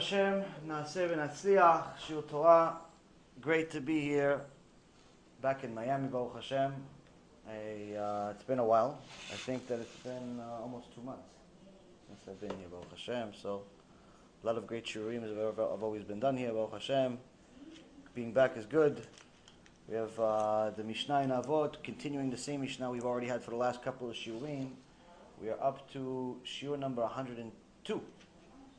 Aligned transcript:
Hashem, 0.00 0.42
Shiur 0.66 2.26
Torah. 2.26 2.78
Great 3.42 3.70
to 3.70 3.82
be 3.82 4.00
here, 4.00 4.40
back 5.42 5.62
in 5.62 5.74
Miami, 5.74 6.08
Baruch 6.08 6.36
Hashem. 6.36 6.72
Uh, 7.46 8.30
it's 8.30 8.44
been 8.44 8.60
a 8.60 8.64
while. 8.64 8.98
I 9.30 9.34
think 9.34 9.68
that 9.68 9.78
it's 9.78 9.96
been 9.96 10.40
uh, 10.40 10.62
almost 10.62 10.94
two 10.94 11.02
months 11.02 11.28
since 12.08 12.18
I've 12.26 12.40
been 12.40 12.56
here, 12.58 12.68
Baruch 12.70 12.90
Hashem. 12.92 13.32
So, 13.42 13.60
a 14.42 14.46
lot 14.46 14.56
of 14.56 14.66
great 14.66 14.86
shiurim 14.86 15.20
have, 15.20 15.56
have 15.58 15.82
always 15.82 16.04
been 16.04 16.18
done 16.18 16.38
here, 16.38 16.50
Baruch 16.54 16.72
Hashem. 16.72 17.18
Being 18.14 18.32
back 18.32 18.56
is 18.56 18.64
good. 18.64 19.06
We 19.86 19.96
have 19.96 20.18
uh, 20.18 20.70
the 20.70 20.82
Mishnah 20.82 21.20
in 21.20 21.28
Avot, 21.28 21.74
continuing 21.82 22.30
the 22.30 22.38
same 22.38 22.62
Mishnah 22.62 22.90
we've 22.90 23.04
already 23.04 23.26
had 23.26 23.42
for 23.42 23.50
the 23.50 23.58
last 23.58 23.82
couple 23.82 24.08
of 24.08 24.16
shiurim. 24.16 24.70
We 25.42 25.50
are 25.50 25.62
up 25.62 25.92
to 25.92 26.38
shiur 26.46 26.78
number 26.78 27.02
102. 27.02 28.00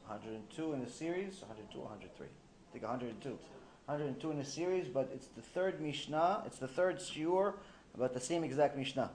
102 0.08 0.73
in 0.73 0.84
the 0.84 0.90
series, 0.90 1.41
102 1.41 1.80
103? 1.80 2.28
I 2.28 2.72
think 2.72 2.84
102. 2.84 3.38
102 3.86 4.32
in 4.32 4.38
the 4.38 4.46
series, 4.46 4.88
but 4.88 5.09
it's 5.14 5.28
the 5.28 5.42
third 5.42 5.82
Mishnah, 5.82 6.44
it's 6.46 6.58
the 6.58 6.68
third 6.68 7.00
shiur 7.00 7.54
about 7.96 8.14
the 8.14 8.20
same 8.20 8.44
exact 8.44 8.78
Mishnah, 8.78 9.12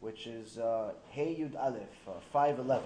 which 0.00 0.26
is 0.26 0.58
uh, 0.58 0.92
Hey 1.10 1.36
Yud 1.38 1.58
Aleph, 1.58 1.82
uh, 2.06 2.12
511, 2.32 2.84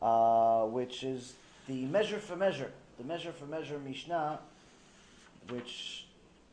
uh, 0.00 0.66
which 0.66 1.02
is 1.02 1.34
the 1.66 1.84
measure 1.86 2.18
for 2.18 2.36
measure, 2.36 2.72
the 2.98 3.04
measure 3.04 3.32
for 3.32 3.46
measure 3.46 3.78
Mishnah, 3.78 4.38
which, 5.48 6.06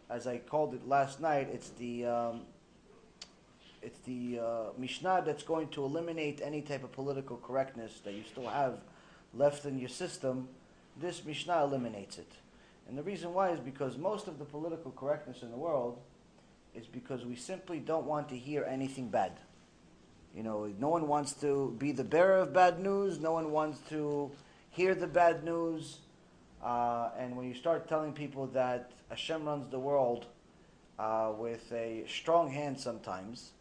as 0.09 0.27
I 0.27 0.39
called 0.39 0.73
it 0.73 0.87
last 0.87 1.21
night, 1.21 1.49
it's 1.53 1.69
the 1.69 2.05
um, 2.05 2.41
it's 3.81 3.99
the 3.99 4.39
uh, 4.39 4.63
Mishnah 4.77 5.23
that's 5.25 5.43
going 5.43 5.69
to 5.69 5.83
eliminate 5.83 6.41
any 6.43 6.61
type 6.61 6.83
of 6.83 6.91
political 6.91 7.37
correctness 7.37 8.01
that 8.03 8.13
you 8.13 8.23
still 8.29 8.47
have 8.47 8.79
left 9.33 9.65
in 9.65 9.79
your 9.79 9.89
system, 9.89 10.47
this 10.99 11.23
Mishnah 11.23 11.63
eliminates 11.63 12.17
it. 12.17 12.31
And 12.87 12.97
the 12.97 13.03
reason 13.03 13.33
why 13.33 13.49
is 13.49 13.59
because 13.59 13.97
most 13.97 14.27
of 14.27 14.39
the 14.39 14.45
political 14.45 14.91
correctness 14.91 15.41
in 15.41 15.51
the 15.51 15.57
world 15.57 15.99
is 16.73 16.85
because 16.85 17.25
we 17.25 17.35
simply 17.35 17.79
don't 17.79 18.05
want 18.05 18.29
to 18.29 18.37
hear 18.37 18.63
anything 18.63 19.09
bad. 19.09 19.33
You 20.35 20.43
know, 20.43 20.71
no 20.79 20.89
one 20.89 21.07
wants 21.07 21.33
to 21.41 21.75
be 21.79 21.91
the 21.91 22.03
bearer 22.03 22.37
of 22.37 22.53
bad 22.53 22.79
news, 22.79 23.19
no 23.19 23.31
one 23.31 23.51
wants 23.51 23.79
to 23.89 24.31
hear 24.69 24.93
the 24.93 25.07
bad 25.07 25.43
news. 25.43 25.99
Uh, 26.63 27.09
and 27.17 27.35
when 27.35 27.47
you 27.47 27.55
start 27.55 27.87
telling 27.87 28.13
people 28.13 28.47
that 28.47 28.91
Hashem 29.09 29.45
runs 29.45 29.69
the 29.69 29.79
world 29.79 30.27
uh, 30.99 31.31
with 31.37 31.71
a 31.71 32.03
strong 32.07 32.51
hand 32.51 32.79
sometimes, 32.79 33.51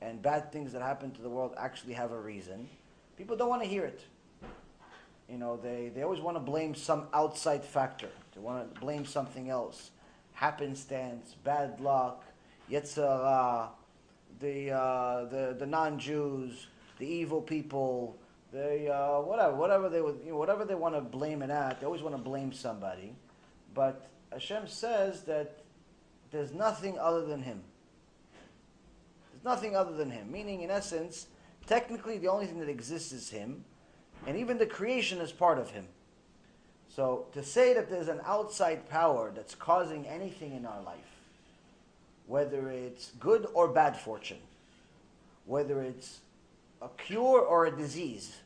and 0.00 0.20
bad 0.20 0.52
things 0.52 0.72
that 0.72 0.82
happen 0.82 1.10
to 1.12 1.22
the 1.22 1.28
world 1.28 1.54
actually 1.58 1.94
have 1.94 2.12
a 2.12 2.20
reason, 2.20 2.68
people 3.16 3.36
don't 3.36 3.48
want 3.48 3.62
to 3.62 3.68
hear 3.68 3.84
it. 3.84 4.02
You 5.28 5.38
know, 5.38 5.56
they, 5.56 5.90
they 5.94 6.02
always 6.02 6.20
want 6.20 6.36
to 6.36 6.40
blame 6.40 6.74
some 6.74 7.06
outside 7.12 7.64
factor. 7.64 8.10
They 8.34 8.40
want 8.40 8.74
to 8.74 8.80
blame 8.80 9.04
something 9.04 9.48
else. 9.48 9.90
Happenstance, 10.32 11.34
bad 11.44 11.80
luck, 11.80 12.24
Yetzer 12.70 13.02
Hara, 13.02 13.70
the, 14.40 14.70
uh, 14.70 15.24
the, 15.26 15.56
the 15.58 15.66
non-Jews, 15.66 16.66
the 16.98 17.06
evil 17.06 17.40
people, 17.40 18.16
they, 18.52 18.88
uh, 18.88 19.20
whatever, 19.20 19.56
whatever 19.56 19.88
they 19.88 20.00
would, 20.00 20.20
you 20.24 20.32
know, 20.32 20.36
whatever 20.36 20.64
they 20.64 20.74
want 20.74 20.94
to 20.94 21.00
blame 21.00 21.42
it 21.42 21.50
at, 21.50 21.80
they 21.80 21.86
always 21.86 22.02
want 22.02 22.14
to 22.14 22.22
blame 22.22 22.52
somebody. 22.52 23.14
But 23.74 24.08
Hashem 24.32 24.68
says 24.68 25.22
that 25.22 25.58
there's 26.30 26.52
nothing 26.52 26.98
other 26.98 27.24
than 27.24 27.42
Him. 27.42 27.62
There's 29.32 29.44
nothing 29.44 29.74
other 29.74 29.92
than 29.92 30.10
Him. 30.10 30.30
Meaning, 30.30 30.62
in 30.62 30.70
essence, 30.70 31.26
technically 31.66 32.18
the 32.18 32.28
only 32.28 32.46
thing 32.46 32.60
that 32.60 32.68
exists 32.68 33.12
is 33.12 33.30
Him 33.30 33.64
and 34.26 34.36
even 34.36 34.58
the 34.58 34.66
creation 34.66 35.20
is 35.20 35.32
part 35.32 35.58
of 35.58 35.70
him. 35.70 35.86
So 36.88 37.26
to 37.32 37.42
say 37.42 37.74
that 37.74 37.90
there's 37.90 38.08
an 38.08 38.20
outside 38.24 38.88
power 38.88 39.32
that's 39.34 39.54
causing 39.54 40.06
anything 40.06 40.54
in 40.54 40.64
our 40.64 40.80
life, 40.82 40.96
whether 42.26 42.70
it's 42.70 43.10
good 43.18 43.46
or 43.52 43.68
bad 43.68 43.96
fortune, 43.96 44.38
whether 45.44 45.82
it's 45.82 46.20
a 46.80 46.88
cure 46.96 47.40
or 47.40 47.66
a 47.66 47.76
disease, 47.76 48.36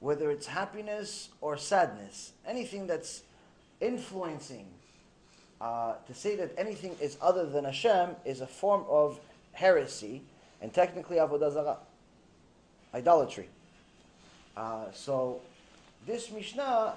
whether 0.00 0.30
it's 0.30 0.46
happiness 0.46 1.28
or 1.40 1.56
sadness, 1.56 2.32
anything 2.46 2.86
that's 2.86 3.22
influencing, 3.80 4.66
uh, 5.60 5.94
to 6.06 6.12
say 6.12 6.36
that 6.36 6.52
anything 6.58 6.96
is 7.00 7.16
other 7.22 7.46
than 7.46 7.64
Hashem 7.64 8.10
is 8.24 8.40
a 8.40 8.46
form 8.46 8.84
of 8.88 9.18
heresy 9.52 10.22
and 10.60 10.72
technically 10.72 11.18
avodah 11.18 11.52
zarah, 11.52 11.78
idolatry. 12.92 13.48
Uh, 14.56 14.86
so 14.92 15.40
this 16.06 16.30
Mishnah 16.30 16.94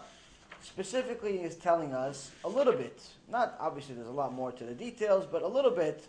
specifically 0.62 1.40
is 1.40 1.56
telling 1.56 1.94
us 1.94 2.32
a 2.44 2.50
little 2.50 2.74
bit, 2.74 3.02
not 3.30 3.56
obviously 3.60 3.96
there's 3.96 4.08
a 4.08 4.12
lot 4.12 4.34
more 4.34 4.52
to 4.52 4.64
the 4.64 4.74
details, 4.74 5.26
but 5.32 5.42
a 5.42 5.48
little 5.48 5.72
bit 5.72 6.06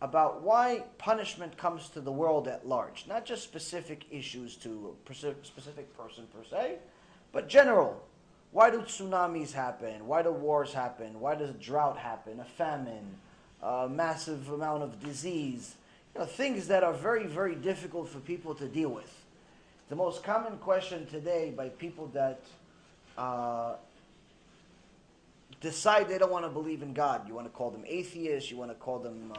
about 0.00 0.42
why 0.42 0.84
punishment 0.98 1.56
comes 1.56 1.88
to 1.88 2.00
the 2.00 2.12
world 2.12 2.46
at 2.46 2.66
large. 2.66 3.06
Not 3.08 3.24
just 3.24 3.42
specific 3.42 4.04
issues 4.10 4.54
to 4.56 4.94
a 5.10 5.14
specific 5.44 5.96
person 5.96 6.26
per 6.32 6.44
se, 6.48 6.76
but 7.32 7.48
general. 7.48 8.02
Why 8.52 8.70
do 8.70 8.80
tsunamis 8.80 9.52
happen? 9.52 10.06
Why 10.06 10.22
do 10.22 10.30
wars 10.30 10.72
happen? 10.72 11.20
Why 11.20 11.34
does 11.34 11.50
a 11.50 11.54
drought 11.54 11.98
happen? 11.98 12.40
A 12.40 12.44
famine? 12.44 13.16
A 13.62 13.88
massive 13.88 14.48
amount 14.50 14.84
of 14.84 15.02
disease? 15.02 15.74
You 16.14 16.20
know, 16.20 16.26
things 16.26 16.68
that 16.68 16.82
are 16.82 16.92
very, 16.94 17.26
very 17.26 17.54
difficult 17.56 18.08
for 18.08 18.20
people 18.20 18.54
to 18.54 18.66
deal 18.66 18.88
with. 18.88 19.12
The 19.88 19.96
most 19.96 20.22
common 20.22 20.58
question 20.58 21.06
today 21.06 21.50
by 21.56 21.70
people 21.70 22.08
that 22.08 22.40
uh, 23.16 23.76
decide 25.62 26.10
they 26.10 26.18
don't 26.18 26.30
want 26.30 26.44
to 26.44 26.50
believe 26.50 26.82
in 26.82 26.92
God, 26.92 27.26
you 27.26 27.34
want 27.34 27.46
to 27.46 27.52
call 27.52 27.70
them 27.70 27.84
atheists, 27.86 28.50
you 28.50 28.58
want 28.58 28.70
to 28.70 28.74
call 28.74 28.98
them 28.98 29.32
uh, 29.34 29.38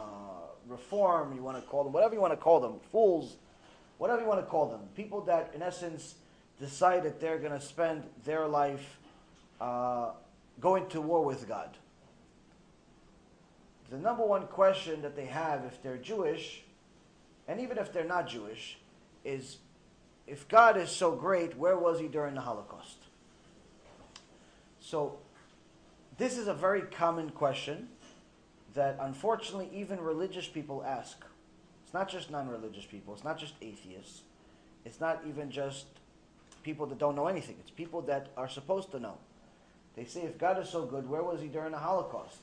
reform, 0.66 1.36
you 1.36 1.42
want 1.44 1.56
to 1.56 1.62
call 1.62 1.84
them 1.84 1.92
whatever 1.92 2.14
you 2.14 2.20
want 2.20 2.32
to 2.32 2.36
call 2.36 2.58
them, 2.58 2.80
fools, 2.90 3.36
whatever 3.98 4.22
you 4.22 4.26
want 4.26 4.40
to 4.40 4.46
call 4.46 4.66
them. 4.66 4.80
People 4.96 5.20
that, 5.20 5.52
in 5.54 5.62
essence, 5.62 6.16
decide 6.58 7.04
that 7.04 7.20
they're 7.20 7.38
going 7.38 7.52
to 7.52 7.64
spend 7.64 8.02
their 8.24 8.48
life 8.48 8.98
uh, 9.60 10.10
going 10.60 10.88
to 10.88 11.00
war 11.00 11.24
with 11.24 11.46
God. 11.46 11.76
The 13.90 13.98
number 13.98 14.24
one 14.24 14.48
question 14.48 15.00
that 15.02 15.14
they 15.14 15.26
have 15.26 15.64
if 15.64 15.80
they're 15.80 15.96
Jewish, 15.96 16.62
and 17.46 17.60
even 17.60 17.78
if 17.78 17.92
they're 17.92 18.02
not 18.02 18.26
Jewish, 18.26 18.78
is 19.24 19.58
if 20.30 20.46
God 20.46 20.76
is 20.76 20.90
so 20.90 21.16
great, 21.16 21.56
where 21.58 21.76
was 21.76 21.98
he 21.98 22.06
during 22.06 22.36
the 22.36 22.40
Holocaust? 22.40 22.98
So, 24.78 25.18
this 26.18 26.38
is 26.38 26.46
a 26.46 26.54
very 26.54 26.82
common 26.82 27.30
question 27.30 27.88
that 28.74 28.96
unfortunately 29.00 29.68
even 29.74 30.00
religious 30.00 30.46
people 30.46 30.84
ask. 30.86 31.24
It's 31.82 31.92
not 31.92 32.08
just 32.08 32.30
non 32.30 32.48
religious 32.48 32.84
people, 32.84 33.12
it's 33.12 33.24
not 33.24 33.38
just 33.38 33.54
atheists, 33.60 34.22
it's 34.84 35.00
not 35.00 35.20
even 35.28 35.50
just 35.50 35.86
people 36.62 36.86
that 36.86 36.98
don't 36.98 37.16
know 37.16 37.26
anything, 37.26 37.56
it's 37.58 37.70
people 37.70 38.00
that 38.02 38.28
are 38.36 38.48
supposed 38.48 38.92
to 38.92 39.00
know. 39.00 39.18
They 39.96 40.04
say, 40.04 40.20
if 40.20 40.38
God 40.38 40.60
is 40.60 40.68
so 40.68 40.86
good, 40.86 41.08
where 41.08 41.24
was 41.24 41.40
he 41.40 41.48
during 41.48 41.72
the 41.72 41.78
Holocaust? 41.78 42.36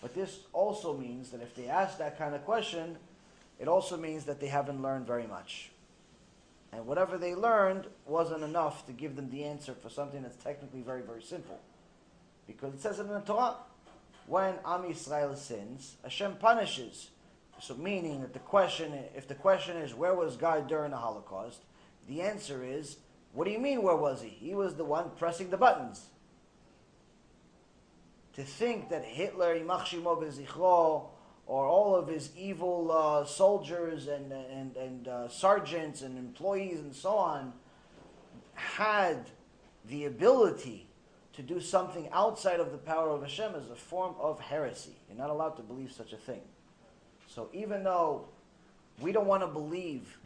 But 0.00 0.14
this 0.14 0.40
also 0.52 0.96
means 0.96 1.30
that 1.30 1.40
if 1.40 1.54
they 1.54 1.68
ask 1.68 1.98
that 1.98 2.18
kind 2.18 2.34
of 2.34 2.44
question, 2.44 2.96
it 3.60 3.68
also 3.68 3.96
means 3.96 4.24
that 4.24 4.40
they 4.40 4.48
haven't 4.48 4.82
learned 4.82 5.06
very 5.06 5.28
much. 5.28 5.71
And 6.72 6.86
whatever 6.86 7.18
they 7.18 7.34
learned 7.34 7.86
wasn't 8.06 8.42
enough 8.42 8.86
to 8.86 8.92
give 8.92 9.14
them 9.14 9.30
the 9.30 9.44
answer 9.44 9.74
for 9.74 9.90
something 9.90 10.22
that's 10.22 10.42
technically 10.42 10.80
very, 10.80 11.02
very 11.02 11.22
simple. 11.22 11.60
Because 12.46 12.74
it 12.74 12.80
says 12.80 12.98
it 12.98 13.02
in 13.02 13.08
the 13.08 13.20
Torah. 13.20 13.56
When 14.26 14.54
Am 14.64 14.82
Yisrael 14.84 15.36
sins, 15.36 15.96
Hashem 16.02 16.36
punishes. 16.36 17.10
So 17.60 17.74
meaning 17.74 18.22
that 18.22 18.32
the 18.32 18.38
question, 18.38 18.94
if 19.14 19.28
the 19.28 19.34
question 19.34 19.76
is, 19.76 19.94
where 19.94 20.14
was 20.14 20.36
God 20.36 20.66
during 20.66 20.92
the 20.92 20.96
Holocaust? 20.96 21.60
The 22.08 22.22
answer 22.22 22.64
is, 22.64 22.96
what 23.32 23.44
do 23.44 23.50
you 23.50 23.58
mean, 23.58 23.82
where 23.82 23.96
was 23.96 24.22
he? 24.22 24.28
He 24.28 24.54
was 24.54 24.74
the 24.74 24.84
one 24.84 25.10
pressing 25.18 25.50
the 25.50 25.56
buttons. 25.56 26.06
To 28.34 28.42
think 28.42 28.88
that 28.88 29.04
Hitler, 29.04 29.54
Yimach 29.54 29.86
Zichro, 29.86 31.08
or 31.46 31.66
all 31.66 31.94
of 31.94 32.08
his 32.08 32.30
evil 32.36 32.90
uh, 32.92 33.24
soldiers 33.24 34.06
and, 34.06 34.32
and, 34.32 34.76
and 34.76 35.08
uh, 35.08 35.28
sergeants 35.28 36.02
and 36.02 36.16
employees 36.18 36.78
and 36.78 36.94
so 36.94 37.10
on 37.10 37.52
had 38.54 39.26
the 39.88 40.04
ability 40.04 40.86
to 41.34 41.42
do 41.42 41.60
something 41.60 42.08
outside 42.12 42.60
of 42.60 42.72
the 42.72 42.78
power 42.78 43.10
of 43.10 43.22
Hashem 43.22 43.54
is 43.54 43.70
a 43.70 43.74
form 43.74 44.14
of 44.20 44.38
heresy. 44.38 44.96
You're 45.08 45.18
not 45.18 45.30
allowed 45.30 45.56
to 45.56 45.62
believe 45.62 45.90
such 45.92 46.12
a 46.12 46.16
thing. 46.16 46.42
So 47.26 47.48
even 47.52 47.82
though 47.82 48.26
we 49.00 49.12
don't 49.12 49.26
want 49.26 49.42
to 49.42 49.46
believe 49.46 50.18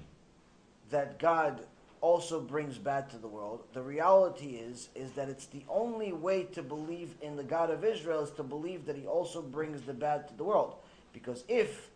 that 0.90 1.18
God 1.18 1.60
also 2.00 2.40
brings 2.40 2.76
bad 2.76 3.08
to 3.10 3.18
the 3.18 3.28
world, 3.28 3.64
the 3.72 3.82
reality 3.82 4.56
is 4.56 4.88
is 4.94 5.12
that 5.12 5.28
it's 5.28 5.46
the 5.46 5.62
only 5.68 6.12
way 6.12 6.44
to 6.44 6.62
believe 6.62 7.14
in 7.22 7.36
the 7.36 7.44
God 7.44 7.70
of 7.70 7.84
Israel 7.84 8.22
is 8.24 8.30
to 8.32 8.42
believe 8.42 8.86
that 8.86 8.96
he 8.96 9.06
also 9.06 9.40
brings 9.40 9.82
the 9.82 9.94
bad 9.94 10.28
to 10.28 10.36
the 10.36 10.44
world. 10.44 10.74
Because 11.16 11.44
if 11.48 11.88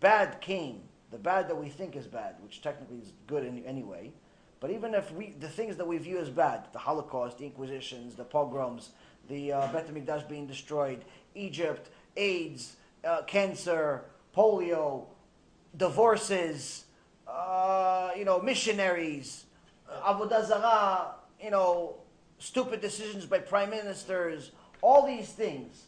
bad 0.00 0.40
came, 0.40 0.80
the 1.12 1.16
bad 1.16 1.48
that 1.48 1.54
we 1.54 1.68
think 1.68 1.94
is 1.94 2.08
bad, 2.08 2.34
which 2.42 2.60
technically 2.60 2.98
is 2.98 3.12
good 3.28 3.44
in, 3.44 3.64
anyway, 3.64 4.10
But 4.58 4.72
even 4.72 4.94
if 4.94 5.12
we, 5.12 5.30
the 5.38 5.48
things 5.48 5.76
that 5.76 5.86
we 5.86 5.96
view 5.98 6.18
as 6.18 6.28
bad, 6.28 6.66
the 6.72 6.80
Holocaust, 6.80 7.38
the 7.38 7.44
Inquisitions, 7.44 8.16
the 8.16 8.24
pogroms, 8.24 8.90
the 9.28 9.52
uh, 9.52 9.68
HaMikdash 9.68 10.28
being 10.28 10.48
destroyed, 10.48 11.04
Egypt, 11.36 11.88
AIDS, 12.16 12.74
uh, 13.04 13.22
cancer, 13.22 14.06
polio, 14.36 15.04
divorces, 15.76 16.86
uh, 17.28 18.10
you 18.16 18.24
know, 18.24 18.40
missionaries, 18.40 19.44
Abu 20.04 20.24
avodah 20.24 20.44
zarah, 20.44 21.14
you 21.40 21.50
know, 21.50 21.94
stupid 22.38 22.80
decisions 22.80 23.24
by 23.24 23.38
prime 23.38 23.70
ministers, 23.70 24.50
all 24.82 25.06
these 25.06 25.28
things. 25.28 25.84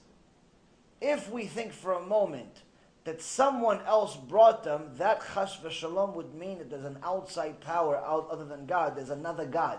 If 1.00 1.32
we 1.32 1.46
think 1.46 1.72
for 1.72 1.94
a 1.94 2.06
moment 2.06 2.62
that 3.06 3.22
someone 3.22 3.80
else 3.86 4.16
brought 4.16 4.64
them, 4.64 4.90
that 4.96 5.22
chas 5.32 5.56
v'shalom 5.62 6.14
would 6.14 6.34
mean 6.34 6.58
that 6.58 6.68
there's 6.68 6.84
an 6.84 6.98
outside 7.04 7.60
power 7.60 7.96
out 7.98 8.28
other 8.32 8.44
than 8.44 8.66
God. 8.66 8.96
There's 8.96 9.10
another 9.10 9.46
God. 9.46 9.78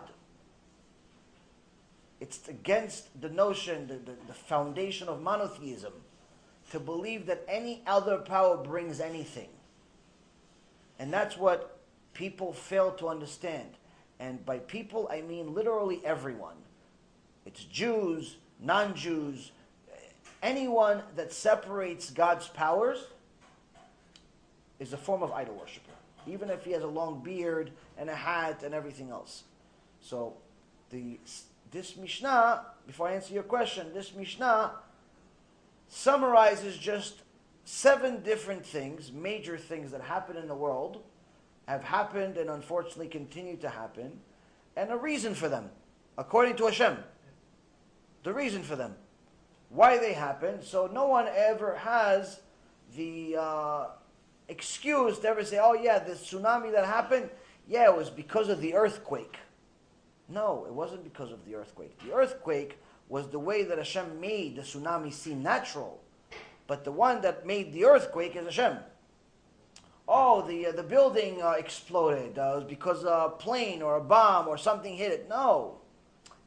It's 2.21 2.47
against 2.47 3.19
the 3.19 3.27
notion, 3.27 3.85
the, 3.87 3.95
the, 3.95 4.17
the 4.27 4.33
foundation 4.33 5.09
of 5.09 5.21
monotheism, 5.21 5.91
to 6.71 6.79
believe 6.79 7.25
that 7.25 7.43
any 7.49 7.83
other 7.85 8.17
power 8.19 8.55
brings 8.55 9.01
anything. 9.01 9.49
And 10.97 11.11
that's 11.11 11.37
what 11.37 11.79
people 12.13 12.53
fail 12.53 12.91
to 12.93 13.09
understand. 13.09 13.71
And 14.21 14.45
by 14.45 14.59
people, 14.59 15.09
I 15.11 15.19
mean 15.19 15.53
literally 15.53 15.99
everyone. 16.05 16.55
It's 17.45 17.65
Jews, 17.65 18.37
non 18.61 18.95
Jews, 18.95 19.51
anyone 20.41 21.01
that 21.17 21.33
separates 21.33 22.09
God's 22.09 22.47
powers 22.47 23.03
is 24.79 24.93
a 24.93 24.97
form 24.97 25.23
of 25.23 25.31
idol 25.31 25.55
worshiper, 25.55 25.91
even 26.25 26.49
if 26.49 26.63
he 26.63 26.71
has 26.71 26.83
a 26.83 26.87
long 26.87 27.21
beard 27.23 27.71
and 27.97 28.09
a 28.09 28.15
hat 28.15 28.63
and 28.63 28.73
everything 28.73 29.09
else. 29.09 29.43
So, 30.01 30.37
the 30.89 31.19
this 31.71 31.97
Mishnah, 31.97 32.65
before 32.85 33.09
I 33.09 33.13
answer 33.13 33.33
your 33.33 33.43
question, 33.43 33.93
this 33.93 34.15
Mishnah 34.15 34.71
summarizes 35.89 36.77
just 36.77 37.21
seven 37.65 38.23
different 38.23 38.65
things, 38.65 39.11
major 39.11 39.57
things 39.57 39.91
that 39.91 40.01
happen 40.01 40.37
in 40.37 40.47
the 40.47 40.55
world, 40.55 41.03
have 41.67 41.83
happened 41.83 42.37
and 42.37 42.49
unfortunately 42.49 43.07
continue 43.07 43.57
to 43.57 43.69
happen, 43.69 44.19
and 44.77 44.91
a 44.91 44.97
reason 44.97 45.33
for 45.33 45.49
them, 45.49 45.69
according 46.17 46.55
to 46.55 46.65
Hashem. 46.65 46.97
The 48.23 48.33
reason 48.33 48.63
for 48.63 48.75
them, 48.75 48.95
why 49.69 49.97
they 49.97 50.13
happen, 50.13 50.61
so 50.61 50.87
no 50.87 51.07
one 51.07 51.27
ever 51.27 51.75
has 51.75 52.39
the 52.95 53.35
uh, 53.37 53.85
excuse 54.47 55.19
to 55.19 55.27
ever 55.27 55.43
say, 55.43 55.59
oh 55.61 55.73
yeah, 55.73 55.99
the 55.99 56.13
tsunami 56.13 56.71
that 56.71 56.85
happened, 56.85 57.29
yeah, 57.67 57.85
it 57.85 57.95
was 57.95 58.09
because 58.09 58.49
of 58.49 58.61
the 58.61 58.73
earthquake. 58.73 59.37
No, 60.29 60.65
it 60.67 60.73
wasn't 60.73 61.03
because 61.03 61.31
of 61.31 61.45
the 61.45 61.55
earthquake. 61.55 61.97
The 62.03 62.13
earthquake 62.13 62.77
was 63.09 63.29
the 63.29 63.39
way 63.39 63.63
that 63.63 63.77
Hashem 63.77 64.19
made 64.19 64.57
the 64.57 64.61
tsunami 64.61 65.13
seem 65.13 65.41
natural. 65.41 66.01
But 66.67 66.83
the 66.83 66.91
one 66.91 67.21
that 67.21 67.45
made 67.45 67.71
the 67.71 67.85
earthquake 67.85 68.35
is 68.35 68.43
Hashem. 68.43 68.77
Oh, 70.07 70.41
the, 70.41 70.67
uh, 70.67 70.71
the 70.71 70.83
building 70.83 71.41
uh, 71.41 71.51
exploded. 71.51 72.37
Uh, 72.37 72.53
it 72.53 72.55
was 72.55 72.63
because 72.63 73.03
a 73.03 73.33
plane 73.37 73.81
or 73.81 73.97
a 73.97 74.01
bomb 74.01 74.47
or 74.47 74.57
something 74.57 74.95
hit 74.95 75.11
it. 75.11 75.29
No. 75.29 75.79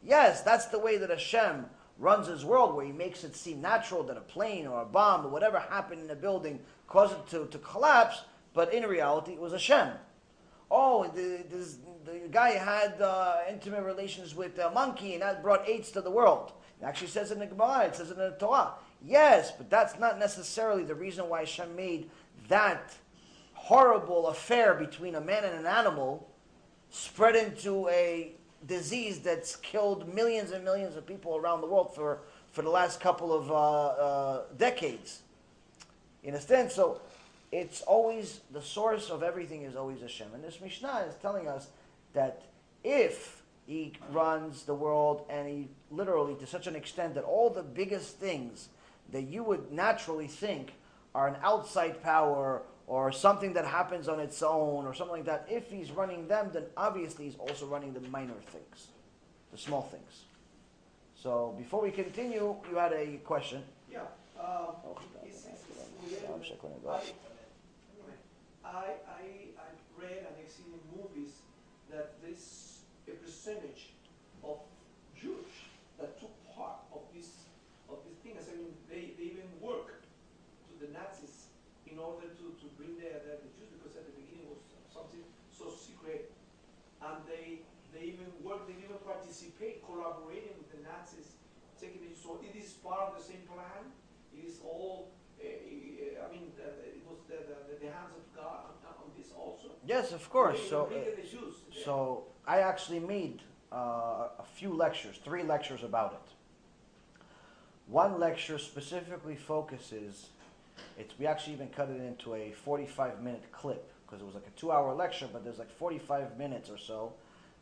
Yes, 0.03 0.43
that's 0.43 0.67
the 0.67 0.79
way 0.79 0.97
that 0.97 1.11
Hashem 1.11 1.67
runs 1.99 2.27
his 2.27 2.45
world, 2.45 2.75
where 2.75 2.87
he 2.87 2.93
makes 2.93 3.25
it 3.25 3.37
seem 3.37 3.61
natural 3.61 4.03
that 4.05 4.17
a 4.17 4.23
plane 4.23 4.67
or 4.67 4.81
a 4.81 4.87
bomb 4.87 5.27
or 5.27 5.29
whatever 5.29 5.59
happened 5.59 6.01
in 6.01 6.07
the 6.07 6.15
building 6.15 6.59
caused 6.91 7.15
it 7.15 7.27
to, 7.29 7.47
to 7.47 7.59
collapse, 7.59 8.25
but 8.53 8.75
in 8.75 8.83
reality 8.83 9.33
it 9.33 9.41
was 9.41 9.53
Hashem. 9.53 9.89
Oh, 10.71 11.09
the, 11.09 11.45
this, 11.51 11.79
the 12.05 12.29
guy 12.31 12.51
had 12.51 13.01
uh, 13.01 13.37
intimate 13.49 13.83
relations 13.85 14.35
with 14.35 14.59
a 14.59 14.71
monkey 14.71 15.15
and 15.15 15.23
that 15.23 15.43
brought 15.43 15.67
AIDS 15.67 15.91
to 15.93 16.03
the 16.03 16.11
world. 16.11 16.53
It 16.81 16.85
actually 16.85 17.09
says 17.09 17.31
in 17.31 17.39
the 17.39 17.47
Gemara, 17.47 17.87
it 17.87 17.97
says 17.97 18.11
in 18.11 18.19
the 18.19 18.37
Torah. 18.39 18.73
Yes, 19.03 19.53
but 19.57 19.71
that's 19.71 19.99
not 19.99 20.19
necessarily 20.19 20.85
the 20.85 20.95
reason 20.95 21.29
why 21.29 21.41
Hashem 21.41 21.75
made 21.75 22.11
that 22.49 22.95
horrible 23.55 24.29
affair 24.29 24.75
between 24.75 25.15
a 25.15 25.21
man 25.21 25.45
and 25.45 25.55
an 25.55 25.67
animal 25.67 26.29
spread 26.91 27.37
into 27.37 27.89
a 27.89 28.33
disease 28.67 29.21
that's 29.21 29.57
killed 29.57 30.13
millions 30.13 30.51
and 30.51 30.65
millions 30.65 30.97
of 30.97 31.07
people 31.07 31.37
around 31.37 31.61
the 31.61 31.67
world 31.67 31.95
for, 31.95 32.21
for 32.53 32.63
the 32.63 32.69
last 32.69 33.01
couple 33.01 33.33
of 33.33 33.51
uh, 33.51 33.55
uh, 33.55 34.43
decades. 34.59 35.21
You 36.23 36.29
understand? 36.29 36.71
So 36.71 37.01
it's 37.53 37.83
always 37.83 38.41
the 38.53 38.63
source 38.63 39.11
of 39.11 39.23
everything 39.23 39.63
is 39.63 39.77
always 39.77 40.01
Hashem. 40.01 40.29
And 40.35 40.45
this 40.45 40.61
Mishnah 40.61 41.07
is 41.09 41.15
telling 41.17 41.49
us 41.49 41.69
that 42.13 42.43
if 42.85 43.43
he 43.67 43.93
runs 44.13 44.65
the 44.65 44.75
world 44.75 45.25
and 45.29 45.49
he 45.49 45.69
literally 45.91 46.35
to 46.37 46.47
such 46.47 46.67
an 46.67 46.77
extent 46.77 47.15
that 47.15 47.25
all 47.25 47.51
the 47.51 47.63
biggest 47.63 48.19
things 48.19 48.69
that 49.13 49.23
you 49.23 49.43
would 49.43 49.73
naturally 49.73 50.27
think 50.27 50.73
are 51.15 51.29
an 51.29 51.37
outside 51.43 52.03
power 52.03 52.63
or 52.87 53.13
something 53.13 53.53
that 53.53 53.65
happens 53.65 54.09
on 54.09 54.19
its 54.19 54.43
own 54.43 54.85
or 54.85 54.95
something 54.95 55.17
like 55.17 55.25
that, 55.25 55.47
if 55.49 55.71
he's 55.71 55.91
running 55.91 56.27
them, 56.29 56.51
then 56.53 56.65
obviously 56.77 57.25
he's 57.27 57.37
also 57.37 57.67
running 57.67 57.93
the 57.93 58.01
minor 58.09 58.35
things, 58.51 58.89
the 59.53 59.59
small 59.59 59.83
things. 59.83 60.25
So 61.15 61.55
before 61.59 61.83
we 61.83 61.91
continue, 61.91 62.57
you 62.71 62.77
had 62.77 62.93
a 62.93 63.19
question. 63.25 63.63
Yeah. 63.93 64.01
Um, 64.41 64.75
I, 68.65 69.03
I, 69.07 69.23
I 69.59 69.69
read 69.99 70.19
and 70.27 70.35
I've 70.39 70.51
seen 70.51 70.71
in 70.71 70.83
movies 70.95 71.43
that 71.91 72.15
there's 72.23 72.81
a 73.09 73.13
percentage 73.19 73.93
of 74.45 74.59
Jews 75.19 75.51
that 75.99 76.21
took 76.21 76.33
part 76.55 76.79
of 76.95 77.03
this 77.15 77.51
of 77.91 77.99
these 78.07 78.19
things. 78.23 78.47
I 78.47 78.55
mean, 78.57 78.71
they, 78.87 79.19
they 79.19 79.35
even 79.35 79.51
work 79.61 80.07
to 80.71 80.73
the 80.79 80.93
Nazis 80.95 81.51
in 81.91 81.99
order 81.99 82.31
to, 82.31 82.45
to 82.55 82.67
bring 82.79 82.95
the, 82.95 83.11
the, 83.27 83.43
the 83.43 83.51
Jews 83.59 83.67
because 83.75 83.99
at 83.99 84.07
the 84.07 84.15
beginning 84.15 84.47
it 84.47 84.55
was 84.55 84.63
something 84.95 85.27
so 85.51 85.75
secret, 85.75 86.31
and 87.03 87.19
they 87.27 87.67
they 87.91 88.07
even 88.15 88.31
work, 88.47 88.71
they 88.71 88.79
even 88.79 89.03
participate, 89.03 89.83
collaborating 89.83 90.55
with 90.55 90.71
the 90.71 90.79
Nazis, 90.87 91.35
taking 91.83 92.07
it. 92.07 92.15
So 92.15 92.39
it 92.39 92.55
is 92.55 92.79
part 92.79 93.11
of 93.11 93.19
the 93.19 93.25
same 93.25 93.43
plan. 93.51 93.91
It 94.31 94.47
is 94.47 94.63
all. 94.63 95.11
I 96.31 96.33
mean, 96.33 96.53
it 96.59 97.03
was 97.09 97.19
the, 97.29 97.35
the, 97.35 97.85
the 97.87 97.93
hands 97.93 98.15
of 98.17 98.37
God 98.37 98.71
on, 98.87 99.05
on 99.05 99.11
this 99.17 99.33
also. 99.37 99.69
Yes, 99.87 100.13
of 100.13 100.29
course. 100.31 100.59
So, 100.69 100.87
uh, 100.87 100.95
Yeah. 101.75 101.85
so 101.85 102.25
I 102.47 102.61
actually 102.61 103.01
made 103.01 103.43
uh, 103.73 104.29
a 104.39 104.45
few 104.55 104.73
lectures, 104.73 105.19
three 105.25 105.43
lectures 105.43 105.83
about 105.83 106.13
it. 106.13 106.33
One 107.89 108.21
lecture 108.21 108.59
specifically 108.59 109.35
focuses. 109.37 110.29
It's 110.99 111.19
we 111.19 111.27
actually 111.27 111.55
even 111.55 111.69
cut 111.69 111.89
it 111.91 112.01
into 112.01 112.35
a 112.35 112.53
45 112.53 113.23
minute 113.23 113.51
clip 113.53 113.91
because 114.07 114.23
it 114.23 114.25
was 114.25 114.35
like 114.35 114.47
a 114.47 114.59
two 114.59 114.71
hour 114.71 114.95
lecture, 114.95 115.29
but 115.33 115.45
there's 115.45 115.59
like 115.59 115.71
45 115.71 116.39
minutes 116.39 116.71
or 116.71 116.79
so 116.79 117.13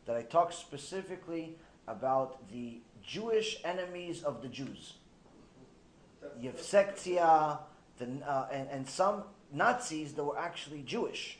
that 0.06 0.16
I 0.16 0.22
talk 0.22 0.52
specifically 0.52 1.56
about 1.86 2.48
the 2.50 2.80
Jewish 3.02 3.58
enemies 3.64 4.22
of 4.22 4.42
the 4.42 4.48
Jews. 4.48 4.94
That's- 6.20 6.40
You 8.00 8.06
have 8.06 8.20
that's- 8.20 8.20
Sektia, 8.20 8.20
the, 8.20 8.30
uh, 8.30 8.46
and, 8.52 8.68
and 8.70 8.88
some 8.88 9.24
Nazis 9.52 10.14
that 10.14 10.24
were 10.24 10.38
actually 10.38 10.82
Jewish. 10.82 11.38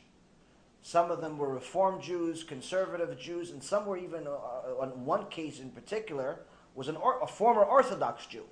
Some 0.81 1.11
of 1.11 1.21
them 1.21 1.37
were 1.37 1.53
Reform 1.53 2.01
Jews, 2.01 2.43
conservative 2.43 3.19
Jews, 3.19 3.51
and 3.51 3.61
some 3.61 3.85
were 3.85 3.97
even, 3.97 4.27
uh, 4.27 4.79
on 4.79 5.05
one 5.05 5.27
case 5.27 5.59
in 5.59 5.71
particular, 5.71 6.39
was 6.75 6.87
an 6.87 6.95
or, 6.95 7.21
a 7.21 7.27
former 7.27 7.63
Orthodox 7.63 8.25
Jew 8.25 8.45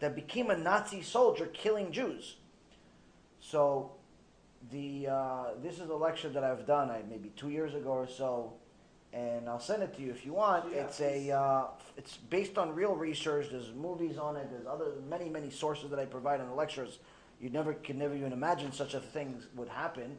that 0.00 0.14
became 0.14 0.50
a 0.50 0.56
Nazi 0.56 1.02
soldier 1.02 1.46
killing 1.46 1.92
Jews. 1.92 2.36
So, 3.40 3.92
the 4.70 5.08
uh, 5.08 5.44
this 5.62 5.78
is 5.78 5.88
a 5.88 5.94
lecture 5.94 6.28
that 6.28 6.44
I've 6.44 6.66
done 6.66 6.90
I, 6.90 7.02
maybe 7.08 7.30
two 7.36 7.48
years 7.50 7.74
ago 7.74 7.90
or 7.90 8.06
so, 8.08 8.52
and 9.12 9.48
I'll 9.48 9.60
send 9.60 9.82
it 9.82 9.94
to 9.96 10.02
you 10.02 10.10
if 10.10 10.26
you 10.26 10.34
want. 10.34 10.66
Yeah, 10.70 10.82
it's 10.82 11.00
a 11.00 11.30
uh, 11.30 11.64
it's 11.96 12.16
based 12.16 12.58
on 12.58 12.74
real 12.74 12.94
research. 12.94 13.46
There's 13.50 13.72
movies 13.72 14.18
on 14.18 14.36
it. 14.36 14.48
There's 14.50 14.66
other 14.66 14.92
many 15.08 15.30
many 15.30 15.50
sources 15.50 15.88
that 15.90 15.98
I 15.98 16.04
provide 16.04 16.40
in 16.40 16.46
the 16.48 16.54
lectures. 16.54 16.98
You 17.40 17.50
never 17.50 17.72
could 17.74 17.96
never 17.96 18.14
even 18.14 18.32
imagine 18.32 18.72
such 18.72 18.94
a 18.94 19.00
thing 19.00 19.42
would 19.56 19.68
happen, 19.68 20.16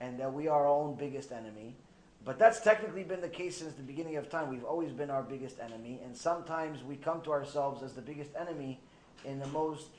and 0.00 0.18
that 0.18 0.32
we 0.32 0.48
are 0.48 0.66
our 0.66 0.68
own 0.68 0.96
biggest 0.96 1.32
enemy. 1.32 1.76
But 2.24 2.40
that's 2.40 2.60
technically 2.60 3.04
been 3.04 3.20
the 3.20 3.28
case 3.28 3.56
since 3.58 3.74
the 3.74 3.84
beginning 3.84 4.16
of 4.16 4.28
time. 4.28 4.50
We've 4.50 4.64
always 4.64 4.90
been 4.90 5.10
our 5.10 5.22
biggest 5.22 5.60
enemy, 5.60 6.00
and 6.04 6.16
sometimes 6.16 6.82
we 6.82 6.96
come 6.96 7.20
to 7.22 7.30
ourselves 7.30 7.84
as 7.84 7.92
the 7.92 8.02
biggest 8.02 8.32
enemy 8.34 8.80
in 9.24 9.38
the 9.38 9.46
most, 9.48 9.90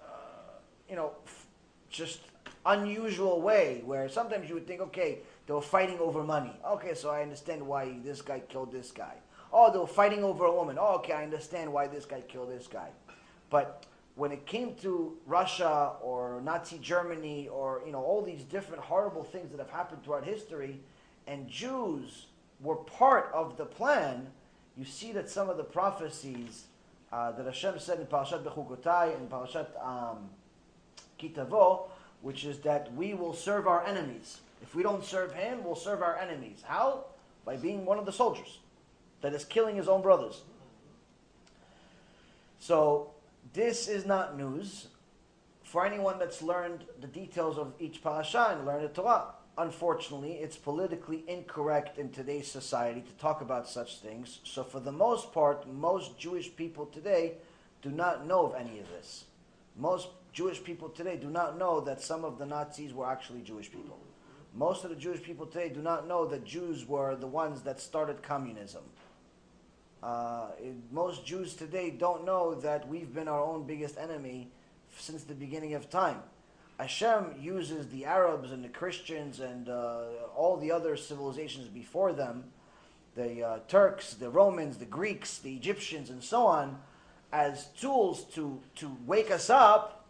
uh, 0.00 0.04
you 0.88 0.96
know, 0.96 1.12
f- 1.26 1.46
just 1.90 2.20
unusual 2.64 3.42
way. 3.42 3.82
Where 3.84 4.08
sometimes 4.08 4.48
you 4.48 4.54
would 4.54 4.66
think, 4.66 4.80
okay, 4.80 5.18
they 5.46 5.52
were 5.52 5.60
fighting 5.60 5.98
over 5.98 6.24
money. 6.24 6.58
Okay, 6.66 6.94
so 6.94 7.10
I 7.10 7.20
understand 7.20 7.66
why 7.66 7.98
this 8.02 8.22
guy 8.22 8.40
killed 8.40 8.72
this 8.72 8.90
guy. 8.90 9.16
Oh, 9.52 9.70
they 9.70 9.78
were 9.78 9.86
fighting 9.86 10.24
over 10.24 10.44
a 10.46 10.54
woman. 10.54 10.78
Oh, 10.80 10.94
okay, 10.96 11.12
I 11.12 11.24
understand 11.24 11.70
why 11.70 11.88
this 11.88 12.06
guy 12.06 12.22
killed 12.22 12.50
this 12.50 12.68
guy. 12.68 12.88
But 13.50 13.84
when 14.14 14.32
it 14.32 14.46
came 14.46 14.74
to 14.76 15.16
Russia 15.26 15.92
or 16.02 16.40
Nazi 16.42 16.78
Germany 16.78 17.48
or 17.48 17.82
you 17.86 17.92
know 17.92 18.02
all 18.02 18.22
these 18.22 18.42
different 18.44 18.82
horrible 18.82 19.24
things 19.24 19.50
that 19.50 19.58
have 19.58 19.70
happened 19.70 20.04
throughout 20.04 20.24
history, 20.24 20.80
and 21.26 21.48
Jews 21.48 22.26
were 22.60 22.76
part 22.76 23.30
of 23.32 23.56
the 23.56 23.64
plan, 23.64 24.26
you 24.76 24.84
see 24.84 25.12
that 25.12 25.30
some 25.30 25.48
of 25.48 25.56
the 25.56 25.64
prophecies 25.64 26.64
uh, 27.12 27.32
that 27.32 27.46
Hashem 27.46 27.78
said 27.78 27.98
in 27.98 28.06
Parashat 28.06 28.44
Bechukotai 28.44 29.16
and 29.16 29.30
Parashat 29.30 29.68
um, 29.84 30.28
Ki 31.18 31.32
Tavo, 31.34 31.88
which 32.20 32.44
is 32.44 32.58
that 32.60 32.92
we 32.94 33.14
will 33.14 33.34
serve 33.34 33.66
our 33.66 33.84
enemies. 33.84 34.40
If 34.62 34.74
we 34.74 34.82
don't 34.82 35.04
serve 35.04 35.32
Him, 35.32 35.64
we'll 35.64 35.74
serve 35.74 36.02
our 36.02 36.18
enemies. 36.18 36.62
How? 36.64 37.06
By 37.44 37.56
being 37.56 37.86
one 37.86 37.98
of 37.98 38.04
the 38.04 38.12
soldiers 38.12 38.58
that 39.20 39.34
is 39.34 39.44
killing 39.44 39.76
his 39.76 39.88
own 39.88 40.02
brothers. 40.02 40.42
So 42.58 43.10
this 43.52 43.88
is 43.88 44.06
not 44.06 44.36
news 44.36 44.88
for 45.64 45.84
anyone 45.84 46.18
that's 46.18 46.42
learned 46.42 46.84
the 47.00 47.06
details 47.06 47.58
of 47.58 47.72
each 47.78 48.02
parasha 48.02 48.56
and 48.56 48.66
learned 48.66 48.84
the 48.84 48.88
Torah. 48.88 49.26
Unfortunately, 49.58 50.34
it's 50.34 50.56
politically 50.56 51.24
incorrect 51.26 51.98
in 51.98 52.10
today's 52.10 52.50
society 52.50 53.00
to 53.00 53.12
talk 53.14 53.40
about 53.40 53.68
such 53.68 53.98
things. 53.98 54.40
So, 54.44 54.62
for 54.62 54.80
the 54.80 54.92
most 54.92 55.32
part, 55.32 55.68
most 55.68 56.18
Jewish 56.18 56.54
people 56.54 56.86
today 56.86 57.34
do 57.82 57.90
not 57.90 58.26
know 58.26 58.46
of 58.46 58.54
any 58.54 58.78
of 58.78 58.88
this. 58.88 59.24
Most 59.76 60.08
Jewish 60.32 60.62
people 60.62 60.88
today 60.88 61.16
do 61.16 61.28
not 61.28 61.58
know 61.58 61.80
that 61.80 62.00
some 62.00 62.24
of 62.24 62.38
the 62.38 62.46
Nazis 62.46 62.94
were 62.94 63.06
actually 63.06 63.42
Jewish 63.42 63.70
people. 63.70 63.98
Most 64.54 64.84
of 64.84 64.90
the 64.90 64.96
Jewish 64.96 65.22
people 65.22 65.46
today 65.46 65.68
do 65.68 65.80
not 65.80 66.08
know 66.08 66.26
that 66.26 66.44
Jews 66.44 66.86
were 66.86 67.16
the 67.16 67.26
ones 67.26 67.62
that 67.62 67.80
started 67.80 68.22
communism. 68.22 68.82
Uh, 70.02 70.46
it, 70.58 70.74
most 70.90 71.26
Jews 71.26 71.54
today 71.54 71.90
don't 71.90 72.24
know 72.24 72.54
that 72.54 72.88
we've 72.88 73.12
been 73.12 73.28
our 73.28 73.42
own 73.42 73.66
biggest 73.66 73.98
enemy 73.98 74.48
since 74.96 75.24
the 75.24 75.34
beginning 75.34 75.74
of 75.74 75.90
time. 75.90 76.22
Hashem 76.78 77.34
uses 77.38 77.88
the 77.88 78.06
Arabs 78.06 78.52
and 78.52 78.64
the 78.64 78.68
Christians 78.68 79.40
and 79.40 79.68
uh, 79.68 80.04
all 80.34 80.56
the 80.56 80.72
other 80.72 80.96
civilizations 80.96 81.68
before 81.68 82.14
them, 82.14 82.44
the 83.14 83.42
uh, 83.42 83.58
Turks, 83.68 84.14
the 84.14 84.30
Romans, 84.30 84.78
the 84.78 84.86
Greeks, 84.86 85.38
the 85.38 85.54
Egyptians, 85.54 86.08
and 86.08 86.24
so 86.24 86.46
on, 86.46 86.78
as 87.32 87.66
tools 87.78 88.24
to, 88.34 88.58
to 88.76 88.96
wake 89.06 89.30
us 89.30 89.50
up, 89.50 90.06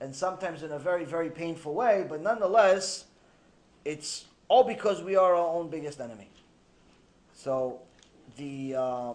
and 0.00 0.14
sometimes 0.14 0.64
in 0.64 0.72
a 0.72 0.78
very, 0.78 1.04
very 1.04 1.30
painful 1.30 1.74
way, 1.74 2.04
but 2.08 2.20
nonetheless, 2.20 3.04
it's 3.84 4.24
all 4.48 4.64
because 4.64 5.02
we 5.02 5.14
are 5.14 5.34
our 5.36 5.48
own 5.48 5.68
biggest 5.68 6.00
enemy. 6.00 6.28
So, 7.34 7.80
the 8.36 8.74
uh, 8.76 9.12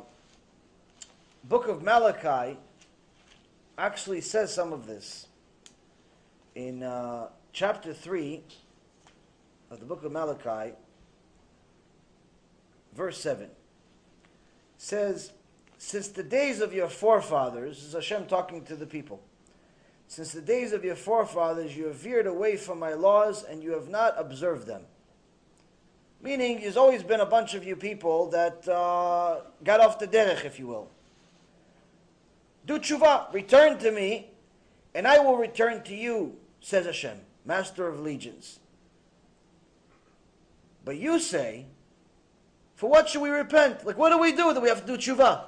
book 1.43 1.67
of 1.67 1.83
Malachi 1.83 2.57
actually 3.77 4.21
says 4.21 4.53
some 4.53 4.71
of 4.71 4.87
this. 4.87 5.27
In 6.55 6.83
uh, 6.83 7.29
chapter 7.51 7.93
3 7.93 8.43
of 9.71 9.79
the 9.79 9.85
book 9.85 10.03
of 10.03 10.11
Malachi, 10.11 10.73
verse 12.95 13.19
7, 13.19 13.49
says, 14.77 15.33
Since 15.77 16.09
the 16.09 16.23
days 16.23 16.61
of 16.61 16.73
your 16.73 16.89
forefathers, 16.89 17.77
this 17.77 17.87
is 17.87 17.93
Hashem 17.93 18.27
talking 18.27 18.63
to 18.65 18.75
the 18.75 18.85
people, 18.85 19.19
since 20.07 20.31
the 20.31 20.41
days 20.41 20.73
of 20.73 20.85
your 20.85 20.95
forefathers 20.95 21.75
you 21.75 21.85
have 21.87 21.95
veered 21.95 22.27
away 22.27 22.55
from 22.55 22.77
my 22.79 22.93
laws 22.93 23.43
and 23.43 23.63
you 23.63 23.71
have 23.71 23.89
not 23.89 24.13
observed 24.17 24.67
them. 24.67 24.83
Meaning, 26.21 26.61
there's 26.61 26.77
always 26.77 27.03
been 27.03 27.19
a 27.19 27.25
bunch 27.25 27.53
of 27.53 27.65
you 27.65 27.75
people 27.75 28.29
that 28.29 28.65
uh, 28.69 29.41
got 29.63 29.81
off 29.81 29.99
the 29.99 30.07
derech, 30.07 30.45
if 30.45 30.57
you 30.57 30.67
will. 30.67 30.89
Do 32.65 32.79
tshuva, 32.79 33.33
return 33.33 33.77
to 33.79 33.91
me, 33.91 34.31
and 34.95 35.07
I 35.07 35.19
will 35.19 35.37
return 35.37 35.83
to 35.83 35.95
you, 35.95 36.37
says 36.61 36.85
Hashem, 36.85 37.19
Master 37.45 37.87
of 37.87 37.99
Legions. 37.99 38.59
But 40.85 40.97
you 40.97 41.19
say, 41.19 41.65
for 42.75 42.89
what 42.89 43.09
should 43.09 43.21
we 43.21 43.29
repent? 43.29 43.85
Like, 43.85 43.97
what 43.97 44.09
do 44.09 44.17
we 44.17 44.31
do 44.31 44.53
that 44.53 44.61
we 44.61 44.69
have 44.69 44.85
to 44.85 44.97
do 44.97 44.97
tshuva? 44.97 45.45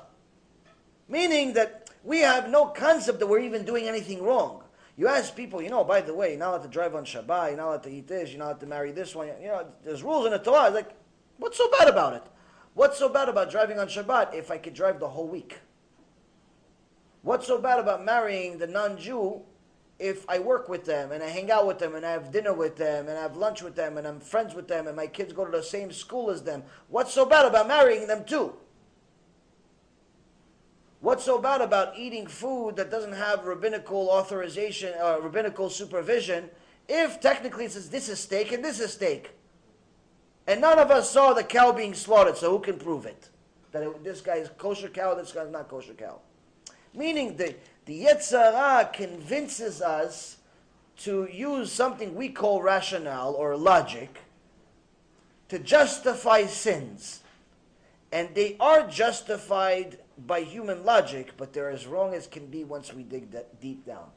Meaning 1.08 1.54
that 1.54 1.90
we 2.04 2.20
have 2.20 2.50
no 2.50 2.68
concept 2.68 3.20
that 3.20 3.28
we're 3.28 3.40
even 3.40 3.66
doing 3.66 3.88
anything 3.88 4.24
wrong. 4.24 4.64
You 4.98 5.08
ask 5.08 5.36
people, 5.36 5.62
you 5.62 5.70
know, 5.70 5.84
by 5.84 6.02
the 6.02 6.14
way, 6.14 6.30
you're 6.30 6.40
not 6.40 6.50
allowed 6.50 6.64
to 6.64 6.70
drive 6.70 6.96
on 6.96 7.04
Shabbat, 7.04 7.50
you're 7.50 7.58
not 7.58 7.68
allowed 7.68 7.84
to 7.84 7.90
eat 7.90 8.08
this, 8.08 8.30
you're 8.30 8.40
not 8.40 8.46
allowed 8.46 8.60
to 8.62 8.66
marry 8.68 8.92
this 8.92 9.14
one. 9.14 9.28
You 9.42 9.48
know, 9.48 9.68
there's 9.84 10.04
rules 10.04 10.26
in 10.26 10.32
the 10.32 10.40
Torah. 10.40 10.70
Like, 10.70 10.92
what's 11.38 11.58
so 11.58 11.70
bad 11.72 11.90
about 11.90 12.14
it? 12.14 12.24
What's 12.74 12.98
so 12.98 13.10
bad 13.10 13.28
about 13.28 13.52
driving 13.52 13.80
on 13.80 13.88
Shabbat 13.88 14.34
if 14.34 14.52
I 14.52 14.58
could 14.58 14.74
drive 14.74 15.00
the 15.00 15.10
whole 15.10 15.28
week? 15.28 15.60
What's 17.26 17.48
so 17.48 17.58
bad 17.58 17.80
about 17.80 18.06
marrying 18.06 18.60
the 18.60 18.68
non-Jew 18.68 19.42
if 19.98 20.30
I 20.30 20.38
work 20.38 20.70
with 20.70 20.86
them 20.86 21.12
and 21.12 21.24
I 21.24 21.28
hang 21.28 21.50
out 21.50 21.66
with 21.66 21.80
them 21.80 21.96
and 21.96 22.06
I 22.06 22.12
have 22.12 22.32
dinner 22.32 22.54
with 22.54 22.76
them 22.76 23.08
and 23.08 23.18
I 23.18 23.22
have 23.24 23.36
lunch 23.36 23.64
with 23.64 23.76
them 23.76 23.98
and 23.98 24.06
I'm 24.06 24.20
friends 24.20 24.54
with 24.54 24.68
them 24.68 24.86
and 24.86 24.96
my 24.96 25.08
kids 25.08 25.34
go 25.34 25.44
to 25.44 25.50
the 25.50 25.64
same 25.64 25.92
school 25.92 26.30
as 26.30 26.44
them? 26.44 26.62
What's 26.88 27.12
so 27.12 27.26
bad 27.26 27.48
about 27.48 27.68
marrying 27.68 28.06
them 28.06 28.26
too? 28.26 28.54
What's 31.02 31.24
so 31.24 31.40
bad 31.40 31.62
about 31.62 31.98
eating 31.98 32.28
food 32.28 32.76
that 32.76 32.92
doesn't 32.92 33.14
have 33.14 33.48
rabbinical 33.48 34.08
authorization 34.10 34.94
or 35.00 35.16
uh, 35.16 35.20
rabbinical 35.20 35.72
supervision 35.72 36.52
if 36.88 37.20
technically 37.20 37.66
it 37.66 37.72
says 37.72 37.90
this 37.90 38.08
is 38.08 38.20
steak 38.20 38.52
and 38.52 38.64
this 38.64 38.80
is 38.80 38.94
steak? 38.94 39.32
And 40.46 40.62
none 40.62 40.78
of 40.78 40.92
us 40.92 41.10
saw 41.10 41.34
the 41.34 41.44
cow 41.44 41.72
being 41.72 41.96
slaughtered, 41.96 42.38
so 42.38 42.52
who 42.52 42.60
can 42.60 42.78
prove 42.78 43.08
it? 43.08 43.30
That 43.72 43.82
it, 43.82 44.04
this 44.04 44.22
guy 44.22 44.36
is 44.36 44.52
kosher 44.60 44.90
cow, 44.90 45.16
this 45.16 45.32
guy's 45.32 45.50
not 45.50 45.70
kosher 45.70 45.96
cow. 45.96 46.20
Meaning 46.96 47.38
the, 47.38 47.56
the 47.86 48.06
Yetzer 48.06 48.54
Hara 48.54 48.90
convinces 48.92 49.82
us 49.82 50.38
to 50.98 51.28
use 51.32 51.72
something 51.72 52.16
we 52.16 52.30
call 52.30 52.62
rationale 52.62 53.34
or 53.34 53.56
logic 53.58 54.20
to 55.50 55.60
justify 55.60 56.46
sins. 56.46 57.22
And 58.12 58.34
they 58.34 58.56
are 58.60 58.88
justified 58.88 59.98
by 60.26 60.42
human 60.42 60.86
logic, 60.86 61.34
but 61.38 61.52
they're 61.52 61.70
as 61.70 61.86
wrong 61.86 62.14
as 62.14 62.28
can 62.28 62.48
be 62.48 62.64
once 62.64 62.94
we 62.94 63.04
dig 63.04 63.32
that 63.32 63.60
deep 63.60 63.86
down. 63.86 64.08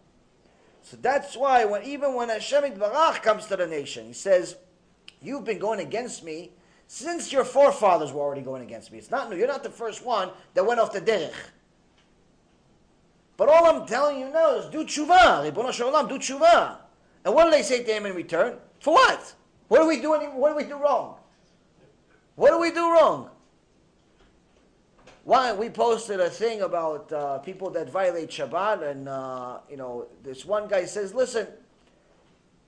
So 0.83 0.97
that's 1.01 1.37
why 1.37 1.65
when 1.65 1.83
even 1.83 2.15
when 2.15 2.29
Hashem 2.29 2.63
Barach 2.79 3.23
comes 3.23 3.47
to 3.47 3.57
the 3.57 3.67
nation, 3.67 4.07
he 4.07 4.13
says, 4.13 4.57
You've 5.21 5.45
been 5.45 5.59
going 5.59 5.81
against 5.81 6.23
me 6.23 6.53
since 6.87 7.33
your 7.33 7.45
forefathers 7.45 8.13
were 8.13 8.21
already 8.21 8.41
going 8.41 8.63
against 8.63 8.93
me. 8.93 8.99
It's 8.99 9.11
not 9.11 9.29
new. 9.29 9.37
You're 9.37 9.49
not 9.49 9.65
the 9.65 9.71
first 9.71 10.05
one 10.05 10.31
that 10.55 10.65
went 10.65 10.79
off 10.79 10.93
the 10.93 11.01
derech. 11.01 11.33
But 13.39 13.49
all 13.49 13.67
I'm 13.67 13.87
telling 13.87 14.19
you 14.19 14.31
now 14.31 14.57
is 14.57 14.67
do 14.67 14.85
tshuva. 14.85 15.51
Ribono 15.51 15.73
Shalom, 15.73 16.09
do 16.09 16.19
tshuva. 16.19 16.77
And 17.25 17.33
what 17.33 17.45
do 17.45 17.51
they 17.53 17.63
say 17.63 17.85
to 17.85 17.91
him 17.91 18.05
in 18.05 18.15
return? 18.15 18.57
For 18.81 18.93
what? 18.93 19.35
What 19.69 19.81
do 19.81 19.87
we 19.87 20.01
do? 20.01 20.13
Any, 20.15 20.27
what 20.27 20.51
do 20.51 20.57
we 20.57 20.65
do 20.65 20.77
wrong? 20.77 21.15
What 22.35 22.51
do 22.51 22.59
we 22.59 22.73
do 22.73 22.93
wrong? 22.93 23.31
Why 25.23 25.53
we 25.53 25.71
posted 25.71 26.21
a 26.21 26.29
thing 26.29 26.63
about 26.63 27.13
uh, 27.13 27.39
people 27.39 27.71
that 27.71 27.91
violate 27.91 28.31
Shabbat, 28.31 28.83
and 28.83 29.09
uh, 29.09 29.59
you 29.71 29.77
know 29.77 30.09
this 30.25 30.45
one 30.45 30.67
guy 30.67 30.85
says, 30.87 31.15
"Listen, 31.15 31.47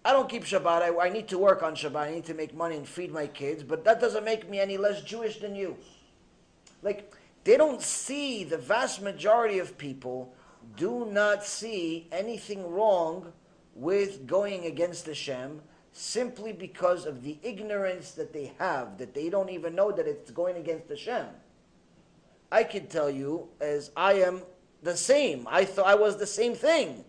I 0.05 0.13
don't 0.13 0.29
keep 0.29 0.45
Shabbat. 0.45 0.83
I, 0.83 1.07
I 1.07 1.09
need 1.09 1.27
to 1.29 1.39
work 1.39 1.65
on 1.65 1.75
Shabbat. 1.75 1.97
I 1.97 2.11
need 2.13 2.27
to 2.27 2.35
make 2.35 2.55
money 2.55 2.77
and 2.77 2.87
feed 2.87 3.13
my 3.13 3.27
kids, 3.27 3.65
but 3.65 3.85
that 3.85 4.01
doesn't 4.01 4.25
make 4.25 4.49
me 4.49 4.61
any 4.61 4.77
less 4.77 5.03
Jewish 5.03 5.39
than 5.41 5.57
you." 5.57 5.77
Like 6.83 7.13
they 7.43 7.57
don't 7.57 7.83
see 7.83 8.45
the 8.45 8.59
vast 8.59 9.03
majority 9.03 9.59
of 9.59 9.77
people 9.79 10.33
do 10.77 11.07
not 11.11 11.45
see 11.45 12.09
anything 12.13 12.71
wrong 12.71 13.33
with 13.75 14.27
going 14.27 14.67
against 14.67 15.07
Hashem 15.07 15.61
simply 15.93 16.53
because 16.53 17.07
of 17.07 17.23
the 17.23 17.39
ignorance 17.43 18.13
that 18.13 18.33
they 18.33 18.53
have, 18.59 18.99
that 18.99 19.15
they 19.15 19.29
don't 19.29 19.51
even 19.51 19.75
know 19.75 19.91
that 19.93 20.07
it's 20.07 20.31
going 20.31 20.57
against 20.57 20.89
Hashem. 20.89 21.27
I 22.53 22.65
can 22.65 22.87
tell 22.87 23.11
you, 23.11 23.49
as 23.61 23.91
I 23.97 24.15
am 24.15 24.43
the 24.83 24.97
same. 24.97 25.47
I 25.51 25.65
thought 25.65 25.87
I 25.87 25.95
was 25.95 26.17
the 26.17 26.27
same 26.27 26.55
thing. 26.55 27.05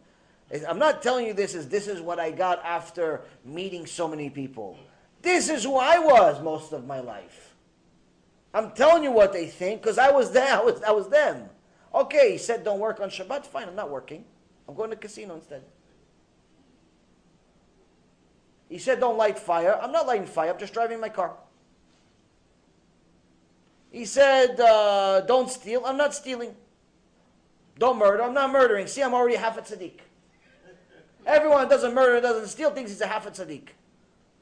I'm 0.67 0.79
not 0.79 1.01
telling 1.01 1.25
you 1.25 1.33
this 1.33 1.55
as 1.55 1.69
this 1.69 1.87
is 1.87 2.01
what 2.01 2.19
I 2.19 2.31
got 2.31 2.63
after 2.65 3.21
meeting 3.45 3.85
so 3.85 4.07
many 4.07 4.29
people. 4.29 4.77
This 5.21 5.49
is 5.49 5.63
who 5.63 5.77
I 5.77 5.99
was 5.99 6.41
most 6.41 6.73
of 6.73 6.85
my 6.85 6.99
life. 6.99 7.55
I'm 8.53 8.71
telling 8.71 9.03
you 9.03 9.11
what 9.11 9.31
they 9.31 9.47
think 9.47 9.81
because 9.81 9.97
I 9.97 10.11
was 10.11 10.31
there. 10.31 10.57
I 10.57 10.61
was, 10.61 10.81
I 10.83 10.91
was 10.91 11.07
them. 11.07 11.49
Okay, 11.93 12.33
he 12.33 12.37
said 12.37 12.63
don't 12.63 12.79
work 12.79 12.99
on 12.99 13.09
Shabbat. 13.09 13.45
Fine, 13.45 13.67
I'm 13.67 13.75
not 13.75 13.89
working. 13.89 14.23
I'm 14.67 14.75
going 14.75 14.89
to 14.89 14.95
casino 14.95 15.35
instead. 15.35 15.63
He 18.69 18.77
said 18.77 18.99
don't 18.99 19.17
light 19.17 19.37
fire. 19.37 19.77
I'm 19.81 19.91
not 19.91 20.07
lighting 20.07 20.27
fire. 20.27 20.51
I'm 20.51 20.59
just 20.59 20.73
driving 20.73 20.99
my 20.99 21.09
car. 21.09 21.33
He 23.91 24.05
said 24.05 24.59
uh, 24.59 25.21
don't 25.21 25.49
steal. 25.49 25.83
I'm 25.85 25.97
not 25.97 26.13
stealing. 26.13 26.55
Don't 27.77 27.97
murder. 27.97 28.23
I'm 28.23 28.33
not 28.33 28.51
murdering. 28.51 28.87
See, 28.87 29.01
I'm 29.01 29.13
already 29.13 29.35
half 29.35 29.57
a 29.57 29.61
tzaddik. 29.61 29.99
Everyone 31.25 31.67
doesn't 31.67 31.93
murder, 31.93 32.19
doesn't 32.21 32.47
steal, 32.47 32.71
thinks 32.71 32.91
he's 32.91 33.01
a 33.01 33.07
half 33.07 33.27
a 33.27 33.31
tzaddik. 33.31 33.69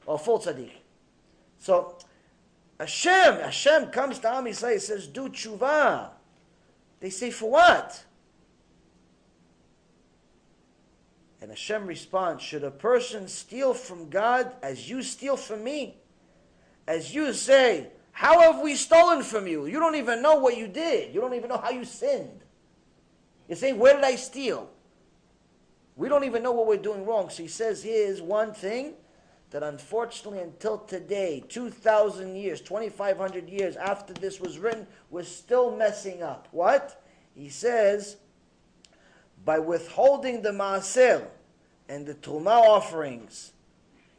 Or 0.06 0.18
full 0.18 0.38
tzaddik. 0.38 0.72
So, 1.58 1.98
Hashem, 2.78 3.36
Hashem 3.36 3.86
comes 3.86 4.18
to 4.20 4.28
Am 4.28 4.44
Yisrael, 4.44 4.80
says, 4.80 5.06
do 5.06 5.28
tshuva. 5.28 6.10
They 7.00 7.10
say, 7.10 7.30
For 7.30 7.50
what? 7.50 8.04
And 11.40 11.50
Hashem 11.50 11.86
responds, 11.86 12.42
Should 12.42 12.64
a 12.64 12.70
person 12.70 13.26
steal 13.26 13.74
from 13.74 14.10
God 14.10 14.52
as 14.62 14.88
you 14.88 15.02
steal 15.02 15.36
from 15.36 15.64
me? 15.64 15.96
As 16.86 17.14
you 17.14 17.32
say, 17.32 17.88
How 18.12 18.40
have 18.40 18.60
we 18.62 18.76
stolen 18.76 19.22
from 19.22 19.46
you? 19.46 19.66
You 19.66 19.80
don't 19.80 19.96
even 19.96 20.22
know 20.22 20.36
what 20.36 20.56
you 20.56 20.68
did. 20.68 21.14
You 21.14 21.20
don't 21.20 21.34
even 21.34 21.48
know 21.48 21.58
how 21.58 21.70
you 21.70 21.84
sinned. 21.84 22.40
You're 23.48 23.56
saying, 23.56 23.78
Where 23.78 23.94
did 23.94 24.04
I 24.04 24.16
steal? 24.16 24.70
We 25.96 26.08
don't 26.08 26.24
even 26.24 26.42
know 26.42 26.52
what 26.52 26.66
we're 26.66 26.76
doing 26.76 27.04
wrong. 27.04 27.30
So 27.30 27.42
he 27.42 27.48
says, 27.48 27.82
Here's 27.82 28.20
one 28.20 28.52
thing 28.52 28.94
that 29.50 29.62
unfortunately, 29.62 30.40
until 30.40 30.78
today, 30.78 31.42
2,000 31.48 32.36
years, 32.36 32.60
2,500 32.60 33.48
years 33.48 33.76
after 33.76 34.12
this 34.12 34.40
was 34.40 34.58
written, 34.58 34.86
we're 35.10 35.24
still 35.24 35.76
messing 35.76 36.22
up. 36.22 36.46
What? 36.52 37.02
He 37.34 37.48
says, 37.48 38.16
by 39.44 39.58
withholding 39.58 40.42
the 40.42 40.50
maaser 40.50 41.26
and 41.88 42.06
the 42.06 42.14
truma 42.14 42.60
offerings, 42.60 43.52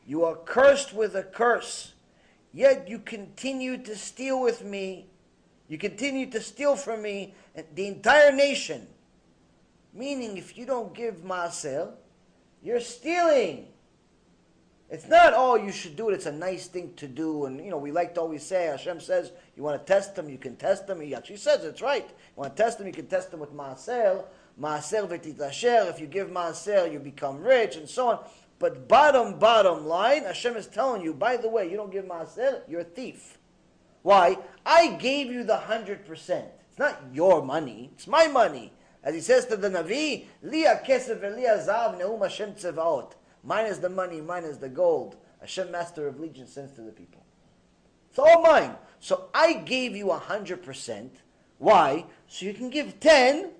you 0.05 0.25
are 0.25 0.35
cursed 0.35 0.93
with 0.93 1.15
a 1.15 1.23
curse. 1.23 1.93
Yet 2.53 2.89
you 2.89 2.99
continue 2.99 3.77
to 3.83 3.95
steal 3.95 4.41
with 4.41 4.65
me. 4.65 5.07
You 5.69 5.77
continue 5.77 6.29
to 6.31 6.41
steal 6.41 6.75
from 6.75 7.01
me 7.01 7.33
the 7.75 7.87
entire 7.87 8.33
nation. 8.33 8.87
Meaning, 9.93 10.35
if 10.35 10.57
you 10.57 10.65
don't 10.65 10.93
give 10.93 11.23
maaser, 11.23 11.91
you're 12.61 12.81
stealing. 12.81 13.67
It's 14.91 15.07
not, 15.07 15.31
oh, 15.33 15.55
you 15.55 15.71
should 15.71 15.95
do 15.95 16.09
it. 16.09 16.13
It's 16.15 16.25
a 16.25 16.33
nice 16.33 16.67
thing 16.67 16.93
to 16.97 17.07
do. 17.07 17.45
And, 17.45 17.63
you 17.63 17.71
know, 17.71 17.77
we 17.77 17.91
like 17.93 18.13
to 18.15 18.21
always 18.21 18.43
say, 18.43 18.65
Hashem 18.65 18.99
says, 18.99 19.31
you 19.55 19.63
want 19.63 19.79
to 19.79 19.93
test 19.93 20.15
them, 20.15 20.29
you 20.29 20.37
can 20.37 20.57
test 20.57 20.85
them. 20.85 20.99
He 20.99 21.15
actually 21.15 21.37
says 21.37 21.63
it's 21.63 21.81
right. 21.81 22.05
You 22.05 22.35
want 22.35 22.57
to 22.57 22.61
test 22.61 22.77
them, 22.77 22.87
you 22.87 22.93
can 22.93 23.07
test 23.07 23.31
them 23.31 23.39
with 23.39 23.53
maaser. 23.53 24.25
Maaser 24.59 25.07
v'titasher. 25.07 25.89
If 25.89 26.01
you 26.01 26.07
give 26.07 26.29
maaser, 26.29 26.91
you 26.91 26.99
become 26.99 27.41
rich, 27.41 27.77
and 27.77 27.87
so 27.87 28.09
on. 28.09 28.19
But 28.59 28.89
bottom, 28.89 29.39
bottom 29.39 29.87
line, 29.87 30.25
Hashem 30.25 30.57
is 30.57 30.67
telling 30.67 31.01
you, 31.01 31.13
by 31.13 31.37
the 31.37 31.47
way, 31.47 31.71
you 31.71 31.77
don't 31.77 31.91
give 31.91 32.05
maaser, 32.05 32.61
you're 32.67 32.81
a 32.81 32.83
thief. 32.83 33.37
Why? 34.01 34.37
I 34.65 34.95
gave 34.95 35.27
you 35.31 35.43
the 35.43 35.57
100%. 35.57 36.09
It's 36.09 36.77
not 36.77 37.01
your 37.13 37.41
money, 37.43 37.91
it's 37.93 38.07
my 38.07 38.27
money. 38.27 38.73
As 39.03 39.15
he 39.15 39.21
says 39.21 39.45
to 39.47 39.57
the 39.57 39.69
Navi, 39.69 40.25
Liya 40.45 40.85
kesef 40.85 41.21
Liya 41.21 41.65
zav 41.65 41.99
neum 41.99 42.21
Hashem 42.21 42.53
tzevaot. 42.53 43.13
Mine 43.43 43.65
is 43.65 43.79
the 43.79 43.89
money, 43.89 44.21
mine 44.21 44.43
is 44.43 44.57
the 44.57 44.69
gold. 44.69 45.15
Hashem, 45.39 45.71
master 45.71 46.07
of 46.07 46.19
legion, 46.19 46.47
sends 46.47 46.73
to 46.73 46.81
the 46.81 46.91
people. 46.91 47.23
It's 48.09 48.19
all 48.19 48.41
mine. 48.41 48.75
So 48.99 49.29
I 49.33 49.53
gave 49.53 49.95
you 49.95 50.11
a 50.11 50.17
hundred 50.17 50.63
percent. 50.63 51.15
Why? 51.57 52.05
So 52.27 52.45
you 52.45 52.53
can 52.53 52.69
give 52.69 52.99
ten 52.99 53.51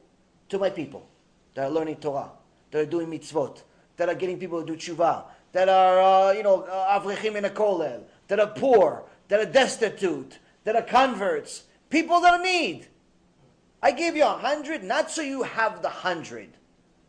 to 0.50 0.60
my 0.60 0.70
people 0.70 1.08
that 1.56 1.66
are 1.66 1.72
learning 1.72 1.98
Torah, 1.98 2.32
that 2.70 2.80
are 2.80 2.86
doing 2.86 3.08
mitzvot, 3.08 3.64
that 3.98 4.10
are 4.10 4.16
getting 4.16 4.38
people 4.38 4.64
to 4.64 4.66
do 4.66 4.78
tshuva, 4.78 5.24
that 5.54 5.68
are, 5.68 6.00
uh, 6.00 6.32
you 6.34 6.44
know, 6.44 6.64
uh, 6.64 7.00
avrechim 7.00 7.36
in 7.36 7.46
a 7.46 7.50
kollel, 7.50 8.04
that 8.28 8.40
are 8.40 8.48
poor, 8.48 9.04
that 9.28 9.40
are 9.40 9.52
destitute, 9.52 10.40
that 10.64 10.76
are 10.76 10.82
converts, 10.82 11.64
people 11.90 12.20
that 12.22 12.40
are 12.40 12.44
need. 12.44 12.88
I 13.82 13.92
gave 13.92 14.16
you 14.16 14.26
a 14.26 14.38
hundred, 14.38 14.84
not 14.84 15.10
so 15.10 15.22
you 15.22 15.44
have 15.44 15.82
the 15.82 15.90
hundred, 15.90 16.50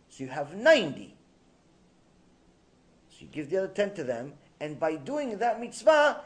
so 0.08 0.24
you 0.24 0.30
have 0.30 0.54
ninety 0.54 1.11
you 1.11 1.11
give 3.32 3.50
the 3.50 3.58
other 3.58 3.68
10 3.68 3.94
to 3.94 4.04
them, 4.04 4.34
and 4.60 4.78
by 4.78 4.94
doing 4.96 5.38
that 5.38 5.60
mitzvah, 5.60 6.20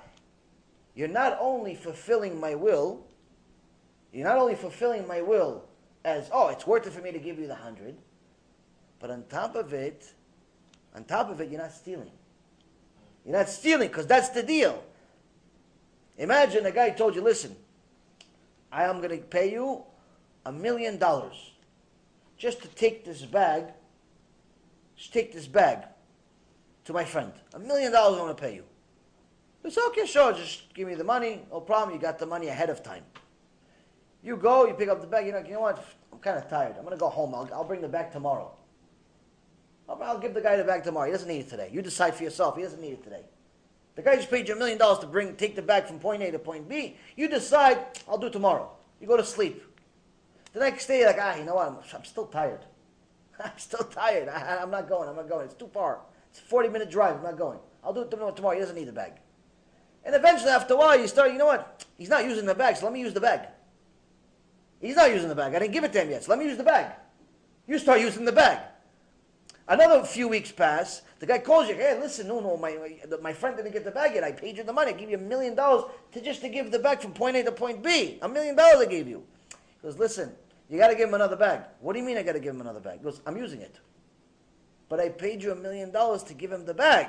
you're 0.94 1.08
not 1.08 1.38
only 1.40 1.75
fulfilling 1.75 2.38
my 2.38 2.54
will, 2.54 3.06
you're 4.12 4.26
not 4.26 4.36
only 4.36 4.54
fulfilling 4.54 5.06
my 5.06 5.22
will 5.22 5.64
as, 6.04 6.28
oh, 6.32 6.48
it's 6.48 6.66
worth 6.66 6.86
it 6.86 6.92
for 6.92 7.00
me 7.00 7.12
to 7.12 7.18
give 7.18 7.38
you 7.38 7.46
the 7.46 7.54
hundred, 7.54 7.96
but 9.00 9.10
on 9.10 9.25
top 9.28 9.56
of 9.56 9.72
it, 9.72 10.12
on 10.94 11.04
top 11.04 11.30
of 11.30 11.40
it, 11.40 11.50
you're 11.50 11.60
not 11.60 11.73
stealing. 11.73 12.10
You're 13.25 13.36
not 13.36 13.49
stealing 13.49 13.88
because 13.88 14.06
that's 14.06 14.30
the 14.30 14.42
deal. 14.42 14.82
Imagine 16.19 16.64
a 16.66 16.71
guy 16.71 16.90
told 16.90 17.14
you, 17.14 17.23
listen, 17.23 17.54
I 18.73 18.84
am 18.84 18.99
going 18.99 19.10
to 19.10 19.19
pay 19.19 19.52
you 19.52 19.82
a 20.45 20.52
million 20.52 20.99
dollars 20.99 21.52
just 22.38 22.62
to 22.62 22.69
take 22.69 23.04
this 23.04 23.23
bag, 23.23 23.64
just 24.97 25.12
take 25.12 25.32
this 25.32 25.47
bag 25.47 25.78
to 26.86 26.92
my 26.92 27.04
friend. 27.04 27.32
A 27.54 27.58
million 27.58 27.92
dollars 27.92 28.18
I'm 28.18 28.25
going 28.25 28.36
to 28.36 28.40
pay 28.40 28.54
you. 28.54 28.64
It's 29.64 29.76
okay, 29.76 30.06
sure, 30.06 30.32
just 30.32 30.72
give 30.75 30.86
me 30.86 30.94
the 30.94 31.04
money. 31.04 31.42
No 31.50 31.60
problem, 31.60 31.94
you 31.94 32.00
got 32.00 32.18
the 32.18 32.26
money 32.26 32.46
ahead 32.46 32.70
of 32.70 32.82
time. 32.82 33.02
You 34.22 34.36
go, 34.36 34.66
you 34.66 34.75
pick 34.75 34.88
up 34.88 35.00
the 35.00 35.06
bag, 35.06 35.26
you 35.26 35.32
know, 35.32 35.42
you 35.44 35.54
know 35.54 35.60
what? 35.60 35.84
I'm 36.12 36.18
kind 36.20 36.38
of 36.38 36.49
tired. 36.49 36.76
I'm 36.76 36.84
going 36.84 36.96
to 36.96 37.00
go 37.00 37.08
home. 37.08 37.34
I'll, 37.34 37.49
I'll 37.52 37.64
bring 37.64 37.80
the 37.80 37.88
bag 37.88 38.12
tomorrow. 38.12 38.52
I'll, 39.88 40.00
I'll 40.02 40.18
give 40.18 40.34
the 40.34 40.40
guy 40.40 40.56
the 40.56 40.64
bag 40.64 40.84
tomorrow. 40.84 41.06
He 41.06 41.12
doesn't 41.12 41.28
need 41.28 41.40
it 41.40 41.49
today. 41.49 41.68
You 41.72 41.82
decide 41.82 42.14
for 42.14 42.22
yourself. 42.22 42.56
He 42.56 42.62
doesn't 42.62 42.80
need 42.80 42.92
it 42.92 43.02
today. 43.02 43.22
The 43.96 44.02
guy 44.02 44.16
just 44.16 44.30
paid 44.30 44.46
you 44.46 44.54
a 44.54 44.58
million 44.58 44.78
dollars 44.78 45.00
to 45.00 45.06
bring, 45.06 45.34
take 45.34 45.56
the 45.56 45.62
bag 45.62 45.86
from 45.86 45.99
point 45.99 46.22
A 46.22 46.30
to 46.30 46.38
point 46.38 46.68
B. 46.68 46.96
You 47.16 47.28
decide, 47.28 47.78
I'll 48.08 48.18
do 48.18 48.30
tomorrow. 48.30 48.70
You 49.00 49.08
go 49.08 49.16
to 49.16 49.25
sleep. 49.25 49.62
The 50.52 50.60
next 50.60 50.86
day, 50.86 51.00
you're 51.00 51.08
like, 51.08 51.18
ah, 51.20 51.36
you 51.36 51.44
know 51.44 51.56
what? 51.56 51.68
I'm, 51.68 51.78
I'm 51.92 52.04
still 52.04 52.26
tired. 52.26 52.60
I'm 53.44 53.58
still 53.58 53.84
tired. 53.84 54.28
I, 54.28 54.58
I'm 54.62 54.70
not 54.70 54.88
going. 54.88 55.08
I'm 55.08 55.16
not 55.16 55.28
going. 55.28 55.46
It's 55.46 55.54
too 55.54 55.70
far. 55.72 56.00
It's 56.36 56.44
a 56.44 56.49
40 56.49 56.68
minute 56.68 56.90
drive. 56.90 57.16
I'm 57.16 57.22
not 57.22 57.38
going. 57.38 57.58
I'll 57.82 57.94
do 57.94 58.02
it 58.02 58.10
tomorrow. 58.10 58.54
He 58.54 58.60
doesn't 58.60 58.76
need 58.76 58.88
the 58.88 58.92
bag. 58.92 59.12
And 60.04 60.14
eventually, 60.14 60.50
after 60.50 60.75
a 60.75 60.76
while, 60.76 60.99
you 60.99 61.08
start, 61.08 61.32
you 61.32 61.38
know 61.38 61.46
what? 61.46 61.86
He's 61.96 62.10
not 62.10 62.25
using 62.25 62.44
the 62.44 62.54
bag, 62.54 62.76
so 62.76 62.84
let 62.84 62.92
me 62.92 63.00
use 63.00 63.14
the 63.14 63.20
bag. 63.20 63.49
He's 64.80 64.96
not 64.96 65.10
using 65.10 65.30
the 65.30 65.34
bag. 65.34 65.54
I 65.54 65.60
didn't 65.60 65.72
give 65.72 65.82
it 65.82 65.92
to 65.94 66.02
him 66.02 66.10
yet, 66.10 66.25
so 66.25 66.30
let 66.30 66.38
me 66.38 66.44
use 66.44 66.58
the 66.58 66.62
bag. 66.62 66.92
You 67.66 67.78
start 67.78 68.00
using 68.00 68.25
the 68.26 68.32
bag. 68.32 68.60
Another 69.66 70.04
few 70.04 70.28
weeks 70.28 70.52
pass. 70.52 71.02
The 71.20 71.26
guy 71.26 71.38
calls 71.38 71.68
you. 71.68 71.75
Hey, 71.75 71.99
listen, 71.99 72.28
no, 72.28 72.40
no, 72.40 72.56
my 72.58 72.76
my 73.20 73.32
friend 73.32 73.56
didn't 73.56 73.72
get 73.72 73.84
the 73.84 73.90
bag 73.90 74.14
yet. 74.14 74.22
I 74.22 74.30
paid 74.30 74.58
you 74.58 74.62
the 74.62 74.72
money. 74.72 74.92
I 74.92 74.94
gave 74.94 75.10
you 75.10 75.16
a 75.16 75.20
million 75.20 75.54
dollars 75.54 75.90
to 76.12 76.20
just 76.20 76.42
to 76.42 76.49
give 76.50 76.70
the 76.70 76.78
bag 76.78 77.00
from 77.00 77.12
point 77.12 77.36
A 77.36 77.42
to 77.44 77.50
point 77.50 77.82
B. 77.82 78.18
A 78.20 78.28
million 78.28 78.54
dollars 78.54 78.86
I 78.86 78.90
gave 78.90 79.08
you. 79.08 79.25
He 79.50 79.56
goes, 79.82 79.99
listen, 79.99 80.32
you 80.68 80.78
got 80.78 80.88
to 80.88 80.94
give 80.94 81.08
him 81.08 81.14
another 81.14 81.36
bag. 81.36 81.62
What 81.80 81.94
do 81.94 81.99
you 81.99 82.04
mean 82.04 82.18
I 82.18 82.22
got 82.22 82.34
to 82.34 82.40
give 82.40 82.54
him 82.54 82.60
another 82.60 82.80
bag? 82.80 82.99
He 82.99 83.04
goes, 83.04 83.22
I'm 83.26 83.36
using 83.38 83.62
it 83.62 83.80
but 84.88 85.00
I 85.00 85.08
paid 85.08 85.42
you 85.42 85.52
a 85.52 85.56
million 85.56 85.90
dollars 85.90 86.22
to 86.25 86.34
give 86.34 86.52
him 86.52 86.64
the 86.64 86.75
bag. 86.75 87.08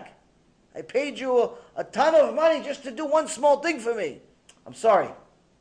I 0.75 0.81
paid 0.81 1.19
you 1.19 1.39
a, 1.39 1.49
a, 1.77 1.83
ton 1.83 2.15
of 2.15 2.35
money 2.35 2.63
just 2.63 2.83
to 2.83 2.91
do 2.91 3.05
one 3.05 3.27
small 3.27 3.59
thing 3.59 3.79
for 3.79 3.95
me. 3.95 4.19
I'm 4.65 4.73
sorry. 4.73 5.09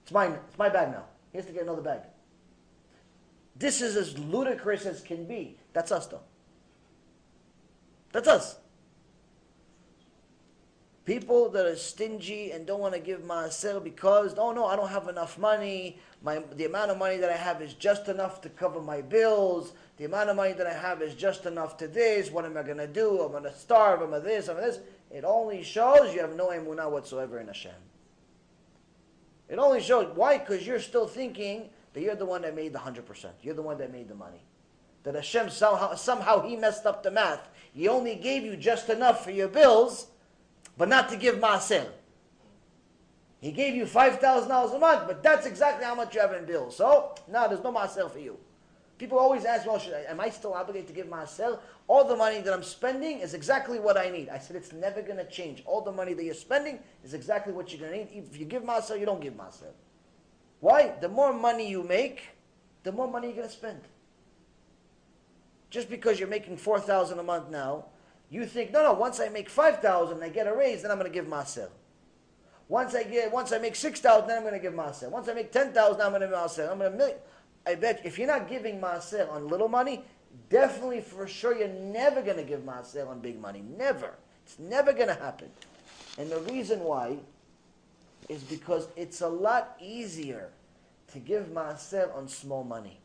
It's 0.02 0.12
mine. 0.12 0.38
It's 0.48 0.58
my 0.58 0.68
bag 0.68 0.90
now. 0.90 1.04
He 1.32 1.38
has 1.38 1.46
to 1.46 1.52
get 1.52 1.62
another 1.62 1.82
bag. 1.82 2.00
This 3.58 3.80
is 3.80 3.96
as 3.96 4.18
ludicrous 4.18 4.84
as 4.84 5.00
can 5.00 5.24
be. 5.24 5.56
That's 5.72 5.90
us, 5.90 6.06
though. 6.06 6.20
That's 8.12 8.28
us. 8.28 8.56
People 11.06 11.48
that 11.50 11.64
are 11.64 11.76
stingy 11.76 12.50
and 12.50 12.66
don't 12.66 12.80
want 12.80 12.92
to 12.92 13.00
give 13.00 13.20
maaser 13.20 13.82
because, 13.82 14.34
oh 14.36 14.50
no, 14.50 14.66
I 14.66 14.74
don't 14.74 14.90
have 14.90 15.06
enough 15.06 15.38
money. 15.38 16.00
My, 16.20 16.42
the 16.56 16.64
amount 16.64 16.90
of 16.90 16.98
money 16.98 17.16
that 17.16 17.30
I 17.30 17.36
have 17.36 17.62
is 17.62 17.74
just 17.74 18.08
enough 18.08 18.40
to 18.40 18.48
cover 18.48 18.82
my 18.82 19.02
bills. 19.02 19.72
The 19.98 20.04
amount 20.04 20.30
of 20.30 20.36
money 20.36 20.52
that 20.52 20.66
I 20.66 20.72
have 20.72 21.02
is 21.02 21.14
just 21.14 21.46
enough 21.46 21.76
to 21.76 21.86
this. 21.86 22.32
What 22.32 22.44
am 22.44 22.56
I 22.56 22.64
going 22.64 22.78
to 22.78 22.88
do? 22.88 23.22
I'm 23.22 23.30
going 23.30 23.44
to 23.44 23.54
starve. 23.54 24.02
I'm 24.02 24.10
to 24.10 24.18
this. 24.18 24.48
I'm 24.48 24.56
to 24.56 24.62
this. 24.62 24.80
It 25.12 25.22
only 25.24 25.62
shows 25.62 26.12
you 26.12 26.20
have 26.20 26.34
no 26.34 26.48
emunah 26.48 26.90
whatsoever 26.90 27.38
in 27.38 27.46
Hashem. 27.46 27.70
It 29.48 29.60
only 29.60 29.80
shows. 29.80 30.10
Why? 30.16 30.38
Because 30.38 30.66
you're 30.66 30.80
still 30.80 31.06
thinking 31.06 31.70
that 31.92 32.00
you're 32.00 32.16
the 32.16 32.26
one 32.26 32.42
that 32.42 32.56
made 32.56 32.72
the 32.72 32.80
100%. 32.80 33.26
You're 33.42 33.54
the 33.54 33.62
one 33.62 33.78
that 33.78 33.92
made 33.92 34.08
the 34.08 34.16
money. 34.16 34.42
That 35.04 35.14
Hashem 35.14 35.50
somehow, 35.50 35.94
somehow 35.94 36.42
he 36.42 36.56
messed 36.56 36.84
up 36.84 37.04
the 37.04 37.12
math. 37.12 37.48
He 37.72 37.86
only 37.86 38.16
gave 38.16 38.42
you 38.42 38.56
just 38.56 38.88
enough 38.88 39.22
for 39.22 39.30
your 39.30 39.46
bills, 39.46 40.08
but 40.76 40.88
not 40.88 41.08
to 41.10 41.16
give 41.16 41.36
maaser. 41.36 41.86
He 43.40 43.52
gave 43.52 43.74
you 43.74 43.84
$5,000 43.84 44.74
a 44.74 44.78
month, 44.78 45.06
but 45.06 45.22
that's 45.22 45.46
exactly 45.46 45.84
how 45.84 45.94
much 45.94 46.14
you 46.14 46.20
have 46.20 46.32
in 46.32 46.46
bills. 46.46 46.76
So, 46.76 47.14
no, 47.28 47.48
there's 47.48 47.62
no 47.62 47.72
maaser 47.72 48.10
for 48.10 48.18
you. 48.18 48.38
People 48.98 49.18
always 49.18 49.44
ask, 49.44 49.66
well, 49.66 49.78
should 49.78 49.92
I, 49.92 50.10
am 50.10 50.20
I 50.20 50.30
still 50.30 50.54
obligated 50.54 50.88
to 50.88 50.94
give 50.94 51.06
maaser? 51.06 51.58
All 51.86 52.04
the 52.04 52.16
money 52.16 52.40
that 52.40 52.52
I'm 52.52 52.62
spending 52.62 53.20
is 53.20 53.34
exactly 53.34 53.78
what 53.78 53.98
I 53.98 54.08
need. 54.08 54.30
I 54.30 54.38
said, 54.38 54.56
it's 54.56 54.72
never 54.72 55.02
going 55.02 55.18
to 55.18 55.28
change. 55.28 55.62
All 55.66 55.82
the 55.82 55.92
money 55.92 56.14
that 56.14 56.24
you're 56.24 56.34
spending 56.34 56.78
is 57.04 57.12
exactly 57.12 57.52
what 57.52 57.70
you're 57.70 57.80
going 57.80 58.06
to 58.06 58.14
need. 58.14 58.24
If 58.24 58.38
you 58.38 58.46
give 58.46 58.62
maaser, 58.62 58.98
you 58.98 59.04
don't 59.04 59.20
give 59.20 59.34
maaser. 59.34 59.70
Why? 60.60 60.94
The 61.00 61.08
more 61.08 61.34
money 61.34 61.68
you 61.68 61.82
make, 61.82 62.22
the 62.84 62.92
more 62.92 63.06
money 63.06 63.28
you're 63.28 63.36
going 63.36 63.48
to 63.48 63.54
spend. 63.54 63.80
Just 65.68 65.90
because 65.90 66.18
you're 66.18 66.28
making 66.28 66.56
4000 66.56 67.18
a 67.18 67.22
month 67.22 67.50
now, 67.50 67.84
you 68.30 68.44
think, 68.46 68.72
no, 68.72 68.82
no, 68.82 68.92
once 68.92 69.20
I 69.20 69.28
make 69.28 69.48
5000 69.48 70.22
I 70.22 70.28
get 70.28 70.46
a 70.46 70.54
raise, 70.54 70.82
then 70.82 70.90
I'm 70.90 70.98
going 70.98 71.10
to 71.10 71.14
give 71.14 71.26
maaser. 71.26 71.68
Once 72.68 72.94
I 72.94 73.04
get, 73.04 73.30
once 73.30 73.52
I 73.52 73.58
make 73.58 73.76
6000 73.76 74.26
then 74.26 74.38
I'm 74.38 74.42
going 74.42 74.54
to 74.54 74.60
give 74.60 74.74
maaser. 74.74 75.08
Once 75.08 75.28
I 75.28 75.34
make 75.34 75.52
10000 75.52 76.00
I'm 76.00 76.10
going 76.10 76.20
to 76.20 76.26
give 76.26 76.36
maaser. 76.36 76.70
I'm 76.70 76.78
going 76.78 76.90
to 76.90 76.98
million. 76.98 77.18
I 77.66 77.74
bet 77.76 78.00
if 78.04 78.18
you're 78.18 78.26
not 78.26 78.48
giving 78.48 78.80
maaser 78.80 79.30
on 79.30 79.48
little 79.48 79.68
money, 79.68 80.04
definitely 80.50 81.00
for 81.00 81.26
sure 81.26 81.56
you're 81.56 81.68
never 81.68 82.22
going 82.22 82.36
to 82.36 82.42
give 82.42 82.60
maaser 82.60 83.08
on 83.08 83.20
big 83.20 83.40
money. 83.40 83.62
Never. 83.76 84.14
It's 84.44 84.58
never 84.58 84.92
going 84.92 85.08
to 85.08 85.14
happen. 85.14 85.48
And 86.18 86.30
the 86.30 86.40
reason 86.40 86.80
why 86.80 87.18
is 88.28 88.42
because 88.42 88.88
it's 88.96 89.20
a 89.20 89.28
lot 89.28 89.76
easier 89.80 90.50
to 91.12 91.18
give 91.20 91.46
maaser 91.46 92.14
on 92.16 92.28
small 92.28 92.64
money. 92.64 92.98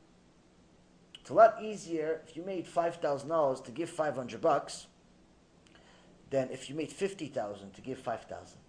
It's 1.20 1.30
a 1.30 1.34
lot 1.34 1.58
easier 1.62 2.22
if 2.28 2.36
you 2.36 2.44
made 2.44 2.66
five 2.66 2.96
thousand 2.96 3.30
dollars 3.30 3.62
to 3.62 3.72
give 3.72 3.90
five 3.90 4.16
hundred 4.16 4.42
bucks 4.42 4.88
than 6.32 6.50
if 6.50 6.70
you 6.70 6.76
made 6.76 6.92
fifty 6.92 7.28
thousand 7.28 7.74
to 7.76 7.82
give 7.82 8.00
five 8.00 8.24
thousand. 8.24 8.60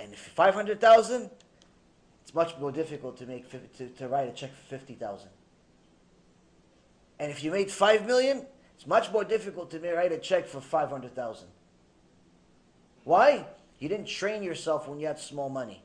And 0.00 0.12
if 0.12 0.18
500,000, 0.18 1.30
it's 2.22 2.34
much 2.34 2.58
more 2.58 2.72
difficult 2.72 3.16
to 3.18 3.26
make 3.26 3.48
to, 3.76 3.88
to 3.88 4.08
write 4.08 4.28
a 4.28 4.32
check 4.32 4.50
for 4.52 4.64
50,000. 4.64 5.28
And 7.20 7.30
if 7.30 7.44
you 7.44 7.52
made 7.52 7.70
5 7.70 8.04
million, 8.04 8.46
it's 8.74 8.86
much 8.86 9.12
more 9.12 9.22
difficult 9.22 9.70
to 9.70 9.78
write 9.94 10.10
a 10.10 10.18
check 10.18 10.48
for 10.48 10.60
500,000. 10.60 11.46
Why? 13.04 13.46
You 13.78 13.88
didn't 13.88 14.08
train 14.08 14.42
yourself 14.42 14.88
when 14.88 14.98
you 14.98 15.06
had 15.06 15.20
small 15.20 15.48
money. 15.48 15.84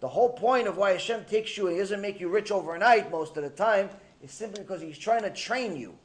The 0.00 0.08
whole 0.08 0.30
point 0.30 0.68
of 0.68 0.76
why 0.76 0.92
Hashem 0.92 1.24
takes 1.24 1.56
you 1.56 1.66
and 1.66 1.74
He 1.74 1.80
doesn't 1.80 2.00
make 2.00 2.20
you 2.20 2.28
rich 2.28 2.52
overnight 2.52 3.10
most 3.10 3.36
of 3.36 3.42
the 3.42 3.50
time 3.50 3.88
is 4.22 4.30
simply 4.30 4.62
because 4.62 4.82
He's 4.82 4.98
trying 4.98 5.22
to 5.22 5.30
train 5.30 5.76
you. 5.76 5.98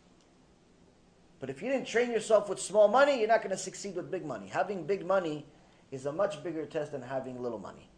But 1.41 1.49
if 1.49 1.62
you 1.62 1.69
didn't 1.69 1.88
train 1.88 2.12
yourself 2.12 2.47
with 2.47 2.62
small 2.62 2.88
money, 2.88 3.17
you're 3.17 3.27
not 3.27 3.39
going 3.41 3.49
to 3.49 3.58
succeed 3.58 3.95
with 3.95 4.12
big 4.12 4.23
money. 4.23 4.47
Having 4.47 4.86
big 4.86 5.06
money 5.06 5.43
is 5.89 6.06
a 6.06 6.12
much 6.12 6.43
bigger 6.43 6.67
test 6.67 6.91
than 6.91 7.01
having 7.01 7.41
little 7.41 7.58
money. 7.58 7.89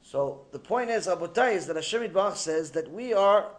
So 0.00 0.46
the 0.52 0.58
point 0.58 0.88
is, 0.88 1.06
Rabotai, 1.06 1.52
is 1.52 1.66
that 1.66 1.76
Hashem 1.76 2.02
Yitbarach 2.02 2.36
says 2.36 2.70
that 2.72 2.90
we 2.90 3.12
are 3.12 3.50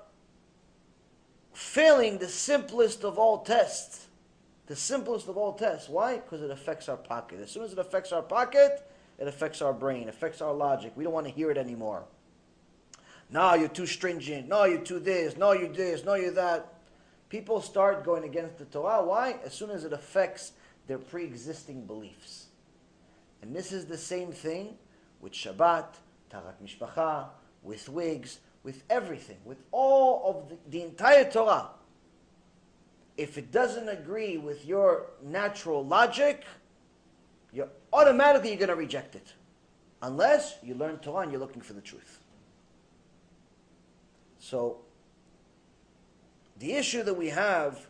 failing 1.54 2.18
the 2.18 2.28
simplest 2.28 3.06
of 3.06 3.20
all 3.20 3.44
tests. 3.44 4.08
The 4.66 4.76
simplest 4.76 5.28
of 5.28 5.38
all 5.38 5.54
tests. 5.54 5.88
Why? 5.88 6.16
Because 6.16 6.42
it 6.42 6.50
affects 6.50 6.90
our 6.90 6.98
pocket. 6.98 7.40
As 7.40 7.52
soon 7.52 7.64
as 7.64 7.72
it 7.72 7.78
affects 7.78 8.12
our 8.12 8.24
pocket, 8.24 8.90
it 9.20 9.28
affects 9.28 9.62
our 9.62 9.74
brain, 9.74 10.10
affects 10.10 10.42
our 10.42 10.54
logic. 10.54 10.94
We 10.96 11.04
don't 11.04 11.14
want 11.14 11.28
to 11.28 11.32
hear 11.32 11.52
it 11.52 11.58
anymore. 11.58 12.06
No, 13.30 13.54
you're 13.54 13.68
too 13.68 13.86
stringent. 13.86 14.48
No, 14.48 14.64
you're 14.66 14.82
too 14.82 15.00
this. 15.00 15.38
No, 15.38 15.52
you're 15.52 15.72
this. 15.72 16.04
No, 16.04 16.16
you're 16.16 16.32
that. 16.32 16.73
People 17.34 17.62
start 17.62 18.06
going 18.06 18.26
against 18.26 18.60
the 18.60 18.66
Torah. 18.66 19.04
Why? 19.04 19.38
As 19.44 19.56
soon 19.56 19.72
as 19.72 19.86
it 19.86 19.92
affects 19.92 20.52
their 20.86 21.00
pre 21.00 21.24
existing 21.24 21.88
beliefs. 21.88 22.46
And 23.42 23.56
this 23.56 23.72
is 23.72 23.88
the 23.88 23.98
same 23.98 24.32
thing 24.32 24.78
with 25.20 25.34
Shabbat, 25.34 25.96
Taharat 26.32 26.62
Mishpacha, 26.64 27.30
with 27.64 27.90
wigs, 27.90 28.38
with 28.62 28.84
everything, 28.88 29.38
with 29.46 29.64
all 29.72 30.22
of 30.30 30.50
the, 30.50 30.58
the 30.70 30.84
entire 30.84 31.24
Torah. 31.24 31.70
If 33.18 33.40
it 33.40 33.52
doesn't 33.52 33.90
agree 33.90 34.38
with 34.38 34.64
your 34.68 35.08
natural 35.24 35.84
logic, 35.84 36.44
you're 37.52 37.70
automatically 37.92 38.50
you're 38.50 38.60
going 38.60 38.70
to 38.70 38.76
reject 38.76 39.16
it. 39.16 39.34
Unless 40.04 40.58
you 40.62 40.76
learn 40.76 41.00
Torah 41.00 41.24
and 41.24 41.32
you're 41.32 41.42
looking 41.42 41.64
for 41.64 41.74
the 41.74 41.82
truth. 41.82 42.20
So, 44.38 44.82
the 46.64 46.76
issue 46.76 47.04
that 47.04 47.16
we 47.16 47.28
have 47.28 47.88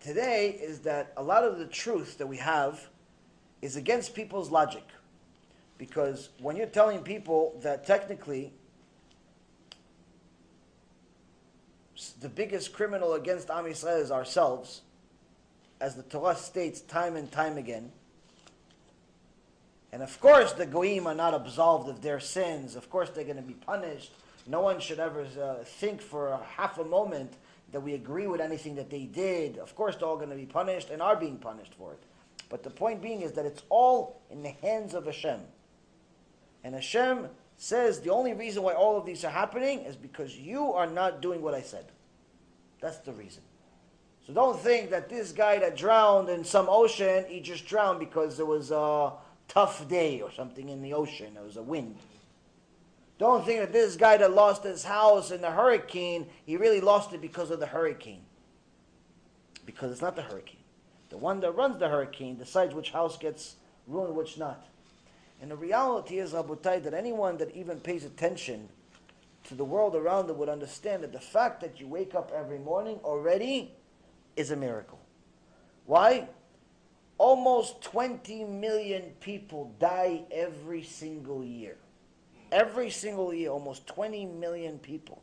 today 0.00 0.50
is 0.50 0.78
that 0.82 1.12
a 1.16 1.22
lot 1.24 1.42
of 1.42 1.58
the 1.58 1.66
truth 1.66 2.18
that 2.18 2.26
we 2.28 2.36
have 2.36 2.88
is 3.62 3.74
against 3.74 4.14
people's 4.14 4.48
logic. 4.48 4.84
Because 5.76 6.28
when 6.38 6.54
you're 6.54 6.68
telling 6.68 7.00
people 7.00 7.58
that 7.64 7.84
technically 7.84 8.52
the 12.20 12.28
biggest 12.28 12.72
criminal 12.72 13.14
against 13.14 13.50
Am 13.50 13.64
Yisrael 13.64 14.00
is 14.00 14.12
ourselves, 14.12 14.82
as 15.80 15.96
the 15.96 16.04
Torah 16.04 16.36
states 16.36 16.80
time 16.80 17.16
and 17.16 17.32
time 17.32 17.58
again, 17.58 17.90
and 19.90 20.00
of 20.00 20.20
course, 20.20 20.52
the 20.52 20.66
goyim 20.66 21.08
are 21.08 21.14
not 21.14 21.34
absolved 21.34 21.88
of 21.88 22.02
their 22.02 22.20
sins. 22.20 22.76
Of 22.76 22.88
course, 22.88 23.10
they're 23.10 23.24
going 23.24 23.34
to 23.36 23.42
be 23.42 23.54
punished. 23.54 24.12
No 24.46 24.60
one 24.60 24.78
should 24.78 25.00
ever 25.00 25.22
uh, 25.22 25.64
think 25.64 26.00
for 26.00 26.28
a 26.28 26.40
half 26.56 26.78
a 26.78 26.84
moment 26.84 27.32
that 27.74 27.80
we 27.80 27.94
agree 27.94 28.28
with 28.28 28.40
anything 28.40 28.76
that 28.76 28.88
they 28.88 29.02
did. 29.02 29.58
Of 29.58 29.74
course, 29.74 29.96
they're 29.96 30.06
all 30.06 30.14
going 30.14 30.30
to 30.30 30.36
be 30.36 30.46
punished 30.46 30.90
and 30.90 31.02
are 31.02 31.16
being 31.16 31.38
punished 31.38 31.74
for 31.74 31.92
it. 31.92 31.98
But 32.48 32.62
the 32.62 32.70
point 32.70 33.02
being 33.02 33.22
is 33.22 33.32
that 33.32 33.46
it's 33.46 33.64
all 33.68 34.22
in 34.30 34.44
the 34.44 34.50
hands 34.62 34.94
of 34.94 35.06
Hashem. 35.06 35.40
And 36.62 36.76
Hashem 36.76 37.26
says 37.56 38.00
the 38.00 38.10
only 38.10 38.32
reason 38.32 38.62
why 38.62 38.74
all 38.74 38.96
of 38.96 39.04
these 39.04 39.24
are 39.24 39.30
happening 39.30 39.80
is 39.80 39.96
because 39.96 40.36
you 40.36 40.72
are 40.72 40.86
not 40.86 41.20
doing 41.20 41.42
what 41.42 41.52
I 41.52 41.62
said. 41.62 41.86
That's 42.80 42.98
the 42.98 43.12
reason. 43.12 43.42
So 44.24 44.32
don't 44.32 44.60
think 44.60 44.90
that 44.90 45.08
this 45.08 45.32
guy 45.32 45.58
that 45.58 45.76
drowned 45.76 46.28
in 46.28 46.44
some 46.44 46.68
ocean, 46.68 47.24
he 47.28 47.40
just 47.40 47.66
drowned 47.66 47.98
because 47.98 48.36
there 48.36 48.46
was 48.46 48.70
a 48.70 49.14
tough 49.48 49.88
day 49.88 50.20
or 50.20 50.30
something 50.30 50.68
in 50.68 50.80
the 50.80 50.94
ocean. 50.94 51.34
There 51.34 51.42
was 51.42 51.56
a 51.56 51.62
wind. 51.62 51.96
Don't 53.24 53.42
think 53.42 53.60
that 53.60 53.72
this 53.72 53.96
guy 53.96 54.18
that 54.18 54.34
lost 54.34 54.64
his 54.64 54.84
house 54.84 55.30
in 55.30 55.40
the 55.40 55.50
hurricane, 55.50 56.26
he 56.44 56.58
really 56.58 56.82
lost 56.82 57.14
it 57.14 57.22
because 57.22 57.50
of 57.50 57.58
the 57.58 57.64
hurricane. 57.64 58.20
Because 59.64 59.92
it's 59.92 60.02
not 60.02 60.14
the 60.14 60.20
hurricane. 60.20 60.60
The 61.08 61.16
one 61.16 61.40
that 61.40 61.52
runs 61.52 61.78
the 61.78 61.88
hurricane 61.88 62.36
decides 62.36 62.74
which 62.74 62.90
house 62.90 63.16
gets 63.16 63.56
ruined, 63.86 64.14
which 64.14 64.36
not. 64.36 64.66
And 65.40 65.50
the 65.50 65.56
reality 65.56 66.18
is, 66.18 66.34
Rabotai, 66.34 66.82
that 66.82 66.92
anyone 66.92 67.38
that 67.38 67.56
even 67.56 67.80
pays 67.80 68.04
attention 68.04 68.68
to 69.44 69.54
the 69.54 69.64
world 69.64 69.96
around 69.96 70.26
them 70.26 70.36
would 70.36 70.50
understand 70.50 71.02
that 71.02 71.14
the 71.14 71.18
fact 71.18 71.62
that 71.62 71.80
you 71.80 71.88
wake 71.88 72.14
up 72.14 72.30
every 72.30 72.58
morning 72.58 72.98
already 73.04 73.72
is 74.36 74.50
a 74.50 74.56
miracle. 74.56 75.00
Why? 75.86 76.28
almost 77.16 77.80
20 77.80 78.44
million 78.44 79.02
people 79.20 79.72
die 79.78 80.24
every 80.30 80.82
single 80.82 81.44
year. 81.44 81.76
Every 82.54 82.88
single 82.88 83.34
year, 83.34 83.50
almost 83.50 83.84
20 83.88 84.26
million 84.26 84.78
people. 84.78 85.20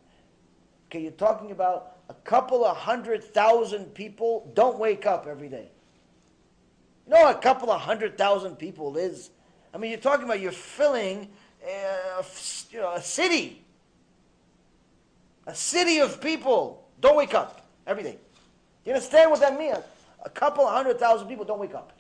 Okay, 0.88 1.00
you're 1.00 1.12
talking 1.12 1.52
about 1.52 1.96
a 2.10 2.13
couple 2.13 2.65
of 2.65 2.76
hundred 2.76 3.24
thousand 3.24 3.86
people 3.94 4.52
don't 4.54 4.78
wake 4.78 5.06
up 5.06 5.28
every 5.28 5.48
day. 5.48 5.70
You 7.08 7.13
know, 7.13 7.30
a 7.30 7.36
couple 7.36 7.72
of 7.72 7.80
hundred 7.80 8.17
thousand 8.17 8.58
people 8.58 8.98
is. 8.98 9.30
I 9.74 9.78
mean, 9.78 9.91
you're 9.91 10.02
talking 10.02 10.26
about 10.26 10.41
you're 10.41 10.52
filling 10.52 11.30
uh, 11.65 12.22
a, 12.22 12.26
you 12.70 12.82
know, 12.82 12.91
a 12.91 13.02
city. 13.02 13.63
A 15.48 15.56
city 15.56 16.00
of 16.00 16.20
people 16.20 16.86
don't 17.00 17.15
wake 17.15 17.34
up 17.34 17.65
every 17.88 18.04
day. 18.04 18.17
You 18.84 18.91
understand 18.91 19.32
what 19.32 19.39
that 19.39 19.58
means? 19.58 19.78
A 20.26 20.30
couple 20.30 20.65
of 20.65 20.74
hundred 20.74 21.00
thousand 21.00 21.30
people 21.30 21.46
don't 21.46 21.60
wake 21.60 21.76
up. 21.76 21.94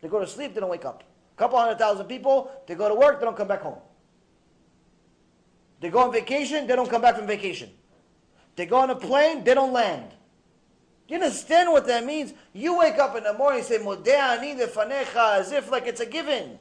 They 0.00 0.08
go 0.08 0.18
to 0.18 0.26
sleep, 0.26 0.52
they 0.52 0.60
don't 0.60 0.68
wake 0.68 0.84
up. 0.84 1.04
A 1.32 1.38
couple 1.38 1.60
hundred 1.60 1.78
thousand 1.78 2.06
people, 2.06 2.50
they 2.66 2.74
go 2.74 2.88
to 2.88 2.94
work, 2.96 3.20
they 3.20 3.24
don't 3.24 3.36
come 3.36 3.46
back 3.46 3.60
home. 3.60 3.78
They 5.80 5.90
go 5.90 6.00
on 6.00 6.12
vacation, 6.12 6.66
they 6.66 6.76
don't 6.76 6.88
come 6.88 7.02
back 7.02 7.16
from 7.16 7.26
vacation. 7.26 7.70
They 8.56 8.66
go 8.66 8.78
on 8.78 8.90
a 8.90 8.94
plane, 8.94 9.44
they 9.44 9.54
don't 9.54 9.72
land. 9.72 10.10
Do 11.06 11.14
you 11.14 11.20
understand 11.22 11.70
what 11.70 11.86
that 11.86 12.04
means? 12.04 12.32
You 12.52 12.78
wake 12.78 12.98
up 12.98 13.16
in 13.16 13.24
the 13.24 13.34
morning 13.34 13.60
and 13.60 13.68
say, 13.68 13.78
Modeh 13.78 14.68
fanecha, 14.68 15.38
as 15.38 15.52
if 15.52 15.70
like 15.70 15.86
it's 15.86 16.00
a 16.00 16.06
given. 16.06 16.58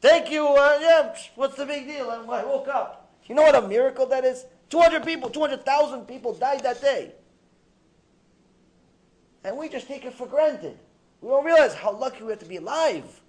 Thank 0.00 0.30
you, 0.30 0.46
uh, 0.46 0.78
yeah, 0.80 1.14
what's 1.36 1.56
the 1.56 1.66
big 1.66 1.86
deal? 1.86 2.10
I 2.10 2.44
woke 2.44 2.68
up. 2.68 3.12
You 3.26 3.34
know 3.34 3.42
what 3.42 3.54
a 3.54 3.66
miracle 3.66 4.06
that 4.06 4.24
is? 4.24 4.44
200 4.70 5.04
people, 5.04 5.30
200,000 5.30 6.06
people 6.06 6.34
died 6.34 6.62
that 6.64 6.80
day. 6.80 7.12
And 9.44 9.56
we 9.56 9.68
just 9.68 9.86
take 9.86 10.04
it 10.04 10.14
for 10.14 10.26
granted. 10.26 10.78
We 11.20 11.28
don't 11.28 11.44
realize 11.44 11.74
how 11.74 11.92
lucky 11.92 12.22
we 12.22 12.30
have 12.30 12.38
to 12.40 12.46
be 12.46 12.56
alive. 12.56 13.19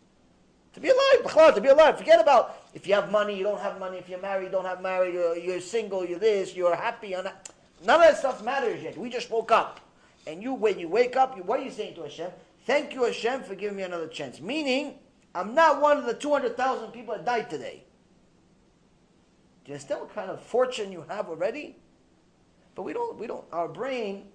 To 0.73 0.79
be 0.79 0.89
alive, 0.89 1.55
to 1.55 1.61
be 1.61 1.67
alive. 1.67 1.97
Forget 1.97 2.21
about 2.21 2.61
if 2.73 2.87
you 2.87 2.93
have 2.93 3.11
money, 3.11 3.37
you 3.37 3.43
don't 3.43 3.59
have 3.59 3.79
money. 3.79 3.97
If 3.97 4.07
you're 4.07 4.21
married, 4.21 4.45
you 4.45 4.51
don't 4.51 4.65
have 4.65 4.81
married. 4.81 5.13
You're, 5.13 5.37
you're 5.37 5.59
single, 5.59 6.05
you're 6.05 6.19
this, 6.19 6.55
you're 6.55 6.75
happy. 6.75 7.09
You're 7.09 7.23
not. 7.23 7.49
None 7.85 7.99
of 7.99 8.07
that 8.07 8.17
stuff 8.17 8.43
matters 8.43 8.81
yet. 8.81 8.97
We 8.97 9.09
just 9.09 9.29
woke 9.29 9.51
up. 9.51 9.79
And 10.27 10.41
you, 10.41 10.53
when 10.53 10.79
you 10.79 10.87
wake 10.87 11.15
up, 11.15 11.35
you, 11.35 11.43
what 11.43 11.59
are 11.59 11.63
you 11.63 11.71
saying 11.71 11.95
to 11.95 12.03
Hashem? 12.03 12.29
Thank 12.65 12.93
you, 12.93 13.03
Hashem, 13.03 13.43
for 13.43 13.55
giving 13.55 13.75
me 13.75 13.83
another 13.83 14.07
chance. 14.07 14.39
Meaning, 14.39 14.99
I'm 15.33 15.55
not 15.55 15.81
one 15.81 15.97
of 15.97 16.05
the 16.05 16.13
200,000 16.13 16.91
people 16.91 17.15
that 17.15 17.25
died 17.25 17.49
today. 17.49 17.83
Do 19.65 19.71
you 19.71 19.73
understand 19.73 20.01
what 20.01 20.13
kind 20.13 20.29
of 20.29 20.41
fortune 20.41 20.91
you 20.91 21.03
have 21.09 21.27
already? 21.27 21.75
But 22.75 22.83
we 22.83 22.93
don't, 22.93 23.17
we 23.17 23.27
don't, 23.27 23.43
our 23.51 23.67
brain 23.67 24.25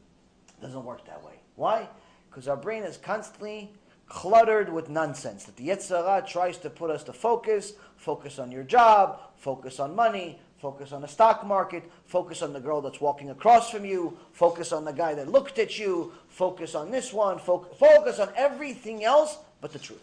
doesn't 0.61 0.85
work 0.85 1.07
that 1.07 1.25
way. 1.25 1.35
Why? 1.55 1.89
Because 2.29 2.49
our 2.49 2.57
brain 2.57 2.83
is 2.83 2.97
constantly 2.97 3.73
cluttered 4.09 4.73
with 4.73 4.89
nonsense. 4.89 5.45
That 5.45 5.57
the 5.57 5.69
Yetzer 5.69 6.27
tries 6.27 6.59
to 6.59 6.71
put 6.71 6.91
us 6.91 7.03
to 7.05 7.13
focus, 7.13 7.73
focus 7.97 8.39
on 8.39 8.51
your 8.51 8.63
job, 8.63 9.21
focus 9.37 9.81
on 9.81 9.95
money, 9.95 10.41
focus 10.59 10.93
on 10.93 11.03
the 11.03 11.09
stock 11.09 11.45
market, 11.45 11.85
focus 12.07 12.43
on 12.43 12.53
the 12.53 12.61
girl 12.61 12.81
that's 12.81 13.01
walking 13.01 13.31
across 13.31 13.71
from 13.71 13.85
you, 13.85 14.17
focus 14.33 14.73
on 14.73 14.85
the 14.85 14.93
guy 14.93 15.15
that 15.15 15.31
looked 15.31 15.59
at 15.59 15.79
you, 15.79 16.13
focus 16.29 16.75
on 16.75 16.91
this 16.91 17.13
one, 17.13 17.39
focus 17.39 18.19
on 18.19 18.31
everything 18.37 19.05
else 19.05 19.39
but 19.61 19.73
the 19.73 19.79
truth. 19.79 20.01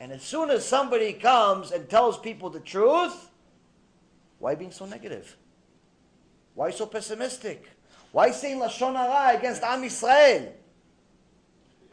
And 0.00 0.12
as 0.12 0.22
soon 0.22 0.50
as 0.50 0.64
somebody 0.66 1.12
comes 1.12 1.70
and 1.70 1.88
tells 1.88 2.18
people 2.18 2.50
the 2.50 2.60
truth, 2.60 3.30
why 4.38 4.54
being 4.54 4.72
so 4.72 4.84
negative? 4.84 5.36
Why 6.54 6.70
so 6.70 6.86
pessimistic? 6.86 7.68
Why 8.12 8.30
saying 8.30 8.60
Lashon 8.60 8.94
Hara 8.94 9.38
against 9.38 9.62
Am 9.62 9.82
Yisrael? 9.82 10.52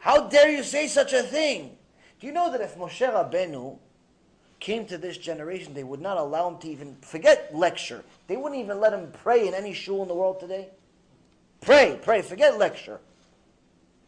How 0.02 0.26
dare 0.26 0.50
you 0.50 0.64
say 0.64 0.88
such 0.88 1.12
a 1.12 1.22
thing? 1.22 1.76
Do 2.18 2.26
you 2.26 2.32
know 2.32 2.50
that 2.50 2.60
if 2.60 2.76
Moshe 2.76 3.08
Rabbeinu 3.08 3.78
came 4.58 4.84
to 4.86 4.98
this 4.98 5.16
generation, 5.16 5.74
they 5.74 5.84
would 5.84 6.00
not 6.00 6.16
allow 6.16 6.48
him 6.48 6.58
to 6.58 6.68
even 6.68 6.96
forget 7.02 7.54
lecture. 7.54 8.02
They 8.26 8.36
wouldn't 8.36 8.60
even 8.60 8.80
let 8.80 8.92
him 8.92 9.12
pray 9.22 9.46
in 9.46 9.54
any 9.54 9.72
shul 9.72 10.02
in 10.02 10.08
the 10.08 10.14
world 10.14 10.40
today. 10.40 10.70
Pray, 11.60 12.00
pray, 12.02 12.20
forget 12.20 12.58
lecture. 12.58 12.98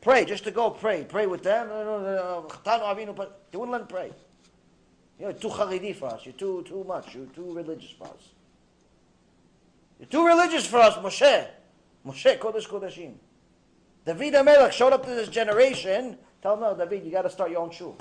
Pray, 0.00 0.24
just 0.24 0.42
to 0.42 0.50
go 0.50 0.68
pray. 0.68 1.04
Pray 1.04 1.26
with 1.28 1.44
them. 1.44 1.68
They 1.68 3.57
wouldn't 3.57 3.70
let 3.70 3.83
him 3.83 3.87
pray. 3.87 4.11
You're 5.20 5.33
too 5.33 5.46
charidi 5.46 5.94
for 5.94 6.07
us. 6.07 6.26
You're 6.26 6.35
too, 6.35 6.64
too 6.66 6.83
much. 6.83 7.14
You're 7.14 7.26
too 7.26 7.54
religious 7.54 7.92
for 7.92 8.09
us. 8.09 8.30
You're 10.00 10.09
too 10.09 10.26
religious 10.26 10.66
for 10.66 10.78
us, 10.78 10.96
Moshe. 10.96 11.46
Moshe, 12.04 12.37
Kodesh 12.40 12.66
Kodeshim. 12.66 13.14
David 14.04 14.34
HaMelech 14.34 14.72
showed 14.72 14.92
up 14.92 15.04
to 15.04 15.10
this 15.10 15.28
generation. 15.28 16.18
Tell 16.42 16.54
him, 16.54 16.60
no, 16.60 16.76
David, 16.76 17.04
you 17.04 17.10
got 17.10 17.22
to 17.22 17.30
start 17.30 17.50
your 17.50 17.60
own 17.60 17.70
shul. 17.70 17.96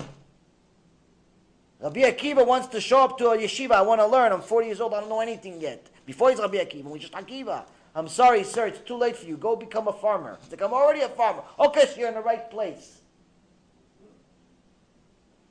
Rabbi 1.79 2.01
Akiva 2.01 2.45
wants 2.45 2.67
to 2.67 2.79
show 2.79 3.03
up 3.03 3.17
to 3.17 3.29
a 3.29 3.37
yeshiva. 3.37 3.71
I 3.71 3.81
want 3.81 3.99
to 3.99 4.07
learn. 4.07 4.31
I'm 4.31 4.41
40 4.41 4.67
years 4.67 4.81
old. 4.81 4.93
I 4.93 5.01
don't 5.01 5.09
know 5.09 5.19
anything 5.19 5.59
yet. 5.59 5.89
Before 6.05 6.29
he's 6.29 6.39
Rabbi 6.39 6.57
Akiva, 6.57 6.83
we're 6.83 6.97
just 6.97 7.13
Akiva. 7.13 7.65
I'm 7.95 8.07
sorry, 8.07 8.43
sir. 8.43 8.67
It's 8.67 8.79
too 8.79 8.97
late 8.97 9.15
for 9.15 9.25
you. 9.25 9.37
Go 9.37 9.55
become 9.55 9.87
a 9.87 9.93
farmer. 9.93 10.37
It's 10.41 10.51
like, 10.51 10.61
I'm 10.61 10.73
already 10.73 11.01
a 11.01 11.09
farmer. 11.09 11.43
Okay, 11.59 11.85
so 11.85 11.99
you're 11.99 12.07
in 12.07 12.15
the 12.15 12.21
right 12.21 12.49
place. 12.49 13.01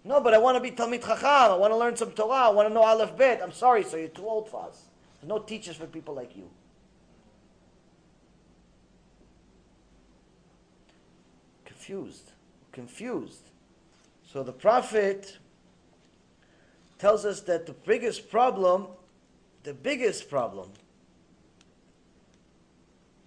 No, 0.05 0.21
but 0.21 0.35
I 0.35 0.39
want 0.39 0.57
to 0.57 0.61
be 0.61 0.71
Talmid 0.75 1.03
Chacham. 1.03 1.53
I 1.53 1.55
want 1.55 1.73
to 1.73 1.77
learn 1.77 1.97
some 1.97 2.11
Torah. 2.11 2.47
I 2.47 2.49
want 2.49 2.69
to 2.69 2.75
know 2.75 2.83
Aleph 2.83 3.17
Bet. 3.17 3.41
I'm 3.43 3.53
sorry, 3.53 3.85
sir. 3.85 3.99
You're 3.99 4.09
too 4.09 4.27
old 4.27 4.49
for 4.49 4.67
us. 4.67 4.87
There's 5.21 5.29
no 5.29 5.39
teachers 5.39 5.77
for 5.77 5.87
people 5.87 6.15
like 6.15 6.37
you. 6.37 6.51
Confused. 11.83 12.31
Confused. 12.71 13.51
So 14.25 14.45
the 14.45 14.53
prophet 14.53 15.37
tells 16.99 17.25
us 17.25 17.41
that 17.41 17.67
the 17.67 17.73
biggest 17.73 18.31
problem, 18.31 18.87
the 19.65 19.75
biggest 19.75 20.31
problem, 20.31 20.71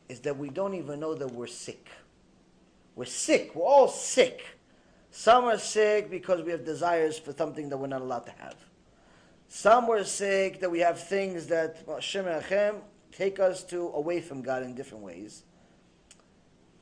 is 0.08 0.22
that 0.22 0.38
we 0.38 0.48
don't 0.50 0.74
even 0.74 1.02
know 1.02 1.16
that 1.16 1.28
we're 1.34 1.48
sick. 1.48 1.90
We're 2.96 3.04
sick. 3.04 3.54
We're 3.56 3.66
all 3.66 3.90
sick. 3.90 4.46
Some 5.12 5.44
are 5.44 5.58
sick 5.58 6.10
because 6.10 6.42
we 6.42 6.52
have 6.52 6.64
desires 6.64 7.20
for 7.20 7.34
something 7.34 7.68
that 7.68 7.76
we're 7.76 7.88
not 7.88 8.02
allowed 8.02 8.26
to 8.28 8.34
have. 8.40 8.56
Some 9.50 9.86
were 9.86 10.06
sick 10.06 10.62
that 10.62 10.72
we 10.72 10.80
have 10.80 10.98
things 10.98 11.48
that 11.48 11.84
Hashem 11.90 12.24
Hashem 12.24 12.78
take 13.12 13.38
us 13.38 13.66
to 13.66 13.90
away 13.90 14.22
from 14.22 14.42
God 14.42 14.64
in 14.64 14.76
different 14.76 15.04
ways. 15.04 15.44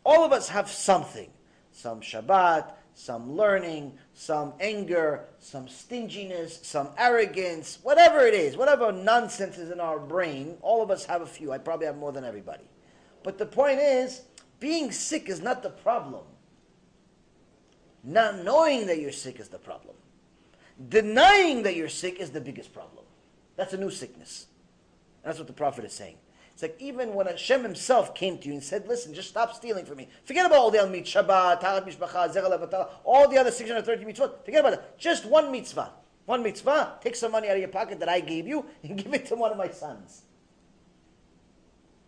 All 0.05 0.23
of 0.23 0.31
us 0.31 0.49
have 0.49 0.69
something. 0.69 1.31
Some 1.73 1.99
Shabbat, 1.99 2.71
some 2.93 3.35
learning, 3.35 3.97
some 4.13 4.53
anger, 4.59 5.25
some 5.39 5.67
stinginess, 5.67 6.59
some 6.61 6.89
arrogance, 6.97 7.79
whatever 7.81 8.19
it 8.25 8.33
is, 8.33 8.55
whatever 8.55 8.91
nonsense 8.91 9.57
is 9.57 9.71
in 9.71 9.79
our 9.79 9.99
brain, 9.99 10.57
all 10.61 10.81
of 10.81 10.91
us 10.91 11.05
have 11.05 11.21
a 11.21 11.25
few. 11.25 11.51
I 11.51 11.57
probably 11.57 11.87
have 11.87 11.97
more 11.97 12.11
than 12.11 12.23
everybody. 12.23 12.63
But 13.23 13.37
the 13.37 13.45
point 13.45 13.79
is, 13.79 14.21
being 14.59 14.91
sick 14.91 15.27
is 15.27 15.41
not 15.41 15.63
the 15.63 15.71
problem. 15.71 16.23
Not 18.03 18.43
knowing 18.43 18.87
that 18.87 18.99
you're 18.99 19.11
sick 19.11 19.39
is 19.39 19.49
the 19.49 19.57
problem. 19.57 19.95
Denying 20.89 21.63
that 21.63 21.75
you're 21.75 21.89
sick 21.89 22.19
is 22.19 22.31
the 22.31 22.41
biggest 22.41 22.73
problem. 22.73 23.05
That's 23.55 23.73
a 23.73 23.77
new 23.77 23.91
sickness. 23.91 24.47
That's 25.23 25.37
what 25.37 25.47
the 25.47 25.53
prophet 25.53 25.85
is 25.85 25.93
saying. 25.93 26.17
It's 26.53 26.61
like 26.61 26.75
even 26.79 27.15
when 27.15 27.25
Hashem 27.25 27.63
himself 27.63 28.13
came 28.13 28.37
to 28.37 28.47
you 28.47 28.53
and 28.53 28.63
said, 28.63 28.87
listen, 28.87 29.13
just 29.13 29.29
stop 29.29 29.55
stealing 29.55 29.85
from 29.85 29.97
me. 29.97 30.07
Forget 30.23 30.45
about 30.45 30.59
all 30.59 30.71
the 30.71 30.85
mitzvah, 30.87 31.23
Shabbat, 31.23 31.61
Taharat 31.61 31.87
Mishpacha, 31.87 32.31
Zerah 32.31 32.89
all 33.03 33.27
the 33.27 33.37
other 33.37 33.49
630 33.49 34.05
mitzvot. 34.05 34.45
Forget 34.45 34.59
about 34.59 34.73
it. 34.73 34.97
Just 34.97 35.25
one 35.25 35.51
mitzvah. 35.51 35.91
One 36.25 36.43
mitzvah, 36.43 36.99
take 37.01 37.15
some 37.15 37.31
money 37.31 37.49
out 37.49 37.55
of 37.55 37.59
your 37.59 37.69
pocket 37.69 37.99
that 37.99 38.07
I 38.07 38.19
gave 38.19 38.47
you 38.47 38.65
and 38.83 38.97
give 38.97 39.13
it 39.13 39.25
to 39.27 39.35
one 39.35 39.51
of 39.51 39.57
my 39.57 39.69
sons. 39.69 40.21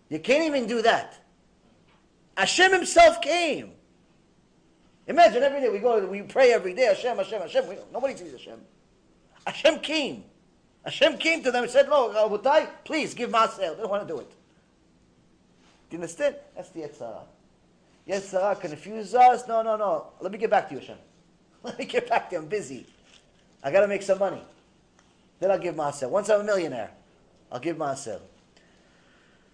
You 0.09 0.19
can't 0.19 0.43
even 0.43 0.67
do 0.67 0.83
that. 0.83 1.19
Hashem 2.37 2.71
himself 2.71 3.21
came. 3.21 3.71
Imagine 5.07 5.43
every 5.43 5.61
day 5.61 5.69
we 5.69 5.79
go, 5.79 6.05
we 6.05 6.21
pray 6.21 6.51
every 6.53 6.73
day, 6.73 6.85
Hashem, 6.85 7.17
Hashem, 7.17 7.41
Hashem. 7.41 7.67
We, 7.67 7.77
nobody 7.91 8.15
sees 8.15 8.31
Hashem. 8.31 8.59
Hashem 9.45 9.79
came. 9.79 10.23
Hashem 10.85 11.17
came 11.17 11.43
to 11.43 11.51
them 11.51 11.63
and 11.63 11.71
said, 11.71 11.89
"No, 11.89 12.09
Rabotai, 12.09 12.69
please 12.83 13.13
give 13.13 13.31
Maaser." 13.31 13.57
They 13.57 13.81
don't 13.81 13.89
want 13.89 14.07
to 14.07 14.13
do 14.13 14.19
it. 14.19 14.29
Do 15.89 15.97
you 15.97 15.97
understand? 15.97 16.35
That's 16.55 16.69
the 16.69 16.81
Yetzer 16.81 16.99
Hara. 16.99 17.23
Yetzirah 18.07 18.59
confuse 18.59 19.15
us. 19.15 19.47
No, 19.47 19.63
no, 19.63 19.75
no. 19.75 20.07
Let 20.19 20.31
me 20.31 20.37
get 20.37 20.49
back 20.49 20.69
to 20.69 20.75
you, 20.75 20.79
Hashem. 20.79 20.97
Let 21.63 21.79
me 21.79 21.85
get 21.85 22.07
back 22.07 22.29
to 22.29 22.35
you. 22.35 22.41
I'm 22.41 22.47
busy. 22.47 22.85
I 23.63 23.71
got 23.71 23.81
to 23.81 23.87
make 23.87 24.03
some 24.03 24.19
money. 24.19 24.41
Then 25.39 25.51
I'll 25.51 25.59
give 25.59 25.75
Maaser. 25.75 26.09
Once 26.09 26.29
I'm 26.29 26.41
a 26.41 26.43
millionaire, 26.43 26.91
I'll 27.51 27.59
give 27.59 27.77
Maaser. 27.77 28.19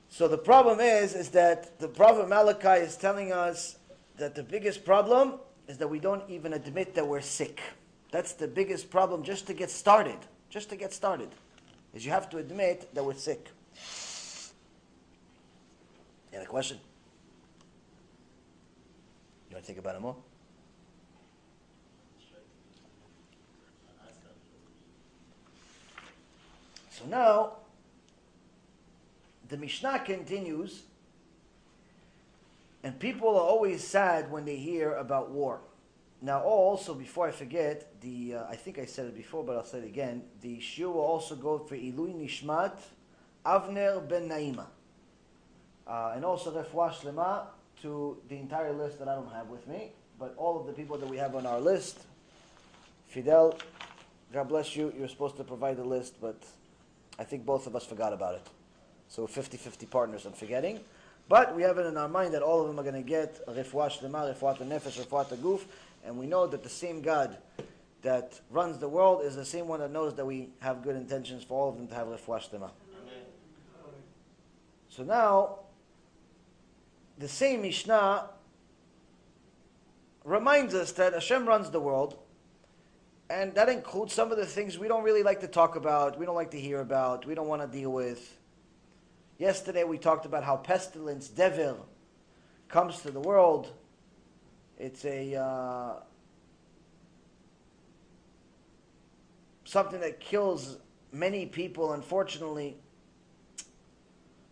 So 0.09 0.27
the 0.27 0.37
problem 0.37 0.81
is, 0.81 1.15
is 1.15 1.29
that 1.29 1.79
the 1.79 1.87
Prophet 1.87 2.27
Malachi 2.27 2.83
is 2.83 2.97
telling 2.97 3.31
us 3.31 3.77
that 4.17 4.35
the 4.35 4.43
biggest 4.43 4.83
problem 4.83 5.35
is 5.69 5.77
that 5.77 5.87
we 5.87 5.99
don't 5.99 6.29
even 6.29 6.51
admit 6.51 6.93
that 6.95 7.07
we're 7.07 7.21
sick. 7.21 7.61
That's 8.11 8.33
the 8.33 8.47
biggest 8.47 8.89
problem 8.89 9.23
just 9.23 9.47
to 9.47 9.53
get 9.53 9.71
started 9.71 10.17
just 10.51 10.69
to 10.69 10.75
get 10.75 10.93
started, 10.93 11.29
is 11.95 12.05
you 12.05 12.11
have 12.11 12.29
to 12.29 12.37
admit 12.37 12.93
that 12.93 13.03
we're 13.03 13.13
sick. 13.13 13.47
You 16.31 16.37
had 16.37 16.45
a 16.45 16.49
question? 16.49 16.77
You 19.49 19.55
want 19.55 19.63
to 19.63 19.67
think 19.67 19.79
about 19.79 19.95
it 19.95 20.01
more? 20.01 20.15
So 26.91 27.05
now, 27.09 27.53
the 29.47 29.57
Mishnah 29.57 29.99
continues, 30.05 30.83
and 32.83 32.99
people 32.99 33.29
are 33.29 33.41
always 33.41 33.83
sad 33.85 34.29
when 34.29 34.43
they 34.43 34.57
hear 34.57 34.93
about 34.95 35.31
war. 35.31 35.61
Now, 36.23 36.41
also, 36.43 36.93
before 36.93 37.27
I 37.27 37.31
forget, 37.31 37.99
the 37.99 38.35
uh, 38.35 38.43
I 38.47 38.55
think 38.55 38.77
I 38.77 38.85
said 38.85 39.07
it 39.07 39.15
before, 39.15 39.43
but 39.43 39.55
I'll 39.55 39.65
say 39.65 39.79
it 39.79 39.85
again. 39.85 40.21
The 40.41 40.57
shiur 40.57 40.93
will 40.93 41.01
also 41.01 41.35
go 41.35 41.57
for 41.57 41.75
Ilui 41.75 42.13
Nishmat 42.13 42.77
Avner 43.43 44.07
Ben 44.07 44.29
Naima. 44.29 44.67
Uh, 45.87 46.13
and 46.15 46.23
also 46.23 46.51
Refuah 46.51 46.93
Shlema 46.93 47.45
to 47.81 48.17
the 48.29 48.35
entire 48.37 48.71
list 48.71 48.99
that 48.99 49.07
I 49.07 49.15
don't 49.15 49.31
have 49.33 49.47
with 49.47 49.67
me, 49.67 49.91
but 50.19 50.35
all 50.37 50.59
of 50.59 50.67
the 50.67 50.73
people 50.73 50.97
that 50.99 51.09
we 51.09 51.17
have 51.17 51.35
on 51.35 51.47
our 51.47 51.59
list. 51.59 51.99
Fidel, 53.07 53.57
God 54.31 54.47
bless 54.47 54.75
you. 54.75 54.93
You're 54.97 55.07
supposed 55.07 55.37
to 55.37 55.43
provide 55.43 55.77
the 55.77 55.83
list, 55.83 56.21
but 56.21 56.37
I 57.17 57.23
think 57.23 57.45
both 57.45 57.65
of 57.65 57.75
us 57.75 57.83
forgot 57.83 58.13
about 58.13 58.35
it. 58.35 58.47
So 59.09 59.25
50-50 59.25 59.89
partners, 59.89 60.25
I'm 60.25 60.33
forgetting. 60.33 60.79
But 61.27 61.55
we 61.55 61.63
have 61.63 61.77
it 61.77 61.85
in 61.85 61.97
our 61.97 62.07
mind 62.07 62.33
that 62.33 62.41
all 62.41 62.61
of 62.61 62.67
them 62.67 62.79
are 62.79 62.83
going 62.83 62.95
to 62.95 63.07
get 63.07 63.45
Refuah 63.47 63.89
Shlema, 63.91 64.33
Refuah 64.33 64.57
Nefesh, 64.59 65.03
Refuah 65.03 65.25
Guf, 65.37 65.61
and 66.03 66.17
we 66.17 66.25
know 66.25 66.47
that 66.47 66.63
the 66.63 66.69
same 66.69 67.01
God 67.01 67.37
that 68.01 68.39
runs 68.49 68.79
the 68.79 68.89
world 68.89 69.23
is 69.23 69.35
the 69.35 69.45
same 69.45 69.67
one 69.67 69.79
that 69.79 69.91
knows 69.91 70.15
that 70.15 70.25
we 70.25 70.49
have 70.59 70.81
good 70.81 70.95
intentions 70.95 71.43
for 71.43 71.61
all 71.61 71.69
of 71.69 71.77
them 71.77 71.87
to 71.87 71.95
have 71.95 72.07
refuah 72.07 72.41
shlema. 72.49 72.71
So 74.89 75.03
now, 75.03 75.59
the 77.17 77.27
same 77.27 77.61
Mishnah 77.61 78.29
reminds 80.25 80.73
us 80.73 80.91
that 80.93 81.13
Hashem 81.13 81.47
runs 81.47 81.69
the 81.69 81.79
world, 81.79 82.17
and 83.29 83.53
that 83.55 83.69
includes 83.69 84.13
some 84.13 84.31
of 84.31 84.37
the 84.37 84.45
things 84.45 84.77
we 84.77 84.87
don't 84.87 85.03
really 85.03 85.23
like 85.23 85.39
to 85.41 85.47
talk 85.47 85.75
about, 85.75 86.19
we 86.19 86.25
don't 86.25 86.35
like 86.35 86.51
to 86.51 86.59
hear 86.59 86.81
about, 86.81 87.25
we 87.25 87.35
don't 87.35 87.47
want 87.47 87.61
to 87.61 87.67
deal 87.67 87.91
with. 87.91 88.37
Yesterday 89.37 89.83
we 89.83 89.97
talked 89.97 90.25
about 90.25 90.43
how 90.43 90.57
pestilence, 90.57 91.27
dever, 91.29 91.77
comes 92.67 93.01
to 93.01 93.11
the 93.11 93.19
world 93.19 93.71
it's 94.81 95.05
a 95.05 95.35
uh, 95.35 95.93
something 99.63 99.99
that 99.99 100.19
kills 100.19 100.79
many 101.11 101.45
people, 101.45 101.93
unfortunately. 101.93 102.77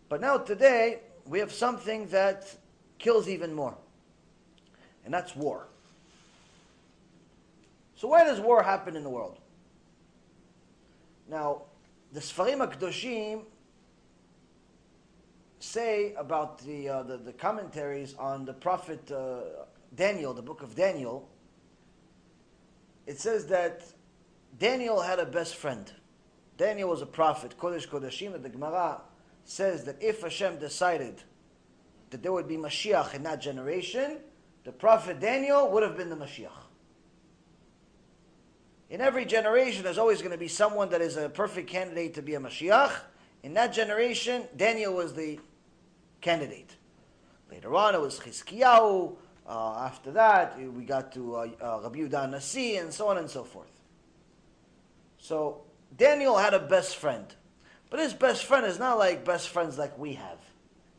But 0.08 0.20
now 0.20 0.38
today 0.38 1.00
we 1.26 1.40
have 1.40 1.50
something 1.50 2.06
that 2.08 2.54
kills 2.98 3.28
even 3.28 3.52
more, 3.52 3.76
and 5.04 5.12
that's 5.12 5.34
war. 5.34 5.66
So 7.96 8.06
why 8.06 8.22
does 8.22 8.38
war 8.38 8.62
happen 8.62 8.94
in 8.94 9.02
the 9.02 9.10
world? 9.10 9.38
Now, 11.28 11.62
the 12.12 12.20
Sfarim 12.20 12.58
HaKadoshim 12.58 13.42
say 15.58 16.14
about 16.14 16.58
the, 16.60 16.88
uh, 16.88 17.02
the, 17.02 17.16
the 17.18 17.32
commentaries 17.32 18.14
on 18.14 18.44
the 18.44 18.54
prophet 18.54 19.10
uh, 19.10 19.64
Daniel, 19.94 20.34
the 20.34 20.42
book 20.42 20.62
of 20.62 20.74
Daniel, 20.74 21.28
it 23.06 23.18
says 23.18 23.46
that 23.46 23.82
Daniel 24.58 25.00
had 25.00 25.18
a 25.18 25.26
best 25.26 25.56
friend. 25.56 25.92
Daniel 26.56 26.90
was 26.90 27.02
a 27.02 27.06
prophet, 27.06 27.54
Kodesh 27.58 27.88
Kodeshim, 27.88 28.40
the 28.42 28.48
Gemara 28.48 29.00
says 29.44 29.84
that 29.84 29.96
if 30.02 30.22
Hashem 30.22 30.58
decided 30.58 31.22
that 32.10 32.22
there 32.22 32.32
would 32.32 32.46
be 32.46 32.56
Mashiach 32.56 33.14
in 33.14 33.22
that 33.22 33.40
generation, 33.40 34.18
the 34.64 34.72
prophet 34.72 35.20
Daniel 35.20 35.70
would 35.70 35.82
have 35.82 35.96
been 35.96 36.10
the 36.10 36.16
Mashiach. 36.16 36.50
In 38.90 39.00
every 39.00 39.24
generation, 39.24 39.84
there's 39.84 39.98
always 39.98 40.18
going 40.18 40.32
to 40.32 40.38
be 40.38 40.48
someone 40.48 40.90
that 40.90 41.00
is 41.00 41.16
a 41.16 41.28
perfect 41.28 41.68
candidate 41.68 42.14
to 42.14 42.22
be 42.22 42.34
a 42.34 42.40
Mashiach. 42.40 42.92
In 43.42 43.54
that 43.54 43.72
generation, 43.72 44.44
Daniel 44.56 44.94
was 44.94 45.14
the 45.14 45.38
candidate. 46.20 46.76
Later 47.50 47.74
on, 47.74 47.94
it 47.94 48.00
was 48.00 48.18
Chizkiyahu, 48.18 49.16
Uh, 49.46 49.84
after 49.84 50.12
that, 50.12 50.58
we 50.58 50.84
got 50.84 51.12
to 51.12 51.36
uh, 51.36 51.48
uh, 51.60 51.80
Rabbi 51.82 51.98
Yudah 51.98 52.30
Nasi, 52.30 52.76
and 52.76 52.92
so 52.92 53.08
on 53.08 53.18
and 53.18 53.28
so 53.28 53.42
forth. 53.42 53.70
So 55.18 55.62
Daniel 55.96 56.36
had 56.36 56.54
a 56.54 56.58
best 56.58 56.96
friend, 56.96 57.26
but 57.90 58.00
his 58.00 58.14
best 58.14 58.44
friend 58.44 58.64
is 58.64 58.78
not 58.78 58.98
like 58.98 59.24
best 59.24 59.48
friends 59.48 59.76
like 59.76 59.98
we 59.98 60.14
have. 60.14 60.38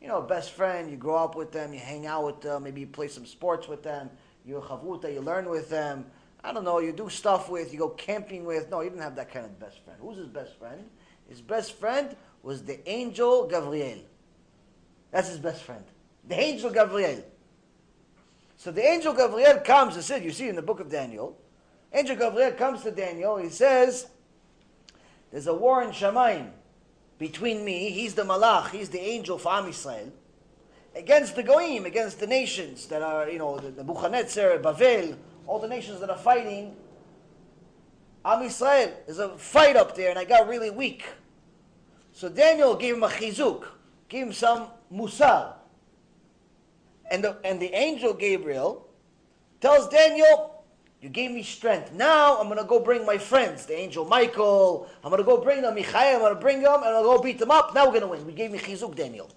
You 0.00 0.08
know, 0.08 0.20
best 0.20 0.50
friend, 0.52 0.90
you 0.90 0.96
grow 0.96 1.16
up 1.16 1.36
with 1.36 1.52
them, 1.52 1.72
you 1.72 1.78
hang 1.78 2.06
out 2.06 2.24
with 2.24 2.40
them, 2.40 2.64
maybe 2.64 2.80
you 2.80 2.86
play 2.88 3.08
some 3.08 3.24
sports 3.24 3.68
with 3.68 3.82
them, 3.82 4.10
you 4.44 4.56
chavruta, 4.66 5.12
you 5.12 5.20
learn 5.20 5.48
with 5.48 5.70
them. 5.70 6.06
I 6.44 6.52
don't 6.52 6.64
know, 6.64 6.80
you 6.80 6.92
do 6.92 7.08
stuff 7.08 7.48
with, 7.48 7.72
you 7.72 7.78
go 7.78 7.90
camping 7.90 8.44
with. 8.44 8.68
No, 8.68 8.80
he 8.80 8.88
didn't 8.88 9.02
have 9.02 9.14
that 9.16 9.32
kind 9.32 9.46
of 9.46 9.58
best 9.60 9.78
friend. 9.84 9.98
Who's 10.00 10.18
his 10.18 10.26
best 10.26 10.58
friend? 10.58 10.84
His 11.28 11.40
best 11.40 11.74
friend 11.74 12.16
was 12.42 12.64
the 12.64 12.86
angel 12.88 13.46
Gabriel. 13.46 14.00
That's 15.12 15.28
his 15.28 15.38
best 15.38 15.62
friend. 15.62 15.84
The 16.26 16.38
angel 16.38 16.70
Gabriel. 16.70 17.22
So 18.62 18.70
the 18.70 18.86
angel 18.86 19.12
Gabriel 19.12 19.58
comes 19.58 19.96
and 19.96 20.04
says, 20.04 20.22
you 20.22 20.30
see 20.30 20.48
in 20.48 20.54
the 20.54 20.62
book 20.62 20.78
of 20.78 20.88
Daniel, 20.88 21.36
angel 21.92 22.14
Gabriel 22.14 22.52
comes 22.52 22.84
to 22.84 22.92
Daniel, 22.92 23.36
he 23.36 23.48
says, 23.48 24.06
there's 25.32 25.48
a 25.48 25.52
war 25.52 25.82
in 25.82 25.90
Shemaim 25.90 26.50
between 27.18 27.64
me, 27.64 27.90
he's 27.90 28.14
the 28.14 28.22
malach, 28.22 28.70
he's 28.70 28.88
the 28.88 29.00
angel 29.00 29.36
for 29.36 29.50
Am 29.50 29.64
Yisrael, 29.64 30.12
against 30.94 31.34
the 31.34 31.42
goyim, 31.42 31.86
against 31.86 32.20
the 32.20 32.26
nations 32.28 32.86
that 32.86 33.02
are, 33.02 33.28
you 33.28 33.40
know, 33.40 33.58
the, 33.58 33.72
the 33.72 33.82
Buchanetzer, 33.82 34.62
Bavel, 34.62 35.16
all 35.48 35.58
the 35.58 35.66
nations 35.66 35.98
that 35.98 36.08
are 36.08 36.16
fighting. 36.16 36.76
Am 38.24 38.44
Yisrael, 38.44 38.92
there's 39.06 39.18
a 39.18 39.36
fight 39.38 39.74
up 39.74 39.96
there, 39.96 40.10
and 40.10 40.18
I 40.20 40.24
got 40.24 40.46
really 40.46 40.70
weak. 40.70 41.04
So 42.12 42.28
Daniel 42.28 42.76
gave 42.76 42.94
him 42.94 43.02
a 43.02 43.08
chizuk, 43.08 43.64
gave 44.08 44.26
him 44.26 44.32
some 44.32 44.68
musar. 44.94 45.54
And 47.12 47.22
the, 47.22 47.36
and 47.44 47.60
the 47.60 47.70
angel 47.74 48.14
Gabriel 48.14 48.88
tells 49.60 49.86
Daniel, 49.90 50.64
You 51.02 51.10
gave 51.10 51.30
me 51.30 51.42
strength. 51.42 51.92
Now 51.92 52.38
I'm 52.38 52.46
going 52.46 52.58
to 52.58 52.64
go 52.64 52.80
bring 52.80 53.04
my 53.04 53.18
friends, 53.18 53.66
the 53.66 53.78
angel 53.78 54.06
Michael. 54.06 54.88
I'm 55.04 55.10
going 55.10 55.22
to 55.22 55.26
go 55.26 55.36
bring 55.36 55.60
them, 55.60 55.74
Michael. 55.74 55.94
I'm 55.94 56.20
going 56.20 56.34
to 56.34 56.40
bring 56.40 56.62
them, 56.62 56.80
and 56.82 56.86
I'll 56.86 57.02
go 57.02 57.20
beat 57.20 57.38
them 57.38 57.50
up. 57.50 57.74
Now 57.74 57.84
we're 57.84 58.00
going 58.00 58.00
to 58.00 58.08
win. 58.08 58.26
We 58.26 58.32
gave 58.32 58.50
me 58.50 58.58
chizuk, 58.58 58.96
Daniel. 58.96 59.30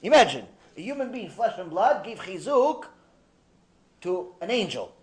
Imagine, 0.00 0.46
a 0.76 0.80
human 0.80 1.10
being, 1.10 1.28
flesh 1.28 1.58
and 1.58 1.68
blood, 1.70 2.04
gave 2.04 2.20
chizuk 2.20 2.84
to 4.02 4.34
an 4.40 4.52
angel. 4.52 4.94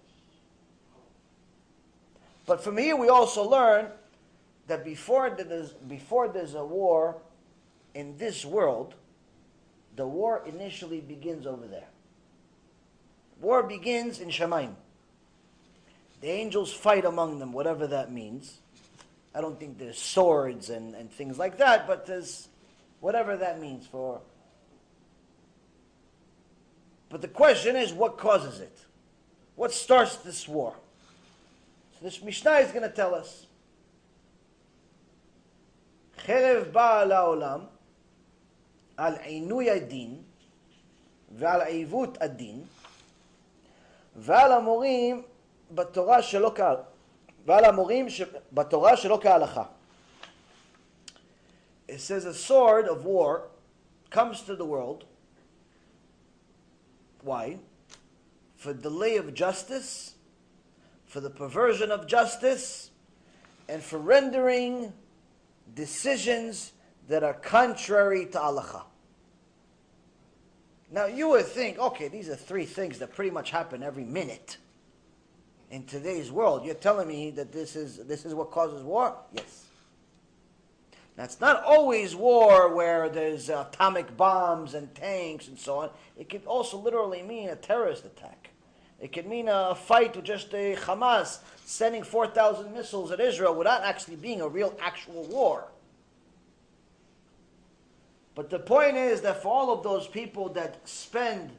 But 2.45 2.63
from 2.63 2.78
here 2.78 2.95
we 2.95 3.10
also 3.10 3.43
learn 3.43 3.88
that 4.67 4.86
before 4.86 5.32
there's, 5.32 5.73
before 5.73 6.30
there's 6.30 6.54
a 6.54 6.63
war 6.63 7.17
in 7.93 8.15
this 8.17 8.45
world, 8.45 8.95
the 9.97 10.08
war 10.08 10.43
initially 10.45 11.01
begins 11.01 11.45
over 11.45 11.67
there. 11.67 11.89
War 13.40 13.62
begins 13.62 14.20
in 14.20 14.28
Shemaim. 14.28 14.74
The 16.20 16.28
angels 16.28 16.72
fight 16.72 17.04
among 17.04 17.38
them, 17.38 17.52
whatever 17.52 17.86
that 17.86 18.12
means. 18.12 18.58
I 19.34 19.40
don't 19.40 19.58
think 19.58 19.78
there's 19.78 19.98
swords 19.98 20.70
and, 20.70 20.94
and 20.94 21.10
things 21.10 21.38
like 21.38 21.58
that, 21.58 21.86
but 21.86 22.06
there's 22.06 22.48
whatever 23.00 23.36
that 23.36 23.60
means 23.60 23.86
for. 23.86 24.20
But 27.08 27.22
the 27.22 27.28
question 27.28 27.76
is, 27.76 27.92
what 27.92 28.18
causes 28.18 28.60
it? 28.60 28.76
What 29.56 29.72
starts 29.72 30.16
this 30.16 30.46
war? 30.46 30.74
So 31.94 32.04
this 32.04 32.22
Mishnah 32.22 32.58
is 32.58 32.70
going 32.70 32.88
to 32.88 32.94
tell 32.94 33.14
us. 33.14 33.46
חרב 36.26 36.68
באה 36.72 37.04
לעולם 37.04 37.60
על 38.96 39.14
עינוי 39.14 39.70
הדין 39.70 40.22
ועל 41.30 41.60
עיוות 41.60 42.22
הדין 42.22 42.64
ועל 44.15 44.51
המורים 44.51 45.23
בתורה 45.71 46.21
שלא 46.21 46.51
כהל... 46.56 46.78
ועל 47.45 47.65
המורים 47.65 48.10
ש... 48.10 48.21
בתורה 48.54 48.97
שלא 48.97 49.19
כהלכה. 49.21 49.63
It 51.88 51.99
says 51.99 52.25
a 52.25 52.34
sword 52.34 52.88
of 52.88 53.06
war 53.06 53.49
comes 54.10 54.41
to 54.41 54.56
the 54.56 54.65
world. 54.65 55.06
Why? 57.21 57.60
For 58.56 58.73
delay 58.73 59.17
of 59.17 59.34
justice, 59.34 60.15
for 61.06 61.19
the 61.19 61.30
perversion 61.30 61.91
of 61.91 62.08
justice, 62.08 62.89
and 63.69 63.84
for 63.84 63.99
rendering 63.99 64.93
decisions 65.75 66.71
that 67.08 67.23
are 67.23 67.34
contrary 67.34 68.25
to 68.28 68.41
Allah. 68.41 68.86
Now 70.91 71.05
you 71.05 71.29
would 71.29 71.45
think, 71.45 71.79
okay, 71.79 72.07
these 72.07 72.29
are 72.29 72.35
three 72.35 72.65
things 72.65 72.99
that 72.99 73.13
pretty 73.13 73.31
much 73.31 73.51
happen 73.51 73.83
every 73.83 74.05
minute 74.05 74.57
in 75.71 75.83
today's 75.85 76.31
world. 76.31 76.65
You're 76.65 76.75
telling 76.75 77.07
me 77.07 77.31
that 77.31 77.51
this 77.51 77.75
is 77.75 77.97
this 78.05 78.25
is 78.25 78.33
what 78.33 78.51
causes 78.51 78.83
war? 78.83 79.15
Yes. 79.33 79.65
Now 81.17 81.23
it's 81.23 81.39
not 81.39 81.63
always 81.63 82.15
war 82.15 82.73
where 82.73 83.09
there's 83.09 83.49
atomic 83.49 84.15
bombs 84.17 84.73
and 84.73 84.93
tanks 84.93 85.47
and 85.47 85.57
so 85.57 85.79
on. 85.79 85.89
It 86.17 86.29
could 86.29 86.45
also 86.45 86.77
literally 86.77 87.23
mean 87.23 87.49
a 87.49 87.55
terrorist 87.55 88.05
attack. 88.05 88.49
It 88.99 89.11
could 89.11 89.25
mean 89.25 89.47
a 89.49 89.75
fight 89.75 90.15
with 90.15 90.25
just 90.25 90.53
a 90.53 90.75
Hamas 90.75 91.39
sending 91.65 92.03
4,000 92.03 92.73
missiles 92.73 93.11
at 93.11 93.19
Israel 93.19 93.55
without 93.55 93.83
actually 93.83 94.15
being 94.15 94.41
a 94.41 94.47
real 94.47 94.77
actual 94.79 95.23
war. 95.23 95.65
But 98.35 98.49
the 98.49 98.59
point 98.59 98.97
is 98.97 99.21
that 99.21 99.41
for 99.41 99.47
all 99.47 99.71
of 99.71 99.81
those 99.81 100.07
people 100.07 100.49
that 100.49 100.87
spend 100.87 101.51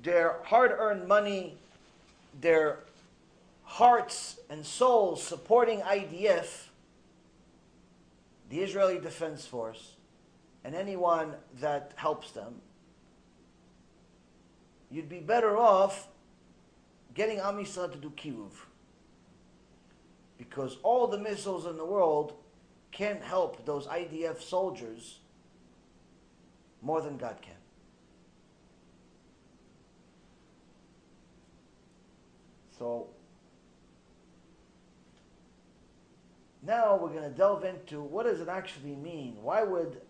their 0.00 0.36
hard 0.44 0.70
earned 0.70 1.08
money, 1.08 1.58
their 2.40 2.78
hearts 3.64 4.38
and 4.48 4.64
souls 4.64 5.22
supporting 5.22 5.80
IDF, 5.80 6.68
the 8.48 8.60
Israeli 8.60 9.00
Defense 9.00 9.44
Force, 9.44 9.96
and 10.64 10.74
anyone 10.74 11.34
that 11.60 11.92
helps 11.96 12.30
them, 12.30 12.60
you'd 14.90 15.08
be 15.08 15.20
better 15.20 15.56
off 15.56 16.06
getting 17.14 17.40
Am 17.40 17.56
Yisrael 17.56 17.90
to 17.90 17.98
do 17.98 18.10
kiruv. 18.10 18.52
Because 20.38 20.78
all 20.82 21.08
the 21.08 21.18
missiles 21.18 21.66
in 21.66 21.76
the 21.76 21.84
world 21.84 22.34
can't 22.92 23.22
help 23.22 23.64
those 23.66 23.86
IDF 23.86 24.40
soldiers 24.40 25.18
more 26.82 27.00
than 27.00 27.16
God 27.16 27.36
can. 27.42 27.54
So 32.78 33.08
now 36.62 36.96
we're 36.96 37.10
going 37.10 37.30
to 37.30 37.36
delve 37.36 37.64
into 37.64 38.00
what 38.00 38.24
does 38.24 38.40
it 38.40 38.48
actually 38.48 38.96
mean? 38.96 39.36
Why 39.42 39.62
would 39.62 40.00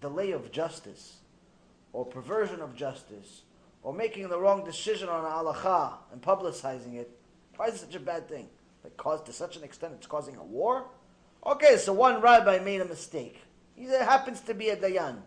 delay 0.00 0.32
of 0.32 0.52
justice 0.52 1.16
or 1.92 2.04
perversion 2.04 2.60
of 2.60 2.74
justice 2.74 3.42
or 3.82 3.94
making 3.94 4.28
the 4.28 4.38
wrong 4.38 4.64
decision 4.64 5.08
on 5.08 5.24
halacha 5.24 5.94
and 6.12 6.20
publicizing 6.20 6.96
it, 6.96 7.10
why 7.56 7.66
is 7.66 7.74
it 7.74 7.80
such 7.80 7.94
a 7.94 8.00
bad 8.00 8.28
thing? 8.28 8.48
That 8.82 8.96
caused 8.96 9.26
to 9.26 9.32
such 9.32 9.56
an 9.56 9.64
extent 9.64 9.94
it's 9.96 10.06
causing 10.06 10.36
a 10.36 10.44
war? 10.44 10.86
Okay, 11.46 11.76
so 11.76 11.92
one 11.92 12.20
rabbi 12.20 12.58
made 12.58 12.80
a 12.80 12.84
mistake. 12.84 13.40
He 13.74 13.84
happens 13.84 14.40
to 14.42 14.54
be 14.54 14.70
a 14.70 14.76
dayan. 14.76 15.18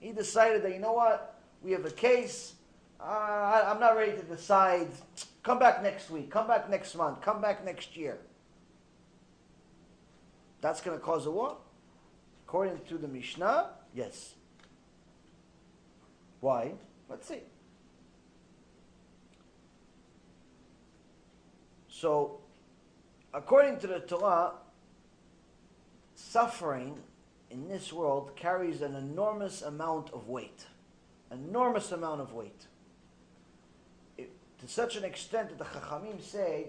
He 0.00 0.12
decided 0.12 0.62
that, 0.64 0.72
you 0.72 0.80
know 0.80 0.94
what, 0.94 1.40
we 1.62 1.72
have 1.72 1.84
a 1.84 1.90
case, 1.90 2.54
uh, 2.98 3.04
I, 3.04 3.70
I'm 3.70 3.78
not 3.78 3.96
ready 3.96 4.12
to 4.12 4.22
decide. 4.22 4.88
Come 5.42 5.58
back 5.58 5.82
next 5.82 6.10
week, 6.10 6.30
come 6.30 6.46
back 6.46 6.68
next 6.68 6.94
month, 6.94 7.20
come 7.22 7.40
back 7.40 7.64
next 7.64 7.96
year. 7.96 8.18
That's 10.60 10.80
going 10.80 10.98
to 10.98 11.02
cause 11.02 11.26
a 11.26 11.30
war? 11.30 11.56
According 12.46 12.80
to 12.88 12.98
the 12.98 13.08
Mishnah, 13.08 13.70
yes. 13.94 14.34
Why? 16.40 16.72
Let's 17.08 17.28
see. 17.28 17.40
So, 21.88 22.40
according 23.32 23.78
to 23.78 23.86
the 23.86 24.00
Torah, 24.00 24.52
suffering 26.14 26.98
in 27.50 27.68
this 27.68 27.92
world 27.92 28.36
carries 28.36 28.80
an 28.80 28.94
enormous 28.94 29.62
amount 29.62 30.10
of 30.10 30.28
weight. 30.28 30.66
Enormous 31.30 31.92
amount 31.92 32.20
of 32.20 32.32
weight. 32.32 32.66
It, 34.16 34.30
to 34.60 34.68
such 34.68 34.96
an 34.96 35.04
extent 35.04 35.50
that 35.50 35.58
the 35.58 35.64
Chachamim 35.64 36.22
say 36.22 36.68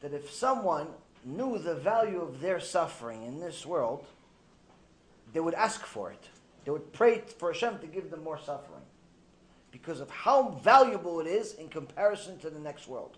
that 0.00 0.12
if 0.12 0.30
someone 0.30 0.88
knew 1.24 1.58
the 1.58 1.74
value 1.74 2.20
of 2.20 2.40
their 2.40 2.60
suffering 2.60 3.22
in 3.24 3.40
this 3.40 3.64
world, 3.66 4.06
they 5.32 5.40
would 5.40 5.54
ask 5.54 5.84
for 5.84 6.10
it. 6.10 6.28
They 6.64 6.70
would 6.70 6.92
pray 6.92 7.22
for 7.38 7.52
Hashem 7.52 7.78
to 7.78 7.86
give 7.86 8.10
them 8.10 8.22
more 8.22 8.38
suffering. 8.38 8.82
Because 9.70 10.00
of 10.00 10.10
how 10.10 10.60
valuable 10.62 11.20
it 11.20 11.26
is 11.26 11.54
in 11.54 11.68
comparison 11.68 12.38
to 12.40 12.50
the 12.50 12.58
next 12.58 12.88
world. 12.88 13.16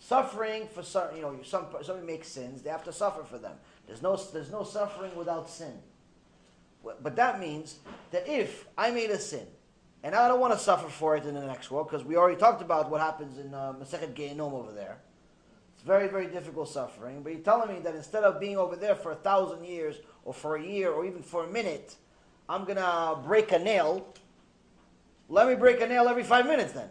Suffering 0.00 0.66
for 0.72 0.82
some, 0.82 1.14
you 1.14 1.22
know, 1.22 1.38
some, 1.44 1.66
somebody 1.82 2.06
makes 2.06 2.28
sins, 2.28 2.62
they 2.62 2.70
have 2.70 2.84
to 2.84 2.92
suffer 2.92 3.22
for 3.22 3.38
them. 3.38 3.56
There's 3.86 4.02
no, 4.02 4.16
there's 4.16 4.50
no 4.50 4.64
suffering 4.64 5.14
without 5.14 5.48
sin. 5.48 5.74
But 6.82 7.16
that 7.16 7.40
means 7.40 7.78
that 8.10 8.28
if 8.28 8.66
I 8.76 8.90
made 8.90 9.10
a 9.10 9.18
sin, 9.18 9.46
and 10.02 10.14
I 10.14 10.28
don't 10.28 10.40
want 10.40 10.54
to 10.54 10.58
suffer 10.58 10.88
for 10.88 11.16
it 11.16 11.26
in 11.26 11.34
the 11.34 11.44
next 11.44 11.70
world 11.70 11.88
because 11.90 12.06
we 12.06 12.16
already 12.16 12.38
talked 12.38 12.62
about 12.62 12.90
what 12.90 13.00
happens 13.00 13.38
in 13.38 13.52
uh, 13.52 13.74
Masechet 13.74 14.14
Gehinom 14.14 14.52
over 14.52 14.72
there. 14.72 14.98
It's 15.74 15.82
very, 15.86 16.08
very 16.08 16.26
difficult 16.26 16.68
suffering. 16.68 17.22
But 17.22 17.32
you're 17.32 17.42
telling 17.42 17.74
me 17.74 17.80
that 17.80 17.94
instead 17.94 18.24
of 18.24 18.40
being 18.40 18.56
over 18.56 18.76
there 18.76 18.94
for 18.94 19.12
a 19.12 19.16
thousand 19.16 19.64
years, 19.64 19.96
or 20.24 20.32
for 20.32 20.56
a 20.56 20.62
year, 20.62 20.90
or 20.90 21.04
even 21.04 21.22
for 21.22 21.44
a 21.44 21.48
minute, 21.48 21.96
I'm 22.48 22.64
gonna 22.64 23.20
break 23.24 23.52
a 23.52 23.58
nail. 23.58 24.06
Let 25.28 25.48
me 25.48 25.54
break 25.54 25.80
a 25.80 25.86
nail 25.86 26.08
every 26.08 26.24
five 26.24 26.46
minutes 26.46 26.72
then. 26.72 26.88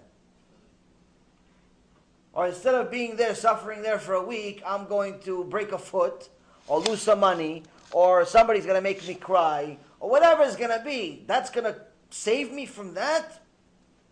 Or 2.33 2.47
instead 2.47 2.75
of 2.75 2.91
being 2.91 3.15
there, 3.15 3.35
suffering 3.35 3.81
there 3.81 3.99
for 3.99 4.13
a 4.13 4.23
week, 4.23 4.61
I'm 4.65 4.87
going 4.87 5.19
to 5.21 5.43
break 5.43 5.71
a 5.71 5.79
foot, 5.79 6.29
or 6.67 6.79
lose 6.79 7.01
some 7.01 7.19
money, 7.19 7.63
or 7.91 8.25
somebody's 8.25 8.65
gonna 8.65 8.81
make 8.81 9.05
me 9.07 9.15
cry, 9.15 9.77
or 9.99 10.09
whatever 10.09 10.43
it's 10.43 10.55
gonna 10.55 10.81
be. 10.83 11.23
That's 11.27 11.49
gonna 11.49 11.75
save 12.09 12.51
me 12.51 12.65
from 12.65 12.93
that. 12.93 13.41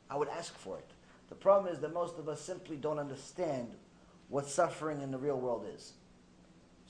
I 0.10 0.18
would 0.18 0.30
ask 0.30 0.58
for 0.58 0.78
it. 0.78 0.90
The 1.30 1.36
problem 1.36 1.74
is 1.74 1.80
that 1.82 1.94
most 1.94 2.18
of 2.18 2.30
us 2.30 2.42
simply 2.42 2.78
don't 2.78 3.00
understand 3.00 3.76
what 4.30 4.48
suffering 4.48 5.02
in 5.02 5.12
the 5.12 5.18
real 5.18 5.38
world 5.38 5.66
is. 5.76 5.94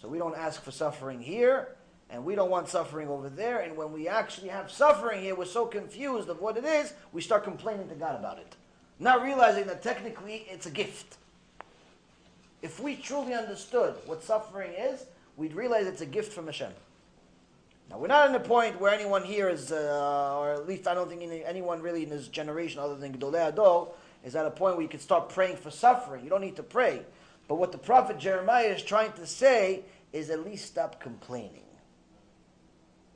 So 0.02 0.08
we 0.08 0.18
don't 0.18 0.38
ask 0.38 0.62
for 0.62 0.72
suffering 0.72 1.20
here, 1.20 1.76
and 2.10 2.24
we 2.24 2.36
don't 2.36 2.50
want 2.50 2.70
suffering 2.70 3.10
over 3.10 3.30
there. 3.30 3.60
And 3.60 3.76
when 3.76 3.92
we 3.92 4.08
actually 4.08 4.50
have 4.50 4.72
suffering 4.72 5.22
here, 5.22 5.36
we're 5.36 5.46
so 5.46 5.66
confused 5.66 6.30
of 6.30 6.40
what 6.40 6.58
it 6.58 6.66
is, 6.66 6.94
we 7.12 7.22
start 7.22 7.44
complaining 7.44 7.90
to 7.90 7.96
God 7.96 8.16
about 8.16 8.38
it. 8.38 8.56
Not 9.00 9.24
realizing 9.24 9.68
that 9.68 9.84
technically 9.84 10.46
it's 10.50 10.66
a 10.66 10.72
gift. 10.72 11.18
If 12.62 12.80
we 12.80 12.96
truly 12.96 13.34
understood 13.34 13.96
what 14.06 14.24
suffering 14.24 14.72
is, 14.74 15.06
we'd 15.38 15.54
realize 15.54 15.88
it's 15.88 16.02
a 16.02 16.06
gift 16.06 16.34
from 16.34 16.48
Hashem. 16.48 16.74
Now, 17.90 18.00
we're 18.00 18.08
not 18.08 18.28
in 18.28 18.34
the 18.34 18.40
point 18.40 18.82
where 18.82 18.92
anyone 18.92 19.24
here 19.24 19.48
is, 19.48 19.72
uh, 19.72 20.36
or 20.38 20.52
at 20.52 20.68
least 20.68 20.88
I 20.88 20.94
don't 20.94 21.08
think 21.08 21.24
anyone 21.46 21.82
really 21.82 22.04
in 22.04 22.10
this 22.10 22.28
generation, 22.28 22.82
other 22.82 22.96
than 22.96 23.18
Gedolei 23.18 23.54
HaDor, 23.54 23.90
is 24.26 24.36
at 24.36 24.46
a 24.46 24.52
point 24.52 24.76
where 24.76 24.84
you 24.84 24.90
can 24.90 25.00
start 25.00 25.30
praying 25.30 25.56
for 25.56 25.72
suffering. 25.72 26.24
You 26.24 26.30
don't 26.30 26.42
need 26.42 26.58
to 26.58 26.64
pray. 26.64 27.04
But 27.48 27.56
what 27.56 27.72
the 27.72 27.78
prophet 27.78 28.20
Jeremiah 28.20 28.68
is 28.68 28.84
trying 28.84 29.14
to 29.14 29.26
say 29.26 29.84
is 30.12 30.30
at 30.30 30.44
least 30.44 30.66
stop 30.66 31.00
complaining. 31.00 31.64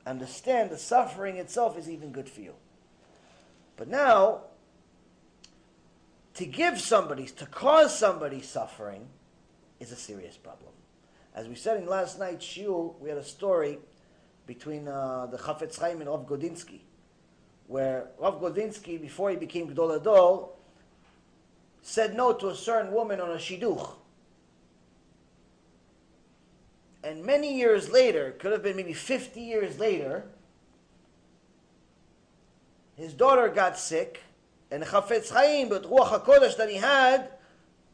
Understand 0.06 0.70
the 0.70 0.78
suffering 0.78 1.36
itself 1.36 1.76
is 1.76 1.90
even 1.90 2.12
good 2.12 2.28
for 2.28 2.40
you. 2.40 2.54
But 3.76 3.88
now, 3.88 4.42
to 6.34 6.46
give 6.46 6.80
somebody, 6.80 7.26
to 7.26 7.46
cause 7.46 7.96
somebody 7.96 8.40
suffering, 8.40 9.06
is 9.80 9.92
a 9.92 9.96
serious 9.96 10.36
problem. 10.36 10.72
As 11.34 11.48
we 11.48 11.54
said 11.54 11.78
in 11.78 11.86
last 11.86 12.18
night's 12.18 12.44
shiur, 12.44 12.94
we 13.00 13.08
had 13.08 13.18
a 13.18 13.24
story 13.24 13.78
between 14.46 14.86
uh, 14.86 15.26
the 15.30 15.38
Chafetz 15.38 15.78
Chaim 15.78 16.00
and 16.00 16.10
Rav 16.10 16.26
Grodzinski, 16.26 16.80
where 17.68 18.08
Rav 18.18 18.40
Grodzinski, 18.40 19.00
before 19.00 19.30
he 19.30 19.36
became 19.36 19.66
Gadol 19.66 19.98
HaDor, 19.98 20.48
said 21.80 22.14
no 22.14 22.34
to 22.34 22.48
a 22.48 22.54
certain 22.54 22.92
woman 22.92 23.20
on 23.20 23.30
a 23.30 23.36
shidduch. 23.36 23.94
And 27.02 27.24
many 27.24 27.56
years 27.56 27.90
later, 27.90 28.32
could 28.38 28.52
have 28.52 28.62
been 28.62 28.76
maybe 28.76 28.92
50 28.92 29.40
years 29.40 29.78
later, 29.78 30.24
his 32.94 33.14
daughter 33.14 33.48
got 33.48 33.78
sick, 33.78 34.20
and 34.70 34.84
Chafetz 34.84 35.32
Chaim, 35.32 35.70
but 35.70 35.84
Ruach 35.84 36.22
HaKodesh 36.22 36.56
that 36.58 36.68
he 36.68 36.76
had, 36.76 37.30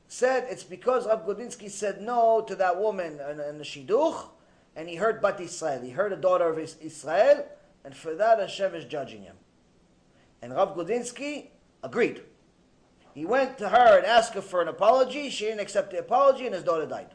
said 0.08 0.46
it's 0.48 0.64
because 0.64 1.06
Rav 1.06 1.26
Grodzinski 1.26 1.70
said 1.70 2.00
no 2.00 2.42
to 2.48 2.56
that 2.56 2.80
woman 2.80 3.20
in, 3.30 3.40
in 3.40 3.58
the 3.58 3.64
Shidduch, 3.64 4.28
and 4.74 4.88
he 4.88 4.96
hurt 4.96 5.22
Bat 5.22 5.40
Israel. 5.40 5.82
He 5.82 5.90
hurt 5.90 6.12
a 6.12 6.16
daughter 6.16 6.48
of 6.48 6.58
Israel, 6.58 7.46
and 7.84 7.94
for 7.94 8.14
that 8.14 8.38
Hashem 8.38 8.74
is 8.74 8.84
judging 8.84 9.22
him. 9.22 9.36
And 10.40 10.54
Rav 10.54 10.76
Grodzinski 10.76 11.48
agreed. 11.82 12.22
He 13.14 13.24
went 13.24 13.58
to 13.58 13.68
her 13.68 13.98
and 13.98 14.06
asked 14.06 14.34
her 14.34 14.40
for 14.40 14.62
an 14.62 14.68
apology. 14.68 15.28
She 15.28 15.44
didn't 15.44 15.60
accept 15.60 15.90
the 15.90 15.98
apology, 15.98 16.46
and 16.46 16.54
his 16.54 16.64
daughter 16.64 16.86
died. 16.86 17.14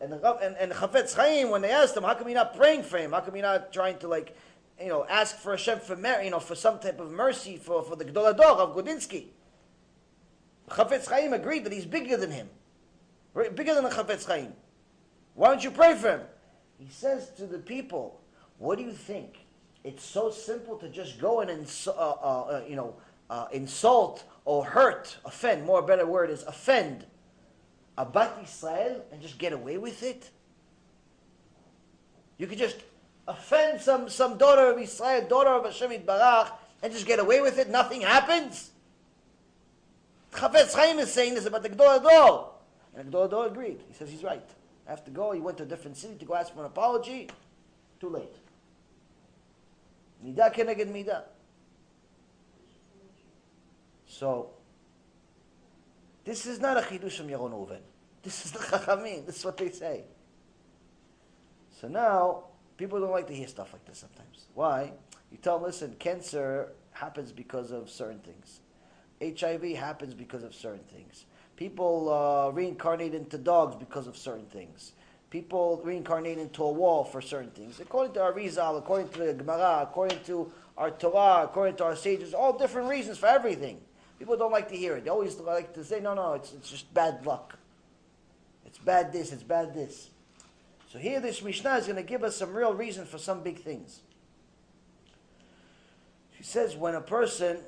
And 0.00 0.12
and, 0.12 0.56
and 0.56 0.72
Chafetz 0.72 1.14
Chaim, 1.14 1.50
when 1.50 1.62
they 1.62 1.70
asked 1.70 1.96
him, 1.96 2.02
how 2.02 2.14
come 2.14 2.28
you're 2.28 2.36
not 2.36 2.56
praying 2.56 2.82
for 2.82 2.98
him? 2.98 3.12
How 3.12 3.20
come 3.20 3.34
you're 3.34 3.44
not 3.44 3.72
trying 3.72 3.98
to 3.98 4.08
like, 4.08 4.36
you 4.80 4.88
know, 4.88 5.06
ask 5.08 5.36
for 5.36 5.52
Hashem 5.52 5.80
for 5.80 5.96
mer- 5.96 6.22
you 6.22 6.30
know, 6.30 6.40
for 6.40 6.54
some 6.54 6.78
type 6.78 7.00
of 7.00 7.10
mercy 7.10 7.56
for, 7.56 7.82
for 7.82 7.96
the 7.96 8.04
Gadol 8.04 8.34
HaDor 8.34 8.58
of 8.58 8.76
Grodzinski? 8.76 9.26
Chafetz 10.68 11.08
Chaim 11.08 11.32
agreed 11.32 11.64
that 11.64 11.72
he's 11.72 11.86
bigger 11.86 12.16
than 12.16 12.30
him, 12.30 12.48
bigger 13.34 13.74
than 13.74 13.84
the 13.84 13.90
Chafetz 13.90 14.26
Chaim. 14.26 14.52
Why 15.34 15.48
don't 15.48 15.62
you 15.62 15.70
pray 15.70 15.94
for 15.94 16.08
him? 16.08 16.20
He 16.78 16.88
says 16.90 17.30
to 17.36 17.46
the 17.46 17.58
people, 17.58 18.20
"What 18.58 18.78
do 18.78 18.84
you 18.84 18.92
think? 18.92 19.46
It's 19.84 20.04
so 20.04 20.30
simple 20.30 20.76
to 20.78 20.88
just 20.88 21.20
go 21.20 21.40
and 21.40 21.50
ins- 21.50 21.86
uh, 21.88 21.92
uh, 21.92 21.94
uh, 21.94 22.64
you 22.68 22.76
know, 22.76 22.96
uh, 23.30 23.46
insult 23.52 24.24
or 24.44 24.64
hurt, 24.64 25.16
offend. 25.24 25.64
More 25.64 25.82
better 25.82 26.06
word 26.06 26.30
is 26.30 26.42
offend." 26.42 27.06
Abat 27.96 28.42
Israel 28.42 29.04
and 29.10 29.22
just 29.22 29.38
get 29.38 29.52
away 29.52 29.78
with 29.78 30.02
it? 30.02 30.30
You 32.36 32.46
could 32.46 32.58
just 32.58 32.76
offend 33.28 33.80
some, 33.80 34.08
some 34.08 34.38
daughter 34.38 34.70
of 34.70 34.78
Israel, 34.78 35.26
daughter 35.28 35.50
of 35.50 35.64
Hashem 35.64 36.02
Barach, 36.02 36.52
and 36.82 36.92
just 36.92 37.06
get 37.06 37.18
away 37.18 37.40
with 37.40 37.58
it, 37.58 37.68
nothing 37.68 38.02
happens? 38.02 38.70
Chafetz 40.32 40.74
Chaim 40.74 40.98
is 40.98 41.12
saying 41.12 41.34
this 41.34 41.46
about 41.46 41.62
the 41.62 41.68
Gadol 41.68 42.00
HaDor. 42.00 42.48
And 42.94 43.06
the 43.08 43.10
Gadol 43.10 43.28
HaDor 43.28 43.50
agreed. 43.50 43.80
He 43.88 43.94
says 43.94 44.10
he's 44.10 44.22
right. 44.22 44.48
I 44.86 44.90
have 44.90 45.04
to 45.04 45.10
go. 45.10 45.32
He 45.32 45.40
went 45.40 45.56
to 45.58 45.64
a 45.64 45.66
different 45.66 45.96
city 45.96 46.16
to 46.16 46.24
go 46.24 46.34
ask 46.34 46.52
for 46.52 46.60
an 46.60 46.66
apology. 46.66 47.28
Too 48.00 48.08
late. 48.08 48.36
Midah 50.24 50.54
keneged 50.54 50.92
midah. 50.92 51.22
So, 54.06 54.50
this 56.24 56.46
is 56.46 56.60
not 56.60 56.76
a 56.76 56.80
chidush 56.80 57.18
from 57.18 57.28
Yaron 57.28 57.52
Reuven. 57.52 57.80
This 58.22 58.46
is 58.46 58.52
the 58.52 58.58
Chachamim. 58.58 59.26
This 59.26 59.36
is 59.38 59.44
what 59.44 59.56
they 59.56 59.70
say. 59.70 60.04
So 61.80 61.88
now, 61.88 62.44
people 62.76 63.00
don't 63.00 63.10
like 63.10 63.26
to 63.28 63.34
hear 63.34 63.48
stuff 63.48 63.72
like 63.72 63.84
this 63.86 63.98
sometimes. 63.98 64.46
Why? 64.54 64.92
You 65.30 65.38
tell 65.38 65.58
them, 65.58 65.66
listen, 65.66 65.96
cancer 65.98 66.72
happens 66.92 67.32
because 67.32 67.72
of 67.72 67.90
certain 67.90 68.20
things. 68.20 68.60
HIV 69.22 69.76
happens 69.76 70.14
because 70.14 70.42
of 70.42 70.54
certain 70.54 70.84
things. 70.92 71.26
People 71.56 72.12
uh, 72.12 72.50
reincarnate 72.50 73.14
into 73.14 73.38
dogs 73.38 73.76
because 73.76 74.06
of 74.06 74.16
certain 74.16 74.46
things. 74.46 74.92
People 75.30 75.80
reincarnate 75.82 76.38
into 76.38 76.62
a 76.62 76.70
wall 76.70 77.02
for 77.04 77.20
certain 77.20 77.50
things. 77.50 77.80
According 77.80 78.12
to 78.14 78.22
our 78.22 78.32
Rizal, 78.32 78.76
according 78.76 79.08
to 79.10 79.18
the 79.20 79.34
Gemara, 79.34 79.80
according 79.82 80.22
to 80.24 80.52
our 80.76 80.90
Torah, 80.90 81.44
according 81.44 81.76
to 81.76 81.84
our 81.84 81.96
sages, 81.96 82.34
all 82.34 82.56
different 82.56 82.88
reasons 82.88 83.18
for 83.18 83.26
everything. 83.26 83.80
People 84.18 84.36
don't 84.36 84.52
like 84.52 84.68
to 84.68 84.76
hear 84.76 84.96
it. 84.96 85.04
They 85.04 85.10
always 85.10 85.36
like 85.38 85.74
to 85.74 85.84
say, 85.84 86.00
no, 86.00 86.14
no, 86.14 86.34
it's, 86.34 86.52
it's 86.52 86.70
just 86.70 86.92
bad 86.94 87.24
luck. 87.26 87.58
It's 88.64 88.78
bad 88.78 89.12
this, 89.12 89.32
it's 89.32 89.42
bad 89.42 89.74
this. 89.74 90.10
So 90.96 91.02
here 91.02 91.20
this 91.20 91.42
Mishnah 91.42 91.74
is 91.74 91.84
going 91.84 91.96
to 91.96 92.02
give 92.02 92.24
us 92.24 92.38
some 92.38 92.54
real 92.54 92.72
reason 92.72 93.04
for 93.04 93.18
some 93.18 93.42
big 93.42 93.58
things. 93.58 94.00
She 96.38 96.42
says 96.42 96.74
when 96.74 96.94
a 96.94 97.02
person 97.02 97.58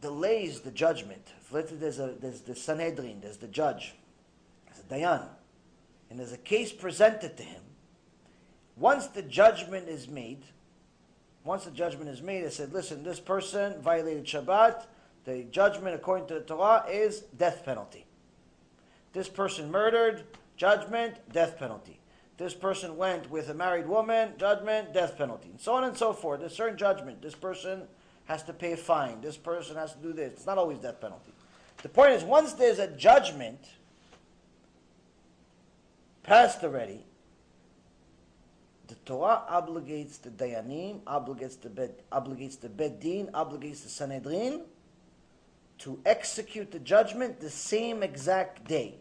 delays 0.00 0.60
the 0.60 0.70
judgment, 0.70 1.32
there's, 1.50 1.98
a, 1.98 2.14
there's 2.20 2.42
the 2.42 2.54
Sanhedrin, 2.54 3.20
there's 3.20 3.38
the 3.38 3.48
judge, 3.48 3.96
there's 4.66 4.78
a 4.78 4.82
Dayan, 4.94 5.26
and 6.08 6.20
there's 6.20 6.30
a 6.30 6.38
case 6.38 6.70
presented 6.70 7.36
to 7.36 7.42
him, 7.42 7.62
once 8.76 9.08
the 9.08 9.22
judgment 9.22 9.88
is 9.88 10.06
made, 10.06 10.44
once 11.42 11.64
the 11.64 11.72
judgment 11.72 12.10
is 12.10 12.22
made, 12.22 12.44
it 12.44 12.52
said, 12.52 12.72
listen, 12.72 13.02
this 13.02 13.18
person 13.18 13.82
violated 13.82 14.24
Shabbat. 14.24 14.84
The 15.24 15.46
judgment, 15.50 15.96
according 15.96 16.28
to 16.28 16.34
the 16.34 16.42
Torah, 16.42 16.84
is 16.88 17.22
death 17.36 17.64
penalty. 17.64 18.06
This 19.12 19.28
person 19.28 19.68
murdered, 19.68 20.22
judgment, 20.56 21.16
death 21.32 21.58
penalty. 21.58 21.98
This 22.38 22.54
person 22.54 22.96
went 22.96 23.30
with 23.30 23.48
a 23.50 23.54
married 23.54 23.86
woman, 23.86 24.30
judgment, 24.38 24.92
death 24.92 25.16
penalty. 25.16 25.50
And 25.50 25.60
so 25.60 25.74
on 25.74 25.84
and 25.84 25.96
so 25.96 26.12
forth. 26.12 26.40
There's 26.40 26.56
certain 26.56 26.78
judgment. 26.78 27.22
This 27.22 27.34
person 27.34 27.82
has 28.24 28.42
to 28.44 28.52
pay 28.52 28.72
a 28.72 28.76
fine. 28.76 29.20
This 29.20 29.36
person 29.36 29.76
has 29.76 29.92
to 29.92 29.98
do 29.98 30.12
this. 30.12 30.32
It's 30.32 30.46
not 30.46 30.58
always 30.58 30.78
death 30.78 31.00
penalty. 31.00 31.32
The 31.82 31.88
point 31.88 32.12
is, 32.12 32.22
once 32.24 32.52
there's 32.52 32.78
a 32.78 32.88
judgment 32.88 33.60
passed 36.22 36.62
already, 36.62 37.04
the 38.88 38.94
Torah 39.06 39.42
obligates 39.50 40.20
the 40.20 40.30
Dayanim, 40.30 41.00
obligates 41.02 41.60
the 41.60 41.70
Bed, 41.70 41.94
obligates 42.12 42.60
the 42.60 42.68
Beit 42.68 43.00
Din, 43.00 43.28
obligates 43.34 43.82
the 43.82 43.88
Sanhedrin 43.88 44.62
to 45.78 45.98
execute 46.04 46.70
the 46.70 46.78
judgment 46.78 47.40
the 47.40 47.50
same 47.50 48.02
exact 48.02 48.68
day. 48.68 48.96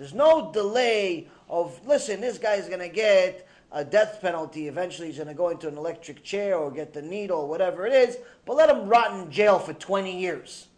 There's 0.00 0.14
no 0.14 0.50
delay 0.50 1.28
of, 1.50 1.78
listen, 1.86 2.22
this 2.22 2.38
guy's 2.38 2.68
going 2.68 2.80
to 2.80 2.88
get 2.88 3.46
a 3.70 3.84
death 3.84 4.20
penalty. 4.22 4.66
Eventually, 4.66 5.08
he's 5.08 5.16
going 5.16 5.28
to 5.28 5.34
go 5.34 5.50
into 5.50 5.68
an 5.68 5.76
electric 5.76 6.24
chair 6.24 6.56
or 6.56 6.70
get 6.70 6.94
the 6.94 7.02
needle, 7.02 7.46
whatever 7.46 7.86
it 7.86 7.92
is, 7.92 8.16
but 8.46 8.56
let 8.56 8.70
him 8.70 8.88
rot 8.88 9.12
in 9.12 9.30
jail 9.30 9.58
for 9.58 9.74
20 9.74 10.18
years. 10.18 10.68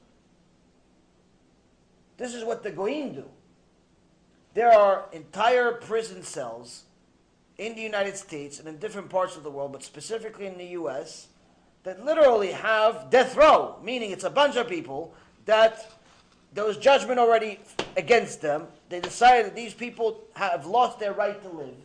This 2.17 2.35
is 2.35 2.43
what 2.43 2.65
the 2.65 2.73
Goyim 2.73 3.15
do. 3.15 3.25
There 4.55 4.73
are 4.73 5.07
entire 5.13 5.75
prison 5.75 6.25
cells 6.25 6.83
in 7.59 7.77
the 7.77 7.81
United 7.81 8.17
States 8.17 8.59
and 8.59 8.67
in 8.67 8.79
different 8.79 9.09
parts 9.09 9.37
of 9.37 9.45
the 9.45 9.51
world, 9.53 9.71
but 9.71 9.85
specifically 9.85 10.47
in 10.47 10.59
the 10.59 10.67
US, 10.81 11.29
that 11.85 12.05
literally 12.05 12.51
have 12.51 13.09
death 13.09 13.37
row, 13.37 13.77
meaning 13.85 14.11
it's 14.11 14.25
a 14.25 14.31
bunch 14.31 14.57
of 14.57 14.69
people 14.69 15.15
that 15.45 16.02
there 16.55 16.65
was 16.65 16.77
judgment 16.77 17.19
already 17.19 17.61
against 17.97 18.41
them. 18.41 18.67
They 18.89 19.01
decided 19.01 19.47
that 19.47 19.57
these 19.57 19.75
people 19.75 20.23
have 20.35 20.67
lost 20.67 20.99
their 20.99 21.13
right 21.13 21.41
to 21.43 21.49
live. 21.49 21.77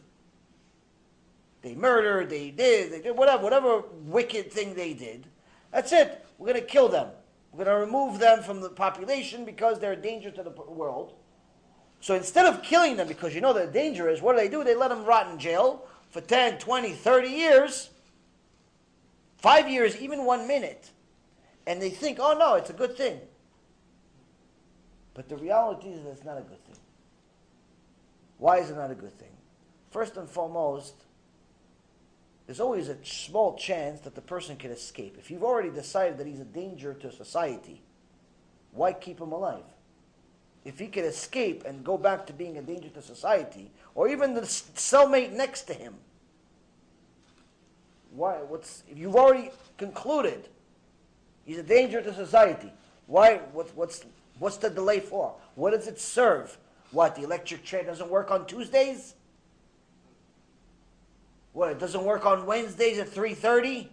They 1.61 1.73
murdered, 1.73 2.29
they 2.29 2.49
did, 2.51 2.91
they 2.91 3.01
did 3.01 3.17
whatever, 3.17 3.43
whatever 3.43 3.83
wicked 4.05 4.51
thing 4.51 4.73
they 4.73 4.93
did. 4.93 5.25
That's 5.71 5.91
it. 5.91 6.25
We're 6.37 6.47
going 6.47 6.59
to 6.59 6.67
kill 6.67 6.87
them. 6.87 7.09
We're 7.51 7.65
going 7.65 7.79
to 7.79 7.85
remove 7.85 8.19
them 8.19 8.43
from 8.43 8.61
the 8.61 8.69
population 8.69 9.43
because 9.43 9.79
they're 9.79 9.93
a 9.93 9.95
danger 9.95 10.31
to 10.31 10.43
the 10.43 10.49
world. 10.49 11.13
So 11.99 12.13
instead 12.13 12.45
of 12.45 12.61
killing 12.61 12.97
them 12.97 13.07
because 13.07 13.33
you 13.33 13.41
know 13.41 13.53
they're 13.53 13.71
dangerous, 13.71 14.21
what 14.21 14.33
do 14.33 14.39
they 14.39 14.49
do? 14.49 14.63
They 14.63 14.75
let 14.75 14.89
them 14.89 15.03
rot 15.03 15.31
in 15.31 15.39
jail 15.39 15.85
for 16.09 16.21
10, 16.21 16.59
20, 16.59 16.91
30 16.91 17.27
years, 17.27 17.89
five 19.37 19.69
years, 19.69 19.97
even 19.97 20.25
one 20.25 20.47
minute. 20.47 20.91
And 21.65 21.81
they 21.81 21.89
think, 21.89 22.19
oh 22.21 22.37
no, 22.37 22.55
it's 22.55 22.69
a 22.69 22.73
good 22.73 22.95
thing. 22.95 23.19
But 25.17 25.27
the 25.29 25.35
reality 25.35 25.87
is 25.87 26.03
that 26.03 26.11
it's 26.11 26.23
not 26.23 26.37
a 26.37 26.41
good 26.41 26.63
thing. 26.63 26.77
Why 28.37 28.59
is 28.59 28.69
it 28.69 28.75
not 28.75 28.91
a 28.91 28.95
good 28.95 29.17
thing? 29.17 29.31
First 29.89 30.15
and 30.15 30.29
foremost, 30.29 30.93
there's 32.45 32.59
always 32.59 32.87
a 32.87 33.03
small 33.03 33.57
chance 33.57 33.99
that 34.01 34.13
the 34.13 34.21
person 34.21 34.57
can 34.57 34.69
escape. 34.69 35.17
If 35.17 35.31
you've 35.31 35.43
already 35.43 35.71
decided 35.71 36.19
that 36.19 36.27
he's 36.27 36.39
a 36.39 36.45
danger 36.45 36.93
to 36.93 37.11
society, 37.11 37.81
why 38.71 38.93
keep 38.93 39.19
him 39.19 39.31
alive? 39.31 39.63
If 40.63 40.77
he 40.77 40.85
can 40.85 41.03
escape 41.03 41.63
and 41.65 41.83
go 41.83 41.97
back 41.97 42.27
to 42.27 42.33
being 42.33 42.59
a 42.59 42.61
danger 42.61 42.89
to 42.89 43.01
society, 43.01 43.71
or 43.95 44.07
even 44.09 44.35
the 44.35 44.41
cellmate 44.41 45.31
next 45.31 45.63
to 45.63 45.73
him, 45.73 45.95
why? 48.11 48.35
What's 48.43 48.83
if 48.87 48.99
you've 48.99 49.15
already 49.15 49.49
concluded 49.77 50.47
he's 51.43 51.57
a 51.57 51.63
danger 51.63 52.03
to 52.03 52.13
society? 52.13 52.71
Why? 53.07 53.37
What, 53.51 53.75
what's 53.75 54.05
what's 54.39 54.57
the 54.57 54.69
delay 54.69 54.99
for? 54.99 55.35
What 55.55 55.71
does 55.71 55.87
it 55.87 55.99
serve? 55.99 56.57
What 56.91 57.15
the 57.15 57.23
electric 57.23 57.63
chair 57.63 57.83
doesn't 57.83 58.09
work 58.09 58.31
on 58.31 58.45
Tuesdays? 58.45 59.15
What, 61.53 61.71
it 61.71 61.79
doesn't 61.79 62.03
work 62.03 62.25
on 62.25 62.45
Wednesdays 62.45 62.99
at 62.99 63.09
3.30? 63.09 63.87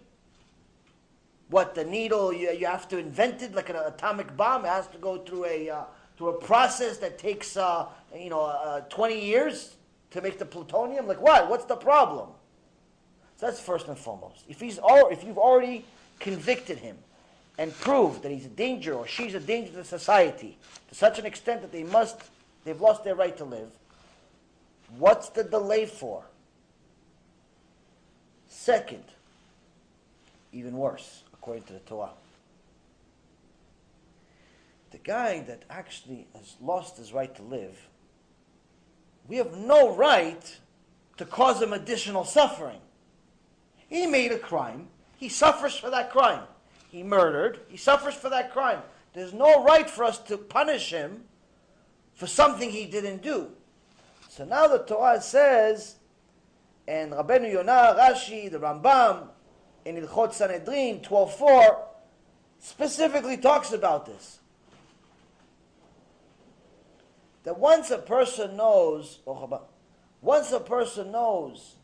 What, 1.49 1.75
the 1.75 1.83
needle, 1.83 2.31
you, 2.31 2.51
you 2.51 2.67
have 2.67 2.87
to 2.89 2.97
invent 2.97 3.41
it 3.41 3.53
like 3.53 3.69
an 3.69 3.75
atomic 3.75 4.35
bomb? 4.37 4.65
It 4.65 4.69
has 4.69 4.87
to 4.87 4.97
go 4.97 5.17
through 5.17 5.45
a, 5.45 5.69
uh, 5.69 5.83
through 6.17 6.29
a 6.29 6.41
process 6.41 6.97
that 6.97 7.17
takes, 7.17 7.57
uh, 7.57 7.87
you 8.15 8.29
know, 8.29 8.41
uh, 8.41 8.81
20 8.81 9.19
years 9.19 9.75
to 10.11 10.21
make 10.21 10.39
the 10.39 10.45
plutonium? 10.45 11.07
Like 11.07 11.21
what? 11.21 11.49
What's 11.49 11.65
the 11.65 11.75
problem? 11.75 12.29
So 13.37 13.47
that's 13.47 13.59
first 13.59 13.87
and 13.87 13.97
foremost. 13.97 14.45
If, 14.47 14.61
he's 14.61 14.79
if 14.83 15.23
you've 15.23 15.37
already 15.37 15.85
convicted 16.19 16.77
him 16.77 16.97
and 17.57 17.73
prove 17.79 18.21
that 18.21 18.31
he's 18.31 18.45
a 18.45 18.49
danger 18.49 18.93
or 18.93 19.07
she's 19.07 19.33
a 19.33 19.39
danger 19.39 19.71
to 19.73 19.83
society 19.83 20.57
to 20.89 20.95
such 20.95 21.19
an 21.19 21.25
extent 21.25 21.61
that 21.61 21.71
they 21.71 21.83
must, 21.83 22.21
they've 22.63 22.81
lost 22.81 23.03
their 23.03 23.15
right 23.15 23.35
to 23.37 23.45
live, 23.45 23.69
what's 24.97 25.29
the 25.29 25.43
delay 25.43 25.85
for? 25.85 26.23
Second, 28.47 29.03
even 30.51 30.77
worse, 30.77 31.23
according 31.33 31.63
to 31.63 31.73
the 31.73 31.79
Torah. 31.79 32.09
The 34.91 34.97
guy 34.97 35.41
that 35.41 35.63
actually 35.69 36.27
has 36.35 36.55
lost 36.61 36.97
his 36.97 37.11
right 37.11 37.33
to 37.35 37.43
live, 37.43 37.77
we 39.27 39.37
have 39.37 39.57
no 39.57 39.95
right 39.95 40.59
to 41.17 41.25
cause 41.25 41.61
him 41.61 41.73
additional 41.73 42.23
suffering. 42.23 42.79
He 43.87 44.07
made 44.07 44.31
a 44.31 44.37
crime. 44.37 44.87
He 45.17 45.29
suffers 45.29 45.75
for 45.75 45.89
that 45.89 46.11
crime. 46.11 46.43
He 46.95 47.03
murdered. 47.03 47.59
He 47.67 47.75
suffers 47.75 48.13
for 48.13 48.29
that 48.29 48.53
crime. 48.53 48.79
There's 49.11 49.33
no 49.33 49.61
right 49.65 49.89
for 49.89 50.05
us 50.05 50.17
to 50.19 50.37
punish 50.37 50.91
him 50.91 51.25
for 52.13 52.25
something 52.25 52.69
he 52.69 52.85
didn't 52.85 53.21
do. 53.21 53.49
So 54.29 54.45
now 54.45 54.67
the 54.67 54.77
Torah 54.77 55.21
says 55.21 55.97
and 56.87 57.11
Rabbeinu 57.11 57.51
Yonah, 57.51 57.97
Rashi, 57.99 58.49
the 58.49 58.59
Rambam, 58.59 59.27
in 59.83 59.97
Hilchot 59.97 60.33
Sanhedrin 60.33 61.01
12.4, 61.01 61.79
specifically 62.59 63.35
talks 63.35 63.73
about 63.73 64.05
this. 64.05 64.39
That 67.43 67.59
once 67.59 67.91
a 67.91 67.97
person 67.97 68.55
knows, 68.55 69.19
oh, 69.27 69.63
once 70.21 70.53
a 70.53 70.61
person 70.61 71.11
knows 71.11 71.75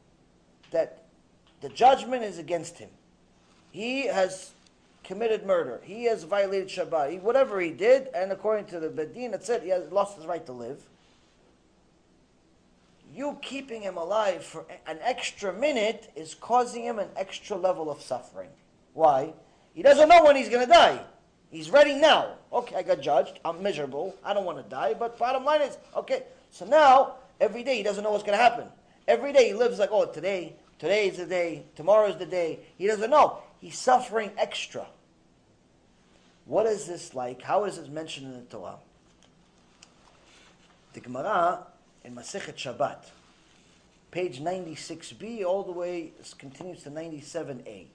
that 0.71 1.03
the 1.59 1.67
judgment 1.67 2.23
is 2.23 2.37
against 2.37 2.77
him, 2.77 2.91
he 3.71 4.07
has 4.07 4.53
committed 5.11 5.45
murder, 5.45 5.81
he 5.83 6.05
has 6.05 6.23
violated 6.23 6.69
Shabbat, 6.69 7.11
he, 7.11 7.19
whatever 7.19 7.59
he 7.59 7.71
did, 7.71 8.07
and 8.15 8.31
according 8.31 8.65
to 8.67 8.79
the 8.79 8.89
Beit 8.89 9.13
Din, 9.13 9.31
that's 9.31 9.49
it, 9.49 9.63
he 9.63 9.69
has 9.69 9.91
lost 9.91 10.17
his 10.17 10.25
right 10.25 10.45
to 10.45 10.53
live 10.53 10.81
you 13.13 13.37
keeping 13.41 13.81
him 13.81 13.97
alive 13.97 14.43
for 14.43 14.65
an 14.87 14.97
extra 15.01 15.53
minute 15.53 16.11
is 16.15 16.33
causing 16.35 16.83
him 16.83 16.99
an 16.99 17.09
extra 17.15 17.57
level 17.57 17.91
of 17.91 18.01
suffering. 18.01 18.49
Why? 18.93 19.33
He 19.73 19.81
doesn't 19.81 20.09
know 20.09 20.23
when 20.23 20.35
he's 20.35 20.49
going 20.49 20.65
to 20.65 20.71
die. 20.71 21.01
He's 21.49 21.69
ready 21.69 21.95
now. 21.95 22.35
Okay, 22.53 22.75
I 22.75 22.83
got 22.83 23.01
judged. 23.01 23.39
I'm 23.43 23.61
miserable. 23.61 24.15
I 24.23 24.33
don't 24.33 24.45
want 24.45 24.57
to 24.57 24.69
die. 24.69 24.93
But 24.93 25.17
bottom 25.17 25.43
line 25.43 25.61
is, 25.61 25.77
okay, 25.95 26.23
so 26.49 26.65
now 26.65 27.15
every 27.41 27.63
day 27.63 27.75
he 27.77 27.83
doesn't 27.83 28.03
know 28.03 28.11
what's 28.11 28.23
going 28.23 28.37
to 28.37 28.43
happen. 28.43 28.67
Every 29.07 29.33
day 29.33 29.47
he 29.47 29.53
lives 29.53 29.79
like, 29.79 29.89
oh, 29.91 30.05
today, 30.05 30.55
today 30.79 31.09
is 31.09 31.17
the 31.17 31.25
day, 31.25 31.65
tomorrow 31.75 32.07
is 32.07 32.15
the 32.15 32.25
day. 32.25 32.59
He 32.77 32.87
doesn't 32.87 33.09
know. 33.09 33.39
He's 33.59 33.77
suffering 33.77 34.31
extra. 34.37 34.85
What 36.51 36.65
is 36.65 36.85
this 36.85 37.15
like? 37.15 37.41
How 37.43 37.63
is 37.63 37.77
it 37.77 37.89
mentioned 37.89 38.27
in 38.27 38.33
the 38.33 38.45
Torah? 38.45 38.75
The 40.91 40.99
Gemara 40.99 41.59
in 42.03 42.13
Masechet 42.13 42.55
Shabbat, 42.55 43.05
page 44.11 44.41
96b, 44.41 45.45
all 45.45 45.63
the 45.63 45.71
way 45.71 46.11
continues 46.37 46.83
to 46.83 46.91
97a. 46.91 47.63
It 47.65 47.87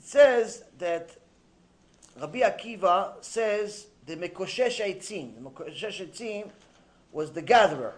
says 0.00 0.64
that 0.80 1.10
Rabbi 2.20 2.40
Akiva 2.40 3.12
says 3.20 3.86
the 4.04 4.16
Mekoshesh 4.16 4.84
Eitzim. 4.84 5.36
The 5.36 5.50
Mekoshesh 5.50 6.04
Eitzim 6.04 6.50
was 7.12 7.30
the 7.30 7.42
gatherer. 7.42 7.94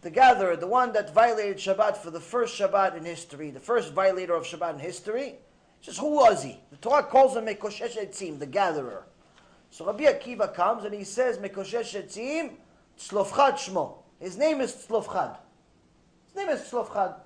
The 0.00 0.10
gatherer, 0.10 0.56
the 0.56 0.66
one 0.66 0.92
that 0.94 1.14
violated 1.14 1.58
Shabbat 1.58 1.98
for 1.98 2.10
the 2.10 2.18
first 2.18 2.60
Shabbat 2.60 2.96
in 2.96 3.04
history, 3.04 3.52
the 3.52 3.60
first 3.60 3.92
violator 3.92 4.34
of 4.34 4.42
Shabbat 4.42 4.74
in 4.74 4.80
history. 4.80 5.36
Just 5.82 5.98
who 5.98 6.14
was 6.14 6.44
he? 6.44 6.58
The 6.70 6.76
Torah 6.76 7.02
calls 7.02 7.36
him 7.36 7.44
Mekoshesh 7.44 7.98
Eitzim, 7.98 8.38
the 8.38 8.46
gatherer. 8.46 9.04
So 9.70 9.84
Rabbi 9.84 10.04
Akiva 10.04 10.54
comes 10.54 10.84
and 10.84 10.94
he 10.94 11.02
says, 11.02 11.38
Mekoshesh 11.38 12.00
Etzim, 12.00 12.52
Tzlofchad 12.98 13.54
Shmo. 13.54 13.94
His 14.20 14.38
name 14.38 14.60
is 14.60 14.72
Tzlofchad. 14.72 15.36
His 16.26 16.36
name 16.36 16.48
is 16.50 16.60
Tzlofchad. 16.60 17.16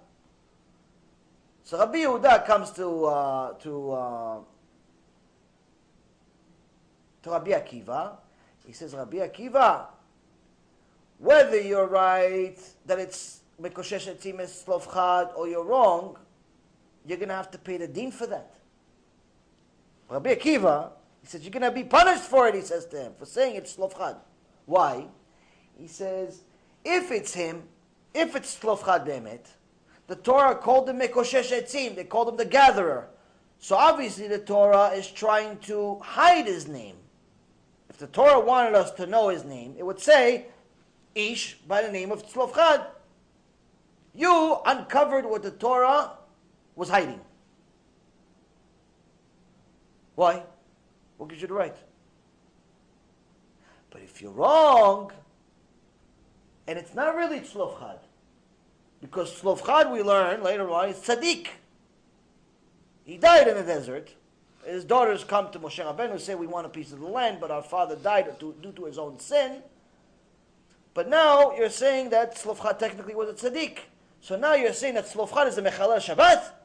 So 1.65 1.79
Rabbi 1.79 1.99
Yehuda 1.99 2.47
comes 2.47 2.71
to, 2.71 3.05
uh, 3.05 3.53
to, 3.55 3.91
uh, 3.93 4.39
to 7.25 7.31
Rabbi 7.31 7.51
Akiva. 7.51 8.17
He 8.65 8.73
says, 8.73 8.95
Rabbi 8.95 9.19
Akiva, 9.19 9.87
whether 11.19 11.61
you're 11.61 11.89
right 11.89 12.57
that 12.87 12.99
it's 12.99 13.41
Mekoshesh 13.61 14.17
Etzim 14.17 14.41
is 14.41 14.65
Tzlofchad 14.67 15.37
or 15.37 15.47
you're 15.47 15.65
wrong, 15.65 16.17
you're 17.07 17.19
going 17.19 17.29
to 17.29 17.35
have 17.35 17.51
to 17.53 17.59
pay 17.59 17.77
the 17.77 17.89
din 17.89 18.11
for 18.11 18.27
that. 18.27 18.55
Rabbi 20.09 20.35
Akiva 20.35 20.91
he 21.27 21.31
says, 21.31 21.43
You're 21.43 21.51
going 21.51 21.63
to 21.63 21.73
be 21.73 21.83
punished 21.83 22.23
for 22.23 22.47
it, 22.47 22.55
he 22.55 22.61
says 22.61 22.87
to 22.87 23.03
him, 23.03 23.13
for 23.19 23.27
saying 23.27 23.57
it's 23.57 23.75
Tzlofchad. 23.75 24.17
Why? 24.67 25.09
He 25.77 25.89
says, 25.89 26.45
If 26.85 27.11
it's 27.11 27.35
him, 27.35 27.65
if 28.15 28.37
it's 28.37 28.57
Tzlofchad 28.57 29.05
Bemet, 29.05 29.49
the 30.07 30.15
Torah 30.15 30.55
called 30.55 30.89
him 30.89 31.01
Mekoshesh 31.01 31.51
Etzim, 31.51 31.97
they 31.97 32.05
called 32.05 32.29
him 32.29 32.37
the 32.37 32.45
gatherer. 32.45 33.09
So 33.59 33.75
obviously 33.75 34.29
the 34.29 34.39
Torah 34.39 34.91
is 34.91 35.11
trying 35.11 35.59
to 35.61 35.99
hide 36.01 36.47
his 36.47 36.69
name. 36.69 36.95
If 37.91 37.99
the 37.99 38.07
Torah 38.07 38.39
wanted 38.39 38.77
us 38.77 38.93
to 38.93 39.07
know 39.07 39.31
his 39.31 39.45
name, 39.45 39.75
it 39.77 39.83
would 39.83 39.99
say, 39.99 40.47
Ish 41.17 41.55
by 41.67 41.83
the 41.83 41.91
name 41.91 42.13
of 42.13 42.25
Tzlofchad. 42.25 42.87
You 44.15 44.61
uncovered 44.65 45.27
what 45.27 45.43
the 45.43 45.51
Torah 45.51 46.13
was 46.77 46.91
hiding. 46.91 47.21
Why? 50.15 50.43
What 51.17 51.31
gives 51.31 51.43
you 51.43 51.49
the 51.49 51.55
right? 51.55 51.77
But 53.91 54.03
if 54.03 54.21
you're 54.21 54.31
wrong, 54.31 55.11
and 56.69 56.79
it's 56.79 56.95
not 56.95 57.17
really 57.17 57.41
Tzlofchad, 57.41 57.99
because 59.01 59.41
Tzlofchad 59.41 59.91
we 59.91 60.03
learn 60.03 60.43
later 60.43 60.71
on 60.71 60.91
is 60.91 60.99
tzaddik. 60.99 61.49
He 63.05 63.17
died 63.17 63.49
in 63.49 63.57
the 63.57 63.63
desert. 63.63 64.15
His 64.65 64.85
daughters 64.85 65.23
come 65.23 65.51
to 65.53 65.59
Moshe 65.61 65.79
Rabbeinu 65.85 66.19
say, 66.21 66.35
we 66.35 66.47
want 66.47 66.67
a 66.67 66.69
piece 66.69 66.93
of 66.93 66.99
the 66.99 67.07
land, 67.07 67.39
but 67.41 67.51
our 67.51 67.63
father 67.63 67.95
died 67.95 68.27
due 68.39 68.73
to 68.75 68.85
his 68.85 68.99
own 68.99 69.19
sin. 69.19 69.63
But 70.93 71.09
now 71.09 71.55
you're 71.55 71.71
saying 71.71 72.11
that 72.11 72.37
Tzlofchad 72.37 72.79
technically 72.79 73.15
was 73.15 73.29
a 73.29 73.51
tzaddik. 73.51 73.79
So 74.21 74.37
now 74.37 74.55
you're 74.55 74.73
saying 74.73 74.95
that 74.95 75.07
Tzlofchad 75.07 75.47
is 75.47 75.59
a 75.59 75.63
Mechalel 75.63 75.99
Shabbat. 75.99 76.56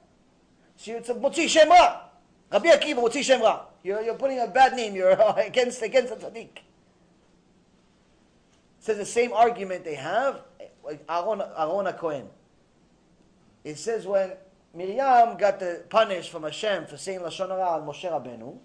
So 0.82 0.94
it's 0.94 1.10
a 1.10 1.14
Motzi 1.14 1.48
Shem 1.48 1.70
Ra. 1.70 2.02
Rabbi 2.52 2.70
Akiva 2.70 3.44
Ra. 3.44 3.66
You're, 3.84 4.02
you're 4.02 4.16
putting 4.16 4.40
a 4.40 4.48
bad 4.48 4.74
name. 4.74 4.96
You're 4.96 5.12
against 5.38 5.80
against 5.84 6.12
a 6.12 6.16
tzaddik. 6.16 6.58
says 8.80 8.98
the 8.98 9.06
same 9.06 9.32
argument 9.32 9.84
they 9.84 9.94
have, 9.94 10.42
Aaron, 11.08 11.44
Aaron 11.56 11.94
Cohen. 11.94 12.26
It 13.64 13.78
says 13.78 14.08
when 14.08 14.32
Miriam 14.74 15.38
got 15.38 15.60
the 15.60 15.84
punished 15.88 16.32
from 16.32 16.44
Hashem 16.44 16.88
for 16.88 16.98
saying 16.98 17.20
Lashon 17.20 17.50
Hara 17.50 17.80
on 17.80 17.88
Moshe 17.88 18.10
Rabbeinu, 18.10 18.58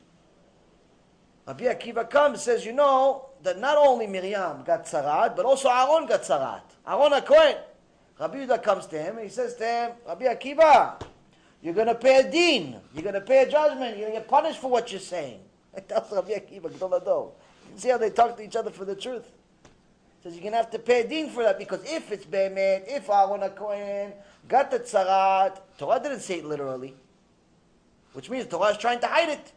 Rabbi 1.46 1.64
Akiva 1.64 2.08
comes 2.08 2.40
says, 2.42 2.64
you 2.64 2.72
know 2.72 3.26
that 3.42 3.60
not 3.60 3.76
only 3.76 4.06
Miriam 4.06 4.64
got 4.64 4.86
tzarat, 4.86 5.36
but 5.36 5.44
also 5.44 5.68
Aaron 5.68 6.06
got 6.06 6.22
tzarat. 6.22 6.62
Aaron 6.88 7.20
Cohen. 7.20 7.56
Rabbi 8.18 8.38
Yehuda 8.38 8.62
comes 8.62 8.86
to 8.86 8.98
him 8.98 9.16
and 9.16 9.24
he 9.24 9.28
says 9.30 9.54
to 9.56 9.66
him, 9.66 9.90
Rabbi 10.06 10.24
Akiva, 10.24 10.98
you're 11.62 11.74
going 11.74 11.86
to 11.86 11.94
pay 11.94 12.20
a 12.20 12.30
din. 12.30 12.76
You're 12.94 13.02
going 13.02 13.14
to 13.14 13.20
pay 13.20 13.42
a 13.42 13.50
judgment. 13.50 13.96
You're 13.96 14.08
going 14.08 14.14
to 14.14 14.20
get 14.20 14.28
punished 14.28 14.60
for 14.60 14.70
what 14.70 14.90
you're 14.90 15.00
saying. 15.00 15.40
See 17.76 17.88
how 17.88 17.98
they 17.98 18.10
talk 18.10 18.36
to 18.36 18.42
each 18.42 18.56
other 18.56 18.70
for 18.70 18.84
the 18.84 18.94
truth. 18.94 19.30
Says 20.22 20.34
you're 20.34 20.42
going 20.42 20.52
to 20.52 20.58
have 20.58 20.70
to 20.70 20.78
pay 20.78 21.02
a 21.02 21.08
din 21.08 21.28
for 21.28 21.42
that 21.42 21.58
because 21.58 21.84
if 21.84 22.10
it's 22.10 22.24
Be'emet, 22.24 22.84
if 22.86 23.08
Aaron 23.10 23.48
Cohen 23.50 24.12
got 24.48 24.70
the 24.70 24.80
tzarat, 24.80 25.60
Torah 25.78 26.00
didn't 26.02 26.20
say 26.20 26.38
it 26.38 26.44
literally, 26.44 26.94
which 28.12 28.30
means 28.30 28.46
Torah 28.46 28.70
is 28.70 28.78
trying 28.78 29.00
to 29.00 29.06
hide 29.06 29.28
it. 29.28 29.52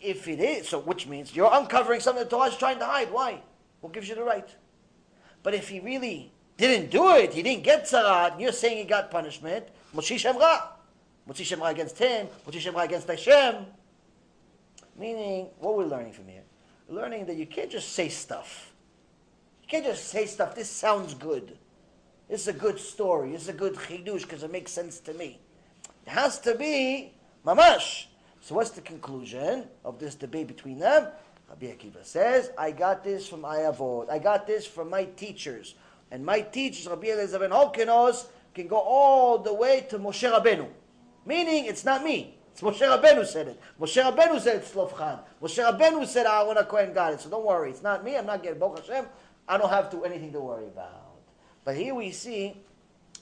If 0.00 0.28
it 0.28 0.40
is, 0.40 0.68
so 0.68 0.78
which 0.80 1.06
means 1.06 1.34
you're 1.34 1.52
uncovering 1.52 2.00
something 2.00 2.24
the 2.24 2.30
Torah 2.30 2.48
is 2.48 2.56
trying 2.56 2.78
to 2.78 2.86
hide. 2.86 3.12
Why? 3.12 3.40
What 3.80 3.92
gives 3.92 4.08
you 4.08 4.14
the 4.14 4.24
right? 4.24 4.48
But 5.42 5.54
if 5.54 5.68
he 5.68 5.80
really 5.80 6.32
didn't 6.56 6.90
do 6.90 7.14
it, 7.16 7.34
he 7.34 7.42
didn't 7.42 7.62
get 7.62 7.84
tzarat, 7.84 8.40
you're 8.40 8.52
saying 8.52 8.78
he 8.78 8.84
got 8.84 9.10
punishment, 9.10 9.68
Motzi 9.96 10.18
Shem 10.18 10.36
Ra. 10.36 10.68
Moshe 11.28 11.42
Shemra 11.44 11.70
against 11.70 11.98
him, 11.98 12.28
Motzi 12.46 12.60
Shem 12.60 12.74
Ra 12.74 12.82
against 12.82 13.08
Hashem. 13.08 13.66
Meaning, 14.96 15.48
what 15.58 15.76
we're 15.76 15.84
learning 15.84 16.12
from 16.12 16.28
here? 16.28 16.42
Learning 16.88 17.26
that 17.26 17.36
you 17.36 17.46
can't 17.46 17.70
just 17.70 17.92
say 17.92 18.08
stuff. 18.08 18.72
You 19.62 19.68
can't 19.68 19.84
just 19.84 20.08
say 20.08 20.26
stuff, 20.26 20.54
this 20.54 20.70
sounds 20.70 21.14
good. 21.14 21.58
This 22.28 22.42
is 22.42 22.48
a 22.48 22.52
good 22.52 22.78
story. 22.78 23.32
This 23.32 23.42
is 23.42 23.48
a 23.48 23.52
good 23.52 23.74
chidush 23.74 24.22
because 24.22 24.42
it 24.42 24.52
makes 24.52 24.70
sense 24.70 25.00
to 25.00 25.14
me. 25.14 25.40
It 26.06 26.10
has 26.10 26.38
to 26.40 26.54
be 26.54 27.12
mamash. 27.44 28.06
So 28.40 28.54
what's 28.54 28.70
the 28.70 28.80
conclusion 28.80 29.64
of 29.84 29.98
this 29.98 30.14
debate 30.14 30.46
between 30.46 30.78
them? 30.78 31.08
Rabbi 31.48 31.66
Akiva 31.66 32.04
says, 32.04 32.50
I 32.56 32.70
got 32.70 33.02
this 33.02 33.28
from 33.28 33.42
Ayavod. 33.42 34.10
I 34.10 34.18
got 34.18 34.46
this 34.46 34.66
from 34.66 34.90
my 34.90 35.04
teachers. 35.04 35.74
And 36.10 36.24
my 36.24 36.40
teachers, 36.40 36.86
Rabbi 36.86 37.08
Eliezer 37.08 37.40
ben 37.40 37.50
Hurkanos, 37.50 38.26
can 38.56 38.66
go 38.66 38.78
all 38.78 39.38
the 39.38 39.52
way 39.52 39.86
to 39.90 39.98
Moshe 39.98 40.28
Rabbeinu. 40.28 40.66
Meaning, 41.26 41.66
it's 41.66 41.84
not 41.84 42.02
me. 42.02 42.38
It's 42.52 42.62
Moshe 42.62 42.80
Rabbeinu 42.80 43.24
said 43.26 43.48
it. 43.48 43.60
Moshe 43.78 44.02
Rabbeinu 44.02 44.40
said 44.40 44.56
it's 44.56 44.72
Tzlofchad. 44.72 45.20
Moshe 45.42 45.62
Rabbeinu 45.62 46.06
said 46.06 46.26
Aaron 46.26 46.56
Cohen 46.64 46.94
got 46.94 47.12
it. 47.12 47.20
So 47.20 47.28
don't 47.28 47.44
worry. 47.44 47.70
It's 47.70 47.82
not 47.82 48.02
me. 48.02 48.16
I'm 48.16 48.24
not 48.24 48.42
getting 48.42 48.58
Baruch 48.58 48.86
Hashem. 48.86 49.04
I 49.46 49.58
don't 49.58 49.68
have 49.68 49.90
to 49.90 50.04
anything 50.04 50.32
to 50.32 50.40
worry 50.40 50.66
about. 50.66 51.18
But 51.64 51.76
here 51.76 51.94
we 51.94 52.10
see 52.12 52.56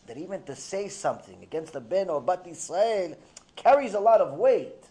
that 0.07 0.17
even 0.17 0.45
to 0.45 0.55
say 0.55 0.89
something 0.89 1.43
against 1.43 1.73
the 1.73 1.81
Ben 1.81 2.09
or 2.09 2.21
Bat 2.21 2.47
Israel 2.49 3.17
carries 3.57 3.95
a 3.95 4.01
lot 4.01 4.21
of 4.21 4.35
weight. 4.35 4.85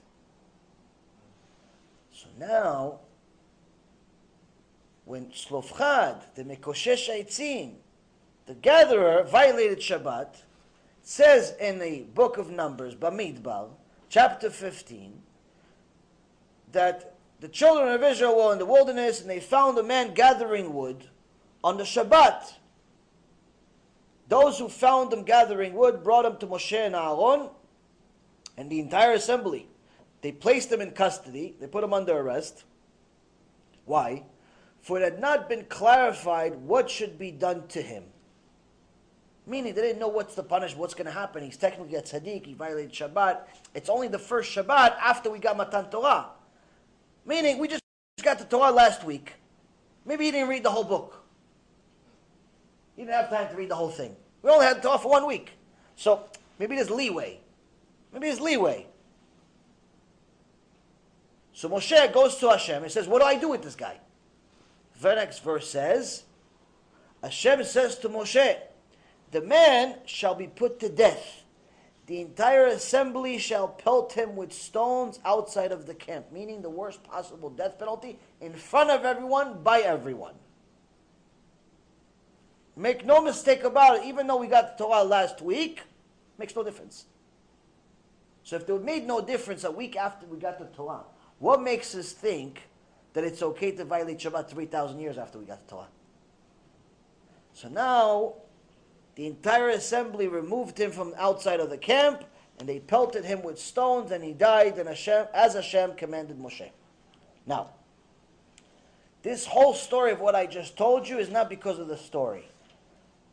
So 2.12 2.28
now, 2.38 3.00
when 5.06 5.28
Tzlofchad, 5.28 6.36
the 6.36 6.44
Mekoshesh 6.44 7.10
Etzim, 7.10 7.76
the 8.46 8.56
gatherer, 8.56 9.24
violated 9.24 9.80
Shabbat, 9.80 10.42
says 11.02 11.54
in 11.60 11.80
the 11.80 12.04
book 12.14 12.38
of 12.38 12.50
Numbers, 12.50 12.96
Bamidbar, 12.96 13.70
chapter 14.10 14.50
15, 14.50 15.22
that 16.72 17.16
the 17.40 17.48
children 17.48 17.90
of 17.90 18.04
Israel 18.04 18.36
were 18.38 18.54
in 18.54 18.60
the 18.60 18.66
wilderness 18.66 19.22
and 19.22 19.30
they 19.30 19.40
found 19.40 19.78
a 19.78 19.84
man 19.84 20.14
gathering 20.14 20.74
wood 20.74 21.10
on 21.64 21.78
the 21.78 21.84
Shabbat. 21.84 22.54
Those 24.30 24.60
who 24.60 24.70
found 24.70 25.12
them 25.12 25.24
gathering 25.24 25.74
wood 25.74 26.04
brought 26.04 26.24
them 26.24 26.38
to 26.38 26.48
Moshe 26.48 26.78
and 26.78 26.96
Aaron 26.96 27.50
and 28.58 28.70
the 28.70 28.80
entire 28.80 29.14
assembly. 29.14 29.68
They 30.22 30.32
placed 30.32 30.70
them 30.70 30.80
in 30.80 30.92
custody, 30.92 31.56
they 31.60 31.68
put 31.68 31.82
them 31.82 31.94
under 31.94 32.14
arrest. 32.14 32.64
Why? 33.86 34.24
For 34.82 34.98
it 34.98 35.04
had 35.04 35.20
not 35.20 35.50
been 35.50 35.66
clarified 35.66 36.56
what 36.56 36.90
should 36.90 37.18
be 37.18 37.32
done 37.32 37.68
to 37.70 37.82
him. 37.82 38.06
Meaning 39.46 39.74
they 39.76 39.82
didn't 39.82 40.00
know 40.00 40.08
what's 40.08 40.36
the 40.36 40.44
punishment, 40.44 40.80
what's 40.80 40.94
going 40.94 41.06
to 41.06 41.12
happen. 41.12 41.44
He's 41.44 41.58
technically 41.58 41.96
a 41.96 42.02
tzaddik, 42.02 42.46
he 42.46 42.54
violated 42.54 42.94
Shabbat. 42.94 43.42
It's 43.74 43.90
only 43.90 44.08
the 44.08 44.20
first 44.20 44.56
Shabbat 44.56 44.96
after 45.02 45.30
we 45.30 45.40
got 45.40 45.58
Matan 45.58 45.90
Torah. 45.90 46.28
Meaning 47.26 47.58
we 47.58 47.68
just 47.68 47.82
got 48.24 48.40
the 48.40 48.46
Torah 48.46 48.72
last 48.72 49.04
week. 49.04 49.34
Maybe 50.06 50.26
he 50.26 50.32
didn't 50.32 50.50
read 50.50 50.64
the 50.64 50.70
whole 50.70 50.84
book. 50.84 51.24
He 52.96 53.04
didn't 53.04 53.16
have 53.16 53.30
time 53.30 53.50
to 53.50 53.56
read 53.56 53.70
the 53.70 53.76
whole 53.76 53.90
thing. 53.90 54.16
We 54.42 54.50
only 54.50 54.66
had 54.66 54.82
Torah 54.82 54.98
for 54.98 55.10
one 55.10 55.28
week. 55.28 55.52
So 55.96 56.26
maybe 56.60 56.76
there's 56.76 56.90
leeway. 56.90 57.40
Maybe 58.14 58.28
there's 58.28 58.42
leeway. 58.42 58.88
So 61.54 61.70
Moshe 61.70 62.14
goes 62.14 62.38
to 62.38 62.50
Hashem 62.50 62.84
and 62.84 62.92
says, 62.92 63.08
What 63.08 63.20
do 63.20 63.26
I 63.26 63.36
do 63.36 63.50
with 63.50 63.62
this 63.62 63.76
guy? 63.76 63.98
The 65.02 65.16
next 65.16 65.44
verse 65.44 65.70
says, 65.70 66.24
Hashem 67.22 67.64
says 67.64 67.98
to 68.00 68.10
Moshe, 68.10 68.58
The 69.34 69.42
man 69.42 69.96
shall 70.06 70.36
be 70.36 70.46
put 70.46 70.80
to 70.82 70.90
death. 70.90 71.44
The 72.06 72.22
entire 72.22 72.68
assembly 72.68 73.40
shall 73.40 73.68
pelt 73.68 74.14
him 74.14 74.36
with 74.36 74.54
stones 74.54 75.20
outside 75.26 75.72
of 75.72 75.88
the 75.88 75.96
camp, 75.96 76.32
meaning 76.32 76.62
the 76.62 76.70
worst 76.70 77.04
possible 77.04 77.50
death 77.50 77.80
penalty 77.80 78.20
in 78.40 78.54
front 78.54 78.92
of 78.92 79.06
everyone, 79.06 79.64
by 79.64 79.80
everyone. 79.80 80.36
Make 82.76 83.06
no 83.06 83.22
mistake 83.22 83.64
about 83.64 83.98
it, 83.98 84.06
even 84.06 84.28
though 84.28 84.38
we 84.38 84.46
got 84.46 84.78
the 84.78 84.84
Torah 84.84 85.04
last 85.04 85.42
week, 85.42 85.82
makes 86.38 86.56
no 86.56 86.64
difference. 86.64 87.06
So 88.44 88.58
if 88.58 88.70
it 88.70 88.84
made 88.84 89.08
no 89.08 89.20
difference 89.20 89.64
a 89.64 89.72
week 89.72 89.96
after 89.96 90.28
we 90.28 90.38
got 90.38 90.60
the 90.60 90.66
Torah, 90.66 91.06
what 91.40 91.60
makes 91.60 91.96
us 91.96 92.12
think 92.12 92.70
that 93.14 93.24
it's 93.24 93.42
okay 93.42 93.72
to 93.72 93.84
violate 93.84 94.20
Shabbat 94.20 94.48
3,000 94.48 95.00
years 95.00 95.18
after 95.18 95.40
we 95.40 95.46
got 95.46 95.66
the 95.66 95.72
Torah? 95.72 95.88
So 97.54 97.70
now, 97.70 98.36
the 99.16 99.28
entire 99.28 99.70
assembly 99.70 100.28
removed 100.28 100.80
him 100.80 100.92
from 100.92 101.14
outside 101.18 101.60
of 101.60 101.70
the 101.70 101.78
camp, 101.78 102.24
and 102.60 102.68
they 102.68 102.80
pelted 102.80 103.26
him 103.26 103.42
with 103.44 103.60
stones, 103.60 104.12
and 104.12 104.24
he 104.24 104.34
died 104.34 104.78
and 104.78 104.88
Hashem, 104.88 105.28
as 105.34 105.54
Hashem 105.54 105.96
commanded 105.96 106.40
Moshe. 106.40 106.70
Now, 107.46 107.72
this 109.22 109.46
whole 109.46 109.74
story 109.74 110.12
of 110.12 110.20
what 110.20 110.36
I 110.36 110.46
just 110.46 110.78
told 110.78 111.08
you 111.08 111.18
is 111.18 111.30
not 111.30 111.50
because 111.50 111.80
of 111.80 111.88
the 111.88 111.98
story. 111.98 112.46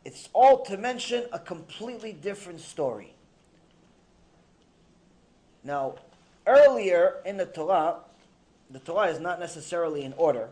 It's 0.05 0.29
all 0.33 0.63
to 0.65 0.77
mention 0.77 1.25
a 1.31 1.39
completely 1.39 2.13
different 2.13 2.61
story. 2.61 3.13
Now, 5.63 5.95
earlier 6.47 7.17
in 7.25 7.37
the 7.37 7.45
Torah, 7.45 7.97
the 8.71 8.79
Torah 8.79 9.07
is 9.07 9.19
not 9.19 9.39
necessarily 9.39 10.03
in 10.03 10.13
order, 10.13 10.49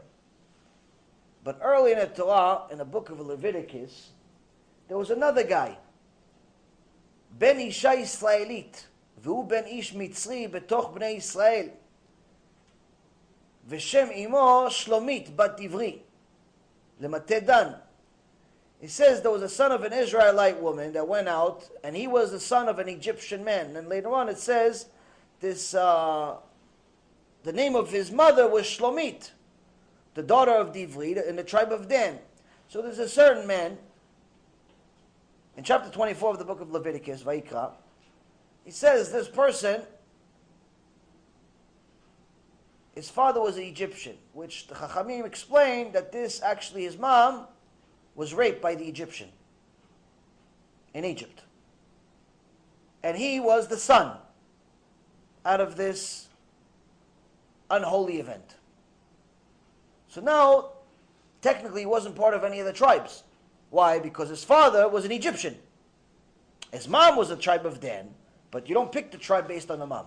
but 1.43 1.57
early 1.63 1.93
in 1.93 1.99
the 1.99 2.05
Torah, 2.07 2.63
in 2.69 2.77
the 2.77 2.85
book 2.85 3.09
of 3.09 3.19
Leviticus, 3.19 4.09
there 4.88 4.98
was 4.98 5.10
another 5.10 5.44
guy, 5.44 5.78
Ben 7.38 7.58
Isha 7.60 7.88
Yisraelit, 7.88 8.84
והוא 9.22 9.44
בן 9.44 9.64
איש 9.64 9.94
מצרי 9.94 10.48
בתוך 10.48 10.90
בני 10.94 11.06
ישראל. 11.06 11.68
ושם 13.68 14.06
אמו 14.10 14.66
שלומית 14.68 15.36
בת 15.36 15.60
עברי, 15.60 15.98
למטה 17.00 17.40
דן. 17.40 17.72
He 18.80 18.88
says 18.88 19.22
there 19.22 19.30
was 19.30 19.42
a 19.42 19.48
son 19.48 19.72
of 19.72 19.82
an 19.82 19.94
Israelite 19.94 20.60
woman 20.60 20.92
that 20.92 21.08
went 21.08 21.26
out, 21.26 21.70
and 21.82 21.96
he 21.96 22.06
was 22.06 22.32
the 22.32 22.40
son 22.40 22.68
of 22.68 22.78
an 22.78 22.88
Egyptian 22.88 23.42
man. 23.42 23.74
And 23.76 23.88
later 23.88 24.12
on 24.12 24.28
it 24.28 24.36
says 24.36 24.86
this 25.40 25.74
uh, 25.74 26.36
the 27.44 27.52
name 27.52 27.76
of 27.76 27.90
his 27.90 28.10
mother 28.10 28.46
was 28.46 28.64
Shlomit, 28.64 29.30
the 30.14 30.22
daughter 30.22 30.52
of 30.52 30.72
Divri 30.74 31.26
in 31.26 31.36
the 31.36 31.44
tribe 31.44 31.72
of 31.72 31.88
Dan. 31.88 32.18
So 32.68 32.82
there's 32.82 32.98
a 32.98 33.08
certain 33.08 33.46
man 33.46 33.78
in 35.59 35.65
chapter 35.65 35.89
24 35.89 36.31
of 36.31 36.39
the 36.39 36.45
book 36.45 36.61
of 36.61 36.71
Leviticus, 36.71 37.21
Vaikra. 37.21 37.71
He 38.63 38.71
says 38.71 39.11
this 39.11 39.27
person, 39.27 39.81
his 42.95 43.09
father 43.09 43.41
was 43.41 43.57
an 43.57 43.63
Egyptian, 43.63 44.15
which 44.31 44.67
the 44.67 44.75
Chachamim 44.75 45.25
explained 45.25 45.91
that 45.91 46.13
this 46.13 46.41
actually 46.41 46.83
his 46.83 46.97
mom 46.97 47.45
was 48.15 48.33
raped 48.33 48.61
by 48.61 48.73
the 48.73 48.85
Egyptian 48.85 49.27
in 50.93 51.03
Egypt. 51.03 51.41
And 53.03 53.17
he 53.17 53.41
was 53.41 53.67
the 53.67 53.75
son 53.75 54.15
out 55.45 55.59
of 55.59 55.75
this 55.75 56.29
unholy 57.69 58.21
event. 58.21 58.55
So 60.07 60.21
now 60.21 60.69
technically 61.41 61.81
he 61.81 61.85
wasn't 61.85 62.15
part 62.15 62.33
of 62.33 62.45
any 62.45 62.61
of 62.61 62.65
the 62.65 62.71
tribes. 62.71 63.23
Why? 63.69 63.99
Because 63.99 64.29
his 64.29 64.43
father 64.43 64.87
was 64.87 65.05
an 65.05 65.11
Egyptian. 65.11 65.57
His 66.71 66.87
mom 66.87 67.15
was 67.15 67.31
a 67.31 67.35
tribe 67.35 67.65
of 67.65 67.79
Dan, 67.79 68.13
but 68.51 68.67
you 68.67 68.75
don't 68.75 68.91
pick 68.91 69.11
the 69.11 69.17
tribe 69.17 69.47
based 69.47 69.71
on 69.71 69.79
the 69.79 69.85
mom. 69.85 70.05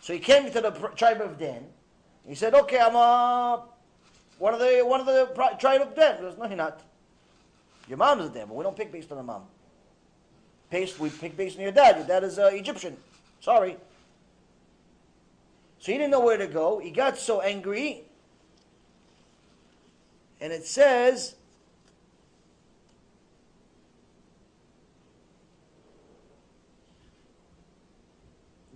So 0.00 0.12
he 0.12 0.18
came 0.18 0.50
to 0.50 0.60
the 0.60 0.70
tribe 0.96 1.20
of 1.20 1.38
Dan. 1.38 1.66
He 2.26 2.34
said, 2.34 2.54
"Okay, 2.54 2.78
I'm 2.78 2.94
a 2.94 3.64
one 4.38 4.54
of 4.54 4.60
the 4.60 4.82
one 4.84 5.00
of 5.00 5.06
the 5.06 5.26
tribe 5.58 5.82
of 5.82 5.94
Dan." 5.94 6.16
He 6.16 6.22
goes, 6.22 6.38
"No, 6.38 6.46
you're 6.46 6.56
not. 6.56 6.80
Your 7.88 7.98
mom's 7.98 8.26
a 8.26 8.28
Dan, 8.28 8.46
but 8.46 8.54
we 8.54 8.62
don't 8.62 8.76
pick 8.76 8.92
based 8.92 9.10
on 9.10 9.18
the 9.18 9.24
mom. 9.24 9.42
Based, 10.70 10.98
we 11.00 11.10
pick 11.10 11.36
based 11.36 11.56
on 11.56 11.62
your 11.62 11.72
dad. 11.72 11.96
Your 11.96 12.06
dad 12.06 12.24
is 12.24 12.38
uh, 12.38 12.50
Egyptian. 12.52 12.96
Sorry." 13.40 13.76
So 15.80 15.92
he 15.92 15.98
didn't 15.98 16.10
know 16.10 16.20
where 16.20 16.36
to 16.36 16.46
go. 16.46 16.78
He 16.78 16.90
got 16.90 17.18
so 17.18 17.40
angry, 17.40 18.04
and 20.40 20.52
it 20.52 20.66
says 20.66 21.36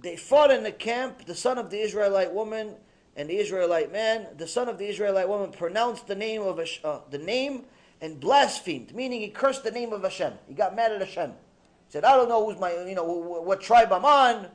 they 0.05 0.17
fought 0.17 0.51
in 0.51 0.63
the 0.63 0.73
camp, 0.73 1.25
the 1.25 1.35
son 1.35 1.59
of 1.59 1.71
the 1.71 1.81
Israelite 1.81 2.33
woman 2.33 2.75
and 3.17 3.29
the 3.29 3.39
Israelite 3.39 3.91
man. 3.91 4.29
The 4.37 4.47
son 4.47 4.69
of 4.69 4.79
the 4.79 4.87
Israelite 4.87 5.29
woman 5.29 5.51
pronounced 5.51 6.07
the 6.07 6.15
name 6.15 6.43
of 6.43 6.61
uh, 6.85 7.01
the 7.11 7.19
name 7.19 7.65
and 8.01 8.21
blasphemed, 8.21 8.95
meaning 8.95 9.21
he 9.21 9.29
cursed 9.29 9.65
the 9.65 9.71
name 9.71 9.93
of 9.93 10.03
Hashem. 10.03 10.35
He 10.47 10.55
got 10.55 10.77
mad 10.77 10.93
at 10.93 11.01
Hashem. 11.01 11.31
He 11.31 11.93
said, 11.93 12.05
"I 12.05 12.17
don't 12.17 12.29
know 12.29 12.45
who's 12.45 12.61
my, 12.61 12.73
you 12.85 12.95
know, 12.95 13.05
what 13.05 13.61
tribe 13.61 13.93
I'm 13.93 14.05
on. 14.05 14.49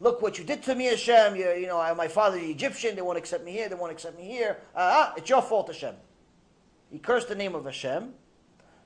Look 0.00 0.22
what 0.22 0.38
you 0.38 0.44
did 0.44 0.62
to 0.64 0.74
me, 0.74 0.86
Hashem. 0.86 1.36
You, 1.36 1.50
you 1.52 1.66
know, 1.66 1.80
I, 1.80 1.92
my 1.94 2.08
father's 2.08 2.42
Egyptian. 2.42 2.94
They 2.94 3.02
won't 3.02 3.18
accept 3.18 3.44
me 3.44 3.52
here. 3.52 3.68
They 3.68 3.74
won't 3.74 3.92
accept 3.92 4.16
me 4.16 4.24
here. 4.24 4.58
Ah, 4.76 5.10
uh, 5.10 5.14
it's 5.16 5.28
your 5.28 5.42
fault, 5.42 5.68
Hashem." 5.68 5.94
He 6.90 6.98
cursed 6.98 7.28
the 7.28 7.34
name 7.34 7.54
of 7.54 7.64
Hashem. 7.64 8.12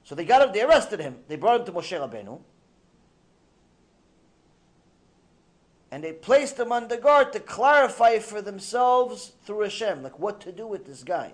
So 0.05 0.15
they 0.15 0.25
got 0.25 0.41
him. 0.41 0.55
They 0.55 0.63
arrested 0.63 1.01
him. 1.01 1.17
They 1.29 1.37
brought 1.37 1.61
him 1.61 1.67
to 1.67 1.73
Moshe 1.73 1.99
Rabbeinu. 1.99 2.41
And 5.91 6.05
they 6.05 6.12
placed 6.12 6.59
him 6.59 6.70
under 6.70 6.97
guard 6.97 7.32
to 7.32 7.41
clarify 7.41 8.18
for 8.18 8.43
themselves 8.43 9.32
through 9.45 9.61
Hashem, 9.61 10.03
like 10.03 10.18
what 10.18 10.41
to 10.43 10.53
do 10.53 10.66
with 10.66 10.86
this 10.86 11.03
guy. 11.03 11.32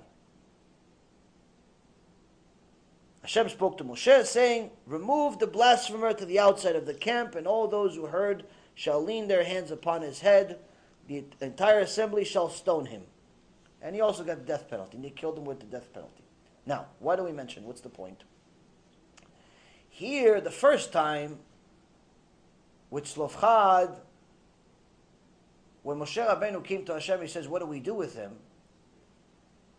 Hashem 3.23 3.49
spoke 3.49 3.79
to 3.79 3.85
Moshe, 3.85 4.27
saying, 4.27 4.71
Remove 4.87 5.39
the 5.39 5.47
blasphemer 5.47 6.13
to 6.13 6.27
the 6.27 6.39
outside 6.39 6.77
of 6.77 6.85
the 6.85 6.95
camp, 6.95 7.35
and 7.35 7.47
all 7.47 7.67
those 7.67 7.97
who 7.97 8.07
heard 8.07 8.45
shall 8.75 9.03
lean 9.03 9.29
their 9.29 9.45
hands 9.45 9.71
upon 9.71 10.03
his 10.03 10.21
head. 10.21 10.59
The 11.09 11.25
entire 11.41 11.81
assembly 11.81 12.25
shall 12.25 12.51
stone 12.51 12.87
him. 12.87 13.03
And 13.81 13.95
he 13.95 14.01
also 14.01 14.25
got 14.25 14.39
the 14.39 14.45
death 14.45 14.69
penalty, 14.69 14.97
and 14.97 15.05
they 15.05 15.11
killed 15.11 15.39
him 15.39 15.47
with 15.47 15.61
the 15.61 15.67
death 15.67 15.93
penalty. 15.93 16.23
Now, 16.67 16.87
why 16.99 17.17
do 17.17 17.25
we 17.25 17.33
mention? 17.33 17.65
What's 17.65 17.81
the 17.81 17.89
point? 17.89 18.25
Here, 19.89 20.41
the 20.41 20.51
first 20.51 20.93
time, 20.93 21.39
with 22.91 23.05
Tzlofchad, 23.05 23.97
when 25.85 25.99
Moshe 25.99 26.27
Rabbeinu 26.27 26.65
came 26.65 26.85
to 26.87 26.95
Hashem, 26.95 27.21
he 27.21 27.29
says, 27.29 27.47
"What 27.47 27.61
do 27.61 27.67
we 27.67 27.79
do 27.79 27.95
with 27.95 28.17
him?" 28.17 28.33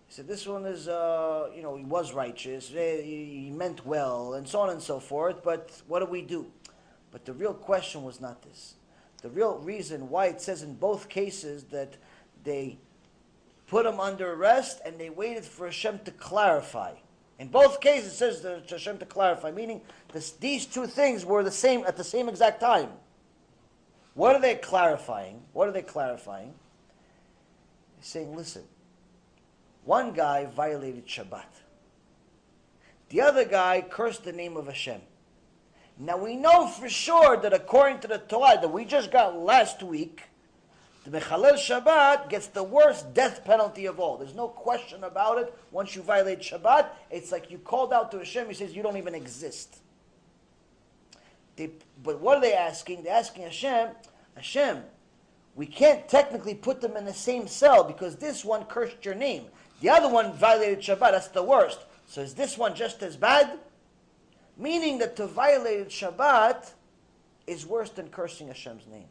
He 0.07 0.13
said, 0.13 0.27
"This 0.27 0.47
one 0.47 0.65
is, 0.65 0.87
uh, 0.87 1.49
you 1.53 1.61
know, 1.61 1.75
he 1.75 1.83
was 1.83 2.13
righteous, 2.13 2.71
eh, 2.73 3.01
he 3.01 3.51
meant 3.51 3.85
well, 3.85 4.35
and 4.35 4.47
so 4.47 4.61
on 4.61 4.69
and 4.69 4.81
so 4.81 4.99
forth. 4.99 5.43
But 5.43 5.81
what 5.87 5.99
do 5.99 6.05
we 6.05 6.21
do?" 6.21 6.51
But 7.11 7.25
the 7.25 7.33
real 7.33 7.55
question 7.55 8.03
was 8.03 8.21
not 8.21 8.43
this. 8.43 8.75
The 9.21 9.29
real 9.29 9.57
reason 9.57 10.09
why 10.09 10.27
it 10.27 10.41
says 10.41 10.61
in 10.61 10.75
both 10.75 11.09
cases 11.09 11.63
that 11.65 11.97
they 12.43 12.77
put 13.67 13.85
him 13.85 13.99
under 13.99 14.33
arrest 14.33 14.81
and 14.85 14.99
they 14.99 15.09
waited 15.09 15.43
for 15.43 15.65
Hashem 15.65 15.99
to 16.05 16.11
clarify. 16.11 16.93
In 17.39 17.47
both 17.47 17.81
cases, 17.81 18.13
it 18.13 18.15
says 18.15 18.41
that 18.43 18.69
Hashem 18.69 18.99
to 18.99 19.05
clarify, 19.05 19.51
meaning 19.51 19.81
this, 20.13 20.31
these 20.31 20.65
two 20.65 20.85
things 20.85 21.25
were 21.25 21.43
the 21.43 21.51
same 21.51 21.83
at 21.85 21.97
the 21.97 22.03
same 22.03 22.29
exact 22.29 22.61
time. 22.61 22.91
What 24.15 24.35
are 24.35 24.41
they 24.41 24.55
clarifying? 24.55 25.41
What 25.53 25.67
are 25.67 25.71
they 25.71 25.81
clarifying? 25.81 26.53
They're 27.95 28.03
saying, 28.03 28.35
listen, 28.35 28.63
one 29.83 30.13
guy 30.13 30.45
violated 30.45 31.05
Shabbat. 31.05 31.43
The 33.09 33.21
other 33.21 33.45
guy 33.45 33.85
cursed 33.87 34.23
the 34.23 34.31
name 34.31 34.57
of 34.57 34.65
Hashem. 34.65 35.01
Now 35.97 36.17
we 36.17 36.35
know 36.35 36.67
for 36.67 36.89
sure 36.89 37.37
that 37.37 37.53
according 37.53 37.99
to 37.99 38.07
the 38.07 38.17
Torah 38.17 38.57
that 38.59 38.71
we 38.71 38.83
just 38.83 39.11
got 39.11 39.37
last 39.37 39.83
week, 39.83 40.23
the 41.05 41.11
Mechalel 41.19 41.53
Shabbat 41.53 42.29
gets 42.29 42.47
the 42.47 42.63
worst 42.63 43.13
death 43.13 43.45
penalty 43.45 43.85
of 43.85 43.99
all. 43.99 44.17
There's 44.17 44.33
no 44.33 44.47
question 44.47 45.03
about 45.03 45.37
it. 45.37 45.53
Once 45.71 45.95
you 45.95 46.01
violate 46.01 46.39
Shabbat, 46.39 46.87
it's 47.11 47.31
like 47.31 47.51
you 47.51 47.59
called 47.59 47.93
out 47.93 48.11
to 48.11 48.17
Hashem, 48.17 48.47
he 48.47 48.53
says 48.53 48.75
you 48.75 48.81
don't 48.81 48.97
even 48.97 49.13
exist. 49.13 49.77
They, 51.55 51.71
but 52.03 52.19
what 52.19 52.37
are 52.37 52.41
they 52.41 52.53
asking? 52.53 53.03
They're 53.03 53.13
asking 53.13 53.43
Hashem, 53.43 53.89
Hashem, 54.35 54.83
we 55.55 55.65
can't 55.65 56.07
technically 56.09 56.53
put 56.53 56.81
them 56.81 56.97
in 56.97 57.05
the 57.05 57.13
same 57.13 57.47
cell 57.47 57.83
because 57.83 58.17
this 58.17 58.43
one 58.43 58.65
cursed 58.65 59.05
your 59.05 59.15
name. 59.15 59.45
The 59.81 59.89
other 59.89 60.09
one 60.09 60.33
violated 60.33 60.79
Shabbat, 60.79 61.11
that's 61.11 61.29
the 61.29 61.43
worst. 61.43 61.79
So 62.07 62.21
is 62.21 62.33
this 62.33 62.57
one 62.57 62.75
just 62.75 63.01
as 63.03 63.15
bad? 63.15 63.59
Meaning 64.57 64.99
that 64.99 65.15
to 65.17 65.27
violate 65.27 65.89
Shabbat 65.89 66.71
is 67.47 67.65
worse 67.65 67.89
than 67.89 68.09
cursing 68.09 68.47
Hashem's 68.47 68.87
name. 68.87 69.07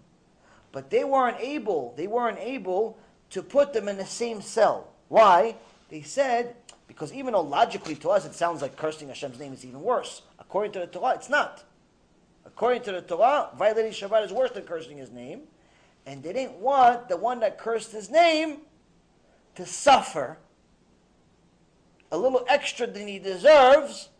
But 0.73 0.91
they 0.91 1.05
weren't 1.05 1.41
able, 1.41 1.95
they 1.97 2.07
weren't 2.07 2.39
able 2.39 2.99
to 3.31 3.43
put 3.43 3.73
them 3.73 3.89
in 3.89 3.97
the 3.97 4.07
same 4.07 4.41
cell. 4.41 4.89
Why? 5.09 5.57
They 5.89 6.03
said, 6.03 6.57
because 6.89 7.13
even 7.13 7.33
though 7.33 7.43
logically 7.43 7.95
to 7.97 8.11
us 8.11 8.25
it 8.27 8.35
sounds 8.35 8.61
like 8.61 8.77
cursing 8.77 9.09
Hashem's 9.09 9.39
name 9.39 9.53
is 9.53 9.65
even 9.65 9.81
worse, 9.81 10.23
according 10.39 10.73
to 10.73 10.81
the 10.81 10.87
Torah, 10.87 11.15
it's 11.15 11.31
not. 11.31 11.65
According 12.47 12.83
to 12.83 12.93
the 12.93 13.03
Torah, 13.03 13.51
violating 13.57 13.93
Shabbat 13.93 14.27
is 14.27 14.33
worse 14.33 14.51
than 14.51 14.65
cursing 14.65 14.99
his 14.99 15.11
name. 15.11 15.43
And 16.07 16.23
they 16.23 16.33
didn't 16.33 16.59
want 16.59 17.09
the 17.09 17.17
one 17.17 17.41
that 17.41 17.59
cursed 17.59 17.93
his 17.93 18.11
name 18.11 18.59
to 19.55 19.65
suffer 19.65 20.39
a 22.13 22.19
little 22.19 22.45
extra 22.49 22.87
than 22.87 23.09
he 23.09 23.19
deserves 23.19 24.11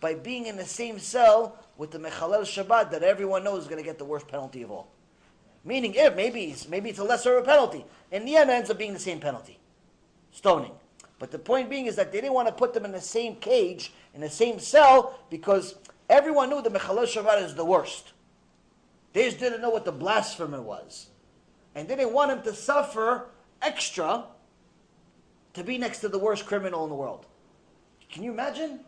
by 0.00 0.14
being 0.14 0.46
in 0.46 0.56
the 0.56 0.64
same 0.64 0.98
cell 0.98 1.58
with 1.76 1.90
the 1.90 1.98
Mechalel 1.98 2.42
Shabbat 2.42 2.90
that 2.90 3.02
everyone 3.02 3.44
knows 3.44 3.62
is 3.62 3.68
going 3.68 3.82
to 3.82 3.84
get 3.84 3.98
the 3.98 4.04
worst 4.04 4.28
penalty 4.28 4.62
of 4.62 4.70
all. 4.70 4.88
Meaning, 5.64 5.94
if 5.94 6.14
maybe 6.14 6.44
it's, 6.44 6.68
maybe 6.68 6.90
it's 6.90 6.98
a 6.98 7.04
lesser 7.04 7.40
penalty. 7.42 7.84
In 8.10 8.24
the 8.24 8.36
end, 8.36 8.50
it 8.50 8.54
ends 8.54 8.70
up 8.70 8.78
being 8.78 8.92
the 8.92 8.98
same 8.98 9.18
penalty 9.18 9.58
stoning. 10.30 10.72
But 11.18 11.30
the 11.30 11.38
point 11.38 11.70
being 11.70 11.86
is 11.86 11.96
that 11.96 12.12
they 12.12 12.20
didn't 12.20 12.34
want 12.34 12.48
to 12.48 12.54
put 12.54 12.74
them 12.74 12.84
in 12.84 12.92
the 12.92 13.00
same 13.00 13.36
cage, 13.36 13.92
in 14.14 14.20
the 14.20 14.28
same 14.28 14.58
cell, 14.58 15.18
because 15.30 15.76
everyone 16.08 16.50
knew 16.50 16.62
the 16.62 16.70
Mechalel 16.70 17.06
Shabbat 17.06 17.42
is 17.42 17.54
the 17.54 17.64
worst. 17.64 18.12
They 19.12 19.24
just 19.24 19.38
didn't 19.38 19.62
know 19.62 19.70
what 19.70 19.84
the 19.84 19.92
blasphemer 19.92 20.60
was. 20.60 21.08
And 21.74 21.88
they 21.88 21.96
didn't 21.96 22.12
want 22.12 22.30
him 22.30 22.42
to 22.42 22.54
suffer 22.54 23.28
extra 23.62 24.24
to 25.54 25.64
be 25.64 25.78
next 25.78 26.00
to 26.00 26.08
the 26.08 26.18
worst 26.18 26.46
criminal 26.46 26.84
in 26.84 26.90
the 26.90 26.96
world. 26.96 27.26
Can 28.10 28.22
you 28.22 28.32
imagine? 28.32 28.80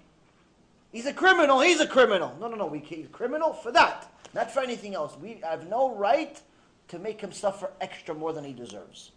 He's 0.92 1.06
a 1.06 1.12
criminal, 1.12 1.60
he's 1.60 1.80
a 1.80 1.86
criminal. 1.86 2.36
No, 2.40 2.48
no, 2.48 2.56
no, 2.56 2.66
we, 2.66 2.78
he's 2.78 3.06
a 3.06 3.08
criminal 3.08 3.52
for 3.52 3.72
that, 3.72 4.10
not 4.34 4.50
for 4.50 4.60
anything 4.60 4.94
else. 4.94 5.16
We 5.20 5.40
have 5.42 5.68
no 5.68 5.94
right 5.94 6.40
to 6.88 6.98
make 6.98 7.20
him 7.20 7.32
suffer 7.32 7.70
extra 7.80 8.14
more 8.14 8.32
than 8.32 8.44
he 8.44 8.52
deserves. 8.52 9.12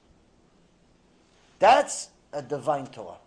That's 1.59 2.09
a 2.33 2.41
divine 2.41 2.87
Torah. 2.87 3.17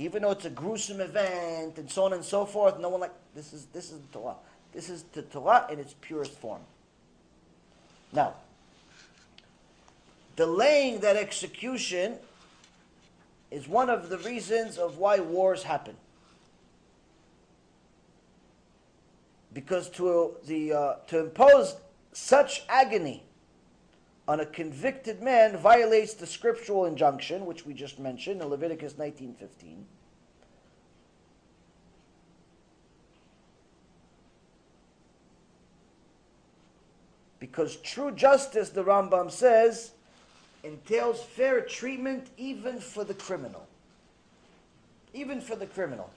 Even 0.00 0.22
though 0.22 0.30
it's 0.30 0.46
a 0.46 0.50
gruesome 0.50 1.02
event 1.02 1.76
and 1.76 1.90
so 1.90 2.04
on 2.04 2.14
and 2.14 2.24
so 2.24 2.46
forth, 2.46 2.78
no 2.78 2.88
one 2.88 3.00
like 3.02 3.12
this 3.34 3.52
is 3.52 3.66
this 3.66 3.92
is 3.92 3.98
the 4.00 4.18
Torah. 4.18 4.36
This 4.72 4.88
is 4.88 5.02
the 5.12 5.20
Torah 5.20 5.66
in 5.70 5.78
its 5.78 5.94
purest 6.00 6.32
form. 6.32 6.62
Now, 8.10 8.32
delaying 10.36 11.00
that 11.00 11.16
execution 11.16 12.14
is 13.50 13.68
one 13.68 13.90
of 13.90 14.08
the 14.08 14.16
reasons 14.20 14.78
of 14.78 14.96
why 14.96 15.20
wars 15.20 15.64
happen. 15.64 15.96
Because 19.52 19.90
to 19.90 20.32
the 20.46 20.72
uh, 20.72 20.94
to 21.08 21.18
impose 21.18 21.76
such 22.14 22.62
agony 22.70 23.22
on 24.30 24.38
a 24.38 24.46
convicted 24.46 25.20
man 25.20 25.56
violates 25.56 26.14
the 26.14 26.24
scriptural 26.24 26.84
injunction, 26.84 27.46
which 27.46 27.66
we 27.66 27.74
just 27.74 27.98
mentioned 27.98 28.40
in 28.40 28.46
Leviticus 28.46 28.92
19:15. 28.92 29.84
Because 37.40 37.74
true 37.78 38.12
justice, 38.12 38.70
the 38.70 38.84
Rambam 38.84 39.32
says, 39.32 39.94
entails 40.62 41.24
fair 41.24 41.60
treatment 41.62 42.28
even 42.36 42.78
for 42.78 43.02
the 43.02 43.14
criminal. 43.14 43.66
Even 45.12 45.40
for 45.40 45.56
the 45.56 45.66
criminal. 45.66 46.08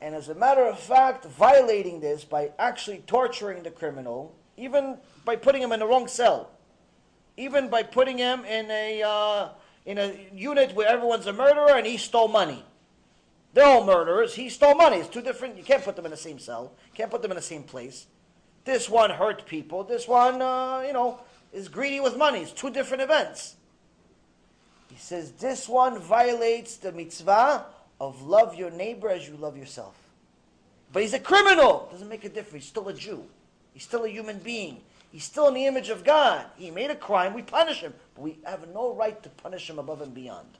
And 0.00 0.14
as 0.14 0.30
a 0.30 0.34
matter 0.34 0.64
of 0.64 0.78
fact, 0.78 1.26
violating 1.26 2.00
this 2.00 2.24
by 2.24 2.52
actually 2.58 3.02
torturing 3.06 3.64
the 3.64 3.70
criminal, 3.70 4.34
even 4.56 4.96
by 5.28 5.36
putting 5.36 5.60
him 5.60 5.72
in 5.72 5.80
the 5.80 5.86
wrong 5.86 6.08
cell, 6.08 6.48
even 7.36 7.68
by 7.68 7.82
putting 7.82 8.16
him 8.16 8.46
in 8.46 8.70
a, 8.70 9.02
uh, 9.02 9.50
in 9.84 9.98
a 9.98 10.18
unit 10.34 10.74
where 10.74 10.88
everyone's 10.88 11.26
a 11.26 11.32
murderer 11.34 11.76
and 11.76 11.86
he 11.86 11.98
stole 11.98 12.28
money. 12.28 12.64
They're 13.52 13.66
all 13.66 13.84
murderers. 13.84 14.34
He 14.34 14.48
stole 14.48 14.74
money. 14.74 14.96
It's 14.96 15.10
two 15.10 15.20
different. 15.20 15.58
You 15.58 15.62
can't 15.62 15.84
put 15.84 15.96
them 15.96 16.06
in 16.06 16.12
the 16.12 16.16
same 16.16 16.38
cell. 16.38 16.72
Can't 16.94 17.10
put 17.10 17.20
them 17.20 17.30
in 17.30 17.36
the 17.36 17.42
same 17.42 17.62
place. 17.62 18.06
This 18.64 18.88
one 18.88 19.10
hurt 19.10 19.44
people. 19.44 19.84
This 19.84 20.08
one, 20.08 20.40
uh, 20.40 20.82
you 20.86 20.94
know, 20.94 21.20
is 21.52 21.68
greedy 21.68 22.00
with 22.00 22.16
money. 22.16 22.38
It's 22.38 22.52
two 22.52 22.70
different 22.70 23.02
events. 23.02 23.56
He 24.88 24.96
says 24.96 25.32
this 25.32 25.68
one 25.68 25.98
violates 25.98 26.78
the 26.78 26.90
mitzvah 26.92 27.66
of 28.00 28.22
love 28.22 28.54
your 28.54 28.70
neighbor 28.70 29.10
as 29.10 29.28
you 29.28 29.36
love 29.36 29.58
yourself. 29.58 29.94
But 30.90 31.02
he's 31.02 31.12
a 31.12 31.20
criminal. 31.20 31.86
Doesn't 31.92 32.08
make 32.08 32.24
a 32.24 32.30
difference. 32.30 32.64
He's 32.64 32.70
still 32.70 32.88
a 32.88 32.94
Jew. 32.94 33.24
He's 33.74 33.84
still 33.84 34.04
a 34.04 34.08
human 34.08 34.38
being. 34.38 34.80
He's 35.10 35.24
still 35.24 35.48
in 35.48 35.54
the 35.54 35.66
image 35.66 35.88
of 35.88 36.04
God. 36.04 36.46
He 36.56 36.70
made 36.70 36.90
a 36.90 36.96
crime. 36.96 37.34
We 37.34 37.42
punish 37.42 37.80
him. 37.80 37.94
But 38.14 38.22
we 38.22 38.38
have 38.44 38.68
no 38.74 38.92
right 38.94 39.22
to 39.22 39.28
punish 39.28 39.68
him 39.68 39.78
above 39.78 40.02
and 40.02 40.14
beyond. 40.14 40.58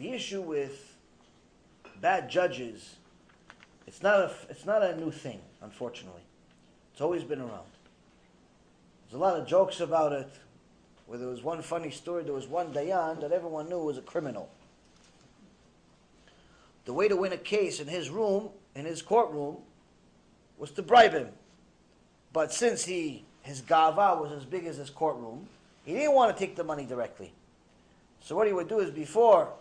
the 0.00 0.12
issue 0.12 0.40
with 0.40 0.96
bad 2.00 2.30
judges, 2.30 2.96
it's 3.90 4.04
not 4.04 4.20
a, 4.20 4.30
it's 4.48 4.64
not 4.64 4.84
a 4.84 4.96
new 4.96 5.10
thing, 5.10 5.40
unfortunately. 5.62 6.22
It's 6.92 7.00
always 7.00 7.24
been 7.24 7.40
around. 7.40 7.66
There's 9.02 9.20
a 9.20 9.24
lot 9.24 9.36
of 9.36 9.48
jokes 9.48 9.80
about 9.80 10.12
it. 10.12 10.30
Where 11.06 11.18
there 11.18 11.26
was 11.26 11.42
one 11.42 11.60
funny 11.60 11.90
story, 11.90 12.22
there 12.22 12.32
was 12.32 12.46
one 12.46 12.72
Dayan 12.72 13.20
that 13.20 13.32
everyone 13.32 13.68
knew 13.68 13.80
was 13.80 13.98
a 13.98 14.02
criminal. 14.02 14.48
The 16.84 16.92
way 16.92 17.08
to 17.08 17.16
win 17.16 17.32
a 17.32 17.36
case 17.36 17.80
in 17.80 17.88
his 17.88 18.10
room, 18.10 18.50
in 18.76 18.84
his 18.84 19.02
courtroom, 19.02 19.56
was 20.56 20.70
to 20.70 20.82
bribe 20.82 21.14
him. 21.14 21.30
But 22.32 22.52
since 22.52 22.84
he 22.84 23.24
his 23.42 23.60
gava 23.60 24.20
was 24.20 24.30
as 24.30 24.44
big 24.44 24.66
as 24.66 24.76
his 24.76 24.88
courtroom, 24.88 25.48
he 25.84 25.94
didn't 25.94 26.14
want 26.14 26.36
to 26.36 26.38
take 26.38 26.54
the 26.54 26.62
money 26.62 26.86
directly. 26.86 27.32
So 28.20 28.36
what 28.36 28.46
he 28.46 28.52
would 28.52 28.68
do 28.68 28.78
is 28.78 28.92
before 28.92 29.52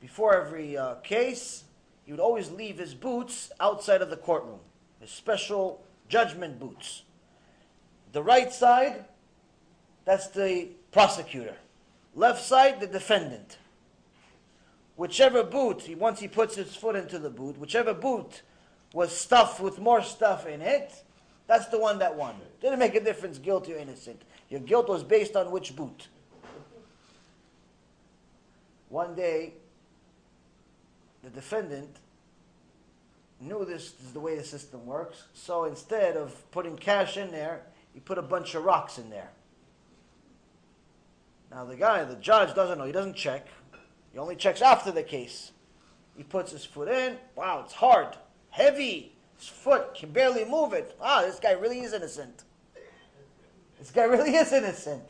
before 0.00 0.40
every 0.40 0.76
uh, 0.76 0.94
case, 0.96 1.64
he 2.08 2.12
would 2.12 2.20
always 2.20 2.50
leave 2.50 2.78
his 2.78 2.94
boots 2.94 3.52
outside 3.60 4.00
of 4.00 4.08
the 4.08 4.16
courtroom, 4.16 4.60
his 4.98 5.10
special 5.10 5.84
judgment 6.08 6.58
boots. 6.58 7.02
The 8.12 8.22
right 8.22 8.50
side, 8.50 9.04
that's 10.06 10.28
the 10.28 10.68
prosecutor. 10.90 11.56
Left 12.14 12.42
side, 12.42 12.80
the 12.80 12.86
defendant. 12.86 13.58
Whichever 14.96 15.42
boot, 15.42 15.82
he, 15.82 15.94
once 15.94 16.18
he 16.18 16.28
puts 16.28 16.54
his 16.54 16.74
foot 16.74 16.96
into 16.96 17.18
the 17.18 17.28
boot, 17.28 17.58
whichever 17.58 17.92
boot 17.92 18.40
was 18.94 19.14
stuffed 19.14 19.60
with 19.60 19.78
more 19.78 20.02
stuff 20.02 20.46
in 20.46 20.62
it, 20.62 21.04
that's 21.46 21.66
the 21.66 21.78
one 21.78 21.98
that 21.98 22.16
won. 22.16 22.36
Didn't 22.62 22.78
make 22.78 22.94
a 22.94 23.04
difference, 23.04 23.36
guilty 23.36 23.74
or 23.74 23.76
innocent. 23.76 24.22
Your 24.48 24.60
guilt 24.60 24.88
was 24.88 25.04
based 25.04 25.36
on 25.36 25.50
which 25.50 25.76
boot. 25.76 26.08
One 28.88 29.14
day, 29.14 29.52
the 31.22 31.30
defendant 31.30 31.96
knew 33.40 33.64
this 33.64 33.94
is 34.04 34.12
the 34.12 34.20
way 34.20 34.36
the 34.36 34.44
system 34.44 34.84
works, 34.86 35.24
so 35.34 35.64
instead 35.64 36.16
of 36.16 36.50
putting 36.50 36.76
cash 36.76 37.16
in 37.16 37.30
there, 37.30 37.62
he 37.94 38.00
put 38.00 38.18
a 38.18 38.22
bunch 38.22 38.54
of 38.54 38.64
rocks 38.64 38.98
in 38.98 39.10
there. 39.10 39.30
Now 41.50 41.64
the 41.64 41.76
guy, 41.76 42.04
the 42.04 42.16
judge 42.16 42.54
doesn't 42.54 42.78
know, 42.78 42.84
he 42.84 42.92
doesn't 42.92 43.16
check. 43.16 43.46
He 44.12 44.18
only 44.18 44.36
checks 44.36 44.62
after 44.62 44.90
the 44.90 45.02
case. 45.02 45.52
He 46.16 46.22
puts 46.22 46.52
his 46.52 46.64
foot 46.64 46.88
in, 46.88 47.16
wow, 47.36 47.62
it's 47.64 47.74
hard, 47.74 48.16
heavy, 48.50 49.12
his 49.38 49.48
foot 49.48 49.94
can 49.94 50.10
barely 50.10 50.44
move 50.44 50.72
it. 50.72 50.96
Ah, 51.00 51.22
this 51.22 51.38
guy 51.38 51.52
really 51.52 51.80
is 51.80 51.92
innocent. 51.92 52.42
This 53.78 53.92
guy 53.92 54.04
really 54.04 54.34
is 54.34 54.52
innocent. 54.52 55.04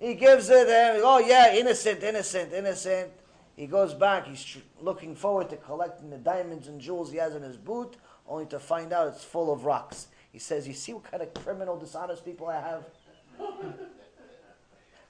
He 0.00 0.14
gives 0.14 0.50
it, 0.50 0.68
uh, 0.68 1.00
oh 1.04 1.20
yeah, 1.20 1.54
innocent, 1.54 2.02
innocent, 2.02 2.52
innocent. 2.52 3.12
He 3.56 3.66
goes 3.66 3.92
back, 3.94 4.26
he's 4.26 4.58
looking 4.80 5.14
forward 5.14 5.50
to 5.50 5.56
collecting 5.56 6.10
the 6.10 6.18
diamonds 6.18 6.68
and 6.68 6.80
jewels 6.80 7.10
he 7.10 7.18
has 7.18 7.34
in 7.34 7.42
his 7.42 7.56
boot, 7.56 7.96
only 8.26 8.46
to 8.46 8.58
find 8.58 8.92
out 8.92 9.08
it's 9.08 9.24
full 9.24 9.52
of 9.52 9.64
rocks. 9.64 10.08
He 10.32 10.38
says, 10.38 10.66
You 10.66 10.74
see 10.74 10.94
what 10.94 11.10
kind 11.10 11.22
of 11.22 11.34
criminal, 11.34 11.78
dishonest 11.78 12.24
people 12.24 12.48
I 12.48 12.60
have? 12.60 12.84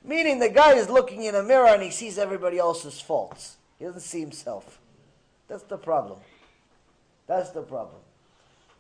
Meaning 0.05 0.41
the 0.41 0.49
guy 0.49 0.75
is 0.75 0.91
looking 0.91 1.23
in 1.23 1.35
a 1.37 1.43
mirror 1.43 1.69
and 1.69 1.83
he 1.83 1.91
sees 1.91 2.19
everybody 2.19 2.59
else's 2.59 3.01
faults. 3.01 3.57
He 3.79 3.85
doesn't 3.85 4.01
see 4.01 4.21
himself. 4.21 4.81
That's 5.47 5.63
the 5.63 5.79
problem. 5.79 6.19
That's 7.29 7.51
the 7.51 7.63
problem. 7.63 8.01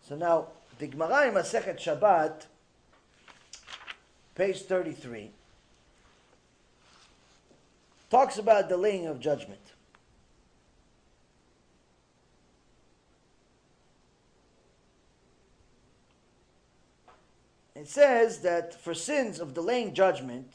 So 0.09 0.17
now, 0.17 0.49
the 0.79 0.89
Masechet 0.89 1.79
Shabbat, 1.79 2.47
page 4.35 4.63
33. 4.63 5.31
Talks 8.13 8.37
about 8.37 8.69
delaying 8.69 9.07
of 9.07 9.19
judgment. 9.19 9.73
It 17.75 17.89
says 17.89 18.41
that 18.41 18.79
for 18.79 18.93
sins 18.93 19.41
of 19.41 19.55
delaying 19.55 19.95
judgment, 19.95 20.53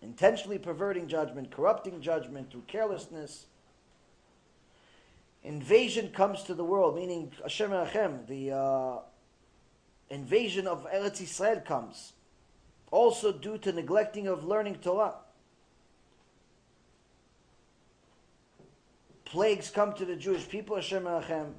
intentionally 0.00 0.56
perverting 0.58 1.08
judgment, 1.08 1.50
corrupting 1.50 2.00
judgment 2.00 2.50
through 2.50 2.64
carelessness, 2.66 3.44
invasion 5.44 6.08
comes 6.08 6.42
to 6.44 6.54
the 6.54 6.64
world, 6.64 6.96
meaning 6.96 7.30
Hashem 7.42 7.70
Achem, 7.70 8.26
the 8.26 8.56
uh, 8.56 8.98
invasion 10.08 10.66
of 10.66 10.86
Eretz 10.90 11.20
Israel 11.20 11.60
comes, 11.60 12.14
also 12.90 13.30
due 13.30 13.58
to 13.58 13.72
neglecting 13.72 14.26
of 14.26 14.42
learning 14.44 14.76
Torah. 14.76 15.16
Plagues 19.30 19.70
come 19.70 19.92
to 19.94 20.04
the 20.04 20.16
Jewish 20.16 20.48
people, 20.48 20.76
Hashem 20.76 21.04
Achem, 21.04 21.52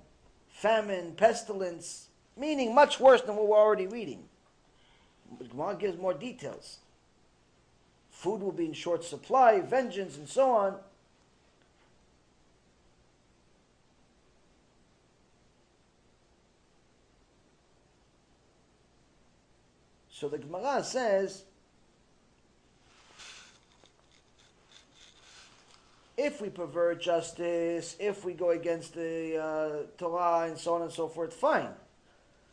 famine, 0.50 1.14
pestilence, 1.16 2.08
meaning 2.36 2.74
much 2.74 3.00
worse 3.00 3.22
than 3.22 3.36
what 3.36 3.48
we're 3.48 3.58
already 3.58 3.88
reading. 3.88 4.24
But 5.38 5.50
Gemara 5.50 5.76
gives 5.76 5.98
more 5.98 6.14
details. 6.14 6.80
Food 8.10 8.42
will 8.42 8.52
be 8.52 8.66
in 8.66 8.74
short 8.74 9.04
supply, 9.04 9.62
vengeance, 9.62 10.18
and 10.18 10.28
so 10.28 10.52
on. 10.52 10.76
So 20.12 20.28
the 20.28 20.40
Gemara 20.40 20.84
says 20.84 21.44
if 26.20 26.42
we 26.42 26.50
pervert 26.50 27.02
justice, 27.02 27.96
if 27.98 28.26
we 28.26 28.34
go 28.34 28.50
against 28.50 28.94
the 28.94 29.38
uh, 29.42 29.70
Torah 29.98 30.48
and 30.50 30.58
so 30.58 30.74
on 30.74 30.82
and 30.82 30.92
so 30.92 31.08
forth, 31.08 31.34
fine. 31.34 31.70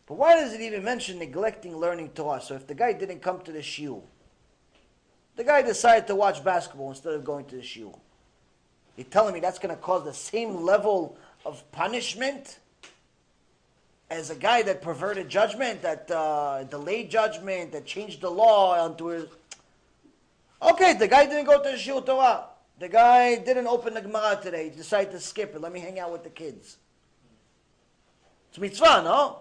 But 0.07 0.14
why 0.14 0.37
does 0.37 0.53
it 0.53 0.61
even 0.61 0.85
mention 0.85 1.19
neglecting 1.19 1.77
learning 1.77 2.11
Torah? 2.11 2.41
So 2.41 2.55
if 2.55 2.69
the 2.69 2.77
guy 2.77 2.93
didn't 2.93 3.21
come 3.23 3.41
to 3.41 3.51
the 3.51 3.59
shiur, 3.59 4.01
the 5.35 5.43
guy 5.43 5.62
decided 5.62 6.07
to 6.07 6.14
watch 6.14 6.45
basketball 6.45 6.91
instead 6.91 7.14
of 7.14 7.25
going 7.25 7.45
to 7.47 7.57
the 7.57 7.62
shiur, 7.62 7.99
you're 8.97 9.05
telling 9.11 9.35
me 9.35 9.41
that's 9.41 9.59
going 9.59 9.75
to 9.75 9.83
cause 9.83 10.05
the 10.05 10.14
same 10.14 10.62
level 10.62 11.19
of 11.45 11.71
punishment 11.73 12.61
as 14.11 14.31
a 14.31 14.37
guy 14.37 14.62
that 14.62 14.81
perverted 14.81 15.29
judgment, 15.29 15.83
that 15.83 16.09
uh, 16.12 16.62
delayed 16.64 17.11
judgment, 17.11 17.73
that 17.73 17.85
changed 17.85 18.21
the 18.21 18.31
law 18.31 18.81
onto 18.81 19.07
his... 19.07 19.25
Okay, 20.62 20.95
the 20.95 21.09
guy 21.09 21.27
didn't 21.27 21.47
go 21.47 21.61
to 21.61 21.71
the 21.71 21.77
shiur 21.77 22.07
Torah. 22.07 22.45
The 22.79 22.89
guy 22.89 23.37
didn't 23.37 23.66
open 23.66 23.95
the 23.95 24.03
Gemara 24.03 24.39
today. 24.43 24.70
He 24.70 24.77
decided 24.77 25.12
to 25.12 25.20
skip 25.20 25.55
it. 25.55 25.61
Let 25.61 25.72
me 25.72 25.81
hang 25.81 25.99
out 25.99 26.12
with 26.12 26.24
the 26.24 26.31
kids. 26.31 26.77
It's 28.51 28.59
mitzvah, 28.59 29.03
no? 29.03 29.39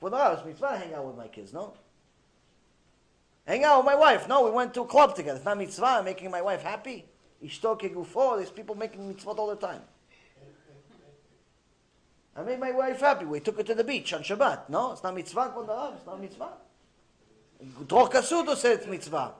Well, 0.00 0.32
it's 0.32 0.44
mitzvah 0.44 0.68
to 0.68 0.78
hang 0.78 0.94
out 0.94 1.04
with 1.06 1.16
my 1.16 1.28
kids, 1.28 1.52
no? 1.52 1.74
Hang 3.46 3.64
out 3.64 3.78
with 3.78 3.86
my 3.86 3.94
wife. 3.94 4.28
No, 4.28 4.44
we 4.44 4.50
went 4.50 4.72
to 4.74 4.82
a 4.82 4.86
club 4.86 5.14
together. 5.14 5.36
It's 5.36 5.44
not 5.44 5.58
mitzvah. 5.58 5.86
I'm 5.86 6.04
making 6.04 6.30
my 6.30 6.40
wife 6.40 6.62
happy. 6.62 7.04
Ishto 7.44 7.78
kegufo. 7.78 8.36
There's 8.38 8.50
people 8.50 8.74
making 8.74 9.08
mitzvah 9.08 9.30
all 9.30 9.48
the 9.48 9.56
time. 9.56 9.82
I 12.36 12.42
made 12.42 12.60
my 12.60 12.70
wife 12.70 13.00
happy. 13.00 13.24
We 13.24 13.40
took 13.40 13.56
her 13.56 13.62
to 13.64 13.74
the 13.74 13.84
beach 13.84 14.12
on 14.12 14.22
Shabbat. 14.22 14.68
No, 14.68 14.92
it's 14.92 15.02
not 15.02 15.14
mitzvah. 15.14 15.52
It's 15.96 16.06
not 16.06 16.20
mitzvah. 16.20 16.52
Dror 17.86 18.08
Kasudo 18.08 18.56
said 18.56 18.78
it's 18.78 18.86
mitzvah. 18.86 19.32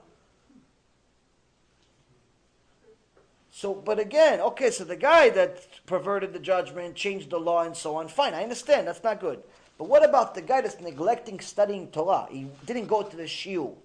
So, 3.59 3.73
but 3.73 3.99
again, 3.99 4.39
okay, 4.39 4.71
so 4.71 4.85
the 4.85 4.95
guy 4.95 5.29
that 5.31 5.67
perverted 5.85 6.31
the 6.31 6.39
judgment, 6.39 6.95
changed 6.95 7.29
the 7.29 7.41
law, 7.41 7.63
and 7.63 7.75
so 7.75 7.97
on, 7.97 8.07
fine, 8.07 8.33
I 8.33 8.41
understand, 8.41 8.87
that's 8.87 9.03
not 9.03 9.19
good. 9.19 9.43
But 9.77 9.89
what 9.89 10.01
about 10.01 10.33
the 10.33 10.41
guy 10.41 10.61
that's 10.61 10.79
neglecting 10.79 11.41
studying 11.41 11.89
Torah? 11.89 12.25
He 12.31 12.47
didn't 12.65 12.87
go 12.87 13.03
to 13.03 13.17
the 13.17 13.23
shiur. 13.23 13.75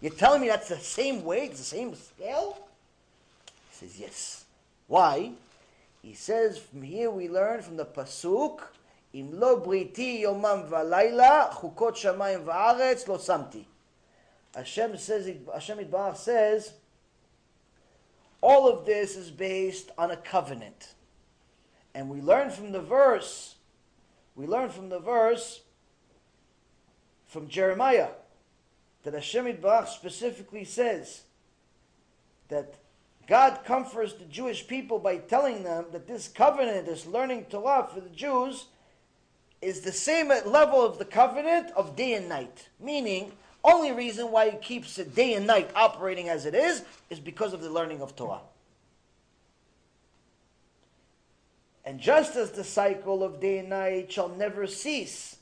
You're 0.00 0.12
telling 0.12 0.40
me 0.40 0.46
that's 0.46 0.68
the 0.68 0.78
same 0.78 1.24
weight, 1.24 1.50
it's 1.50 1.58
the 1.58 1.64
same 1.64 1.96
scale? 1.96 2.64
He 3.70 3.86
says, 3.86 3.98
yes. 3.98 4.44
Why? 4.86 5.32
He 6.00 6.14
says, 6.14 6.58
from 6.58 6.82
here 6.82 7.10
we 7.10 7.28
learn 7.28 7.60
from 7.60 7.76
the 7.76 7.86
Pasuk, 7.86 8.60
Im 9.14 9.40
lo 9.40 9.60
briti 9.60 10.22
yomam 10.22 10.70
v'alayla, 10.70 11.50
chukot 11.54 11.96
shamayim 11.96 12.44
v'aretz 12.44 13.08
lo 13.08 13.18
samti. 13.18 13.64
Hashem 14.54 14.96
says, 14.96 15.28
Hashem 15.52 15.78
Yitbarach 15.78 16.18
says, 16.18 16.74
all 18.44 18.68
of 18.68 18.84
this 18.84 19.16
is 19.16 19.30
based 19.30 19.90
on 19.96 20.10
a 20.10 20.16
covenant. 20.16 20.92
And 21.94 22.10
we 22.10 22.20
learn 22.20 22.50
from 22.50 22.72
the 22.72 22.82
verse, 22.82 23.54
we 24.36 24.46
learn 24.46 24.68
from 24.68 24.90
the 24.90 24.98
verse 24.98 25.62
from 27.26 27.48
Jeremiah 27.48 28.10
that 29.02 29.14
Hashem 29.14 29.46
Yitbarach 29.46 29.88
specifically 29.88 30.64
says 30.64 31.22
that 32.48 32.74
God 33.26 33.60
comforts 33.64 34.12
the 34.12 34.26
Jewish 34.26 34.66
people 34.66 34.98
by 34.98 35.16
telling 35.16 35.64
them 35.64 35.86
that 35.92 36.06
this 36.06 36.28
covenant, 36.28 36.84
this 36.84 37.06
learning 37.06 37.46
Torah 37.46 37.88
for 37.92 38.00
the 38.00 38.10
Jews, 38.10 38.66
is 39.62 39.80
the 39.80 39.92
same 39.92 40.28
level 40.28 40.84
of 40.84 40.98
the 40.98 41.06
covenant 41.06 41.70
of 41.74 41.96
day 41.96 42.12
and 42.12 42.28
night. 42.28 42.68
Meaning, 42.78 43.32
only 43.64 43.92
reason 43.92 44.30
why 44.30 44.46
it 44.46 44.60
keeps 44.60 44.98
it 44.98 45.14
day 45.14 45.34
and 45.34 45.46
night 45.46 45.70
operating 45.74 46.28
as 46.28 46.44
it 46.44 46.54
is 46.54 46.84
is 47.08 47.18
because 47.18 47.54
of 47.54 47.62
the 47.62 47.70
learning 47.70 48.02
of 48.02 48.14
Torah. 48.14 48.42
And 51.84 51.98
just 51.98 52.36
as 52.36 52.50
the 52.50 52.64
cycle 52.64 53.24
of 53.24 53.40
day 53.40 53.58
and 53.58 53.70
night 53.70 54.12
shall 54.12 54.28
never 54.28 54.66
cease, 54.66 55.36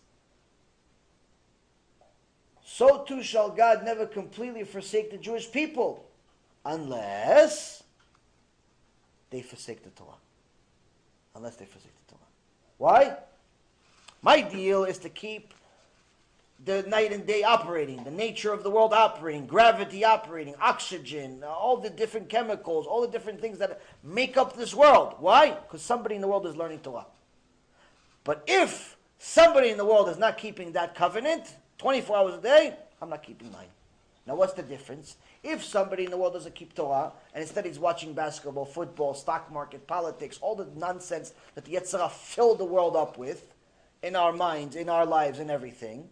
so 2.64 3.04
too 3.04 3.22
shall 3.22 3.50
God 3.50 3.84
never 3.84 4.06
completely 4.06 4.64
forsake 4.64 5.10
the 5.10 5.18
Jewish 5.18 5.50
people, 5.50 6.04
unless 6.64 7.82
they 9.30 9.42
forsake 9.42 9.84
the 9.84 9.90
Torah. 9.90 10.14
Unless 11.34 11.56
they 11.56 11.64
forsake 11.64 11.92
the 12.06 12.14
Torah. 12.14 12.28
Why? 12.78 13.16
My 14.20 14.40
deal 14.40 14.84
is 14.84 14.98
to 14.98 15.08
keep 15.08 15.54
the 16.64 16.82
night 16.84 17.12
and 17.12 17.26
day 17.26 17.42
operating, 17.42 18.04
the 18.04 18.10
nature 18.10 18.52
of 18.52 18.62
the 18.62 18.70
world 18.70 18.92
operating, 18.92 19.46
gravity 19.46 20.04
operating, 20.04 20.54
oxygen, 20.60 21.42
all 21.44 21.76
the 21.76 21.90
different 21.90 22.28
chemicals, 22.28 22.86
all 22.86 23.00
the 23.00 23.08
different 23.08 23.40
things 23.40 23.58
that 23.58 23.80
make 24.04 24.36
up 24.36 24.56
this 24.56 24.74
world. 24.74 25.16
Why? 25.18 25.50
Because 25.50 25.82
somebody 25.82 26.14
in 26.14 26.20
the 26.20 26.28
world 26.28 26.46
is 26.46 26.56
learning 26.56 26.80
Torah. 26.80 27.06
But 28.24 28.44
if 28.46 28.96
somebody 29.18 29.70
in 29.70 29.76
the 29.76 29.84
world 29.84 30.08
is 30.08 30.18
not 30.18 30.38
keeping 30.38 30.72
that 30.72 30.94
covenant 30.94 31.56
24 31.78 32.16
hours 32.16 32.34
a 32.34 32.40
day, 32.40 32.76
I'm 33.00 33.10
not 33.10 33.24
keeping 33.24 33.50
mine. 33.50 33.66
Now, 34.24 34.36
what's 34.36 34.52
the 34.52 34.62
difference? 34.62 35.16
If 35.42 35.64
somebody 35.64 36.04
in 36.04 36.12
the 36.12 36.16
world 36.16 36.34
doesn't 36.34 36.54
keep 36.54 36.76
Torah, 36.76 37.10
and 37.34 37.42
instead 37.42 37.66
he's 37.66 37.80
watching 37.80 38.12
basketball, 38.14 38.64
football, 38.64 39.14
stock 39.14 39.52
market, 39.52 39.88
politics, 39.88 40.38
all 40.40 40.54
the 40.54 40.68
nonsense 40.76 41.34
that 41.56 41.64
the 41.64 41.72
Yetzer 41.72 41.98
Hara 41.98 42.08
filled 42.08 42.58
the 42.58 42.64
world 42.64 42.94
up 42.94 43.18
with, 43.18 43.52
in 44.00 44.14
our 44.14 44.32
minds, 44.32 44.76
in 44.76 44.88
our 44.88 45.04
lives, 45.04 45.40
and 45.40 45.50
everything. 45.50 46.08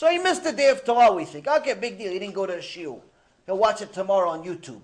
So 0.00 0.08
he 0.08 0.16
missed 0.16 0.44
the 0.44 0.52
day 0.52 0.70
of 0.70 0.82
Torah, 0.82 1.12
we 1.12 1.26
think. 1.26 1.46
Okay, 1.46 1.74
big 1.74 1.98
deal. 1.98 2.10
He 2.10 2.18
didn't 2.18 2.34
go 2.34 2.46
to 2.46 2.54
the 2.54 2.60
shiur. 2.60 2.98
He'll 3.44 3.58
watch 3.58 3.82
it 3.82 3.92
tomorrow 3.92 4.30
on 4.30 4.42
YouTube. 4.42 4.80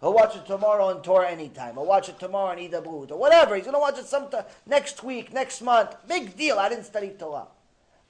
He'll 0.00 0.14
watch 0.14 0.34
it 0.34 0.44
tomorrow 0.44 0.86
on 0.86 1.00
Torah 1.00 1.30
anytime. 1.30 1.74
He'll 1.74 1.86
watch 1.86 2.08
it 2.08 2.18
tomorrow 2.18 2.50
on 2.50 2.58
Ida 2.58 2.78
or 2.78 3.06
whatever. 3.06 3.54
He's 3.54 3.62
going 3.62 3.76
to 3.76 3.78
watch 3.78 4.00
it 4.00 4.06
sometime 4.06 4.42
next 4.66 5.04
week, 5.04 5.32
next 5.32 5.62
month. 5.62 5.94
Big 6.08 6.36
deal. 6.36 6.58
I 6.58 6.68
didn't 6.68 6.86
study 6.86 7.10
Torah. 7.10 7.46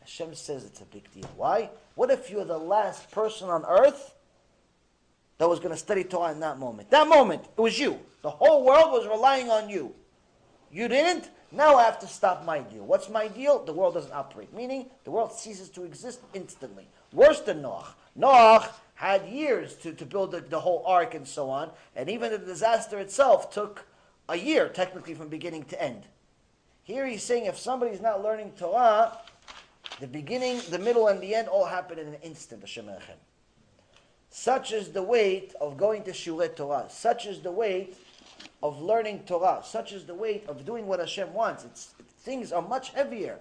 Hashem 0.00 0.34
says 0.34 0.64
it's 0.64 0.80
a 0.80 0.86
big 0.86 1.04
deal. 1.12 1.28
Why? 1.36 1.68
What 1.96 2.10
if 2.10 2.30
you're 2.30 2.46
the 2.46 2.56
last 2.56 3.10
person 3.10 3.50
on 3.50 3.66
earth 3.66 4.14
that 5.36 5.46
was 5.46 5.58
going 5.58 5.72
to 5.72 5.76
study 5.76 6.02
Torah 6.02 6.32
in 6.32 6.40
that 6.40 6.58
moment? 6.58 6.88
That 6.92 7.06
moment, 7.08 7.42
it 7.42 7.60
was 7.60 7.78
you. 7.78 8.00
The 8.22 8.30
whole 8.30 8.64
world 8.64 8.90
was 8.90 9.06
relying 9.06 9.50
on 9.50 9.68
you. 9.68 9.94
You 10.72 10.88
didn't? 10.88 11.28
Now 11.52 11.76
I 11.76 11.84
have 11.84 11.98
to 12.00 12.06
stop 12.06 12.44
my 12.44 12.60
deal. 12.60 12.84
What's 12.84 13.08
my 13.08 13.28
deal? 13.28 13.64
The 13.64 13.72
world 13.72 13.94
doesn't 13.94 14.12
operate. 14.12 14.52
Meaning, 14.52 14.86
the 15.04 15.10
world 15.10 15.32
ceases 15.32 15.68
to 15.70 15.84
exist 15.84 16.20
instantly. 16.34 16.88
Worse 17.12 17.40
than 17.40 17.62
Noach. 17.62 17.86
Noach 18.18 18.68
had 18.94 19.26
years 19.28 19.74
to, 19.76 19.92
to 19.92 20.06
build 20.06 20.32
the, 20.32 20.40
the 20.40 20.60
whole 20.60 20.82
ark 20.86 21.14
and 21.14 21.26
so 21.26 21.50
on, 21.50 21.70
and 21.94 22.08
even 22.08 22.32
the 22.32 22.38
disaster 22.38 22.98
itself 22.98 23.52
took 23.52 23.86
a 24.28 24.36
year, 24.36 24.68
technically, 24.68 25.14
from 25.14 25.28
beginning 25.28 25.64
to 25.64 25.80
end. 25.80 26.02
Here 26.82 27.06
he's 27.06 27.22
saying 27.22 27.46
if 27.46 27.58
somebody's 27.58 28.00
not 28.00 28.22
learning 28.22 28.52
Torah, 28.58 29.18
the 30.00 30.06
beginning, 30.06 30.60
the 30.70 30.78
middle, 30.78 31.08
and 31.08 31.20
the 31.20 31.34
end 31.34 31.48
all 31.48 31.66
happen 31.66 31.98
in 31.98 32.08
an 32.08 32.16
instant, 32.22 32.62
Hashem 32.62 32.88
Such 34.30 34.72
is 34.72 34.90
the 34.90 35.02
weight 35.02 35.54
of 35.60 35.76
going 35.76 36.02
to 36.04 36.12
Shiurei 36.12 36.54
Torah. 36.54 36.86
Such 36.88 37.26
is 37.26 37.40
the 37.40 37.52
weight 37.52 37.96
of 38.62 38.80
learning 38.80 39.20
Torah, 39.26 39.62
such 39.64 39.92
is 39.92 40.04
the 40.04 40.14
weight 40.14 40.44
of 40.48 40.64
doing 40.64 40.86
what 40.86 41.00
Hashem 41.00 41.32
wants. 41.32 41.64
It's, 41.64 41.94
things 42.20 42.52
are 42.52 42.62
much 42.62 42.90
heavier 42.90 43.38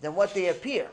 than 0.00 0.14
what 0.14 0.34
they 0.34 0.48
appear. 0.48 0.88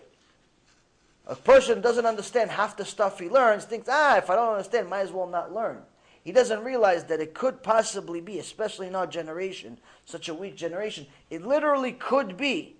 A 1.27 1.35
person 1.35 1.81
doesn't 1.81 2.05
understand 2.05 2.49
half 2.49 2.75
the 2.75 2.85
stuff 2.85 3.19
he 3.19 3.29
learns, 3.29 3.65
thinks, 3.65 3.87
ah, 3.89 4.17
if 4.17 4.29
I 4.29 4.35
don't 4.35 4.53
understand, 4.53 4.89
might 4.89 5.01
as 5.01 5.11
well 5.11 5.27
not 5.27 5.53
learn. 5.53 5.81
He 6.23 6.31
doesn't 6.31 6.63
realize 6.63 7.05
that 7.05 7.19
it 7.19 7.33
could 7.33 7.63
possibly 7.63 8.21
be, 8.21 8.39
especially 8.39 8.87
in 8.87 8.95
our 8.95 9.07
generation, 9.07 9.77
such 10.05 10.29
a 10.29 10.33
weak 10.33 10.55
generation, 10.55 11.07
it 11.29 11.45
literally 11.45 11.93
could 11.93 12.37
be 12.37 12.75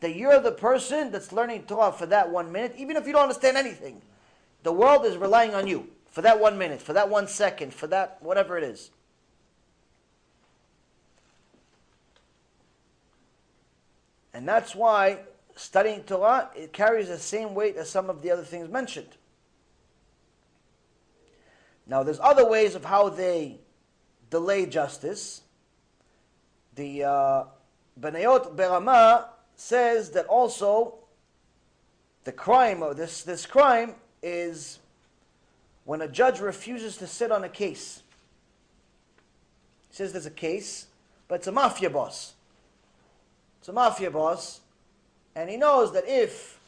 that 0.00 0.16
you're 0.16 0.40
the 0.40 0.52
person 0.52 1.10
that's 1.10 1.32
learning 1.32 1.62
Torah 1.62 1.92
for 1.92 2.06
that 2.06 2.30
one 2.30 2.52
minute, 2.52 2.74
even 2.76 2.96
if 2.96 3.06
you 3.06 3.12
don't 3.12 3.22
understand 3.22 3.56
anything. 3.56 4.02
The 4.62 4.72
world 4.72 5.04
is 5.04 5.16
relying 5.16 5.54
on 5.54 5.66
you 5.66 5.88
for 6.10 6.20
that 6.22 6.40
one 6.40 6.58
minute, 6.58 6.80
for 6.80 6.92
that 6.92 7.08
one 7.08 7.26
second, 7.26 7.72
for 7.72 7.86
that 7.86 8.18
whatever 8.20 8.58
it 8.58 8.64
is. 8.64 8.90
And 14.34 14.46
that's 14.48 14.74
why 14.74 15.20
studying 15.54 16.02
Torah, 16.02 16.50
it 16.56 16.72
carries 16.72 17.08
the 17.08 17.18
same 17.18 17.54
weight 17.54 17.76
as 17.76 17.88
some 17.88 18.10
of 18.10 18.20
the 18.20 18.32
other 18.32 18.42
things 18.42 18.68
mentioned. 18.68 19.16
Now, 21.86 22.02
there's 22.02 22.20
other 22.20 22.48
ways 22.48 22.74
of 22.74 22.84
how 22.84 23.08
they 23.08 23.58
delay 24.30 24.66
justice. 24.66 25.42
The 26.74 27.04
uh, 27.04 27.44
Berama 28.00 29.26
says 29.54 30.10
that 30.10 30.26
also 30.26 30.94
the 32.24 32.32
crime 32.32 32.82
of 32.82 32.96
this, 32.96 33.22
this 33.22 33.46
crime 33.46 33.94
is 34.22 34.80
when 35.84 36.00
a 36.00 36.08
judge 36.08 36.40
refuses 36.40 36.96
to 36.96 37.06
sit 37.06 37.30
on 37.30 37.44
a 37.44 37.48
case. 37.48 38.02
He 39.90 39.96
says 39.96 40.12
there's 40.12 40.26
a 40.26 40.30
case, 40.30 40.86
but 41.28 41.36
it's 41.36 41.46
a 41.46 41.52
mafia 41.52 41.90
boss. 41.90 42.33
It's 43.64 43.70
a 43.70 43.72
mafia 43.72 44.10
boss, 44.10 44.60
and 45.34 45.48
he 45.48 45.56
knows 45.56 45.94
that 45.94 46.04
if 46.06 46.60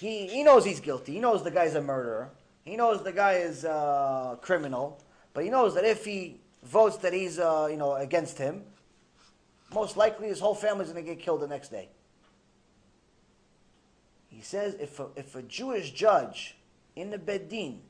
he, 0.00 0.26
he 0.26 0.42
knows 0.42 0.64
he's 0.64 0.80
guilty, 0.80 1.12
he 1.12 1.20
knows 1.20 1.44
the 1.44 1.52
guy's 1.52 1.76
a 1.76 1.80
murderer, 1.80 2.30
he 2.64 2.74
knows 2.74 3.04
the 3.04 3.12
guy 3.12 3.34
is 3.34 3.62
a 3.62 4.36
criminal, 4.42 5.00
but 5.34 5.44
he 5.44 5.50
knows 5.50 5.76
that 5.76 5.84
if 5.84 6.04
he 6.04 6.40
votes 6.64 6.96
that 6.96 7.12
he's 7.12 7.38
uh, 7.38 7.68
you 7.70 7.76
know 7.76 7.94
against 7.94 8.38
him, 8.38 8.64
most 9.72 9.96
likely 9.96 10.26
his 10.26 10.40
whole 10.40 10.56
family's 10.56 10.90
going 10.90 11.04
to 11.04 11.08
get 11.14 11.22
killed 11.22 11.42
the 11.42 11.46
next 11.46 11.68
day. 11.68 11.90
He 14.28 14.42
says 14.42 14.74
if 14.80 14.98
a, 14.98 15.06
if 15.14 15.36
a 15.36 15.42
Jewish 15.42 15.92
judge 15.92 16.56
in 16.96 17.10
the 17.10 17.18
Beit 17.18 17.50
Din 17.50 17.82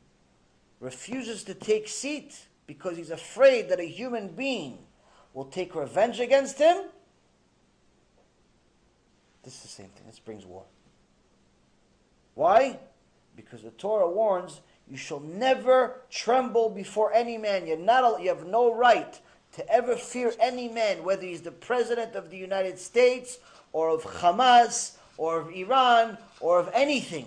refuses 0.79 1.43
to 1.45 1.55
take 1.55 1.89
seat 1.89 2.49
because 2.67 2.99
he's 2.99 3.11
afraid 3.11 3.71
that 3.71 3.81
a 3.81 3.89
human 3.89 4.29
being 4.29 4.77
will 5.33 5.47
take 5.47 5.75
revenge 5.75 6.21
against 6.21 6.59
him, 6.59 6.77
this 9.43 9.57
is 9.57 9.63
the 9.63 9.69
same 9.69 9.89
thing. 9.89 10.05
This 10.07 10.19
brings 10.19 10.47
war. 10.47 10.65
Why? 12.35 12.79
Because 13.37 13.63
the 13.63 13.71
Torah 13.71 14.09
warns 14.09 14.61
you 14.89 14.97
shall 14.97 15.21
never 15.21 16.01
tremble 16.11 16.69
before 16.69 17.13
any 17.15 17.39
man. 17.39 17.67
You're 17.67 17.79
not, 17.79 18.21
you 18.21 18.29
have 18.29 18.47
no 18.47 18.75
right 18.75 19.19
to 19.53 19.69
ever 19.71 19.97
fear 19.97 20.33
any 20.41 20.69
man, 20.69 21.05
whether 21.05 21.23
he's 21.23 21.43
the 21.43 21.53
president 21.53 22.15
of 22.15 22.31
the 22.31 22.37
United 22.37 22.79
States 22.79 23.39
or 23.73 23.91
of 23.91 24.03
Hamas 24.03 24.97
or 25.17 25.41
of 25.41 25.55
Iran 25.55 26.19
or 26.41 26.59
of 26.59 26.69
anything. 26.75 27.27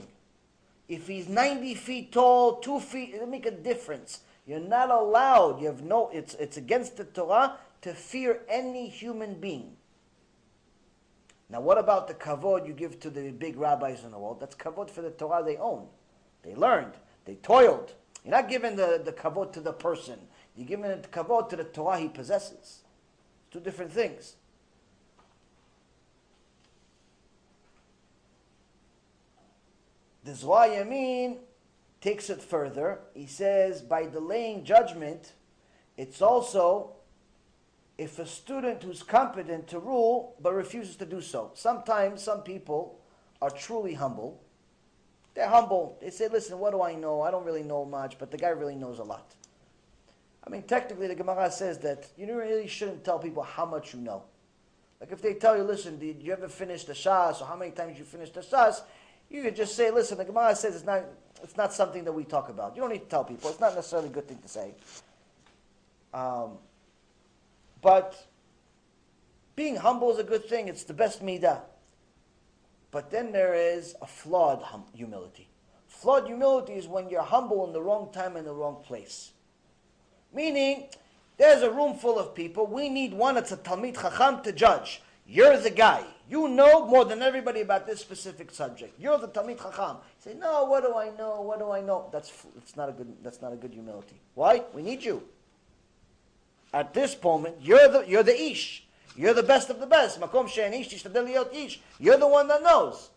If 0.88 1.07
he's 1.07 1.28
90 1.28 1.76
feet 1.76 2.11
tall, 2.11 2.57
two 2.57 2.80
feet, 2.80 3.09
it 3.09 3.13
doesn't 3.13 3.32
make 3.32 3.45
a 3.45 3.51
difference. 3.51 4.20
You're 4.45 4.59
not 4.59 4.91
allowed, 4.91 5.59
you 5.59 5.68
have 5.68 5.82
no, 5.82 6.09
it's, 6.13 6.36
it's 6.36 6.57
against 6.57 6.97
the 6.97 7.05
Torah 7.05 7.57
to 7.82 7.93
fear 7.93 8.41
any 8.47 8.89
human 8.89 9.39
being. 9.39 9.76
Now, 11.50 11.62
what 11.62 11.78
about 11.78 12.08
the 12.08 12.14
kavod 12.14 12.68
you 12.68 12.74
give 12.74 13.00
to 13.02 13.10
the 13.10 13.32
big 13.32 13.58
rabbis 13.58 14.04
in 14.04 14.12
the 14.12 14.18
world? 14.18 14.39
That's 14.39 14.56
kavod 14.56 14.89
for 14.89 15.02
the 15.02 15.12
Torah 15.12 15.43
they 15.43 15.58
own. 15.58 15.88
They 16.41 16.56
learned. 16.56 16.93
They 17.26 17.36
toiled. 17.36 17.93
You're 18.24 18.32
not 18.32 18.50
giving 18.50 18.76
the, 18.76 19.02
the 19.04 19.12
kavod 19.12 19.54
to 19.54 19.62
the 19.62 19.74
person. 19.74 20.20
You're 20.56 20.68
giving 20.68 20.89
the 20.89 21.08
kavod 21.08 21.50
to 21.50 21.56
the 21.56 21.64
Torah 21.64 22.00
he 22.00 22.08
possesses. 22.08 22.82
Two 23.52 23.60
different 23.60 23.91
things. 23.91 24.36
The 30.24 30.32
Zwa 30.32 31.38
takes 32.02 32.30
it 32.32 32.41
further. 32.41 33.00
He 33.14 33.28
says 33.28 33.84
by 33.84 34.08
delaying 34.08 34.66
judgment, 34.66 35.34
it's 35.98 36.22
also 36.22 36.95
if 37.98 38.20
a 38.20 38.26
student 38.26 38.84
who's 38.84 39.04
competent 39.04 39.68
to 39.68 39.80
rule 39.80 40.36
but 40.41 40.54
refuses 40.54 40.96
to 40.98 41.06
do 41.06 41.22
so. 41.22 41.52
Sometimes 41.54 42.22
some 42.22 42.41
people 42.41 43.00
are 43.41 43.50
truly 43.50 43.93
humble. 43.93 44.41
They're 45.34 45.50
humble. 45.50 45.98
They 46.02 46.10
say, 46.10 46.28
listen, 46.28 46.60
what 46.60 46.72
do 46.72 46.82
I 46.82 46.96
know? 46.96 47.22
I 47.22 47.32
don't 47.32 47.46
really 47.46 47.64
know 47.64 47.86
much, 47.86 48.18
but 48.18 48.32
the 48.32 48.38
guy 48.38 48.50
really 48.50 48.76
knows 48.76 49.00
a 49.00 49.04
lot. 49.04 49.34
I 50.46 50.50
mean, 50.50 50.64
technically, 50.64 51.08
the 51.08 51.16
Gemara 51.16 51.52
says 51.52 51.80
that 51.80 52.08
you 52.18 52.34
really 52.38 52.68
shouldn't 52.68 53.04
tell 53.04 53.20
people 53.20 53.43
how 53.43 53.66
much 53.66 53.93
you 53.93 54.00
know. 54.00 54.24
Like 55.00 55.12
if 55.12 55.22
they 55.22 55.34
tell 55.34 55.58
you, 55.58 55.64
listen, 55.64 55.98
did 56.00 56.22
you 56.22 56.32
ever 56.34 56.48
finish 56.48 56.84
the 56.86 56.93
Shas, 56.93 57.41
or 57.41 57.46
how 57.46 57.56
many 57.56 57.72
times 57.72 57.98
you 57.98 58.06
finished 58.06 58.34
the 58.34 58.41
Shas, 58.41 58.82
you 59.30 59.41
could 59.41 59.56
just 59.56 59.76
say, 59.76 59.91
listen, 59.91 60.18
the 60.18 60.26
Gemara 60.26 60.56
says 60.56 60.76
it's 60.76 60.86
not, 60.86 61.04
it's 61.43 61.58
not 61.58 61.74
something 61.74 62.04
that 62.04 62.14
we 62.14 62.24
talk 62.24 62.50
about. 62.50 62.76
You 62.76 62.82
don't 62.82 62.91
need 62.91 63.04
to 63.04 63.10
tell 63.10 63.24
people. 63.24 63.50
It's 63.50 63.60
not 63.60 63.76
necessarily 63.76 64.10
a 64.10 64.12
good 64.12 64.28
thing 64.28 64.38
to 64.38 64.48
say. 64.48 64.74
Um, 66.14 66.58
but 67.86 68.25
being 69.55 69.75
humble 69.75 70.11
is 70.11 70.17
a 70.17 70.23
good 70.23 70.49
thing. 70.49 70.67
It's 70.67 70.86
the 70.86 70.93
best 70.95 71.23
midah. 71.23 71.61
But 72.89 73.11
then 73.11 73.31
there 73.31 73.53
is 73.53 73.93
a 74.01 74.07
flawed 74.07 74.63
hum- 74.63 74.86
humility. 74.95 75.47
Flawed 75.88 76.25
humility 76.25 76.73
is 76.73 76.88
when 76.88 77.11
you're 77.11 77.21
humble 77.21 77.63
in 77.67 77.73
the 77.73 77.81
wrong 77.83 78.09
time 78.11 78.38
and 78.38 78.47
the 78.47 78.53
wrong 78.55 78.81
place. 78.83 79.33
Meaning, 80.33 80.88
there's 81.38 81.61
a 81.61 81.69
room 81.69 81.93
full 81.93 82.17
of 82.17 82.33
people. 82.33 82.65
We 82.65 82.89
need 82.89 83.13
one 83.13 83.36
that's 83.36 83.51
a 83.51 83.57
Talmid 83.57 84.01
Chacham 84.01 84.41
to 84.41 84.51
judge. 84.51 85.03
You're 85.27 85.57
the 85.57 85.69
guy. 85.69 86.03
You 86.27 86.47
know 86.47 86.88
more 86.88 87.05
than 87.05 87.21
everybody 87.21 87.61
about 87.61 87.86
this 87.86 87.99
specific 87.99 88.49
subject. 88.49 88.99
You're 88.99 89.19
the 89.19 89.27
Talmid 89.27 89.61
Chacham. 89.61 89.97
You 89.97 90.31
say, 90.31 90.33
no, 90.39 90.65
what 90.65 90.81
do 90.81 90.95
I 90.95 91.11
know? 91.15 91.39
What 91.41 91.59
do 91.59 91.69
I 91.69 91.81
know? 91.81 92.09
That's, 92.11 92.33
that's, 92.55 92.75
not, 92.75 92.89
a 92.89 92.93
good, 92.93 93.15
that's 93.21 93.43
not 93.43 93.53
a 93.53 93.55
good 93.55 93.75
humility. 93.75 94.19
Why? 94.33 94.63
We 94.73 94.81
need 94.81 95.03
you. 95.03 95.21
At 96.76 96.93
this 96.93 97.15
moment, 97.23 97.55
you're 97.61 97.88
the, 97.88 98.03
you're 98.05 98.21
the 98.21 98.38
Ish. 98.38 98.86
You're 99.15 99.34
the 99.34 99.43
best 99.43 99.69
of 99.69 99.80
the 99.80 99.88
best. 99.88 100.19
Makom 100.19 100.45
ish, 100.45 100.91
ish. 101.53 101.80
You're 101.99 102.17
the 102.17 102.28
one 102.28 102.49
that 102.49 102.61
knows. 102.61 103.11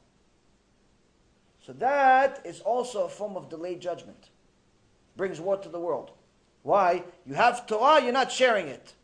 So 1.66 1.72
that 1.72 2.40
is 2.44 2.61
also 2.61 3.06
a 3.06 3.09
form 3.09 3.36
of 3.36 3.48
delayed 3.48 3.80
judgment. 3.80 4.28
Brings 5.16 5.40
war 5.40 5.56
to 5.56 5.68
the 5.68 5.80
world. 5.80 6.12
Why? 6.62 7.02
You 7.26 7.34
have 7.34 7.66
Torah, 7.66 8.00
you're 8.00 8.12
not 8.12 8.30
sharing 8.30 8.68
it. 8.68 8.94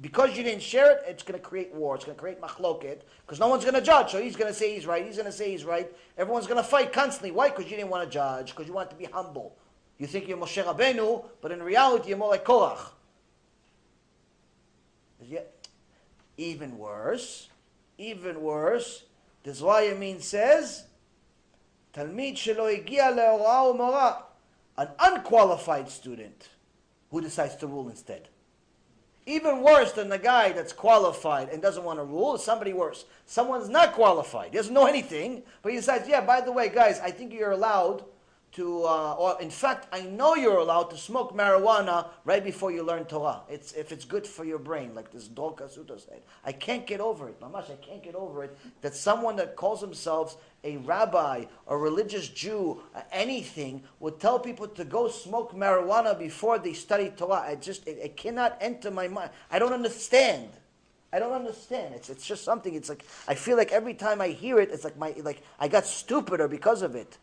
Because 0.00 0.34
you 0.34 0.42
didn't 0.44 0.62
share 0.62 0.92
it, 0.92 1.02
it's 1.06 1.22
going 1.22 1.38
to 1.38 1.46
create 1.46 1.74
war. 1.74 1.94
It's 1.94 2.06
going 2.06 2.16
to 2.16 2.20
create 2.20 2.40
machloket. 2.40 3.02
Because 3.26 3.38
no 3.38 3.48
one's 3.48 3.64
going 3.64 3.74
to 3.74 3.82
judge. 3.82 4.12
So 4.12 4.22
he's 4.22 4.34
going 4.34 4.50
to 4.50 4.58
say 4.58 4.74
he's 4.74 4.86
right. 4.86 5.04
He's 5.04 5.16
going 5.16 5.26
to 5.26 5.32
say 5.32 5.50
he's 5.50 5.66
right. 5.66 5.92
Everyone's 6.16 6.46
going 6.46 6.56
to 6.56 6.66
fight 6.66 6.90
constantly. 6.90 7.32
Why? 7.32 7.50
Because 7.50 7.66
you 7.70 7.76
didn't 7.76 7.90
want 7.90 8.08
to 8.08 8.10
judge. 8.10 8.52
Because 8.52 8.66
you 8.66 8.72
want 8.72 8.88
to 8.88 8.96
be 8.96 9.04
humble. 9.04 9.56
You 9.98 10.06
think 10.06 10.26
you're 10.26 10.38
Moshe 10.38 10.64
Rabbeinu, 10.64 11.22
but 11.42 11.52
in 11.52 11.62
reality 11.62 12.08
you're 12.08 12.18
more 12.18 12.30
like 12.30 12.46
Korach. 12.46 12.92
Even 16.36 16.78
worse, 16.78 17.48
even 17.98 18.40
worse, 18.40 19.04
the 19.42 19.50
Yamin 19.50 20.20
says, 20.20 20.84
Talmid 21.94 22.34
shelo 22.34 22.86
le'orah 22.86 24.22
an 24.76 24.88
unqualified 25.00 25.90
student 25.90 26.48
who 27.10 27.20
decides 27.20 27.56
to 27.56 27.66
rule 27.66 27.88
instead. 27.88 28.28
Even 29.26 29.62
worse 29.62 29.92
than 29.92 30.08
the 30.08 30.18
guy 30.18 30.52
that's 30.52 30.72
qualified 30.72 31.48
and 31.50 31.60
doesn't 31.60 31.84
want 31.84 31.98
to 31.98 32.04
rule 32.04 32.36
is 32.36 32.44
somebody 32.44 32.72
worse. 32.72 33.04
Someone's 33.26 33.68
not 33.68 33.92
qualified, 33.92 34.52
he 34.52 34.56
doesn't 34.56 34.72
know 34.72 34.86
anything, 34.86 35.42
but 35.62 35.72
he 35.72 35.76
decides, 35.76 36.08
yeah, 36.08 36.20
by 36.20 36.40
the 36.40 36.52
way, 36.52 36.68
guys, 36.68 37.00
I 37.00 37.10
think 37.10 37.32
you're 37.32 37.50
allowed 37.50 38.04
to, 38.52 38.84
uh, 38.84 39.12
or 39.14 39.40
in 39.40 39.50
fact, 39.50 39.86
I 39.92 40.02
know 40.02 40.34
you're 40.34 40.58
allowed 40.58 40.90
to 40.90 40.96
smoke 40.96 41.36
marijuana 41.36 42.08
right 42.24 42.42
before 42.42 42.70
you 42.72 42.82
learn 42.82 43.04
Torah. 43.04 43.42
It's 43.48 43.72
if 43.72 43.92
it's 43.92 44.04
good 44.04 44.26
for 44.26 44.44
your 44.44 44.58
brain, 44.58 44.94
like 44.94 45.12
this 45.12 45.28
Dor 45.28 45.54
Kasuta 45.54 46.00
said. 46.00 46.22
I 46.44 46.52
can't 46.52 46.86
get 46.86 47.00
over 47.00 47.28
it, 47.28 47.40
Mamash. 47.40 47.70
I 47.70 47.76
can't 47.76 48.02
get 48.02 48.14
over 48.14 48.44
it 48.44 48.56
that 48.80 48.94
someone 48.94 49.36
that 49.36 49.56
calls 49.56 49.80
themselves 49.80 50.36
a 50.64 50.78
rabbi, 50.78 51.44
a 51.66 51.76
religious 51.76 52.28
Jew, 52.28 52.82
uh, 52.94 53.02
anything, 53.12 53.82
would 54.00 54.18
tell 54.18 54.38
people 54.38 54.66
to 54.66 54.84
go 54.84 55.08
smoke 55.08 55.54
marijuana 55.54 56.18
before 56.18 56.58
they 56.58 56.72
study 56.72 57.10
Torah. 57.10 57.44
I 57.46 57.54
just 57.56 57.86
it, 57.86 57.98
it 58.02 58.16
cannot 58.16 58.56
enter 58.60 58.90
my 58.90 59.08
mind. 59.08 59.30
I 59.50 59.58
don't 59.58 59.72
understand. 59.72 60.48
I 61.12 61.18
don't 61.18 61.32
understand. 61.32 61.94
It's 61.94 62.10
it's 62.10 62.26
just 62.26 62.44
something. 62.44 62.74
It's 62.74 62.88
like 62.88 63.04
I 63.26 63.34
feel 63.34 63.56
like 63.56 63.72
every 63.72 63.94
time 63.94 64.20
I 64.20 64.28
hear 64.28 64.58
it, 64.58 64.70
it's 64.70 64.84
like 64.84 64.96
my 64.96 65.14
like 65.22 65.42
I 65.60 65.68
got 65.68 65.86
stupider 65.86 66.48
because 66.48 66.82
of 66.82 66.94
it. 66.94 67.18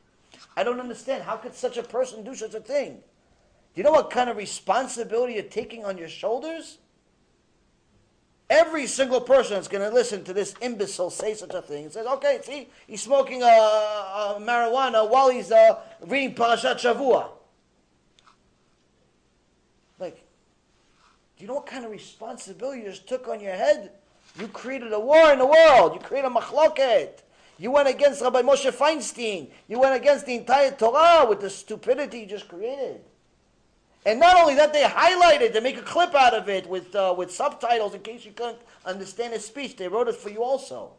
I 0.56 0.64
don't 0.64 0.80
understand. 0.80 1.24
How 1.24 1.36
could 1.36 1.54
such 1.54 1.78
a 1.78 1.84
person 1.84 2.24
do 2.24 2.34
such 2.34 2.54
a 2.54 2.60
thing? 2.60 2.94
Do 2.94 3.82
you 3.82 3.84
know 3.84 3.92
what 3.92 4.10
kind 4.10 4.30
of 4.30 4.38
responsibility 4.38 5.34
you're 5.34 5.44
taking 5.44 5.84
on 5.84 5.98
your 5.98 6.08
shoulders? 6.08 6.78
Every 8.50 8.86
single 8.86 9.20
person 9.20 9.56
that's 9.56 9.68
going 9.68 9.88
to 9.88 9.94
listen 9.94 10.24
to 10.26 10.34
this 10.34 10.54
imbecile 10.62 11.10
say 11.10 11.34
such 11.34 11.54
a 11.54 11.62
thing 11.62 11.90
says, 11.90 12.06
okay, 12.06 12.40
see, 12.44 12.70
he's 12.88 13.02
smoking 13.02 13.42
a, 13.42 13.46
a 13.46 14.38
marijuana 14.40 15.10
while 15.10 15.30
he's 15.30 15.52
uh, 15.52 15.80
reading 16.02 16.36
Parashat 16.36 16.80
Shavua. 16.80 17.30
Like, 20.00 20.18
do 21.38 21.44
you 21.44 21.48
know 21.48 21.56
what 21.56 21.66
kind 21.66 21.86
of 21.86 21.92
responsibility 21.92 22.82
you 22.82 22.90
just 22.90 23.08
took 23.08 23.28
on 23.28 23.40
your 23.40 23.56
head? 23.56 23.92
You 24.40 24.48
created 24.48 24.94
a 24.94 25.00
war 25.00 25.32
in 25.34 25.40
the 25.40 25.46
world. 25.46 25.94
You 25.94 26.00
created 26.00 26.28
a 26.28 26.34
machloket. 26.34 27.24
You 27.58 27.72
went 27.72 27.88
against 27.88 28.22
Rabbi 28.22 28.42
Moshe 28.42 28.72
Feinstein. 28.72 29.50
You 29.68 29.80
went 29.80 29.96
against 29.96 30.26
the 30.26 30.36
entire 30.36 30.72
Torah 30.72 31.26
with 31.28 31.40
the 31.40 31.50
stupidity 31.50 32.20
you 32.20 32.26
just 32.26 32.48
created. 32.48 33.02
And 34.06 34.20
not 34.20 34.38
only 34.38 34.56
that, 34.56 34.74
they 34.74 34.84
highlighted, 34.84 35.54
they 35.54 35.62
make 35.62 35.78
a 35.78 35.82
clip 35.82 36.14
out 36.14 36.34
of 36.34 36.50
it 36.50 36.68
with, 36.68 36.94
uh, 36.96 37.16
with 37.18 37.32
subtitles 37.32 37.96
in 37.96 38.02
case 38.02 38.26
you 38.26 38.34
couldn't 38.34 38.60
understand 38.86 39.34
his 39.34 39.46
speech. 39.46 39.78
They 39.78 39.88
wrote 39.88 40.08
it 40.08 40.16
for 40.16 40.30
you 40.30 40.44
also. 40.44 40.92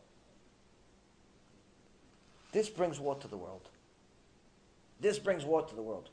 This 2.52 2.68
brings 2.68 2.98
war 2.98 3.14
to 3.16 3.28
the 3.28 3.36
world. 3.36 3.68
This 4.98 5.18
brings 5.18 5.44
war 5.44 5.62
to 5.62 5.74
the 5.74 5.82
world. 5.82 6.08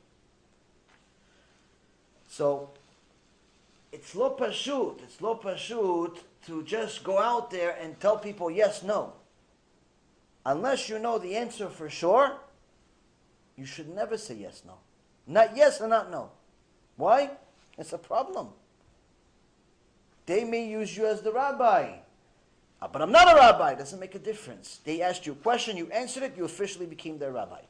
So, 2.28 2.70
it's 3.92 4.14
lo 4.14 4.36
pashut, 4.38 5.02
it's 5.04 5.22
lo 5.22 5.40
pashut 5.42 6.18
to 6.48 6.64
just 6.64 7.04
go 7.04 7.18
out 7.18 7.50
there 7.50 7.78
and 7.80 7.98
tell 8.00 8.18
people 8.18 8.52
yes, 8.52 8.84
no 8.84 9.14
unless 10.46 10.90
you 10.90 11.00
know 11.00 11.18
the 11.18 11.36
answer 11.36 11.70
for 11.70 11.90
sure, 11.90 12.38
you 13.56 13.66
should 13.66 13.94
never 13.94 14.18
say 14.18 14.36
yes, 14.36 14.64
no. 14.66 14.78
Not 15.28 15.56
yes 15.56 15.80
and 15.80 15.90
not 15.90 16.12
no. 16.12 16.32
Why? 16.98 17.32
It's 17.78 17.94
a 17.94 17.98
problem. 17.98 18.50
They 20.26 20.44
may 20.44 20.68
use 20.68 20.96
you 20.96 21.06
as 21.06 21.22
the 21.22 21.32
rabbi. 21.32 21.98
Uh, 22.82 22.88
but 22.92 23.02
I'm 23.02 23.12
not 23.12 23.32
a 23.32 23.36
rabbi. 23.36 23.72
It 23.72 23.78
doesn't 23.78 24.00
make 24.00 24.16
a 24.16 24.20
difference. 24.20 24.80
They 24.84 25.02
asked 25.02 25.26
you 25.26 25.34
a 25.34 25.36
question, 25.36 25.78
you 25.78 25.90
answered 25.92 26.24
it, 26.24 26.34
you 26.38 26.46
officially 26.46 26.86
became 26.86 27.18
their 27.18 27.32
rabbi. 27.32 27.62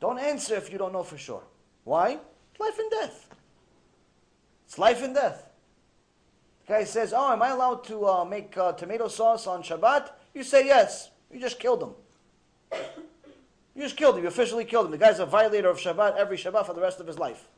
Don't 0.00 0.18
answer 0.18 0.54
if 0.54 0.70
you 0.70 0.78
don't 0.78 0.92
know 0.92 1.02
for 1.02 1.16
sure. 1.16 1.42
Why? 1.84 2.18
Life 2.58 2.78
and 2.78 2.90
death. 2.90 3.28
It's 4.66 4.78
life 4.78 5.02
and 5.02 5.14
death. 5.14 5.48
The 6.66 6.72
guy 6.74 6.84
says, 6.84 7.14
Oh, 7.16 7.32
am 7.32 7.42
I 7.42 7.50
allowed 7.50 7.84
to 7.84 8.06
uh, 8.06 8.24
make 8.24 8.56
uh, 8.58 8.72
tomato 8.72 9.08
sauce 9.08 9.46
on 9.46 9.62
Shabbat? 9.62 10.10
You 10.36 10.42
say 10.42 10.66
yes. 10.66 11.08
You 11.32 11.40
just 11.40 11.58
killed 11.58 11.82
him. 11.82 11.94
You 13.74 13.82
just 13.82 13.96
killed 13.96 14.16
him. 14.16 14.22
You 14.22 14.28
officially 14.28 14.66
killed 14.66 14.84
him. 14.84 14.92
The 14.92 14.98
guy's 14.98 15.18
a 15.18 15.24
violator 15.24 15.70
of 15.70 15.78
Shabbat 15.78 16.14
every 16.18 16.36
Shabbat 16.36 16.66
for 16.66 16.74
the 16.74 16.80
rest 16.82 17.00
of 17.00 17.06
his 17.06 17.18
life. 17.18 17.48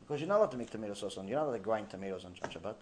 Because 0.00 0.20
you're 0.20 0.28
not 0.28 0.36
allowed 0.36 0.50
to 0.50 0.58
make 0.58 0.68
tomato 0.68 0.92
sauce 0.92 1.16
on. 1.16 1.26
You're 1.26 1.38
not 1.38 1.46
allowed 1.46 1.54
to 1.54 1.60
grind 1.60 1.88
tomatoes 1.88 2.26
on, 2.26 2.34
Shabbat. 2.34 2.74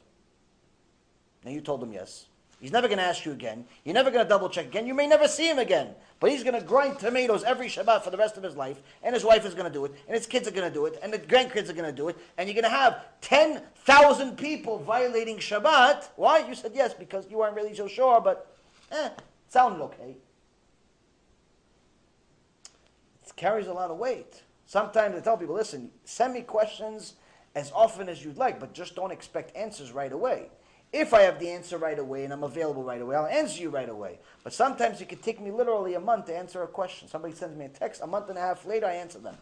Now 1.45 1.53
you 1.53 1.61
told 1.61 1.85
him 1.85 1.93
yes. 1.93 2.27
He's 2.61 2.73
never 2.73 2.89
going 2.89 2.99
to 2.99 3.05
ask 3.05 3.25
you 3.25 3.33
again. 3.33 3.65
You're 3.85 3.95
never 3.95 4.11
going 4.11 4.23
to 4.23 4.29
double 4.29 4.51
check 4.51 4.67
again. 4.67 4.87
You 4.87 4.93
may 4.93 5.07
never 5.07 5.27
see 5.27 5.49
him 5.49 5.59
again. 5.59 5.95
But 6.21 6.31
he's 6.31 6.45
going 6.45 6.61
to 6.61 6.67
grind 6.67 6.99
tomatoes 6.99 7.43
every 7.43 7.69
Shabbat 7.69 8.03
for 8.03 8.11
the 8.11 8.19
rest 8.19 8.37
of 8.37 8.43
his 8.43 8.55
life. 8.55 8.83
And 9.03 9.15
his 9.15 9.25
wife 9.25 9.47
is 9.47 9.55
going 9.55 9.65
to 9.67 9.73
do 9.73 9.87
it. 9.87 9.95
And 10.07 10.15
his 10.15 10.27
kids 10.27 10.47
are 10.47 10.51
going 10.51 10.69
to 10.69 10.75
do 10.75 10.85
it. 10.85 10.99
And 11.03 11.11
the 11.11 11.19
grandkids 11.19 11.71
are 11.71 11.73
going 11.73 11.91
to 11.91 11.93
do 11.93 12.09
it. 12.09 12.19
And 12.37 12.49
you're 12.49 12.61
going 12.61 12.71
to 12.71 12.77
have 12.79 13.03
10,000 13.23 14.37
people 14.37 14.79
violating 14.79 15.39
Shabbat. 15.39 16.11
Why? 16.17 16.47
You 16.47 16.55
said 16.55 16.73
yes 16.75 16.93
because 16.93 17.31
you 17.31 17.39
weren't 17.39 17.57
really 17.57 17.75
so 17.75 17.89
sure, 17.89 18.21
but 18.21 18.55
eh, 18.93 19.09
sounded 19.49 19.83
okay. 19.85 20.17
It 23.25 23.37
carries 23.37 23.69
a 23.69 23.73
lot 23.73 23.91
of 23.91 23.97
weight. 23.97 24.43
Sometimes 24.67 25.17
I 25.17 25.21
tell 25.21 25.39
people, 25.39 25.55
listen, 25.55 25.91
send 26.05 26.35
me 26.35 26.43
questions 26.43 27.15
as 27.55 27.73
often 27.75 28.11
as 28.11 28.23
you'd 28.23 28.37
like, 28.37 28.61
but 28.61 28.75
just 28.75 28.95
don't 28.95 29.11
expect 29.11 29.57
answers 29.57 29.93
right 29.93 30.13
away. 30.13 30.51
If 30.93 31.15
I 31.15 31.23
have 31.23 31.39
the 31.39 31.49
answer 31.49 31.79
right 31.79 31.99
away 31.99 32.25
and 32.25 32.33
I'm 32.33 32.43
available 32.43 32.83
right 32.83 33.01
away, 33.01 33.15
I'll 33.15 33.27
answer 33.27 33.63
you 33.63 33.71
right 33.71 33.89
away. 33.89 34.19
But 34.43 34.53
sometimes 34.53 35.01
it 35.01 35.09
can 35.09 35.19
take 35.19 35.41
me 35.41 35.53
literally 35.53 35.95
a 35.95 36.01
month 36.01 36.27
to 36.27 36.37
answer 36.37 36.63
a 36.63 36.67
question. 36.67 37.07
Somebody 37.07 37.35
sends 37.35 37.57
me 37.57 37.67
a 37.67 37.69
text, 37.69 38.01
a 38.03 38.07
month 38.07 38.29
and 38.29 38.37
a 38.37 38.41
half 38.41 38.67
later, 38.67 38.87
I 38.87 38.95
answer 38.95 39.21
them. 39.21 39.37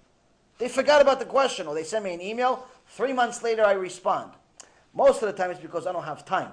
They 0.58 0.68
forgot 0.68 1.00
about 1.00 1.20
the 1.20 1.24
question, 1.24 1.66
or 1.66 1.74
they 1.74 1.84
send 1.84 2.04
me 2.04 2.12
an 2.12 2.20
email, 2.20 2.66
three 2.88 3.12
months 3.12 3.42
later, 3.42 3.64
I 3.64 3.72
respond. 3.72 4.32
Most 4.92 5.22
of 5.22 5.28
the 5.28 5.32
time, 5.32 5.50
it's 5.50 5.60
because 5.60 5.86
I 5.86 5.92
don't 5.92 6.04
have 6.04 6.24
time. 6.24 6.50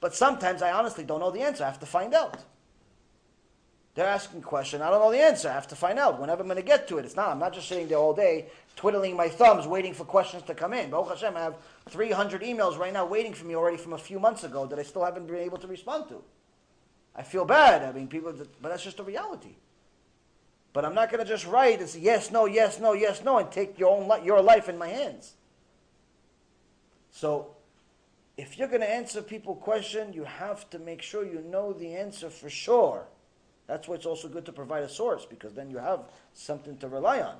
But 0.00 0.14
sometimes 0.14 0.62
I 0.62 0.72
honestly 0.72 1.04
don't 1.04 1.20
know 1.20 1.30
the 1.30 1.40
answer. 1.40 1.64
I 1.64 1.68
have 1.68 1.80
to 1.80 1.86
find 1.86 2.12
out. 2.12 2.42
They're 3.96 4.06
asking 4.06 4.40
a 4.40 4.42
question. 4.42 4.82
I 4.82 4.90
don't 4.90 5.00
know 5.00 5.10
the 5.10 5.22
answer. 5.22 5.48
I 5.48 5.54
have 5.54 5.68
to 5.68 5.74
find 5.74 5.98
out 5.98 6.20
whenever 6.20 6.42
I'm 6.42 6.48
going 6.48 6.58
to 6.58 6.62
get 6.62 6.86
to 6.88 6.98
it. 6.98 7.06
It's 7.06 7.16
not. 7.16 7.30
I'm 7.30 7.38
not 7.38 7.54
just 7.54 7.66
sitting 7.66 7.88
there 7.88 7.96
all 7.96 8.12
day 8.14 8.44
twiddling 8.76 9.16
my 9.16 9.26
thumbs, 9.26 9.66
waiting 9.66 9.94
for 9.94 10.04
questions 10.04 10.42
to 10.44 10.54
come 10.54 10.74
in. 10.74 10.90
Baruch 10.90 11.08
Hashem, 11.08 11.34
I 11.34 11.40
have 11.40 11.56
300 11.88 12.42
emails 12.42 12.78
right 12.78 12.92
now 12.92 13.06
waiting 13.06 13.32
for 13.32 13.46
me 13.46 13.56
already 13.56 13.78
from 13.78 13.94
a 13.94 13.98
few 13.98 14.20
months 14.20 14.44
ago 14.44 14.66
that 14.66 14.78
I 14.78 14.82
still 14.82 15.02
haven't 15.02 15.26
been 15.26 15.36
able 15.36 15.56
to 15.56 15.66
respond 15.66 16.10
to. 16.10 16.22
I 17.16 17.22
feel 17.22 17.46
bad. 17.46 17.82
I 17.82 17.92
mean, 17.92 18.06
people, 18.06 18.34
but 18.60 18.68
that's 18.68 18.84
just 18.84 19.00
a 19.00 19.02
reality. 19.02 19.54
But 20.74 20.84
I'm 20.84 20.94
not 20.94 21.10
going 21.10 21.24
to 21.24 21.28
just 21.28 21.46
write 21.46 21.80
and 21.80 21.88
say 21.88 22.00
yes, 22.00 22.30
no, 22.30 22.44
yes, 22.44 22.78
no, 22.78 22.92
yes, 22.92 23.24
no, 23.24 23.38
and 23.38 23.50
take 23.50 23.78
your 23.78 23.96
own 23.96 24.08
li- 24.08 24.26
your 24.26 24.42
life 24.42 24.68
in 24.68 24.76
my 24.76 24.88
hands. 24.88 25.32
So, 27.12 27.52
if 28.36 28.58
you're 28.58 28.68
going 28.68 28.82
to 28.82 28.90
answer 28.90 29.22
people 29.22 29.54
question, 29.54 30.12
you 30.12 30.24
have 30.24 30.68
to 30.68 30.78
make 30.78 31.00
sure 31.00 31.24
you 31.24 31.40
know 31.40 31.72
the 31.72 31.94
answer 31.94 32.28
for 32.28 32.50
sure. 32.50 33.06
That's 33.66 33.88
why 33.88 33.96
it's 33.96 34.06
also 34.06 34.28
good 34.28 34.46
to 34.46 34.52
provide 34.52 34.84
a 34.84 34.88
source 34.88 35.24
because 35.24 35.54
then 35.54 35.70
you 35.70 35.78
have 35.78 36.00
something 36.34 36.76
to 36.78 36.88
rely 36.88 37.20
on. 37.20 37.36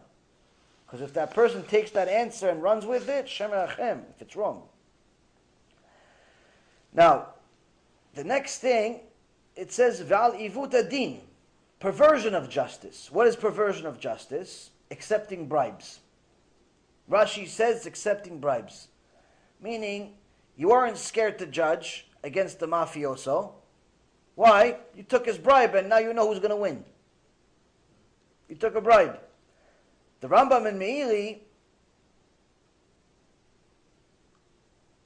Because 0.86 1.00
if 1.00 1.12
that 1.14 1.34
person 1.34 1.62
takes 1.64 1.90
that 1.92 2.08
answer 2.08 2.48
and 2.48 2.62
runs 2.62 2.86
with 2.86 3.08
it, 3.08 3.28
Shem 3.28 3.50
if 3.52 4.20
it's 4.20 4.36
wrong. 4.36 4.62
Now, 6.92 7.28
the 8.14 8.24
next 8.24 8.58
thing, 8.58 9.00
it 9.56 9.72
says 9.72 10.00
Val 10.00 10.32
Ivut 10.32 10.72
Adin, 10.74 11.20
perversion 11.80 12.34
of 12.34 12.48
justice. 12.48 13.10
What 13.10 13.26
is 13.26 13.36
perversion 13.36 13.86
of 13.86 14.00
justice? 14.00 14.70
Accepting 14.90 15.46
bribes. 15.46 16.00
Rashi 17.10 17.46
says 17.46 17.86
accepting 17.86 18.38
bribes. 18.38 18.88
Meaning, 19.60 20.14
you 20.56 20.72
aren't 20.72 20.98
scared 20.98 21.38
to 21.38 21.46
judge 21.46 22.06
against 22.24 22.58
the 22.58 22.66
mafioso. 22.66 23.52
Why? 24.36 24.76
You 24.94 25.02
took 25.02 25.26
his 25.26 25.38
bribe 25.38 25.74
and 25.74 25.88
now 25.88 25.98
you 25.98 26.14
know 26.14 26.28
who's 26.28 26.38
going 26.38 26.50
to 26.50 26.56
win. 26.56 26.84
You 28.48 28.54
took 28.54 28.76
a 28.76 28.80
bribe. 28.80 29.18
The 30.20 30.28
Rambam 30.28 30.68
and 30.68 30.80
Meiri 30.80 31.38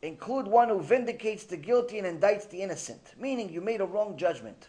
include 0.03 0.47
one 0.47 0.69
who 0.69 0.83
vindicates 0.83 1.45
the 1.45 1.57
guilty 1.57 1.99
and 1.99 2.21
indicts 2.21 2.49
the 2.51 2.61
innocent, 2.61 3.15
meaning 3.19 3.51
you 3.51 3.61
made 3.61 3.81
a 3.81 3.87
wrong 3.87 4.17
judgment. 4.17 4.69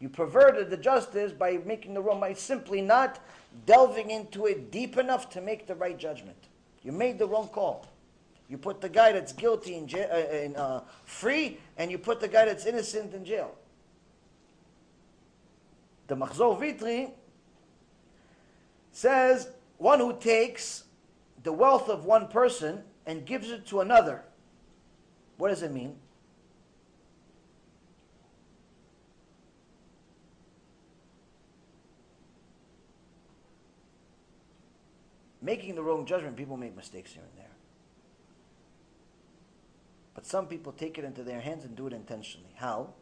You 0.00 0.08
perverted 0.08 0.70
the 0.70 0.76
justice 0.76 1.32
by 1.32 1.58
making 1.64 1.94
the 1.94 2.00
wrong, 2.00 2.20
by 2.20 2.32
simply 2.34 2.80
not 2.80 3.20
delving 3.66 4.10
into 4.10 4.46
it 4.46 4.70
deep 4.70 4.96
enough 4.96 5.28
to 5.30 5.40
make 5.40 5.66
the 5.66 5.74
right 5.74 5.98
judgment. 5.98 6.48
You 6.82 6.92
made 6.92 7.18
the 7.18 7.26
wrong 7.26 7.48
call. 7.48 7.86
You 8.50 8.58
put 8.58 8.80
the 8.80 8.88
guy 8.88 9.12
that's 9.12 9.32
guilty 9.32 9.76
in, 9.76 9.86
jail, 9.86 10.08
uh, 10.12 10.36
in 10.36 10.56
uh, 10.56 10.80
free, 11.04 11.58
and 11.78 11.88
you 11.88 11.98
put 11.98 12.18
the 12.18 12.26
guy 12.26 12.46
that's 12.46 12.66
innocent 12.66 13.14
in 13.14 13.24
jail. 13.24 13.54
The 16.08 16.16
Machzor 16.16 16.58
Vitry 16.58 17.12
says 18.90 19.50
one 19.78 20.00
who 20.00 20.18
takes 20.18 20.82
the 21.44 21.52
wealth 21.52 21.88
of 21.88 22.04
one 22.04 22.26
person 22.26 22.82
and 23.06 23.24
gives 23.24 23.50
it 23.50 23.66
to 23.66 23.82
another. 23.82 24.24
What 25.36 25.50
does 25.50 25.62
it 25.62 25.72
mean? 25.72 25.94
Making 35.40 35.76
the 35.76 35.82
wrong 35.82 36.04
judgment, 36.04 36.36
people 36.36 36.56
make 36.56 36.76
mistakes 36.76 37.12
here 37.12 37.22
and 37.22 37.38
there. 37.38 37.39
But 40.20 40.26
some 40.26 40.48
people 40.48 40.72
take 40.72 40.98
it 40.98 41.04
into 41.06 41.22
their 41.22 41.40
hands 41.40 41.64
and 41.64 41.74
do 41.74 41.86
it 41.86 41.94
intentionally. 41.94 42.50
How? 42.54 42.92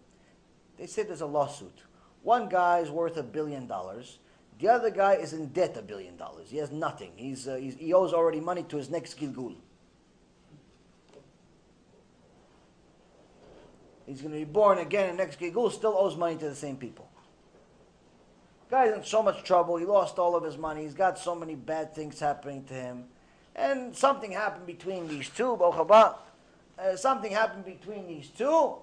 They 0.77 0.87
say 0.87 1.03
there's 1.03 1.21
a 1.21 1.27
lawsuit. 1.27 1.83
One 2.23 2.49
guy 2.49 2.79
is 2.79 2.93
worth 2.93 3.17
a 3.17 3.25
billion 3.25 3.67
dollars. 3.67 4.21
The 4.61 4.69
other 4.69 4.91
guy 4.91 5.15
is 5.15 5.33
in 5.33 5.49
debt 5.49 5.77
a 5.77 5.83
billion 5.83 6.17
dollars. 6.17 6.49
He 6.49 6.59
has 6.59 6.71
nothing. 6.71 7.11
He's, 7.17 7.49
uh, 7.49 7.57
he's, 7.57 7.75
he 7.75 7.93
owes 7.93 8.13
already 8.13 8.39
money 8.39 8.63
to 8.69 8.77
his 8.77 8.89
next 8.89 9.19
Gilgul. 9.19 9.57
He's 14.07 14.21
going 14.21 14.33
to 14.33 14.39
be 14.39 14.45
born 14.45 14.79
again, 14.79 15.09
and 15.09 15.19
next 15.19 15.41
Gilgul 15.41 15.73
still 15.73 15.97
owes 15.99 16.17
money 16.17 16.37
to 16.37 16.49
the 16.49 16.55
same 16.55 16.77
people. 16.77 17.11
Guy's 18.71 18.95
in 18.95 19.03
so 19.03 19.25
much 19.25 19.43
trouble. 19.43 19.77
He 19.77 19.87
lost 19.87 20.21
all 20.21 20.37
of 20.37 20.45
his 20.45 20.57
money. 20.57 20.83
He's 20.83 20.95
got 20.95 21.19
so 21.19 21.35
many 21.35 21.57
bad 21.57 21.97
things 21.97 22.21
happening 22.21 22.63
to 22.67 22.75
him. 22.75 23.07
And 23.57 23.97
something 23.97 24.31
happened 24.31 24.67
between 24.67 25.09
these 25.09 25.29
two, 25.31 25.57
Bochaba. 25.57 26.15
Uh, 26.79 26.97
something 26.97 27.33
happened 27.33 27.65
between 27.65 28.07
these 28.07 28.29
two. 28.29 28.77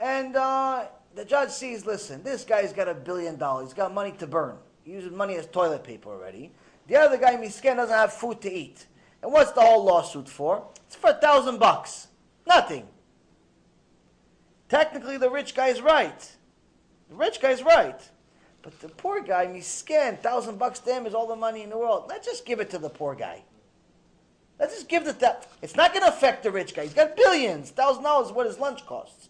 And 0.00 0.36
uh, 0.36 0.86
the 1.14 1.24
judge 1.24 1.50
sees, 1.50 1.86
listen, 1.86 2.22
this 2.22 2.44
guy's 2.44 2.72
got 2.72 2.88
a 2.88 2.94
billion 2.94 3.36
dollars. 3.36 3.68
He's 3.68 3.74
got 3.74 3.92
money 3.92 4.12
to 4.12 4.26
burn. 4.26 4.56
He 4.84 4.92
uses 4.92 5.12
money 5.12 5.36
as 5.36 5.46
toilet 5.46 5.84
paper 5.84 6.10
already. 6.10 6.52
The 6.86 6.96
other 6.96 7.18
guy, 7.18 7.36
Miskin, 7.36 7.76
doesn't 7.76 7.94
have 7.94 8.12
food 8.12 8.40
to 8.42 8.52
eat. 8.52 8.86
And 9.22 9.32
what's 9.32 9.52
the 9.52 9.60
whole 9.60 9.84
lawsuit 9.84 10.28
for? 10.28 10.66
It's 10.86 10.96
for 10.96 11.10
a 11.10 11.14
thousand 11.14 11.58
bucks. 11.58 12.08
Nothing. 12.46 12.86
Technically, 14.68 15.16
the 15.16 15.30
rich 15.30 15.54
guy's 15.54 15.80
right. 15.80 16.20
The 17.08 17.14
rich 17.14 17.40
guy's 17.40 17.62
right. 17.62 18.00
But 18.62 18.80
the 18.80 18.88
poor 18.88 19.20
guy, 19.20 19.46
Miskin, 19.46 20.18
thousand 20.18 20.58
bucks 20.58 20.80
to 20.80 20.92
him 20.92 21.06
is 21.06 21.14
all 21.14 21.26
the 21.26 21.36
money 21.36 21.62
in 21.62 21.70
the 21.70 21.78
world. 21.78 22.06
Let's 22.08 22.26
just 22.26 22.46
give 22.46 22.60
it 22.60 22.70
to 22.70 22.78
the 22.78 22.90
poor 22.90 23.14
guy. 23.14 23.42
Let's 24.58 24.74
just 24.74 24.88
give 24.88 25.04
the 25.04 25.12
that. 25.14 25.48
It's 25.60 25.76
not 25.76 25.92
going 25.92 26.04
to 26.04 26.08
affect 26.08 26.42
the 26.42 26.50
rich 26.50 26.74
guy. 26.74 26.82
He's 26.84 26.94
got 26.94 27.16
billions. 27.16 27.70
Thousand 27.70 28.04
dollars 28.04 28.32
what 28.32 28.46
his 28.46 28.58
lunch 28.58 28.86
costs. 28.86 29.28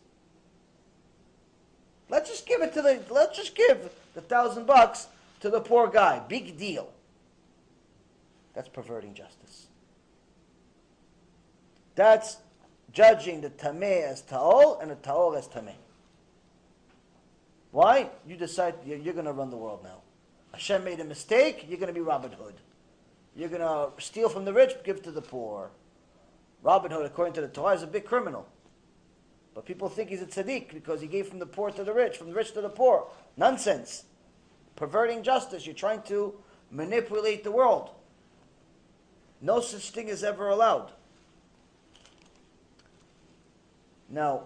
Let's 2.08 2.30
just 2.30 2.46
give 2.46 2.62
it 2.62 2.72
to 2.74 2.82
the. 2.82 3.02
Let's 3.10 3.36
just 3.36 3.54
give 3.54 3.90
the 4.14 4.20
thousand 4.20 4.66
bucks 4.66 5.08
to 5.40 5.50
the 5.50 5.60
poor 5.60 5.88
guy. 5.88 6.20
Big 6.28 6.56
deal. 6.56 6.90
That's 8.54 8.68
perverting 8.68 9.14
justice. 9.14 9.66
That's 11.96 12.36
judging 12.92 13.40
the 13.40 13.50
tameh 13.50 14.02
as 14.02 14.22
ta'ol 14.22 14.78
and 14.80 14.90
the 14.90 14.94
ta'ol 14.94 15.34
as 15.34 15.48
tameh. 15.48 15.74
Why? 17.72 18.08
You 18.26 18.36
decide 18.36 18.74
you're, 18.86 18.98
you're 18.98 19.14
going 19.14 19.26
to 19.26 19.32
run 19.32 19.50
the 19.50 19.56
world 19.56 19.80
now. 19.82 20.02
Hashem 20.52 20.84
made 20.84 21.00
a 21.00 21.04
mistake. 21.04 21.66
You're 21.68 21.78
going 21.78 21.88
to 21.88 21.94
be 21.94 22.00
Robin 22.00 22.32
Hood. 22.32 22.54
You're 23.36 23.50
going 23.50 23.60
to 23.60 23.90
steal 24.02 24.30
from 24.30 24.46
the 24.46 24.52
rich, 24.52 24.74
give 24.82 25.02
to 25.02 25.10
the 25.10 25.20
poor. 25.20 25.70
Robin 26.62 26.90
Hood, 26.90 27.04
according 27.04 27.34
to 27.34 27.42
the 27.42 27.48
Torah, 27.48 27.74
is 27.74 27.82
a 27.82 27.86
big 27.86 28.06
criminal. 28.06 28.46
But 29.54 29.66
people 29.66 29.88
think 29.88 30.08
he's 30.08 30.22
a 30.22 30.26
tzaddik 30.26 30.72
because 30.72 31.00
he 31.00 31.06
gave 31.06 31.28
from 31.28 31.38
the 31.38 31.46
poor 31.46 31.70
to 31.70 31.84
the 31.84 31.92
rich, 31.92 32.16
from 32.16 32.28
the 32.28 32.34
rich 32.34 32.52
to 32.54 32.62
the 32.62 32.68
poor. 32.68 33.08
Nonsense. 33.36 34.04
Perverting 34.74 35.22
justice. 35.22 35.66
You're 35.66 35.74
trying 35.74 36.02
to 36.02 36.34
manipulate 36.70 37.44
the 37.44 37.52
world. 37.52 37.90
No 39.40 39.60
such 39.60 39.90
thing 39.90 40.08
is 40.08 40.24
ever 40.24 40.48
allowed. 40.48 40.92
Now, 44.08 44.44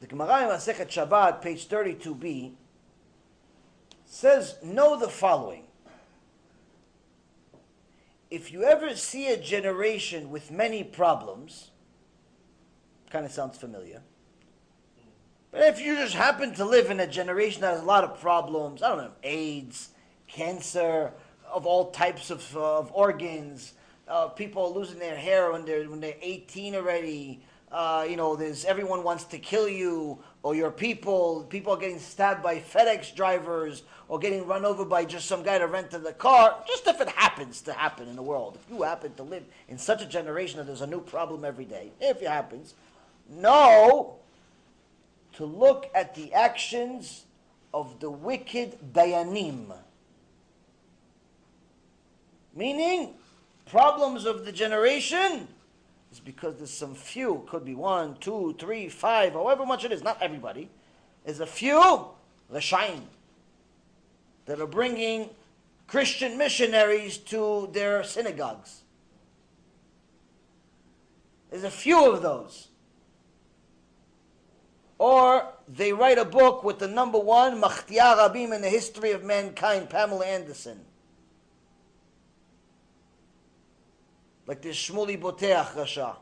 the 0.00 0.06
Gemara 0.06 0.42
in 0.42 0.48
Masechet 0.48 0.88
Shabbat, 0.88 1.42
page 1.42 1.68
32b, 1.68 2.52
says, 4.06 4.56
know 4.62 4.98
the 4.98 5.08
following. 5.08 5.65
If 8.30 8.52
you 8.52 8.64
ever 8.64 8.96
see 8.96 9.28
a 9.28 9.36
generation 9.36 10.30
with 10.30 10.50
many 10.50 10.82
problems, 10.82 11.70
kind 13.10 13.24
of 13.24 13.30
sounds 13.30 13.56
familiar. 13.56 14.02
But 15.52 15.62
if 15.62 15.80
you 15.80 15.94
just 15.94 16.14
happen 16.14 16.52
to 16.54 16.64
live 16.64 16.90
in 16.90 17.00
a 17.00 17.06
generation 17.06 17.62
that 17.62 17.74
has 17.74 17.82
a 17.82 17.84
lot 17.84 18.04
of 18.04 18.20
problems, 18.20 18.82
I 18.82 18.88
don't 18.88 18.98
know, 18.98 19.12
AIDS, 19.22 19.90
cancer, 20.26 21.12
of 21.50 21.66
all 21.66 21.90
types 21.92 22.30
of, 22.30 22.56
uh, 22.56 22.78
of 22.78 22.90
organs, 22.92 23.74
uh, 24.08 24.28
people 24.28 24.74
losing 24.74 24.98
their 24.98 25.16
hair 25.16 25.52
when 25.52 25.64
they're 25.64 25.88
when 25.88 26.00
they're 26.00 26.14
18 26.20 26.74
already, 26.74 27.40
uh, 27.72 28.06
you 28.08 28.16
know, 28.16 28.36
there's 28.36 28.64
everyone 28.64 29.02
wants 29.02 29.24
to 29.24 29.38
kill 29.38 29.68
you 29.68 30.18
or 30.46 30.54
your 30.54 30.70
people. 30.70 31.44
People 31.50 31.72
are 31.72 31.76
getting 31.76 31.98
stabbed 31.98 32.40
by 32.40 32.60
FedEx 32.60 33.12
drivers 33.16 33.82
or 34.06 34.16
getting 34.20 34.46
run 34.46 34.64
over 34.64 34.84
by 34.84 35.04
just 35.04 35.26
some 35.26 35.42
guy 35.42 35.58
to 35.58 35.66
rent 35.66 35.90
the 35.90 36.12
car. 36.12 36.62
Just 36.68 36.86
if 36.86 37.00
it 37.00 37.08
happens 37.08 37.60
to 37.62 37.72
happen 37.72 38.06
in 38.06 38.14
the 38.14 38.22
world, 38.22 38.56
if 38.62 38.70
you 38.72 38.84
happen 38.84 39.12
to 39.14 39.24
live 39.24 39.42
in 39.68 39.76
such 39.76 40.02
a 40.02 40.06
generation 40.06 40.58
that 40.58 40.66
there's 40.68 40.82
a 40.82 40.86
new 40.86 41.00
problem 41.00 41.44
every 41.44 41.64
day, 41.64 41.90
if 42.00 42.22
it 42.22 42.28
happens, 42.28 42.74
know 43.28 44.18
to 45.32 45.44
look 45.44 45.90
at 45.96 46.14
the 46.14 46.32
actions 46.32 47.24
of 47.74 47.98
the 47.98 48.08
wicked 48.08 48.78
dayanim. 48.92 49.74
Meaning, 52.54 53.14
problems 53.68 54.24
of 54.24 54.44
the 54.44 54.52
generation 54.52 55.48
because 56.20 56.56
there's 56.56 56.70
some 56.70 56.94
few, 56.94 57.44
could 57.48 57.64
be 57.64 57.74
one, 57.74 58.16
two, 58.18 58.54
three, 58.58 58.88
five, 58.88 59.32
however 59.32 59.64
much 59.66 59.84
it 59.84 59.92
is, 59.92 60.02
not 60.02 60.20
everybody, 60.22 60.68
is 61.24 61.40
a 61.40 61.46
few, 61.46 62.08
Lashain, 62.52 63.00
that 64.46 64.60
are 64.60 64.66
bringing 64.66 65.30
Christian 65.86 66.38
missionaries 66.38 67.16
to 67.18 67.68
their 67.72 68.02
synagogues. 68.04 68.82
There's 71.50 71.64
a 71.64 71.70
few 71.70 72.12
of 72.12 72.22
those. 72.22 72.68
or 74.98 75.52
they 75.68 75.92
write 75.92 76.18
a 76.18 76.24
book 76.24 76.64
with 76.64 76.78
the 76.78 76.88
number 76.88 77.18
one 77.18 77.60
Machtia 77.60 78.16
Rabim 78.16 78.54
in 78.54 78.62
the 78.62 78.68
history 78.68 79.10
of 79.10 79.22
mankind, 79.22 79.90
Pamela 79.90 80.24
Anderson. 80.24 80.80
Like 84.46 84.62
this 84.62 84.76
Shmuley 84.76 85.20
Boteach 85.20 85.72
Rasha. 85.72 86.16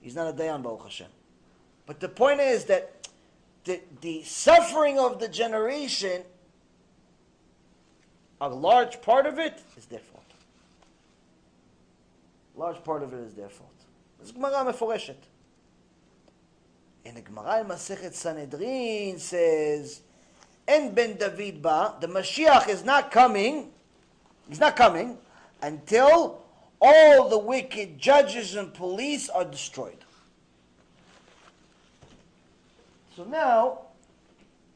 He's 0.00 0.14
not 0.14 0.28
a 0.28 0.32
Dayan 0.32 0.62
Baruch 0.62 0.84
Hashem. 0.84 1.08
But 1.84 2.00
the 2.00 2.08
point 2.08 2.40
is 2.40 2.64
that 2.66 3.08
the, 3.64 3.80
the 4.00 4.22
suffering 4.22 4.98
of 4.98 5.20
the 5.20 5.28
generation, 5.28 6.22
a 8.40 8.48
large 8.48 9.00
part 9.02 9.26
of 9.26 9.38
it 9.38 9.60
is 9.76 9.86
their 9.86 10.00
fault. 10.00 10.24
A 12.56 12.60
large 12.60 12.82
part 12.84 13.02
of 13.02 13.12
it 13.12 13.20
is 13.20 13.34
their 13.34 13.48
fault. 13.48 13.70
In 14.20 14.28
And 17.04 17.16
the 17.16 17.20
Gemara 17.20 17.60
in 17.60 17.66
Masechet 17.66 18.14
Sanhedrin 18.14 19.18
says, 19.18 20.00
"En 20.66 20.94
ben 20.94 21.16
David 21.16 21.62
ba, 21.62 21.94
the 22.00 22.08
Mashiach 22.08 22.68
is 22.68 22.84
not 22.84 23.10
coming 23.10 23.72
he's 24.48 24.60
not 24.60 24.76
coming 24.76 25.18
until 25.62 26.42
all 26.80 27.28
the 27.28 27.38
wicked 27.38 27.98
judges 27.98 28.54
and 28.54 28.72
police 28.72 29.28
are 29.28 29.44
destroyed. 29.44 29.98
So 33.16 33.24
now, 33.24 33.78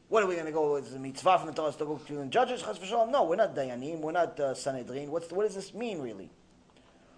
what 0.09 0.23
are 0.23 0.27
we 0.27 0.33
going 0.33 0.47
to 0.47 0.51
go 0.51 0.73
with? 0.73 0.91
The 0.91 0.99
mitzvah 0.99 1.37
from 1.37 1.47
the 1.47 1.53
Torah 1.53 1.71
to 1.71 1.85
go 1.85 1.97
to 1.97 2.13
the 2.13 2.25
judges? 2.25 2.63
No, 2.91 3.23
we're 3.23 3.35
not 3.35 3.55
Dayanim, 3.55 3.99
we're 3.99 4.11
not 4.11 4.39
uh, 4.39 4.53
Sanhedrin. 4.53 5.11
What's 5.11 5.31
what 5.31 5.43
does 5.43 5.55
this 5.55 5.73
mean, 5.73 6.01
really? 6.01 6.29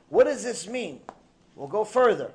What 0.10 0.26
does 0.26 0.44
this 0.44 0.68
mean? 0.68 1.00
We'll 1.56 1.68
go 1.68 1.86
further. 1.86 2.32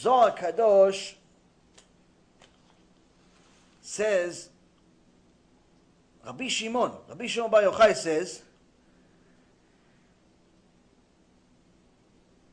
Zohar 0.00 0.34
Kadosh 0.34 1.14
says, 3.82 4.48
Rabbi 6.24 6.48
Shimon, 6.48 6.92
Rabbi 7.06 7.26
Shimon 7.26 7.50
Bar 7.50 7.64
Yochai 7.64 7.94
says, 7.94 8.40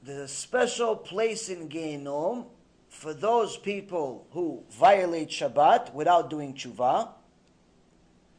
there's 0.04 0.20
a 0.20 0.28
special 0.28 0.98
place 0.98 1.48
in 1.48 1.70
Gehenom 1.70 2.48
for 2.90 3.14
those 3.14 3.56
people 3.56 4.28
who 4.32 4.64
violate 4.70 5.30
Shabbat 5.30 5.94
without 5.94 6.30
doing 6.30 6.54
tshuva, 6.54 7.12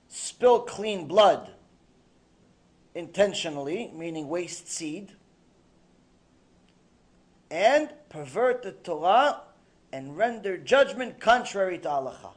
spill 0.08 0.60
clean 0.60 1.08
blood 1.08 1.50
intentionally, 2.94 3.90
meaning 3.96 4.28
waste 4.28 4.68
seed, 4.68 5.12
and 7.50 7.90
pervert 8.08 8.62
the 8.62 8.72
Torah 8.72 9.42
and 9.92 10.16
render 10.16 10.56
judgment 10.56 11.20
contrary 11.20 11.78
to 11.78 11.88
halacha. 11.88 12.30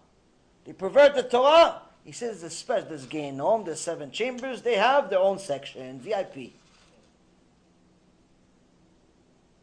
They 0.66 0.74
pervert 0.74 1.16
the 1.16 1.24
Torah. 1.24 1.82
He 2.04 2.12
says 2.12 2.42
the 2.42 2.50
special, 2.50 2.90
there's 2.90 3.06
there's 3.06 3.80
seven 3.80 4.12
chambers. 4.12 4.62
They 4.62 4.76
have 4.76 5.10
their 5.10 5.20
own 5.20 5.38
section, 5.40 6.00
VIP. 6.00 6.54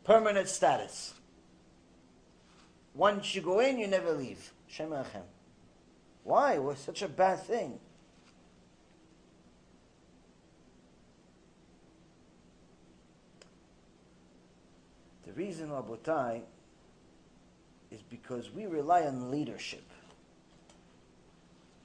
Permanent 0.04 0.48
status. 0.48 1.14
Once 2.94 3.34
you 3.34 3.42
go 3.42 3.60
in, 3.60 3.78
you 3.78 3.86
never 3.86 4.12
leave. 4.12 4.52
Shem. 4.66 4.94
Why? 6.24 6.58
Was 6.58 6.78
such 6.78 7.02
a 7.02 7.08
bad 7.08 7.40
thing. 7.40 7.78
Reason, 15.39 15.70
Rabotai, 15.70 16.43
is 17.90 18.02
because 18.10 18.52
we 18.52 18.66
rely 18.66 19.02
on 19.02 19.31
leadership. 19.31 19.85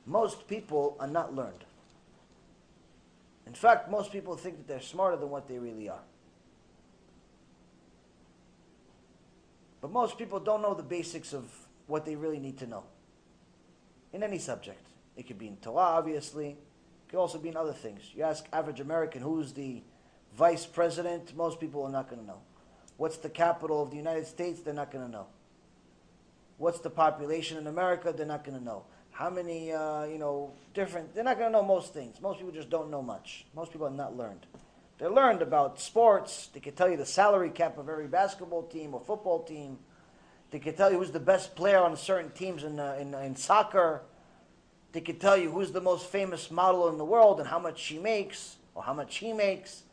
Most 0.06 0.48
people 0.48 0.98
are 1.00 1.08
not 1.08 1.34
learned. 1.34 1.64
In 3.46 3.54
fact, 3.54 3.90
most 3.90 4.12
people 4.12 4.36
think 4.36 4.58
that 4.58 4.68
they're 4.68 4.82
smarter 4.82 5.16
than 5.16 5.30
what 5.30 5.48
they 5.48 5.60
really 5.60 5.88
are. 5.88 6.04
But 9.82 9.92
most 9.92 10.18
people 10.18 10.40
don't 10.40 10.62
know 10.62 10.74
the 10.74 10.84
basics 10.84 11.34
of 11.34 11.46
what 11.88 12.06
they 12.06 12.16
really 12.16 12.40
need 12.40 12.58
to 12.60 12.68
know. 12.68 12.84
In 14.14 14.24
any 14.24 14.40
subject. 14.40 14.82
It 15.16 15.28
could 15.28 15.38
be 15.38 15.48
in 15.48 15.58
Torah, 15.58 15.98
obviously. 15.98 16.50
It 16.50 17.10
could 17.10 17.20
also 17.20 17.38
be 17.38 17.50
in 17.50 17.58
other 17.58 17.74
things. 17.74 18.02
You 18.16 18.24
ask 18.24 18.46
average 18.52 18.80
American 18.80 19.22
who's 19.22 19.54
the 19.54 19.84
vice 20.36 20.66
president, 20.66 21.36
most 21.36 21.60
people 21.60 21.84
are 21.84 21.92
not 21.92 22.10
going 22.10 22.22
to 22.22 22.28
know. 22.28 22.40
What's 22.98 23.18
the 23.18 23.30
capital 23.30 23.82
of 23.82 23.90
the 23.90 23.98
United 23.98 24.28
States? 24.28 24.62
They're 24.62 24.74
not 24.74 24.92
going 24.92 25.06
to 25.06 25.12
know. 25.12 25.28
What's 26.58 26.80
the 26.80 26.90
population 26.90 27.58
in 27.58 27.68
America? 27.68 28.14
They're 28.16 28.26
not 28.26 28.44
going 28.44 28.58
to 28.58 28.64
know. 28.64 28.84
How 29.12 29.30
many, 29.30 29.72
uh, 29.72 30.06
you 30.06 30.18
know, 30.18 30.54
different, 30.74 31.14
they're 31.14 31.24
not 31.24 31.38
going 31.38 31.52
to 31.52 31.58
know 31.58 31.64
most 31.64 31.94
things. 31.94 32.22
Most 32.22 32.40
people 32.40 32.54
just 32.54 32.70
don't 32.70 32.90
know 32.90 33.02
much. 33.02 33.46
Most 33.56 33.72
people 33.72 33.88
are 33.88 33.92
not 33.92 34.16
learned. 34.16 34.46
They're 34.98 35.10
learned 35.10 35.42
about 35.42 35.80
sports. 35.80 36.50
They 36.54 36.60
can 36.60 36.74
tell 36.74 36.90
you 36.90 36.98
the 36.98 37.06
salary 37.06 37.50
cap 37.50 37.78
of 37.78 37.90
every 37.90 38.08
basketball 38.08 38.64
team 38.64 38.94
or 38.94 39.02
football 39.02 39.44
team. 39.44 39.80
They 40.52 40.60
can 40.60 40.76
tell 40.76 40.92
you 40.92 41.00
who's 41.00 41.12
the 41.12 41.20
best 41.20 41.56
player 41.56 41.80
on 41.80 41.98
certain 41.98 42.32
teams 42.32 42.64
in, 42.64 42.80
uh, 42.80 42.98
in, 43.00 43.14
in 43.16 43.36
soccer. 43.36 44.04
They 44.92 45.02
can 45.02 45.18
tell 45.18 45.36
you 45.36 45.52
who's 45.52 45.72
the 45.72 45.82
most 45.82 46.06
famous 46.06 46.52
model 46.52 46.88
in 46.90 46.98
the 46.98 47.06
world 47.06 47.40
and 47.40 47.50
how 47.50 47.60
much 47.60 47.80
she 47.80 47.98
makes 47.98 48.58
or 48.76 48.84
how 48.84 48.94
much 48.94 49.18
he 49.18 49.34
makes. 49.34 49.84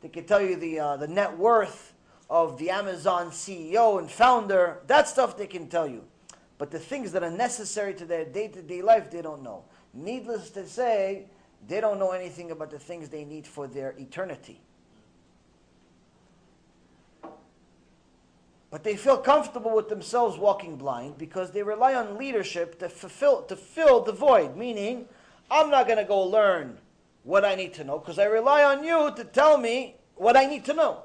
They 0.00 0.08
can 0.08 0.24
tell 0.24 0.40
you 0.40 0.56
the, 0.56 0.80
uh, 0.80 0.96
the 0.96 1.08
net 1.08 1.36
worth 1.36 1.91
of 2.30 2.58
the 2.58 2.70
Amazon 2.70 3.30
CEO 3.30 3.98
and 3.98 4.10
founder. 4.10 4.78
That 4.86 5.08
stuff 5.08 5.36
they 5.36 5.46
can 5.46 5.68
tell 5.68 5.86
you. 5.86 6.04
But 6.58 6.70
the 6.70 6.78
things 6.78 7.12
that 7.12 7.22
are 7.22 7.30
necessary 7.30 7.94
to 7.94 8.04
their 8.04 8.24
day 8.24 8.48
to 8.48 8.62
day 8.62 8.82
life, 8.82 9.10
they 9.10 9.22
don't 9.22 9.42
know. 9.42 9.64
Needless 9.94 10.50
to 10.50 10.66
say, 10.66 11.26
they 11.66 11.80
don't 11.80 11.98
know 11.98 12.12
anything 12.12 12.50
about 12.50 12.70
the 12.70 12.78
things 12.78 13.08
they 13.08 13.24
need 13.24 13.46
for 13.46 13.66
their 13.66 13.94
eternity. 13.98 14.60
But 18.70 18.84
they 18.84 18.96
feel 18.96 19.18
comfortable 19.18 19.74
with 19.74 19.90
themselves 19.90 20.38
walking 20.38 20.76
blind 20.76 21.18
because 21.18 21.50
they 21.50 21.62
rely 21.62 21.94
on 21.94 22.16
leadership 22.16 22.78
to 22.78 22.88
fulfill 22.88 23.42
to 23.42 23.54
fill 23.54 24.00
the 24.00 24.12
void. 24.12 24.56
Meaning, 24.56 25.06
I'm 25.50 25.68
not 25.68 25.86
going 25.86 25.98
to 25.98 26.04
go 26.04 26.22
learn 26.22 26.78
what 27.22 27.44
I 27.44 27.54
need 27.54 27.74
to 27.74 27.84
know 27.84 27.98
because 27.98 28.18
I 28.18 28.24
rely 28.24 28.64
on 28.64 28.82
you 28.82 29.12
to 29.14 29.24
tell 29.24 29.58
me 29.58 29.96
what 30.14 30.36
I 30.36 30.46
need 30.46 30.64
to 30.64 30.72
know. 30.72 31.02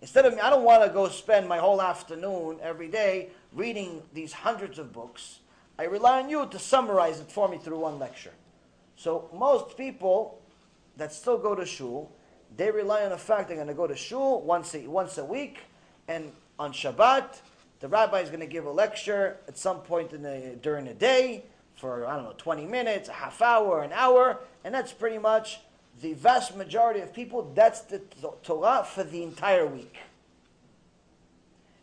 Instead 0.00 0.24
of 0.24 0.34
me, 0.34 0.40
I 0.40 0.48
don't 0.48 0.64
want 0.64 0.82
to 0.82 0.88
go 0.90 1.08
spend 1.08 1.48
my 1.48 1.58
whole 1.58 1.82
afternoon 1.82 2.58
every 2.62 2.88
day 2.88 3.28
reading 3.52 4.02
these 4.14 4.32
hundreds 4.32 4.78
of 4.78 4.92
books. 4.92 5.40
I 5.78 5.84
rely 5.84 6.22
on 6.22 6.30
you 6.30 6.46
to 6.46 6.58
summarize 6.58 7.20
it 7.20 7.30
for 7.30 7.48
me 7.48 7.58
through 7.58 7.80
one 7.80 7.98
lecture. 7.98 8.32
So 8.96 9.30
most 9.34 9.76
people 9.76 10.40
that 10.96 11.12
still 11.12 11.38
go 11.38 11.54
to 11.54 11.66
shul, 11.66 12.10
they 12.56 12.70
rely 12.70 13.04
on 13.04 13.10
the 13.10 13.18
fact 13.18 13.48
they're 13.48 13.56
going 13.56 13.68
to 13.68 13.74
go 13.74 13.86
to 13.86 13.96
shul 13.96 14.42
once 14.42 14.74
a, 14.74 14.86
once 14.86 15.18
a 15.18 15.24
week, 15.24 15.60
and 16.08 16.32
on 16.58 16.72
Shabbat, 16.72 17.40
the 17.80 17.88
rabbi 17.88 18.20
is 18.20 18.28
going 18.28 18.40
to 18.40 18.46
give 18.46 18.66
a 18.66 18.70
lecture 18.70 19.38
at 19.48 19.56
some 19.56 19.80
point 19.80 20.12
in 20.12 20.22
the, 20.22 20.58
during 20.60 20.84
the 20.84 20.94
day 20.94 21.44
for, 21.76 22.06
I 22.06 22.16
don't 22.16 22.24
know, 22.24 22.34
20 22.36 22.66
minutes, 22.66 23.08
a 23.08 23.12
half 23.12 23.40
hour, 23.40 23.82
an 23.82 23.92
hour, 23.92 24.40
and 24.64 24.74
that's 24.74 24.92
pretty 24.92 25.18
much 25.18 25.60
the 26.00 26.14
vast 26.14 26.56
majority 26.56 27.00
of 27.00 27.12
people, 27.12 27.50
that's 27.54 27.82
the 27.82 27.98
Torah 28.42 28.84
for 28.84 29.04
the 29.04 29.22
entire 29.22 29.66
week. 29.66 29.96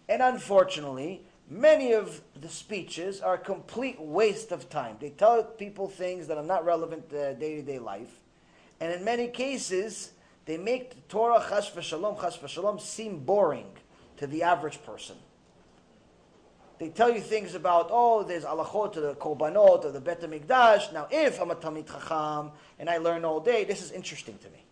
And 0.10 0.22
unfortunately, 0.22 1.22
many 1.49 1.94
of 1.94 2.22
the 2.39 2.49
speeches 2.49 3.22
are 3.22 3.35
a 3.35 3.39
complete 3.39 3.99
waste 3.99 4.52
of 4.52 4.69
time. 4.69 4.98
They 4.99 5.10
tell 5.10 5.44
people 5.44 5.88
things 5.88 6.27
that 6.27 6.38
are 6.38 6.44
not 6.44 6.65
relevant 6.65 7.10
to 7.10 7.35
day 7.35 7.56
to 7.56 7.61
day 7.61 7.80
life. 7.80 8.22
And 8.80 8.94
in 8.94 9.03
many 9.03 9.27
cases, 9.27 10.11
they 10.45 10.57
make 10.57 10.91
the 10.91 11.02
Torah 11.10 11.45
chas 11.49 11.69
v'shalom, 11.69 12.19
chas 12.19 12.38
v'shalom 12.38 12.80
seem 12.80 13.19
boring 13.19 13.68
to 14.18 14.27
the 14.27 14.44
average 14.44 14.84
person. 14.84 15.18
They 16.79 16.89
tell 16.89 17.11
you 17.11 17.21
things 17.21 17.55
about, 17.55 17.89
oh, 17.91 18.23
there's 18.23 18.43
alachot 18.43 18.93
to 18.93 19.01
the 19.01 19.15
korbanot 19.15 19.85
or 19.85 19.91
the 19.91 19.99
Bet 19.99 20.21
HaMikdash. 20.21 20.93
Now, 20.93 21.07
if 21.09 21.41
I'm 21.41 21.49
a 21.49 21.55
Talmid 21.55 21.87
Chacham 21.87 22.51
and 22.77 22.89
I 22.89 22.97
learn 22.97 23.25
all 23.25 23.39
day, 23.39 23.63
this 23.63 23.81
is 23.81 23.91
interesting 23.91 24.37
to 24.39 24.49
me. 24.49 24.63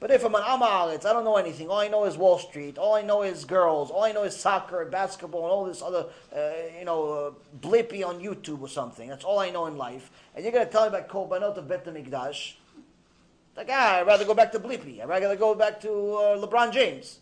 But 0.00 0.10
if 0.10 0.24
I'm 0.24 0.34
an 0.34 0.42
Amaretz, 0.42 1.06
I 1.06 1.12
don't 1.12 1.22
know 1.22 1.36
anything. 1.36 1.68
All 1.68 1.78
I 1.78 1.86
know 1.86 2.06
is 2.06 2.16
Wall 2.16 2.36
Street. 2.36 2.76
All 2.76 2.96
I 2.96 3.02
know 3.02 3.22
is 3.22 3.44
girls. 3.44 3.92
All 3.92 4.02
I 4.02 4.10
know 4.10 4.24
is 4.24 4.34
soccer 4.34 4.82
and 4.82 4.90
basketball 4.90 5.42
and 5.42 5.52
all 5.52 5.64
this 5.64 5.80
other, 5.80 6.06
uh, 6.36 6.50
you 6.76 6.84
know, 6.84 7.12
uh, 7.12 7.30
Blippi 7.60 8.04
on 8.04 8.18
YouTube 8.18 8.60
or 8.60 8.68
something. 8.68 9.08
That's 9.08 9.24
all 9.24 9.38
I 9.38 9.50
know 9.50 9.66
in 9.66 9.76
life. 9.76 10.10
And 10.34 10.44
you're 10.44 10.52
going 10.52 10.66
to 10.66 10.72
tell 10.72 10.82
me 10.82 10.88
about 10.88 11.08
Korbanot 11.08 11.56
of 11.56 11.68
Bet 11.68 11.84
HaMikdash. 11.84 12.54
Like, 13.56 13.68
ah, 13.70 13.98
I'd 13.98 14.06
rather 14.08 14.24
go 14.24 14.34
back 14.34 14.50
to 14.52 14.58
Blippi. 14.58 15.00
I'd 15.00 15.08
rather 15.08 15.36
go 15.36 15.54
back 15.54 15.80
to 15.82 15.88
uh, 15.88 16.44
LeBron 16.44 16.72
James. 16.72 17.20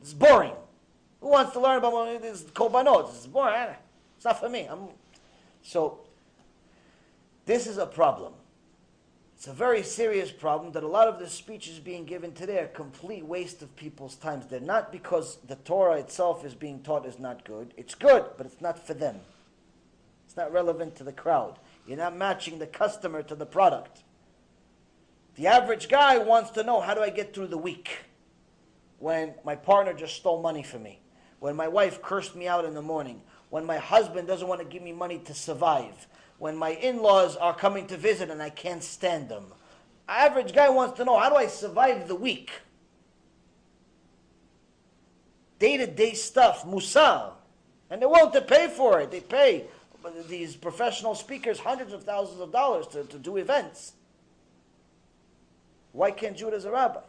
It's 0.00 0.12
boring. 0.12 0.54
Who 1.24 1.30
wants 1.30 1.54
to 1.54 1.60
learn 1.60 1.78
about 1.78 1.94
one 1.94 2.20
these 2.20 2.42
Korbanot? 2.42 3.08
It's 3.08 3.26
boring. 3.26 3.70
It's 4.14 4.26
not 4.26 4.38
for 4.38 4.50
me. 4.50 4.66
I'm, 4.66 4.88
so, 5.62 6.00
this 7.46 7.66
is 7.66 7.78
a 7.78 7.86
problem. 7.86 8.34
It's 9.34 9.46
a 9.46 9.54
very 9.54 9.82
serious 9.82 10.30
problem 10.30 10.72
that 10.72 10.82
a 10.82 10.86
lot 10.86 11.08
of 11.08 11.18
the 11.18 11.26
speeches 11.26 11.78
being 11.78 12.04
given 12.04 12.34
today 12.34 12.58
are 12.58 12.66
complete 12.66 13.24
waste 13.24 13.62
of 13.62 13.74
people's 13.74 14.16
times. 14.16 14.48
They're 14.48 14.60
not 14.60 14.92
because 14.92 15.38
the 15.48 15.56
Torah 15.56 15.96
itself 15.96 16.44
is 16.44 16.54
being 16.54 16.82
taught 16.82 17.06
is 17.06 17.18
not 17.18 17.46
good. 17.46 17.72
It's 17.78 17.94
good, 17.94 18.26
but 18.36 18.44
it's 18.44 18.60
not 18.60 18.86
for 18.86 18.92
them. 18.92 19.20
It's 20.26 20.36
not 20.36 20.52
relevant 20.52 20.94
to 20.96 21.04
the 21.04 21.12
crowd. 21.12 21.58
You're 21.86 21.96
not 21.96 22.14
matching 22.14 22.58
the 22.58 22.66
customer 22.66 23.22
to 23.22 23.34
the 23.34 23.46
product. 23.46 24.02
The 25.36 25.46
average 25.46 25.88
guy 25.88 26.18
wants 26.18 26.50
to 26.50 26.62
know 26.62 26.82
how 26.82 26.92
do 26.92 27.00
I 27.00 27.08
get 27.08 27.32
through 27.32 27.46
the 27.46 27.56
week 27.56 28.00
when 28.98 29.32
my 29.42 29.56
partner 29.56 29.94
just 29.94 30.16
stole 30.16 30.42
money 30.42 30.62
from 30.62 30.82
me, 30.82 31.00
when 31.44 31.56
my 31.56 31.68
wife 31.68 32.00
cursed 32.00 32.34
me 32.34 32.48
out 32.48 32.64
in 32.64 32.72
the 32.72 32.80
morning, 32.80 33.20
when 33.50 33.66
my 33.66 33.76
husband 33.76 34.26
doesn't 34.26 34.48
want 34.48 34.62
to 34.62 34.66
give 34.66 34.82
me 34.82 34.92
money 34.92 35.18
to 35.18 35.34
survive, 35.34 36.06
when 36.38 36.56
my 36.56 36.70
in-laws 36.70 37.36
are 37.36 37.54
coming 37.54 37.86
to 37.86 37.98
visit 37.98 38.30
and 38.30 38.42
I 38.42 38.48
can't 38.48 38.82
stand 38.82 39.28
them. 39.28 39.44
Average 40.08 40.54
guy 40.54 40.70
wants 40.70 40.96
to 40.96 41.04
know 41.04 41.18
how 41.18 41.28
do 41.28 41.36
I 41.36 41.48
survive 41.48 42.08
the 42.08 42.14
week? 42.14 42.50
Day-to-day 45.58 46.14
stuff, 46.14 46.64
musar. 46.64 47.32
And 47.90 48.00
they're 48.00 48.08
willing 48.08 48.32
to 48.32 48.40
pay 48.40 48.68
for 48.68 48.98
it. 49.00 49.10
They 49.10 49.20
pay 49.20 49.66
these 50.26 50.56
professional 50.56 51.14
speakers 51.14 51.58
hundreds 51.58 51.92
of 51.92 52.04
thousands 52.04 52.40
of 52.40 52.52
dollars 52.52 52.86
to, 52.86 53.04
to 53.04 53.18
do 53.18 53.36
events. 53.36 53.92
Why 55.92 56.10
can't 56.10 56.40
it 56.40 56.54
as 56.54 56.64
a 56.64 56.70
rabbi? 56.70 57.00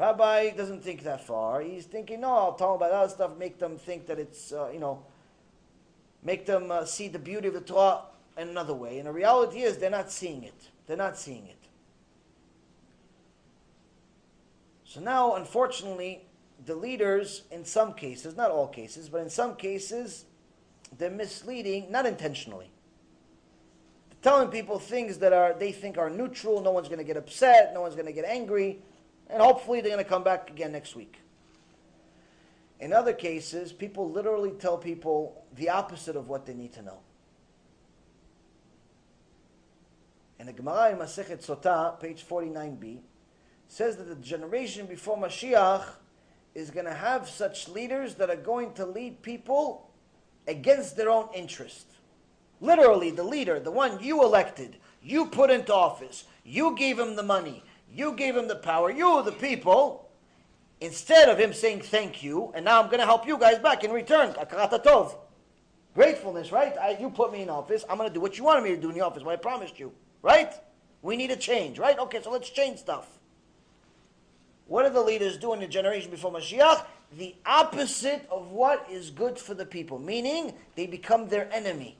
Rabbi 0.00 0.52
doesn't 0.52 0.82
think 0.82 1.02
that 1.02 1.26
far. 1.26 1.60
He's 1.60 1.84
thinking, 1.84 2.22
no, 2.22 2.34
I'll 2.34 2.54
tell 2.54 2.68
them 2.68 2.76
about 2.76 2.92
other 2.92 3.12
stuff, 3.12 3.36
make 3.36 3.58
them 3.58 3.76
think 3.76 4.06
that 4.06 4.18
it's, 4.18 4.50
uh, 4.50 4.70
you 4.72 4.80
know, 4.80 5.04
make 6.22 6.46
them 6.46 6.70
uh, 6.70 6.86
see 6.86 7.08
the 7.08 7.18
beauty 7.18 7.48
of 7.48 7.54
the 7.54 7.60
Torah 7.60 8.04
in 8.38 8.48
another 8.48 8.72
way. 8.72 8.98
And 8.98 9.06
the 9.06 9.12
reality 9.12 9.60
is 9.60 9.76
they're 9.76 9.90
not 9.90 10.10
seeing 10.10 10.42
it. 10.42 10.70
They're 10.86 10.96
not 10.96 11.18
seeing 11.18 11.46
it. 11.46 11.58
So 14.84 15.00
now, 15.00 15.34
unfortunately, 15.34 16.22
the 16.64 16.74
leaders, 16.74 17.42
in 17.50 17.62
some 17.66 17.92
cases, 17.92 18.38
not 18.38 18.50
all 18.50 18.68
cases, 18.68 19.10
but 19.10 19.20
in 19.20 19.28
some 19.28 19.54
cases, 19.54 20.24
they're 20.96 21.10
misleading, 21.10 21.92
not 21.92 22.06
intentionally. 22.06 22.70
They're 24.08 24.32
telling 24.32 24.48
people 24.48 24.78
things 24.78 25.18
that 25.18 25.34
are 25.34 25.52
they 25.52 25.72
think 25.72 25.98
are 25.98 26.08
neutral, 26.08 26.62
no 26.62 26.70
one's 26.70 26.88
going 26.88 26.98
to 26.98 27.04
get 27.04 27.18
upset, 27.18 27.74
no 27.74 27.82
one's 27.82 27.94
going 27.94 28.06
to 28.06 28.12
get 28.12 28.24
angry, 28.24 28.80
and 29.32 29.40
hopefully 29.40 29.80
they're 29.80 29.92
going 29.92 30.04
to 30.04 30.08
come 30.08 30.24
back 30.24 30.50
again 30.50 30.72
next 30.72 30.94
week. 30.96 31.20
In 32.80 32.92
other 32.92 33.12
cases, 33.12 33.72
people 33.72 34.10
literally 34.10 34.52
tell 34.52 34.78
people 34.78 35.44
the 35.54 35.68
opposite 35.68 36.16
of 36.16 36.28
what 36.28 36.46
they 36.46 36.54
need 36.54 36.72
to 36.74 36.82
know. 36.82 37.00
And 40.38 40.48
the 40.48 40.54
Gemara 40.54 40.92
in 40.92 40.96
Masechet 40.96 41.44
Sotah, 41.44 42.00
page 42.00 42.24
49b, 42.26 43.00
says 43.68 43.96
that 43.98 44.08
the 44.08 44.14
generation 44.16 44.86
before 44.86 45.18
Mashiach 45.18 45.84
is 46.54 46.70
going 46.70 46.86
to 46.86 46.94
have 46.94 47.28
such 47.28 47.68
leaders 47.68 48.14
that 48.14 48.30
are 48.30 48.36
going 48.36 48.72
to 48.72 48.86
lead 48.86 49.22
people 49.22 49.90
against 50.48 50.96
their 50.96 51.10
own 51.10 51.28
interest. 51.34 51.86
Literally, 52.60 53.10
the 53.10 53.22
leader, 53.22 53.60
the 53.60 53.70
one 53.70 54.02
you 54.02 54.22
elected, 54.22 54.76
you 55.02 55.26
put 55.26 55.50
into 55.50 55.74
office, 55.74 56.24
you 56.42 56.74
gave 56.74 56.98
him 56.98 57.16
the 57.16 57.22
money, 57.22 57.62
you 57.92 58.12
gave 58.12 58.36
him 58.36 58.48
the 58.48 58.56
power, 58.56 58.90
you, 58.90 59.22
the 59.22 59.32
people, 59.32 60.08
instead 60.80 61.28
of 61.28 61.38
him 61.38 61.52
saying 61.52 61.80
thank 61.80 62.22
you, 62.22 62.52
and 62.54 62.64
now 62.64 62.80
I'm 62.80 62.86
going 62.86 63.00
to 63.00 63.06
help 63.06 63.26
you 63.26 63.38
guys 63.38 63.58
back 63.58 63.84
in 63.84 63.90
return, 63.90 64.32
tov. 64.32 65.16
Gratefulness, 65.94 66.52
right? 66.52 66.76
I, 66.78 66.96
you 67.00 67.10
put 67.10 67.32
me 67.32 67.42
in 67.42 67.50
office, 67.50 67.84
I'm 67.88 67.96
going 67.96 68.08
to 68.08 68.14
do 68.14 68.20
what 68.20 68.38
you 68.38 68.44
wanted 68.44 68.62
me 68.64 68.70
to 68.70 68.80
do 68.80 68.90
in 68.90 68.94
the 68.94 69.00
office, 69.00 69.22
what 69.22 69.32
I 69.32 69.36
promised 69.36 69.78
you. 69.78 69.92
Right? 70.22 70.52
We 71.02 71.16
need 71.16 71.30
a 71.30 71.36
change, 71.36 71.78
right? 71.78 71.98
Okay, 71.98 72.20
so 72.22 72.30
let's 72.30 72.50
change 72.50 72.78
stuff. 72.78 73.08
What 74.66 74.86
do 74.86 74.92
the 74.92 75.00
leaders 75.00 75.36
do 75.36 75.52
in 75.52 75.60
the 75.60 75.66
generation 75.66 76.10
before 76.10 76.32
Mashiach? 76.32 76.84
The 77.18 77.34
opposite 77.44 78.24
of 78.30 78.52
what 78.52 78.86
is 78.88 79.10
good 79.10 79.38
for 79.38 79.54
the 79.54 79.66
people, 79.66 79.98
meaning 79.98 80.54
they 80.76 80.86
become 80.86 81.28
their 81.28 81.52
enemy. 81.52 81.96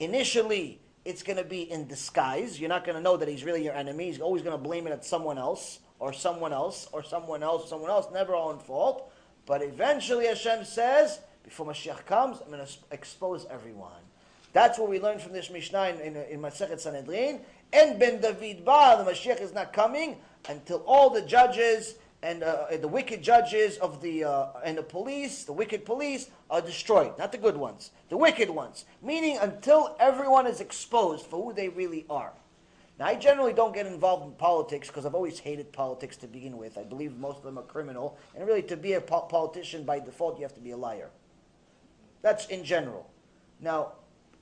Initially, 0.00 0.78
it's 1.08 1.22
going 1.22 1.38
to 1.38 1.44
be 1.44 1.62
in 1.62 1.86
disguise. 1.86 2.60
You're 2.60 2.68
not 2.68 2.84
going 2.84 2.94
to 2.94 3.00
know 3.00 3.16
that 3.16 3.28
he's 3.28 3.42
really 3.42 3.64
your 3.64 3.72
enemy. 3.72 4.08
He's 4.08 4.20
always 4.20 4.42
going 4.42 4.56
to 4.56 4.62
blame 4.62 4.86
it 4.86 4.90
at 4.90 5.06
someone 5.06 5.38
else, 5.38 5.78
or 5.98 6.12
someone 6.12 6.52
else, 6.52 6.86
or 6.92 7.02
someone 7.02 7.42
else, 7.42 7.70
someone 7.70 7.88
else, 7.88 8.08
never 8.12 8.36
our 8.36 8.52
own 8.52 8.58
fault. 8.58 9.10
But 9.46 9.62
eventually, 9.62 10.26
Hashem 10.26 10.66
says, 10.66 11.20
before 11.42 11.66
Mashiach 11.66 12.04
comes, 12.04 12.40
I'm 12.42 12.52
going 12.52 12.64
to 12.64 12.72
expose 12.90 13.46
everyone. 13.50 14.02
That's 14.52 14.78
what 14.78 14.90
we 14.90 15.00
learned 15.00 15.22
from 15.22 15.32
this 15.32 15.48
Mishnah 15.48 15.88
in, 15.88 16.00
in, 16.00 16.16
in 16.16 16.40
Masechet 16.42 16.78
Sanhedrin. 16.78 17.40
And 17.72 17.98
Ben 17.98 18.20
David 18.20 18.66
Ba, 18.66 19.02
the 19.02 19.10
Mashiach 19.10 19.40
is 19.40 19.54
not 19.54 19.72
coming 19.72 20.18
until 20.46 20.82
all 20.86 21.08
the 21.08 21.22
judges 21.22 21.94
and 22.22 22.42
uh, 22.42 22.66
the 22.80 22.88
wicked 22.88 23.22
judges 23.22 23.76
of 23.78 24.02
the 24.02 24.24
uh, 24.24 24.46
and 24.64 24.76
the 24.76 24.82
police, 24.82 25.44
the 25.44 25.52
wicked 25.52 25.84
police, 25.84 26.30
are 26.50 26.60
destroyed. 26.60 27.16
Not 27.18 27.32
the 27.32 27.38
good 27.38 27.56
ones, 27.56 27.90
the 28.08 28.16
wicked 28.16 28.50
ones. 28.50 28.84
Meaning 29.02 29.38
until 29.40 29.96
everyone 30.00 30.46
is 30.46 30.60
exposed 30.60 31.26
for 31.26 31.42
who 31.42 31.52
they 31.52 31.68
really 31.68 32.04
are. 32.10 32.32
Now, 32.98 33.06
I 33.06 33.14
generally 33.14 33.52
don't 33.52 33.72
get 33.72 33.86
involved 33.86 34.24
in 34.24 34.32
politics 34.32 34.88
because 34.88 35.06
I've 35.06 35.14
always 35.14 35.38
hated 35.38 35.72
politics 35.72 36.16
to 36.16 36.26
begin 36.26 36.56
with. 36.56 36.76
I 36.76 36.82
believe 36.82 37.16
most 37.16 37.38
of 37.38 37.44
them 37.44 37.58
are 37.58 37.62
criminal, 37.62 38.18
and 38.34 38.44
really, 38.44 38.62
to 38.62 38.76
be 38.76 38.94
a 38.94 39.00
po- 39.00 39.20
politician 39.20 39.84
by 39.84 40.00
default, 40.00 40.36
you 40.38 40.42
have 40.42 40.54
to 40.54 40.60
be 40.60 40.72
a 40.72 40.76
liar. 40.76 41.10
That's 42.22 42.46
in 42.46 42.64
general. 42.64 43.08
Now, 43.60 43.92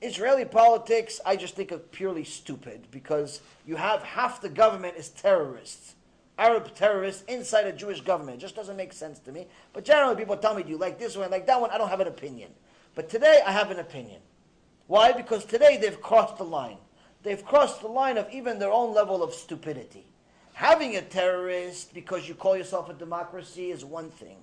Israeli 0.01 0.45
politics, 0.45 1.19
I 1.23 1.35
just 1.35 1.55
think 1.55 1.71
of 1.71 1.91
purely 1.91 2.23
stupid 2.23 2.87
because 2.89 3.41
you 3.65 3.75
have 3.75 4.01
half 4.01 4.41
the 4.41 4.49
government 4.49 4.97
is 4.97 5.09
terrorists, 5.09 5.93
Arab 6.37 6.73
terrorists 6.75 7.23
inside 7.23 7.65
a 7.65 7.71
Jewish 7.73 8.01
government. 8.01 8.37
It 8.37 8.41
just 8.41 8.55
doesn't 8.55 8.77
make 8.77 8.93
sense 8.93 9.19
to 9.19 9.31
me. 9.31 9.47
But 9.73 9.85
generally, 9.85 10.15
people 10.15 10.37
tell 10.37 10.53
me, 10.53 10.63
"Do 10.63 10.69
you 10.69 10.77
like 10.77 10.99
this 10.99 11.17
one, 11.17 11.31
like 11.31 11.47
that 11.47 11.59
one?" 11.59 11.71
I 11.71 11.77
don't 11.77 11.89
have 11.89 11.99
an 11.99 12.07
opinion. 12.07 12.53
But 12.95 13.09
today, 13.09 13.41
I 13.45 13.51
have 13.51 13.71
an 13.71 13.79
opinion. 13.79 14.21
Why? 14.87 15.11
Because 15.11 15.45
today 15.45 15.77
they've 15.77 16.01
crossed 16.01 16.37
the 16.37 16.45
line. 16.45 16.77
They've 17.23 17.43
crossed 17.43 17.81
the 17.81 17.87
line 17.87 18.17
of 18.17 18.31
even 18.31 18.59
their 18.59 18.71
own 18.71 18.93
level 18.93 19.23
of 19.23 19.33
stupidity. 19.33 20.05
Having 20.53 20.95
a 20.95 21.01
terrorist 21.01 21.93
because 21.93 22.27
you 22.27 22.33
call 22.33 22.55
yourself 22.57 22.89
a 22.89 22.93
democracy 22.93 23.69
is 23.69 23.83
one 23.83 24.09
thing. 24.09 24.37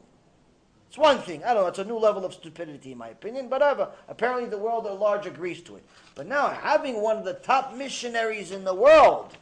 It's 0.89 0.99
one 0.99 1.19
thing. 1.19 1.43
I 1.43 1.55
don't 1.55 1.65
know. 1.65 1.69
It's 1.69 1.81
a 1.81 1.85
new 1.85 1.99
level 1.99 2.25
of 2.25 2.35
stupidity, 2.35 2.93
in 2.93 2.99
my 2.99 3.09
opinion. 3.09 3.49
But 3.49 3.62
ever, 3.62 3.89
apparently 4.09 4.49
the 4.49 4.59
world 4.59 4.87
at 4.87 5.01
large 5.01 5.27
agrees 5.27 5.61
to 5.62 5.75
it. 5.75 5.85
But 6.15 6.29
now, 6.29 6.51
having 6.51 7.01
one 7.01 7.16
of 7.16 7.25
the 7.25 7.35
top 7.35 7.75
missionaries 7.75 8.53
in 8.53 8.62
the 8.62 8.75
world 8.75 9.37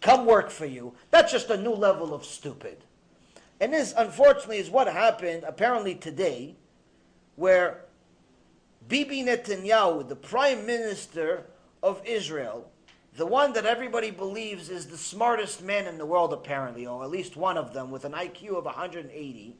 come 0.00 0.26
work 0.26 0.50
for 0.50 0.66
you, 0.66 0.94
that's 1.10 1.32
just 1.32 1.50
a 1.50 1.56
new 1.56 1.72
level 1.72 2.14
of 2.14 2.24
stupid. 2.24 2.84
And 3.60 3.72
this, 3.72 3.92
unfortunately, 3.96 4.58
is 4.58 4.70
what 4.70 4.86
happened 4.86 5.44
apparently 5.46 5.94
today, 5.94 6.56
where 7.36 7.84
Bibi 8.88 9.24
Netanyahu, 9.24 10.08
the 10.08 10.16
prime 10.16 10.64
minister 10.64 11.44
of 11.82 12.00
Israel, 12.04 12.70
the 13.16 13.26
one 13.26 13.52
that 13.52 13.66
everybody 13.66 14.10
believes 14.10 14.70
is 14.70 14.86
the 14.86 14.96
smartest 14.96 15.62
man 15.62 15.86
in 15.86 15.98
the 15.98 16.06
world, 16.06 16.32
apparently, 16.32 16.86
or 16.86 17.02
at 17.02 17.10
least 17.10 17.36
one 17.36 17.58
of 17.58 17.74
them 17.74 17.90
with 17.90 18.04
an 18.04 18.12
IQ 18.12 18.56
of 18.56 18.64
180 18.64 19.56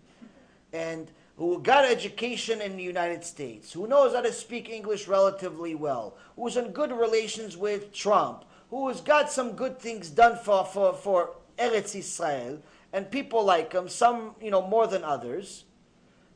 and 0.73 1.11
who 1.37 1.61
got 1.61 1.85
education 1.85 2.61
in 2.61 2.77
the 2.77 2.83
United 2.83 3.25
States, 3.25 3.73
who 3.73 3.87
knows 3.87 4.15
how 4.15 4.21
to 4.21 4.33
speak 4.33 4.69
English 4.69 5.09
relatively 5.09 5.75
well, 5.75 6.17
who's 6.37 6.57
in 6.57 6.71
good 6.71 6.93
relations 6.93 7.57
with 7.57 7.93
Trump, 7.93 8.45
who 8.71 8.89
has 8.89 9.01
got 9.01 9.31
some 9.31 9.53
good 9.53 9.79
things 9.79 10.09
done 10.09 10.37
for, 10.37 10.65
for, 10.65 10.95
for 10.95 11.37
Eretz 11.59 11.95
Israel, 11.95 12.63
and 12.93 13.11
people 13.11 13.45
like 13.45 13.73
him, 13.73 13.89
some, 13.89 14.35
you 14.41 14.51
know, 14.51 14.67
more 14.67 14.87
than 14.87 15.05
others. 15.05 15.65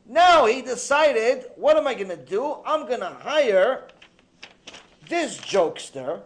Now 0.05 0.45
he 0.45 0.61
decided, 0.61 1.45
what 1.55 1.77
am 1.77 1.87
I 1.87 1.95
going 1.95 2.09
to 2.09 2.17
do? 2.17 2.57
I'm 2.65 2.85
going 2.87 2.99
to 2.99 3.09
hire 3.09 3.87
this 5.09 5.37
jokester 5.39 6.21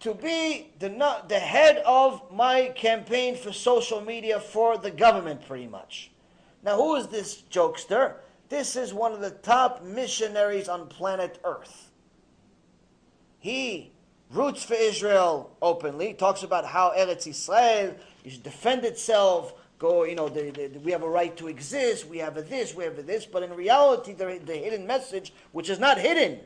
to 0.00 0.14
be 0.14 0.70
the, 0.78 0.88
the 1.28 1.38
head 1.38 1.82
of 1.84 2.22
my 2.32 2.68
campaign 2.76 3.36
for 3.36 3.52
social 3.52 4.00
media 4.00 4.38
for 4.38 4.78
the 4.78 4.90
government, 4.90 5.46
pretty 5.46 5.66
much. 5.66 6.12
Now, 6.62 6.76
who 6.76 6.94
is 6.94 7.08
this 7.08 7.42
jokester? 7.50 8.14
This 8.48 8.76
is 8.76 8.94
one 8.94 9.12
of 9.12 9.20
the 9.20 9.30
top 9.30 9.82
missionaries 9.82 10.68
on 10.68 10.86
planet 10.86 11.40
Earth. 11.44 11.90
He 13.46 13.92
roots 14.30 14.64
for 14.64 14.74
Israel 14.74 15.56
openly, 15.62 16.14
talks 16.14 16.42
about 16.42 16.64
how 16.64 16.92
Eretz 16.96 17.28
Israel 17.28 17.94
should 18.26 18.42
defend 18.42 18.84
itself, 18.84 19.54
go, 19.78 20.02
you 20.02 20.16
know, 20.16 20.28
the, 20.28 20.50
the, 20.50 20.80
we 20.80 20.90
have 20.90 21.04
a 21.04 21.08
right 21.08 21.36
to 21.36 21.46
exist, 21.46 22.08
we 22.08 22.18
have 22.18 22.36
a 22.36 22.42
this, 22.42 22.74
we 22.74 22.82
have 22.82 22.98
a 22.98 23.02
this, 23.02 23.24
but 23.24 23.44
in 23.44 23.52
reality, 23.54 24.14
the, 24.14 24.40
the 24.44 24.56
hidden 24.56 24.84
message, 24.84 25.32
which 25.52 25.70
is 25.70 25.78
not 25.78 25.96
hidden, 25.96 26.40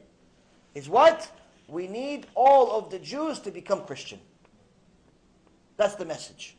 is 0.74 0.90
what? 0.90 1.31
we 1.70 1.86
need 1.86 2.27
all 2.35 2.72
of 2.72 2.90
the 2.90 2.98
Jews 2.98 3.39
to 3.40 3.51
become 3.51 3.85
Christian. 3.85 4.18
That's 5.77 5.94
the 5.94 6.05
message. 6.05 6.56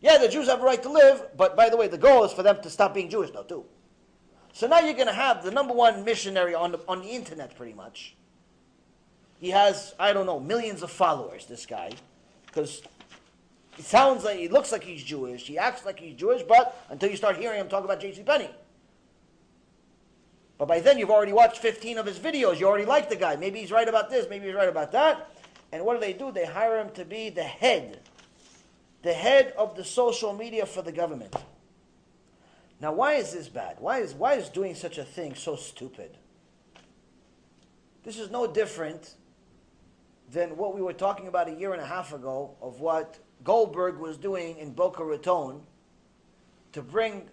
Yeah, 0.00 0.18
the 0.18 0.28
Jews 0.28 0.48
have 0.48 0.60
a 0.60 0.64
right 0.64 0.82
to 0.82 0.90
live, 0.90 1.28
but 1.36 1.56
by 1.56 1.70
the 1.70 1.76
way, 1.76 1.88
the 1.88 1.96
goal 1.96 2.24
is 2.24 2.32
for 2.32 2.42
them 2.42 2.60
to 2.62 2.68
stop 2.68 2.92
being 2.92 3.08
Jewish 3.08 3.32
now 3.32 3.42
too. 3.42 3.64
So 4.52 4.66
now 4.66 4.80
you're 4.80 4.94
going 4.94 5.06
to 5.06 5.14
have 5.14 5.42
the 5.42 5.50
number 5.50 5.72
one 5.72 6.04
missionary 6.04 6.54
on 6.54 6.72
the, 6.72 6.80
on 6.86 7.00
the 7.00 7.08
internet, 7.08 7.56
pretty 7.56 7.72
much. 7.72 8.16
He 9.42 9.50
has, 9.50 9.92
I 9.98 10.12
don't 10.12 10.26
know, 10.26 10.38
millions 10.38 10.84
of 10.84 10.90
followers, 10.92 11.46
this 11.46 11.66
guy, 11.66 11.90
because 12.46 12.80
it 13.76 13.84
sounds 13.84 14.22
like, 14.22 14.38
he 14.38 14.46
looks 14.46 14.70
like 14.70 14.84
he's 14.84 15.02
Jewish, 15.02 15.48
he 15.48 15.58
acts 15.58 15.84
like 15.84 15.98
he's 15.98 16.14
Jewish, 16.14 16.42
but 16.42 16.80
until 16.90 17.10
you 17.10 17.16
start 17.16 17.36
hearing 17.36 17.58
him 17.58 17.68
talk 17.68 17.82
about 17.82 17.98
J.C. 17.98 18.22
Penney. 18.22 18.48
But 20.58 20.68
by 20.68 20.78
then 20.78 20.96
you've 20.96 21.10
already 21.10 21.32
watched 21.32 21.58
15 21.58 21.98
of 21.98 22.06
his 22.06 22.20
videos, 22.20 22.60
you 22.60 22.68
already 22.68 22.84
like 22.84 23.08
the 23.08 23.16
guy. 23.16 23.34
Maybe 23.34 23.58
he's 23.58 23.72
right 23.72 23.88
about 23.88 24.10
this, 24.10 24.30
maybe 24.30 24.46
he's 24.46 24.54
right 24.54 24.68
about 24.68 24.92
that. 24.92 25.28
And 25.72 25.84
what 25.84 25.94
do 25.94 26.00
they 26.00 26.12
do? 26.12 26.30
They 26.30 26.46
hire 26.46 26.78
him 26.78 26.90
to 26.90 27.04
be 27.04 27.28
the 27.28 27.42
head, 27.42 27.98
the 29.02 29.12
head 29.12 29.54
of 29.58 29.74
the 29.74 29.82
social 29.82 30.32
media 30.32 30.66
for 30.66 30.82
the 30.82 30.92
government. 30.92 31.34
Now, 32.80 32.92
why 32.92 33.14
is 33.14 33.32
this 33.32 33.48
bad? 33.48 33.78
Why 33.80 33.98
is, 33.98 34.14
why 34.14 34.34
is 34.34 34.48
doing 34.48 34.76
such 34.76 34.98
a 34.98 35.04
thing 35.04 35.34
so 35.34 35.56
stupid? 35.56 36.16
This 38.04 38.20
is 38.20 38.30
no 38.30 38.46
different 38.46 39.16
than 40.32 40.56
what 40.56 40.74
we 40.74 40.82
were 40.82 40.92
talking 40.92 41.28
about 41.28 41.48
a 41.48 41.52
year 41.52 41.72
and 41.72 41.80
a 41.80 41.86
half 41.86 42.12
ago 42.12 42.56
of 42.60 42.80
what 42.80 43.18
Goldberg 43.44 43.98
was 43.98 44.16
doing 44.16 44.56
in 44.58 44.72
Boca 44.72 45.04
Raton 45.04 45.60
to 46.72 46.82
bring 46.82 47.28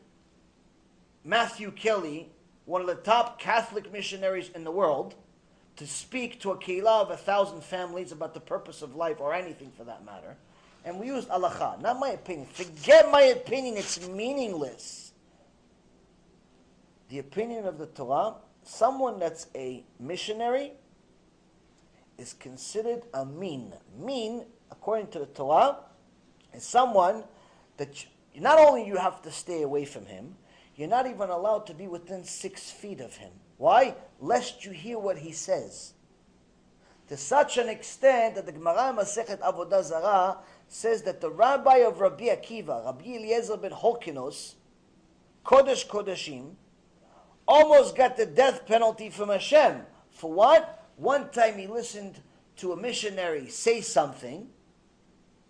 Matthew 1.24 1.72
Kelly, 1.72 2.30
one 2.66 2.82
of 2.82 2.88
the 2.88 2.96
top 2.96 3.40
Catholic 3.40 3.92
missionaries 3.92 4.50
in 4.50 4.64
the 4.64 4.72
world, 4.72 5.16
to 5.78 5.88
speak 5.88 6.42
to 6.42 6.52
a 6.52 6.58
keilah 6.58 7.02
of 7.04 7.12
a 7.12 7.18
thousand 7.18 7.64
families 7.64 8.12
about 8.12 8.34
the 8.34 8.40
purpose 8.40 8.82
of 8.82 8.96
life 8.96 9.20
or 9.20 9.34
anything 9.34 9.72
for 9.78 9.86
that 9.86 10.06
matter. 10.06 10.36
And 10.84 11.00
we 11.00 11.08
used 11.08 11.30
halacha, 11.30 11.82
not 11.82 12.00
my 12.00 12.10
opinion. 12.10 12.48
Forget 12.52 13.10
my 13.12 13.22
opinion, 13.24 13.78
it's 13.78 14.06
meaningless 14.08 15.10
the 17.10 17.20
opinion 17.20 17.66
of 17.66 17.78
the 17.78 17.88
Torah, 17.88 18.36
someone 18.64 19.20
that's 19.20 19.48
a 19.56 19.84
missionary 20.00 20.74
is 22.20 22.34
considered 22.34 23.04
a 23.14 23.26
mean. 23.26 23.74
Mean, 23.98 24.46
according 24.72 25.08
to 25.08 25.20
the 25.20 25.26
Torah, 25.26 25.78
is 26.54 26.64
someone 26.64 27.24
that 27.78 28.06
you, 28.34 28.42
not 28.42 28.60
only 28.60 28.86
you 28.86 28.98
have 28.98 29.22
to 29.24 29.32
stay 29.32 29.62
away 29.62 29.86
from 29.86 30.06
him, 30.06 30.36
you're 30.76 30.88
not 30.88 31.08
even 31.08 31.30
allowed 31.30 31.66
to 31.68 31.74
be 31.74 31.88
within 31.88 32.24
six 32.24 32.72
feet 32.72 33.02
of 33.02 33.16
him. 33.16 33.32
Why? 33.58 33.96
Lest 34.20 34.66
you 34.66 34.72
hear 34.72 34.98
what 34.98 35.18
he 35.18 35.32
says. 35.32 35.94
To 37.10 37.18
such 37.18 37.58
an 37.58 37.68
extent 37.68 38.36
that 38.36 38.46
the 38.46 38.52
Gemara 38.52 38.94
Masechet 38.96 39.40
Avodah 39.40 39.84
Zarah 39.84 40.38
says 40.68 41.02
that 41.04 41.22
the 41.22 41.30
rabbi 41.30 41.78
of 41.78 42.00
Rabbi 42.00 42.26
Akiva, 42.26 42.86
Rabbi 42.86 43.06
Eliezer 43.06 43.58
ben 43.58 43.72
Hurkanos, 43.72 44.54
Kodesh 45.44 45.88
Kodeshim, 45.88 46.52
almost 47.48 47.96
got 47.96 48.16
the 48.16 48.28
death 48.28 48.68
penalty 48.68 49.10
from 49.10 49.30
Hashem. 49.30 49.82
For 50.12 50.32
what? 50.32 50.79
One 51.00 51.30
time 51.30 51.58
he 51.58 51.66
listened 51.66 52.20
to 52.58 52.74
a 52.74 52.78
missionary 52.78 53.48
say 53.48 53.80
something, 53.80 54.50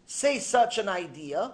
say 0.06 0.38
such 0.38 0.78
an 0.78 0.88
idea, 0.88 1.54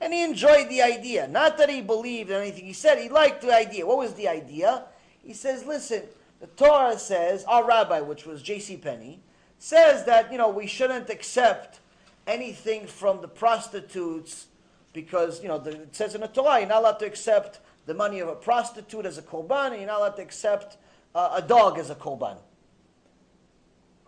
and 0.00 0.14
he 0.14 0.24
enjoyed 0.24 0.70
the 0.70 0.80
idea. 0.80 1.28
Not 1.28 1.58
that 1.58 1.68
he 1.68 1.82
believed 1.82 2.30
in 2.30 2.36
anything 2.40 2.64
he 2.64 2.72
said, 2.72 2.98
he 2.98 3.10
liked 3.10 3.42
the 3.42 3.54
idea. 3.54 3.86
What 3.86 3.98
was 3.98 4.14
the 4.14 4.28
idea? 4.28 4.84
He 5.22 5.34
says, 5.34 5.66
listen, 5.66 6.04
the 6.40 6.46
Torah 6.46 6.98
says, 6.98 7.44
our 7.44 7.66
rabbi, 7.66 8.00
which 8.00 8.24
was 8.24 8.42
J.C. 8.42 8.78
Penney, 8.78 9.20
says 9.58 10.06
that, 10.06 10.32
you 10.32 10.38
know, 10.38 10.48
we 10.48 10.66
shouldn't 10.66 11.10
accept 11.10 11.80
anything 12.26 12.86
from 12.86 13.20
the 13.20 13.28
prostitutes 13.28 14.46
because, 14.94 15.42
you 15.42 15.48
know, 15.48 15.58
the, 15.58 15.82
it 15.82 15.94
says 15.94 16.14
in 16.14 16.22
the 16.22 16.28
Torah, 16.28 16.60
you're 16.60 16.68
not 16.68 16.80
allowed 16.80 16.98
to 17.00 17.06
accept 17.06 17.60
the 17.84 17.94
money 17.94 18.20
of 18.20 18.28
a 18.28 18.34
prostitute 18.34 19.04
as 19.04 19.18
a 19.18 19.22
korban, 19.22 19.72
and 19.72 19.76
you're 19.76 19.86
not 19.86 19.98
allowed 20.00 20.16
to 20.16 20.22
accept 20.22 20.78
uh, 21.14 21.34
a 21.34 21.42
dog 21.42 21.78
as 21.78 21.90
a 21.90 21.94
korban. 21.94 22.38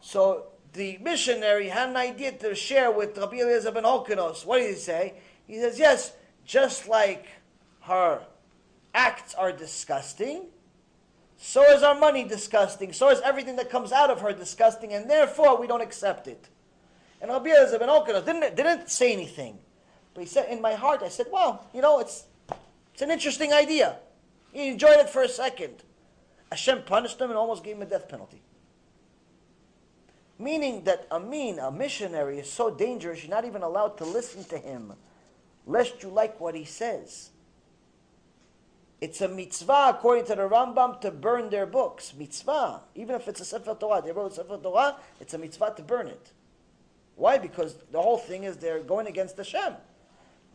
So 0.06 0.44
the 0.72 0.98
missionary 0.98 1.66
had 1.66 1.88
an 1.88 1.96
idea 1.96 2.30
to 2.30 2.54
share 2.54 2.92
with 2.92 3.18
Rabbi 3.18 3.38
Eliezer 3.38 3.72
ben 3.72 3.82
Hurkanos. 3.82 4.46
What 4.46 4.58
did 4.58 4.70
he 4.70 4.76
say? 4.76 5.14
He 5.48 5.56
says, 5.58 5.80
yes, 5.80 6.12
just 6.44 6.86
like 6.86 7.26
her 7.80 8.24
acts 8.94 9.34
are 9.34 9.50
disgusting, 9.50 10.44
so 11.36 11.60
is 11.72 11.82
our 11.82 11.98
money 11.98 12.22
disgusting, 12.22 12.92
so 12.92 13.10
is 13.10 13.20
everything 13.22 13.56
that 13.56 13.68
comes 13.68 13.90
out 13.90 14.10
of 14.10 14.20
her 14.20 14.32
disgusting, 14.32 14.92
and 14.92 15.10
therefore 15.10 15.60
we 15.60 15.66
don't 15.66 15.82
accept 15.82 16.28
it. 16.28 16.50
And 17.20 17.28
Rabbi 17.28 17.50
Eliezer 17.50 17.80
ben 17.80 17.88
Hurkanos 17.88 18.24
didn't, 18.24 18.54
didn't 18.54 18.88
say 18.88 19.12
anything. 19.12 19.58
But 20.14 20.20
he 20.20 20.28
said, 20.28 20.48
in 20.48 20.62
my 20.62 20.74
heart, 20.74 21.02
I 21.02 21.08
said, 21.08 21.26
well, 21.32 21.66
you 21.74 21.82
know, 21.82 21.98
it's 21.98 22.26
it's 22.92 23.02
an 23.02 23.10
interesting 23.10 23.52
idea. 23.52 23.96
He 24.52 24.68
enjoyed 24.68 25.00
it 25.00 25.10
for 25.10 25.22
a 25.22 25.28
second. 25.28 25.82
Hashem 26.52 26.84
punished 26.84 27.20
him 27.20 27.30
and 27.30 27.36
almost 27.36 27.64
gave 27.64 27.74
him 27.74 27.82
a 27.82 27.86
death 27.86 28.08
penalty. 28.08 28.40
Meaning 30.38 30.84
that 30.84 31.06
a 31.10 31.18
mean, 31.18 31.58
a 31.58 31.70
missionary, 31.70 32.38
is 32.38 32.50
so 32.50 32.70
dangerous 32.70 33.22
you're 33.22 33.30
not 33.30 33.44
even 33.44 33.62
allowed 33.62 33.96
to 33.98 34.04
listen 34.04 34.44
to 34.44 34.58
him, 34.58 34.92
lest 35.66 36.02
you 36.02 36.10
like 36.10 36.38
what 36.40 36.54
he 36.54 36.64
says. 36.64 37.30
It's 39.00 39.20
a 39.20 39.28
mitzvah, 39.28 39.94
according 39.94 40.24
to 40.26 40.34
the 40.34 40.48
Rambam, 40.48 41.00
to 41.02 41.10
burn 41.10 41.50
their 41.50 41.66
books. 41.66 42.14
Mitzvah. 42.16 42.80
Even 42.94 43.14
if 43.16 43.28
it's 43.28 43.40
a 43.40 43.44
Sefer 43.44 43.76
Torah, 43.78 44.00
they 44.02 44.12
wrote 44.12 44.32
a 44.32 44.34
Sefer 44.36 44.58
Torah, 44.62 44.96
it's 45.20 45.34
a 45.34 45.38
mitzvah 45.38 45.74
to 45.76 45.82
burn 45.82 46.06
it. 46.06 46.32
Why? 47.14 47.38
Because 47.38 47.74
the 47.90 48.00
whole 48.00 48.18
thing 48.18 48.44
is 48.44 48.56
they're 48.56 48.82
going 48.82 49.06
against 49.06 49.36
Hashem. 49.36 49.74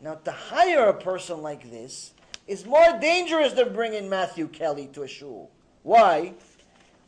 Now, 0.02 0.16
to 0.16 0.32
hire 0.32 0.90
a 0.90 0.94
person 0.94 1.42
like 1.42 1.70
this 1.70 2.14
is 2.48 2.66
more 2.66 2.98
dangerous 3.00 3.54
than 3.54 3.74
bringing 3.74 4.10
Matthew 4.10 4.48
Kelly 4.48 4.90
to 4.94 5.04
a 5.04 5.08
shul. 5.08 5.52
Why? 5.84 6.34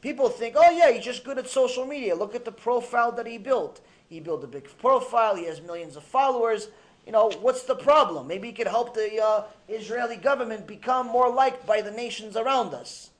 People 0.04 0.28
think, 0.28 0.56
oh 0.58 0.70
yeah, 0.70 0.92
he's 0.92 1.06
just 1.06 1.24
good 1.24 1.38
at 1.38 1.48
social 1.48 1.86
media. 1.86 2.14
Look 2.14 2.36
at 2.36 2.44
the 2.44 2.52
profile 2.52 3.14
that 3.14 3.26
he 3.26 3.38
built. 3.38 3.80
He 4.10 4.20
built 4.20 4.44
a 4.44 4.48
big 4.48 4.68
profile. 4.78 5.38
He 5.38 5.46
has 5.46 5.62
millions 5.62 5.96
of 5.96 6.04
followers. 6.04 6.68
You 7.06 7.14
know, 7.14 7.32
what's 7.40 7.64
the 7.64 7.76
problem? 7.76 8.28
Maybe 8.28 8.50
he 8.50 8.54
could 8.54 8.68
help 8.68 8.94
the 8.94 9.24
uh, 9.24 9.44
Israeli 9.70 10.18
government 10.18 10.68
become 10.68 11.08
more 11.08 11.32
liked 11.32 11.66
by 11.66 11.80
the 11.80 11.90
nations 11.90 12.36
around 12.36 12.74
us. 12.74 13.12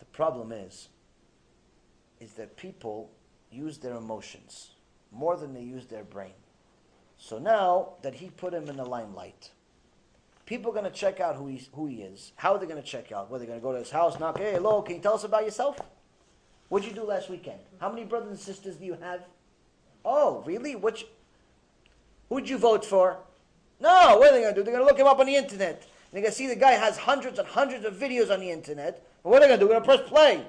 The 0.00 0.06
problem 0.06 0.50
is, 0.50 0.88
is 2.18 2.32
that 2.32 2.56
people 2.56 3.12
use 3.52 3.78
their 3.78 3.94
emotions 3.94 4.72
more 5.12 5.36
than 5.36 5.54
they 5.54 5.62
use 5.62 5.86
their 5.86 6.02
brain. 6.02 6.34
So 7.16 7.38
now 7.38 7.90
that 8.02 8.14
he 8.14 8.28
put 8.30 8.52
him 8.52 8.68
in 8.68 8.76
the 8.76 8.84
limelight, 8.84 9.52
people 10.46 10.70
are 10.70 10.74
going 10.74 10.90
to 10.90 10.90
check 10.90 11.20
out 11.20 11.36
who, 11.36 11.46
he's, 11.46 11.68
who 11.72 11.86
he 11.86 12.02
is. 12.02 12.32
How 12.36 12.54
are 12.54 12.58
they 12.58 12.66
going 12.66 12.80
to 12.80 12.86
check 12.86 13.12
out? 13.12 13.30
Whether 13.30 13.44
they're 13.44 13.58
going 13.58 13.60
to 13.60 13.64
go 13.64 13.72
to 13.72 13.78
his 13.78 13.90
house, 13.90 14.18
knock, 14.18 14.38
hey, 14.38 14.52
hello, 14.52 14.82
can 14.82 14.96
you 14.96 15.02
tell 15.02 15.14
us 15.14 15.24
about 15.24 15.44
yourself? 15.44 15.78
What'd 16.68 16.88
you 16.88 16.94
do 16.94 17.04
last 17.04 17.28
weekend? 17.28 17.60
How 17.80 17.90
many 17.90 18.04
brothers 18.04 18.30
and 18.30 18.38
sisters 18.38 18.76
do 18.76 18.86
you 18.86 18.96
have? 19.02 19.24
Oh, 20.04 20.42
really? 20.46 20.74
Which, 20.74 21.06
who'd 22.28 22.48
you 22.48 22.58
vote 22.58 22.84
for? 22.84 23.18
No, 23.80 24.16
what 24.18 24.28
are 24.28 24.32
they 24.32 24.40
going 24.40 24.54
to 24.54 24.60
do? 24.60 24.64
They're 24.64 24.74
going 24.74 24.84
to 24.84 24.90
look 24.90 24.98
him 24.98 25.06
up 25.06 25.18
on 25.18 25.26
the 25.26 25.36
internet. 25.36 25.82
And 25.82 26.12
they're 26.12 26.22
going 26.22 26.32
to 26.32 26.36
see 26.36 26.46
the 26.46 26.56
guy 26.56 26.72
has 26.72 26.96
hundreds 26.96 27.38
and 27.38 27.46
hundreds 27.46 27.84
of 27.84 27.94
videos 27.94 28.30
on 28.30 28.40
the 28.40 28.50
internet. 28.50 29.06
what 29.22 29.36
are 29.36 29.40
they 29.40 29.48
going 29.48 29.60
to 29.60 29.64
do? 29.64 29.68
They're 29.68 29.80
going 29.80 29.98
to 29.98 30.02
press 30.02 30.08
play. 30.08 30.46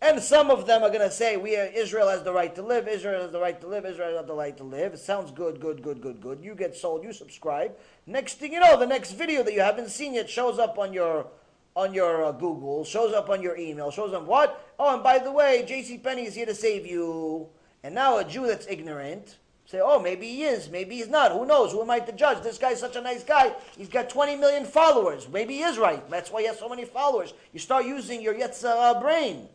And 0.00 0.22
some 0.22 0.50
of 0.50 0.66
them 0.66 0.82
are 0.82 0.90
going 0.90 1.00
to 1.00 1.10
say, 1.10 1.36
"We 1.36 1.56
are, 1.56 1.64
Israel 1.64 2.08
has 2.08 2.22
the 2.22 2.32
right 2.32 2.54
to 2.54 2.62
live. 2.62 2.86
Israel 2.86 3.22
has 3.22 3.32
the 3.32 3.40
right 3.40 3.58
to 3.60 3.66
live. 3.66 3.86
Israel 3.86 4.18
has 4.18 4.26
the 4.26 4.34
right 4.34 4.56
to 4.56 4.64
live." 4.64 4.94
It 4.94 4.98
sounds 4.98 5.30
good, 5.30 5.58
good, 5.58 5.82
good, 5.82 6.02
good, 6.02 6.20
good. 6.20 6.44
You 6.44 6.54
get 6.54 6.76
sold. 6.76 7.02
You 7.02 7.12
subscribe. 7.12 7.72
Next 8.06 8.34
thing 8.34 8.52
you 8.52 8.60
know, 8.60 8.78
the 8.78 8.86
next 8.86 9.12
video 9.12 9.42
that 9.42 9.54
you 9.54 9.60
haven't 9.60 9.88
seen 9.88 10.14
yet 10.14 10.28
shows 10.28 10.58
up 10.58 10.78
on 10.78 10.92
your 10.92 11.26
on 11.74 11.92
your 11.94 12.24
uh, 12.24 12.32
Google, 12.32 12.84
shows 12.84 13.12
up 13.12 13.30
on 13.30 13.42
your 13.42 13.56
email, 13.56 13.90
shows 13.90 14.12
up 14.12 14.24
what? 14.24 14.72
Oh, 14.78 14.94
and 14.94 15.02
by 15.02 15.18
the 15.18 15.32
way, 15.32 15.64
J.C. 15.66 15.98
Penney 15.98 16.26
is 16.26 16.34
here 16.34 16.46
to 16.46 16.54
save 16.54 16.86
you. 16.86 17.48
And 17.82 17.94
now 17.94 18.18
a 18.18 18.24
Jew 18.24 18.46
that's 18.46 18.66
ignorant 18.66 19.36
say, 19.66 19.80
"Oh, 19.82 20.00
maybe 20.00 20.28
he 20.28 20.44
is. 20.44 20.70
Maybe 20.70 20.96
he's 20.96 21.08
not. 21.08 21.32
Who 21.32 21.44
knows? 21.46 21.72
Who 21.72 21.82
am 21.82 21.90
I 21.90 22.00
to 22.00 22.12
judge? 22.12 22.42
This 22.42 22.58
guy's 22.58 22.80
such 22.80 22.96
a 22.96 23.00
nice 23.00 23.24
guy. 23.24 23.54
He's 23.76 23.88
got 23.88 24.08
20 24.08 24.36
million 24.36 24.64
followers. 24.64 25.28
Maybe 25.28 25.54
he 25.54 25.62
is 25.62 25.78
right. 25.78 26.08
That's 26.10 26.30
why 26.30 26.42
he 26.42 26.46
has 26.46 26.58
so 26.58 26.68
many 26.68 26.84
followers. 26.84 27.34
You 27.52 27.60
start 27.60 27.86
using 27.86 28.22
your 28.22 28.34
Yetzer 28.34 28.76
Hara 28.76 29.00
brain." 29.00 29.48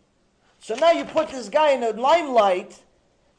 So 0.62 0.76
now 0.76 0.92
you 0.92 1.06
put 1.06 1.30
this 1.30 1.50
guy 1.50 1.72
in 1.72 1.82
the 1.82 1.92
limelight 1.94 2.80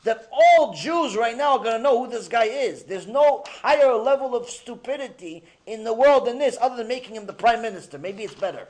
that 0.02 0.28
all 0.32 0.74
Jews 0.74 1.16
right 1.16 1.36
now 1.36 1.52
are 1.52 1.62
going 1.62 1.76
to 1.76 1.82
know 1.82 2.04
who 2.04 2.10
this 2.10 2.26
guy 2.26 2.46
is. 2.46 2.82
There's 2.82 3.06
no 3.06 3.44
higher 3.46 3.94
level 3.94 4.34
of 4.34 4.50
stupidity 4.50 5.44
in 5.64 5.84
the 5.84 5.94
world 5.94 6.26
than 6.26 6.38
this, 6.38 6.58
other 6.60 6.74
than 6.76 6.88
making 6.88 7.14
him 7.14 7.26
the 7.26 7.32
prime 7.32 7.62
minister. 7.62 7.96
Maybe 7.96 8.24
it's 8.24 8.34
better. 8.34 8.68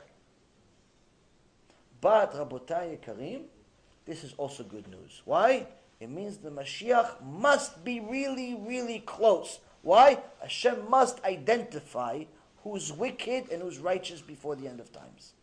But, 1.99 2.35
Rabotai 2.35 3.01
Karim, 3.01 3.45
this 4.05 4.23
is 4.23 4.35
also 4.37 4.63
good 4.63 4.87
news. 4.87 5.23
Why? 5.25 5.65
It 5.99 6.11
means 6.11 6.37
the 6.37 6.51
Mashiach 6.51 7.23
must 7.23 7.83
be 7.83 8.01
really, 8.01 8.53
really 8.53 8.99
close. 8.99 9.59
Why? 9.81 10.19
Hashem 10.41 10.87
must 10.89 11.23
identify 11.23 12.25
who's 12.63 12.93
wicked 12.93 13.49
and 13.49 13.63
who's 13.63 13.79
righteous 13.79 14.21
before 14.21 14.55
the 14.55 14.67
end 14.67 14.79
of 14.79 14.91
times. 14.91 15.33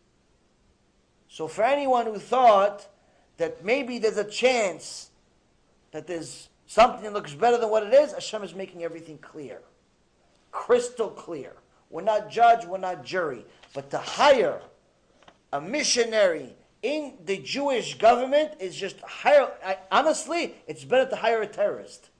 So 1.29 1.49
for 1.49 1.63
anyone 1.63 2.07
who 2.07 2.19
thought 2.19 2.87
that 3.41 3.65
maybe 3.65 3.99
there's 3.99 4.19
a 4.19 4.25
chance 4.25 5.11
that 5.93 6.07
there's 6.07 6.51
something 6.67 7.05
that 7.05 7.15
looks 7.15 7.33
better 7.33 7.57
than 7.57 7.71
what 7.71 7.83
it 7.83 7.95
is, 7.95 8.13
Hashem 8.13 8.45
is 8.45 8.55
making 8.55 8.85
everything 8.85 9.17
clear. 9.17 9.63
Crystal 10.53 11.09
clear. 11.09 11.55
We're 11.89 12.03
not 12.03 12.31
judge, 12.31 12.67
we're 12.67 12.79
not 12.79 13.03
jury. 13.03 13.47
But 13.73 13.91
to 13.93 13.99
hire 13.99 14.61
a 15.55 15.61
missionary 15.61 16.55
in 16.83 17.15
the 17.25 17.39
Jewish 17.39 17.97
government 17.97 18.53
is 18.61 18.77
just 18.77 19.01
hire. 19.01 19.51
I, 19.65 19.79
honestly, 19.91 20.55
it's 20.67 20.85
better 20.85 21.09
to 21.09 21.17
hire 21.17 21.41
a 21.41 21.47
terrorist, 21.47 22.11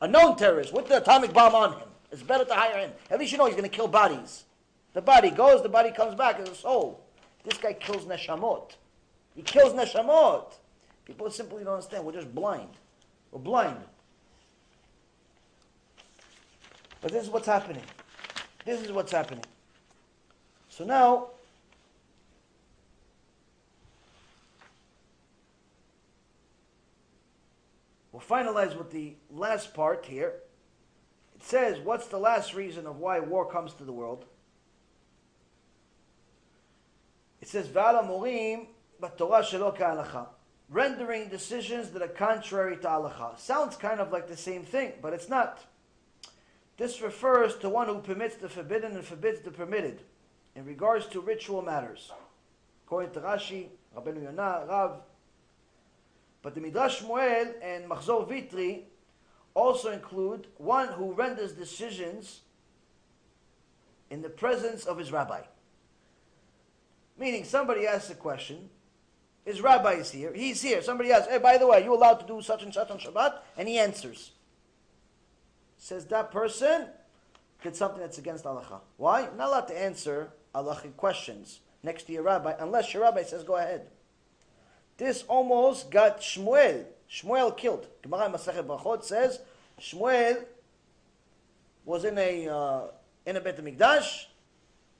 a 0.00 0.08
known 0.08 0.36
terrorist 0.36 0.72
with 0.72 0.88
the 0.88 0.96
atomic 0.96 1.32
bomb 1.32 1.54
on 1.54 1.74
him. 1.74 1.88
It's 2.10 2.22
better 2.22 2.44
to 2.44 2.54
hire 2.54 2.78
him. 2.78 2.90
At 3.08 3.20
least 3.20 3.30
you 3.30 3.38
know 3.38 3.46
he's 3.46 3.54
going 3.54 3.70
to 3.70 3.74
kill 3.74 3.88
bodies. 3.88 4.44
The 4.94 5.00
body 5.00 5.30
goes, 5.30 5.62
the 5.62 5.68
body 5.68 5.92
comes 5.92 6.16
back 6.16 6.40
as 6.40 6.48
a 6.48 6.54
soul. 6.56 7.06
This 7.44 7.56
guy 7.56 7.72
kills 7.72 8.04
neshamot. 8.04 8.72
He 9.34 9.42
kills 9.42 9.72
neshamot. 9.72 10.52
People 11.04 11.30
simply 11.30 11.64
don't 11.64 11.74
understand. 11.74 12.04
We're 12.04 12.12
just 12.12 12.34
blind. 12.34 12.68
We're 13.30 13.40
blind. 13.40 13.78
But 17.00 17.12
this 17.12 17.24
is 17.24 17.30
what's 17.30 17.46
happening. 17.46 17.82
This 18.64 18.80
is 18.80 18.92
what's 18.92 19.10
happening. 19.10 19.44
So 20.68 20.84
now, 20.84 21.30
we'll 28.12 28.22
finalize 28.22 28.76
with 28.76 28.90
the 28.90 29.14
last 29.30 29.74
part 29.74 30.06
here. 30.06 30.34
It 31.34 31.42
says, 31.42 31.78
what's 31.80 32.06
the 32.06 32.18
last 32.18 32.54
reason 32.54 32.86
of 32.86 32.98
why 32.98 33.18
war 33.18 33.50
comes 33.50 33.74
to 33.74 33.84
the 33.84 33.92
world? 33.92 34.24
It 37.40 37.48
says, 37.48 37.66
Vala 37.66 38.04
Morim, 38.04 38.66
Torah 39.08 39.42
shelo 39.42 39.76
ka'alacha. 39.76 40.26
Rendering 40.68 41.28
decisions 41.28 41.90
that 41.90 42.02
are 42.02 42.08
contrary 42.08 42.76
to 42.78 42.86
halacha. 42.86 43.38
Sounds 43.38 43.76
kind 43.76 44.00
of 44.00 44.10
like 44.10 44.28
the 44.28 44.36
same 44.36 44.64
thing, 44.64 44.92
but 45.02 45.12
it's 45.12 45.28
not. 45.28 45.64
This 46.76 47.02
refers 47.02 47.56
to 47.58 47.68
one 47.68 47.88
who 47.88 47.98
permits 48.00 48.36
the 48.36 48.48
forbidden 48.48 48.92
and 48.92 49.04
forbids 49.04 49.40
the 49.40 49.50
permitted 49.50 50.00
in 50.54 50.64
regards 50.64 51.06
to 51.06 51.20
ritual 51.20 51.62
matters. 51.62 52.10
According 52.86 53.12
to 53.12 53.20
Rashi, 53.20 53.68
Rabbeinu 53.96 54.24
Yonah, 54.24 54.64
Rav. 54.68 55.02
But 56.42 56.54
the 56.54 56.60
Midrash 56.60 57.02
Shmuel 57.02 57.52
and 57.62 57.88
Machzor 57.88 58.28
Vitry 58.28 58.84
also 59.54 59.92
include 59.92 60.46
one 60.56 60.88
who 60.88 61.12
renders 61.12 61.52
decisions 61.52 62.40
in 64.10 64.22
the 64.22 64.28
presence 64.28 64.84
of 64.84 64.98
his 64.98 65.12
rabbi. 65.12 65.42
Meaning 67.18 67.44
somebody 67.44 67.86
asks 67.86 68.10
a 68.10 68.14
question, 68.14 68.68
his 69.44 69.60
rabbi 69.60 69.94
is 69.94 70.10
here, 70.10 70.32
he's 70.32 70.62
here, 70.62 70.82
somebody 70.82 71.12
asks, 71.12 71.28
hey, 71.28 71.38
by 71.38 71.58
the 71.58 71.66
way, 71.66 71.78
are 71.78 71.84
you 71.84 71.94
allowed 71.94 72.20
to 72.20 72.26
do 72.26 72.40
such 72.42 72.62
and 72.62 72.72
such 72.72 72.90
on 72.90 72.98
Shabbat? 72.98 73.38
And 73.56 73.68
he 73.68 73.78
answers 73.78 74.32
says 75.82 76.06
that 76.06 76.30
person 76.30 76.86
did 77.60 77.74
something 77.74 78.00
that's 78.00 78.16
against 78.16 78.44
halacha. 78.44 78.80
Why? 78.98 79.28
Not 79.36 79.48
allowed 79.48 79.68
to 79.68 79.78
answer 79.78 80.30
halachic 80.54 80.96
questions 80.96 81.58
next 81.82 82.04
to 82.04 82.12
your 82.12 82.22
rabbi 82.22 82.54
unless 82.60 82.94
your 82.94 83.02
rabbi 83.02 83.24
says 83.24 83.42
go 83.42 83.56
ahead. 83.56 83.88
This 84.96 85.24
almost 85.26 85.90
got 85.90 86.20
Shmuel. 86.20 86.84
Shmuel 87.10 87.56
killed. 87.56 87.88
Gemara 88.02 88.30
Masechet 88.30 88.64
Brachot 88.64 89.02
says 89.02 89.40
Shmuel 89.80 90.44
was 91.84 92.04
in 92.04 92.16
a 92.16 92.48
uh, 92.48 92.82
in 93.26 93.36
a 93.36 93.40
Bet 93.40 93.58
Mikdash, 93.58 94.26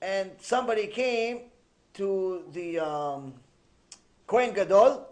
and 0.01 0.33
somebody 0.41 0.89
came 0.89 1.43
to 1.95 2.43
the 2.53 2.81
um, 2.81 3.35
Kohen 4.33 4.55
Gadol 4.55 5.07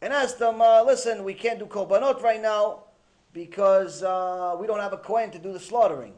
and 0.00 0.12
asked 0.12 0.40
him, 0.40 0.62
uh, 0.62 0.84
"Listen, 0.84 1.24
we 1.24 1.34
can't 1.34 1.58
do 1.58 1.66
korbanot 1.66 2.22
right 2.22 2.40
now 2.40 2.84
because 3.32 4.04
uh, 4.04 4.54
we 4.56 4.68
don't 4.68 4.78
have 4.78 4.92
a 4.92 4.98
Kohen 4.98 5.32
to 5.32 5.38
do 5.40 5.52
the 5.52 5.58
slaughtering. 5.58 6.14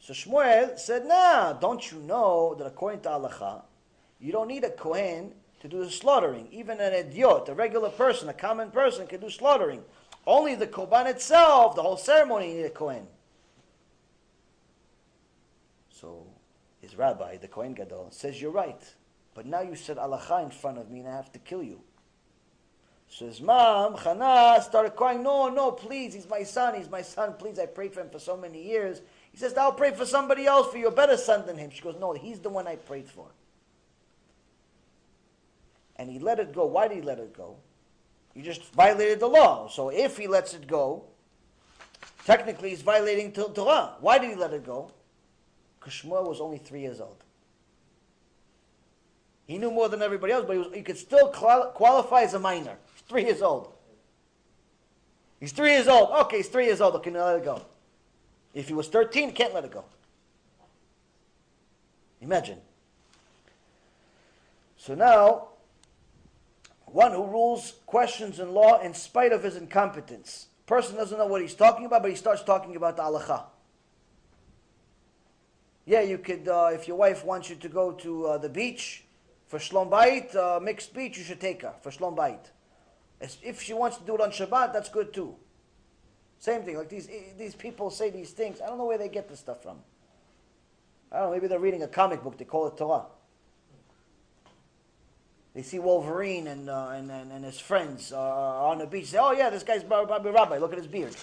So 0.00 0.14
Shmuel 0.14 0.78
said, 0.78 1.04
Nah, 1.04 1.52
don't 1.52 1.92
you 1.92 1.98
know 1.98 2.54
that 2.54 2.66
according 2.66 3.00
to 3.02 3.10
halacha, 3.10 3.64
you 4.18 4.32
don't 4.32 4.48
need 4.48 4.64
a 4.64 4.70
Kohen 4.70 5.34
to 5.60 5.68
do 5.68 5.84
the 5.84 5.90
slaughtering. 5.90 6.48
Even 6.50 6.80
an 6.80 6.94
idiot, 6.94 7.42
a 7.48 7.54
regular 7.54 7.90
person, 7.90 8.30
a 8.30 8.32
common 8.32 8.70
person 8.70 9.06
can 9.06 9.20
do 9.20 9.28
slaughtering. 9.28 9.82
Only 10.26 10.54
the 10.54 10.66
Korban 10.66 11.04
itself, 11.04 11.76
the 11.76 11.82
whole 11.82 11.98
ceremony, 11.98 12.48
you 12.48 12.56
need 12.62 12.64
a 12.64 12.70
Kohen. 12.70 13.06
So 15.90 16.26
his 16.80 16.96
rabbi, 16.96 17.36
the 17.36 17.48
Kohen 17.48 17.74
Gadol, 17.74 18.08
says, 18.10 18.40
You're 18.40 18.50
right. 18.50 18.82
But 19.34 19.46
now 19.46 19.60
you 19.60 19.74
said 19.74 19.96
halacha 19.96 20.44
in 20.44 20.50
front 20.50 20.78
of 20.78 20.90
me 20.90 21.00
and 21.00 21.08
I 21.08 21.16
have 21.16 21.32
to 21.32 21.38
kill 21.38 21.62
you. 21.62 21.80
So 23.08 23.26
his 23.26 23.40
mom, 23.40 23.94
Chana, 23.96 24.62
started 24.62 24.96
crying, 24.96 25.22
No, 25.22 25.48
no, 25.48 25.72
please, 25.72 26.14
he's 26.14 26.28
my 26.28 26.42
son, 26.42 26.74
he's 26.74 26.88
my 26.88 27.02
son, 27.02 27.34
please, 27.38 27.58
I 27.58 27.66
prayed 27.66 27.92
for 27.92 28.00
him 28.00 28.10
for 28.10 28.18
so 28.18 28.36
many 28.36 28.62
years. 28.62 29.02
He 29.30 29.38
says, 29.38 29.56
I'll 29.56 29.72
pray 29.72 29.90
for 29.90 30.06
somebody 30.06 30.46
else, 30.46 30.70
for 30.70 30.78
you, 30.78 30.88
a 30.88 30.92
better 30.92 31.16
son 31.16 31.44
than 31.46 31.58
him. 31.58 31.70
She 31.70 31.82
goes, 31.82 31.96
No, 31.98 32.12
he's 32.12 32.40
the 32.40 32.48
one 32.48 32.66
I 32.66 32.76
prayed 32.76 33.08
for. 33.08 33.26
And 35.96 36.10
he 36.10 36.18
let 36.18 36.38
it 36.38 36.52
go. 36.52 36.66
Why 36.66 36.88
did 36.88 36.96
he 36.98 37.02
let 37.02 37.18
it 37.18 37.36
go? 37.36 37.56
He 38.32 38.42
just 38.42 38.64
violated 38.74 39.20
the 39.20 39.28
law. 39.28 39.68
So 39.68 39.90
if 39.90 40.16
he 40.16 40.26
lets 40.26 40.54
it 40.54 40.66
go, 40.66 41.04
technically 42.24 42.70
he's 42.70 42.82
violating 42.82 43.32
Torah. 43.32 43.94
Why 44.00 44.18
did 44.18 44.30
he 44.30 44.36
let 44.36 44.52
it 44.52 44.66
go? 44.66 44.90
Because 45.78 45.94
Shmuel 45.94 46.28
was 46.28 46.40
only 46.40 46.58
three 46.58 46.80
years 46.80 47.00
old. 47.00 47.23
He 49.46 49.58
knew 49.58 49.70
more 49.70 49.88
than 49.88 50.02
everybody 50.02 50.32
else, 50.32 50.44
but 50.46 50.54
he, 50.54 50.58
was, 50.58 50.68
he 50.74 50.82
could 50.82 50.96
still 50.96 51.28
qualify 51.28 52.22
as 52.22 52.34
a 52.34 52.38
minor 52.38 52.76
He's 52.94 53.02
three 53.02 53.24
years 53.24 53.42
old. 53.42 53.72
He's 55.38 55.52
three 55.52 55.72
years 55.72 55.88
old. 55.88 56.10
Okay, 56.22 56.38
he's 56.38 56.48
three 56.48 56.66
years 56.66 56.80
old. 56.80 56.94
Okay, 56.96 57.10
now 57.10 57.26
let 57.26 57.36
it 57.36 57.44
go. 57.44 57.60
If 58.54 58.68
he 58.68 58.74
was 58.74 58.88
13, 58.88 59.28
he 59.28 59.34
can't 59.34 59.52
let 59.52 59.64
it 59.64 59.72
go. 59.72 59.84
Imagine. 62.20 62.58
So 64.78 64.94
now, 64.94 65.48
one 66.86 67.12
who 67.12 67.26
rules 67.26 67.74
questions 67.86 68.38
in 68.38 68.54
law 68.54 68.80
in 68.80 68.94
spite 68.94 69.32
of 69.32 69.42
his 69.42 69.56
incompetence. 69.56 70.46
Person 70.66 70.96
doesn't 70.96 71.18
know 71.18 71.26
what 71.26 71.42
he's 71.42 71.54
talking 71.54 71.84
about, 71.84 72.02
but 72.02 72.10
he 72.10 72.16
starts 72.16 72.42
talking 72.42 72.76
about 72.76 72.96
the 72.96 73.02
halacha. 73.02 73.42
Yeah, 75.84 76.00
you 76.00 76.16
could, 76.16 76.48
uh, 76.48 76.70
if 76.72 76.88
your 76.88 76.96
wife 76.96 77.24
wants 77.24 77.50
you 77.50 77.56
to 77.56 77.68
go 77.68 77.92
to 77.92 78.26
uh, 78.26 78.38
the 78.38 78.48
beach 78.48 79.04
for 79.46 79.58
shlom 79.58 79.90
bayit, 79.90 80.34
uh, 80.34 80.60
mixed 80.60 80.94
beach, 80.94 81.16
you 81.18 81.24
should 81.24 81.40
take 81.40 81.62
her 81.62 81.74
for 81.82 81.90
shlom 81.90 82.16
bayit. 82.16 82.50
If 83.42 83.62
she 83.62 83.72
wants 83.72 83.96
to 83.98 84.04
do 84.04 84.14
it 84.14 84.20
on 84.20 84.30
Shabbat, 84.30 84.72
that's 84.72 84.88
good 84.88 85.12
too. 85.12 85.36
Same 86.38 86.62
thing. 86.62 86.76
Like 86.76 86.90
these 86.90 87.08
these 87.38 87.54
people 87.54 87.90
say 87.90 88.10
these 88.10 88.32
things. 88.32 88.60
I 88.60 88.66
don't 88.66 88.76
know 88.76 88.84
where 88.84 88.98
they 88.98 89.08
get 89.08 89.28
this 89.28 89.40
stuff 89.40 89.62
from. 89.62 89.78
I 91.10 91.18
don't 91.18 91.26
know. 91.26 91.32
Maybe 91.32 91.46
they're 91.46 91.58
reading 91.58 91.82
a 91.82 91.88
comic 91.88 92.22
book. 92.22 92.36
They 92.36 92.44
call 92.44 92.66
it 92.66 92.76
Torah. 92.76 93.06
They 95.54 95.62
see 95.62 95.78
Wolverine 95.78 96.48
and 96.48 96.68
uh, 96.68 96.88
and, 96.88 97.10
and, 97.10 97.32
and 97.32 97.44
his 97.44 97.58
friends 97.58 98.12
uh, 98.12 98.18
on 98.18 98.78
the 98.78 98.86
beach. 98.86 99.06
Say, 99.06 99.18
"Oh 99.18 99.32
yeah, 99.32 99.48
this 99.48 99.62
guy's 99.62 99.84
Rabbi 99.84 100.28
Rabbi. 100.28 100.58
Look 100.58 100.72
at 100.72 100.78
his 100.78 100.88
beard." 100.88 101.16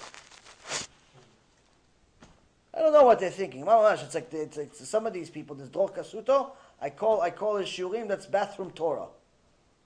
I 2.73 2.79
don't 2.79 2.93
know 2.93 3.03
what 3.03 3.19
they're 3.19 3.29
thinking. 3.29 3.65
It's 3.67 4.15
like, 4.15 4.33
it's 4.33 4.57
like 4.57 4.73
some 4.73 5.05
of 5.05 5.13
these 5.13 5.29
people. 5.29 5.55
This 5.55 5.67
Dor 5.67 5.89
Kasuto, 5.89 6.51
I 6.81 6.89
call 6.89 7.21
I 7.21 7.29
call 7.29 7.57
his 7.57 7.69
shiurim. 7.69 8.07
That's 8.07 8.25
bathroom 8.25 8.71
Torah. 8.71 9.07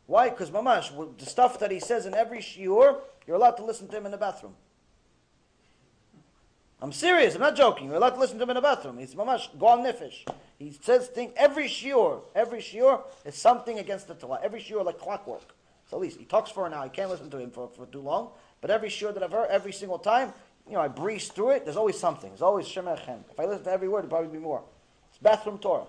Why? 0.07 0.29
Because 0.29 0.51
mamash, 0.51 1.17
the 1.17 1.25
stuff 1.25 1.59
that 1.59 1.71
he 1.71 1.79
says 1.79 2.05
in 2.05 2.13
every 2.13 2.39
shiur, 2.39 2.99
you're 3.27 3.35
allowed 3.35 3.57
to 3.57 3.65
listen 3.65 3.87
to 3.89 3.97
him 3.97 4.05
in 4.05 4.11
the 4.11 4.17
bathroom. 4.17 4.55
I'm 6.81 6.91
serious. 6.91 7.35
I'm 7.35 7.41
not 7.41 7.55
joking. 7.55 7.87
You're 7.87 7.95
allowed 7.95 8.11
to 8.11 8.19
listen 8.19 8.37
to 8.37 8.43
him 8.43 8.51
in 8.51 8.55
the 8.55 8.61
bathroom. 8.61 8.97
He's 8.97 9.15
mamash 9.15 9.57
goal 9.57 9.77
nefesh. 9.77 10.25
He 10.59 10.71
says 10.81 11.07
thing 11.07 11.31
every 11.35 11.65
shiur, 11.65 12.21
every 12.35 12.59
shiur 12.59 13.01
is 13.25 13.35
something 13.35 13.79
against 13.79 14.07
the 14.07 14.15
Torah. 14.15 14.39
Every 14.43 14.61
shiur 14.61 14.85
like 14.85 14.99
clockwork. 14.99 15.55
So 15.89 15.97
at 15.97 16.01
least 16.01 16.19
he 16.19 16.25
talks 16.25 16.51
for 16.51 16.65
an 16.65 16.73
hour. 16.73 16.83
I 16.83 16.89
can't 16.89 17.09
listen 17.09 17.29
to 17.31 17.37
him 17.37 17.51
for, 17.51 17.69
for 17.69 17.85
too 17.87 18.01
long. 18.01 18.29
But 18.61 18.71
every 18.71 18.89
shiur 18.89 19.13
that 19.13 19.23
I've 19.23 19.31
heard, 19.31 19.49
every 19.49 19.71
single 19.71 19.99
time, 19.99 20.33
you 20.67 20.73
know, 20.73 20.81
I 20.81 20.87
breeze 20.87 21.27
through 21.27 21.51
it. 21.51 21.65
There's 21.65 21.77
always 21.77 21.97
something. 21.99 22.29
There's 22.29 22.41
always 22.41 22.67
shemechem. 22.67 23.19
If 23.31 23.39
I 23.39 23.45
listen 23.45 23.65
to 23.65 23.71
every 23.71 23.87
word, 23.87 23.99
it'd 23.99 24.09
probably 24.09 24.29
be 24.29 24.39
more. 24.39 24.63
It's 25.09 25.19
bathroom 25.19 25.59
Torah. 25.59 25.85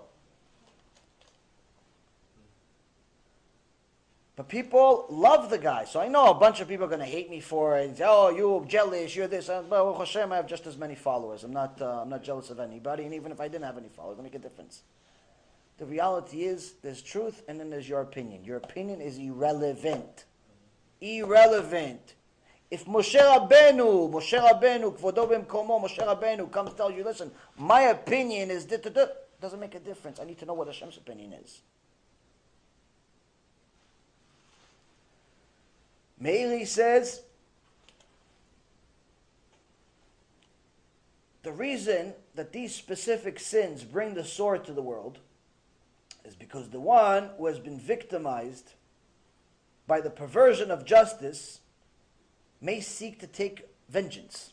But 4.37 4.49
people 4.49 5.07
love 5.09 5.49
the 5.49 5.57
guy. 5.57 5.87
So 5.87 5.99
I 5.99 6.09
know 6.09 6.27
a 6.27 6.35
bunch 6.35 6.61
of 6.61 6.69
people 6.69 6.85
are 6.85 6.89
going 6.89 7.01
to 7.01 7.07
hate 7.07 7.31
me 7.31 7.41
for 7.41 7.79
it. 7.79 7.89
And 7.89 7.97
say, 7.97 8.05
oh, 8.07 8.29
you're 8.29 8.63
jealous, 8.67 9.17
you're 9.17 9.27
this. 9.27 9.47
But 9.47 9.95
Hashem, 9.97 10.31
I 10.31 10.37
have 10.37 10.47
just 10.47 10.67
as 10.67 10.77
many 10.77 10.95
followers. 10.95 11.43
I'm 11.43 11.55
not, 11.55 11.81
uh, 11.81 12.03
I'm 12.03 12.11
not 12.11 12.23
jealous 12.23 12.51
of 12.51 12.61
anybody. 12.61 13.05
And 13.05 13.15
even 13.15 13.33
if 13.33 13.41
I 13.41 13.49
didn't 13.49 13.65
have 13.65 13.79
any 13.79 13.89
followers, 13.89 14.19
it 14.19 14.23
make 14.23 14.35
a 14.35 14.39
difference. 14.39 14.83
The 15.79 15.87
reality 15.87 16.45
is 16.45 16.75
there's 16.83 17.01
truth 17.01 17.43
and 17.49 17.59
then 17.59 17.71
there's 17.71 17.89
your 17.89 18.03
opinion. 18.03 18.45
Your 18.45 18.59
opinion 18.59 19.01
is 19.01 19.17
irrelevant. 19.17 20.27
Irrelevant. 21.01 22.15
If 22.71 22.85
Moshe 22.85 23.19
Rabbeinu, 23.19 24.11
Moshe 24.11 24.39
Rabbeinu, 24.39 24.99
Kvodo 24.99 25.31
B'mkomo, 25.31 25.83
Moshe 25.83 25.99
Rabbeinu 25.99 26.51
comes 26.51 26.75
tells 26.75 26.95
you, 26.95 27.05
listen, 27.05 27.31
my 27.57 27.83
opinion 27.83 28.51
is, 28.51 28.67
doesn't 28.67 29.61
make 29.61 29.75
a 29.75 29.81
difference. 29.81 30.21
I 30.21 30.25
need 30.25 30.39
to 30.39 30.47
know 30.47 30.55
what 30.55 30.67
Hashem's 30.67 30.97
opinion 30.97 31.33
is. 31.33 31.61
Meiri 36.23 36.67
says 36.67 37.23
the 41.43 41.53
reason 41.53 42.15
that 42.35 42.53
these 42.53 42.75
specific 42.75 43.39
sins 43.39 43.85
bring 43.85 44.15
the 44.15 44.25
sword 44.25 44.65
to 44.65 44.73
the 44.73 44.83
world 44.83 45.19
is 46.25 46.35
because 46.35 46.71
the 46.71 46.81
one 46.81 47.31
who 47.37 47.47
has 47.47 47.59
been 47.59 47.79
victimized 47.79 48.73
by 49.87 50.01
the 50.01 50.11
perversion 50.11 50.71
of 50.71 50.85
justice 50.85 51.61
may 52.61 52.81
seek 52.81 53.21
to 53.21 53.27
take 53.27 53.69
vengeance 53.89 54.53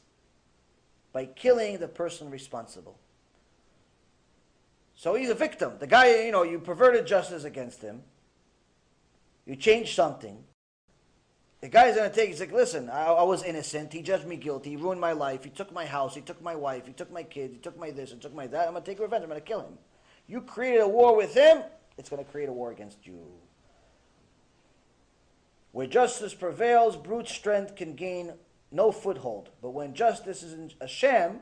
by 1.11 1.25
killing 1.25 1.77
the 1.77 1.87
person 1.87 2.29
responsible. 2.29 2.97
So 4.95 5.15
he's 5.15 5.29
a 5.29 5.35
victim. 5.35 5.73
The 5.79 5.87
guy, 5.87 6.25
you 6.25 6.31
know, 6.31 6.43
you 6.43 6.59
perverted 6.59 7.07
justice 7.07 7.43
against 7.43 7.81
him. 7.81 8.03
You 9.45 9.55
changed 9.55 9.95
something. 9.95 10.43
The 11.63 11.69
guy's 11.69 11.95
going 11.95 12.09
to 12.09 12.13
take, 12.13 12.27
he's 12.27 12.41
like, 12.41 12.51
listen, 12.51 12.89
I, 12.89 13.05
I, 13.05 13.23
was 13.23 13.41
innocent. 13.41 13.93
He 13.93 14.01
judged 14.01 14.27
me 14.27 14.35
guilty. 14.35 14.71
He 14.71 14.75
ruined 14.75 14.99
my 14.99 15.13
life. 15.13 15.45
He 15.45 15.49
took 15.49 15.71
my 15.71 15.85
house. 15.85 16.13
He 16.13 16.19
took 16.19 16.41
my 16.41 16.55
wife. 16.55 16.85
He 16.85 16.91
took 16.91 17.09
my 17.09 17.23
kids. 17.23 17.53
He 17.53 17.59
took 17.59 17.79
my 17.79 17.89
this 17.89 18.11
and 18.11 18.21
took 18.21 18.35
my 18.35 18.47
that. 18.47 18.67
I'm 18.67 18.73
going 18.73 18.83
to 18.83 18.91
take 18.91 18.99
revenge. 18.99 19.23
I'm 19.23 19.29
going 19.29 19.39
to 19.39 19.47
kill 19.47 19.61
him. 19.61 19.77
You 20.27 20.41
created 20.41 20.81
a 20.81 20.87
war 20.89 21.15
with 21.15 21.33
him, 21.33 21.63
it's 21.97 22.09
going 22.09 22.21
to 22.21 22.29
create 22.29 22.49
a 22.49 22.51
war 22.51 22.71
against 22.71 23.07
you. 23.07 23.25
Where 25.71 25.87
justice 25.87 26.33
prevails, 26.33 26.97
brute 26.97 27.29
strength 27.29 27.77
can 27.77 27.95
gain 27.95 28.33
no 28.69 28.91
foothold. 28.91 29.49
But 29.61 29.69
when 29.69 29.93
justice 29.93 30.43
is 30.43 30.51
in 30.51 30.69
sham, 30.85 31.39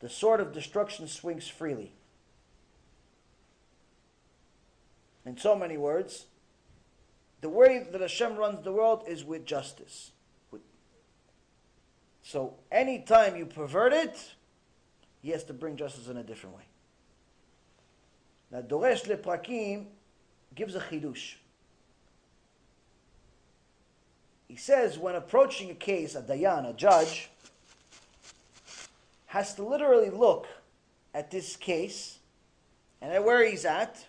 the 0.00 0.08
sword 0.08 0.40
of 0.40 0.54
destruction 0.54 1.06
swings 1.06 1.46
freely. 1.46 1.92
In 5.26 5.36
so 5.36 5.54
many 5.54 5.76
words, 5.76 6.24
the 7.40 7.48
way 7.48 7.86
that 7.90 8.00
Hashem 8.00 8.36
runs 8.36 8.64
the 8.64 8.72
world 8.72 9.04
is 9.06 9.24
with 9.24 9.44
justice. 9.44 10.12
So 12.22 12.54
anytime 12.70 13.36
you 13.36 13.46
pervert 13.46 13.92
it, 13.92 14.34
he 15.22 15.30
has 15.30 15.44
to 15.44 15.54
bring 15.54 15.76
justice 15.76 16.08
in 16.08 16.16
a 16.16 16.22
different 16.22 16.56
way. 16.56 16.62
Now, 18.50 18.60
Doresh 18.62 19.06
Leprakim 19.06 19.86
gives 20.54 20.74
a 20.74 20.80
chidush. 20.80 21.34
He 24.48 24.56
says 24.56 24.98
when 24.98 25.14
approaching 25.14 25.70
a 25.70 25.74
case, 25.74 26.14
a 26.14 26.22
dayan, 26.22 26.68
a 26.68 26.72
judge, 26.72 27.30
has 29.26 29.54
to 29.54 29.62
literally 29.62 30.10
look 30.10 30.46
at 31.14 31.30
this 31.30 31.56
case 31.56 32.18
and 33.00 33.12
at 33.12 33.24
where 33.24 33.46
he's 33.46 33.64
at 33.64 34.06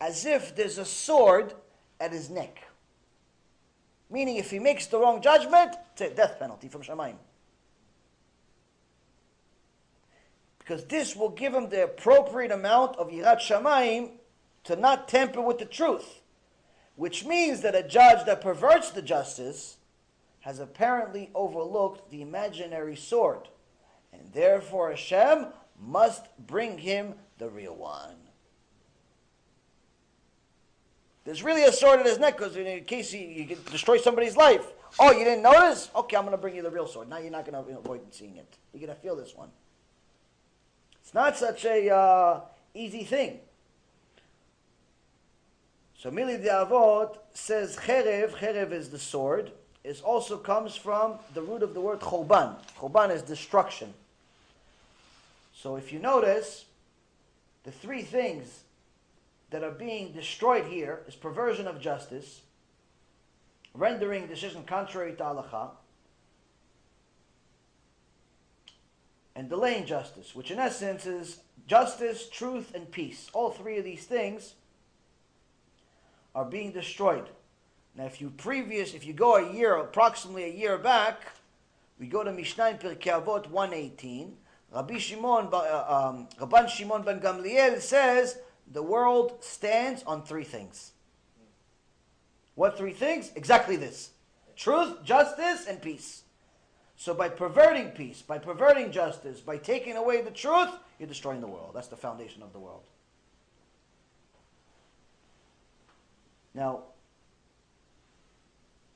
as 0.00 0.24
if 0.24 0.54
there's 0.54 0.78
a 0.78 0.84
sword 0.84 1.54
at 2.02 2.12
his 2.12 2.28
neck. 2.28 2.64
Meaning, 4.10 4.36
if 4.36 4.50
he 4.50 4.58
makes 4.58 4.86
the 4.86 4.98
wrong 4.98 5.22
judgment, 5.22 5.76
it's 5.92 6.00
a 6.00 6.10
death 6.10 6.38
penalty 6.38 6.68
from 6.68 6.82
Shemaim. 6.82 7.14
Because 10.58 10.84
this 10.84 11.14
will 11.14 11.30
give 11.30 11.54
him 11.54 11.70
the 11.70 11.84
appropriate 11.84 12.50
amount 12.50 12.96
of 12.96 13.08
Yirat 13.08 13.38
Shemaim 13.38 14.10
to 14.64 14.76
not 14.76 15.08
tamper 15.08 15.40
with 15.40 15.58
the 15.58 15.64
truth. 15.64 16.20
Which 16.96 17.24
means 17.24 17.62
that 17.62 17.74
a 17.74 17.82
judge 17.82 18.26
that 18.26 18.42
perverts 18.42 18.90
the 18.90 19.00
justice 19.00 19.76
has 20.40 20.58
apparently 20.58 21.30
overlooked 21.34 22.10
the 22.10 22.20
imaginary 22.20 22.96
sword. 22.96 23.48
And 24.12 24.32
therefore 24.32 24.90
Hashem 24.90 25.46
must 25.80 26.26
bring 26.36 26.78
him 26.78 27.14
the 27.38 27.48
real 27.48 27.74
one. 27.74 28.21
There's 31.24 31.42
really 31.42 31.64
a 31.64 31.72
sword 31.72 32.00
in 32.00 32.06
his 32.06 32.18
neck 32.18 32.36
because 32.36 32.56
in 32.56 32.84
case 32.84 33.12
you, 33.12 33.20
you 33.20 33.46
can 33.46 33.58
destroy 33.70 33.98
somebody's 33.98 34.36
life. 34.36 34.66
Oh, 34.98 35.12
you 35.12 35.24
didn't 35.24 35.42
notice? 35.42 35.88
Okay, 35.94 36.16
I'm 36.16 36.24
going 36.24 36.32
to 36.32 36.40
bring 36.40 36.56
you 36.56 36.62
the 36.62 36.70
real 36.70 36.86
sword. 36.86 37.08
Now 37.08 37.18
you're 37.18 37.30
not 37.30 37.44
going 37.44 37.64
to 37.64 37.78
avoid 37.78 38.00
seeing 38.10 38.36
it. 38.36 38.56
You're 38.72 38.86
going 38.86 38.94
to 38.94 39.00
feel 39.00 39.14
this 39.14 39.34
one. 39.36 39.48
It's 41.00 41.14
not 41.14 41.36
such 41.36 41.64
a 41.64 41.90
uh, 41.94 42.40
easy 42.74 43.04
thing. 43.04 43.38
So 45.96 46.10
Mili 46.10 46.44
Avot 46.44 47.16
says 47.32 47.76
cherev, 47.76 48.32
cherev 48.32 48.72
is 48.72 48.90
the 48.90 48.98
sword, 48.98 49.52
is 49.84 50.00
also 50.00 50.36
comes 50.36 50.74
from 50.74 51.14
the 51.34 51.42
root 51.42 51.62
of 51.62 51.74
the 51.74 51.80
word 51.80 52.00
churban. 52.00 52.56
Churban 52.78 53.10
is 53.10 53.22
destruction. 53.22 53.94
So 55.54 55.76
if 55.76 55.92
you 55.92 56.00
notice, 56.00 56.64
the 57.62 57.70
three 57.70 58.02
things 58.02 58.64
that 59.52 59.62
are 59.62 59.70
being 59.70 60.12
destroyed 60.12 60.66
here 60.66 61.02
is 61.06 61.14
perversion 61.14 61.66
of 61.66 61.80
justice, 61.80 62.40
rendering 63.74 64.26
decision 64.26 64.64
contrary 64.64 65.12
to 65.12 65.22
halacha, 65.22 65.70
and 69.36 69.48
delaying 69.48 69.86
justice, 69.86 70.34
which 70.34 70.50
in 70.50 70.58
essence 70.58 71.06
is 71.06 71.40
justice, 71.66 72.28
truth, 72.28 72.74
and 72.74 72.90
peace. 72.90 73.30
All 73.32 73.50
three 73.50 73.78
of 73.78 73.84
these 73.84 74.04
things 74.04 74.54
are 76.34 76.44
being 76.44 76.72
destroyed. 76.72 77.28
Now, 77.94 78.06
if 78.06 78.20
you 78.20 78.30
previous, 78.30 78.94
if 78.94 79.06
you 79.06 79.12
go 79.12 79.36
a 79.36 79.52
year, 79.52 79.76
approximately 79.76 80.44
a 80.44 80.54
year 80.54 80.78
back, 80.78 81.20
we 81.98 82.06
go 82.06 82.24
to 82.24 82.32
Mishnah 82.32 82.78
Pirkei 82.80 83.22
Avot 83.22 83.50
118. 83.50 84.36
Rabbi 84.74 84.96
Shimon, 84.96 85.48
uh, 85.52 85.84
um, 85.86 86.28
Rabban 86.40 86.66
Shimon 86.68 87.02
ben 87.02 87.20
Gamliel 87.20 87.78
says 87.80 88.38
the 88.70 88.82
world 88.82 89.42
stands 89.42 90.02
on 90.04 90.22
three 90.22 90.44
things. 90.44 90.92
What 92.54 92.76
three 92.76 92.92
things? 92.92 93.32
Exactly 93.34 93.76
this 93.76 94.10
truth, 94.56 95.02
justice, 95.04 95.66
and 95.66 95.80
peace. 95.80 96.22
So 96.96 97.14
by 97.14 97.28
perverting 97.28 97.88
peace, 97.90 98.22
by 98.22 98.38
perverting 98.38 98.92
justice, 98.92 99.40
by 99.40 99.56
taking 99.56 99.96
away 99.96 100.22
the 100.22 100.30
truth, 100.30 100.70
you're 100.98 101.08
destroying 101.08 101.40
the 101.40 101.48
world. 101.48 101.72
That's 101.74 101.88
the 101.88 101.96
foundation 101.96 102.42
of 102.42 102.52
the 102.52 102.60
world. 102.60 102.82
Now, 106.54 106.84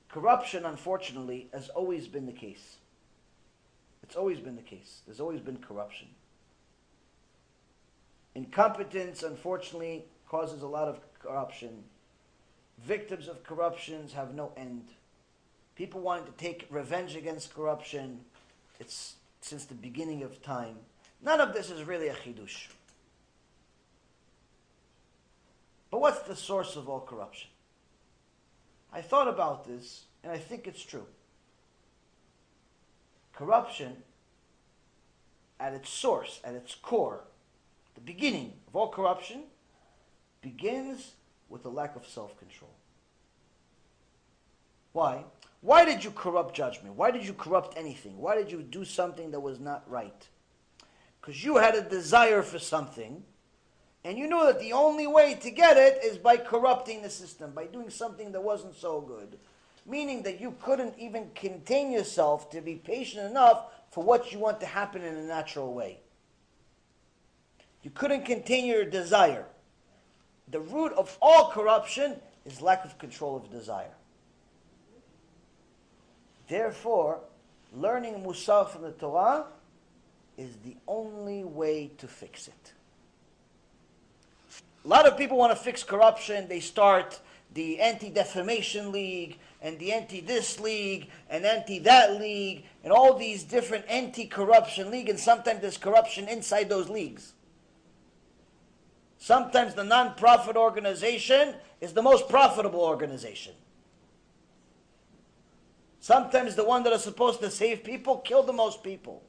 corruption, 0.08 0.66
unfortunately, 0.66 1.48
has 1.52 1.68
always 1.70 2.06
been 2.06 2.26
the 2.26 2.32
case. 2.32 2.76
It's 4.02 4.14
always 4.14 4.38
been 4.38 4.56
the 4.56 4.62
case. 4.62 5.00
There's 5.06 5.20
always 5.20 5.40
been 5.40 5.56
corruption. 5.56 6.06
Incompetence, 8.36 9.22
unfortunately, 9.22 10.04
causes 10.28 10.60
a 10.60 10.66
lot 10.66 10.88
of 10.88 11.00
corruption. 11.18 11.84
Victims 12.84 13.28
of 13.28 13.42
corruptions 13.42 14.12
have 14.12 14.34
no 14.34 14.52
end. 14.58 14.90
People 15.74 16.02
wanting 16.02 16.26
to 16.26 16.32
take 16.32 16.66
revenge 16.68 17.16
against 17.16 17.54
corruption, 17.54 18.20
it's 18.78 19.14
since 19.40 19.64
the 19.64 19.74
beginning 19.74 20.22
of 20.22 20.42
time. 20.42 20.76
None 21.22 21.40
of 21.40 21.54
this 21.54 21.70
is 21.70 21.84
really 21.84 22.08
a 22.08 22.14
chidush. 22.14 22.68
But 25.90 26.02
what's 26.02 26.20
the 26.20 26.36
source 26.36 26.76
of 26.76 26.90
all 26.90 27.00
corruption? 27.00 27.48
I 28.92 29.00
thought 29.00 29.28
about 29.28 29.66
this, 29.66 30.04
and 30.22 30.30
I 30.30 30.36
think 30.36 30.66
it's 30.66 30.82
true. 30.84 31.06
Corruption, 33.32 33.96
at 35.58 35.72
its 35.72 35.88
source, 35.88 36.38
at 36.44 36.52
its 36.52 36.74
core, 36.74 37.22
the 37.96 38.00
beginning 38.02 38.52
of 38.68 38.76
all 38.76 38.88
corruption 38.88 39.42
begins 40.42 41.14
with 41.48 41.64
a 41.64 41.68
lack 41.68 41.96
of 41.96 42.06
self 42.06 42.38
control. 42.38 42.70
Why? 44.92 45.24
Why 45.62 45.84
did 45.84 46.04
you 46.04 46.10
corrupt 46.10 46.54
judgment? 46.54 46.94
Why 46.94 47.10
did 47.10 47.26
you 47.26 47.32
corrupt 47.32 47.76
anything? 47.76 48.18
Why 48.18 48.36
did 48.36 48.52
you 48.52 48.62
do 48.62 48.84
something 48.84 49.30
that 49.32 49.40
was 49.40 49.58
not 49.58 49.82
right? 49.90 50.28
Because 51.20 51.42
you 51.42 51.56
had 51.56 51.74
a 51.74 51.82
desire 51.82 52.42
for 52.42 52.58
something, 52.58 53.24
and 54.04 54.16
you 54.16 54.28
knew 54.28 54.44
that 54.46 54.60
the 54.60 54.72
only 54.72 55.06
way 55.06 55.34
to 55.34 55.50
get 55.50 55.76
it 55.76 56.04
is 56.04 56.18
by 56.18 56.36
corrupting 56.36 57.02
the 57.02 57.10
system, 57.10 57.52
by 57.52 57.66
doing 57.66 57.90
something 57.90 58.30
that 58.32 58.42
wasn't 58.42 58.76
so 58.76 59.00
good. 59.00 59.38
Meaning 59.84 60.22
that 60.22 60.40
you 60.40 60.54
couldn't 60.62 60.94
even 60.98 61.30
contain 61.34 61.90
yourself 61.90 62.50
to 62.50 62.60
be 62.60 62.76
patient 62.76 63.28
enough 63.28 63.66
for 63.90 64.04
what 64.04 64.32
you 64.32 64.38
want 64.38 64.60
to 64.60 64.66
happen 64.66 65.02
in 65.02 65.16
a 65.16 65.22
natural 65.22 65.74
way. 65.74 66.00
You 67.86 67.92
couldn't 67.94 68.24
contain 68.24 68.66
your 68.66 68.84
desire. 68.84 69.44
The 70.50 70.58
root 70.58 70.92
of 70.94 71.16
all 71.22 71.52
corruption 71.52 72.16
is 72.44 72.60
lack 72.60 72.84
of 72.84 72.98
control 72.98 73.36
of 73.36 73.48
desire. 73.48 73.94
Therefore, 76.48 77.20
learning 77.72 78.24
Musar 78.24 78.68
from 78.68 78.82
the 78.82 78.90
Torah 78.90 79.44
is 80.36 80.56
the 80.64 80.74
only 80.88 81.44
way 81.44 81.92
to 81.98 82.08
fix 82.08 82.48
it. 82.48 82.72
A 84.84 84.88
lot 84.88 85.06
of 85.06 85.16
people 85.16 85.36
want 85.36 85.56
to 85.56 85.64
fix 85.64 85.84
corruption. 85.84 86.48
They 86.48 86.58
start 86.58 87.20
the 87.54 87.78
Anti 87.78 88.10
Defamation 88.10 88.90
League 88.90 89.38
and 89.62 89.78
the 89.78 89.92
Anti 89.92 90.22
This 90.22 90.58
League 90.58 91.08
and 91.30 91.46
Anti 91.46 91.78
That 91.78 92.18
League 92.18 92.64
and 92.82 92.92
all 92.92 93.16
these 93.16 93.44
different 93.44 93.84
anti 93.88 94.26
corruption 94.26 94.90
league, 94.90 95.08
and 95.08 95.20
sometimes 95.20 95.60
there's 95.60 95.78
corruption 95.78 96.26
inside 96.26 96.68
those 96.68 96.88
leagues. 96.88 97.34
Sometimes 99.26 99.74
the 99.74 99.82
non-profit 99.82 100.56
organization 100.56 101.56
is 101.80 101.92
the 101.92 102.00
most 102.00 102.28
profitable 102.28 102.78
organization. 102.78 103.54
Sometimes 105.98 106.54
the 106.54 106.62
one 106.62 106.84
that 106.84 106.92
are 106.92 106.98
supposed 107.00 107.40
to 107.40 107.50
save 107.50 107.82
people 107.82 108.18
kill 108.18 108.44
the 108.44 108.52
most 108.52 108.84
people. 108.84 109.24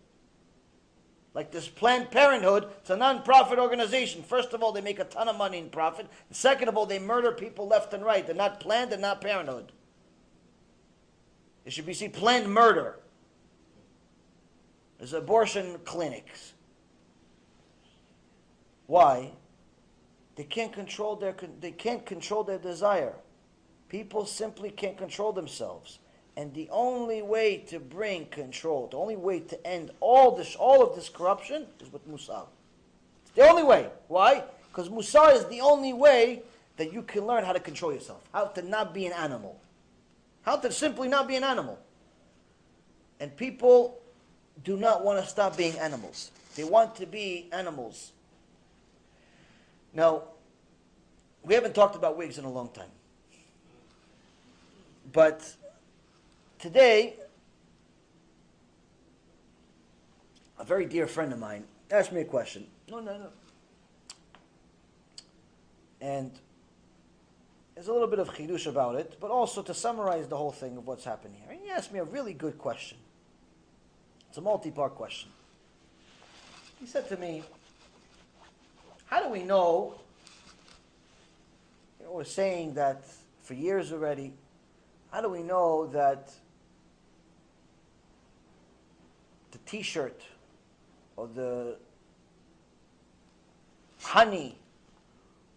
Like 1.33 1.49
this 1.49 1.67
Planned 1.67 2.11
Parenthood, 2.11 2.67
it's 2.77 2.91
a 2.91 2.95
non-profit 2.95 3.57
organization. 3.57 4.21
First 4.21 4.53
of 4.53 4.61
all, 4.61 4.71
they 4.71 4.81
make 4.81 4.99
a 4.99 5.03
ton 5.03 5.29
of 5.29 5.35
money 5.35 5.57
in 5.57 5.71
profit. 5.71 6.05
Second 6.29 6.67
of 6.67 6.77
all, 6.77 6.85
they 6.85 6.99
murder 6.99 7.31
people 7.31 7.67
left 7.67 7.91
and 7.95 8.05
right. 8.05 8.23
They're 8.23 8.35
not 8.35 8.59
planned, 8.59 8.91
they're 8.91 8.99
not 8.99 9.19
parenthood. 9.19 9.71
It 11.65 11.73
should 11.73 11.87
be 11.87 11.95
see 11.95 12.09
planned 12.09 12.53
murder. 12.53 12.99
There's 14.99 15.13
abortion 15.13 15.79
clinics. 15.85 16.53
Why? 18.85 19.31
They 20.37 20.43
can't 20.43 20.71
control 20.71 21.15
their 21.15 21.35
they 21.59 21.71
can't 21.71 22.05
control 22.05 22.43
their 22.43 22.59
desire. 22.59 23.15
People 23.89 24.25
simply 24.25 24.69
can't 24.69 24.97
control 24.97 25.33
themselves. 25.33 25.99
And 26.37 26.53
the 26.53 26.69
only 26.71 27.23
way 27.23 27.57
to 27.69 27.79
bring 27.79 28.27
control, 28.27 28.87
the 28.91 28.97
only 28.97 29.15
way 29.15 29.39
to 29.39 29.67
end 29.67 29.89
all 29.99 30.35
this 30.35 30.55
all 30.55 30.83
of 30.83 30.95
this 30.95 31.09
corruption 31.09 31.65
is 31.79 31.91
with 31.91 32.07
Musar. 32.07 32.45
It's 33.23 33.31
the 33.35 33.49
only 33.49 33.63
way. 33.63 33.89
Why? 34.07 34.43
Because 34.69 34.89
Musar 34.89 35.33
is 35.33 35.45
the 35.47 35.61
only 35.61 35.93
way 35.93 36.43
that 36.77 36.93
you 36.93 37.01
can 37.01 37.25
learn 37.25 37.43
how 37.43 37.53
to 37.53 37.59
control 37.59 37.91
yourself, 37.91 38.23
how 38.31 38.45
to 38.45 38.61
not 38.61 38.93
be 38.93 39.07
an 39.07 39.13
animal. 39.13 39.59
How 40.43 40.55
to 40.57 40.71
simply 40.71 41.07
not 41.07 41.27
be 41.27 41.35
an 41.35 41.43
animal. 41.43 41.79
And 43.19 43.35
people 43.35 43.99
do 44.63 44.77
not 44.77 45.03
want 45.03 45.19
to 45.23 45.27
stop 45.27 45.57
being 45.57 45.77
animals. 45.79 46.29
They 46.55 46.63
want 46.63 46.95
to 46.97 47.07
be 47.07 47.49
animals. 47.51 48.11
Now, 49.97 50.25
we 51.43 51.55
haven't 51.55 51.73
talked 51.73 51.95
about 51.95 52.17
wigs 52.17 52.37
in 52.37 52.45
a 52.45 52.51
long 52.51 52.69
time. 52.69 52.91
But 55.11 55.55
today, 56.59 57.15
a 60.59 60.63
very 60.63 60.85
dear 60.85 61.07
friend 61.07 61.33
of 61.33 61.39
mine 61.39 61.63
asked 61.89 62.11
me 62.11 62.21
a 62.21 62.25
question. 62.25 62.67
No, 62.91 62.99
no, 62.99 63.17
no. 63.17 63.29
And 65.99 66.31
there's 67.73 67.87
a 67.87 67.93
little 67.93 68.07
bit 68.07 68.19
of 68.19 68.29
chidush 68.29 68.67
about 68.67 68.97
it, 68.97 69.17
but 69.19 69.31
also 69.31 69.63
to 69.63 69.73
summarize 69.73 70.27
the 70.27 70.37
whole 70.37 70.51
thing 70.51 70.77
of 70.77 70.85
what's 70.85 71.05
happening 71.05 71.39
here. 71.41 71.53
And 71.53 71.61
he 71.63 71.71
asked 71.71 71.91
me 71.91 71.97
a 71.97 72.03
really 72.03 72.33
good 72.33 72.59
question. 72.59 72.99
It's 74.29 74.37
a 74.37 74.41
multi-part 74.41 74.93
question. 74.93 75.31
He 76.79 76.85
said 76.85 77.09
to 77.09 77.17
me, 77.17 77.41
how 79.07 79.23
do 79.23 79.29
we 79.29 79.41
know, 79.41 79.95
you 81.99 82.05
know, 82.05 82.11
we're 82.11 82.23
saying 82.25 82.73
that 82.75 83.03
for 83.41 83.53
years 83.53 83.91
already, 83.91 84.33
how 85.11 85.21
do 85.21 85.29
we 85.29 85.43
know 85.43 85.87
that 85.87 86.31
the 89.51 89.57
t-shirt 89.59 90.21
or 91.15 91.27
the 91.27 91.77
honey 94.01 94.57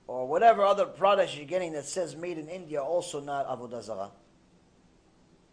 or 0.06 0.27
whatever 0.27 0.64
other 0.64 0.86
products 0.86 1.36
you're 1.36 1.44
getting 1.44 1.72
that 1.72 1.85
says 1.85 2.14
made 2.14 2.39
in 2.39 2.48
India 2.48 2.81
also 2.81 3.20
not 3.20 3.48
Avodah 3.48 3.82
Zarah? 3.82 4.10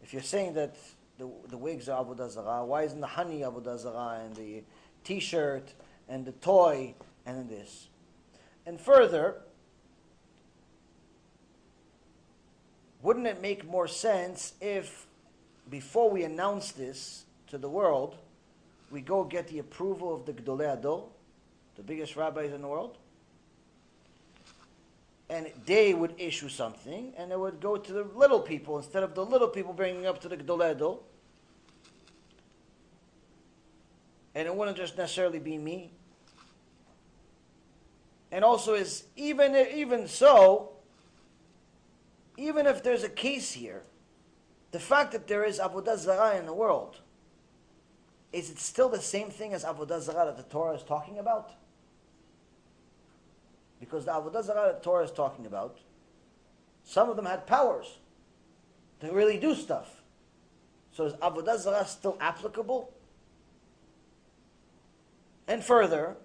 If 0.04 0.14
you're 0.14 0.22
saying 0.22 0.54
that 0.54 0.76
the, 1.18 1.28
the 1.50 1.58
wigs 1.58 1.90
are 1.90 2.06
Avodah 2.06 2.30
Zarah, 2.30 2.64
why 2.64 2.84
isn't 2.84 3.02
the 3.02 3.08
honey 3.08 3.40
Avodah 3.40 3.80
Zarah 3.80 4.22
and 4.24 4.36
the 4.36 4.64
t-shirt 5.04 5.74
and 6.08 6.26
the 6.26 6.32
toy 6.34 6.94
and 7.36 7.50
this? 7.50 7.88
And 8.66 8.80
further, 8.82 9.42
wouldn't 13.02 13.28
it 13.28 13.42
make 13.42 13.70
more 13.70 13.88
sense 13.88 14.54
if 14.60 15.06
before 15.70 16.10
we 16.10 16.24
announce 16.24 16.72
this 16.72 17.26
to 17.48 17.58
the 17.58 17.70
world, 17.70 18.18
we 18.90 19.02
go 19.02 19.24
get 19.24 19.48
the 19.48 19.60
approval 19.60 20.16
of 20.16 20.26
the 20.26 20.34
Gedolei 20.34 20.82
HaDor, 20.82 21.04
the 21.76 21.84
biggest 21.84 22.16
rabbis 22.16 22.52
in 22.52 22.62
the 22.62 22.68
world? 22.68 22.98
and 25.30 25.52
they 25.66 25.94
would 25.94 26.14
issue 26.18 26.48
something, 26.48 27.14
and 27.18 27.32
it 27.32 27.40
would 27.40 27.60
go 27.60 27.76
to 27.76 27.94
the 27.94 28.04
little 28.16 28.40
people 28.40 28.78
instead 28.78 29.04
of 29.04 29.14
the 29.14 29.26
little 29.26 29.50
people 29.50 29.74
bringing 29.74 30.06
up 30.06 30.22
to 30.22 30.30
the 30.30 30.38
Gedolei 30.38 30.76
HaDor. 30.76 31.00
And 34.36 34.48
it 34.48 34.56
wouldn't 34.56 34.78
just 34.78 34.98
necessarily 34.98 35.40
be 35.40 35.58
me. 35.58 35.92
And 38.32 38.44
also, 38.44 38.74
is 38.74 39.06
even 39.16 39.56
even 39.56 40.08
so, 40.08 40.72
even 42.38 42.68
if 42.68 42.84
there's 42.84 43.04
a 43.04 43.10
case 43.10 43.54
here, 43.54 43.84
the 44.72 44.80
fact 44.80 45.12
that 45.14 45.28
there 45.28 45.44
is 45.44 45.60
avodah 45.60 45.98
zarah 45.98 46.38
in 46.38 46.46
the 46.46 46.54
world, 46.54 46.98
is 48.34 48.50
it 48.50 48.60
still 48.60 48.90
the 48.90 49.02
same 49.02 49.30
thing 49.30 49.54
as 49.54 49.64
avodah 49.64 50.02
zarah 50.02 50.26
that 50.26 50.38
the 50.38 50.44
Torah 50.44 50.76
is 50.76 50.84
talking 50.84 51.20
about? 51.20 51.54
Because 53.80 54.06
the 54.06 54.12
Avodah 54.12 54.44
Zarah 54.44 54.74
that 54.74 54.84
Torah 54.84 55.04
is 55.04 55.12
talking 55.12 55.46
about, 55.46 55.80
some 56.84 57.10
of 57.10 57.16
them 57.16 57.26
had 57.26 57.46
powers 57.46 57.98
to 59.02 59.12
really 59.12 59.38
do 59.38 59.54
stuff. 59.54 60.02
So 60.92 61.06
is 61.06 61.14
Avodah 61.14 61.60
Zarah 61.60 61.86
still 61.86 62.18
applicable? 62.20 62.92
And 65.48 65.64
further, 65.64 66.18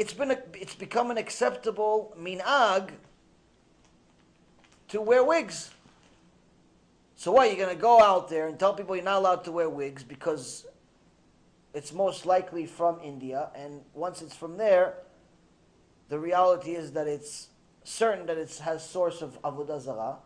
it's 0.00 0.14
been 0.14 0.30
a, 0.30 0.38
it's 0.54 0.74
become 0.74 1.10
an 1.10 1.18
acceptable 1.18 2.16
minhag 2.18 2.88
to 4.88 4.98
wear 4.98 5.22
wigs. 5.22 5.72
So 7.16 7.32
why 7.32 7.44
are 7.44 7.46
You're 7.48 7.66
going 7.66 7.76
to 7.76 7.82
go 7.82 8.00
out 8.00 8.30
there 8.30 8.48
and 8.48 8.58
tell 8.58 8.72
people 8.72 8.96
you're 8.96 9.04
not 9.04 9.18
allowed 9.18 9.44
to 9.44 9.52
wear 9.52 9.68
wigs 9.68 10.02
because 10.02 10.64
it's 11.74 11.92
most 11.92 12.24
likely 12.24 12.64
from 12.64 12.98
India, 13.04 13.50
and 13.54 13.82
once 13.92 14.22
it's 14.22 14.34
from 14.34 14.56
there, 14.56 14.94
the 16.08 16.18
reality 16.18 16.70
is 16.70 16.92
that 16.92 17.06
it's 17.06 17.48
certain 17.84 18.24
that 18.24 18.38
it 18.38 18.56
has 18.64 18.82
source 18.82 19.20
of 19.20 19.40
avodah 19.42 19.82
zarah. 19.82 20.16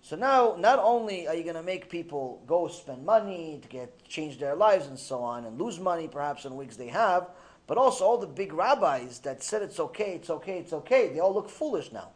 So 0.00 0.16
now, 0.16 0.56
not 0.58 0.78
only 0.78 1.28
are 1.28 1.34
you 1.34 1.42
going 1.42 1.54
to 1.54 1.62
make 1.62 1.90
people 1.90 2.42
go 2.46 2.68
spend 2.68 3.04
money 3.04 3.58
to 3.60 3.68
get 3.68 4.08
change 4.08 4.38
their 4.38 4.54
lives 4.54 4.86
and 4.86 4.98
so 4.98 5.18
on, 5.18 5.44
and 5.44 5.60
lose 5.60 5.78
money 5.78 6.08
perhaps 6.08 6.46
on 6.46 6.56
wigs 6.56 6.78
they 6.78 6.88
have, 6.88 7.28
but 7.66 7.78
also 7.78 8.04
all 8.04 8.18
the 8.18 8.26
big 8.26 8.52
rabbis 8.52 9.20
that 9.20 9.42
said 9.42 9.62
it's 9.62 9.80
okay, 9.80 10.14
it's 10.14 10.30
okay, 10.30 10.58
it's 10.58 10.72
okay, 10.72 11.08
they 11.12 11.20
all 11.20 11.32
look 11.32 11.48
foolish 11.48 11.92
now. 11.92 12.08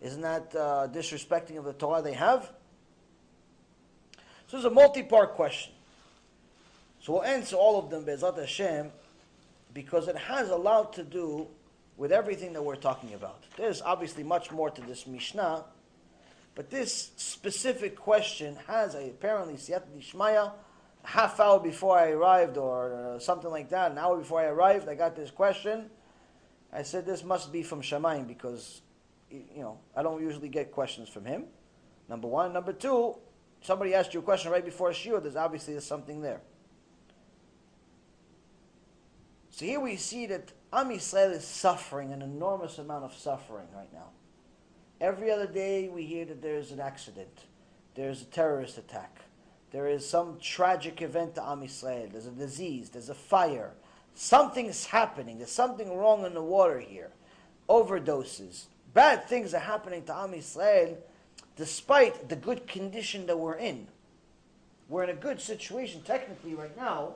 Isn't 0.00 0.22
that 0.22 0.54
uh, 0.54 0.88
disrespecting 0.92 1.58
of 1.58 1.64
the 1.64 1.72
Torah 1.72 2.02
they 2.02 2.12
have? 2.12 2.50
So 4.48 4.58
it's 4.58 4.66
a 4.66 4.70
multi-part 4.70 5.34
question. 5.34 5.72
So 7.00 7.14
we'll 7.14 7.24
answer 7.24 7.56
all 7.56 7.78
of 7.78 7.90
them, 7.90 8.04
Be'ezrat 8.04 8.38
Hashem, 8.38 8.90
because 9.74 10.08
it 10.08 10.16
has 10.16 10.50
a 10.50 10.56
lot 10.56 10.92
to 10.94 11.02
do 11.02 11.48
with 11.96 12.12
everything 12.12 12.52
that 12.52 12.62
we're 12.62 12.76
talking 12.76 13.14
about. 13.14 13.42
There's 13.56 13.80
obviously 13.82 14.22
much 14.22 14.50
more 14.50 14.70
to 14.70 14.80
this 14.82 15.06
Mishnah, 15.06 15.64
but 16.54 16.70
this 16.70 17.12
specific 17.16 17.96
question 17.96 18.56
has 18.66 18.94
a, 18.94 19.10
apparently 19.10 19.54
Siyata 19.54 19.86
Dishmaya, 19.96 20.52
a 20.52 20.52
half 21.06 21.38
hour 21.38 21.60
before 21.60 21.96
I 21.96 22.10
arrived 22.10 22.56
or 22.56 22.92
uh, 22.92 23.18
something 23.20 23.50
like 23.50 23.68
that, 23.70 23.92
an 23.92 23.98
hour 23.98 24.18
before 24.18 24.40
I 24.40 24.46
arrived, 24.46 24.88
I 24.88 24.96
got 24.96 25.14
this 25.14 25.30
question. 25.30 25.88
I 26.72 26.82
said 26.82 27.06
this 27.06 27.22
must 27.22 27.52
be 27.52 27.62
from 27.62 27.80
Shamayim 27.80 28.26
because, 28.26 28.82
you 29.30 29.62
know, 29.62 29.78
I 29.96 30.02
don't 30.02 30.20
usually 30.20 30.48
get 30.48 30.72
questions 30.72 31.08
from 31.08 31.24
him. 31.24 31.44
Number 32.08 32.26
one. 32.26 32.52
Number 32.52 32.72
two, 32.72 33.16
somebody 33.60 33.94
asked 33.94 34.14
you 34.14 34.20
a 34.20 34.22
question 34.22 34.50
right 34.50 34.64
before 34.64 34.90
a 34.90 34.92
shiur, 34.92 35.22
there's 35.22 35.36
obviously 35.36 35.74
there's 35.74 35.86
something 35.86 36.20
there. 36.22 36.40
So 39.50 39.64
here 39.64 39.80
we 39.80 39.96
see 39.96 40.26
that 40.26 40.52
Am 40.72 40.90
Yisrael 40.90 41.32
is 41.32 41.46
suffering 41.46 42.12
an 42.12 42.20
enormous 42.20 42.78
amount 42.78 43.04
of 43.04 43.14
suffering 43.14 43.68
right 43.74 43.92
now. 43.92 44.08
Every 45.00 45.30
other 45.30 45.46
day 45.46 45.88
we 45.88 46.04
hear 46.04 46.24
that 46.24 46.42
there's 46.42 46.72
an 46.72 46.80
accident, 46.80 47.44
there's 47.94 48.22
a 48.22 48.26
terrorist 48.26 48.76
attack, 48.76 49.20
there 49.76 49.88
is 49.88 50.08
some 50.08 50.38
tragic 50.40 51.02
event 51.02 51.34
to 51.34 51.46
Am 51.46 51.60
Yisrael, 51.60 52.10
there's 52.10 52.24
a 52.24 52.30
disease, 52.30 52.88
there's 52.88 53.10
a 53.10 53.14
fire, 53.14 53.72
something's 54.14 54.86
happening, 54.86 55.36
there's 55.36 55.50
something 55.50 55.94
wrong 55.94 56.24
in 56.24 56.32
the 56.32 56.42
water 56.42 56.80
here, 56.80 57.10
overdoses, 57.68 58.68
bad 58.94 59.28
things 59.28 59.52
are 59.52 59.58
happening 59.58 60.02
to 60.04 60.16
Am 60.16 60.32
Yisrael 60.32 60.96
despite 61.56 62.30
the 62.30 62.36
good 62.36 62.66
condition 62.66 63.26
that 63.26 63.38
we're 63.38 63.56
in. 63.56 63.86
We're 64.88 65.04
in 65.04 65.10
a 65.10 65.20
good 65.20 65.42
situation 65.42 66.00
technically 66.06 66.54
right 66.54 66.74
now, 66.74 67.12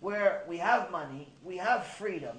where 0.00 0.42
we 0.48 0.56
have 0.56 0.90
money, 0.90 1.28
we 1.44 1.58
have 1.58 1.86
freedom, 1.86 2.38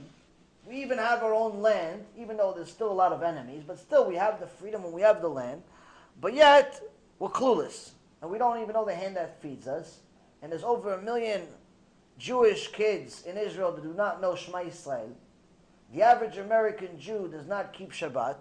we 0.68 0.84
even 0.84 0.97
have 0.97 1.23
our 1.23 1.34
own 1.34 1.61
land, 1.61 2.03
even 2.18 2.35
though 2.35 2.52
there's 2.52 2.72
still 2.72 2.91
a 2.91 2.93
lot 2.93 3.14
of 3.14 3.23
enemies, 3.23 3.64
but 3.65 3.80
still 3.80 4.06
we 4.06 4.15
have 4.15 4.41
the 4.41 4.47
freedom 4.47 4.84
and 4.84 4.91
we 4.91 5.02
have 5.02 5.22
the 5.22 5.30
land. 5.30 5.64
But 6.19 6.34
yet, 6.34 6.81
we're 7.19 7.30
clueless. 7.30 7.91
And 8.26 8.31
we 8.31 8.39
don't 8.39 8.60
even 8.60 8.73
know 8.73 8.85
the 8.85 8.95
hand 8.95 9.18
that 9.18 9.39
feeds 9.39 9.68
us. 9.68 9.99
And 10.41 10.52
there's 10.52 10.64
over 10.64 10.95
a 10.95 10.99
million 10.99 11.43
Jewish 12.18 12.69
kids 12.69 13.22
in 13.22 13.38
Israel 13.38 13.72
that 13.72 13.84
do 13.84 13.93
not 13.93 14.19
know 14.19 14.35
Shema 14.35 14.61
Israel. 14.61 15.15
The 15.93 16.02
average 16.02 16.39
American 16.39 16.99
Jew 16.99 17.30
does 17.31 17.45
not 17.45 17.72
keep 17.72 17.91
Shabbat. 17.91 18.38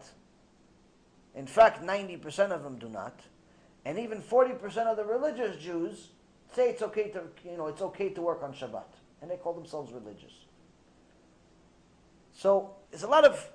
In 1.34 1.46
fact, 1.46 1.82
90% 1.82 2.50
of 2.50 2.62
them 2.62 2.78
do 2.78 2.88
not. 2.88 3.20
And 3.84 3.98
even 3.98 4.22
40% 4.22 4.62
of 4.86 4.96
the 4.96 5.04
religious 5.04 5.62
Jews 5.62 6.08
say 6.54 6.70
it's 6.70 6.80
okay 6.80 7.10
to, 7.10 7.24
you 7.44 7.58
know, 7.58 7.66
it's 7.66 7.82
okay 7.82 8.08
to 8.08 8.22
work 8.22 8.42
on 8.42 8.54
Shabbat. 8.54 8.88
And 9.20 9.30
they 9.30 9.36
call 9.36 9.52
themselves 9.52 9.92
religious. 9.92 10.32
So 12.32 12.74
there's 12.90 13.02
a 13.02 13.08
lot 13.08 13.26
of 13.26 13.50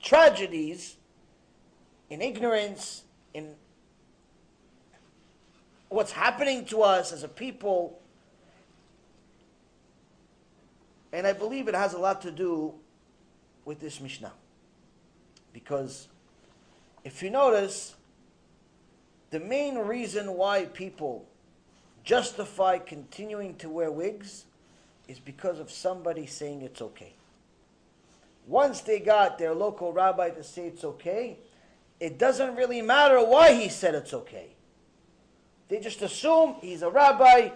tragedies 0.00 0.98
in 2.10 2.22
ignorance, 2.22 3.02
in 3.34 3.56
what's 5.90 6.12
happening 6.12 6.64
to 6.66 6.82
us 6.82 7.12
as 7.12 7.22
a 7.22 7.28
people. 7.28 8.00
And 11.12 11.26
I 11.26 11.34
believe 11.34 11.68
it 11.68 11.74
has 11.74 11.92
a 11.92 11.98
lot 11.98 12.22
to 12.22 12.30
do 12.30 12.72
with 13.64 13.80
this 13.80 14.00
Mishnah. 14.00 14.32
Because 15.52 16.08
if 17.04 17.22
you 17.22 17.30
notice, 17.30 17.96
the 19.30 19.40
main 19.40 19.76
reason 19.76 20.32
why 20.34 20.64
people 20.66 21.26
justify 22.04 22.78
continuing 22.78 23.56
to 23.56 23.68
wear 23.68 23.90
wigs 23.90 24.46
is 25.08 25.18
because 25.18 25.58
of 25.58 25.70
somebody 25.70 26.24
saying 26.24 26.62
it's 26.62 26.80
okay. 26.80 27.14
Once 28.46 28.80
they 28.80 29.00
got 29.00 29.38
their 29.38 29.54
local 29.54 29.92
rabbi 29.92 30.30
to 30.30 30.42
say 30.42 30.66
it's 30.66 30.84
okay, 30.84 31.36
it 31.98 32.16
doesn't 32.16 32.54
really 32.54 32.80
matter 32.80 33.22
why 33.24 33.52
he 33.52 33.68
said 33.68 33.94
it's 33.94 34.14
okay. 34.14 34.54
They 35.70 35.78
just 35.78 36.02
assume 36.02 36.56
he's 36.60 36.82
a 36.82 36.90
rabbi, 36.90 37.50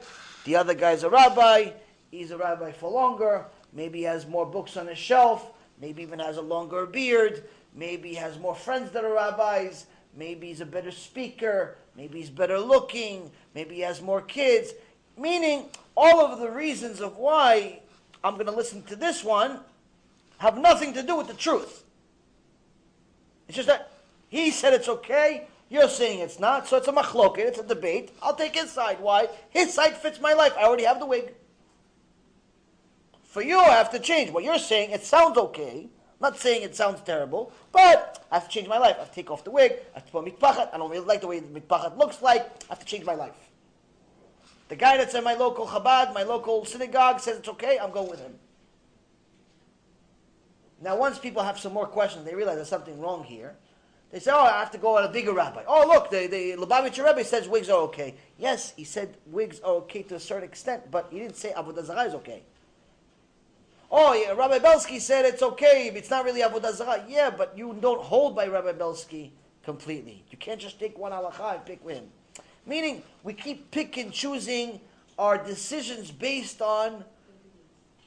the 0.45 0.55
other 0.55 0.75
guy's 0.75 1.03
a 1.03 1.11
rabbi, 1.11 1.71
he's 2.13 2.31
a 2.31 2.39
rabbi 2.39 2.71
for 2.71 2.89
longer, 2.89 3.47
maybe 3.73 3.99
he 3.99 4.05
has 4.05 4.25
more 4.25 4.47
books 4.47 4.77
on 4.77 4.87
his 4.87 4.99
shelf, 4.99 5.51
maybe 5.81 6.03
even 6.03 6.21
has 6.21 6.37
a 6.37 6.43
longer 6.43 6.87
beard, 6.87 7.43
maybe 7.75 8.11
he 8.11 8.15
has 8.15 8.39
more 8.39 8.55
friends 8.55 8.93
that 8.93 9.05
are 9.05 9.15
rabbis, 9.15 9.87
maybe 10.17 10.47
he's 10.47 10.61
a 10.61 10.67
better 10.67 10.93
speaker, 10.93 11.77
maybe 11.97 12.21
he's 12.21 12.31
better 12.31 12.61
looking, 12.61 13.33
maybe 13.53 13.75
he 13.75 13.81
has 13.81 14.01
more 14.01 14.21
kids. 14.21 14.73
Meaning, 15.19 15.71
all 15.97 16.21
of 16.21 16.39
the 16.39 16.51
reasons 16.51 17.01
of 17.01 17.17
why 17.17 17.81
I'm 18.23 18.35
going 18.35 18.47
to 18.47 18.53
listen 18.53 18.85
to 18.85 18.97
this 18.97 19.25
one 19.25 19.59
have 20.39 20.57
nothing 20.57 20.95
to 20.95 21.03
do 21.03 21.17
with 21.17 21.27
the 21.27 21.35
truth. 21.35 21.83
It's 23.49 23.57
just 23.57 23.69
that 23.69 23.91
he 24.29 24.53
said 24.53 24.73
it's 24.73 24.89
okay, 24.89 25.49
you're 25.75 25.89
saying 25.89 26.21
it's 26.21 26.39
not, 26.39 26.69
so 26.69 26.77
it's 26.77 26.89
a 26.89 26.93
machloket, 26.93 27.39
it's 27.39 27.59
a 27.59 27.67
debate. 27.67 28.13
I'll 28.23 28.35
take 28.35 28.55
his 28.55 28.71
side. 28.71 29.01
Why? 29.01 29.29
His 29.51 29.75
side 29.75 29.97
fits 29.97 30.21
my 30.21 30.33
life. 30.33 30.55
I 30.57 30.63
already 30.63 30.85
have 30.85 31.01
the 31.01 31.07
wig. 31.07 31.35
For 33.25 33.43
you, 33.43 33.59
I 33.59 33.73
have 33.73 33.91
to 33.91 33.99
change. 33.99 34.31
What 34.31 34.45
you're 34.45 34.59
saying, 34.59 34.91
it 34.91 35.03
sounds 35.03 35.37
okay. 35.37 35.89
I'm 35.91 36.21
not 36.21 36.39
saying 36.39 36.63
it 36.63 36.77
sounds 36.77 37.01
terrible, 37.01 37.53
but 37.73 38.25
I 38.31 38.37
have 38.37 38.45
to 38.45 38.51
change 38.51 38.69
my 38.69 38.79
life. 38.79 38.95
I 38.97 39.01
have 39.01 39.09
to 39.09 39.15
take 39.15 39.31
off 39.33 39.43
the 39.43 39.51
wig. 39.51 39.73
I 39.93 39.99
have 39.99 40.07
to 40.07 40.13
put 40.13 40.25
mitpachat. 40.25 40.73
I 40.73 40.79
don't 40.79 40.91
really 40.91 41.05
like 41.05 41.21
the 41.21 41.27
way 41.27 41.41
the 41.41 41.61
mitpachat 41.61 41.99
looks 41.99 42.23
like. 42.23 42.43
I 42.43 42.67
have 42.71 42.79
to 42.79 42.87
change 42.87 43.05
my 43.05 43.17
life. 43.17 43.35
The 44.69 44.77
guy 44.77 44.97
that's 44.97 45.15
in 45.15 45.25
my 45.25 45.35
local 45.35 45.67
Chabad, 45.67 46.15
my 46.15 46.23
local 46.23 46.65
synagogue, 46.65 47.19
says 47.19 47.39
it's 47.39 47.49
okay. 47.49 47.79
I'm 47.79 47.91
going 47.91 48.09
with 48.09 48.21
him. 48.21 48.35
Now, 50.81 50.97
once 50.97 51.19
people 51.19 51.43
have 51.43 51.59
some 51.59 51.73
more 51.73 51.87
questions, 51.87 52.25
they 52.25 52.35
realize 52.35 52.57
there's 52.57 52.69
something 52.69 53.01
wrong 53.01 53.25
here. 53.25 53.57
They 54.15 54.21
say, 54.21 54.31
oh, 54.33 54.45
I 54.45 54.61
have 54.61 54.71
to 54.71 54.79
go 54.79 54.97
at 54.97 55.05
a 55.05 55.09
bigger 55.09 55.33
rabbi. 55.33 55.65
Oh, 55.67 55.89
look, 55.89 56.09
the, 56.09 56.29
the 56.29 56.53
Lubavitcher 56.53 57.05
Rebbe 57.05 57.25
says 57.25 57.49
wigs 57.49 57.69
are 57.69 57.81
okay. 57.81 58.15
Yes, 58.39 58.73
he 58.77 58.85
said 58.85 59.17
wigs 59.27 59.59
are 59.59 59.73
okay 59.73 60.05
to 60.05 60.15
a 60.15 60.21
certain 60.21 60.45
extent, 60.45 60.89
but 60.89 61.09
he 61.11 61.19
didn't 61.19 61.37
say 61.37 61.53
Avodah 61.57 61.85
Zarah 61.85 62.05
is 62.05 62.15
okay. 62.15 62.45
Oh, 63.91 64.15
yeah, 64.15 64.31
Rabbi 64.31 64.61
Belsky 64.61 65.01
said 65.01 65.25
it's 65.25 65.43
okay, 65.43 65.91
it's 65.93 66.11
not 66.11 66.25
really 66.25 66.43
Avodah 66.43 66.73
Zarah. 66.73 67.05
Yeah, 67.09 67.31
but 67.31 67.59
you 67.59 67.77
don't 67.81 68.01
hold 68.01 68.37
by 68.37 68.47
Rabbi 68.47 68.71
Belsky 68.71 69.33
completely. 69.65 70.23
You 70.31 70.39
can't 70.39 70.61
just 70.61 70.79
take 70.79 70.97
one 70.97 71.11
halacha 71.11 71.57
and 71.57 71.67
pick 71.67 71.85
with 71.85 71.97
him. 71.97 72.07
Meaning, 72.67 73.03
we 73.25 73.33
keep 73.33 73.73
pick 73.73 73.97
and 73.97 74.13
choosing 74.13 74.81
our 75.19 75.39
decisions 75.39 76.13
based 76.13 76.63
on 76.63 77.05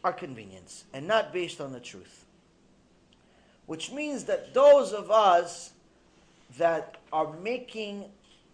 our 0.06 0.14
convenience 0.14 0.86
and 0.94 1.06
not 1.06 1.34
based 1.34 1.60
on 1.60 1.74
the 1.74 1.82
truth. 1.82 2.24
Which 3.66 3.92
means 3.92 4.24
that 4.24 4.54
those 4.54 4.94
of 4.94 5.12
us 5.12 5.74
that 6.58 6.98
are 7.12 7.34
making 7.40 8.06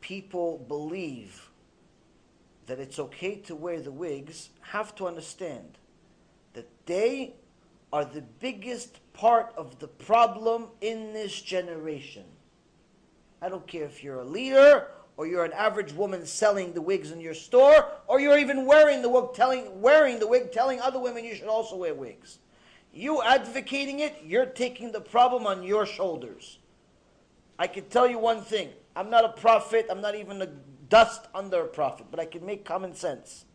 people 0.01 0.63
believe 0.67 1.49
that 2.65 2.79
it's 2.79 2.99
okay 2.99 3.35
to 3.35 3.55
wear 3.55 3.81
the 3.81 3.91
wigs 3.91 4.49
have 4.61 4.95
to 4.95 5.07
understand 5.07 5.77
that 6.53 6.67
they 6.85 7.33
are 7.91 8.05
the 8.05 8.21
biggest 8.39 8.99
part 9.13 9.53
of 9.55 9.79
the 9.79 9.87
problem 9.87 10.67
in 10.81 11.13
this 11.13 11.41
generation. 11.41 12.23
I 13.41 13.49
don't 13.49 13.67
care 13.67 13.85
if 13.85 14.03
you're 14.03 14.21
a 14.21 14.25
leader 14.25 14.87
or 15.17 15.27
you're 15.27 15.45
an 15.45 15.53
average 15.53 15.93
woman 15.93 16.25
selling 16.25 16.73
the 16.73 16.81
wigs 16.81 17.11
in 17.11 17.21
your 17.21 17.33
store 17.33 17.87
or 18.07 18.19
you're 18.19 18.37
even 18.37 18.65
wearing 18.65 19.01
the 19.01 19.09
wig 19.09 19.33
telling 19.35 19.81
wearing 19.81 20.17
the 20.19 20.27
wig 20.27 20.51
telling 20.51 20.79
other 20.81 20.99
women 20.99 21.23
you 21.23 21.35
should 21.35 21.47
also 21.47 21.75
wear 21.75 21.93
wigs. 21.93 22.39
You 22.93 23.21
advocating 23.21 23.99
it, 23.99 24.15
you're 24.23 24.45
taking 24.45 24.91
the 24.91 25.01
problem 25.01 25.45
on 25.45 25.63
your 25.63 25.85
shoulders. 25.85 26.59
I 27.57 27.67
can 27.67 27.85
tell 27.85 28.07
you 28.07 28.19
one 28.19 28.41
thing. 28.41 28.69
I'm 28.95 29.09
not 29.09 29.25
a 29.25 29.29
prophet. 29.29 29.87
I'm 29.89 30.01
not 30.01 30.15
even 30.15 30.41
a 30.41 30.47
dust 30.89 31.27
under 31.33 31.61
a 31.61 31.67
prophet, 31.67 32.07
but 32.11 32.19
I 32.19 32.25
can 32.25 32.45
make 32.45 32.65
common 32.65 32.93
sense. 32.93 33.45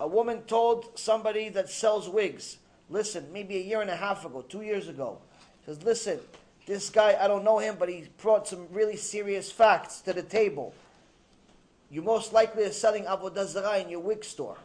A 0.00 0.06
woman 0.06 0.42
told 0.42 0.98
somebody 0.98 1.48
that 1.50 1.68
sells 1.68 2.08
wigs, 2.08 2.58
listen, 2.90 3.32
maybe 3.32 3.56
a 3.56 3.60
year 3.60 3.80
and 3.80 3.90
a 3.90 3.96
half 3.96 4.24
ago, 4.24 4.42
two 4.42 4.62
years 4.62 4.88
ago, 4.88 5.18
says, 5.64 5.82
listen, 5.82 6.18
this 6.66 6.90
guy, 6.90 7.16
I 7.20 7.28
don't 7.28 7.44
know 7.44 7.58
him, 7.58 7.76
but 7.78 7.88
he 7.88 8.08
brought 8.18 8.48
some 8.48 8.66
really 8.70 8.96
serious 8.96 9.52
facts 9.52 10.00
to 10.02 10.12
the 10.12 10.22
table. 10.22 10.74
You 11.90 12.02
most 12.02 12.32
likely 12.32 12.64
are 12.64 12.72
selling 12.72 13.04
avodah 13.04 13.46
zarah 13.46 13.78
in 13.78 13.88
your 13.88 14.00
wig 14.00 14.24
store. 14.24 14.58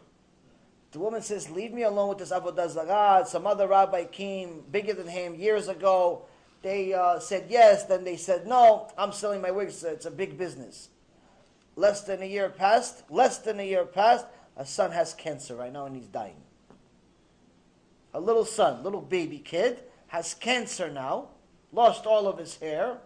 The 0.92 1.00
woman 1.00 1.22
says, 1.22 1.50
leave 1.52 1.72
me 1.72 1.84
alone 1.84 2.10
with 2.10 2.18
this 2.18 2.32
avodah 2.32 2.70
zarah. 2.70 3.24
Some 3.28 3.46
other 3.46 3.68
rabbi 3.68 4.06
came 4.06 4.64
bigger 4.72 4.94
than 4.94 5.08
him 5.08 5.36
years 5.36 5.68
ago 5.68 6.26
they 6.62 6.94
uh, 6.94 7.20
said 7.20 7.46
yes, 7.50 7.86
then 7.86 8.04
they 8.04 8.18
said 8.18 8.46
no. 8.46 8.92
I'm 8.98 9.12
selling 9.12 9.42
my 9.42 9.52
wigs. 9.52 9.84
It's 9.84 10.06
a 10.06 10.12
big 10.12 10.38
business. 10.38 10.90
Less 11.76 12.02
than 12.02 12.22
a 12.22 12.26
year 12.26 12.50
passed. 12.50 13.10
Less 13.10 13.38
than 13.38 13.60
a 13.60 13.64
year 13.64 13.86
passed. 13.86 14.26
A 14.58 14.66
son 14.66 14.92
has 14.92 15.14
cancer 15.14 15.56
right 15.56 15.72
now 15.72 15.86
and 15.86 15.96
he's 15.96 16.08
dying. 16.08 16.36
A 18.14 18.20
little 18.20 18.44
son, 18.44 18.84
little 18.84 19.02
baby 19.02 19.38
kid, 19.38 19.84
has 20.08 20.34
cancer 20.34 20.90
now. 20.92 21.30
Lost 21.72 22.06
all 22.06 22.28
of 22.28 22.38
his 22.38 22.58
hair. 22.58 22.98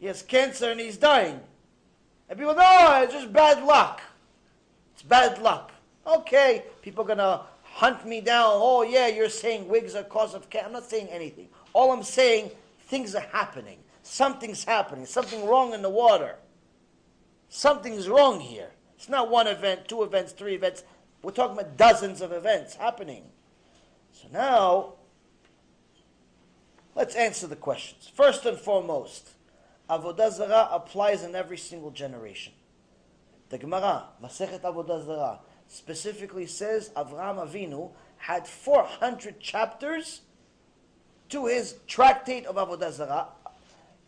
He 0.00 0.06
has 0.06 0.22
cancer 0.22 0.70
and 0.70 0.80
he's 0.80 0.96
dying. 0.96 1.40
And 2.28 2.38
people, 2.38 2.54
no, 2.54 3.00
it's 3.02 3.12
just 3.12 3.32
bad 3.32 3.62
luck. 3.62 4.00
It's 4.94 5.02
bad 5.02 5.40
luck. 5.40 5.72
Okay, 6.06 6.64
people 6.82 7.10
are 7.10 7.14
to 7.14 7.40
hunt 7.76 8.06
me 8.06 8.22
down. 8.22 8.52
Oh, 8.54 8.82
yeah, 8.82 9.06
you're 9.06 9.28
saying 9.28 9.68
wigs 9.68 9.94
are 9.94 10.02
cause 10.02 10.34
of 10.34 10.48
cancer. 10.48 10.66
I'm 10.66 10.72
not 10.72 10.88
saying 10.88 11.08
anything. 11.08 11.48
All 11.74 11.92
I'm 11.92 12.02
saying, 12.02 12.50
things 12.86 13.14
are 13.14 13.26
happening. 13.32 13.78
Something's 14.02 14.64
happening. 14.64 15.04
Something 15.04 15.46
wrong 15.46 15.74
in 15.74 15.82
the 15.82 15.90
water. 15.90 16.36
Something's 17.50 18.08
wrong 18.08 18.40
here. 18.40 18.70
It's 18.96 19.10
not 19.10 19.30
one 19.30 19.46
event, 19.46 19.88
two 19.88 20.02
events, 20.02 20.32
three 20.32 20.54
events. 20.54 20.84
We're 21.20 21.32
talking 21.32 21.58
about 21.58 21.76
dozens 21.76 22.22
of 22.22 22.32
events 22.32 22.76
happening. 22.76 23.24
So 24.10 24.28
now, 24.32 24.94
let's 26.94 27.14
answer 27.14 27.46
the 27.46 27.56
questions. 27.56 28.10
First 28.14 28.46
and 28.46 28.56
foremost, 28.56 29.32
Avodah 29.90 30.32
Zarah 30.32 30.70
applies 30.72 31.22
in 31.22 31.34
every 31.34 31.58
single 31.58 31.90
generation. 31.90 32.54
The 33.50 33.58
Gemara, 33.58 34.04
Masechet 34.22 34.62
Avodah 34.62 35.04
Zarah, 35.04 35.40
specifically 35.68 36.46
says 36.46 36.90
Avraham 36.96 37.38
Avinu 37.38 37.90
had 38.18 38.46
400 38.46 39.40
chapters 39.40 40.22
to 41.28 41.46
his 41.46 41.76
tractate 41.86 42.46
of 42.46 42.56
Avodah 42.56 42.92
Zarah 42.92 43.28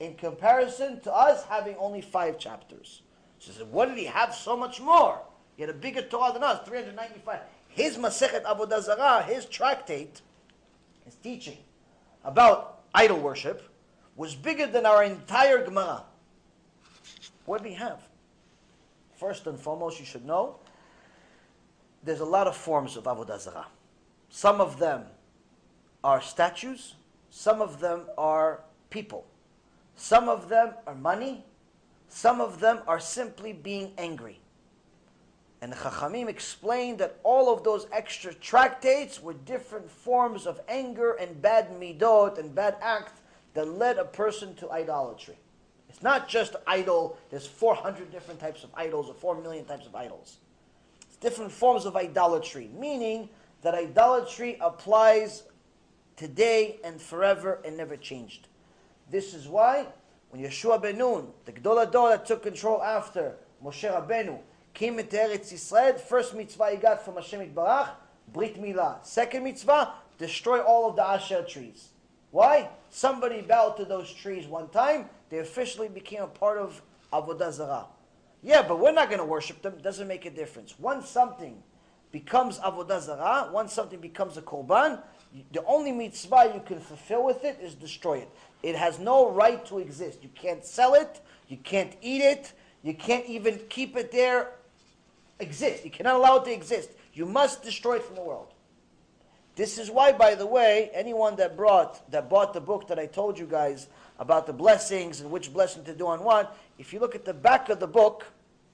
in 0.01 0.15
comparison 0.15 1.01
to 1.01 1.13
us 1.13 1.45
having 1.45 1.77
only 1.77 2.01
five 2.01 2.39
chapters. 2.39 3.03
So 3.39 3.53
said, 3.53 3.71
what 3.71 3.89
did 3.89 3.99
he 3.99 4.05
have 4.05 4.35
so 4.35 4.57
much 4.57 4.81
more? 4.81 5.21
He 5.57 5.63
had 5.63 5.71
a 5.71 5.75
bigger 5.75 6.03
Torah 6.03 6.33
than 6.33 6.45
us, 6.45 6.67
395. 6.67 7.41
His 7.69 7.97
Masechet 7.97 8.45
Avodah 8.45 8.83
Zarah, 8.83 9.23
his 9.23 9.45
tractate, 9.47 10.23
his 11.05 11.15
teaching 11.17 11.59
about 12.25 12.81
idol 12.95 13.19
worship, 13.19 13.63
was 14.17 14.35
bigger 14.35 14.67
than 14.67 14.87
our 14.87 15.05
entire 15.05 15.65
Gemara. 15.65 16.05
What 17.45 17.63
do 17.63 17.69
we 17.69 17.75
have? 17.75 18.01
First 19.17 19.47
and 19.47 19.59
foremost, 19.59 19.99
you 19.99 20.07
should 20.07 20.25
know 20.25 20.57
there's 22.03 22.21
a 22.21 22.25
lot 22.25 22.47
of 22.47 22.57
forms 22.57 22.97
of 22.97 23.05
Avodah 23.05 23.41
Zarah. 23.41 23.67
Some 24.31 24.61
of 24.61 24.79
them 24.79 25.05
are 26.05 26.21
statues, 26.21 26.95
some 27.31 27.61
of 27.61 27.81
them 27.81 28.03
are 28.17 28.61
people, 28.91 29.27
some 29.97 30.29
of 30.29 30.49
them 30.49 30.75
are 30.87 30.95
money, 30.95 31.45
some 32.09 32.41
of 32.41 32.61
them 32.61 32.81
are 32.87 33.01
simply 33.01 33.53
being 33.53 33.93
angry. 33.99 34.41
And 35.61 35.73
the 35.73 35.77
Chachamim 35.77 36.29
explained 36.29 36.99
that 36.99 37.19
all 37.25 37.53
of 37.53 37.65
those 37.65 37.89
extra 37.91 38.33
tractates 38.33 39.21
were 39.21 39.35
different 39.35 39.91
forms 39.91 40.47
of 40.47 40.61
anger 40.69 41.15
and 41.15 41.43
bad 41.43 41.71
midot 41.71 42.39
and 42.39 42.55
bad 42.55 42.77
acts 42.81 43.21
that 43.55 43.67
led 43.67 43.99
a 43.99 44.05
person 44.05 44.55
to 44.57 44.71
idolatry. 44.71 45.37
It's 45.89 46.03
not 46.03 46.29
just 46.29 46.55
idol, 46.67 47.19
there's 47.31 47.47
400 47.47 48.13
different 48.13 48.39
types 48.39 48.63
of 48.63 48.71
idols 48.75 49.09
or 49.09 49.15
4 49.15 49.43
million 49.43 49.65
types 49.65 49.87
of 49.87 49.97
idols. 49.97 50.37
Different 51.21 51.51
forms 51.51 51.85
of 51.85 51.97
idolatry, 51.97 52.71
meaning 52.79 53.29
that 53.63 53.75
idolatry 53.75 54.57
applies 54.61 55.45
today 56.17 56.79
and 56.85 57.01
forever 57.01 57.61
and 57.65 57.77
never 57.77 57.97
changed. 57.97 58.49
This 59.11 59.35
is 59.35 59.49
why 59.49 59.87
when 60.31 60.43
Yeshua 60.43 60.81
ben 60.81 60.99
Nun, 60.99 61.29
the 61.45 61.53
Gadol 61.53 61.87
HaDor 61.87 62.11
that 62.11 62.27
took 62.27 62.43
control 62.43 62.83
after 62.83 63.37
Moshe 63.65 63.91
Rabbeinu, 63.91 64.39
came 64.75 64.99
into 64.99 65.17
Eretz 65.17 65.53
Yisrael, 65.53 65.99
first 65.99 66.35
mitzvah 66.35 66.71
he 66.71 66.77
got 66.77 67.05
from 67.05 67.15
Hashem 67.15 67.53
Barach, 67.55 67.91
Brit 68.33 68.61
Milah. 68.61 69.05
Second 69.05 69.45
mitzvah, 69.45 69.95
destroy 70.19 70.61
all 70.61 70.91
of 70.91 70.97
the 70.97 71.03
Asher 71.03 71.43
trees. 71.43 71.89
Why? 72.31 72.69
Somebody 72.91 73.41
bowed 73.41 73.77
to 73.79 73.85
those 73.85 74.13
trees 74.13 74.47
one 74.47 74.69
time, 74.69 75.09
they 75.31 75.39
officially 75.39 75.89
became 75.89 76.23
a 76.23 76.27
part 76.27 76.59
of 76.59 76.83
Avodah 77.13 77.53
Zarah. 77.53 77.87
Yeah, 78.49 78.63
but 78.63 78.81
we're 78.81 78.93
not 78.93 79.11
going 79.11 79.19
to 79.19 79.27
worship 79.27 79.61
them. 79.61 79.75
Doesn't 79.83 80.09
make 80.09 80.25
a 80.25 80.31
difference. 80.31 80.75
Once 80.79 81.07
something 81.07 81.63
becomes 82.11 82.59
Avodah 82.61 82.99
Zarah, 83.03 83.51
once 83.53 83.75
something 83.75 84.01
becomes 84.01 84.39
a 84.39 84.41
Korban, 84.41 85.03
the 85.53 85.63
only 85.67 85.93
mitzvah 85.93 86.53
you 86.55 86.63
can 86.65 86.81
fulfill 86.81 87.27
with 87.27 87.45
it 87.45 87.59
is 87.61 87.75
destroy 87.75 88.21
it. 88.21 88.31
It 88.63 88.75
has 88.75 88.99
no 88.99 89.31
right 89.31 89.63
to 89.67 89.81
exist. 89.81 90.21
You 90.23 90.31
can't 90.35 90.65
sell 90.65 90.95
it, 90.95 91.21
you 91.49 91.59
can't 91.59 91.95
eat 92.01 92.23
it, 92.23 92.55
you 92.83 92.95
can't 92.95 93.27
even 93.27 93.61
keep 93.69 93.99
it 93.99 94.11
there 94.11 94.53
exist. 95.41 95.85
You 95.85 95.91
cannot 95.91 96.17
allow 96.17 96.37
it 96.39 96.47
to 96.47 96.53
exist. 96.53 96.89
You 97.13 97.27
must 97.27 97.63
destroy 97.63 97.97
it 97.97 98.03
from 98.03 98.15
the 98.15 98.23
world. 98.23 98.55
This 99.57 99.77
is 99.77 99.91
why, 99.91 100.13
by 100.13 100.35
the 100.35 100.47
way, 100.47 100.91
anyone 100.95 101.37
that 101.37 101.55
brought 101.55 102.11
that 102.11 102.31
bought 102.31 102.55
the 102.55 102.63
book 102.63 102.89
that 102.89 102.99
I 102.99 103.05
told 103.05 103.39
you 103.39 103.45
guys 103.45 103.89
about 104.19 104.47
the 104.47 104.55
blessings 104.55 105.21
and 105.21 105.31
which 105.31 105.53
blessing 105.53 105.85
to 105.85 105.95
do 105.95 106.07
on 106.07 106.25
what, 106.25 106.57
if 106.79 106.95
you 106.95 106.99
look 106.99 107.15
at 107.15 107.27
the 107.27 107.35
back 107.35 107.69
of 107.69 107.79
the 107.79 107.87
book, 107.87 108.25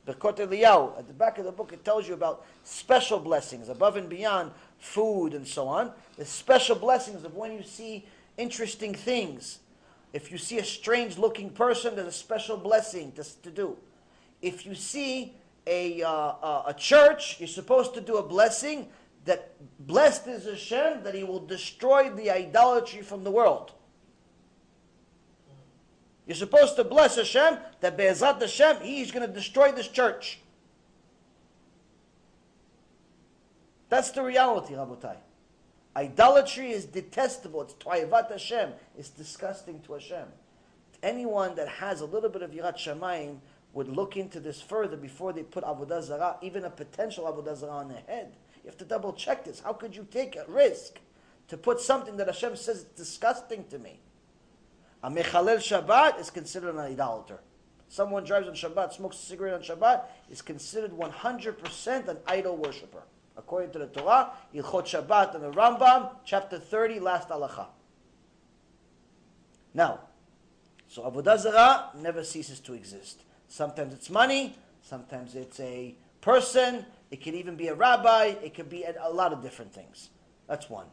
the 0.06 0.14
Kot 0.14 0.36
Eliyahu, 0.36 0.98
at 0.98 1.06
the 1.06 1.14
back 1.14 1.38
of 1.38 1.44
the 1.44 1.52
book, 1.52 1.72
it 1.72 1.84
tells 1.84 2.06
you 2.06 2.14
about 2.14 2.44
special 2.62 3.18
blessings 3.18 3.68
above 3.68 3.96
and 3.96 4.08
beyond 4.08 4.50
food 4.78 5.32
and 5.32 5.46
so 5.46 5.66
on. 5.66 5.92
The 6.16 6.24
special 6.24 6.76
blessings 6.76 7.24
of 7.24 7.34
when 7.34 7.52
you 7.52 7.62
see 7.62 8.06
interesting 8.36 8.94
things. 8.94 9.60
If 10.12 10.30
you 10.30 10.38
see 10.38 10.58
a 10.58 10.64
strange 10.64 11.18
looking 11.18 11.50
person, 11.50 11.96
there's 11.96 12.08
a 12.08 12.12
special 12.12 12.56
blessing 12.56 13.12
to, 13.12 13.24
to 13.42 13.50
do. 13.50 13.76
If 14.42 14.66
you 14.66 14.74
see 14.74 15.34
a, 15.66 16.02
uh, 16.02 16.62
a 16.66 16.74
church, 16.76 17.40
you're 17.40 17.48
supposed 17.48 17.94
to 17.94 18.00
do 18.00 18.18
a 18.18 18.22
blessing 18.22 18.88
that 19.24 19.54
blessed 19.86 20.26
is 20.26 20.44
Hashem 20.44 21.02
that 21.02 21.14
He 21.14 21.24
will 21.24 21.44
destroy 21.44 22.10
the 22.10 22.30
idolatry 22.30 23.00
from 23.00 23.24
the 23.24 23.30
world. 23.30 23.72
You're 26.26 26.36
supposed 26.36 26.76
to 26.76 26.84
bless 26.84 27.16
Hashem 27.16 27.58
that 27.80 27.96
Be'ezrat 27.96 28.40
Hashem, 28.40 28.78
He's 28.82 29.10
going 29.10 29.26
to 29.26 29.32
destroy 29.32 29.72
this 29.72 29.88
church. 29.88 30.38
That's 33.90 34.10
the 34.10 34.22
reality, 34.22 34.74
Rabotai. 34.74 35.16
Idolatry 35.96 36.72
is 36.72 36.86
detestable. 36.86 37.62
It's 37.62 37.74
Toivat 37.74 38.30
Hashem. 38.30 38.70
It's 38.98 39.10
disgusting 39.10 39.80
to 39.82 39.92
Hashem. 39.92 40.26
Anyone 41.02 41.54
that 41.56 41.68
has 41.68 42.00
a 42.00 42.06
little 42.06 42.30
bit 42.30 42.42
of 42.42 42.50
Yirat 42.50 42.76
Shamayim 42.76 43.36
would 43.74 43.88
look 43.88 44.16
into 44.16 44.40
this 44.40 44.60
further 44.60 44.96
before 44.96 45.32
they 45.32 45.42
put 45.42 45.62
Avodah 45.64 46.02
Zarah, 46.02 46.36
even 46.42 46.64
a 46.64 46.70
potential 46.70 47.24
Avodah 47.24 47.56
Zarah 47.56 47.72
on 47.72 47.88
their 47.88 48.02
head. 48.06 48.32
You 48.64 48.70
have 48.70 48.78
to 48.78 48.84
double 48.84 49.12
check 49.12 49.44
this. 49.44 49.60
How 49.60 49.74
could 49.74 49.94
you 49.94 50.06
take 50.10 50.36
a 50.36 50.44
risk 50.48 50.98
to 51.48 51.56
put 51.56 51.80
something 51.80 52.16
that 52.16 52.26
Hashem 52.26 52.56
says 52.56 52.78
is 52.78 52.84
disgusting 52.84 53.64
to 53.68 53.78
me? 53.78 54.00
A 55.04 55.10
Mechalel 55.10 55.58
Shabbat 55.58 56.18
is 56.18 56.30
considered 56.30 56.74
an 56.74 56.80
idolater. 56.80 57.38
Someone 57.90 58.24
drives 58.24 58.48
on 58.48 58.54
Shabbat, 58.54 58.94
smokes 58.94 59.18
a 59.18 59.26
cigarette 59.26 59.52
on 59.52 59.60
Shabbat, 59.60 60.04
is 60.30 60.40
considered 60.40 60.92
100% 60.92 62.08
an 62.08 62.16
idol 62.26 62.56
worshiper. 62.56 63.02
According 63.36 63.72
to 63.72 63.80
the 63.80 63.86
Torah, 63.88 64.30
Hilchot 64.54 64.86
Shabbat 64.86 65.34
and 65.34 65.44
the 65.44 65.50
Rambam, 65.50 66.08
chapter 66.24 66.58
30, 66.58 67.00
last 67.00 67.28
halacha. 67.28 67.66
Now, 69.74 70.00
so 70.88 71.02
Avodah 71.02 71.38
Zarah 71.38 71.90
never 71.98 72.24
ceases 72.24 72.58
to 72.60 72.72
exist. 72.72 73.24
Sometimes 73.46 73.92
it's 73.92 74.08
money, 74.08 74.56
sometimes 74.80 75.34
it's 75.34 75.60
a 75.60 75.96
person, 76.22 76.86
it 77.10 77.20
can 77.20 77.34
even 77.34 77.56
be 77.56 77.68
a 77.68 77.74
rabbi, 77.74 78.36
it 78.42 78.54
could 78.54 78.70
be 78.70 78.84
a, 78.84 78.94
a 79.02 79.12
lot 79.12 79.34
of 79.34 79.42
different 79.42 79.74
things. 79.74 80.08
That's 80.48 80.70
one. 80.70 80.86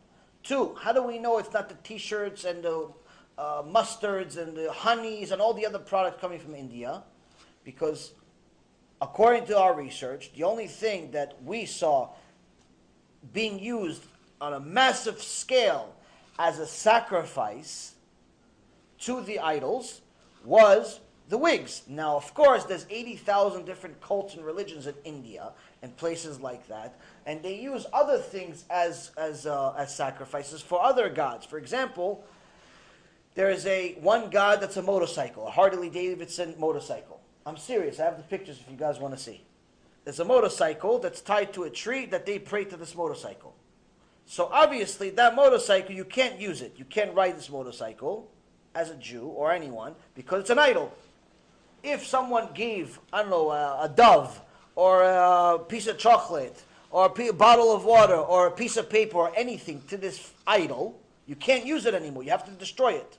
Two, 0.43 0.75
how 0.81 0.91
do 0.91 1.01
we 1.01 1.17
know 1.17 1.38
it's 1.38 1.53
not 1.53 1.69
the 1.69 1.75
t 1.75 1.97
shirts 1.97 2.43
and 2.43 2.61
the 2.61 2.89
uh, 3.37 3.63
mustards 3.63 4.37
and 4.37 4.55
the 4.55 4.71
honeys 4.71 5.31
and 5.31 5.41
all 5.41 5.53
the 5.53 5.65
other 5.65 5.79
products 5.79 6.19
coming 6.21 6.39
from 6.39 6.55
India? 6.55 7.03
Because 7.63 8.13
according 9.01 9.45
to 9.47 9.57
our 9.57 9.73
research, 9.73 10.31
the 10.33 10.43
only 10.43 10.67
thing 10.67 11.11
that 11.11 11.37
we 11.43 11.65
saw 11.65 12.09
being 13.33 13.59
used 13.59 14.03
on 14.39 14.53
a 14.53 14.59
massive 14.59 15.21
scale 15.21 15.93
as 16.39 16.59
a 16.59 16.65
sacrifice 16.65 17.93
to 18.99 19.21
the 19.21 19.39
idols 19.39 20.01
was 20.43 20.99
the 21.29 21.37
wigs. 21.37 21.83
Now, 21.87 22.17
of 22.17 22.33
course, 22.33 22.65
there's 22.65 22.85
80,000 22.89 23.65
different 23.65 24.01
cults 24.01 24.35
and 24.35 24.45
religions 24.45 24.87
in 24.87 24.95
India 25.03 25.51
and 25.81 25.95
places 25.97 26.39
like 26.39 26.67
that, 26.67 26.99
and 27.25 27.41
they 27.41 27.59
use 27.59 27.85
other 27.93 28.17
things 28.17 28.65
as, 28.69 29.11
as, 29.17 29.45
uh, 29.45 29.73
as 29.77 29.95
sacrifices 29.95 30.61
for 30.61 30.83
other 30.83 31.09
gods. 31.09 31.45
For 31.45 31.57
example, 31.57 32.23
there 33.35 33.49
is 33.49 33.65
a 33.65 33.93
one 34.01 34.29
god 34.29 34.61
that's 34.61 34.77
a 34.77 34.81
motorcycle, 34.81 35.47
a 35.47 35.51
Harley 35.51 35.89
Davidson 35.89 36.55
motorcycle. 36.57 37.19
I'm 37.45 37.57
serious. 37.57 37.99
I 37.99 38.05
have 38.05 38.17
the 38.17 38.23
pictures 38.23 38.59
if 38.59 38.69
you 38.69 38.77
guys 38.77 38.99
want 38.99 39.15
to 39.15 39.19
see. 39.19 39.43
There's 40.03 40.19
a 40.19 40.25
motorcycle 40.25 40.99
that's 40.99 41.21
tied 41.21 41.53
to 41.53 41.63
a 41.63 41.69
tree 41.69 42.05
that 42.07 42.25
they 42.25 42.39
pray 42.39 42.65
to 42.65 42.77
this 42.77 42.95
motorcycle. 42.95 43.55
So 44.25 44.49
obviously, 44.51 45.09
that 45.11 45.35
motorcycle, 45.35 45.93
you 45.93 46.05
can't 46.05 46.39
use 46.39 46.61
it. 46.61 46.73
You 46.77 46.85
can't 46.85 47.13
ride 47.13 47.37
this 47.37 47.49
motorcycle 47.49 48.29
as 48.73 48.89
a 48.89 48.95
Jew 48.95 49.25
or 49.25 49.51
anyone 49.51 49.95
because 50.15 50.41
it's 50.41 50.49
an 50.49 50.59
idol 50.59 50.93
if 51.83 52.05
someone 52.05 52.49
gave, 52.53 52.99
I 53.11 53.21
don't 53.21 53.31
know, 53.31 53.51
a, 53.51 53.83
a 53.83 53.89
dove 53.89 54.39
or 54.75 55.03
a 55.03 55.59
piece 55.59 55.87
of 55.87 55.97
chocolate 55.97 56.63
or 56.89 57.05
a 57.05 57.33
bottle 57.33 57.73
of 57.73 57.85
water 57.85 58.15
or 58.15 58.47
a 58.47 58.51
piece 58.51 58.77
of 58.77 58.89
paper 58.89 59.17
or 59.17 59.31
anything 59.35 59.81
to 59.87 59.97
this 59.97 60.31
idol, 60.45 60.99
you 61.25 61.35
can't 61.35 61.65
use 61.65 61.85
it 61.85 61.93
anymore. 61.93 62.23
You 62.23 62.31
have 62.31 62.45
to 62.45 62.51
destroy 62.51 62.93
it. 62.93 63.17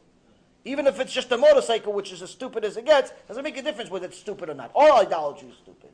Even 0.64 0.86
if 0.86 1.01
it's 1.01 1.12
just 1.12 1.32
a 1.32 1.36
motorcycle, 1.36 1.93
which 1.93 2.12
is 2.12 2.22
as 2.22 2.30
stupid 2.30 2.64
as 2.64 2.76
it 2.76 2.86
gets, 2.86 3.12
doesn't 3.26 3.43
make 3.43 3.56
a 3.56 3.62
difference 3.62 3.90
whether 3.90 4.06
it's 4.06 4.18
stupid 4.18 4.48
or 4.48 4.55
not. 4.55 4.70
All 4.74 5.01
idolatry 5.01 5.48
is 5.48 5.56
stupid. 5.56 5.90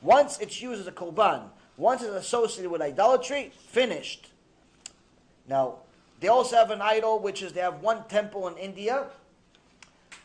Once 0.00 0.38
it's 0.38 0.60
used 0.62 0.80
as 0.80 0.86
a 0.86 0.92
korban, 0.92 1.42
once 1.76 2.02
it's 2.02 2.12
associated 2.12 2.70
with 2.70 2.80
idolatry, 2.80 3.52
finished. 3.68 4.30
Now, 5.48 5.78
they 6.20 6.28
also 6.28 6.56
have 6.56 6.70
an 6.70 6.80
idol, 6.80 7.18
which 7.18 7.42
is 7.42 7.52
they 7.52 7.60
have 7.60 7.80
one 7.80 8.04
temple 8.08 8.46
in 8.48 8.56
India 8.56 9.06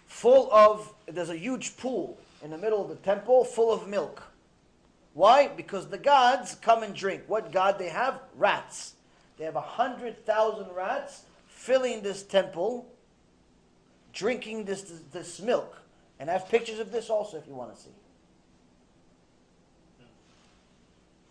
full 0.06 0.52
of, 0.52 0.94
there's 1.08 1.30
a 1.30 1.38
huge 1.38 1.78
pool 1.78 2.18
in 2.44 2.52
the 2.52 2.58
middle 2.58 2.82
of 2.82 2.90
the 2.90 2.96
temple 2.96 3.44
full 3.44 3.72
of 3.72 3.88
milk. 3.88 4.24
Why? 5.14 5.48
Because 5.48 5.88
the 5.88 5.98
gods 5.98 6.56
come 6.56 6.84
and 6.84 6.94
drink. 6.94 7.24
What 7.28 7.52
god 7.52 7.80
they 7.80 7.90
have? 7.90 8.20
Rats. 8.36 8.94
They 9.38 9.46
have 9.46 9.56
a 9.56 9.62
hundred 9.62 10.26
thousand 10.26 10.74
rats 10.76 11.24
filling 11.48 12.02
this 12.02 12.24
temple, 12.24 12.86
drinking 14.20 14.66
this, 14.66 14.82
this, 14.82 15.00
this 15.14 15.40
milk. 15.40 15.78
And 16.20 16.30
I 16.30 16.34
have 16.34 16.50
pictures 16.50 16.80
of 16.80 16.92
this 16.92 17.10
also 17.10 17.38
if 17.38 17.48
you 17.48 17.54
want 17.54 17.74
to 17.74 17.82
see. 17.82 17.90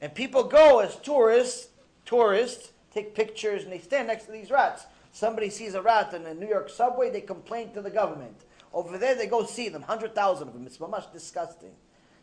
And 0.00 0.14
people 0.14 0.44
go 0.44 0.78
as 0.78 0.96
tourists, 0.96 1.68
tourists, 2.06 2.72
take 2.90 3.14
pictures 3.14 3.64
and 3.64 3.72
they 3.72 3.78
stand 3.78 4.08
next 4.08 4.24
to 4.24 4.32
these 4.32 4.50
rats. 4.50 4.86
Somebody 5.12 5.50
sees 5.50 5.74
a 5.74 5.82
rat 5.82 6.14
in 6.14 6.24
the 6.24 6.34
New 6.34 6.48
York 6.48 6.70
subway, 6.70 7.10
they 7.10 7.20
complain 7.20 7.72
to 7.74 7.82
the 7.82 7.90
government. 7.90 8.36
Over 8.72 8.96
there, 8.96 9.14
they 9.14 9.26
go 9.26 9.44
see 9.44 9.68
them, 9.68 9.82
100,000 9.82 10.48
of 10.48 10.54
them. 10.54 10.66
It's 10.66 10.80
much 10.80 11.12
disgusting. 11.12 11.72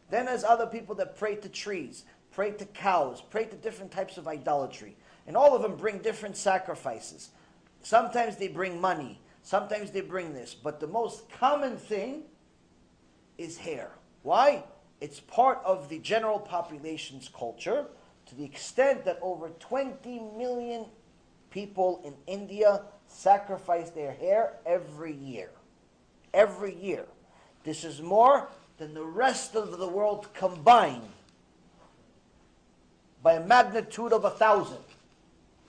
Then 0.09 0.25
there's 0.25 0.43
other 0.43 0.65
people 0.65 0.95
that 0.95 1.17
pray 1.17 1.35
to 1.35 1.49
trees, 1.49 2.05
pray 2.31 2.51
to 2.51 2.65
cows, 2.65 3.21
pray 3.29 3.45
to 3.45 3.55
different 3.55 3.91
types 3.91 4.17
of 4.17 4.27
idolatry. 4.27 4.95
And 5.27 5.35
all 5.35 5.55
of 5.55 5.61
them 5.61 5.75
bring 5.75 5.99
different 5.99 6.37
sacrifices. 6.37 7.29
Sometimes 7.81 8.37
they 8.37 8.47
bring 8.47 8.79
money, 8.79 9.19
sometimes 9.45 9.91
they 9.91 10.01
bring 10.01 10.33
this. 10.33 10.53
But 10.53 10.81
the 10.81 10.87
most 10.87 11.29
common 11.29 11.77
thing 11.77 12.23
is 13.37 13.57
hair. 13.57 13.91
Why? 14.23 14.65
It's 14.99 15.21
part 15.21 15.61
of 15.63 15.87
the 15.87 15.99
general 15.99 16.39
population's 16.39 17.29
culture 17.29 17.85
to 18.25 18.35
the 18.35 18.43
extent 18.43 19.05
that 19.05 19.19
over 19.21 19.49
20 19.59 20.19
million 20.37 20.87
people 21.49 22.01
in 22.03 22.13
India 22.27 22.81
sacrifice 23.07 23.91
their 23.91 24.11
hair 24.11 24.57
every 24.65 25.13
year 25.13 25.51
every 26.35 26.75
year. 26.75 27.05
This 27.63 27.83
is 27.83 28.01
more 28.01 28.49
than 28.77 28.93
the 28.93 29.05
rest 29.05 29.55
of 29.55 29.79
the 29.79 29.87
world 29.87 30.31
combined 30.33 31.09
by 33.23 33.35
a 33.35 33.45
magnitude 33.45 34.13
of 34.13 34.25
a 34.25 34.29
thousand. 34.29 34.83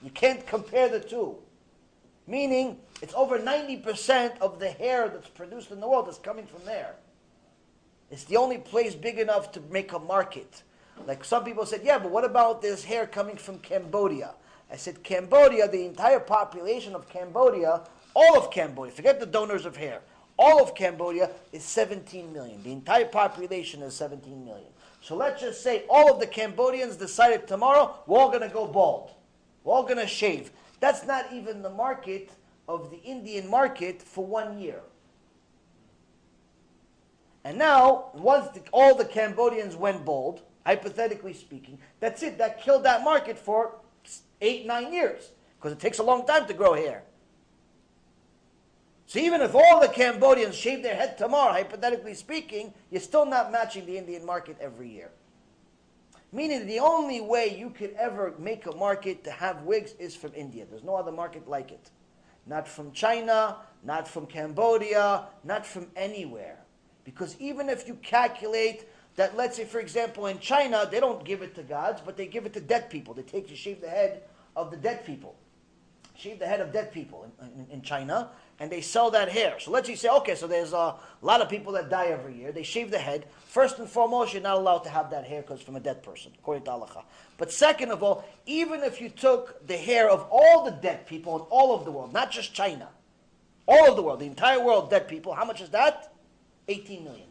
You 0.03 0.11
can't 0.11 0.45
compare 0.45 0.89
the 0.89 0.99
two. 0.99 1.37
Meaning, 2.27 2.77
it's 3.01 3.13
over 3.13 3.39
90% 3.39 4.37
of 4.39 4.59
the 4.59 4.69
hair 4.69 5.07
that's 5.07 5.29
produced 5.29 5.71
in 5.71 5.79
the 5.79 5.87
world 5.87 6.09
is 6.09 6.17
coming 6.17 6.45
from 6.45 6.63
there. 6.65 6.95
It's 8.11 8.25
the 8.25 8.37
only 8.37 8.57
place 8.57 8.95
big 8.95 9.17
enough 9.17 9.51
to 9.53 9.61
make 9.71 9.93
a 9.93 9.99
market. 9.99 10.63
Like 11.05 11.23
some 11.23 11.45
people 11.45 11.65
said, 11.65 11.81
yeah, 11.83 11.99
but 11.99 12.11
what 12.11 12.25
about 12.25 12.61
this 12.61 12.83
hair 12.83 13.07
coming 13.07 13.37
from 13.37 13.59
Cambodia? 13.59 14.33
I 14.71 14.75
said, 14.75 15.03
Cambodia, 15.03 15.69
the 15.69 15.85
entire 15.85 16.19
population 16.19 16.95
of 16.95 17.07
Cambodia, 17.07 17.81
all 18.13 18.37
of 18.37 18.51
Cambodia, 18.51 18.93
forget 18.93 19.19
the 19.19 19.25
donors 19.25 19.65
of 19.65 19.77
hair, 19.77 20.01
all 20.37 20.61
of 20.61 20.75
Cambodia 20.75 21.31
is 21.51 21.63
17 21.63 22.33
million. 22.33 22.61
The 22.63 22.71
entire 22.71 23.05
population 23.05 23.81
is 23.81 23.95
17 23.95 24.43
million. 24.43 24.67
So 25.01 25.15
let's 25.15 25.41
just 25.41 25.63
say 25.63 25.83
all 25.89 26.13
of 26.13 26.19
the 26.19 26.27
Cambodians 26.27 26.97
decided 26.97 27.47
tomorrow, 27.47 27.95
we're 28.05 28.19
all 28.19 28.29
going 28.29 28.41
to 28.41 28.49
go 28.49 28.67
bald. 28.67 29.11
We're 29.63 29.73
all 29.73 29.83
going 29.83 29.97
to 29.97 30.07
shave. 30.07 30.51
That's 30.79 31.05
not 31.05 31.31
even 31.33 31.61
the 31.61 31.69
market 31.69 32.31
of 32.67 32.91
the 32.91 33.01
Indian 33.01 33.49
market 33.49 34.01
for 34.01 34.25
one 34.25 34.59
year. 34.59 34.81
And 37.43 37.57
now, 37.57 38.09
once 38.13 38.49
the, 38.49 38.61
all 38.73 38.93
the 38.93 39.05
Cambodians 39.05 39.75
went 39.75 40.03
bald, 40.03 40.41
hypothetically 40.65 41.33
speaking, 41.33 41.79
that's 41.99 42.21
it. 42.21 42.37
That 42.37 42.61
killed 42.61 42.83
that 42.83 43.03
market 43.03 43.37
for 43.37 43.75
eight, 44.41 44.65
nine 44.65 44.91
years. 44.91 45.31
Because 45.57 45.71
it 45.71 45.79
takes 45.79 45.99
a 45.99 46.03
long 46.03 46.25
time 46.25 46.45
to 46.47 46.53
grow 46.53 46.73
hair. 46.73 47.03
So 49.05 49.19
even 49.19 49.39
if 49.39 49.55
all 49.55 49.79
the 49.79 49.87
Cambodians 49.87 50.55
shave 50.55 50.83
their 50.83 50.95
head 50.95 51.17
tomorrow, 51.17 51.53
hypothetically 51.53 52.13
speaking, 52.13 52.73
you're 52.91 52.99
still 52.99 53.25
not 53.25 53.51
matching 53.51 53.85
the 53.85 53.97
Indian 53.97 54.25
market 54.25 54.57
every 54.59 54.89
year. 54.89 55.09
Meaning 56.37 56.67
the 56.67 56.77
only 56.77 57.19
way 57.19 57.57
you 57.57 57.71
could 57.71 57.95
ever 57.97 58.35
make 58.37 58.67
a 58.67 58.75
market 58.75 59.23
to 59.23 59.31
have 59.31 59.63
wigs 59.63 59.95
is 59.97 60.15
from 60.15 60.33
India. 60.35 60.67
There's 60.69 60.83
no 60.83 60.95
other 60.95 61.11
market 61.11 61.49
like 61.49 61.71
it. 61.71 61.89
Not 62.45 62.67
from 62.67 62.91
China, 62.91 63.55
not 63.83 64.07
from 64.07 64.27
Cambodia, 64.27 65.23
not 65.43 65.65
from 65.65 65.87
anywhere. 65.95 66.59
Because 67.03 67.35
even 67.39 67.69
if 67.69 67.87
you 67.87 67.95
calculate 67.95 68.87
that, 69.15 69.35
let's 69.35 69.57
say, 69.57 69.65
for 69.65 69.79
example, 69.79 70.27
in 70.27 70.37
China, 70.37 70.87
they 70.91 70.99
don't 70.99 71.25
give 71.25 71.41
it 71.41 71.55
to 71.55 71.63
gods, 71.63 72.01
but 72.05 72.17
they 72.17 72.27
give 72.27 72.45
it 72.45 72.53
to 72.53 72.61
dead 72.61 72.91
people. 72.91 73.15
They 73.15 73.23
take 73.23 73.47
to 73.47 73.55
shave 73.55 73.81
the 73.81 73.89
head 73.89 74.21
of 74.55 74.69
the 74.69 74.77
dead 74.77 75.07
people. 75.07 75.33
Shave 76.15 76.37
the 76.37 76.45
head 76.45 76.61
of 76.61 76.71
dead 76.71 76.91
people 76.91 77.25
in, 77.41 77.47
in, 77.47 77.67
in 77.71 77.81
China, 77.81 78.29
and 78.59 78.71
they 78.71 78.81
sell 78.81 79.11
that 79.11 79.29
hair. 79.29 79.59
So 79.59 79.71
let's 79.71 79.87
just 79.87 80.01
say, 80.01 80.09
okay, 80.09 80.35
so 80.35 80.47
there's 80.47 80.73
a 80.73 80.95
lot 81.21 81.41
of 81.41 81.49
people 81.49 81.73
that 81.73 81.89
die 81.89 82.07
every 82.07 82.35
year. 82.35 82.51
They 82.51 82.63
shave 82.63 82.89
the 82.89 82.97
head. 82.97 83.25
First 83.45 83.77
and 83.77 83.87
foremost, 83.87 84.33
you're 84.33 84.41
not 84.41 84.57
allowed 84.57 84.79
to 84.79 84.89
have 84.89 85.11
that 85.11 85.25
hair 85.25 85.41
because 85.41 85.61
from 85.61 85.75
a 85.75 85.79
dead 85.79 86.01
person, 86.01 86.31
according 86.39 86.63
to 86.63 86.71
halacha. 86.71 87.03
But 87.37 87.51
second 87.51 87.91
of 87.91 88.01
all, 88.01 88.25
even 88.45 88.81
if 88.81 88.99
you 88.99 89.09
took 89.09 89.65
the 89.67 89.77
hair 89.77 90.09
of 90.09 90.27
all 90.31 90.65
the 90.65 90.71
dead 90.71 91.05
people 91.05 91.35
in 91.35 91.41
all 91.43 91.75
of 91.75 91.85
the 91.85 91.91
world, 91.91 92.13
not 92.13 92.31
just 92.31 92.53
China, 92.53 92.89
all 93.67 93.89
of 93.89 93.95
the 93.95 94.01
world, 94.01 94.19
the 94.19 94.25
entire 94.25 94.63
world, 94.63 94.89
dead 94.89 95.07
people, 95.07 95.33
how 95.33 95.45
much 95.45 95.61
is 95.61 95.69
that? 95.69 96.11
18 96.67 97.03
million. 97.03 97.27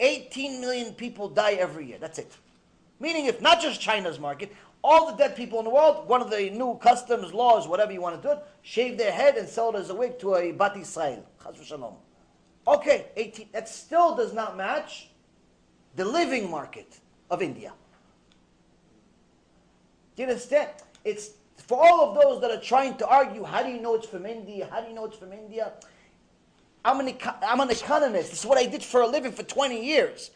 18 0.00 0.60
million 0.62 0.94
people 0.94 1.28
die 1.28 1.52
every 1.52 1.86
year. 1.86 1.98
That's 2.00 2.18
it. 2.18 2.32
Meaning, 3.00 3.26
if 3.26 3.40
not 3.40 3.60
just 3.60 3.80
China's 3.80 4.18
market, 4.18 4.54
all 4.82 5.10
the 5.10 5.16
dead 5.16 5.36
people 5.36 5.58
in 5.58 5.64
the 5.64 5.70
world, 5.70 6.08
one 6.08 6.22
of 6.22 6.30
the 6.30 6.50
new 6.50 6.78
customs, 6.78 7.34
laws, 7.34 7.68
whatever 7.68 7.92
you 7.92 8.00
want 8.00 8.20
to 8.20 8.28
do 8.28 8.32
it, 8.32 8.38
shave 8.62 8.96
their 8.96 9.12
head 9.12 9.36
and 9.36 9.48
sell 9.48 9.74
it 9.74 9.78
as 9.78 9.90
a 9.90 9.94
wig 9.94 10.18
to 10.18 10.36
a 10.36 10.52
Bat 10.52 10.76
Israel. 10.78 11.26
Shalom. 11.62 11.94
Okay, 12.66 13.06
18. 13.16 13.48
That 13.52 13.68
still 13.68 14.16
does 14.16 14.32
not 14.32 14.56
match 14.56 15.08
the 15.96 16.04
living 16.04 16.50
market 16.50 16.98
of 17.30 17.42
India. 17.42 17.72
Do 20.16 20.22
you 20.22 20.28
understand? 20.28 20.70
It's 21.04 21.30
for 21.56 21.78
all 21.82 22.08
of 22.08 22.22
those 22.22 22.40
that 22.40 22.50
are 22.50 22.60
trying 22.60 22.96
to 22.96 23.06
argue, 23.06 23.44
how 23.44 23.62
do 23.62 23.70
you 23.70 23.80
know 23.80 23.94
it's 23.94 24.06
from 24.06 24.26
India? 24.26 24.68
How 24.70 24.80
do 24.80 24.88
you 24.88 24.94
know 24.94 25.04
it's 25.04 25.16
from 25.16 25.32
India? 25.32 25.72
I'm 26.84 27.00
an, 27.00 27.16
I'm 27.46 27.60
an 27.60 27.70
economist. 27.70 28.30
This 28.30 28.40
is 28.40 28.46
what 28.46 28.58
I 28.58 28.66
did 28.66 28.82
for 28.82 29.02
a 29.02 29.06
living 29.06 29.32
for 29.32 29.42
20 29.42 29.84
years 29.84 30.30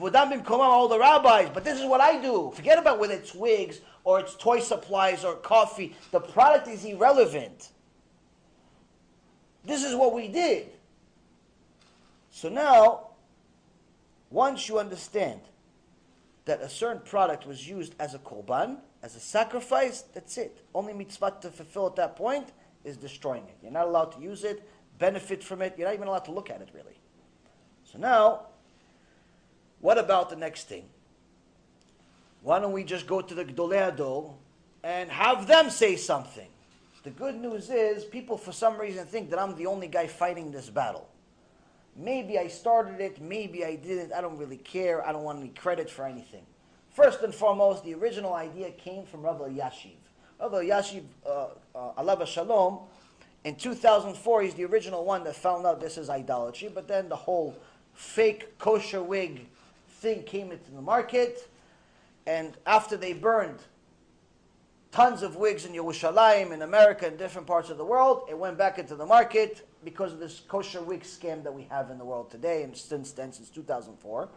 all 0.00 0.88
the 0.88 0.98
rabbis, 0.98 1.50
but 1.52 1.64
this 1.64 1.78
is 1.78 1.86
what 1.86 2.00
I 2.00 2.20
do. 2.20 2.52
Forget 2.54 2.78
about 2.78 2.98
whether 2.98 3.14
it's 3.14 3.34
wigs 3.34 3.80
or 4.04 4.20
it's 4.20 4.34
toy 4.36 4.60
supplies 4.60 5.24
or 5.24 5.36
coffee. 5.36 5.94
The 6.12 6.20
product 6.20 6.68
is 6.68 6.84
irrelevant. 6.84 7.70
This 9.64 9.82
is 9.82 9.94
what 9.94 10.14
we 10.14 10.28
did. 10.28 10.68
So 12.30 12.48
now, 12.48 13.08
once 14.30 14.68
you 14.68 14.78
understand 14.78 15.40
that 16.44 16.60
a 16.60 16.68
certain 16.68 17.02
product 17.02 17.46
was 17.46 17.68
used 17.68 17.94
as 17.98 18.14
a 18.14 18.18
korban, 18.18 18.78
as 19.02 19.16
a 19.16 19.20
sacrifice, 19.20 20.02
that's 20.02 20.38
it. 20.38 20.62
Only 20.74 20.92
mitzvah 20.92 21.34
to 21.40 21.50
fulfill 21.50 21.86
at 21.86 21.96
that 21.96 22.16
point 22.16 22.48
is 22.84 22.96
destroying 22.96 23.44
it. 23.44 23.56
You're 23.62 23.72
not 23.72 23.86
allowed 23.86 24.12
to 24.12 24.20
use 24.20 24.44
it, 24.44 24.68
benefit 24.98 25.42
from 25.42 25.62
it. 25.62 25.74
You're 25.76 25.88
not 25.88 25.94
even 25.94 26.08
allowed 26.08 26.24
to 26.26 26.32
look 26.32 26.50
at 26.50 26.60
it, 26.60 26.68
really. 26.72 26.98
So 27.84 27.98
now, 27.98 28.46
what 29.80 29.98
about 29.98 30.30
the 30.30 30.36
next 30.36 30.68
thing? 30.68 30.84
Why 32.42 32.60
don't 32.60 32.72
we 32.72 32.84
just 32.84 33.06
go 33.06 33.20
to 33.20 33.34
the 33.34 33.44
Gedolei 33.44 33.96
HaDor 33.96 34.32
and 34.84 35.10
have 35.10 35.46
them 35.46 35.70
say 35.70 35.96
something? 35.96 36.48
The 37.02 37.10
good 37.10 37.36
news 37.36 37.70
is, 37.70 38.04
people 38.04 38.36
for 38.36 38.52
some 38.52 38.78
reason 38.78 39.06
think 39.06 39.30
that 39.30 39.38
I'm 39.38 39.56
the 39.56 39.66
only 39.66 39.86
guy 39.86 40.06
fighting 40.06 40.50
this 40.50 40.68
battle. 40.68 41.08
Maybe 41.94 42.38
I 42.38 42.48
started 42.48 43.00
it, 43.00 43.20
maybe 43.20 43.64
I 43.64 43.76
didn't, 43.76 44.12
I 44.12 44.20
don't 44.20 44.36
really 44.36 44.58
care, 44.58 45.06
I 45.06 45.12
don't 45.12 45.22
want 45.22 45.40
any 45.40 45.50
credit 45.50 45.88
for 45.88 46.04
anything. 46.04 46.44
First 46.90 47.22
and 47.22 47.34
foremost, 47.34 47.84
the 47.84 47.94
original 47.94 48.34
idea 48.34 48.70
came 48.70 49.04
from 49.04 49.22
Rabbi 49.22 49.50
Elyashiv. 49.50 49.96
Rabbi 50.40 50.64
Elyashiv, 50.64 51.04
uh, 51.26 51.48
uh, 51.74 52.24
Shalom, 52.24 52.80
in 53.44 53.54
2004, 53.54 54.42
he's 54.42 54.54
the 54.54 54.64
original 54.64 55.04
one 55.04 55.22
that 55.24 55.36
found 55.36 55.64
out 55.64 55.80
this 55.80 55.98
is 55.98 56.10
idolatry, 56.10 56.68
but 56.74 56.88
then 56.88 57.08
the 57.08 57.14
whole 57.16 57.56
fake 57.94 58.58
kosher 58.58 59.02
wig 59.02 59.46
thing 60.00 60.22
came 60.22 60.52
into 60.52 60.70
the 60.70 60.82
market, 60.82 61.48
and 62.26 62.56
after 62.66 62.96
they 62.96 63.12
burned 63.12 63.60
tons 64.92 65.22
of 65.22 65.36
wigs 65.36 65.64
in 65.64 65.72
Yerushalayim, 65.72 66.52
in 66.52 66.62
America, 66.62 67.06
in 67.06 67.16
different 67.16 67.46
parts 67.46 67.70
of 67.70 67.78
the 67.78 67.84
world, 67.84 68.26
it 68.30 68.38
went 68.38 68.56
back 68.56 68.78
into 68.78 68.94
the 68.94 69.06
market 69.06 69.68
because 69.84 70.12
of 70.12 70.18
this 70.18 70.40
kosher 70.48 70.82
wig 70.82 71.02
scam 71.02 71.42
that 71.44 71.52
we 71.52 71.64
have 71.70 71.90
in 71.90 71.98
the 71.98 72.04
world 72.04 72.30
today, 72.30 72.62
and 72.62 72.76
since 72.76 73.12
then, 73.12 73.32
since 73.32 73.50
2004. 73.50 74.28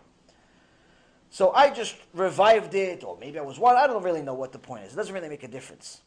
So 1.31 1.51
I 1.51 1.69
just 1.69 1.95
revived 2.13 2.73
it, 2.73 3.03
or 3.03 3.17
maybe 3.19 3.39
I 3.39 3.41
was 3.41 3.59
one. 3.59 3.77
I 3.77 3.87
don't 3.87 4.03
really 4.03 4.21
know 4.21 4.33
what 4.33 4.51
the 4.51 4.59
point 4.59 4.85
is. 4.85 4.93
It 4.93 4.95
doesn't 4.95 5.13
really 5.13 5.29
make 5.29 5.43
a 5.43 5.47
difference. 5.47 6.01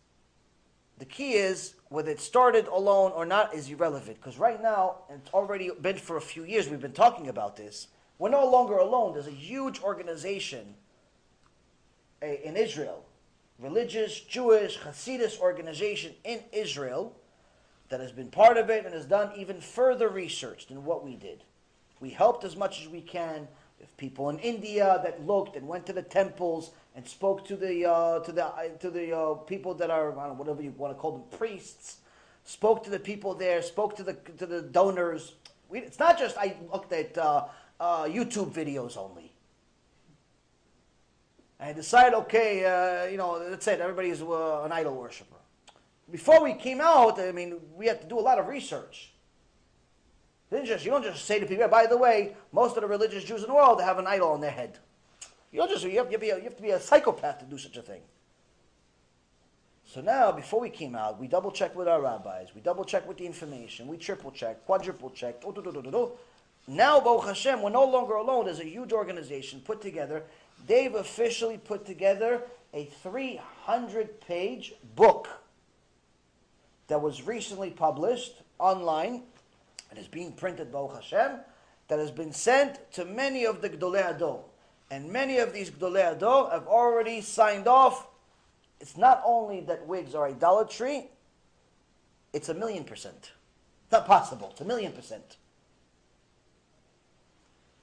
The 0.99 1.05
key 1.05 1.33
is 1.35 1.75
whether 1.89 2.11
it 2.11 2.21
started 2.21 2.67
alone 2.67 3.13
or 3.13 3.25
not 3.25 3.55
is 3.55 3.69
irrelevant 3.69 4.17
because 4.17 4.39
right 4.39 4.61
now, 4.63 4.97
and 5.11 5.21
it's 5.21 5.33
already 5.33 5.71
been 5.81 5.97
for 5.97 6.17
a 6.17 6.21
few 6.21 6.45
years, 6.45 6.69
we've 6.69 6.81
been 6.81 6.93
talking 6.93 7.29
about 7.29 7.57
this. 7.57 7.89
We're 8.19 8.31
no 8.31 8.49
longer 8.49 8.77
alone. 8.77 9.15
There's 9.15 9.27
a 9.27 9.31
huge 9.31 9.81
organization 9.83 10.75
in 12.23 12.57
Israel, 12.57 13.05
religious, 13.59 14.21
Jewish, 14.21 14.79
Hasidus 14.79 15.41
organization 15.41 16.13
in 16.25 16.41
Israel 16.53 17.17
that 17.89 18.01
has 18.01 18.13
been 18.13 18.29
part 18.29 18.57
of 18.57 18.71
it 18.71 18.85
and 18.85 18.95
has 18.95 19.05
done 19.05 19.31
even 19.37 19.61
further 19.61 20.09
research 20.09 20.67
than 20.69 20.85
what 20.85 21.05
we 21.05 21.17
did. 21.17 21.45
We 22.01 22.11
helped 22.11 22.45
as 22.45 22.57
much 22.57 22.81
as 22.81 22.89
we 22.89 23.01
can 23.01 23.49
with 23.79 23.97
people 23.97 24.31
in 24.31 24.39
India 24.39 25.01
that 25.05 25.27
looked 25.27 25.57
and 25.57 25.67
went 25.69 25.87
to 25.87 25.93
the 25.93 26.03
temples 26.03 26.71
and 26.95 27.07
spoke 27.07 27.45
to 27.47 27.57
the 27.57 27.85
uh, 27.85 28.21
to 28.21 28.33
the 28.33 28.47
uh, 28.47 28.69
to 28.81 28.91
the 28.91 29.17
uh, 29.17 29.35
people 29.35 29.75
that 29.75 29.91
are 29.91 30.15
know, 30.15 30.35
whatever 30.37 30.63
you 30.63 30.73
want 30.77 30.97
to 30.97 30.99
call 30.99 31.13
them 31.13 31.39
priests. 31.39 31.99
Spoke 32.45 32.83
to 32.85 32.91
the 32.91 32.99
people 32.99 33.35
there. 33.35 33.61
Spoke 33.63 33.97
to 33.97 34.03
the 34.03 34.15
to 34.39 34.47
the 34.47 34.63
donors. 34.63 35.35
We, 35.69 35.81
it's 35.81 35.99
not 35.99 36.19
just 36.19 36.37
I 36.39 36.57
looked 36.73 36.93
at 36.93 37.17
uh, 37.83 38.05
YouTube 38.05 38.53
videos 38.53 38.97
only. 38.97 39.33
I 41.59 41.73
decided, 41.73 42.15
okay, 42.15 42.65
uh, 42.65 43.11
you 43.11 43.17
know, 43.17 43.51
that's 43.51 43.67
it. 43.67 43.81
Everybody's 43.81 44.23
uh, 44.23 44.63
an 44.63 44.71
idol 44.71 44.95
worshiper. 44.95 45.37
Before 46.11 46.43
we 46.45 46.55
came 46.55 46.81
out, 46.81 47.19
I 47.19 47.33
mean, 47.33 47.59
we 47.75 47.87
had 47.87 48.01
to 48.01 48.07
do 48.07 48.19
a 48.19 48.21
lot 48.21 48.39
of 48.39 48.47
research. 48.47 49.13
Didn't 50.51 50.67
just, 50.67 50.85
you 50.85 50.93
don't 50.93 51.03
just 51.03 51.25
say 51.25 51.41
to 51.41 51.47
people, 51.47 51.67
by 51.69 51.87
the 51.87 51.97
way, 51.97 52.37
most 52.53 52.77
of 52.77 52.83
the 52.83 52.89
religious 52.89 53.25
Jews 53.25 53.43
in 53.43 53.49
the 53.49 53.55
world 53.55 53.81
have 53.81 53.99
an 53.99 54.07
idol 54.07 54.31
on 54.31 54.41
their 54.41 54.51
head. 54.51 54.79
You 55.51 55.59
don't 55.59 55.71
just, 55.71 55.83
you 55.85 55.99
have, 55.99 56.07
you 56.07 56.13
have, 56.13 56.13
to, 56.13 56.19
be 56.19 56.31
a, 56.31 56.37
you 56.37 56.45
have 56.45 56.57
to 56.57 56.63
be 56.63 56.71
a 56.71 56.81
psychopath 56.81 57.41
to 57.41 57.47
do 57.47 57.59
such 57.59 57.77
a 57.77 57.83
thing. 57.83 58.03
So 59.85 60.01
now, 60.01 60.31
before 60.31 60.61
we 60.61 60.71
came 60.71 60.95
out, 60.95 61.19
we 61.19 61.27
double 61.27 61.51
checked 61.51 61.75
with 61.75 61.89
our 61.89 62.01
rabbis, 62.01 62.55
we 62.55 62.61
double 62.61 62.85
checked 62.85 63.09
with 63.09 63.19
the 63.19 63.27
information, 63.27 63.89
we 63.89 63.97
triple 63.97 64.31
checked, 64.31 64.67
quadruple 64.67 65.11
checked, 65.11 65.45
now, 66.67 67.01
Baruch 67.01 67.27
Hashem, 67.27 67.61
we're 67.61 67.71
no 67.71 67.85
longer 67.85 68.15
alone. 68.15 68.45
There's 68.45 68.61
a 68.61 68.65
huge 68.65 68.93
organization 68.93 69.61
put 69.61 69.83
together. 69.83 70.23
They've 70.67 70.95
officially 70.95 71.59
put 71.59 71.85
together 71.85 72.43
a 72.73 72.85
300 73.03 74.21
page 74.21 74.75
book 74.95 75.29
that 76.87 77.01
was 77.01 77.27
recently 77.27 77.71
published 77.71 78.35
online. 78.59 79.23
and 79.91 79.99
is 79.99 80.09
being 80.09 80.33
printed, 80.33 80.73
Baruch 80.73 80.95
Hashem, 80.95 81.41
that 81.89 81.99
has 81.99 82.11
been 82.11 82.33
sent 82.33 82.91
to 82.93 83.05
many 83.05 83.45
of 83.45 83.61
the 83.61 83.69
Gedolei 83.69 84.19
HaDor. 84.19 84.41
And 84.91 85.11
many 85.13 85.39
of 85.39 85.53
these 85.53 85.71
Gedolei 85.71 86.19
HaDor 86.19 86.51
have 86.53 86.67
already 86.67 87.21
signed 87.21 87.67
off. 87.67 88.07
It's 88.81 88.97
not 88.97 89.23
only 89.27 89.61
that 89.63 89.87
wigs 89.87 90.15
are 90.15 90.27
idolatry, 90.29 91.11
it's 92.33 92.49
a 92.49 92.55
million 92.55 92.85
percent. 92.85 93.33
It's 93.85 93.93
not 93.93 94.07
possible. 94.07 94.49
It's 94.53 94.61
a 94.63 94.65
million 94.65 94.93
percent. 94.93 95.37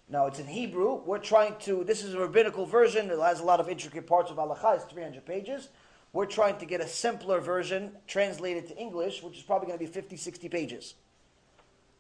Now 0.09 0.25
it's 0.25 0.39
in 0.39 0.47
Hebrew. 0.47 0.95
We're 1.05 1.19
trying 1.19 1.55
to. 1.61 1.83
This 1.83 2.03
is 2.03 2.15
a 2.15 2.19
rabbinical 2.19 2.65
version. 2.65 3.11
It 3.11 3.19
has 3.19 3.41
a 3.41 3.43
lot 3.43 3.59
of 3.59 3.69
intricate 3.69 4.07
parts 4.07 4.31
of 4.31 4.37
halacha. 4.37 4.75
It's 4.75 4.85
300 4.85 5.23
pages. 5.23 5.69
We're 6.13 6.25
trying 6.25 6.57
to 6.57 6.65
get 6.65 6.81
a 6.81 6.87
simpler 6.87 7.39
version 7.39 7.91
translated 8.07 8.67
to 8.69 8.77
English, 8.77 9.21
which 9.21 9.37
is 9.37 9.43
probably 9.43 9.67
going 9.67 9.77
to 9.77 9.85
be 9.85 9.91
50, 9.91 10.17
60 10.17 10.49
pages. 10.49 10.95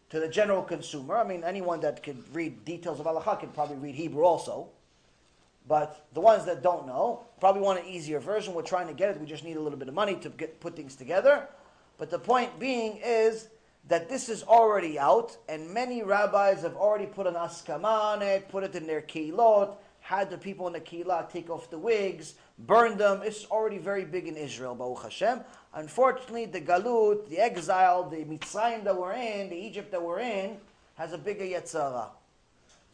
To 0.09 0.19
the 0.19 0.27
general 0.27 0.63
consumer, 0.63 1.15
I 1.15 1.23
mean, 1.23 1.43
anyone 1.43 1.81
that 1.81 2.01
can 2.01 2.23
read 2.33 2.65
details 2.65 2.99
of 2.99 3.05
halacha 3.05 3.41
can 3.41 3.49
probably 3.49 3.77
read 3.77 3.93
Hebrew 3.93 4.23
also. 4.23 4.69
But 5.67 6.07
the 6.15 6.21
ones 6.21 6.45
that 6.45 6.63
don't 6.63 6.87
know 6.87 7.25
probably 7.39 7.61
want 7.61 7.79
an 7.79 7.85
easier 7.85 8.19
version. 8.19 8.55
We're 8.55 8.63
trying 8.63 8.87
to 8.87 8.93
get 8.93 9.11
it. 9.11 9.19
We 9.19 9.27
just 9.27 9.43
need 9.43 9.55
a 9.55 9.61
little 9.61 9.77
bit 9.77 9.87
of 9.87 9.93
money 9.93 10.15
to 10.15 10.29
get, 10.29 10.59
put 10.59 10.75
things 10.75 10.95
together. 10.95 11.47
But 11.99 12.09
the 12.09 12.17
point 12.17 12.57
being 12.59 12.99
is 13.05 13.49
that 13.89 14.07
this 14.07 14.29
is 14.29 14.43
already 14.43 14.97
out, 14.97 15.37
and 15.49 15.69
many 15.69 16.01
rabbis 16.03 16.61
have 16.61 16.75
already 16.75 17.05
put 17.05 17.27
an 17.27 17.33
askama 17.33 17.83
on 17.85 18.21
it, 18.21 18.47
put 18.49 18.63
it 18.63 18.75
in 18.75 18.87
their 18.87 19.01
keylot, 19.01 19.75
had 19.99 20.29
the 20.29 20.37
people 20.37 20.65
in 20.67 20.73
the 20.73 20.79
keilah 20.79 21.29
take 21.29 21.49
off 21.49 21.69
the 21.69 21.77
wigs, 21.77 22.35
burn 22.59 22.97
them. 22.97 23.21
It's 23.23 23.45
already 23.45 23.77
very 23.77 24.05
big 24.05 24.27
in 24.27 24.37
Israel, 24.37 24.73
Baruch 24.75 25.03
Hashem. 25.03 25.41
Unfortunately, 25.73 26.45
the 26.45 26.61
galut, 26.61 27.27
the 27.29 27.39
exile, 27.39 28.09
the 28.09 28.23
Mitzrayim 28.23 28.83
that 28.85 28.97
we're 28.97 29.13
in, 29.13 29.49
the 29.49 29.57
Egypt 29.57 29.91
that 29.91 30.01
we're 30.01 30.21
in, 30.21 30.57
has 30.95 31.11
a 31.11 31.17
bigger 31.17 31.43
Yetzer 31.43 31.91
Hara. 31.91 32.07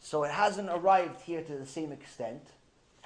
So 0.00 0.24
it 0.24 0.32
hasn't 0.32 0.68
arrived 0.68 1.20
here 1.22 1.42
to 1.42 1.56
the 1.56 1.66
same 1.66 1.92
extent 1.92 2.42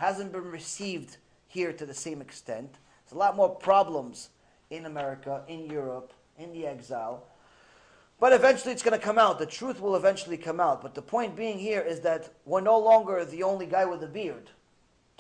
hasn't 0.01 0.33
been 0.33 0.51
received 0.51 1.19
here 1.47 1.75
to 1.75 1.85
the 1.85 1.95
same 1.95 2.23
extent. 2.23 2.73
There's 3.05 3.13
a 3.13 3.19
lot 3.19 3.37
more 3.37 3.51
problems 3.51 4.31
in 4.71 4.87
America, 4.87 5.43
in 5.47 5.67
Europe, 5.67 6.15
in 6.39 6.55
the 6.55 6.67
exile. 6.67 7.27
But 8.21 8.35
eventually 8.35 8.73
it's 8.73 8.83
going 8.83 8.99
to 8.99 9.05
come 9.05 9.19
out. 9.19 9.39
The 9.39 9.47
truth 9.47 9.81
will 9.81 9.97
eventually 9.97 10.37
come 10.37 10.61
out. 10.61 10.83
But 10.83 10.95
the 10.95 11.03
point 11.03 11.35
being 11.35 11.59
here 11.59 11.81
is 11.81 12.01
that 12.01 12.33
we're 12.45 12.61
no 12.61 12.79
longer 12.79 13.25
the 13.25 13.43
only 13.43 13.67
guy 13.67 13.87
with 13.87 14.03
a 14.05 14.07
beard 14.07 14.51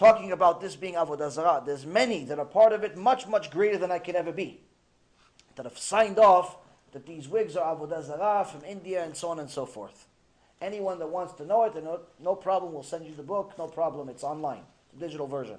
talking 0.01 0.33
about 0.33 0.63
this 0.63 0.77
being 0.77 0.95
Avodah 0.95 1.31
Zarah. 1.31 1.63
There's 1.65 1.85
many 1.85 2.25
that 2.25 2.39
are 2.39 2.47
part 2.47 2.73
of 2.73 2.85
it, 2.85 2.97
much, 2.97 3.27
much 3.27 3.51
greater 3.51 3.77
than 3.77 3.91
I 3.91 3.99
could 3.99 4.15
ever 4.15 4.33
be, 4.33 4.63
that 5.57 5.67
have 5.67 5.77
signed 5.77 6.19
off 6.19 6.57
that 6.93 7.05
these 7.07 7.29
wigs 7.29 7.55
are 7.55 7.77
Avodah 7.77 8.03
Zarah 8.03 8.47
from 8.47 8.65
India 8.65 9.05
and 9.05 9.15
so 9.15 9.29
on 9.29 9.39
and 9.39 9.51
so 9.51 9.67
forth. 9.67 10.07
Anyone 10.63 10.99
that 11.01 11.09
wants 11.09 11.35
to 11.35 11.45
know 11.45 11.65
it, 11.65 11.75
no, 11.85 12.01
no 12.19 12.35
problem, 12.35 12.73
we'll 12.73 12.83
send 12.83 13.05
you 13.05 13.15
the 13.15 13.23
book. 13.23 13.53
No 13.59 13.67
problem, 13.67 14.09
it's 14.09 14.25
online, 14.25 14.63
digital 14.99 15.27
version. 15.27 15.59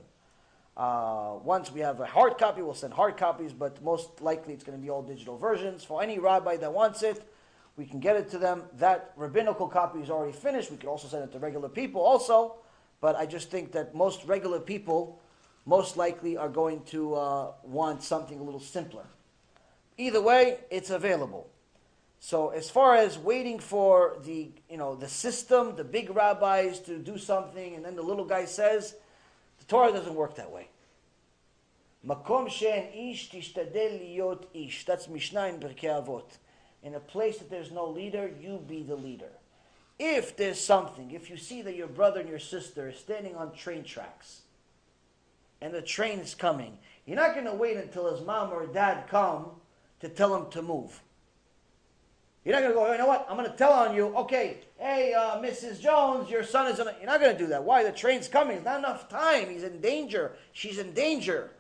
Uh, 0.76 1.34
once 1.44 1.72
we 1.72 1.82
have 1.82 2.00
a 2.00 2.06
hard 2.08 2.40
copy, 2.40 2.64
we'll 2.64 2.74
send 2.74 2.94
hard 2.94 3.18
copies, 3.18 3.54
but 3.54 3.84
most 3.84 4.22
likely 4.22 4.56
it's 4.56 4.64
going 4.64 4.78
to 4.78 4.82
be 4.82 4.90
all 4.90 5.04
digital 5.04 5.38
versions. 5.38 5.84
For 5.84 6.02
any 6.02 6.18
rabbi 6.18 6.58
that 6.58 6.74
wants 6.74 7.04
it, 7.04 7.31
we 7.78 7.86
can 7.86 8.00
get 8.00 8.16
it 8.16 8.30
to 8.32 8.38
them. 8.38 8.64
That 8.78 9.14
rabbinical 9.16 9.68
copy 9.68 10.00
is 10.00 10.10
already 10.10 10.34
finished. 10.34 10.72
We 10.72 10.78
could 10.78 10.90
also 10.90 11.08
send 11.08 11.24
it 11.24 11.32
to 11.34 11.40
regular 11.40 11.70
people 11.70 12.02
also, 12.02 12.56
but 13.00 13.16
I 13.16 13.26
just 13.26 13.50
think 13.50 13.72
that 13.72 13.96
most 13.96 14.26
regular 14.26 14.60
people 14.60 15.20
most 15.66 15.96
likely 15.98 16.38
are 16.38 16.50
going 16.50 16.84
to 16.86 17.16
uh, 17.16 17.52
want 17.64 18.04
something 18.04 18.40
a 18.40 18.44
little 18.44 18.60
simpler. 18.60 19.06
Either 19.98 20.22
way, 20.22 20.60
it's 20.70 20.90
available. 20.90 21.50
So 22.20 22.50
as 22.50 22.70
far 22.70 22.96
as 22.96 23.18
waiting 23.18 23.58
for 23.60 24.18
the 24.24 24.52
you 24.70 24.78
know 24.78 24.96
the 24.96 25.08
system, 25.08 25.76
the 25.76 25.84
big 25.84 26.16
rabbis 26.16 26.80
to 26.82 27.00
do 27.00 27.18
something, 27.18 27.76
and 27.76 27.84
then 27.84 27.96
the 27.96 28.04
little 28.04 28.26
guy 28.26 28.46
says, 28.46 28.96
the 29.60 29.66
Torah 29.66 29.92
doesn't 29.92 30.14
work 30.14 30.36
that 30.36 30.52
way. 30.52 30.68
Makom 32.06 32.48
ish 32.48 33.34
ish. 34.54 34.86
That's 34.86 35.08
Mishnah 35.08 35.48
in 35.48 35.60
Pirkei 35.60 36.06
Avot. 36.06 36.38
In 36.84 36.96
a 36.96 37.00
place 37.00 37.38
that 37.38 37.50
there's 37.50 37.72
no 37.72 37.88
leader, 37.88 38.32
you 38.40 38.64
be 38.68 38.84
the 38.84 38.96
leader. 38.96 39.32
If 40.00 40.36
there's 40.36 40.60
something, 40.60 41.12
if 41.12 41.30
you 41.30 41.38
see 41.38 41.62
that 41.62 41.76
your 41.76 41.88
brother 41.88 42.22
and 42.22 42.30
your 42.30 42.40
sister 42.40 42.88
are 42.88 42.94
standing 42.94 43.36
on 43.36 43.54
train 43.54 43.84
tracks, 43.84 44.42
and 45.62 45.74
the 45.74 45.82
train 45.82 46.20
is 46.20 46.34
coming, 46.34 46.78
you're 47.06 47.16
not 47.16 47.34
going 47.34 47.46
to 47.46 47.54
wait 47.54 47.78
until 47.78 48.14
his 48.14 48.26
mom 48.26 48.52
or 48.52 48.66
dad 48.66 49.08
come 49.08 49.46
to 50.00 50.10
tell 50.10 50.36
him 50.36 50.50
to 50.52 50.62
move. 50.62 51.00
You're 52.44 52.56
not 52.56 52.62
going 52.62 52.74
to 52.74 52.80
go, 52.80 52.92
you 52.92 52.98
know 52.98 53.06
what? 53.06 53.28
I'm 53.30 53.38
going 53.38 53.50
to 53.50 53.56
tell 53.56 53.72
on 53.72 53.96
you, 53.96 54.08
okay, 54.18 54.58
hey, 54.80 55.14
uh, 55.14 55.38
Mrs. 55.38 55.80
Jones, 55.80 56.28
your 56.32 56.44
son 56.44 56.66
is 56.72 56.80
in. 56.80 56.88
You're 56.98 57.06
not 57.06 57.20
going 57.20 57.34
to 57.34 57.38
do 57.38 57.48
that. 57.48 57.64
Why? 57.64 57.84
The 57.84 57.92
train's 57.92 58.28
coming. 58.28 58.58
It's 58.58 58.66
not 58.66 58.80
enough 58.80 59.08
time. 59.08 59.50
He's 59.50 59.64
in 59.64 59.80
danger. 59.80 60.32
She's 60.52 60.80
in 60.80 60.94
danger. 60.94 61.52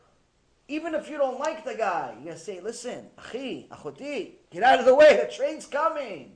Even 0.68 0.95
if 0.95 1.07
you 1.07 1.18
don't 1.18 1.39
like 1.39 1.64
the 1.64 1.76
guy, 1.76 2.14
you're 2.15 2.23
going 2.23 2.38
to 2.38 2.43
say, 2.43 2.60
listen, 2.61 3.06
achi, 3.19 3.68
achoti, 3.72 4.31
get 4.52 4.64
out 4.64 4.80
of 4.80 4.86
the 4.86 4.95
way. 4.95 5.18
The 5.18 5.34
train's 5.34 5.65
coming. 5.65 6.34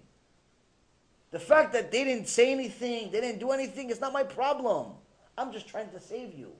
The 1.31 1.39
fact 1.39 1.73
that 1.73 1.91
they 1.91 2.03
didn't 2.03 2.27
say 2.27 2.51
anything, 2.51 3.11
they 3.11 3.21
didn't 3.21 3.39
do 3.39 3.51
anything, 3.51 3.89
is 3.89 3.99
not 3.99 4.13
my 4.13 4.23
problem. 4.23 4.93
I'm 5.37 5.51
just 5.51 5.67
trying 5.67 5.89
to 5.89 5.99
save 5.99 6.33
you. 6.33 6.51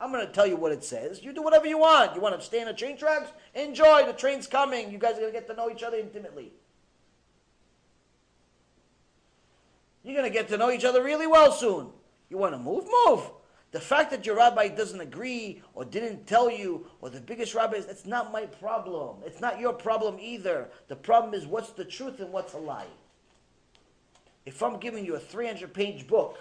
I'm 0.00 0.12
going 0.12 0.26
to 0.26 0.32
tell 0.32 0.46
you 0.46 0.56
what 0.56 0.72
it 0.72 0.84
says. 0.84 1.24
You 1.24 1.32
do 1.32 1.42
whatever 1.42 1.66
you 1.66 1.78
want. 1.78 2.14
You 2.14 2.20
want 2.20 2.38
to 2.38 2.44
stay 2.44 2.60
in 2.60 2.66
the 2.66 2.74
train 2.74 2.96
tracks? 2.96 3.30
Enjoy. 3.54 4.06
The 4.06 4.12
train's 4.12 4.46
coming. 4.46 4.92
You 4.92 4.98
guys 4.98 5.14
are 5.16 5.20
going 5.20 5.32
to 5.32 5.38
get 5.38 5.48
to 5.48 5.54
know 5.54 5.70
each 5.70 5.82
other 5.82 5.96
intimately. 5.96 6.52
You're 10.04 10.14
going 10.14 10.30
to 10.30 10.32
get 10.32 10.48
to 10.48 10.56
know 10.56 10.70
each 10.70 10.84
other 10.84 11.02
really 11.02 11.26
well 11.26 11.50
soon. 11.50 11.88
You 12.30 12.38
want 12.38 12.54
to 12.54 12.58
move? 12.58 12.84
Move. 13.06 13.30
The 13.70 13.80
fact 13.80 14.10
that 14.12 14.24
your 14.24 14.36
rabbi 14.36 14.68
doesn't 14.68 15.00
agree 15.00 15.62
or 15.74 15.84
didn't 15.84 16.26
tell 16.26 16.50
you, 16.50 16.86
or 17.02 17.10
the 17.10 17.20
biggest 17.20 17.54
rabbi 17.54 17.76
is, 17.76 17.86
that's 17.86 18.06
not 18.06 18.32
my 18.32 18.46
problem. 18.46 19.16
It's 19.26 19.40
not 19.40 19.60
your 19.60 19.74
problem 19.74 20.16
either. 20.20 20.68
The 20.88 20.96
problem 20.96 21.34
is 21.34 21.46
what's 21.46 21.72
the 21.72 21.84
truth 21.84 22.20
and 22.20 22.32
what's 22.32 22.54
a 22.54 22.58
lie. 22.58 22.86
If 24.46 24.62
I'm 24.62 24.78
giving 24.78 25.04
you 25.04 25.16
a 25.16 25.20
300 25.20 25.74
page 25.74 26.06
book 26.06 26.38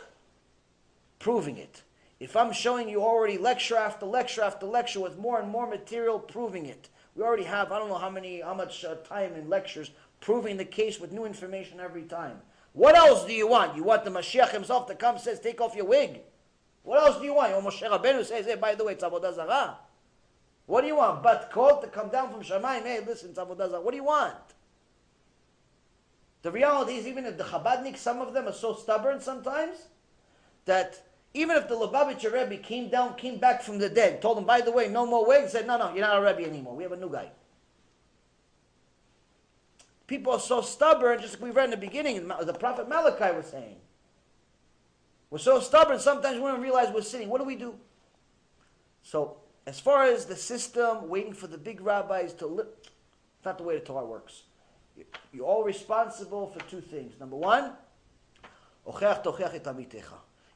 proving 1.20 1.58
it, 1.58 1.84
if 2.22 2.38
I'm 2.38 2.54
showing 2.54 2.88
you 2.88 3.02
already 3.02 3.38
lecture 3.38 3.76
after 3.76 4.06
lecture 4.06 4.42
after 4.42 4.66
lecture 4.66 5.02
with 5.02 5.18
more 5.18 5.40
and 5.42 5.50
more 5.50 5.68
material 5.68 6.18
proving 6.18 6.66
it, 6.66 6.88
we 7.16 7.24
already 7.24 7.44
have, 7.44 7.72
I 7.72 7.80
don't 7.80 7.90
know 7.90 7.98
how 7.98 8.10
many, 8.10 8.40
how 8.40 8.54
much 8.54 8.86
uh, 8.86 8.96
time 8.96 9.34
in 9.34 9.50
lectures 9.50 9.92
proving 10.22 10.56
the 10.56 10.66
case 10.66 11.00
with 11.00 11.12
new 11.12 11.26
information 11.26 11.80
every 11.80 12.04
time. 12.04 12.38
What 12.74 12.96
else 12.96 13.26
do 13.26 13.34
you 13.34 13.48
want? 13.48 13.76
You 13.76 13.84
want 13.84 14.06
the 14.06 14.12
Mashiach 14.12 14.52
himself 14.52 14.88
to 14.88 14.96
come 14.96 15.18
says, 15.18 15.40
take 15.40 15.60
off 15.60 15.76
your 15.76 15.86
wig. 15.86 16.22
What 16.88 17.06
else 17.06 17.20
do 17.20 17.26
you 17.26 17.34
want? 17.34 17.52
Or 17.52 17.62
Moshe 17.62 17.82
Rabbeinu 17.82 18.24
says, 18.24 18.46
hey, 18.46 18.56
by 18.56 18.74
the 18.74 18.86
way, 18.86 18.94
it's 18.94 19.04
Avodah 19.04 19.36
Zarah. 19.36 19.76
What 20.68 20.82
do 20.82 20.88
you 20.88 20.96
want? 20.96 21.22
Bat 21.22 21.52
Kol 21.52 21.82
to 21.82 21.88
come 21.88 22.08
down 22.08 22.32
from 22.32 22.42
Shamayim, 22.42 22.84
hey, 22.84 23.02
listen, 23.06 23.32
it's 23.32 23.40
Avodah 23.40 23.70
Zarah. 23.70 23.82
What 23.82 23.92
do 23.92 23.98
you 23.98 24.06
want? 24.06 24.36
The 26.44 26.52
reality 26.52 26.94
is, 26.94 27.06
even 27.06 27.26
if 27.26 27.38
the 27.38 27.44
Chabadnik, 27.44 27.98
some 27.98 28.22
of 28.22 28.34
them 28.34 28.48
are 28.48 28.54
so 28.54 28.74
stubborn 28.74 29.20
sometimes, 29.20 29.88
that 30.64 31.02
even 31.34 31.58
if 31.58 31.68
the 31.68 31.76
Lubavitcher 31.76 32.32
Rebbe 32.32 32.64
came 32.64 32.88
down, 32.88 33.16
came 33.16 33.38
back 33.38 33.64
from 33.64 33.80
the 33.80 33.90
dead, 33.90 34.22
told 34.22 34.38
them, 34.38 34.46
by 34.46 34.62
the 34.62 34.72
way, 34.72 34.88
no 34.88 35.06
more 35.06 35.28
wigs, 35.28 35.52
said, 35.52 35.68
no, 35.68 35.78
no, 35.78 35.94
you're 35.94 36.08
not 36.08 36.18
a 36.18 36.22
Rebbe 36.22 36.50
anymore. 36.50 36.74
We 36.74 36.84
have 36.84 36.94
a 36.94 36.98
new 36.98 37.12
guy. 37.12 37.32
People 40.08 40.32
are 40.32 40.40
so 40.40 40.62
stubborn, 40.62 41.20
just 41.20 41.34
like 41.34 41.44
we 41.44 41.50
read 41.50 41.66
in 41.66 41.72
the 41.72 41.76
beginning, 41.76 42.26
the 42.30 42.54
prophet 42.54 42.88
Malachi 42.88 43.36
was 43.36 43.48
saying. 43.48 43.76
We're 45.30 45.40
so 45.40 45.60
stubborn, 45.60 46.00
sometimes 46.00 46.38
we 46.38 46.44
don't 46.44 46.62
realize 46.62 46.94
we're 46.94 47.02
sinning. 47.02 47.30
What 47.30 47.40
do 47.40 47.46
we 47.46 47.56
do? 47.56 47.76
So, 49.04 49.38
as 49.66 49.80
far 49.80 50.04
as 50.06 50.26
the 50.26 50.36
system, 50.36 51.10
waiting 51.10 51.34
for 51.34 51.48
the 51.48 51.58
big 51.58 51.82
rabbis 51.82 52.34
to 52.36 52.48
live, 52.48 52.68
it's 52.82 53.46
not 53.46 53.58
the 53.58 53.64
way 53.64 53.76
the 53.76 53.86
Torah 53.86 54.06
works. 54.06 54.44
You're 55.34 55.46
all 55.46 55.64
responsible 55.64 56.48
for 56.48 56.60
two 56.70 56.82
things. 56.82 57.20
Number 57.20 57.36
one, 57.36 57.74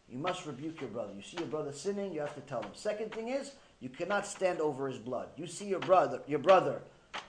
you 0.10 0.18
must 0.18 0.46
rebuke 0.46 0.82
your 0.82 0.90
brother. 0.90 1.14
You 1.14 1.22
see 1.22 1.38
your 1.38 1.48
brother 1.48 1.74
sinning, 1.74 2.14
you 2.14 2.22
have 2.22 2.36
to 2.36 2.42
tell 2.42 2.62
him. 2.62 2.72
Second 2.74 3.12
thing 3.14 3.28
is, 3.28 3.52
you 3.82 3.90
cannot 3.90 4.26
stand 4.26 4.62
over 4.62 4.88
his 4.88 4.98
blood. 4.98 5.30
You 5.36 5.48
see 5.48 5.66
your 5.66 5.80
brother, 5.80 6.22
your 6.28 6.40
brother 6.40 6.82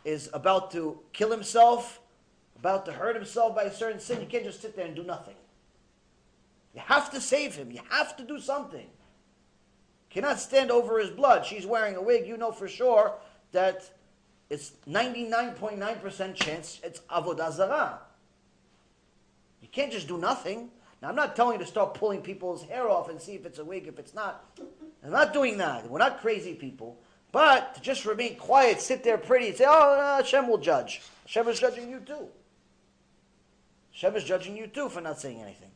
is 0.05 0.31
about 0.33 0.71
to 0.73 1.01
kill 1.13 1.31
himself, 1.31 2.01
about 2.57 2.87
to 2.87 2.93
hurt 2.93 3.17
himself 3.17 3.57
by 3.57 3.65
a 3.65 3.73
certain 3.73 3.99
sin, 3.99 4.21
you 4.21 4.27
can't 4.27 4.45
just 4.45 4.63
sit 4.63 4.77
there 4.77 4.87
and 4.87 4.95
do 4.95 5.03
nothing. 5.03 5.35
You 6.75 6.81
have 6.87 7.11
to 7.13 7.21
save 7.21 7.55
him. 7.55 7.71
You 7.71 7.81
have 7.91 8.17
to 8.17 8.25
do 8.25 8.41
something. 8.41 8.81
You 8.81 10.11
cannot 10.11 10.41
stand 10.41 10.71
over 10.71 10.99
his 10.99 11.11
blood. 11.11 11.45
She's 11.45 11.67
wearing 11.67 11.97
a 11.97 12.03
wig. 12.03 12.27
You 12.27 12.37
know 12.37 12.53
for 12.53 12.69
sure 12.69 13.15
that 13.53 13.91
it's 14.49 14.73
99.9% 14.89 16.35
chance 16.35 16.81
it's 16.83 17.01
avodah 17.11 17.53
zarah. 17.53 17.99
You 19.61 19.69
can't 19.69 19.93
just 19.93 20.09
do 20.09 20.19
nothing. 20.19 20.71
Now, 21.01 21.09
I'm 21.09 21.17
not 21.17 21.35
telling 21.35 21.59
you 21.59 21.65
to 21.65 21.71
start 21.71 21.95
pulling 21.95 22.21
people's 22.21 22.63
hair 22.63 22.89
off 22.89 23.09
and 23.09 23.21
see 23.21 23.35
if 23.35 23.45
it's 23.45 23.59
a 23.59 23.65
wig, 23.65 23.89
if 23.89 23.99
it's 23.99 24.15
not. 24.15 24.45
I'm 25.05 25.11
not 25.11 25.33
doing 25.33 25.59
that. 25.59 25.89
We're 25.91 25.99
not 25.99 26.21
crazy 26.21 26.55
people. 26.55 26.99
But 27.33 27.75
to 27.75 27.81
just 27.81 28.05
remain 28.05 28.37
quiet, 28.37 28.81
sit 28.81 29.03
there 29.03 29.19
pretty, 29.19 29.49
and 29.49 29.57
say, 29.57 29.65
oh, 29.67 30.19
Hashem 30.19 30.47
will 30.47 30.59
judge. 30.59 31.03
Hashem 31.27 31.49
is 31.49 31.59
judging 31.59 31.91
you 31.91 32.01
too. 32.01 32.29
Hashem 33.93 34.15
is 34.15 34.25
judging 34.25 34.57
you 34.57 34.69
too 34.69 34.89
for 34.89 35.01
not 35.01 35.19
saying 35.19 35.41
anything. 35.41 35.72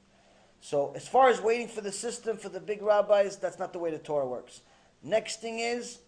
So, 0.61 0.93
as 0.97 1.07
far 1.07 1.29
as 1.29 1.41
waiting 1.41 1.69
for 1.69 1.81
the 1.81 1.93
system, 1.93 2.37
for 2.37 2.49
the 2.49 2.61
big 2.61 2.83
rabbis, 2.83 3.37
that's 3.37 3.59
not 3.59 3.73
the 3.73 3.79
way 3.79 3.91
the 3.91 3.99
Torah 3.99 4.27
works. 4.27 4.63
Next 5.03 5.41
thing 5.41 5.61
is, 5.61 5.99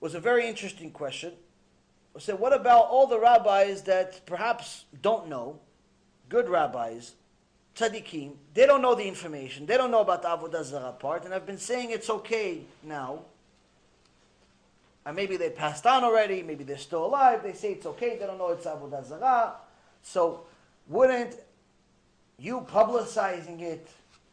was 0.00 0.14
a 0.14 0.20
very 0.20 0.46
interesting 0.48 0.90
question. 0.90 1.32
I 2.16 2.18
So 2.18 2.34
what 2.36 2.52
about 2.52 2.86
all 2.86 3.06
the 3.06 3.18
rabbis 3.18 3.82
that 3.82 4.24
perhaps 4.26 4.84
don't 5.00 5.28
know, 5.28 5.60
good 6.28 6.48
rabbis, 6.48 7.14
tzaddikim, 7.76 8.32
they 8.54 8.66
don't 8.66 8.82
know 8.82 8.94
the 8.94 9.06
information, 9.06 9.66
they 9.66 9.76
don't 9.76 9.90
know 9.90 10.00
about 10.00 10.22
the 10.22 10.28
Avodah 10.28 10.64
Zarah 10.64 10.92
part, 10.92 11.24
and 11.24 11.32
I've 11.32 11.46
been 11.46 11.58
saying 11.58 11.90
it's 11.90 12.10
okay 12.10 12.62
now, 12.82 13.20
and 15.06 15.14
maybe 15.14 15.36
they 15.36 15.50
passed 15.50 15.86
on 15.86 16.02
already, 16.02 16.42
maybe 16.42 16.64
they're 16.64 16.78
still 16.78 17.06
alive, 17.06 17.42
they 17.42 17.52
say 17.52 17.72
it's 17.72 17.86
okay, 17.86 18.16
they 18.18 18.26
don't 18.26 18.38
know 18.38 18.48
it's 18.48 18.66
Avodah 18.66 19.06
Zarah, 19.06 19.54
so 20.02 20.42
wouldn't 20.88 21.36
you 22.40 22.62
publicizing 22.62 23.60
it 23.60 23.88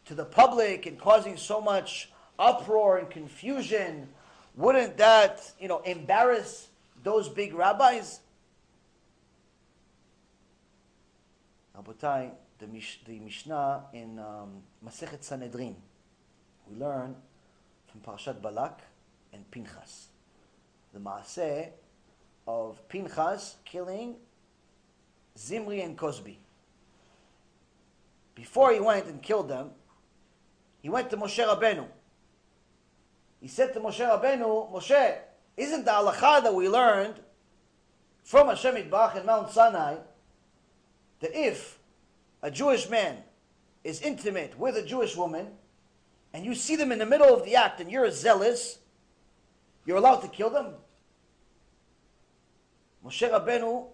to 0.05 0.15
the 0.15 0.23
public 0.23 0.85
and 0.85 0.97
causing 0.97 1.35
so 1.35 1.59
much 1.59 2.09
uproar 2.39 2.97
and 2.97 3.09
confusion, 3.09 4.07
wouldn't 4.55 4.97
that, 4.97 5.51
you 5.59 5.67
know, 5.67 5.79
embarrass 5.79 6.69
those 7.03 7.27
big 7.27 7.53
rabbis? 7.53 8.21
Rabotai, 11.77 12.31
the, 12.59 12.67
Mish, 12.67 13.01
the 13.05 13.19
Mishnah 13.19 13.83
in 13.93 14.17
um, 14.19 14.61
Masechet 14.85 15.23
Sanhedrin, 15.23 15.75
we 16.69 16.79
learn 16.79 17.15
from 17.87 18.01
Parashat 18.01 18.41
Balak 18.41 18.81
and 19.33 19.49
Pinchas, 19.51 20.07
the 20.93 20.99
Maaseh 20.99 21.69
of 22.47 22.87
Pinchas 22.87 23.57
killing 23.65 24.15
Zimri 25.37 25.81
and 25.81 25.97
Cosbi. 25.97 26.37
Before 28.37 28.71
he 28.71 28.79
went 28.79 29.07
and 29.07 29.19
killed 29.19 29.49
them, 29.49 29.71
he 30.83 30.89
went 30.89 31.09
to 31.09 31.17
Moshe 31.17 31.43
Rabbeinu. 31.43 31.87
He 33.41 33.47
said 33.47 33.73
to 33.73 33.79
Moshe 33.79 33.97
Rabbeinu, 33.97 34.71
Moshe, 34.71 35.17
isn't 35.57 35.85
the 35.85 35.91
halacha 35.91 36.43
that 36.43 36.53
we 36.53 36.69
learned 36.69 37.15
from 38.23 38.47
Hashem 38.47 38.75
Yitbarach 38.75 39.19
in 39.19 39.25
Mount 39.25 39.49
Sinai 39.49 39.95
that 41.19 41.31
if 41.33 41.79
a 42.43 42.51
Jewish 42.51 42.87
man 42.91 43.23
is 43.83 44.03
intimate 44.03 44.59
with 44.59 44.77
a 44.77 44.85
Jewish 44.85 45.17
woman 45.17 45.47
and 46.31 46.45
you 46.45 46.53
see 46.53 46.75
them 46.75 46.91
in 46.91 46.99
the 46.99 47.07
middle 47.07 47.35
of 47.35 47.43
the 47.43 47.55
act 47.55 47.81
and 47.81 47.89
you're 47.89 48.05
a 48.05 48.11
zealous, 48.11 48.77
you're 49.83 49.97
allowed 49.97 50.21
to 50.21 50.27
kill 50.27 50.51
them? 50.51 50.75
Moshe 53.03 53.27
Rabbeinu 53.27 53.87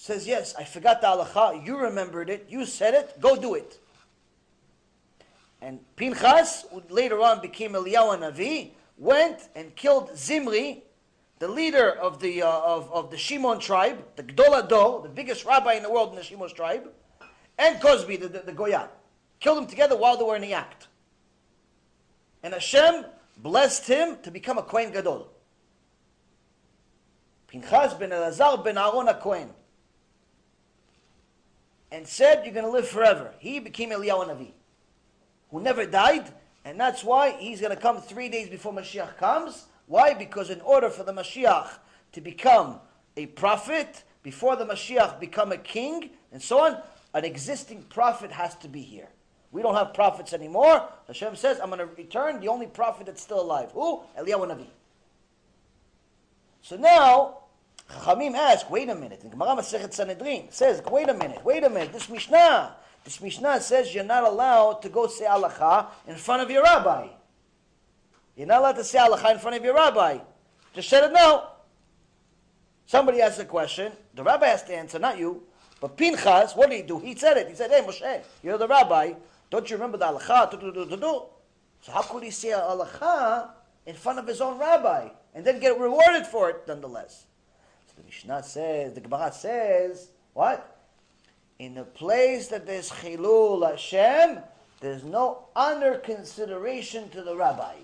says, 0.00 0.26
Yes, 0.26 0.54
I 0.56 0.64
forgot 0.64 1.02
the 1.02 1.08
halacha. 1.08 1.64
You 1.64 1.76
remembered 1.76 2.30
it. 2.30 2.46
You 2.48 2.64
said 2.64 2.94
it. 2.94 3.20
Go 3.20 3.36
do 3.36 3.54
it. 3.54 3.78
And 5.60 5.78
Pinchas, 5.94 6.64
who 6.70 6.82
later 6.88 7.20
on 7.20 7.42
became 7.42 7.72
Eliyahu 7.72 8.18
Navi, 8.18 8.70
went 8.96 9.48
and 9.54 9.76
killed 9.76 10.16
Zimri, 10.16 10.84
the 11.38 11.48
leader 11.48 11.90
of 11.90 12.18
the, 12.18 12.42
uh, 12.42 12.48
of, 12.48 12.90
of 12.90 13.10
the 13.10 13.18
Shimon 13.18 13.60
tribe, 13.60 14.02
the 14.16 14.22
Gdol 14.22 15.02
the 15.02 15.08
biggest 15.10 15.44
rabbi 15.44 15.74
in 15.74 15.82
the 15.82 15.90
world 15.90 16.10
in 16.10 16.16
the 16.16 16.22
Shimon 16.22 16.48
tribe, 16.54 16.88
and 17.58 17.78
Cosbi, 17.78 18.18
the, 18.18 18.28
the, 18.28 18.38
the. 18.40 18.88
Killed 19.38 19.58
them 19.58 19.66
together 19.66 19.98
while 19.98 20.16
they 20.16 20.24
were 20.24 20.36
in 20.36 20.42
the 20.42 20.54
act. 20.54 20.88
And 22.42 22.54
Hashem 22.54 23.04
blessed 23.36 23.86
him 23.86 24.16
to 24.22 24.30
become 24.30 24.56
a 24.56 24.62
Kohen 24.62 24.92
Gadol. 24.92 25.30
Pinchas 27.48 27.92
ben 27.94 28.10
Elazar 28.10 28.64
ben 28.64 28.78
Aaron 28.78 29.08
a 29.08 29.14
Kohen 29.14 29.50
and 31.92 32.06
said, 32.06 32.44
You're 32.44 32.54
going 32.54 32.66
to 32.66 32.70
live 32.70 32.88
forever. 32.88 33.32
He 33.38 33.58
became 33.58 33.90
Eliyahu 33.90 34.28
Navi, 34.28 34.52
who 35.50 35.60
never 35.60 35.86
died, 35.86 36.32
and 36.64 36.78
that's 36.78 37.02
why 37.02 37.30
he's 37.32 37.60
going 37.60 37.74
to 37.74 37.80
come 37.80 38.00
three 38.00 38.28
days 38.28 38.48
before 38.48 38.72
Mashiach 38.72 39.16
comes. 39.16 39.66
Why? 39.86 40.14
Because 40.14 40.50
in 40.50 40.60
order 40.60 40.88
for 40.90 41.02
the 41.02 41.12
Mashiach 41.12 41.68
to 42.12 42.20
become 42.20 42.80
a 43.16 43.26
prophet, 43.26 44.04
before 44.22 44.56
the 44.56 44.66
Mashiach 44.66 45.18
become 45.18 45.52
a 45.52 45.56
king, 45.56 46.10
and 46.32 46.40
so 46.40 46.60
on, 46.60 46.78
an 47.14 47.24
existing 47.24 47.82
prophet 47.84 48.30
has 48.30 48.54
to 48.56 48.68
be 48.68 48.82
here. 48.82 49.08
We 49.52 49.62
don't 49.62 49.74
have 49.74 49.94
prophets 49.94 50.32
anymore. 50.32 50.88
Hashem 51.08 51.34
says, 51.34 51.58
I'm 51.60 51.70
going 51.70 51.80
to 51.80 51.86
return 51.86 52.40
the 52.40 52.48
only 52.48 52.66
prophet 52.66 53.06
that's 53.06 53.22
still 53.22 53.40
alive. 53.40 53.72
Who? 53.72 54.02
Eliyahu 54.18 54.48
Navi. 54.48 54.66
So 56.62 56.76
now, 56.76 57.39
Chachamim 57.90 58.34
ask, 58.34 58.70
wait 58.70 58.88
a 58.88 58.94
minute. 58.94 59.20
The 59.20 59.28
Gemara 59.28 59.56
Masechet 59.56 59.92
Sanhedrin 59.92 60.48
says, 60.50 60.82
wait 60.90 61.08
a 61.08 61.14
minute, 61.14 61.44
wait 61.44 61.64
a 61.64 61.70
minute. 61.70 61.92
This 61.92 62.08
Mishnah, 62.08 62.76
this 63.04 63.20
Mishnah 63.20 63.60
says 63.60 63.94
you're 63.94 64.04
not 64.04 64.24
allowed 64.24 64.82
to 64.82 64.88
go 64.88 65.06
say 65.06 65.24
halacha 65.24 65.88
in 66.06 66.16
front 66.16 66.42
of 66.42 66.50
your 66.50 66.62
rabbi. 66.62 67.08
You're 68.36 68.46
not 68.46 68.60
allowed 68.60 68.76
to 68.76 68.84
say 68.84 68.98
halacha 68.98 69.32
in 69.32 69.38
front 69.38 69.56
of 69.56 69.64
your 69.64 69.74
rabbi. 69.74 70.18
Just 70.74 70.88
said 70.88 71.04
it 71.04 71.12
now. 71.12 71.48
Somebody 72.86 73.20
asks 73.20 73.38
a 73.38 73.44
question. 73.44 73.92
The 74.14 74.22
rabbi 74.22 74.46
has 74.46 74.62
to 74.64 74.74
answer, 74.74 74.98
not 74.98 75.18
you. 75.18 75.42
But 75.80 75.96
Pinchas, 75.96 76.54
what 76.54 76.70
did 76.70 76.76
he 76.76 76.82
do? 76.82 76.98
He 76.98 77.14
said 77.16 77.36
it. 77.36 77.48
He 77.48 77.54
said, 77.54 77.70
hey, 77.70 77.80
Moshe, 77.80 78.22
you're 78.42 78.58
the 78.58 78.68
rabbi. 78.68 79.14
Don't 79.50 79.68
you 79.68 79.76
remember 79.76 79.96
the 79.96 80.06
halacha? 80.06 81.28
So 81.82 81.92
how 81.92 82.02
could 82.02 82.22
he 82.22 82.30
say 82.30 82.48
halacha 82.48 83.50
in 83.86 83.94
front 83.94 84.18
of 84.18 84.26
his 84.26 84.40
own 84.40 84.58
rabbi 84.58 85.08
and 85.34 85.44
then 85.44 85.58
get 85.58 85.78
rewarded 85.78 86.26
for 86.26 86.50
it 86.50 86.64
nonetheless? 86.68 87.26
The 88.00 88.06
Mishnah 88.06 88.42
says, 88.42 88.94
the 88.94 89.00
Gemara 89.00 89.32
says, 89.32 90.08
what? 90.32 90.78
In 91.58 91.76
a 91.76 91.84
place 91.84 92.48
that 92.48 92.66
there's 92.66 92.90
Chilul 92.90 93.68
Hashem, 93.68 94.38
there's 94.80 95.04
no 95.04 95.44
honor 95.54 95.98
consideration 95.98 97.10
to 97.10 97.22
the 97.22 97.36
rabbi. 97.36 97.74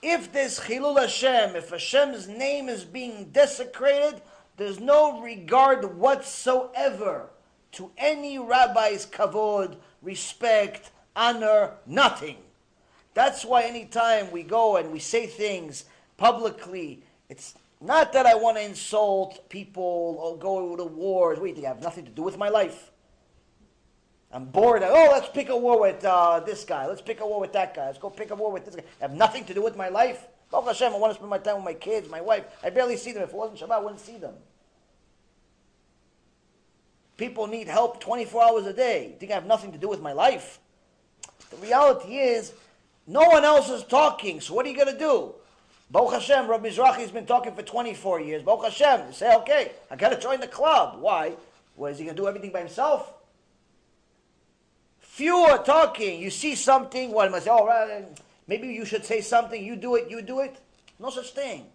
If 0.00 0.32
there's 0.32 0.60
Chilul 0.60 0.98
Hashem, 0.98 1.54
if 1.54 1.70
Hashem's 1.70 2.26
name 2.26 2.68
is 2.70 2.84
being 2.84 3.30
desecrated, 3.32 4.22
there's 4.56 4.80
no 4.80 5.20
regard 5.20 5.98
whatsoever 5.98 7.28
to 7.72 7.90
any 7.98 8.38
rabbi's 8.38 9.04
kavod, 9.04 9.76
respect, 10.00 10.90
honor, 11.14 11.72
nothing. 11.86 12.38
That's 13.14 13.44
why 13.44 13.64
anytime 13.64 14.30
we 14.30 14.42
go 14.42 14.76
and 14.76 14.90
we 14.90 14.98
say 14.98 15.26
things 15.26 15.84
publicly 16.16 17.02
it's 17.32 17.54
not 17.80 18.12
that 18.12 18.26
I 18.26 18.34
want 18.34 18.58
to 18.58 18.62
insult 18.62 19.48
people 19.48 20.18
or 20.20 20.36
go 20.36 20.76
to 20.76 20.84
wars. 20.84 21.40
Wait, 21.40 21.56
they 21.56 21.62
have 21.62 21.80
nothing 21.80 22.04
to 22.04 22.10
do 22.10 22.22
with 22.22 22.36
my 22.36 22.50
life. 22.50 22.90
I'm 24.30 24.44
bored. 24.44 24.82
Oh, 24.84 25.08
let's 25.10 25.30
pick 25.30 25.48
a 25.48 25.56
war 25.56 25.80
with 25.80 26.04
uh, 26.04 26.40
this 26.40 26.64
guy. 26.64 26.86
Let's 26.86 27.00
pick 27.00 27.20
a 27.20 27.26
war 27.26 27.40
with 27.40 27.54
that 27.54 27.74
guy. 27.74 27.86
Let's 27.86 27.98
go 27.98 28.10
pick 28.10 28.30
a 28.30 28.34
war 28.34 28.52
with 28.52 28.66
this 28.66 28.76
guy. 28.76 28.82
I 29.00 29.04
have 29.04 29.14
nothing 29.14 29.44
to 29.46 29.54
do 29.54 29.62
with 29.62 29.76
my 29.76 29.88
life. 29.88 30.26
Baruch 30.50 30.66
Hashem, 30.66 30.92
I 30.92 30.98
want 30.98 31.12
to 31.12 31.14
spend 31.14 31.30
my 31.30 31.38
time 31.38 31.56
with 31.56 31.64
my 31.64 31.74
kids, 31.74 32.08
my 32.10 32.20
wife. 32.20 32.44
I 32.62 32.68
barely 32.68 32.98
see 32.98 33.12
them. 33.12 33.22
If 33.22 33.30
it 33.30 33.34
wasn't 33.34 33.58
Shabbat, 33.60 33.76
I 33.76 33.78
wouldn't 33.78 34.00
see 34.00 34.18
them. 34.18 34.34
People 37.16 37.46
need 37.46 37.66
help 37.66 37.98
24 38.00 38.44
hours 38.44 38.66
a 38.66 38.74
day. 38.74 39.08
You 39.08 39.18
think 39.18 39.32
I 39.32 39.36
have 39.36 39.46
nothing 39.46 39.72
to 39.72 39.78
do 39.78 39.88
with 39.88 40.02
my 40.02 40.12
life? 40.12 40.60
The 41.50 41.56
reality 41.56 42.16
is, 42.18 42.52
no 43.06 43.22
one 43.22 43.44
else 43.44 43.70
is 43.70 43.84
talking, 43.84 44.40
so 44.40 44.52
what 44.54 44.66
are 44.66 44.68
you 44.68 44.76
going 44.76 44.92
to 44.92 44.98
do? 44.98 45.34
Baruch 45.92 46.14
Hashem, 46.14 46.48
Rabbi 46.48 46.62
Mizrahi's 46.70 47.10
been 47.10 47.26
talking 47.26 47.54
for 47.54 47.60
24 47.60 48.22
years. 48.22 48.42
Baruch 48.42 48.64
Hashem, 48.64 49.08
you 49.08 49.12
say, 49.12 49.36
okay, 49.36 49.72
I 49.90 49.96
got 49.96 50.08
to 50.08 50.18
join 50.18 50.40
the 50.40 50.48
club. 50.48 50.98
Why? 50.98 51.34
What, 51.76 51.92
is 51.92 51.98
he 51.98 52.04
going 52.04 52.16
to 52.16 52.22
do 52.22 52.26
everything 52.26 52.50
by 52.50 52.60
himself? 52.60 53.12
Few 55.00 55.36
are 55.36 55.62
talking. 55.62 56.18
You 56.18 56.30
see 56.30 56.54
something, 56.54 57.12
what, 57.12 57.30
must 57.30 57.44
say, 57.44 57.50
oh, 57.52 57.66
right, 57.66 58.06
maybe 58.48 58.68
you 58.68 58.86
should 58.86 59.04
say 59.04 59.20
something. 59.20 59.62
You 59.62 59.76
do 59.76 59.96
it, 59.96 60.10
you 60.10 60.22
do 60.22 60.40
it. 60.40 60.56
No 60.98 61.10
such 61.10 61.32
thing. 61.32 61.66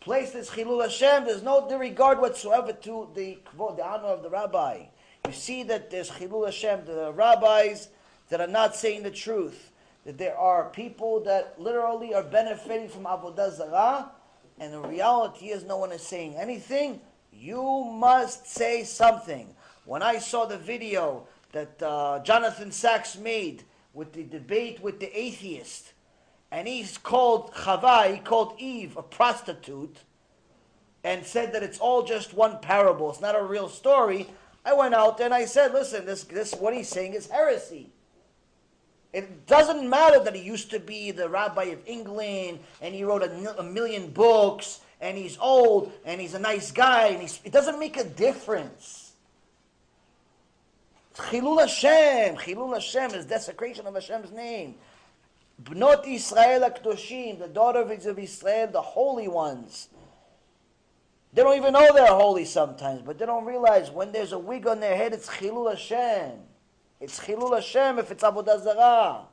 Place 0.00 0.32
this 0.32 0.50
Chilul 0.50 0.82
Hashem, 0.82 1.24
there's 1.24 1.44
no 1.44 1.68
regard 1.78 2.20
whatsoever 2.20 2.72
to 2.72 3.08
the, 3.14 3.38
the 3.56 3.84
honor 3.84 4.08
of 4.08 4.24
the 4.24 4.28
rabbi. 4.28 4.86
You 5.24 5.32
see 5.32 5.62
that 5.62 5.88
there's 5.88 6.10
Chilul 6.10 6.46
Hashem, 6.46 6.84
the 6.84 7.12
rabbis 7.12 7.90
that 8.30 8.40
are 8.40 8.48
not 8.48 8.74
saying 8.74 9.04
the 9.04 9.12
truth 9.12 9.70
that 10.04 10.18
there 10.18 10.36
are 10.36 10.70
people 10.70 11.20
that 11.20 11.54
literally 11.58 12.14
are 12.14 12.22
benefiting 12.22 12.88
from 12.88 13.04
Avodah 13.04 13.54
Zarah, 13.54 14.10
and 14.58 14.72
the 14.72 14.80
reality 14.80 15.46
is 15.46 15.64
no 15.64 15.78
one 15.78 15.92
is 15.92 16.02
saying 16.02 16.36
anything, 16.36 17.00
you 17.32 17.84
must 17.84 18.46
say 18.46 18.84
something. 18.84 19.54
When 19.84 20.02
I 20.02 20.18
saw 20.18 20.44
the 20.44 20.58
video 20.58 21.26
that 21.52 21.82
uh, 21.82 22.20
Jonathan 22.20 22.70
Sacks 22.70 23.16
made 23.16 23.64
with 23.92 24.12
the 24.12 24.24
debate 24.24 24.80
with 24.80 25.00
the 25.00 25.18
atheist, 25.18 25.92
and 26.50 26.68
he's 26.68 26.98
called 26.98 27.52
Chava, 27.52 28.12
he 28.12 28.20
called 28.20 28.54
Eve 28.58 28.96
a 28.96 29.02
prostitute, 29.02 29.98
and 31.02 31.24
said 31.24 31.52
that 31.52 31.62
it's 31.62 31.78
all 31.78 32.02
just 32.02 32.34
one 32.34 32.58
parable, 32.60 33.10
it's 33.10 33.20
not 33.20 33.38
a 33.38 33.42
real 33.42 33.68
story. 33.68 34.28
I 34.64 34.72
went 34.72 34.94
out 34.94 35.20
and 35.20 35.34
I 35.34 35.44
said, 35.44 35.72
listen, 35.72 36.06
this, 36.06 36.24
this 36.24 36.54
what 36.54 36.74
he's 36.74 36.88
saying 36.88 37.12
is 37.12 37.28
heresy. 37.28 37.93
It 39.14 39.46
doesn't 39.46 39.88
matter 39.88 40.18
that 40.18 40.34
he 40.34 40.42
used 40.42 40.72
to 40.72 40.80
be 40.80 41.12
the 41.12 41.28
rabbi 41.28 41.66
of 41.66 41.78
England 41.86 42.58
and 42.82 42.92
he 42.92 43.04
wrote 43.04 43.22
a, 43.22 43.60
a 43.60 43.62
million 43.62 44.10
books 44.10 44.80
and 45.00 45.16
he's 45.16 45.38
old 45.40 45.92
and 46.04 46.20
he's 46.20 46.34
a 46.34 46.38
nice 46.40 46.72
guy 46.72 47.06
and 47.06 47.22
it 47.44 47.52
doesn't 47.52 47.78
make 47.78 47.96
a 47.96 48.02
difference. 48.02 49.12
Chilul 51.14 51.60
Hashem, 51.60 52.38
Chilul 52.38 52.74
Hashem 52.74 53.12
is 53.12 53.24
desecration 53.24 53.86
of 53.86 53.94
Hashem's 53.94 54.32
name. 54.32 54.74
Bnot 55.62 56.08
Israel 56.08 56.68
Akdoshim, 56.68 57.38
the 57.38 57.46
daughters 57.46 58.06
of 58.06 58.18
Israel, 58.18 58.66
the 58.66 58.82
holy 58.82 59.28
ones. 59.28 59.90
They 61.32 61.44
don't 61.44 61.56
even 61.56 61.72
know 61.72 61.92
they're 61.94 62.08
holy 62.08 62.46
sometimes, 62.46 63.02
but 63.02 63.18
they 63.18 63.26
don't 63.26 63.44
realize 63.44 63.92
when 63.92 64.10
there's 64.10 64.32
a 64.32 64.38
wig 64.40 64.66
on 64.66 64.80
their 64.80 64.96
head, 64.96 65.12
it's 65.12 65.28
Chilul 65.28 65.70
Hashem. 65.70 66.32
It's 67.04 67.20
Chilul 67.20 67.54
Hashem 67.54 67.98
if 67.98 68.10
it's 68.10 68.24
Avodah 68.24 68.62
Zarah. 68.62 69.26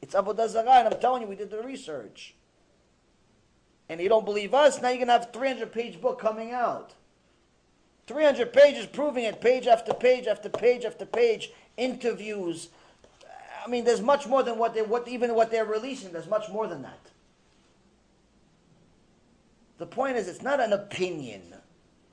It's 0.00 0.14
Avodah 0.14 0.48
Zarah, 0.48 0.70
and 0.70 0.94
I'm 0.94 1.00
telling 1.00 1.20
you, 1.20 1.28
we 1.28 1.36
did 1.36 1.50
the 1.50 1.60
research. 1.60 2.34
And 3.90 4.00
you 4.00 4.08
don't 4.08 4.24
believe 4.24 4.54
us, 4.54 4.80
now 4.80 4.88
you're 4.88 4.96
going 4.96 5.08
to 5.08 5.12
have 5.12 5.24
a 5.24 5.26
300 5.26 5.70
page 5.70 6.00
book 6.00 6.18
coming 6.18 6.52
out. 6.52 6.94
300 8.06 8.54
pages 8.54 8.86
proving 8.86 9.24
it, 9.24 9.38
page 9.42 9.66
after 9.66 9.92
page 9.92 10.26
after 10.26 10.48
page 10.48 10.86
after 10.86 11.04
page, 11.04 11.52
interviews. 11.76 12.70
I 13.66 13.68
mean, 13.68 13.84
there's 13.84 14.00
much 14.00 14.26
more 14.26 14.42
than 14.42 14.56
what 14.56 14.72
they, 14.72 14.80
what 14.80 15.06
even 15.06 15.34
what 15.34 15.50
they're 15.50 15.66
releasing. 15.66 16.12
There's 16.12 16.26
much 16.26 16.48
more 16.48 16.66
than 16.66 16.80
that. 16.82 17.10
The 19.76 19.86
point 19.86 20.16
is, 20.16 20.26
it's 20.26 20.42
not 20.42 20.58
an 20.58 20.72
opinion. 20.72 21.54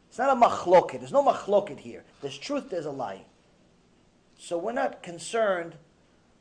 It's 0.09 0.17
not 0.17 0.35
a 0.35 0.39
machloket. 0.39 0.99
There's 0.99 1.13
no 1.13 1.23
machloket 1.23 1.79
here. 1.79 2.03
There's 2.21 2.37
truth. 2.37 2.69
There's 2.69 2.85
a 2.85 2.91
lie. 2.91 3.21
So 4.37 4.57
we're 4.57 4.71
not 4.71 5.03
concerned 5.03 5.75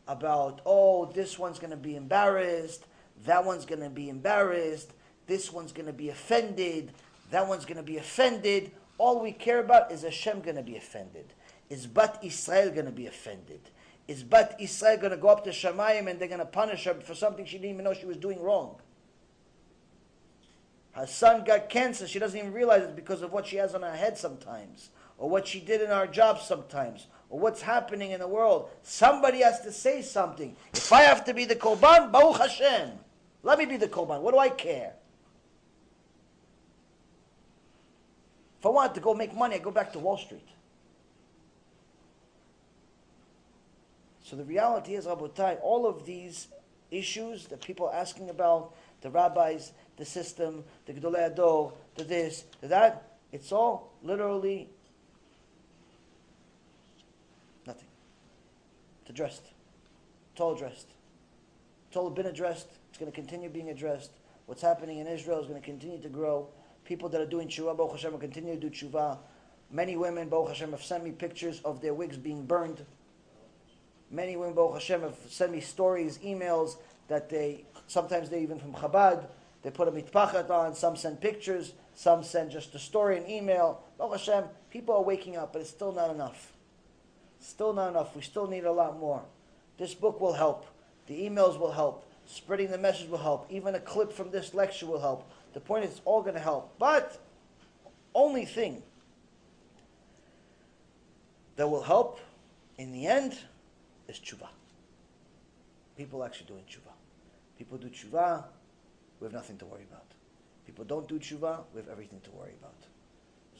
about 0.09 0.60
oh, 0.64 1.06
this 1.06 1.39
one's 1.39 1.59
going 1.59 1.70
to 1.70 1.77
be 1.77 1.97
embarrassed, 1.97 2.86
that 3.24 3.44
one's 3.44 3.64
going 3.66 3.82
to 3.82 3.90
be 3.90 4.09
embarrassed, 4.09 4.93
this 5.27 5.52
one's 5.52 5.73
going 5.73 5.86
to 5.86 5.93
be 5.93 6.10
offended, 6.10 6.93
that 7.31 7.48
one's 7.48 7.64
going 7.64 7.78
to 7.78 7.82
be 7.82 7.97
offended. 7.97 8.70
All 8.98 9.20
we 9.20 9.32
care 9.32 9.59
about 9.59 9.90
is 9.90 10.02
Hashem 10.02 10.40
going 10.40 10.56
to 10.56 10.62
be 10.62 10.77
offended. 10.77 11.27
Is 11.68 11.86
Bat 11.86 12.20
Israel 12.23 12.70
going 12.70 12.86
to 12.86 12.93
be 12.93 13.06
offended? 13.06 13.60
Is 14.06 14.23
Bat 14.23 14.56
Israel 14.60 14.97
going 14.98 15.10
to 15.10 15.16
go 15.16 15.28
up 15.28 15.44
to 15.44 15.51
Shamayim 15.51 16.09
and 16.09 16.20
they're 16.20 16.28
going 16.28 16.39
to 16.39 16.47
punish 16.47 16.85
her 16.85 16.94
for 16.94 17.14
something 17.14 17.44
she 17.44 17.59
didn't 17.59 17.73
even 17.73 17.85
know 17.85 17.93
she 17.93 18.06
was 18.06 18.16
doing 18.16 18.40
wrong? 18.40 18.77
Her 20.93 21.06
son 21.06 21.44
got 21.44 21.68
cancer. 21.68 22.06
She 22.06 22.18
doesn't 22.18 22.39
even 22.39 22.52
realize 22.52 22.82
it 22.82 22.97
because 22.97 23.20
of 23.20 23.32
what 23.32 23.47
she 23.47 23.56
has 23.56 23.74
on 23.74 23.82
her 23.82 23.97
head 23.97 24.16
sometimes, 24.16 24.90
or 25.18 25.28
what 25.28 25.47
she 25.47 25.60
did 25.60 25.82
in 25.82 25.90
our 25.90 26.06
job 26.06 26.40
sometimes, 26.40 27.06
or 27.28 27.40
what's 27.40 27.62
happening 27.62 28.12
in 28.12 28.20
the 28.20 28.28
world. 28.28 28.70
Somebody 28.82 29.43
has 29.43 29.61
to 29.61 29.73
say 29.73 30.03
something. 30.03 30.57
If 30.73 30.93
I 30.93 31.03
have 31.03 31.24
to 31.24 31.35
be 31.35 31.44
the 31.44 31.57
Korban, 31.57 32.12
Baruch 32.12 32.39
Hashem. 32.39 32.93
Let 33.43 33.59
me 33.59 33.66
be 33.66 33.77
the 33.77 33.89
Korban. 33.89 34.20
What 34.20 34.32
do 34.32 34.39
I 34.39 34.48
care? 34.48 34.93
If 38.59 38.66
I 38.66 38.69
wanted 38.69 38.94
to 38.94 39.01
go 39.01 39.15
make 39.15 39.35
money, 39.35 39.57
I 39.57 39.59
go 39.59 39.70
back 39.70 39.93
to 39.93 39.98
Wall 39.98 40.16
Street. 40.16 40.48
So 44.23 44.35
the 44.35 44.44
reality 44.44 44.94
is, 44.94 45.07
Rabotai, 45.07 45.59
all 45.62 45.86
of 45.86 46.05
these 46.05 46.48
issues 46.90 47.47
that 47.47 47.61
people 47.61 47.86
are 47.86 47.94
asking 47.94 48.31
about, 48.31 48.74
the 49.03 49.11
rabbis, 49.11 49.73
the 49.97 50.05
system, 50.05 50.65
the 50.86 50.93
Gedolei 50.93 51.32
HaDor, 51.32 51.73
the 51.94 52.05
this, 52.05 52.44
the 52.61 52.69
that, 52.69 53.19
it's 53.31 53.53
all 53.53 53.93
literally 54.03 54.69
It's 59.09 60.41
all 60.41 60.55
addressed. 60.55 60.87
It's 61.89 61.97
all 61.97 62.11
been 62.11 62.27
addressed. 62.27 62.69
It's 62.91 62.99
going 62.99 63.11
to 63.11 63.15
continue 63.15 63.49
being 63.49 63.70
addressed. 63.70 64.11
What's 64.47 64.62
happening 64.62 64.99
in 64.99 65.07
Israel 65.07 65.41
is 65.41 65.47
going 65.47 65.61
to 65.61 65.65
continue 65.65 66.01
to 66.03 66.09
grow. 66.09 66.49
People 66.85 67.09
that 67.09 67.20
are 67.20 67.27
doing 67.27 67.49
tshuva, 67.49 67.77
Baruch 67.77 67.93
Hashem, 67.93 68.12
will 68.12 68.19
continue 68.19 68.55
to 68.55 68.61
do 68.61 68.70
tshuva. 68.70 69.19
Many 69.70 69.97
women, 69.97 70.28
Baruch 70.28 70.49
Hashem, 70.49 70.70
have 70.70 70.83
sent 70.83 71.03
me 71.03 71.11
pictures 71.11 71.61
of 71.65 71.81
their 71.81 71.95
wigs 71.95 72.16
being 72.16 72.47
burned. 72.47 72.85
Many 74.11 74.37
women, 74.37 74.55
Baruch 74.55 74.74
Hashem, 74.74 75.01
have 75.03 75.16
sent 75.28 75.53
me 75.53 75.61
stories, 75.61 76.19
emails 76.19 76.77
that 77.09 77.28
they, 77.28 77.65
sometimes 77.87 78.31
they 78.31 78.41
even 78.43 78.59
from 78.59 78.73
Chabad, 78.73 79.27
they 79.62 79.70
put 79.70 79.89
a 79.89 79.91
mitpachat 79.91 80.49
on, 80.49 80.74
some 80.74 80.97
send 80.97 81.20
pictures, 81.20 81.73
some 81.95 82.23
send 82.23 82.51
just 82.51 82.74
a 82.74 82.78
story, 82.78 83.16
an 83.16 83.28
email. 83.28 83.83
Baruch 83.99 84.19
Hashem, 84.19 84.45
people 84.70 84.95
are 84.95 85.03
waking 85.03 85.37
up, 85.37 85.53
but 85.53 85.61
it's 85.61 85.70
still 85.70 85.93
not 85.93 86.11
enough. 86.11 86.53
Still 87.40 87.72
not 87.72 87.90
enough. 87.90 88.14
We 88.16 88.22
still 88.22 88.46
need 88.46 88.64
a 88.64 88.72
lot 88.72 88.98
more. 88.98 89.22
This 89.78 89.94
book 89.94 90.20
will 90.20 90.32
help. 90.32 90.66
The 91.06 91.28
emails 91.28 91.58
will 91.58 91.72
help. 91.72 92.10
Spreading 92.26 92.70
the 92.70 92.78
message 92.78 93.08
will 93.08 93.18
help. 93.18 93.46
Even 93.50 93.74
a 93.74 93.80
clip 93.80 94.12
from 94.12 94.30
this 94.30 94.54
lecture 94.54 94.86
will 94.86 95.00
help. 95.00 95.30
The 95.54 95.60
point 95.60 95.84
is, 95.84 95.92
it's 95.92 96.00
all 96.04 96.22
going 96.22 96.34
to 96.34 96.40
help. 96.40 96.74
But, 96.78 97.18
only 98.14 98.44
thing 98.44 98.82
that 101.56 101.68
will 101.68 101.82
help 101.82 102.20
in 102.78 102.92
the 102.92 103.06
end 103.06 103.38
is 104.08 104.18
tshuva. 104.18 104.48
People 105.96 106.24
actually 106.24 106.46
doing 106.46 106.64
tshuva. 106.68 106.92
People 107.58 107.78
do 107.78 107.88
tshuva, 107.88 108.44
we 109.20 109.24
have 109.24 109.32
nothing 109.32 109.56
to 109.58 109.66
worry 109.66 109.86
about. 109.90 110.04
People 110.66 110.84
don't 110.84 111.08
do 111.08 111.18
tshuva, 111.18 111.60
we 111.72 111.80
have 111.80 111.88
everything 111.88 112.20
to 112.24 112.30
worry 112.32 112.52
about. 112.60 112.74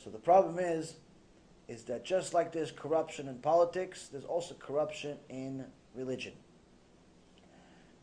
So 0.03 0.11
the 0.11 0.19
problem 0.19 0.59
is, 0.59 0.95
is 1.69 1.85
that 1.85 2.05
just 2.05 2.33
like 2.33 2.53
there's 2.53 2.71
corruption 2.71 3.29
in 3.29 3.39
politics, 3.39 4.09
there's 4.11 4.25
also 4.25 4.55
corruption 4.55 5.17
in 5.29 5.65
religion. 5.95 6.33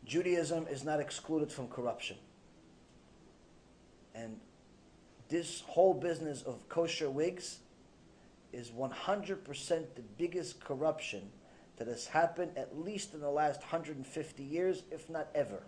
Judaism 0.04 0.66
is 0.68 0.84
not 0.84 1.00
excluded 1.00 1.50
from 1.50 1.68
corruption. 1.68 2.16
And 4.14 4.38
this 5.28 5.62
whole 5.66 5.94
business 5.94 6.42
of 6.42 6.68
kosher 6.68 7.10
wigs 7.10 7.60
is 8.52 8.70
100% 8.70 9.68
the 9.68 10.02
biggest 10.18 10.60
corruption 10.60 11.22
that 11.76 11.88
has 11.88 12.06
happened 12.06 12.52
at 12.56 12.78
least 12.78 13.14
in 13.14 13.20
the 13.20 13.30
last 13.30 13.60
150 13.60 14.42
years, 14.42 14.82
if 14.92 15.08
not 15.10 15.28
ever, 15.34 15.62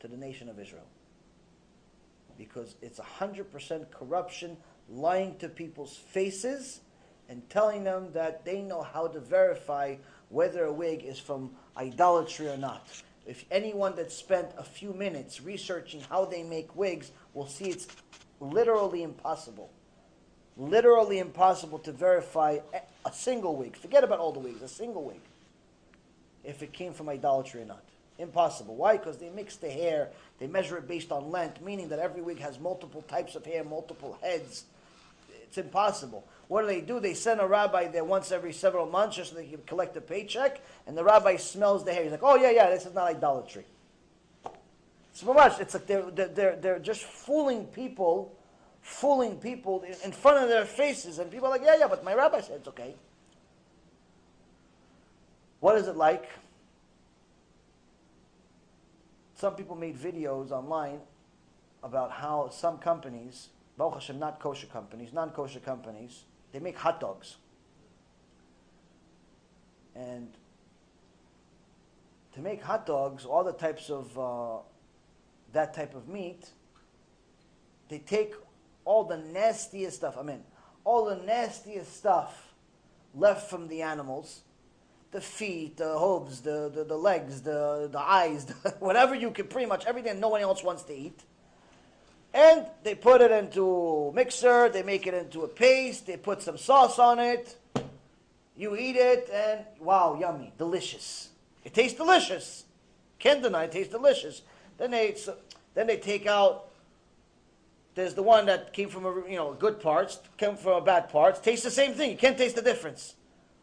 to 0.00 0.08
the 0.08 0.16
nation 0.16 0.48
of 0.48 0.58
Israel. 0.58 0.86
Because 2.38 2.76
it's 2.80 2.98
100% 2.98 3.90
corruption, 3.90 4.56
lying 4.88 5.36
to 5.38 5.48
people's 5.48 5.96
faces 5.96 6.80
and 7.28 7.48
telling 7.50 7.84
them 7.84 8.08
that 8.12 8.44
they 8.44 8.60
know 8.60 8.82
how 8.82 9.06
to 9.06 9.20
verify 9.20 9.96
whether 10.28 10.64
a 10.64 10.72
wig 10.72 11.04
is 11.04 11.18
from 11.18 11.50
idolatry 11.76 12.48
or 12.48 12.56
not. 12.56 12.86
If 13.26 13.44
anyone 13.50 13.96
that 13.96 14.12
spent 14.12 14.50
a 14.58 14.64
few 14.64 14.92
minutes 14.92 15.40
researching 15.40 16.02
how 16.10 16.26
they 16.26 16.42
make 16.42 16.76
wigs 16.76 17.10
will 17.32 17.46
see 17.46 17.66
it's 17.66 17.86
literally 18.40 19.02
impossible. 19.02 19.70
Literally 20.56 21.18
impossible 21.18 21.78
to 21.80 21.92
verify 21.92 22.58
a 23.04 23.12
single 23.12 23.56
wig. 23.56 23.76
Forget 23.76 24.04
about 24.04 24.18
all 24.18 24.32
the 24.32 24.40
wigs, 24.40 24.62
a 24.62 24.68
single 24.68 25.04
wig. 25.04 25.20
If 26.44 26.62
it 26.62 26.72
came 26.72 26.92
from 26.92 27.08
idolatry 27.08 27.62
or 27.62 27.64
not. 27.64 27.82
Impossible. 28.18 28.76
Why? 28.76 28.96
Because 28.96 29.16
they 29.18 29.30
mix 29.30 29.56
the 29.56 29.70
hair, 29.70 30.10
they 30.38 30.46
measure 30.46 30.76
it 30.76 30.86
based 30.86 31.10
on 31.10 31.30
length, 31.30 31.60
meaning 31.60 31.88
that 31.88 31.98
every 31.98 32.22
wig 32.22 32.38
has 32.38 32.60
multiple 32.60 33.02
types 33.02 33.34
of 33.34 33.44
hair, 33.44 33.64
multiple 33.64 34.18
heads. 34.22 34.64
It's 35.42 35.58
impossible. 35.58 36.24
What 36.48 36.62
do 36.62 36.66
they 36.66 36.80
do? 36.80 37.00
They 37.00 37.14
send 37.14 37.40
a 37.40 37.46
rabbi 37.46 37.88
there 37.88 38.04
once 38.04 38.30
every 38.30 38.52
several 38.52 38.86
months 38.86 39.16
just 39.16 39.30
so 39.30 39.36
they 39.36 39.46
can 39.46 39.62
collect 39.66 39.96
a 39.96 40.00
paycheck, 40.00 40.60
and 40.86 40.96
the 40.96 41.04
rabbi 41.04 41.36
smells 41.36 41.84
the 41.84 41.92
hair. 41.92 42.02
He's 42.02 42.12
like, 42.12 42.22
oh, 42.22 42.36
yeah, 42.36 42.50
yeah, 42.50 42.70
this 42.70 42.86
is 42.86 42.94
not 42.94 43.08
idolatry. 43.08 43.64
So 45.12 45.32
much, 45.32 45.60
it's 45.60 45.74
like 45.74 45.86
they're, 45.86 46.10
they're, 46.10 46.56
they're 46.56 46.78
just 46.78 47.04
fooling 47.04 47.66
people, 47.66 48.36
fooling 48.82 49.36
people 49.36 49.84
in 50.04 50.12
front 50.12 50.42
of 50.42 50.48
their 50.48 50.64
faces, 50.64 51.18
and 51.18 51.30
people 51.30 51.46
are 51.46 51.50
like, 51.50 51.62
yeah, 51.64 51.76
yeah, 51.78 51.88
but 51.88 52.04
my 52.04 52.14
rabbi 52.14 52.40
said 52.40 52.56
it's 52.56 52.68
okay. 52.68 52.94
What 55.60 55.76
is 55.78 55.88
it 55.88 55.96
like? 55.96 56.28
Some 59.36 59.54
people 59.54 59.76
made 59.76 59.96
videos 59.96 60.50
online 60.50 61.00
about 61.82 62.10
how 62.10 62.48
some 62.50 62.78
companies, 62.78 63.48
Baruch 63.78 63.94
Hashem, 63.94 64.18
not 64.18 64.40
kosher 64.40 64.66
companies, 64.66 65.12
non-kosher 65.12 65.60
companies, 65.60 66.24
they 66.54 66.60
make 66.60 66.78
hot 66.78 67.00
dogs. 67.00 67.36
And 69.96 70.28
to 72.32 72.40
make 72.40 72.62
hot 72.62 72.86
dogs, 72.86 73.24
all 73.24 73.42
the 73.42 73.52
types 73.52 73.90
of 73.90 74.16
uh, 74.16 74.58
that 75.52 75.74
type 75.74 75.96
of 75.96 76.08
meat, 76.08 76.48
they 77.88 77.98
take 77.98 78.34
all 78.84 79.02
the 79.02 79.16
nastiest 79.16 79.96
stuff. 79.96 80.16
I 80.16 80.22
mean, 80.22 80.44
all 80.84 81.06
the 81.06 81.16
nastiest 81.16 81.96
stuff 81.96 82.54
left 83.16 83.50
from 83.50 83.66
the 83.66 83.82
animals 83.82 84.42
the 85.10 85.20
feet, 85.20 85.76
the 85.76 85.96
hooves, 85.96 86.40
the, 86.40 86.68
the, 86.74 86.82
the 86.82 86.96
legs, 86.96 87.40
the, 87.40 87.88
the 87.90 88.00
eyes, 88.00 88.46
the, 88.46 88.54
whatever 88.80 89.14
you 89.14 89.30
can, 89.30 89.46
pretty 89.46 89.66
much 89.66 89.86
everything 89.86 90.18
no 90.18 90.28
one 90.28 90.40
else 90.40 90.64
wants 90.64 90.82
to 90.82 90.92
eat. 90.92 91.22
And 92.34 92.66
they 92.82 92.96
put 92.96 93.20
it 93.20 93.30
into 93.30 94.10
mixer, 94.12 94.68
they 94.68 94.82
make 94.82 95.06
it 95.06 95.14
into 95.14 95.42
a 95.42 95.48
paste, 95.48 96.08
they 96.08 96.16
put 96.16 96.42
some 96.42 96.58
sauce 96.58 96.98
on 96.98 97.20
it. 97.20 97.56
You 98.56 98.76
eat 98.76 98.96
it, 98.96 99.30
and 99.32 99.64
wow, 99.78 100.18
yummy, 100.20 100.52
delicious. 100.58 101.28
It 101.64 101.74
tastes 101.74 101.96
delicious. 101.96 102.64
Can't 103.20 103.40
deny 103.40 103.64
it 103.64 103.72
tastes 103.72 103.92
delicious. 103.92 104.42
Then 104.78 104.90
they, 104.90 105.16
then 105.74 105.86
they 105.86 105.96
take 105.96 106.26
out. 106.26 106.70
There's 107.94 108.14
the 108.14 108.22
one 108.24 108.46
that 108.46 108.72
came 108.72 108.88
from 108.88 109.06
a, 109.06 109.14
you 109.28 109.36
know 109.36 109.54
good 109.54 109.80
parts, 109.80 110.18
came 110.36 110.56
from 110.56 110.82
a 110.82 110.84
bad 110.84 111.10
parts. 111.10 111.38
Tastes 111.38 111.64
the 111.64 111.70
same 111.70 111.94
thing. 111.94 112.10
You 112.10 112.16
can't 112.16 112.36
taste 112.36 112.56
the 112.56 112.62
difference. 112.62 113.14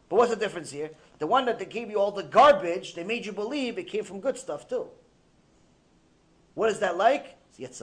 But 0.08 0.16
what's 0.16 0.30
the 0.30 0.36
difference 0.36 0.70
here? 0.70 0.90
The 1.18 1.26
one 1.26 1.44
that 1.44 1.58
they 1.58 1.66
gave 1.66 1.90
you 1.90 2.00
all 2.00 2.10
the 2.10 2.22
garbage, 2.22 2.94
they 2.94 3.04
made 3.04 3.26
you 3.26 3.32
believe 3.32 3.76
it 3.76 3.84
came 3.84 4.04
from 4.04 4.20
good 4.20 4.38
stuff 4.38 4.66
too. 4.66 4.86
What 6.54 6.70
is 6.70 6.78
that 6.78 6.96
like? 6.96 7.36
It's. 7.58 7.82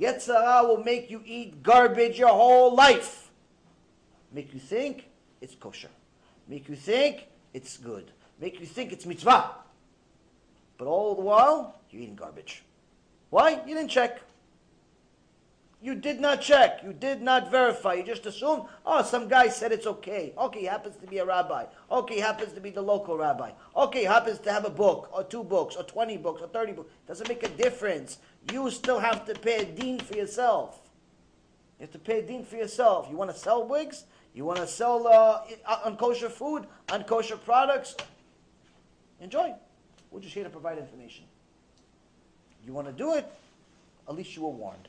Yetzer 0.00 0.40
Hara 0.40 0.66
will 0.66 0.82
make 0.82 1.10
you 1.10 1.22
eat 1.24 1.62
garbage 1.62 2.18
your 2.18 2.28
whole 2.28 2.74
life. 2.74 3.30
Make 4.32 4.52
you 4.54 4.60
think 4.60 5.08
it's 5.40 5.54
kosher. 5.54 5.90
Make 6.48 6.68
you 6.68 6.76
think 6.76 7.28
it's 7.54 7.76
good. 7.76 8.10
Make 8.40 8.60
you 8.60 8.66
think 8.66 8.92
it's 8.92 9.06
mitzvah. 9.06 9.50
But 10.78 10.86
all 10.86 11.14
the 11.14 11.22
while, 11.22 11.80
you're 11.90 12.02
eating 12.02 12.16
garbage. 12.16 12.64
Why? 13.30 13.60
You 13.66 13.74
didn't 13.74 13.88
check. 13.90 14.20
You 15.82 15.96
did 15.96 16.20
not 16.20 16.40
check. 16.40 16.84
You 16.84 16.92
did 16.92 17.20
not 17.20 17.50
verify. 17.50 17.94
You 17.94 18.04
just 18.04 18.24
assumed, 18.24 18.66
oh, 18.86 19.02
some 19.02 19.26
guy 19.26 19.48
said 19.48 19.72
it's 19.72 19.86
okay. 19.88 20.32
Okay, 20.38 20.60
he 20.60 20.66
happens 20.66 20.94
to 20.98 21.08
be 21.08 21.18
a 21.18 21.24
rabbi. 21.24 21.64
Okay, 21.90 22.14
he 22.14 22.20
happens 22.20 22.52
to 22.52 22.60
be 22.60 22.70
the 22.70 22.80
local 22.80 23.18
rabbi. 23.18 23.50
Okay, 23.74 24.00
he 24.00 24.04
happens 24.04 24.38
to 24.40 24.52
have 24.52 24.64
a 24.64 24.70
book, 24.70 25.10
or 25.12 25.24
two 25.24 25.42
books, 25.42 25.74
or 25.74 25.82
20 25.82 26.18
books, 26.18 26.40
or 26.40 26.46
30 26.46 26.72
books. 26.74 26.92
Doesn't 27.08 27.28
make 27.28 27.42
a 27.42 27.48
difference. 27.48 28.18
You 28.52 28.70
still 28.70 29.00
have 29.00 29.26
to 29.26 29.34
pay 29.34 29.62
a 29.62 29.64
deen 29.64 29.98
for 29.98 30.14
yourself. 30.14 30.80
You 31.80 31.86
have 31.86 31.92
to 31.92 31.98
pay 31.98 32.20
a 32.20 32.22
deen 32.22 32.44
for 32.44 32.54
yourself. 32.54 33.08
You 33.10 33.16
want 33.16 33.32
to 33.32 33.36
sell 33.36 33.66
wigs? 33.66 34.04
You 34.34 34.44
want 34.44 34.60
to 34.60 34.68
sell 34.68 35.08
uh, 35.08 35.42
unkosher 35.84 36.30
food, 36.30 36.68
unkosher 36.88 37.42
products? 37.44 37.96
Enjoy. 39.20 39.52
We're 40.12 40.20
just 40.20 40.32
here 40.32 40.44
to 40.44 40.50
provide 40.50 40.78
information. 40.78 41.24
You 42.64 42.72
want 42.72 42.86
to 42.86 42.92
do 42.92 43.14
it? 43.14 43.26
At 44.08 44.14
least 44.14 44.36
you 44.36 44.42
were 44.42 44.50
warned. 44.50 44.86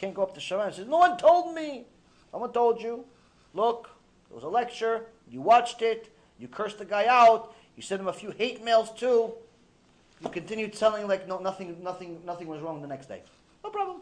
Can't 0.00 0.14
go 0.14 0.22
up 0.22 0.32
to 0.32 0.40
Shamayim 0.40 0.66
and 0.68 0.74
say, 0.74 0.84
No 0.84 0.96
one 0.96 1.18
told 1.18 1.54
me. 1.54 1.84
Someone 2.30 2.52
told 2.54 2.80
you. 2.80 3.04
Look, 3.52 3.90
it 4.30 4.34
was 4.34 4.44
a 4.44 4.48
lecture. 4.48 5.04
You 5.30 5.42
watched 5.42 5.82
it. 5.82 6.10
You 6.38 6.48
cursed 6.48 6.78
the 6.78 6.86
guy 6.86 7.04
out. 7.06 7.54
You 7.76 7.82
sent 7.82 8.00
him 8.00 8.08
a 8.08 8.12
few 8.12 8.30
hate 8.30 8.64
mails 8.64 8.90
too. 8.94 9.32
You 10.22 10.30
continued 10.30 10.74
selling 10.74 11.06
like 11.06 11.28
no, 11.28 11.38
nothing, 11.38 11.76
nothing, 11.82 12.22
nothing 12.24 12.46
was 12.48 12.62
wrong 12.62 12.80
the 12.80 12.88
next 12.88 13.06
day. 13.08 13.20
No 13.62 13.68
problem. 13.68 14.00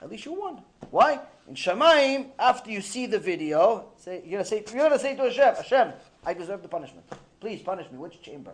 At 0.00 0.08
least 0.08 0.26
you 0.26 0.32
won. 0.32 0.62
Why? 0.90 1.18
In 1.48 1.54
Shamayim, 1.54 2.26
after 2.38 2.70
you 2.70 2.80
see 2.82 3.06
the 3.06 3.18
video, 3.18 3.86
say 3.96 4.22
you're 4.24 4.38
gonna 4.38 4.44
say 4.44 4.62
you're 4.72 4.88
gonna 4.88 4.98
say 4.98 5.16
to 5.16 5.22
Hashem, 5.22 5.56
Hashem, 5.56 5.92
I 6.24 6.34
deserve 6.34 6.62
the 6.62 6.68
punishment. 6.68 7.04
Please 7.40 7.62
punish 7.62 7.90
me. 7.90 7.98
Which 7.98 8.22
chamber? 8.22 8.52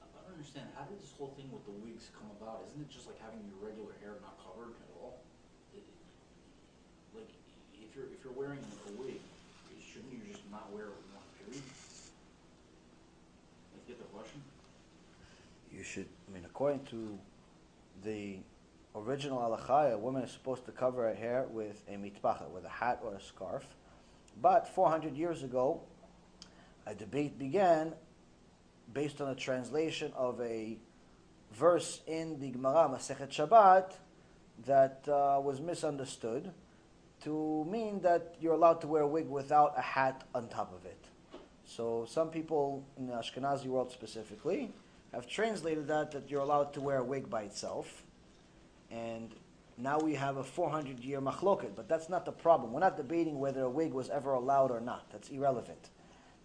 I 0.00 0.06
don't 0.16 0.32
understand. 0.36 0.68
How 0.76 0.84
did 0.84 1.00
this 1.00 1.12
whole 1.18 1.32
thing 1.36 1.48
with 1.52 1.64
the 1.64 1.72
wigs 1.84 2.08
come 2.16 2.28
about? 2.40 2.64
Isn't 2.68 2.82
it 2.84 2.90
just 2.92 3.06
like 3.06 3.16
having 3.20 3.40
your 3.48 3.60
regular 3.64 3.92
hair 4.04 4.16
not 4.20 4.36
covered 4.44 4.72
at 4.76 4.90
all? 5.00 5.20
It- 5.72 5.88
Like, 7.16 7.28
if 7.80 7.96
you're, 7.96 8.08
if 8.12 8.20
you're 8.24 8.36
wearing 8.36 8.60
a 8.60 8.92
wig, 9.00 9.20
shouldn't 9.80 10.12
you 10.12 10.20
just 10.28 10.44
not 10.52 10.68
wear 10.72 10.92
one 11.16 11.28
period? 11.40 11.64
Like, 13.72 13.84
get 13.88 13.96
the 14.00 14.08
question? 14.12 14.40
You 15.72 15.82
should. 15.82 16.08
I 16.28 16.32
mean, 16.32 16.43
according 16.54 16.84
to 16.84 17.18
the 18.04 18.36
original 18.94 19.40
halacha, 19.40 19.92
a 19.92 19.98
woman 19.98 20.22
is 20.22 20.30
supposed 20.30 20.64
to 20.64 20.70
cover 20.70 21.08
her 21.08 21.14
hair 21.14 21.46
with 21.50 21.82
a 21.88 21.96
mitpacha, 21.96 22.48
with 22.48 22.64
a 22.64 22.68
hat 22.68 23.00
or 23.02 23.12
a 23.16 23.20
scarf. 23.20 23.66
But 24.40 24.68
400 24.68 25.16
years 25.16 25.42
ago, 25.42 25.80
a 26.86 26.94
debate 26.94 27.40
began 27.40 27.92
based 28.92 29.20
on 29.20 29.30
a 29.30 29.34
translation 29.34 30.12
of 30.14 30.40
a 30.40 30.78
verse 31.52 32.02
in 32.06 32.38
the 32.38 32.50
Gemara 32.50 32.88
Masechet 32.88 33.30
Shabbat 33.30 33.94
that 34.64 35.08
uh, 35.08 35.40
was 35.40 35.60
misunderstood 35.60 36.52
to 37.24 37.66
mean 37.68 38.00
that 38.02 38.36
you're 38.40 38.54
allowed 38.54 38.80
to 38.82 38.86
wear 38.86 39.02
a 39.02 39.08
wig 39.08 39.28
without 39.28 39.74
a 39.76 39.82
hat 39.82 40.22
on 40.32 40.46
top 40.46 40.72
of 40.72 40.86
it. 40.86 41.04
So 41.64 42.06
some 42.08 42.28
people 42.28 42.84
in 42.96 43.08
the 43.08 43.14
Ashkenazi 43.14 43.66
world 43.66 43.90
specifically 43.90 44.70
have 45.14 45.28
translated 45.28 45.88
that 45.88 46.12
that 46.12 46.30
you're 46.30 46.40
allowed 46.40 46.72
to 46.74 46.80
wear 46.80 46.98
a 46.98 47.04
wig 47.04 47.30
by 47.30 47.42
itself, 47.42 48.04
and 48.90 49.34
now 49.76 49.98
we 49.98 50.14
have 50.14 50.36
a 50.36 50.44
400 50.44 51.00
year 51.00 51.20
machloket. 51.20 51.74
But 51.74 51.88
that's 51.88 52.08
not 52.08 52.24
the 52.24 52.32
problem. 52.32 52.72
We're 52.72 52.80
not 52.80 52.96
debating 52.96 53.38
whether 53.38 53.62
a 53.62 53.70
wig 53.70 53.92
was 53.92 54.10
ever 54.10 54.32
allowed 54.32 54.70
or 54.70 54.80
not. 54.80 55.10
That's 55.10 55.28
irrelevant. 55.30 55.90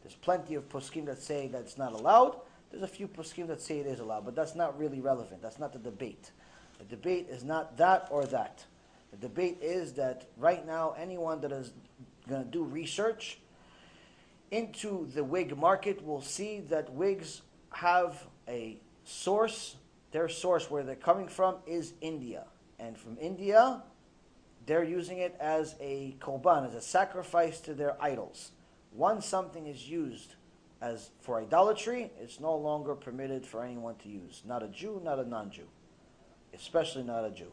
There's 0.01 0.15
plenty 0.15 0.55
of 0.55 0.67
poskim 0.69 1.05
that 1.05 1.21
say 1.21 1.47
that 1.47 1.61
it's 1.61 1.77
not 1.77 1.93
allowed. 1.93 2.37
There's 2.71 2.83
a 2.83 2.87
few 2.87 3.07
poskim 3.07 3.47
that 3.47 3.61
say 3.61 3.79
it 3.79 3.87
is 3.87 3.99
allowed, 3.99 4.25
but 4.25 4.35
that's 4.35 4.55
not 4.55 4.77
really 4.77 5.01
relevant. 5.01 5.41
That's 5.41 5.59
not 5.59 5.73
the 5.73 5.79
debate. 5.79 6.31
The 6.77 6.85
debate 6.85 7.27
is 7.29 7.43
not 7.43 7.77
that 7.77 8.07
or 8.09 8.25
that. 8.25 8.63
The 9.11 9.17
debate 9.17 9.57
is 9.61 9.93
that 9.93 10.27
right 10.37 10.65
now, 10.65 10.95
anyone 10.97 11.41
that 11.41 11.51
is 11.51 11.71
going 12.27 12.43
to 12.43 12.49
do 12.49 12.63
research 12.63 13.39
into 14.51 15.07
the 15.13 15.23
wig 15.23 15.57
market 15.57 16.03
will 16.05 16.21
see 16.21 16.59
that 16.61 16.91
wigs 16.93 17.41
have 17.71 18.25
a 18.49 18.77
source. 19.05 19.75
Their 20.11 20.27
source, 20.27 20.71
where 20.71 20.83
they're 20.83 20.95
coming 20.95 21.27
from, 21.27 21.57
is 21.67 21.93
India. 22.01 22.45
And 22.79 22.97
from 22.97 23.17
India, 23.21 23.83
they're 24.65 24.83
using 24.83 25.19
it 25.19 25.35
as 25.39 25.75
a 25.79 26.15
korban, 26.19 26.67
as 26.67 26.73
a 26.73 26.81
sacrifice 26.81 27.59
to 27.61 27.73
their 27.73 28.01
idols. 28.01 28.51
Once 28.91 29.25
something 29.25 29.67
is 29.67 29.87
used 29.87 30.33
as 30.81 31.09
for 31.19 31.39
idolatry, 31.39 32.11
it's 32.19 32.39
no 32.39 32.55
longer 32.55 32.95
permitted 32.95 33.45
for 33.45 33.63
anyone 33.63 33.95
to 33.97 34.09
use. 34.09 34.41
Not 34.45 34.63
a 34.63 34.67
Jew, 34.67 35.01
not 35.03 35.19
a 35.19 35.27
non-Jew, 35.27 35.67
especially 36.53 37.03
not 37.03 37.25
a 37.25 37.31
Jew. 37.31 37.51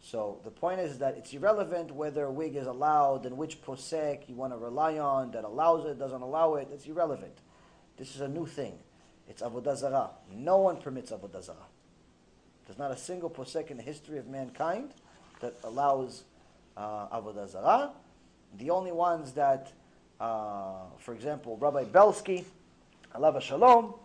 So 0.00 0.40
the 0.44 0.50
point 0.50 0.80
is 0.80 0.98
that 0.98 1.16
it's 1.16 1.32
irrelevant 1.32 1.90
whether 1.90 2.24
a 2.24 2.32
wig 2.32 2.56
is 2.56 2.66
allowed 2.66 3.24
and 3.24 3.36
which 3.36 3.62
posek 3.62 4.28
you 4.28 4.34
want 4.34 4.52
to 4.52 4.58
rely 4.58 4.98
on 4.98 5.30
that 5.30 5.44
allows 5.44 5.86
it, 5.86 5.98
doesn't 5.98 6.22
allow 6.22 6.54
it. 6.54 6.68
It's 6.72 6.86
irrelevant. 6.86 7.38
This 7.96 8.14
is 8.14 8.20
a 8.20 8.28
new 8.28 8.46
thing. 8.46 8.78
It's 9.28 9.42
avodah 9.42 9.76
zarah. 9.76 10.10
No 10.34 10.58
one 10.58 10.76
permits 10.76 11.10
avodah 11.10 11.42
zarah. 11.42 11.68
There's 12.66 12.78
not 12.78 12.90
a 12.90 12.96
single 12.96 13.30
posek 13.30 13.70
in 13.70 13.76
the 13.76 13.82
history 13.82 14.18
of 14.18 14.26
mankind 14.26 14.90
that 15.40 15.54
allows 15.64 16.24
uh, 16.76 17.08
avodah 17.08 17.48
zarah. 17.48 17.90
The 18.58 18.70
only 18.70 18.92
ones 18.92 19.32
that, 19.32 19.72
uh, 20.20 20.84
for 20.98 21.14
example, 21.14 21.56
Rabbi 21.56 21.84
Belsky, 21.84 22.44
Alav 23.14 23.36
HaShalom, 23.36 23.98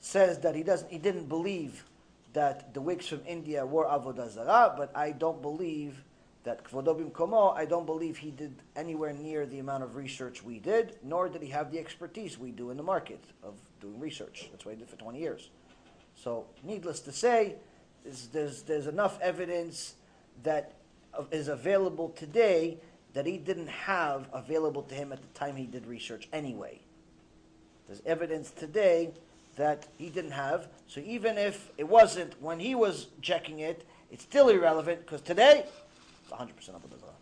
says 0.00 0.38
that 0.40 0.54
he 0.54 0.62
doesn't, 0.62 0.90
he 0.90 0.98
didn't 0.98 1.28
believe 1.28 1.84
that 2.32 2.74
the 2.74 2.80
wigs 2.80 3.06
from 3.08 3.22
India 3.26 3.64
were 3.64 3.84
avodah 3.84 4.30
zarah, 4.30 4.74
but 4.76 4.90
I 4.94 5.12
don't 5.12 5.40
believe 5.40 6.04
that 6.46 6.62
Kvodo 6.62 6.96
Bimkomo, 6.96 7.56
I 7.56 7.64
don't 7.64 7.86
believe 7.86 8.16
he 8.16 8.30
did 8.30 8.54
anywhere 8.76 9.12
near 9.12 9.46
the 9.46 9.58
amount 9.58 9.82
of 9.82 9.96
research 9.96 10.44
we 10.44 10.60
did, 10.60 10.96
nor 11.02 11.28
did 11.28 11.42
he 11.42 11.48
have 11.48 11.72
the 11.72 11.78
expertise 11.80 12.38
we 12.38 12.52
do 12.52 12.70
in 12.70 12.76
the 12.76 12.84
market 12.84 13.22
of 13.42 13.54
doing 13.80 13.98
research. 13.98 14.48
That's 14.52 14.64
what 14.64 14.74
he 14.74 14.78
did 14.78 14.88
for 14.88 14.94
20 14.94 15.18
years. 15.18 15.50
So, 16.14 16.46
needless 16.62 17.00
to 17.00 17.12
say, 17.12 17.56
there's, 18.32 18.62
there's 18.62 18.86
enough 18.86 19.20
evidence 19.20 19.96
that 20.44 20.74
is 21.32 21.48
available 21.48 22.10
today 22.10 22.78
that 23.12 23.26
he 23.26 23.38
didn't 23.38 23.68
have 23.68 24.28
available 24.32 24.82
to 24.84 24.94
him 24.94 25.12
at 25.12 25.20
the 25.20 25.38
time 25.38 25.56
he 25.56 25.66
did 25.66 25.84
research 25.84 26.28
anyway. 26.32 26.78
There's 27.88 28.02
evidence 28.06 28.52
today 28.52 29.10
that 29.56 29.88
he 29.98 30.10
didn't 30.10 30.30
have. 30.30 30.68
So 30.86 31.00
even 31.04 31.38
if 31.38 31.72
it 31.76 31.88
wasn't 31.88 32.40
when 32.40 32.60
he 32.60 32.76
was 32.76 33.08
checking 33.20 33.58
it, 33.58 33.84
it's 34.12 34.22
still 34.22 34.48
irrelevant 34.48 35.00
because 35.00 35.22
today 35.22 35.64
it's 36.26 36.34
100% 36.34 36.74
Avodah 36.74 36.98
Zarah. 36.98 37.12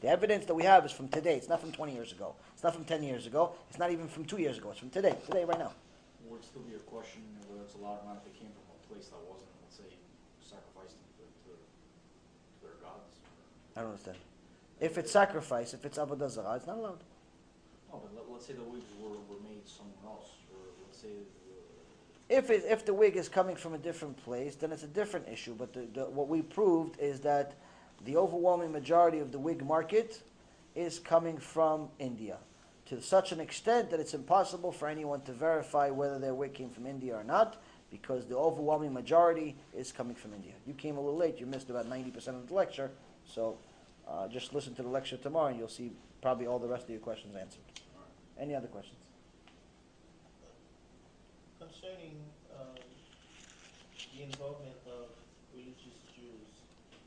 The 0.00 0.08
evidence 0.08 0.46
that 0.46 0.54
we 0.54 0.62
have 0.62 0.86
is 0.86 0.92
from 0.92 1.08
today. 1.08 1.36
It's 1.36 1.48
not 1.48 1.60
from 1.60 1.72
20 1.72 1.92
years 1.92 2.12
ago. 2.12 2.34
It's 2.54 2.62
not 2.62 2.74
from 2.74 2.84
10 2.84 3.02
years 3.02 3.26
ago. 3.26 3.52
It's 3.68 3.78
not 3.78 3.90
even 3.90 4.08
from 4.08 4.24
two 4.24 4.38
years 4.38 4.58
ago. 4.58 4.70
It's 4.70 4.78
from 4.78 4.90
today. 4.90 5.16
Today, 5.26 5.44
right 5.44 5.58
now. 5.58 5.72
Would 6.28 6.40
it 6.40 6.44
still 6.46 6.62
be 6.62 6.74
a 6.74 6.78
question 6.78 7.22
whether 7.48 7.62
it's 7.62 7.74
allowed 7.74 8.04
or 8.04 8.14
not 8.14 8.22
if 8.22 8.32
it 8.32 8.38
came 8.38 8.48
from 8.48 8.64
a 8.72 8.78
place 8.86 9.08
that 9.08 9.18
wasn't, 9.28 9.50
let's 9.64 9.76
say, 9.76 9.90
sacrificing 10.40 11.02
to, 11.18 11.24
to, 11.44 11.50
to 11.50 12.62
their 12.62 12.78
gods? 12.80 13.16
I 13.76 13.80
don't 13.80 13.90
understand. 13.90 14.18
If 14.80 14.98
it's 14.98 15.10
sacrifice, 15.10 15.74
if 15.74 15.84
it's 15.84 15.98
Avodah 15.98 16.30
Zarah, 16.30 16.54
it's 16.54 16.66
not 16.66 16.78
allowed. 16.78 17.02
No, 17.90 18.00
but 18.00 18.14
let, 18.14 18.30
let's 18.30 18.46
say 18.46 18.52
the 18.52 18.62
wigs 18.62 18.92
were, 19.02 19.18
were 19.28 19.42
made 19.42 19.66
somewhere 19.66 20.14
else, 20.14 20.30
or 20.54 20.62
let's 20.86 21.00
say, 21.00 21.10
If, 22.28 22.50
it, 22.50 22.64
if 22.68 22.86
the 22.86 22.94
wig 22.94 23.16
is 23.16 23.28
coming 23.28 23.56
from 23.56 23.74
a 23.74 23.78
different 23.78 24.16
place, 24.24 24.54
then 24.54 24.70
it's 24.70 24.84
a 24.84 24.92
different 24.94 25.26
issue. 25.28 25.54
But 25.58 25.72
the, 25.72 25.88
the, 25.92 26.04
what 26.04 26.28
we 26.28 26.42
proved 26.42 27.00
is 27.00 27.18
that 27.20 27.54
the 28.04 28.16
overwhelming 28.16 28.72
majority 28.72 29.18
of 29.18 29.32
the 29.32 29.38
wig 29.38 29.64
market 29.64 30.22
is 30.74 30.98
coming 30.98 31.38
from 31.38 31.88
India 31.98 32.38
to 32.86 33.02
such 33.02 33.32
an 33.32 33.40
extent 33.40 33.90
that 33.90 34.00
it's 34.00 34.14
impossible 34.14 34.72
for 34.72 34.88
anyone 34.88 35.20
to 35.22 35.32
verify 35.32 35.90
whether 35.90 36.18
their 36.18 36.34
wig 36.34 36.54
came 36.54 36.70
from 36.70 36.86
India 36.86 37.14
or 37.14 37.24
not 37.24 37.60
because 37.90 38.26
the 38.26 38.36
overwhelming 38.36 38.92
majority 38.92 39.56
is 39.76 39.92
coming 39.92 40.14
from 40.14 40.32
India. 40.34 40.52
You 40.66 40.74
came 40.74 40.96
a 40.96 41.00
little 41.00 41.16
late, 41.16 41.38
you 41.38 41.46
missed 41.46 41.70
about 41.70 41.88
90% 41.88 42.28
of 42.28 42.48
the 42.48 42.54
lecture, 42.54 42.90
so 43.26 43.58
uh, 44.08 44.28
just 44.28 44.54
listen 44.54 44.74
to 44.76 44.82
the 44.82 44.88
lecture 44.88 45.16
tomorrow 45.16 45.48
and 45.48 45.58
you'll 45.58 45.68
see 45.68 45.92
probably 46.22 46.46
all 46.46 46.58
the 46.58 46.68
rest 46.68 46.84
of 46.84 46.90
your 46.90 47.00
questions 47.00 47.36
answered. 47.36 47.62
Any 48.38 48.54
other 48.54 48.68
questions? 48.68 48.96
Concerning 51.58 52.16
um, 52.58 52.76
the 54.16 54.22
involvement 54.22 54.76
of 54.86 55.10
religious 55.52 55.98
Jews 56.14 56.48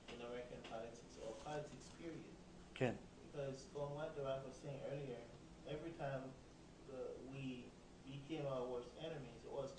in 0.09 0.25
American 0.27 0.57
politics 0.69 1.17
or 1.25 1.33
politics 1.43 1.87
period, 1.97 2.21
Ken? 2.81 2.97
because 3.29 3.69
from 3.69 3.93
what 3.93 4.17
the 4.17 4.25
was 4.25 4.57
saying 4.57 4.81
earlier, 4.89 5.21
every 5.69 5.93
time 6.01 6.33
the, 6.89 7.13
we 7.29 7.69
became 8.09 8.49
our 8.49 8.65
worst 8.65 8.89
enemies, 8.97 9.37
it 9.45 9.53
was 9.53 9.69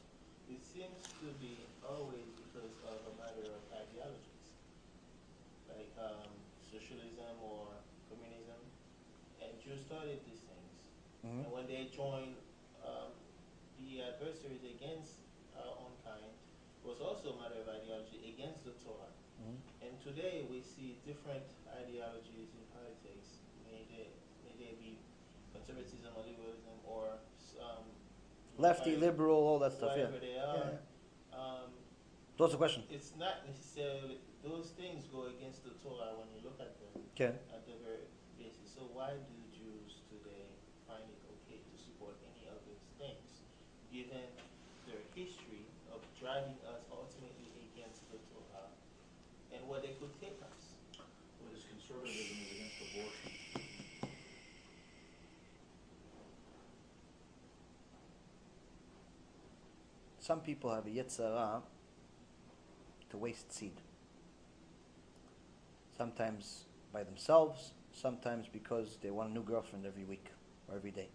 to 1.19 1.35
be 1.43 1.67
always 1.83 2.31
because 2.47 2.79
of 2.87 3.03
a 3.11 3.15
matter 3.19 3.43
of 3.51 3.63
ideologies, 3.75 4.55
like 5.67 5.91
um, 5.99 6.31
socialism 6.63 7.43
or 7.43 7.75
communism, 8.07 8.63
and 9.43 9.51
Jews 9.59 9.83
started 9.83 10.23
these 10.23 10.47
things. 10.47 10.75
Mhm. 11.27 11.43
And 11.47 11.51
when 11.51 11.67
they 11.67 11.91
joined 11.91 12.39
um, 12.87 13.19
the 13.83 14.03
adversaries 14.15 14.63
against 14.63 15.27
our 15.59 15.75
own 15.75 15.99
kind, 16.07 16.31
it 16.31 16.87
was 16.87 17.03
also 17.03 17.35
a 17.35 17.37
matter 17.43 17.59
of 17.63 17.67
ideology 17.67 18.31
against 18.31 18.63
the 18.63 18.75
Torah. 18.79 19.11
Mhm. 19.43 19.59
And 19.83 19.93
today 20.03 20.47
we 20.51 20.63
see 20.63 20.99
different 21.07 21.47
ideologies 21.71 22.55
in 22.55 22.63
politics. 22.75 23.43
May 23.67 23.87
they, 23.91 24.07
may 24.45 24.55
they 24.59 24.73
be 24.79 24.99
conservatism 25.55 26.11
or 26.15 26.23
liberalism 26.27 26.79
or 26.93 27.17
um, 27.65 27.85
Lefty, 28.59 28.93
whatever- 28.95 29.07
liberal, 29.07 29.41
all 29.49 29.59
that 29.61 29.73
stuff. 29.73 29.93
Yeah. 29.97 30.13
Whatever 30.13 30.21
they 30.21 30.37
are. 30.37 30.79
Um, 31.33 31.71
What's 32.37 32.53
the 32.53 32.59
question? 32.61 32.83
it's 32.91 33.13
not 33.17 33.47
necessarily, 33.49 34.19
those 34.45 34.73
things 34.77 35.07
go 35.09 35.29
against 35.33 35.65
the 35.65 35.73
Torah 35.81 36.13
when 36.21 36.29
you 36.37 36.41
look 36.45 36.59
at 36.61 36.75
them 36.81 36.93
Okay. 37.17 37.33
at 37.55 37.63
the 37.65 37.77
very 37.81 38.05
basis. 38.37 38.69
So 38.77 38.89
why 38.93 39.15
do 39.17 39.37
Jews 39.57 40.03
today 40.13 40.51
find 40.89 41.05
it 41.09 41.21
okay 41.33 41.61
to 41.65 41.75
support 41.81 42.19
any 42.35 42.45
of 42.53 42.59
these 42.69 42.83
things, 43.01 43.41
given 43.95 44.27
their 44.91 45.01
history 45.17 45.65
of 45.95 46.03
driving 46.21 46.59
us 46.69 46.83
ultimately 46.93 47.49
against 47.73 48.03
the 48.11 48.19
Torah 48.35 48.69
and 49.55 49.63
where 49.71 49.81
they 49.81 49.95
could 50.03 50.13
take 50.21 50.37
us? 50.43 50.77
What 51.41 51.55
is 51.57 51.65
conservatism 51.69 52.37
is 52.43 52.51
against 52.59 52.79
abortion. 52.91 53.31
Some 60.23 60.39
people 60.39 60.73
have 60.73 60.87
a 60.87 60.89
Yetzer 60.89 61.37
Hara 61.37 61.63
to 63.11 63.17
waste 63.17 63.53
seed. 63.53 63.73
Sometimes 65.99 66.67
by 66.93 67.03
themselves, 67.03 67.73
sometimes 67.93 68.47
because 68.47 68.99
they 69.03 69.11
want 69.11 69.31
a 69.31 69.33
new 69.33 69.43
girlfriend 69.43 69.85
every 69.85 70.05
week 70.05 70.27
or 70.69 70.77
every 70.77 70.93
day. 70.93 71.09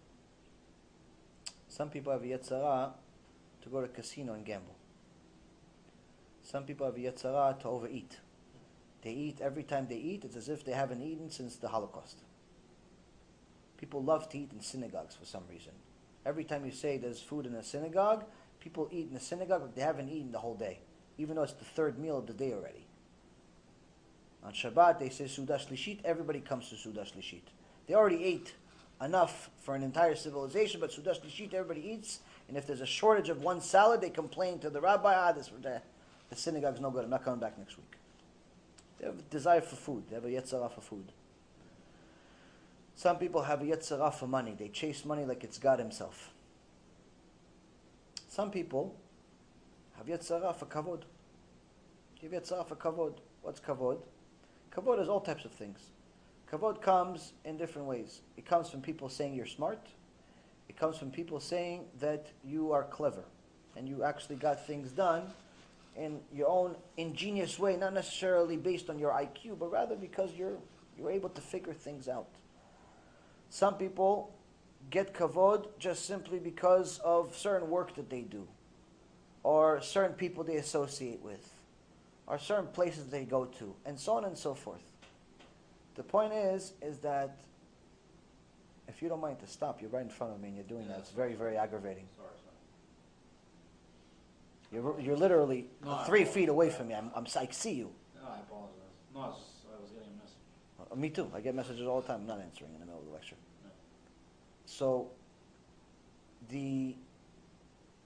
Some 1.68 1.88
people 1.88 2.12
have 2.12 2.22
a 2.22 2.26
Yetzer 2.26 2.60
Hara 2.60 2.90
to 3.62 3.68
go 3.70 3.78
to 3.80 3.86
a 3.86 3.88
casino 3.88 4.34
and 4.34 4.44
gamble. 4.44 4.76
Some 6.42 6.64
people 6.64 6.84
have 6.84 6.96
a 6.96 6.98
Yetzer 6.98 7.32
Hara 7.32 7.56
to 7.62 7.68
overeat. 7.68 8.18
They 9.00 9.12
eat 9.12 9.40
every 9.40 9.62
time 9.62 9.86
they 9.88 9.96
eat, 9.96 10.26
it's 10.26 10.36
as 10.36 10.50
if 10.50 10.66
they 10.66 10.72
haven't 10.72 11.00
eaten 11.00 11.30
since 11.30 11.56
the 11.56 11.68
Holocaust. 11.68 12.18
People 13.78 14.04
love 14.04 14.28
to 14.28 14.38
eat 14.38 14.50
in 14.52 14.60
synagogues 14.60 15.16
for 15.16 15.24
some 15.24 15.44
reason. 15.48 15.72
Every 16.26 16.44
time 16.44 16.66
you 16.66 16.72
say 16.72 16.98
there's 16.98 17.22
food 17.22 17.46
in 17.46 17.54
a 17.54 17.62
synagogue, 17.62 18.26
people 18.60 18.88
eat 18.90 19.08
in 19.08 19.14
the 19.14 19.20
synagogue, 19.20 19.62
but 19.62 19.74
they 19.74 19.82
haven't 19.82 20.08
eaten 20.08 20.32
the 20.32 20.38
whole 20.38 20.54
day, 20.54 20.80
even 21.16 21.36
though 21.36 21.42
it's 21.42 21.52
the 21.52 21.64
third 21.64 21.98
meal 21.98 22.18
of 22.18 22.26
the 22.26 22.32
day 22.32 22.52
already. 22.52 22.86
On 24.44 24.52
Shabbat, 24.52 24.98
they 24.98 25.08
say 25.08 25.24
Seudah 25.24 25.58
Shlishit, 25.58 25.98
everybody 26.04 26.40
comes 26.40 26.68
to 26.70 26.76
Seudah 26.76 27.04
Shlishit. 27.12 27.42
They 27.86 27.94
already 27.94 28.24
ate 28.24 28.54
enough 29.02 29.50
for 29.60 29.74
an 29.74 29.82
entire 29.82 30.14
civilization, 30.14 30.80
but 30.80 30.90
Seudah 30.90 31.20
Shlishit, 31.20 31.54
everybody 31.54 31.88
eats, 31.88 32.20
and 32.48 32.56
if 32.56 32.66
there's 32.66 32.80
a 32.80 32.86
shortage 32.86 33.28
of 33.28 33.42
one 33.42 33.60
salad, 33.60 34.00
they 34.00 34.10
complain 34.10 34.58
to 34.60 34.70
the 34.70 34.80
rabbi, 34.80 35.14
ah, 35.14 35.32
this, 35.32 35.50
the, 35.62 35.82
the 36.30 36.36
synagogue's 36.36 36.80
no 36.80 36.90
good, 36.90 37.04
I'm 37.04 37.10
not 37.10 37.24
coming 37.24 37.40
back 37.40 37.58
next 37.58 37.76
week. 37.76 37.96
They 38.98 39.06
have 39.06 39.18
a 39.18 39.22
desire 39.22 39.60
for 39.60 39.76
food, 39.76 40.04
they 40.08 40.14
have 40.14 40.24
a 40.24 40.28
Yetzer 40.28 40.52
Hara 40.52 40.68
for 40.68 40.80
food. 40.80 41.12
Some 42.94 43.18
people 43.18 43.42
have 43.42 43.60
a 43.60 43.64
Yetzer 43.64 43.98
Hara 43.98 44.10
for 44.10 44.26
money, 44.26 44.54
they 44.58 44.68
chase 44.68 45.04
money 45.04 45.24
like 45.24 45.44
it's 45.44 45.58
God 45.58 45.78
Himself. 45.78 46.32
Some 48.38 48.52
people 48.52 48.94
have 49.96 50.06
Yetzer 50.06 50.40
Hara 50.40 50.54
for 50.54 50.66
kavod. 50.66 51.02
Give 52.20 52.30
Yetzer 52.30 52.50
Hara 52.50 52.62
for 52.62 52.76
kavod. 52.76 53.14
What's 53.42 53.58
kavod? 53.58 53.98
Kavod 54.70 55.02
is 55.02 55.08
all 55.08 55.18
types 55.18 55.44
of 55.44 55.50
things. 55.50 55.90
Kavod 56.48 56.80
comes 56.80 57.32
in 57.44 57.56
different 57.56 57.88
ways. 57.88 58.20
It 58.36 58.46
comes 58.46 58.70
from 58.70 58.80
people 58.80 59.08
saying 59.08 59.34
you're 59.34 59.44
smart. 59.44 59.84
It 60.68 60.76
comes 60.76 60.96
from 60.96 61.10
people 61.10 61.40
saying 61.40 61.86
that 61.98 62.28
you 62.44 62.70
are 62.70 62.84
clever 62.84 63.24
and 63.76 63.88
you 63.88 64.04
actually 64.04 64.36
got 64.36 64.64
things 64.64 64.92
done 64.92 65.24
in 65.96 66.20
your 66.32 66.46
own 66.46 66.76
ingenious 66.96 67.58
way, 67.58 67.76
not 67.76 67.92
necessarily 67.92 68.56
based 68.56 68.88
on 68.88 69.00
your 69.00 69.10
IQ, 69.10 69.58
but 69.58 69.72
rather 69.72 69.96
because 69.96 70.30
you're 70.34 70.58
you're 70.96 71.10
able 71.10 71.30
to 71.30 71.40
figure 71.40 71.74
things 71.74 72.06
out. 72.06 72.28
Some 73.50 73.74
people 73.74 74.32
get 74.90 75.14
kavod 75.14 75.66
just 75.78 76.06
simply 76.06 76.38
because 76.38 76.98
of 77.00 77.36
certain 77.36 77.68
work 77.70 77.94
that 77.96 78.08
they 78.10 78.22
do, 78.22 78.46
or 79.42 79.80
certain 79.80 80.14
people 80.14 80.44
they 80.44 80.56
associate 80.56 81.20
with, 81.22 81.52
or 82.26 82.38
certain 82.38 82.68
places 82.68 83.06
they 83.06 83.24
go 83.24 83.44
to, 83.44 83.74
and 83.84 83.98
so 83.98 84.12
on 84.14 84.24
and 84.24 84.36
so 84.36 84.54
forth. 84.54 84.82
The 85.94 86.02
point 86.02 86.32
is, 86.32 86.72
is 86.80 86.98
that 86.98 87.38
if 88.86 89.02
you 89.02 89.08
don't 89.08 89.20
mind 89.20 89.40
to 89.40 89.46
stop, 89.46 89.80
you're 89.80 89.90
right 89.90 90.02
in 90.02 90.08
front 90.08 90.32
of 90.32 90.40
me 90.40 90.48
and 90.48 90.56
you're 90.56 90.64
doing 90.66 90.82
Yeah, 90.86 90.92
that. 90.92 90.98
It's 91.00 91.10
very, 91.10 91.34
very 91.34 91.56
aggravating. 91.56 92.06
Sorry, 92.16 92.28
sorry. 94.70 94.82
You're, 94.82 95.00
you're 95.00 95.16
literally 95.16 95.66
No, 95.84 95.98
three 96.06 96.24
feet 96.24 96.48
away 96.48 96.70
from 96.70 96.88
me. 96.88 96.94
I'm, 96.94 97.10
I'm, 97.14 97.26
I 97.36 97.48
see 97.50 97.72
you. 97.72 97.90
No, 98.16 98.28
I 98.28 98.38
apologize. 98.38 98.74
No, 99.14 99.20
I 99.20 99.26
was, 99.26 99.36
I 99.76 99.80
was 99.82 99.90
getting 99.90 100.08
a 100.08 100.16
message. 100.22 100.92
Uh, 100.92 100.94
me 100.96 101.10
too. 101.10 101.30
I 101.34 101.40
get 101.40 101.54
messages 101.54 101.86
all 101.86 102.00
the 102.00 102.06
time. 102.06 102.20
I'm 102.22 102.26
not 102.26 102.40
answering 102.40 102.72
in 102.74 102.80
the 102.80 102.86
middle 102.86 103.00
of 103.00 103.06
the 103.06 103.12
lecture. 103.12 103.36
So, 104.70 105.08
the 106.50 106.94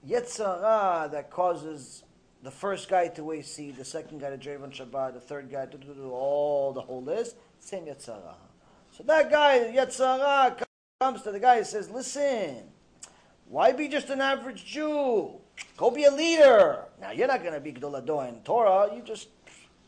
Yetzer 0.07 0.61
Hara 0.61 1.09
that 1.11 1.29
causes 1.29 2.03
the 2.41 2.49
first 2.49 2.87
guy 2.87 3.09
to 3.09 3.23
waste 3.25 3.53
seed, 3.53 3.75
the 3.75 3.83
second 3.83 4.21
guy 4.21 4.29
to 4.29 4.37
drive 4.37 4.63
on 4.63 4.71
Shabbat, 4.71 5.13
the 5.13 5.19
third 5.19 5.51
guy 5.51 5.65
to 5.65 5.77
do 5.77 6.11
all 6.11 6.71
the 6.71 6.79
whole 6.79 7.03
list, 7.03 7.35
same 7.59 7.83
Yetzer 7.83 8.13
Hara. 8.13 8.35
So 8.91 9.03
that 9.03 9.29
guy, 9.29 9.73
Yetzer 9.75 10.17
Hara, 10.17 10.55
comes 11.01 11.21
to 11.23 11.31
the 11.33 11.39
guy 11.39 11.57
and 11.57 11.67
says, 11.67 11.89
listen, 11.89 12.63
why 13.49 13.73
be 13.73 13.89
just 13.89 14.09
an 14.09 14.21
average 14.21 14.63
Jew? 14.63 15.31
Go 15.75 15.91
be 15.91 16.05
a 16.05 16.11
leader. 16.11 16.85
Now, 17.01 17.11
you're 17.11 17.27
not 17.27 17.41
going 17.41 17.55
to 17.55 17.59
be 17.59 17.73
Gadol 17.73 18.01
HaDor 18.01 18.29
in 18.29 18.35
Torah. 18.39 18.89
You 18.95 19.01
just 19.01 19.27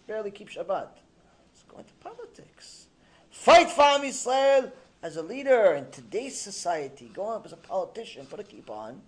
barely 0.07 0.29
keep 0.29 0.49
Shabbat. 0.49 0.89
Let's 0.89 1.63
go 1.69 1.77
into 1.77 1.93
politics. 2.01 2.87
Fight 3.31 3.69
for 3.69 3.83
Am 3.83 4.01
Yisrael 4.01 4.71
as 5.05 5.17
a 5.17 5.21
leader 5.21 5.75
in 5.75 5.87
today's 5.91 6.35
society. 6.35 7.11
Go 7.13 7.29
up 7.29 7.45
as 7.45 7.53
a 7.53 7.57
politician, 7.57 8.25
put 8.25 8.39
a 8.39 8.43
kippah 8.43 8.71
on, 8.71 9.01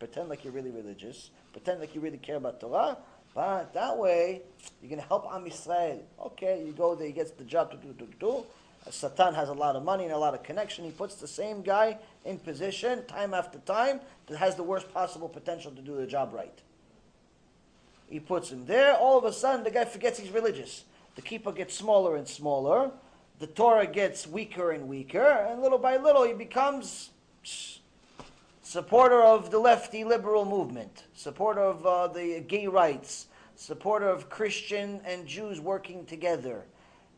pretend 0.00 0.28
like 0.28 0.42
you're 0.42 0.52
really 0.52 0.72
religious, 0.72 1.30
pretend 1.52 1.78
like 1.78 1.94
you 1.94 2.00
really 2.00 2.18
care 2.18 2.34
about 2.34 2.58
Torah, 2.58 2.98
but 3.36 3.72
that 3.72 3.96
way 3.96 4.42
you're 4.82 4.88
going 4.88 5.00
to 5.00 5.06
help 5.06 5.32
Am 5.32 5.44
Yisrael. 5.44 6.00
Okay, 6.20 6.64
you 6.66 6.72
go 6.72 6.96
there, 6.96 7.06
he 7.06 7.12
gets 7.12 7.30
the 7.30 7.44
job 7.44 7.70
to 7.70 7.76
do, 7.76 7.92
do, 7.92 8.08
do, 8.18 8.44
Satan 8.90 9.32
has 9.32 9.48
a 9.48 9.52
lot 9.52 9.76
of 9.76 9.84
money 9.84 10.02
and 10.02 10.12
a 10.12 10.18
lot 10.18 10.34
of 10.34 10.42
connection. 10.42 10.84
He 10.84 10.90
puts 10.90 11.14
the 11.14 11.28
same 11.28 11.62
guy 11.62 11.98
in 12.24 12.40
position 12.40 13.06
time 13.06 13.32
after 13.32 13.60
time 13.60 14.00
that 14.26 14.38
has 14.38 14.56
the 14.56 14.64
worst 14.64 14.92
possible 14.92 15.28
potential 15.28 15.70
to 15.70 15.82
do 15.82 15.94
the 15.94 16.06
job 16.06 16.34
right. 16.34 16.62
He 18.08 18.18
puts 18.18 18.50
him 18.50 18.66
there. 18.66 18.96
All 18.96 19.16
of 19.18 19.24
a 19.24 19.32
sudden, 19.32 19.62
the 19.62 19.70
guy 19.70 19.84
forgets 19.84 20.18
he's 20.18 20.30
religious. 20.30 20.82
The 21.14 21.22
keeper 21.22 21.52
gets 21.52 21.74
smaller 21.74 22.16
and 22.16 22.26
smaller. 22.26 22.90
The 23.44 23.52
Torah 23.52 23.86
gets 23.86 24.26
weaker 24.26 24.70
and 24.70 24.88
weaker. 24.88 25.20
And 25.20 25.60
little 25.60 25.76
by 25.76 25.98
little, 25.98 26.22
he 26.24 26.32
becomes 26.32 27.10
supporter 28.62 29.22
of 29.22 29.50
the 29.50 29.58
lefty 29.58 30.02
liberal 30.02 30.46
movement, 30.46 31.04
supporter 31.12 31.60
of 31.60 31.84
uh, 31.84 32.06
the 32.06 32.40
gay 32.40 32.66
rights, 32.66 33.26
supporter 33.54 34.08
of 34.08 34.30
Christian 34.30 35.02
and 35.04 35.26
Jews 35.26 35.60
working 35.60 36.06
together, 36.06 36.64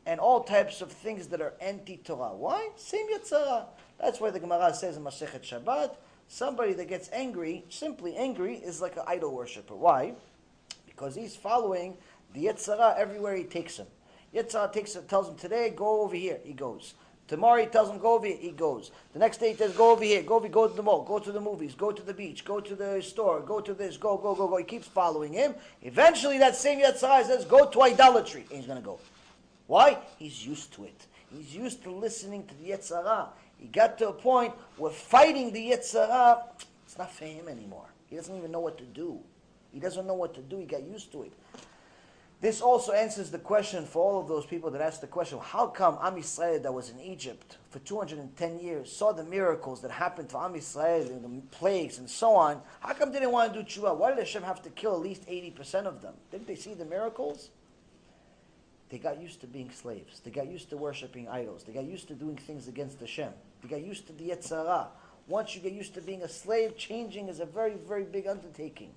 and 0.05 0.19
all 0.19 0.43
types 0.43 0.81
of 0.81 0.91
things 0.91 1.29
that 1.29 1.41
are 1.41 1.55
anti-Torah. 1.61 2.35
Why? 2.35 2.71
Same 2.75 3.07
Yetzer 3.09 3.47
Hara. 3.47 3.67
That's 4.01 4.21
why 4.21 4.31
the 4.31 4.41
Gemara 4.41 4.75
says 4.75 4.97
in 4.97 5.05
Masechet 5.05 5.43
Shabbat, 5.43 5.95
somebody 6.27 6.73
that 6.73 6.89
gets 6.89 7.09
angry, 7.13 7.65
simply 7.69 8.17
angry, 8.17 8.57
is 8.57 8.81
like 8.81 8.97
an 8.97 9.05
idol 9.07 9.33
worshiper. 9.33 9.77
Why? 9.77 10.15
Because 10.87 11.15
he's 11.15 11.37
following 11.37 11.97
the 12.35 12.47
Yetzer 12.47 12.77
Hara 12.77 12.97
everywhere 12.99 13.37
he 13.37 13.45
takes 13.45 13.77
him. 13.77 13.87
Yetzer 14.35 14.53
Hara 14.53 14.73
takes 14.73 14.97
tells 15.09 15.29
him 15.29 15.37
today, 15.37 15.73
go 15.75 16.03
over 16.03 16.15
here. 16.15 16.39
He 16.45 16.53
goes. 16.53 16.95
Tomorrow 17.29 17.63
he 17.63 17.67
tells 17.67 17.91
him 17.91 17.99
go 17.99 18.15
over 18.15 18.27
here. 18.27 18.37
He 18.37 18.51
goes. 18.53 18.93
The 19.13 19.19
next 19.19 19.39
day 19.39 19.51
he 19.51 19.57
says 19.57 19.73
go 19.73 19.91
over 19.91 20.05
here. 20.05 20.23
Go 20.23 20.37
over, 20.37 20.49
go 20.49 20.69
to 20.69 20.75
the 20.75 20.83
mall. 20.83 21.03
Go 21.03 21.19
to 21.19 21.33
the 21.33 21.41
movies. 21.41 21.75
Go 21.75 21.91
to 21.91 22.03
the 22.03 22.15
beach. 22.15 22.45
Go 22.45 22.61
to 22.61 22.75
the 22.77 23.03
store. 23.03 23.41
Go 23.41 23.61
to 23.61 23.75
this. 23.75 23.97
Go 23.97 24.17
go 24.17 24.35
go 24.35 24.47
go. 24.47 24.57
He 24.59 24.65
keeps 24.65 24.87
following 24.87 25.33
him. 25.33 25.55
Eventually 25.83 26.39
that 26.39 26.55
same 26.55 26.81
Yetzer 26.81 27.09
Hara 27.09 27.25
says 27.25 27.45
go 27.45 27.67
to 27.67 27.83
idolatry. 27.83 28.45
And 28.51 28.59
he's 28.59 28.67
going 28.67 28.79
to 28.79 28.85
go. 28.85 29.01
Why? 29.67 29.99
He's 30.19 30.47
used 30.47 30.73
to 30.75 30.85
it. 30.85 31.07
He's 31.35 31.55
used 31.55 31.83
to 31.83 31.91
listening 31.91 32.47
to 32.47 32.55
the 32.55 32.71
Yetzer 32.71 33.03
Hara. 33.03 33.29
He 33.59 33.67
got 33.67 33.99
to 33.99 34.11
a 34.11 34.13
point 34.13 34.53
where 34.77 34.93
fighting 34.93 35.53
the 35.53 35.71
Yetzer 35.71 36.07
Hara, 36.07 36.45
it's 36.85 36.97
not 36.97 37.11
for 37.11 37.25
him 37.25 37.49
anymore. 37.49 37.87
He 38.09 38.15
doesn't 38.15 38.37
even 38.37 38.53
know 38.53 38.61
what 38.61 38.79
to 38.79 38.85
do. 38.85 39.19
He 39.73 39.81
doesn't 39.81 40.07
know 40.07 40.15
what 40.15 40.35
to 40.35 40.41
do. 40.41 40.59
He 40.59 40.65
got 40.65 40.85
used 40.85 41.11
to 41.13 41.25
it. 41.25 41.33
This 42.41 42.61
also 42.61 42.93
answers 42.93 43.31
the 43.31 43.39
question 43.39 43.87
for 43.87 44.03
all 44.03 44.21
of 44.21 44.29
those 44.29 44.45
people 44.45 44.71
that 44.71 44.83
asked 44.83 45.01
the 45.01 45.07
question: 45.07 45.39
How 45.43 45.69
come 45.69 45.99
Am 46.03 46.17
Yisrael 46.17 46.63
that 46.63 46.73
was 46.73 46.91
in 46.91 47.01
Egypt 47.01 47.57
for 47.71 47.79
210 47.79 48.59
years 48.59 48.93
saw 48.93 49.13
the 49.13 49.25
miracles 49.25 49.81
that 49.81 49.91
happened 49.91 50.29
to 50.31 50.39
Am 50.39 50.53
Yisrael 50.53 51.09
and 51.09 51.25
the 51.25 51.47
plagues 51.57 51.99
and 51.99 52.09
so 52.09 52.35
on? 52.35 52.61
How 52.81 52.93
come 52.93 53.11
they 53.11 53.21
didn't 53.21 53.33
want 53.33 53.55
to 53.55 53.63
do 53.63 53.65
tshuva? 53.65 53.97
Why 53.97 54.11
did 54.11 54.19
Hashem 54.19 54.43
have 54.43 54.63
to 54.63 54.71
kill 54.71 54.93
at 54.93 55.01
least 55.01 55.27
80% 55.27 55.87
of 55.87 56.03
them? 56.03 56.15
Didn't 56.31 56.47
they 56.47 56.57
see 56.57 56.75
the 56.75 56.85
miracles? 56.85 57.49
They 58.91 58.99
got 58.99 59.21
used 59.21 59.41
to 59.41 59.47
being 59.47 59.71
slaves. 59.71 60.21
They 60.21 60.31
got 60.31 60.47
used 60.47 60.69
to 60.71 60.77
worshiping 60.77 61.29
idols. 61.29 61.65
They 61.65 61.73
got 61.73 61.85
used 61.85 62.07
to 62.09 62.15
doing 62.15 62.37
things 62.37 62.69
against 62.69 63.01
Hashem. 63.01 63.33
They 63.63 63.69
got 63.69 63.83
used 63.83 64.07
to 64.09 64.13
the 64.13 64.29
Yetzer 64.29 64.63
Hara. 64.63 64.89
Once 65.27 65.57
you 65.57 65.61
get 65.61 65.73
used 65.73 65.95
to 65.95 66.01
being 66.01 66.23
a 66.23 66.29
slave, 66.29 66.77
changing 66.77 67.29
is 67.29 67.41
a 67.41 67.47
very, 67.47 67.75
very 67.75 68.05
big 68.05 68.29
undertaking. 68.29 68.93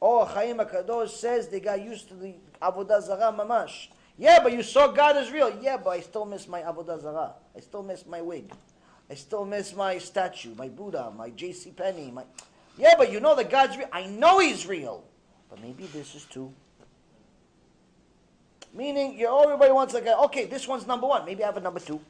Oh, 0.00 0.24
Chaim 0.24 0.58
HaKadosh 0.58 1.10
says 1.10 1.48
they 1.48 1.60
got 1.60 1.82
used 1.82 2.08
to 2.08 2.14
the 2.14 2.34
Avodah 2.62 3.02
Zarah 3.02 3.32
mamash. 3.36 3.88
Yeah, 4.16 4.40
but 4.42 4.52
you 4.52 4.62
saw 4.62 4.88
God 4.88 5.16
is 5.16 5.30
real. 5.30 5.56
Yeah, 5.60 5.76
but 5.76 5.90
I 5.90 6.00
still 6.00 6.24
miss 6.24 6.48
my 6.48 6.62
Avodah 6.62 7.00
Zarah. 7.00 7.34
I 7.56 7.60
still 7.60 7.82
miss 7.82 8.06
my 8.06 8.20
wig. 8.20 8.52
I 9.10 9.14
still 9.14 9.44
miss 9.44 9.74
my 9.74 9.98
statue, 9.98 10.54
my 10.54 10.68
Buddha, 10.68 11.12
my 11.16 11.30
J.C. 11.30 11.70
Penney. 11.70 12.10
My... 12.10 12.24
Yeah, 12.76 12.94
but 12.96 13.10
you 13.10 13.20
know 13.20 13.34
that 13.34 13.50
God's 13.50 13.76
real. 13.76 13.88
I 13.92 14.06
know 14.06 14.38
He's 14.38 14.66
real. 14.66 15.04
But 15.48 15.62
maybe 15.62 15.86
this 15.86 16.14
is 16.14 16.24
too. 16.24 16.52
Meaning, 18.74 19.18
you 19.18 19.42
everybody 19.42 19.72
wants 19.72 19.94
like, 19.94 20.06
a, 20.06 20.18
okay, 20.24 20.44
this 20.44 20.68
one's 20.68 20.86
number 20.86 21.06
one. 21.06 21.24
Maybe 21.24 21.42
I 21.42 21.46
have 21.46 21.56
a 21.56 21.60
number 21.60 21.80
two. 21.80 22.00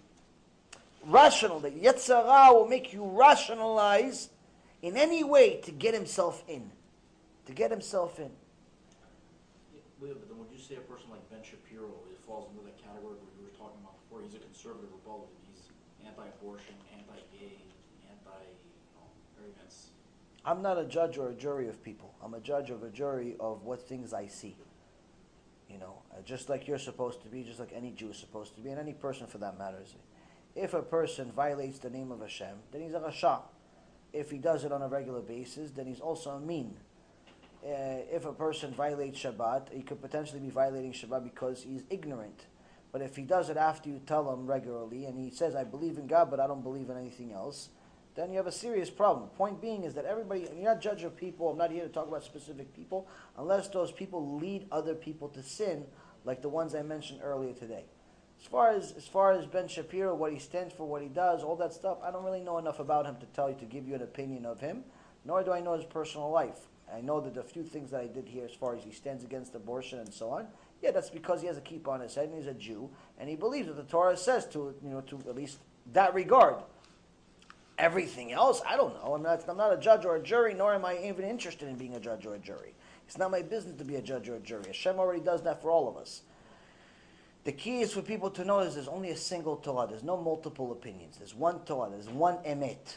Rational. 1.07 1.61
The 1.61 1.71
Yetzer 1.71 2.27
Hara 2.27 2.53
will 2.53 2.67
make 2.67 2.93
you 2.93 3.05
rationalize 3.05 4.31
in 4.83 4.97
any 4.97 5.23
way 5.23 5.61
to 5.61 5.71
get 5.71 5.95
himself 5.95 6.43
in. 6.49 6.71
To 7.49 7.55
get 7.55 7.71
himself 7.71 8.19
in. 8.19 8.29
Yeah, 10.05 10.13
but 10.13 10.29
then 10.29 10.37
would 10.37 10.53
you 10.53 10.61
say 10.61 10.77
a 10.77 10.85
person 10.85 11.09
like 11.09 11.25
Ben 11.31 11.41
Shapiro 11.43 11.89
falls 12.27 12.53
into 12.53 12.63
that 12.69 12.77
category 12.77 13.17
where 13.17 13.33
you 13.41 13.49
were 13.49 13.57
talking 13.57 13.81
about 13.81 13.97
before? 14.05 14.21
He's 14.21 14.37
a 14.37 14.45
conservative 14.45 14.93
Republican. 14.93 15.33
He's 15.49 15.65
anti-abortion, 16.05 16.77
anti-gay, 16.93 17.57
anti, 18.05 18.45
you 18.53 18.93
know, 19.01 19.09
very 19.41 19.49
against. 19.57 19.97
I'm 20.45 20.61
not 20.61 20.77
a 20.77 20.85
judge 20.85 21.17
or 21.17 21.31
a 21.31 21.35
jury 21.35 21.69
of 21.69 21.83
people. 21.83 22.13
I'm 22.23 22.35
a 22.35 22.41
judge 22.41 22.69
of 22.69 22.83
a 22.83 22.91
jury 22.91 23.35
of 23.41 23.65
what 23.65 23.81
things 23.81 24.13
I 24.13 24.27
see. 24.27 24.55
You 25.71 25.79
know, 25.79 26.03
uh, 26.13 26.21
just 26.27 26.51
like 26.51 26.69
you're 26.69 26.77
supposed 26.77 27.23
to 27.23 27.29
be, 27.29 27.45
just 27.45 27.61
like 27.61 27.73
any 27.75 27.93
Jew 27.93 28.11
is 28.11 28.19
supposed 28.19 28.57
to 28.57 28.61
be, 28.61 28.69
and 28.69 28.79
any 28.79 28.93
person 28.93 29.27
for 29.27 29.39
that 29.39 29.59
matter 29.59 29.79
is. 29.83 29.95
If 30.55 30.75
a 30.75 30.83
person 30.83 31.33
violates 31.33 31.79
the 31.79 31.89
name 31.89 32.13
of 32.13 32.21
Hashem, 32.21 32.57
then 32.73 32.83
he's 32.83 32.93
a 32.93 33.01
rasha. 33.01 33.41
If 34.13 34.31
he 34.31 34.37
does 34.37 34.65
it 34.65 34.73
on 34.73 34.83
a 34.83 34.89
regular 34.89 35.23
basis, 35.23 35.71
then 35.71 35.87
he's 35.87 36.01
also 36.01 36.33
a 36.33 36.41
mean. 36.41 36.77
Uh, 37.65 38.07
if 38.11 38.25
a 38.25 38.33
person 38.33 38.73
violates 38.73 39.19
Shabbat, 39.19 39.73
he 39.73 39.83
could 39.83 40.01
potentially 40.01 40.41
be 40.41 40.51
violating 40.51 40.93
Shabbat 40.93 41.25
because 41.25 41.65
he's 41.65 41.83
ignorant. 41.91 42.47
But 42.93 43.03
if 43.03 43.17
he 43.17 43.23
does 43.23 43.51
it 43.51 43.57
after 43.57 43.89
you 43.89 44.01
tell 44.07 44.33
him 44.33 44.47
regularly, 44.47 45.05
and 45.07 45.19
he 45.19 45.31
says, 45.31 45.55
"I 45.55 45.65
believe 45.65 45.99
in 45.99 46.07
God, 46.07 46.31
but 46.31 46.41
I 46.41 46.47
don't 46.47 46.63
believe 46.63 46.89
in 46.89 46.97
anything 46.97 47.33
else," 47.33 47.71
then 48.15 48.31
you 48.31 48.37
have 48.37 48.47
a 48.47 48.53
serious 48.53 48.91
problem. 48.91 49.29
Point 49.31 49.61
being 49.61 49.85
is 49.85 49.95
that 49.95 50.05
everybody, 50.05 50.49
you're 50.55 50.73
not 50.73 50.81
judge 50.81 51.03
of 51.03 51.17
people. 51.17 51.51
I'm 51.51 51.59
not 51.59 51.71
here 51.71 51.83
to 51.83 51.89
talk 51.89 52.09
about 52.09 52.23
specific 52.23 52.73
people, 52.75 53.07
unless 53.37 53.69
those 53.69 53.93
people 53.93 54.37
lead 54.37 54.67
other 54.73 54.95
people 54.95 55.29
to 55.31 55.43
sin, 55.43 55.87
like 56.25 56.43
the 56.43 56.49
ones 56.49 56.75
I 56.75 56.83
mentioned 56.83 57.21
earlier 57.23 57.53
today. 57.53 57.85
As 58.41 58.47
far 58.47 58.71
as 58.71 58.93
as 58.93 59.07
far 59.07 59.33
as 59.33 59.47
Ben 59.47 59.67
Shapiro, 59.67 60.15
what 60.15 60.33
he 60.33 60.39
stands 60.39 60.73
for, 60.73 60.87
what 60.87 61.03
he 61.03 61.09
does, 61.09 61.43
all 61.43 61.57
that 61.57 61.73
stuff, 61.73 61.99
I 62.03 62.13
don't 62.13 62.25
really 62.25 62.41
know 62.41 62.59
enough 62.59 62.79
about 62.79 63.05
him 63.05 63.17
to 63.17 63.27
tell 63.27 63.51
you 63.51 63.57
to 63.57 63.65
give 63.65 63.87
you 63.89 63.97
an 63.97 64.03
opinion 64.03 64.47
of 64.47 64.61
him. 64.61 64.85
Nor 65.25 65.43
do 65.43 65.53
I 65.53 65.61
know 65.61 65.75
his 65.75 65.85
personal 65.85 66.31
life. 66.31 66.69
I 66.95 67.01
know 67.01 67.21
that 67.21 67.35
the 67.35 67.43
few 67.43 67.63
things 67.63 67.91
that 67.91 68.01
I 68.01 68.07
did 68.07 68.29
here, 68.29 68.45
as 68.45 68.55
far 68.55 68.75
as 68.75 68.83
he 68.83 68.93
stands 68.93 69.25
against 69.25 69.55
abortion 69.55 69.99
and 69.99 70.13
so 70.13 70.31
on, 70.31 70.47
yeah, 70.83 70.91
that's 70.91 71.11
because 71.11 71.41
he 71.41 71.47
has 71.47 71.57
a 71.57 71.61
kippah 71.61 71.89
on 71.89 72.01
his 72.01 72.15
head 72.15 72.29
and 72.29 72.39
he's 72.39 72.47
a 72.47 72.55
Jew 72.55 72.89
and 73.19 73.29
he 73.29 73.37
believes 73.37 73.69
what 73.69 73.77
the 73.77 73.83
Torah 73.83 74.17
says 74.17 74.47
to 74.49 74.75
you 74.83 74.91
know 74.91 75.01
to 75.03 75.19
at 75.29 75.35
least 75.35 75.59
that 75.93 76.15
regard. 76.15 76.57
Everything 77.79 78.33
else, 78.33 78.61
I 78.69 78.77
don't 78.77 78.95
know. 78.95 79.15
I'm 79.15 79.23
not, 79.23 79.49
I'm 79.49 79.57
not 79.57 79.73
a 79.73 79.77
judge 79.77 80.05
or 80.05 80.17
a 80.17 80.23
jury, 80.23 80.53
nor 80.53 80.75
am 80.75 80.85
I 80.85 80.99
even 80.99 81.25
interested 81.25 81.69
in 81.69 81.77
being 81.77 81.95
a 81.95 82.01
judge 82.01 82.27
or 82.27 82.35
a 82.35 82.39
jury. 82.39 82.75
It's 83.07 83.17
not 83.17 83.31
my 83.31 83.41
business 83.41 83.77
to 83.77 83.85
be 83.85 83.95
a 83.97 84.03
judge 84.03 84.29
or 84.29 84.35
a 84.35 84.41
jury. 84.41 84.65
Hashem 84.67 84.99
already 84.99 85.21
does 85.21 85.43
that 85.45 85.63
for 85.63 85.71
all 85.71 85.89
of 85.89 85.97
us. 85.97 86.23
The 87.45 87.53
key 87.53 87.81
is 87.81 87.93
for 87.95 88.03
people 88.03 88.31
to 88.33 88.45
know 88.45 88.61
is 88.61 88.75
there's 88.75 88.89
only 88.89 89.11
a 89.11 89.17
single 89.17 89.57
Torah. 89.57 89.87
There's 89.89 90.03
no 90.03 90.17
multiple 90.17 90.73
opinions. 90.73 91.17
There's 91.19 91.35
one 91.35 91.61
Torah. 91.61 91.89
There's 91.91 92.09
one 92.09 92.39
emet. 92.39 92.97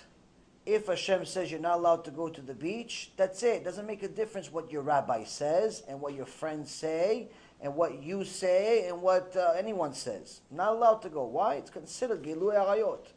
If 0.66 0.88
Hashem 0.88 1.26
says 1.26 1.50
you're 1.50 1.60
not 1.60 1.78
allowed 1.78 2.06
to 2.06 2.12
go 2.12 2.30
to 2.30 2.42
the 2.42 2.54
beach, 2.54 3.12
that's 3.18 3.42
it. 3.42 3.58
It 3.58 3.64
doesn't 3.64 3.88
make 3.88 4.04
a 4.04 4.08
difference 4.08 4.52
what 4.52 4.72
your 4.72 4.84
rabbi 4.84 5.24
says 5.24 5.84
and 5.88 6.00
what 6.00 6.14
your 6.14 6.28
friends 6.28 6.70
say 6.70 7.30
and 7.62 7.76
what 7.76 8.04
you 8.04 8.24
say 8.24 8.88
and 8.88 9.02
what 9.02 9.36
uh, 9.36 9.54
anyone 9.58 9.94
says. 9.94 10.42
Not 10.52 10.74
allowed 10.74 11.02
to 11.02 11.10
go. 11.10 11.26
Why? 11.26 11.56
It's 11.56 11.72
considered 11.72 12.24
Gilui 12.24 12.56
Arayot. 12.56 13.08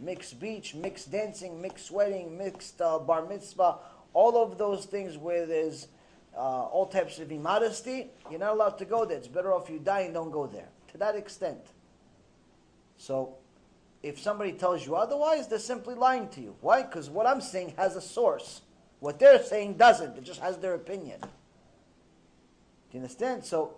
Mixed 0.00 0.40
beach, 0.40 0.74
mixed 0.74 1.12
dancing, 1.12 1.60
mixed 1.60 1.90
wedding, 1.90 2.36
mixed 2.36 2.80
uh, 2.80 2.98
bar 2.98 3.26
mitzvah, 3.26 3.76
all 4.12 4.42
of 4.42 4.58
those 4.58 4.86
things 4.86 5.16
where 5.16 5.46
there's 5.46 5.88
uh, 6.36 6.40
all 6.40 6.86
types 6.86 7.18
of 7.18 7.30
immodesty, 7.30 8.08
you're 8.30 8.40
not 8.40 8.52
allowed 8.52 8.78
to 8.78 8.84
go 8.84 9.04
there. 9.04 9.18
It's 9.18 9.28
better 9.28 9.52
off 9.52 9.68
you 9.68 9.78
die 9.78 10.00
and 10.00 10.14
don't 10.14 10.30
go 10.30 10.46
there. 10.46 10.68
To 10.92 10.98
that 10.98 11.16
extent. 11.16 11.60
So, 12.98 13.36
if 14.02 14.18
somebody 14.18 14.52
tells 14.52 14.86
you 14.86 14.96
otherwise, 14.96 15.46
they're 15.48 15.58
simply 15.58 15.94
lying 15.94 16.28
to 16.30 16.40
you. 16.40 16.56
Why? 16.60 16.82
Because 16.82 17.10
what 17.10 17.26
I'm 17.26 17.40
saying 17.40 17.74
has 17.76 17.96
a 17.96 18.00
source. 18.00 18.62
What 19.00 19.18
they're 19.18 19.42
saying 19.42 19.74
doesn't. 19.74 20.16
It 20.16 20.24
just 20.24 20.40
has 20.40 20.56
their 20.58 20.74
opinion. 20.74 21.20
Do 21.20 21.28
you 22.92 23.00
understand? 23.00 23.44
So, 23.44 23.74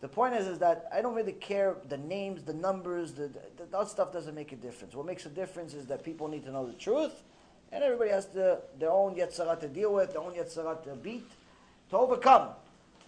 the 0.00 0.08
point 0.08 0.34
is, 0.34 0.46
is 0.46 0.58
that 0.58 0.88
I 0.92 1.00
don't 1.00 1.14
really 1.14 1.32
care 1.32 1.76
the 1.88 1.96
names, 1.96 2.42
the 2.42 2.52
numbers, 2.52 3.12
the, 3.12 3.28
the, 3.28 3.64
that 3.70 3.88
stuff 3.88 4.12
doesn't 4.12 4.34
make 4.34 4.52
a 4.52 4.56
difference. 4.56 4.94
What 4.94 5.06
makes 5.06 5.24
a 5.24 5.30
difference 5.30 5.72
is 5.72 5.86
that 5.86 6.04
people 6.04 6.28
need 6.28 6.44
to 6.44 6.52
know 6.52 6.66
the 6.66 6.74
truth, 6.74 7.22
and 7.72 7.82
everybody 7.82 8.10
has 8.10 8.26
to, 8.26 8.58
their 8.78 8.90
own 8.90 9.14
Yetzer 9.14 9.44
Hara 9.46 9.56
to 9.56 9.68
deal 9.68 9.94
with, 9.94 10.12
their 10.12 10.20
own 10.20 10.32
Yetzer 10.32 10.62
Hara 10.62 10.78
to 10.84 10.94
beat, 10.96 11.28
to 11.90 11.96
overcome 11.96 12.50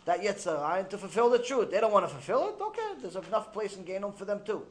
that 0.07 0.23
Yetzer 0.23 0.59
Hara 0.59 0.81
and 0.81 0.91
to 0.91 0.97
fulfill 0.97 1.29
the 1.29 1.39
truth. 1.39 1.71
They 1.71 1.81
don't 1.81 1.93
want 1.93 2.07
to 2.07 2.11
fulfill 2.11 2.49
it? 2.49 2.61
Okay, 2.61 3.01
there's 3.03 3.17
enough 3.17 3.53
place 3.53 3.77
in 3.77 3.85
Gehenom 3.85 4.15
for 4.15 4.25
them 4.25 4.41
too. 4.45 4.67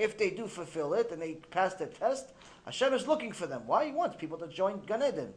If 0.00 0.16
they 0.16 0.30
do 0.30 0.46
fulfill 0.46 0.94
it 0.94 1.10
and 1.12 1.20
they 1.20 1.34
pass 1.50 1.74
the 1.74 1.86
test, 1.86 2.32
Hashem 2.64 2.94
is 2.94 3.06
looking 3.06 3.32
for 3.32 3.46
them. 3.46 3.62
Why? 3.66 3.84
He 3.86 3.92
wants 3.92 4.16
people 4.16 4.38
to 4.38 4.48
join 4.48 4.80
Gan 4.86 5.02
Eden. 5.02 5.34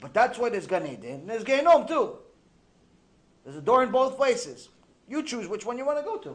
But 0.00 0.14
that's 0.14 0.38
why 0.38 0.48
there's 0.48 0.66
Gan 0.66 0.86
Eden, 0.86 1.26
there's 1.26 1.44
Gehenom 1.44 1.86
too. 1.86 2.16
There's 3.44 3.56
a 3.56 3.62
door 3.62 3.82
in 3.82 3.90
both 3.90 4.16
places. 4.16 4.70
You 5.06 5.22
choose 5.22 5.48
which 5.48 5.66
one 5.66 5.76
you 5.76 5.84
want 5.84 5.98
to 5.98 6.04
go 6.04 6.16
to. 6.16 6.34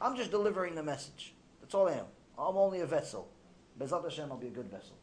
I'm 0.00 0.16
just 0.16 0.30
delivering 0.30 0.74
the 0.74 0.82
message. 0.82 1.34
That's 1.60 1.74
all 1.74 1.88
I 1.88 1.92
am. 1.92 2.06
I'm 2.38 2.56
only 2.56 2.80
a 2.80 2.86
vessel. 2.86 3.28
Be'ezrat 3.78 4.04
Hashem, 4.04 4.30
I'll 4.30 4.36
be 4.36 4.48
a 4.48 4.50
good 4.50 4.70
vessel. 4.70 4.96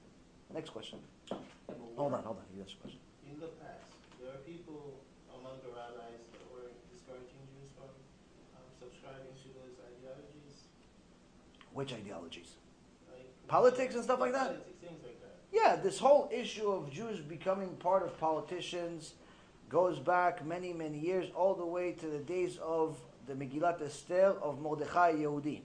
Next 0.54 0.70
question. 0.70 1.00
Hold 1.98 2.14
on, 2.14 2.24
hold 2.24 2.38
on. 2.38 2.46
You 2.56 2.62
ask 2.62 2.80
question. 2.82 3.00
In 3.26 3.40
the 3.40 3.50
past, 3.58 3.98
there 4.22 4.30
are 4.30 4.44
people 4.46 5.00
among 5.34 5.58
the 5.66 5.72
rabbis 5.74 6.22
that 6.34 6.46
were 6.54 6.70
discouraging 6.94 7.42
Jews 7.50 7.72
from 7.74 7.90
um, 8.56 8.68
subscribing 8.78 9.34
to 9.42 9.48
those 9.58 9.76
ideologies, 9.80 10.70
Which 11.74 11.94
ideologies? 11.94 12.56
like 13.12 13.26
Politics 13.48 13.96
and 13.96 14.04
stuff 14.04 14.20
like 14.20 14.34
that? 14.34 14.48
Politics, 14.48 15.04
like 15.04 15.22
that. 15.22 15.36
Yeah, 15.52 15.76
this 15.76 16.00
whole 16.00 16.30
issue 16.32 16.70
of 16.70 16.92
Jews 16.92 17.20
becoming 17.20 17.70
part 17.78 18.04
of 18.04 18.18
politicians 18.20 19.14
goes 19.70 20.00
back 20.00 20.46
many, 20.46 20.74
many 20.74 21.00
years, 21.00 21.30
all 21.36 21.56
the 21.56 21.66
way 21.66 21.94
to 21.94 22.08
the 22.08 22.20
days 22.20 22.58
of 22.62 23.00
the 23.28 23.34
Megillat 23.34 23.82
Esther 23.82 24.36
of 24.42 24.60
Mordechai 24.60 25.14
Yehudi. 25.14 25.62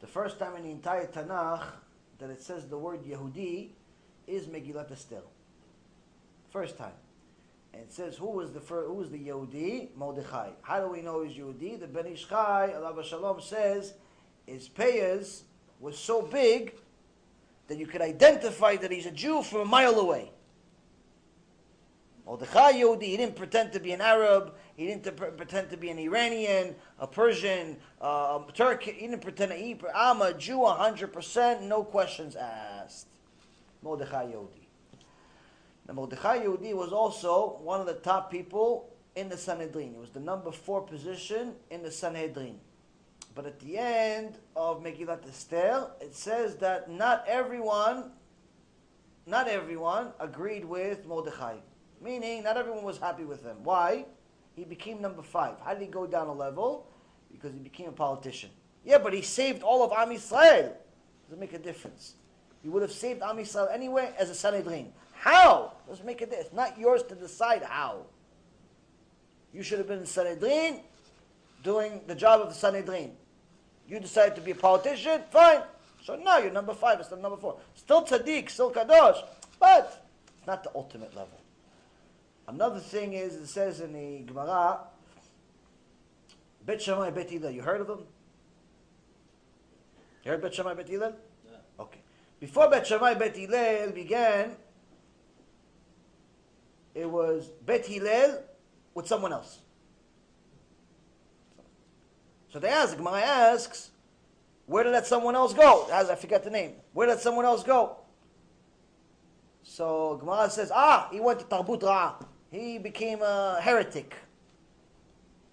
The 0.00 0.06
first 0.06 0.38
time 0.38 0.56
in 0.56 0.62
the 0.64 0.70
entire 0.70 1.06
Tanakh 1.06 1.64
that 2.18 2.30
it 2.30 2.42
says 2.42 2.66
the 2.68 2.78
word 2.78 3.04
Yehudi 3.04 3.70
is 4.26 4.46
Megillat 4.46 4.90
Esther. 4.90 5.22
First 6.50 6.78
time. 6.78 6.92
And 7.72 7.82
it 7.82 7.92
says 7.92 8.16
who 8.16 8.30
was 8.30 8.52
the 8.52 8.60
first, 8.60 8.86
who 8.86 8.94
was 8.94 9.10
the 9.10 9.18
Yehudi? 9.18 9.94
Mordechai. 9.96 10.50
How 10.62 10.80
do 10.80 10.88
we 10.88 11.02
know 11.02 11.22
he's 11.22 11.36
Yehudi? 11.36 11.80
The 11.80 11.86
Ben 11.86 12.06
Ish 12.06 12.28
Chai, 12.28 12.72
Alav 12.74 12.96
HaShalom, 12.96 13.42
says 13.42 13.94
his 14.46 14.68
payers 14.68 15.44
was 15.80 15.98
so 15.98 16.22
big 16.22 16.74
that 17.68 17.78
you 17.78 17.86
could 17.86 18.02
identify 18.02 18.76
that 18.76 18.90
he's 18.90 19.06
a 19.06 19.10
Jew 19.10 19.42
from 19.42 19.60
a 19.60 19.64
mile 19.64 19.98
away. 19.98 20.30
Mordechai 22.26 22.72
Yehudi, 22.72 23.02
he 23.02 23.16
didn't 23.18 23.36
pretend 23.36 23.72
to 23.72 23.80
be 23.80 23.92
an 23.92 24.00
Arab, 24.00 24.54
he 24.76 24.86
didn't 24.86 25.14
pretend 25.36 25.68
to 25.70 25.76
be 25.76 25.90
an 25.90 25.98
Iranian, 25.98 26.74
a 26.98 27.06
Persian, 27.06 27.76
uh, 28.00 28.40
a 28.48 28.52
Turk, 28.54 28.82
he 28.82 28.92
didn't 28.92 29.20
pretend 29.20 29.52
to 29.52 29.58
be, 29.58 29.78
I'm 29.94 30.22
a 30.22 30.32
Jew 30.32 30.58
100%, 30.58 31.62
no 31.62 31.84
questions 31.84 32.34
asked. 32.34 33.08
Mordechai 33.82 34.32
Yehudi. 34.32 34.64
Now 35.86 35.94
Mordechai 35.94 36.44
Yehudi 36.44 36.74
was 36.74 36.92
also 36.92 37.58
one 37.62 37.80
of 37.80 37.86
the 37.86 37.94
top 37.94 38.30
people 38.30 38.90
in 39.14 39.28
the 39.28 39.36
Sanhedrin. 39.36 39.92
He 39.92 39.98
was 39.98 40.10
the 40.10 40.20
number 40.20 40.50
four 40.50 40.80
position 40.80 41.52
in 41.70 41.82
the 41.82 41.90
Sanhedrin. 41.90 42.58
But 43.34 43.46
at 43.46 43.58
the 43.60 43.78
end 43.78 44.38
of 44.54 44.82
Megillat 44.82 45.28
Esther, 45.28 45.88
it 46.00 46.14
says 46.14 46.56
that 46.56 46.90
not 46.90 47.24
everyone, 47.26 48.12
not 49.26 49.48
everyone 49.48 50.12
agreed 50.20 50.64
with 50.64 51.04
Mordechai. 51.06 51.56
Meaning, 52.00 52.44
not 52.44 52.56
everyone 52.56 52.84
was 52.84 52.98
happy 52.98 53.24
with 53.24 53.42
him. 53.42 53.56
Why? 53.64 54.06
He 54.54 54.64
became 54.64 55.00
number 55.00 55.22
five. 55.22 55.56
How 55.64 55.72
did 55.72 55.82
he 55.82 55.88
go 55.88 56.06
down 56.06 56.28
a 56.28 56.32
level? 56.32 56.86
Because 57.32 57.52
he 57.52 57.58
became 57.58 57.88
a 57.88 57.92
politician. 57.92 58.50
Yeah, 58.84 58.98
but 58.98 59.12
he 59.12 59.22
saved 59.22 59.62
all 59.62 59.82
of 59.82 59.90
Am 59.92 60.14
Yisrael. 60.14 60.72
Doesn't 61.24 61.40
make 61.40 61.54
a 61.54 61.58
difference. 61.58 62.14
He 62.62 62.68
would 62.68 62.82
have 62.82 62.92
saved 62.92 63.22
Am 63.22 63.36
Yisrael 63.38 63.72
anyway 63.72 64.12
as 64.18 64.30
a 64.30 64.34
Sanhedrin. 64.34 64.92
How? 65.12 65.72
Doesn't 65.88 66.06
make 66.06 66.20
a 66.20 66.26
difference. 66.26 66.52
Not 66.52 66.78
yours 66.78 67.02
to 67.04 67.14
decide 67.14 67.62
how. 67.62 68.06
You 69.52 69.62
should 69.62 69.78
have 69.78 69.88
been 69.88 70.00
in 70.00 70.06
Sanhedrin 70.06 70.80
doing 71.62 72.02
the 72.06 72.14
job 72.14 72.40
of 72.40 72.48
the 72.48 72.54
Sanhedrin. 72.54 73.12
You 73.88 74.00
decide 74.00 74.34
to 74.36 74.40
be 74.40 74.52
a 74.52 74.54
politician, 74.54 75.22
fine. 75.30 75.62
So 76.02 76.16
now 76.16 76.38
you're 76.38 76.52
number 76.52 76.74
five 76.74 76.98
instead 76.98 77.16
of 77.16 77.22
number 77.22 77.36
four. 77.36 77.58
Still 77.74 78.04
tzaddik, 78.04 78.50
still 78.50 78.72
kadosh, 78.72 79.22
but 79.58 80.04
it's 80.36 80.46
not 80.46 80.62
the 80.62 80.70
ultimate 80.74 81.14
level. 81.14 81.40
Another 82.46 82.80
thing 82.80 83.14
is, 83.14 83.34
it 83.34 83.46
says 83.46 83.80
in 83.80 83.92
the 83.92 84.20
Gemara, 84.26 84.80
Bet 86.66 86.82
Shammai, 86.82 87.10
Bet 87.10 87.30
Hillel. 87.30 87.50
You 87.50 87.62
heard 87.62 87.80
of 87.80 87.86
them? 87.86 88.04
You 90.24 90.30
heard 90.30 90.42
Bet 90.42 90.54
Shammai, 90.54 90.74
Bet 90.74 90.88
Hillel? 90.88 91.14
Yeah. 91.44 91.56
Okay. 91.80 92.00
Before 92.40 92.68
Bet 92.68 92.86
Shammai, 92.86 93.14
Bet 93.14 93.36
Hillel 93.36 93.92
began, 93.92 94.56
it 96.94 97.08
was 97.08 97.48
Bet 97.64 97.86
Hillel 97.86 98.42
with 98.94 99.06
someone 99.06 99.32
else. 99.32 99.60
So 102.54 102.60
they 102.60 102.68
ask, 102.68 102.96
Gemara 102.96 103.20
asks, 103.20 103.90
where 104.66 104.84
did 104.84 104.94
that 104.94 105.08
someone 105.08 105.34
else 105.34 105.52
go? 105.52 105.88
As 105.90 106.08
I 106.08 106.14
forget 106.14 106.44
the 106.44 106.50
name. 106.50 106.74
Where 106.92 107.08
did 107.08 107.18
someone 107.18 107.44
else 107.44 107.64
go? 107.64 107.96
So 109.64 110.18
Gemara 110.20 110.48
says, 110.48 110.70
ah, 110.72 111.08
he 111.10 111.18
went 111.18 111.40
to 111.40 111.46
Tarbut 111.46 111.80
Ra'ah. 111.80 112.24
He 112.52 112.78
became 112.78 113.22
a 113.22 113.58
heretic. 113.60 114.14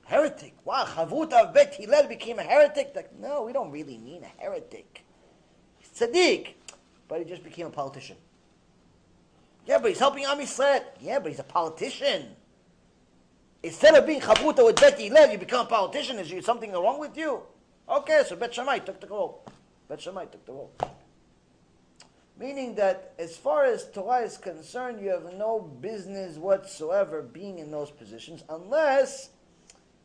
Heretic? 0.05 0.53
Wow, 0.63 0.85
Chavuta 0.85 1.51
Bet 1.51 1.73
Hillel 1.73 2.07
became 2.07 2.37
a 2.37 2.43
heretic? 2.43 2.91
Like, 2.95 3.17
no, 3.17 3.41
we 3.45 3.51
don't 3.51 3.71
really 3.71 3.97
mean 3.97 4.23
a 4.23 4.39
heretic. 4.39 5.03
He's 5.79 5.89
tzaddik, 5.89 6.49
but 7.07 7.17
he 7.17 7.25
just 7.25 7.43
became 7.43 7.65
a 7.65 7.71
politician. 7.71 8.17
Yeah, 9.65 9.79
but 9.79 9.89
he's 9.89 9.97
helping 9.97 10.23
Am. 10.25 10.39
Yeah, 10.99 11.17
but 11.17 11.29
he's 11.29 11.39
a 11.39 11.43
politician. 11.43 12.35
Instead 13.63 13.95
of 13.95 14.07
being 14.07 14.19
Chavuta 14.19 14.65
with 14.65 14.77
Bet 14.77 14.99
Hillel, 14.99 15.31
you 15.31 15.37
become 15.37 15.65
a 15.65 15.69
politician. 15.69 16.17
Is 16.17 16.45
something 16.45 16.71
wrong 16.71 16.99
with 16.99 17.15
you? 17.15 17.41
Okay, 17.87 18.23
so 18.27 18.35
Bet 18.35 18.53
Shammai 18.53 18.79
took 18.79 18.99
the 18.99 19.07
role. 19.07 19.43
Bet 19.87 20.01
Shammai 20.01 20.25
took 20.25 20.45
the 20.45 20.51
role. 20.51 20.71
Meaning 22.39 22.73
that 22.75 23.13
as 23.19 23.37
far 23.37 23.65
as 23.65 23.87
Torah 23.91 24.21
is 24.21 24.37
concerned, 24.37 24.99
you 24.99 25.09
have 25.09 25.31
no 25.33 25.59
business 25.59 26.37
whatsoever 26.37 27.21
being 27.21 27.59
in 27.59 27.69
those 27.69 27.91
positions 27.91 28.43
unless 28.49 29.29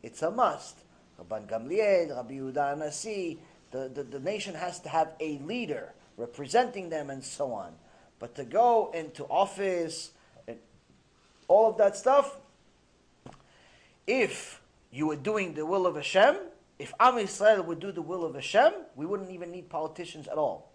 it's 0.03 0.21
a 0.21 0.29
must. 0.29 0.77
Rabban 1.19 1.47
Gamliel, 1.47 2.15
Rabbi 2.15 2.35
Yehuda 2.35 2.77
Anasi, 2.77 3.39
the, 3.71 3.89
the, 3.89 4.03
the 4.03 4.19
nation 4.19 4.53
has 4.53 4.79
to 4.81 4.89
have 4.89 5.13
a 5.19 5.39
leader 5.39 5.93
representing 6.15 6.89
them 6.89 7.09
and 7.09 7.23
so 7.23 7.51
on. 7.53 7.73
But 8.19 8.35
to 8.35 8.43
go 8.43 8.91
into 8.93 9.23
office 9.25 10.11
and 10.47 10.57
all 11.47 11.71
of 11.71 11.77
that 11.77 11.95
stuff, 11.97 12.37
if 14.07 14.61
you 14.89 15.05
were 15.05 15.17
doing 15.17 15.53
the 15.53 15.65
will 15.65 15.85
of 15.85 15.95
Hashem, 15.95 16.37
if 16.79 16.93
Am 16.99 17.15
Yisrael 17.15 17.63
would 17.65 17.79
do 17.79 17.91
the 17.91 18.01
will 18.01 18.23
of 18.23 18.33
Hashem, 18.33 18.71
we 18.95 19.05
wouldn't 19.05 19.29
even 19.29 19.51
need 19.51 19.69
politicians 19.69 20.27
at 20.27 20.37
all. 20.37 20.71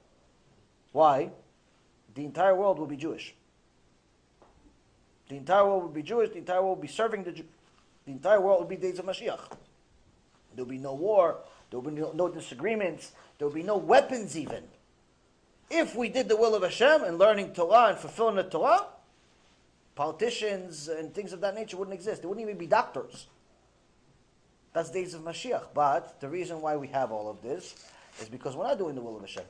Why? 0.92 1.30
The 2.14 2.24
entire 2.24 2.54
world 2.54 2.78
will 2.78 2.86
be 2.86 2.96
Jewish. 2.96 3.34
The 5.28 5.36
entire 5.36 5.64
world 5.64 5.82
will 5.82 5.90
be 5.90 6.02
Jewish. 6.02 6.30
The 6.30 6.38
entire 6.38 6.62
world 6.62 6.76
will 6.76 6.82
be 6.82 6.88
serving 6.88 7.24
the 7.24 7.32
Jew. 7.32 7.44
The 8.04 8.12
entire 8.12 8.40
world 8.40 8.60
will 8.60 8.68
be 8.68 8.76
days 8.76 8.98
of 8.98 9.06
Mashiach. 9.06 9.40
There 10.54 10.64
will 10.64 10.66
be 10.66 10.78
no 10.78 10.92
war. 10.92 11.38
There 11.70 11.80
will 11.80 11.90
be 11.90 11.98
no, 11.98 12.12
no 12.12 12.28
disagreements. 12.28 13.12
There 13.38 13.46
will 13.46 13.54
be 13.54 13.62
no 13.62 13.78
weapons 13.78 14.36
even. 14.36 14.64
If 15.70 15.96
we 15.96 16.10
did 16.10 16.28
the 16.28 16.36
will 16.36 16.54
of 16.54 16.62
Hashem 16.62 17.04
and 17.04 17.18
learning 17.18 17.54
Torah 17.54 17.90
and 17.90 17.98
fulfilling 17.98 18.36
the 18.36 18.42
Torah, 18.42 18.86
politicians 19.94 20.88
and 20.88 21.12
things 21.14 21.32
of 21.32 21.40
that 21.40 21.54
nature 21.54 21.76
wouldn't 21.76 21.94
exist. 21.94 22.22
There 22.22 22.28
wouldn't 22.28 22.46
even 22.46 22.58
be 22.58 22.66
doctors. 22.66 23.26
That's 24.72 24.90
days 24.90 25.14
of 25.14 25.22
Mashiach. 25.22 25.66
But 25.74 26.20
the 26.20 26.28
reason 26.28 26.60
why 26.60 26.76
we 26.76 26.88
have 26.88 27.12
all 27.12 27.28
of 27.28 27.42
this 27.42 27.74
is 28.20 28.28
because 28.28 28.56
we're 28.56 28.66
not 28.66 28.78
doing 28.78 28.94
the 28.94 29.02
will 29.02 29.16
of 29.16 29.22
Hashem. 29.22 29.44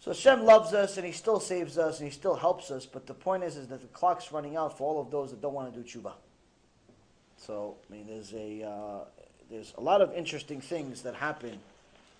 So 0.00 0.10
Hashem 0.10 0.44
loves 0.44 0.74
us 0.74 0.96
and 0.96 1.06
He 1.06 1.12
still 1.12 1.40
saves 1.40 1.78
us 1.78 2.00
and 2.00 2.08
He 2.08 2.12
still 2.12 2.34
helps 2.34 2.70
us. 2.70 2.86
But 2.86 3.06
the 3.06 3.14
point 3.14 3.44
is, 3.44 3.56
is 3.56 3.68
that 3.68 3.80
the 3.80 3.88
clock's 3.88 4.32
running 4.32 4.56
out 4.56 4.76
for 4.76 4.88
all 4.88 5.00
of 5.00 5.10
those 5.10 5.30
that 5.30 5.40
don't 5.40 5.54
want 5.54 5.72
to 5.72 5.80
do 5.80 5.86
tshuva. 5.86 6.12
So 7.36 7.76
I 7.88 7.92
mean, 7.92 8.06
there's 8.06 8.34
a 8.34 8.64
uh, 8.64 9.04
there's 9.50 9.72
a 9.78 9.80
lot 9.80 10.00
of 10.00 10.12
interesting 10.12 10.60
things 10.60 11.02
that 11.02 11.14
happen 11.14 11.58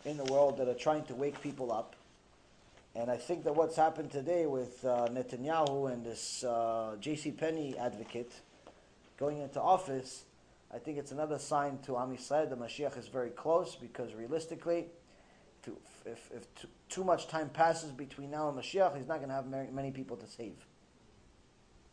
in 0.04 0.16
the 0.16 0.24
world 0.24 0.58
that 0.58 0.68
are 0.68 0.74
trying 0.74 1.04
to 1.04 1.14
wake 1.14 1.40
people 1.42 1.72
up. 1.72 1.96
And 2.94 3.10
I 3.10 3.16
think 3.16 3.44
that 3.44 3.54
what's 3.54 3.76
happened 3.76 4.10
today 4.10 4.46
with 4.46 4.84
uh, 4.84 5.08
Netanyahu 5.10 5.90
and 5.90 6.04
this 6.04 6.44
uh, 6.44 6.96
J.C. 7.00 7.30
Penney 7.30 7.74
advocate 7.78 8.32
going 9.18 9.38
into 9.38 9.60
office, 9.60 10.24
I 10.74 10.78
think 10.78 10.98
it's 10.98 11.10
another 11.10 11.38
sign 11.38 11.78
to 11.86 11.96
Am 11.96 12.14
Yisrael 12.14 12.50
the 12.50 12.56
Mashiach 12.56 12.98
is 12.98 13.08
very 13.08 13.30
close 13.30 13.76
because 13.76 14.14
realistically, 14.14 14.86
to, 15.62 15.76
if, 16.04 16.30
if 16.34 16.54
too, 16.54 16.68
too 16.90 17.04
much 17.04 17.28
time 17.28 17.48
passes 17.48 17.92
between 17.92 18.30
now 18.30 18.50
and 18.50 18.58
Mashiach, 18.58 18.94
he's 18.96 19.08
not 19.08 19.18
going 19.18 19.28
to 19.28 19.34
have 19.34 19.46
many, 19.46 19.90
people 19.90 20.18
to 20.18 20.26
save. 20.26 20.56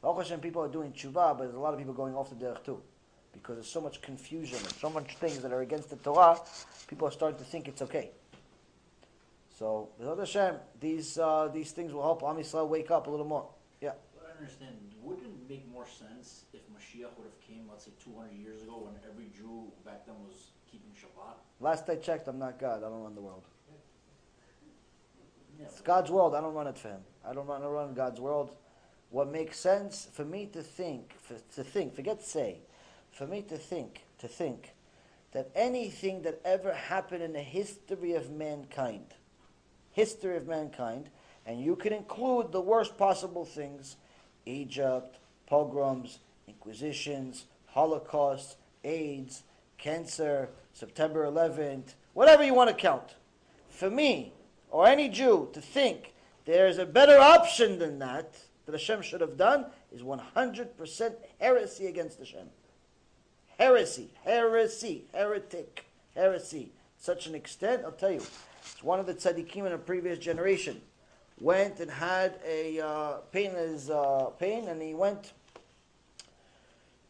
Baruch 0.02 0.24
Hashem, 0.24 0.42
people 0.42 0.62
are 0.62 0.70
doing 0.70 0.92
tshuva, 0.92 1.38
but 1.38 1.40
there's 1.40 1.56
a 1.56 1.60
lot 1.60 1.74
of 1.74 1.80
people 1.80 1.94
going 1.94 2.16
off 2.16 2.30
the 2.30 2.36
derech 2.36 2.64
too. 2.66 2.82
Because 3.32 3.56
there's 3.56 3.70
so 3.70 3.80
much 3.80 4.02
confusion 4.02 4.58
and 4.58 4.74
so 4.74 4.90
much 4.90 5.16
things 5.18 5.40
that 5.40 5.54
are 5.54 5.62
against 5.62 5.92
the 5.92 5.96
Torah, 5.98 6.40
people 6.88 7.08
are 7.08 7.12
starting 7.12 7.38
to 7.38 7.46
think 7.46 7.68
it's 7.70 7.82
okay. 7.84 8.12
So, 9.60 9.90
B'ezrat 10.00 10.20
Hashem, 10.20 10.56
these, 10.80 11.18
uh, 11.18 11.50
these 11.54 11.72
things 11.72 11.92
will 11.92 12.02
help 12.02 12.24
Am 12.24 12.38
Yisrael 12.38 12.70
wake 12.70 12.92
up 12.92 13.08
a 13.08 13.10
little 13.10 13.26
more. 13.26 13.46
Yeah. 13.82 13.92
But 14.16 14.32
I 14.34 14.40
understand, 14.40 14.74
wouldn't 15.04 15.26
it 15.26 15.50
make 15.50 15.70
more 15.70 15.86
sense 15.86 16.46
if 16.54 16.62
Mashiach 16.70 17.12
would 17.18 17.26
have 17.26 17.42
came, 17.46 17.66
let's 17.70 17.84
say, 17.84 17.92
200 18.02 18.32
years 18.38 18.62
ago 18.62 18.84
when 18.86 18.96
every 19.04 19.26
Jew 19.36 19.70
back 19.86 20.06
then 20.06 20.16
was 20.26 20.52
keeping 20.72 20.92
Shabbat? 20.92 21.36
Last 21.60 21.90
I 21.90 21.96
checked, 21.98 22.30
I'm 22.30 22.40
not 22.40 22.58
God. 22.58 22.78
I 22.78 22.88
don't 22.88 23.04
run 23.04 23.16
the 23.16 23.22
world. 23.22 23.44
Yeah, 25.60 25.66
It's 25.66 25.82
God's 25.82 26.10
world. 26.10 26.36
I 26.36 26.40
don't 26.40 26.54
run 26.54 26.68
it 26.68 26.78
for 26.78 26.88
Him. 26.88 27.02
I 27.28 27.34
don't 27.34 27.46
run, 27.46 27.62
I 27.62 27.66
run 27.66 27.94
God's 27.94 28.22
world. 28.22 28.52
What 29.10 29.30
makes 29.30 29.60
sense 29.60 30.08
for 30.14 30.24
me 30.24 30.46
to 30.54 30.64
think, 30.64 31.16
for, 31.20 31.36
to 31.56 31.66
think, 31.66 31.96
forget 31.96 32.22
say, 32.22 32.60
for 33.12 33.28
me 33.28 33.42
to 33.42 33.58
think, 33.58 34.06
to 34.20 34.30
think 34.30 34.74
that 35.34 35.52
anything 35.54 36.22
that 36.22 36.40
ever 36.46 36.74
happened 36.74 37.24
in 37.24 37.34
the 37.34 37.42
history 37.42 38.14
of 38.14 38.32
mankind, 38.32 39.16
history 39.92 40.38
of 40.38 40.48
mankind, 40.48 41.10
and 41.46 41.62
you 41.62 41.76
can 41.76 41.94
include 41.94 42.52
the 42.52 42.62
worst 42.62 42.98
possible 42.98 43.46
things, 43.46 43.96
Egypt, 44.46 45.20
pogroms, 45.48 46.20
inquisitions, 46.48 47.46
holocausts, 47.68 48.56
AIDS, 48.84 49.44
cancer, 49.78 50.50
September 50.74 51.26
11th, 51.26 51.94
whatever 52.14 52.44
you 52.44 52.54
want 52.54 52.70
to 52.70 52.76
count. 52.76 53.16
For 53.70 53.90
me, 53.90 54.34
or 54.70 54.88
any 54.88 55.10
Jew, 55.10 55.50
to 55.54 55.62
think 55.62 56.14
there's 56.46 56.78
a 56.78 56.86
better 56.86 57.18
option 57.18 57.80
than 57.80 58.00
that, 58.00 58.38
that 58.66 58.72
Hashem 58.74 59.02
should 59.02 59.22
have 59.22 59.38
done, 59.38 59.66
is 59.92 60.02
100% 60.02 61.14
heresy 61.40 61.88
against 61.88 62.20
Hashem. 62.20 62.48
Heresy, 63.58 64.10
heresy, 64.24 65.06
heretic, 65.14 65.86
heresy. 66.16 66.72
Such 66.98 67.28
an 67.28 67.36
extent, 67.36 67.84
I'll 67.84 67.92
tell 67.92 68.12
you. 68.12 68.22
One 68.82 69.00
of 69.00 69.06
the 69.06 69.14
tzaddikim 69.14 69.66
in 69.66 69.74
a 69.74 69.78
previous 69.78 70.20
generation. 70.20 70.82
Went 71.42 71.80
and 71.80 71.90
had 71.90 72.40
a 72.46 72.80
uh, 72.80 73.14
pain 73.32 73.52
in 73.52 73.56
his 73.56 73.90
uh, 73.90 74.26
pain, 74.40 74.68
and 74.68 74.82
he 74.82 74.94
went 74.94 75.32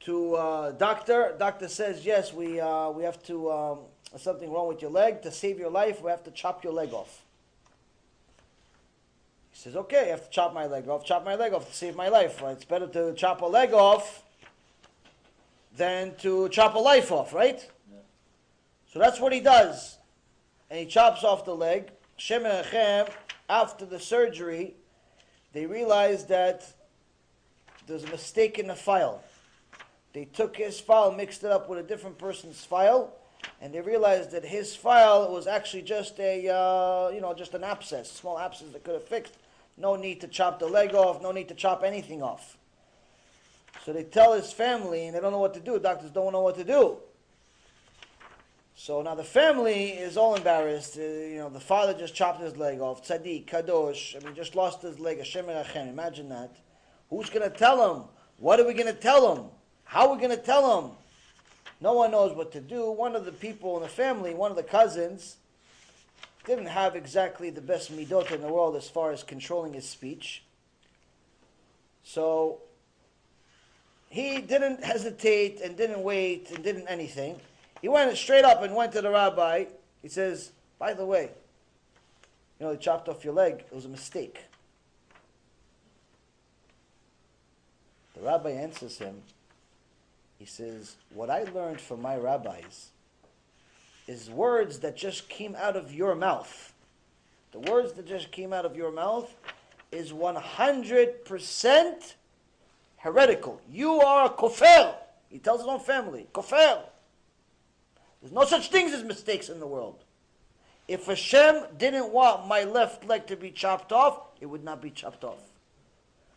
to 0.01 0.35
uh, 0.35 0.71
doctor. 0.71 1.35
Doctor 1.39 1.67
says, 1.67 2.05
yes, 2.05 2.31
we 2.31 2.59
uh, 2.59 2.89
we 2.91 3.03
have 3.03 3.21
to. 3.23 3.51
Um, 3.51 3.79
something 4.17 4.51
wrong 4.51 4.67
with 4.67 4.81
your 4.81 4.91
leg. 4.91 5.21
To 5.21 5.31
save 5.31 5.59
your 5.59 5.69
life, 5.69 6.01
we 6.01 6.09
have 6.09 6.23
to 6.23 6.31
chop 6.31 6.63
your 6.63 6.73
leg 6.73 6.93
off. 6.93 7.21
He 9.51 9.59
says, 9.59 9.75
okay, 9.75 10.05
I 10.05 10.07
have 10.07 10.23
to 10.23 10.29
chop 10.29 10.53
my 10.53 10.65
leg 10.65 10.87
off. 10.87 11.05
Chop 11.05 11.25
my 11.25 11.35
leg 11.35 11.53
off 11.53 11.67
to 11.69 11.75
save 11.75 11.95
my 11.95 12.09
life. 12.09 12.41
Right? 12.41 12.53
It's 12.53 12.65
better 12.65 12.87
to 12.87 13.13
chop 13.13 13.41
a 13.41 13.45
leg 13.45 13.73
off 13.73 14.23
than 15.75 16.15
to 16.17 16.49
chop 16.49 16.75
a 16.75 16.79
life 16.79 17.11
off, 17.11 17.33
right? 17.33 17.69
Yeah. 17.91 17.99
So 18.91 18.99
that's 18.99 19.19
what 19.19 19.31
he 19.31 19.39
does. 19.39 19.98
And 20.69 20.79
he 20.79 20.85
chops 20.85 21.23
off 21.23 21.45
the 21.45 21.55
leg. 21.55 21.89
Shem 22.17 22.45
and 22.45 22.65
Achem, 22.65 23.09
after 23.49 23.85
the 23.85 23.99
surgery, 23.99 24.75
they 25.53 25.65
realized 25.65 26.29
that 26.29 26.65
there's 27.87 28.03
a 28.03 28.09
mistake 28.09 28.59
in 28.59 28.67
the 28.67 28.75
file. 28.75 29.23
They 30.13 30.25
took 30.25 30.55
his 30.55 30.79
file, 30.79 31.11
mixed 31.11 31.43
it 31.43 31.51
up 31.51 31.69
with 31.69 31.79
a 31.79 31.83
different 31.83 32.17
person's 32.17 32.63
file, 32.63 33.13
and 33.61 33.73
they 33.73 33.81
realized 33.81 34.31
that 34.31 34.43
his 34.43 34.75
file 34.75 35.31
was 35.31 35.47
actually 35.47 35.83
just 35.83 36.19
a, 36.19 36.47
uh, 36.49 37.09
you 37.13 37.21
know, 37.21 37.33
just 37.33 37.53
an 37.53 37.63
abscess, 37.63 38.11
small 38.11 38.37
abscess 38.37 38.69
that 38.73 38.83
could 38.83 38.95
have 38.95 39.07
fixed. 39.07 39.35
No 39.77 39.95
need 39.95 40.21
to 40.21 40.27
chop 40.27 40.59
the 40.59 40.67
leg 40.67 40.93
off, 40.93 41.21
no 41.21 41.31
need 41.31 41.47
to 41.47 41.53
chop 41.53 41.83
anything 41.83 42.21
off. 42.21 42.57
So 43.85 43.93
they 43.93 44.03
tell 44.03 44.33
his 44.33 44.51
family, 44.51 45.07
and 45.07 45.15
they 45.15 45.21
don't 45.21 45.31
know 45.31 45.39
what 45.39 45.53
to 45.53 45.59
do. 45.59 45.79
Doctors 45.79 46.11
don't 46.11 46.33
know 46.33 46.41
what 46.41 46.57
to 46.57 46.63
do. 46.63 46.97
So 48.81 49.01
now 49.01 49.13
the 49.13 49.25
family 49.25 49.89
is 49.89 50.15
all 50.15 50.35
embarrassed. 50.35 50.97
Uh, 50.97 51.01
you 51.01 51.35
know, 51.39 51.49
the 51.49 51.59
father 51.59 51.93
just 51.93 52.15
chopped 52.15 52.39
his 52.39 52.55
leg 52.55 52.79
off. 52.79 53.05
Tzaddik, 53.05 53.45
kadosh. 53.45 54.15
I 54.15 54.25
mean, 54.25 54.33
just 54.33 54.55
lost 54.55 54.81
his 54.83 55.01
leg. 55.01 55.17
Hashem 55.17 55.47
Erachem. 55.47 55.89
Imagine 55.89 56.29
that. 56.29 56.55
Who's 57.09 57.29
going 57.29 57.51
to 57.51 57.55
tell 57.55 57.93
him? 57.93 58.03
What 58.37 58.57
are 58.57 58.65
we 58.65 58.73
going 58.73 58.87
to 58.87 58.97
tell 58.97 59.35
him? 59.35 59.47
How 59.83 60.07
are 60.07 60.15
we 60.15 60.21
going 60.21 60.35
to 60.35 60.41
tell 60.41 60.79
him? 60.79 60.91
No 61.81 61.91
one 61.91 62.11
knows 62.11 62.33
what 62.33 62.53
to 62.53 62.61
do. 62.61 62.89
One 62.89 63.17
of 63.17 63.25
the 63.25 63.33
people 63.33 63.75
in 63.75 63.83
the 63.83 63.89
family, 63.89 64.33
one 64.33 64.49
of 64.49 64.55
the 64.55 64.63
cousins, 64.63 65.35
didn't 66.45 66.67
have 66.67 66.95
exactly 66.95 67.49
the 67.49 67.59
best 67.59 67.91
midot 67.91 68.31
in 68.31 68.39
the 68.39 68.47
world 68.47 68.77
as 68.77 68.87
far 68.87 69.11
as 69.11 69.23
controlling 69.23 69.73
his 69.73 69.89
speech. 69.89 70.45
So 72.05 72.61
he 74.07 74.39
didn't 74.39 74.85
hesitate 74.85 75.59
and 75.59 75.75
didn't 75.75 76.01
wait 76.01 76.49
and 76.51 76.63
didn't 76.63 76.87
anything. 76.87 77.41
He 77.81 77.87
went 77.87 78.15
straight 78.17 78.45
up 78.45 78.63
and 78.63 78.75
went 78.75 78.91
to 78.93 79.01
the 79.01 79.09
rabbi. 79.09 79.65
He 80.01 80.09
says, 80.09 80.51
By 80.77 80.93
the 80.93 81.05
way, 81.05 81.31
you 82.59 82.65
know, 82.65 82.73
they 82.73 82.79
chopped 82.79 83.07
off 83.07 83.23
your 83.23 83.33
leg. 83.33 83.59
It 83.59 83.73
was 83.73 83.85
a 83.85 83.89
mistake. 83.89 84.43
The 88.15 88.21
rabbi 88.21 88.51
answers 88.51 88.97
him. 88.97 89.21
He 90.37 90.45
says, 90.45 90.97
What 91.13 91.29
I 91.29 91.43
learned 91.43 91.79
from 91.79 92.01
my 92.01 92.17
rabbis 92.17 92.89
is 94.07 94.29
words 94.29 94.79
that 94.79 94.97
just 94.97 95.29
came 95.29 95.55
out 95.55 95.77
of 95.77 95.93
your 95.93 96.15
mouth. 96.15 96.73
The 97.51 97.59
words 97.59 97.93
that 97.93 98.07
just 98.07 98.31
came 98.31 98.53
out 98.53 98.65
of 98.65 98.75
your 98.75 98.91
mouth 98.91 99.33
is 99.91 100.11
100% 100.11 102.13
heretical. 102.97 103.61
You 103.71 104.01
are 104.01 104.25
a 104.25 104.29
kofel. 104.29 104.95
He 105.29 105.39
tells 105.39 105.61
his 105.61 105.67
own 105.67 105.79
family, 105.79 106.27
kofel. 106.33 106.81
There's 108.21 108.33
no 108.33 108.45
such 108.45 108.69
things 108.69 108.93
as 108.93 109.03
mistakes 109.03 109.49
in 109.49 109.59
the 109.59 109.67
world. 109.67 110.03
If 110.87 111.05
Hashem 111.05 111.63
didn't 111.77 112.11
want 112.11 112.47
my 112.47 112.63
left 112.63 113.05
leg 113.05 113.27
to 113.27 113.35
be 113.35 113.51
chopped 113.51 113.91
off, 113.91 114.19
it 114.41 114.47
would 114.47 114.63
not 114.63 114.81
be 114.81 114.89
chopped 114.89 115.23
off. 115.23 115.41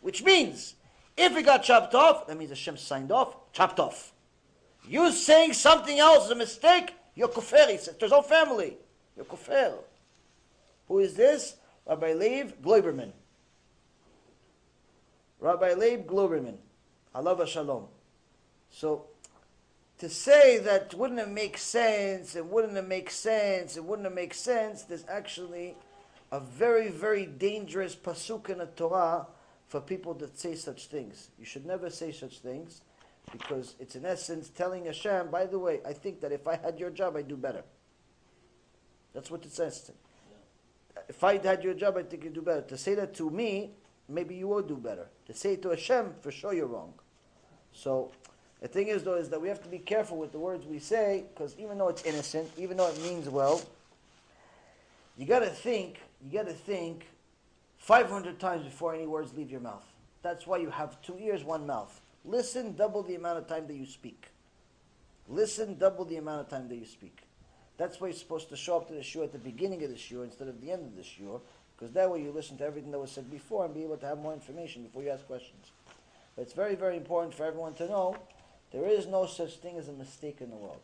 Which 0.00 0.22
means, 0.22 0.74
if 1.16 1.36
it 1.36 1.44
got 1.44 1.62
chopped 1.62 1.94
off, 1.94 2.26
that 2.26 2.36
means 2.36 2.50
Hashem 2.50 2.76
signed 2.76 3.10
off, 3.10 3.34
chopped 3.52 3.80
off. 3.80 4.12
You 4.86 5.10
saying 5.12 5.54
something 5.54 5.98
else 5.98 6.26
is 6.26 6.30
a 6.32 6.34
mistake, 6.34 6.94
you're 7.14 7.28
kufir, 7.28 7.70
he 7.70 7.76
says, 7.78 7.96
to 7.96 8.04
his 8.04 8.12
own 8.12 8.24
family. 8.24 8.76
You're 9.16 9.24
kufir. 9.24 9.74
Who 10.88 10.98
is 10.98 11.14
this? 11.14 11.56
Rabbi 11.86 12.12
Leib 12.12 12.62
Gloiberman. 12.62 13.12
Rabbi 15.40 15.74
Leib 15.74 16.06
Gloiberman. 16.06 16.56
Alav 17.14 17.40
HaShalom. 17.40 17.86
So, 18.70 19.06
to 20.02 20.08
say 20.08 20.58
that 20.58 20.92
wouldn't 20.94 21.20
it 21.20 21.28
make 21.28 21.56
sense, 21.56 22.34
and 22.34 22.50
wouldn't 22.50 22.76
it 22.76 22.88
make 22.88 23.08
sense, 23.08 23.76
and 23.76 23.86
wouldn't 23.86 24.08
it 24.08 24.12
make 24.12 24.34
sense, 24.34 24.82
there's 24.82 25.04
actually 25.08 25.76
a 26.32 26.40
very, 26.40 26.88
very 26.88 27.24
dangerous 27.24 27.94
pasuk 27.94 28.50
in 28.50 28.58
the 28.58 28.66
Torah 28.66 29.28
for 29.68 29.80
people 29.80 30.12
that 30.14 30.36
say 30.36 30.56
such 30.56 30.88
things. 30.88 31.30
You 31.38 31.44
should 31.44 31.64
never 31.64 31.88
say 31.88 32.10
such 32.10 32.40
things 32.40 32.80
because 33.30 33.76
it's 33.78 33.94
in 33.94 34.04
essence 34.04 34.48
telling 34.48 34.86
Hashem, 34.86 35.30
by 35.30 35.46
the 35.46 35.60
way, 35.60 35.78
I 35.86 35.92
think 35.92 36.20
that 36.22 36.32
if 36.32 36.48
I 36.48 36.56
had 36.56 36.80
your 36.80 36.90
job, 36.90 37.14
I'd 37.14 37.28
do 37.28 37.36
better. 37.36 37.62
That's 39.14 39.30
what 39.30 39.46
it 39.46 39.52
says. 39.52 39.92
If 41.08 41.22
I 41.22 41.38
had 41.38 41.62
your 41.62 41.74
job, 41.74 41.96
I 41.96 42.02
think 42.02 42.24
you'd 42.24 42.34
do 42.34 42.42
better. 42.42 42.62
To 42.62 42.76
say 42.76 42.96
that 42.96 43.14
to 43.14 43.30
me, 43.30 43.70
maybe 44.08 44.34
you 44.34 44.48
will 44.48 44.62
do 44.62 44.76
better. 44.76 45.06
To 45.26 45.32
say 45.32 45.52
it 45.52 45.62
to 45.62 45.68
Hashem, 45.68 46.14
for 46.22 46.32
sure 46.32 46.52
you're 46.52 46.66
wrong. 46.66 46.92
So 47.72 48.10
the 48.62 48.68
thing 48.68 48.86
is, 48.86 49.02
though, 49.02 49.16
is 49.16 49.28
that 49.30 49.42
we 49.42 49.48
have 49.48 49.62
to 49.64 49.68
be 49.68 49.78
careful 49.78 50.16
with 50.16 50.30
the 50.30 50.38
words 50.38 50.64
we 50.64 50.78
say, 50.78 51.24
because 51.34 51.56
even 51.58 51.78
though 51.78 51.88
it's 51.88 52.04
innocent, 52.04 52.48
even 52.56 52.76
though 52.76 52.88
it 52.88 53.02
means 53.02 53.28
well, 53.28 53.60
you 55.18 55.26
got 55.26 55.40
to 55.40 55.50
think. 55.50 56.00
You 56.24 56.38
got 56.38 56.46
to 56.46 56.54
think 56.54 57.06
500 57.78 58.38
times 58.38 58.64
before 58.64 58.94
any 58.94 59.06
words 59.06 59.34
leave 59.34 59.50
your 59.50 59.60
mouth. 59.60 59.84
That's 60.22 60.46
why 60.46 60.58
you 60.58 60.70
have 60.70 61.02
two 61.02 61.18
ears, 61.18 61.42
one 61.42 61.66
mouth. 61.66 62.00
Listen 62.24 62.76
double 62.76 63.02
the 63.02 63.16
amount 63.16 63.38
of 63.38 63.48
time 63.48 63.66
that 63.66 63.74
you 63.74 63.84
speak. 63.84 64.28
Listen 65.28 65.76
double 65.76 66.04
the 66.04 66.16
amount 66.16 66.42
of 66.42 66.48
time 66.48 66.68
that 66.68 66.76
you 66.76 66.86
speak. 66.86 67.18
That's 67.78 68.00
why 68.00 68.08
you're 68.08 68.16
supposed 68.16 68.48
to 68.50 68.56
show 68.56 68.76
up 68.76 68.86
to 68.88 68.94
the 68.94 69.02
shul 69.02 69.24
at 69.24 69.32
the 69.32 69.38
beginning 69.38 69.82
of 69.82 69.90
the 69.90 69.98
shul 69.98 70.22
instead 70.22 70.46
of 70.46 70.60
the 70.60 70.70
end 70.70 70.84
of 70.84 70.94
the 70.94 71.02
shul, 71.02 71.42
because 71.76 71.92
that 71.94 72.08
way 72.08 72.22
you 72.22 72.30
listen 72.30 72.56
to 72.58 72.64
everything 72.64 72.92
that 72.92 73.00
was 73.00 73.10
said 73.10 73.28
before 73.28 73.64
and 73.64 73.74
be 73.74 73.82
able 73.82 73.96
to 73.96 74.06
have 74.06 74.18
more 74.18 74.32
information 74.32 74.84
before 74.84 75.02
you 75.02 75.10
ask 75.10 75.26
questions. 75.26 75.72
But 76.36 76.42
it's 76.42 76.52
very, 76.52 76.76
very 76.76 76.96
important 76.96 77.34
for 77.34 77.44
everyone 77.44 77.74
to 77.74 77.88
know 77.88 78.16
there 78.72 78.86
is 78.86 79.06
no 79.06 79.26
such 79.26 79.56
thing 79.58 79.76
as 79.78 79.88
a 79.88 79.92
mistake 79.92 80.40
in 80.40 80.50
the 80.50 80.56
world. 80.56 80.80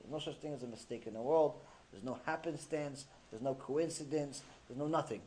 There's 0.00 0.12
no 0.12 0.18
such 0.18 0.40
thing 0.40 0.52
as 0.54 0.62
a 0.62 0.66
mistake 0.66 1.06
in 1.06 1.14
the 1.14 1.22
world. 1.22 1.54
There's 1.90 2.04
no 2.04 2.18
happenstance. 2.26 3.06
There's 3.30 3.42
no 3.42 3.54
coincidence. 3.54 4.42
There's 4.68 4.78
no 4.78 4.86
nothing. 4.86 5.20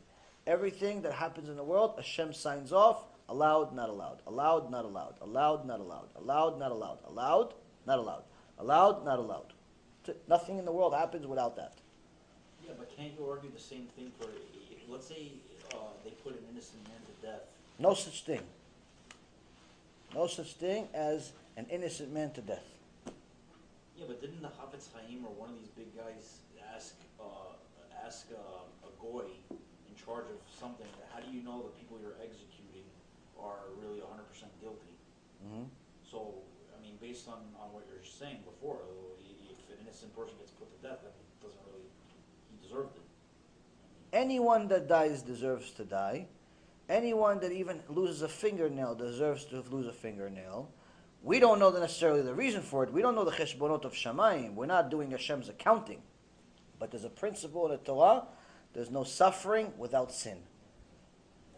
Everything 0.46 1.02
that 1.02 1.12
happens 1.12 1.48
in 1.48 1.56
the 1.56 1.64
world, 1.64 1.94
Hashem 1.96 2.32
signs 2.32 2.72
off. 2.72 3.04
Allowed, 3.28 3.74
not 3.74 3.88
allowed. 3.88 4.18
Allowed, 4.26 4.70
not 4.70 4.84
allowed. 4.84 5.14
Allowed, 5.20 5.66
not 5.66 5.80
allowed. 5.80 6.08
Allowed, 6.16 6.58
not 6.58 6.72
allowed. 6.72 6.98
Allowed, 7.06 7.54
not 7.86 7.98
allowed. 7.98 8.22
Allowed, 8.58 9.04
not 9.04 9.18
allowed. 9.18 9.52
Nothing 10.28 10.58
in 10.58 10.64
the 10.64 10.72
world 10.72 10.94
happens 10.94 11.26
without 11.26 11.56
that. 11.56 11.74
Yeah, 12.64 12.72
but 12.76 12.94
can't 12.96 13.12
you 13.18 13.28
argue 13.30 13.50
the 13.54 13.60
same 13.60 13.86
thing 13.96 14.10
for, 14.18 14.28
let's 14.88 15.06
say 15.06 15.32
uh, 15.72 15.76
they 16.04 16.10
put 16.10 16.32
an 16.32 16.42
innocent 16.50 16.82
man 16.88 16.98
to 17.06 17.26
death? 17.26 17.42
No 17.78 17.94
such 17.94 18.24
thing. 18.24 18.40
No 20.14 20.26
such 20.26 20.54
thing 20.54 20.88
as 20.92 21.32
an 21.60 21.66
innocent 21.68 22.08
man 22.08 22.32
to 22.32 22.40
death. 22.40 22.64
Yeah, 23.92 24.08
but 24.08 24.24
didn't 24.24 24.40
the 24.40 24.48
Chafetz 24.48 24.88
Chaim 24.96 25.28
or 25.28 25.32
one 25.36 25.52
of 25.52 25.60
these 25.60 25.68
big 25.76 25.92
guys 25.92 26.40
ask 26.72 26.96
uh, 27.20 27.52
ask 28.00 28.32
uh, 28.32 28.88
a 28.88 28.90
goy 28.96 29.28
in 29.52 29.92
charge 29.92 30.24
of 30.32 30.40
something? 30.48 30.88
How 31.12 31.20
do 31.20 31.28
you 31.28 31.44
know 31.44 31.68
the 31.68 31.76
people 31.76 32.00
you're 32.00 32.16
executing 32.24 32.88
are 33.36 33.68
really 33.76 34.00
100% 34.00 34.08
guilty? 34.56 34.96
Mm-hmm. 35.44 35.68
So, 36.00 36.40
I 36.72 36.80
mean, 36.80 36.96
based 36.96 37.28
on, 37.28 37.44
on 37.60 37.76
what 37.76 37.84
you're 37.92 38.08
saying 38.08 38.40
before, 38.48 38.80
if 39.20 39.60
an 39.68 39.84
innocent 39.84 40.16
person 40.16 40.40
gets 40.40 40.56
put 40.56 40.72
to 40.72 40.80
death, 40.80 41.04
then 41.04 41.12
it 41.12 41.44
doesn't 41.44 41.60
really 41.68 41.84
he 42.48 42.56
deserved 42.64 42.96
it. 42.96 43.04
Anyone 44.16 44.66
that 44.68 44.88
dies 44.88 45.20
deserves 45.20 45.72
to 45.72 45.84
die. 45.84 46.24
Anyone 46.88 47.38
that 47.40 47.52
even 47.52 47.80
loses 47.90 48.22
a 48.22 48.28
fingernail 48.28 48.94
deserves 48.94 49.44
to 49.52 49.60
lose 49.70 49.86
a 49.86 49.92
fingernail. 49.92 50.72
We 51.22 51.38
don't 51.38 51.58
know 51.58 51.70
necessarily 51.70 52.22
the 52.22 52.34
reason 52.34 52.62
for 52.62 52.84
it. 52.84 52.92
We 52.92 53.02
don't 53.02 53.14
know 53.14 53.24
the 53.24 53.30
cheshbonot 53.30 53.84
of 53.84 53.92
Shamayim. 53.92 54.54
We're 54.54 54.66
not 54.66 54.90
doing 54.90 55.10
Hashem's 55.10 55.48
accounting. 55.48 56.00
But 56.78 56.90
there's 56.90 57.04
a 57.04 57.10
principle 57.10 57.66
in 57.66 57.72
the 57.72 57.78
Torah 57.78 58.24
there's 58.72 58.90
no 58.90 59.04
suffering 59.04 59.72
without 59.76 60.12
sin. 60.12 60.38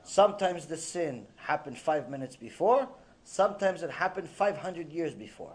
Sometimes 0.05 0.66
the 0.66 0.76
sin 0.76 1.26
happened 1.36 1.78
five 1.78 2.08
minutes 2.10 2.36
before, 2.36 2.89
sometimes 3.24 3.82
it 3.82 3.91
happened 3.91 4.28
500 4.28 4.91
years 4.91 5.15
before. 5.15 5.55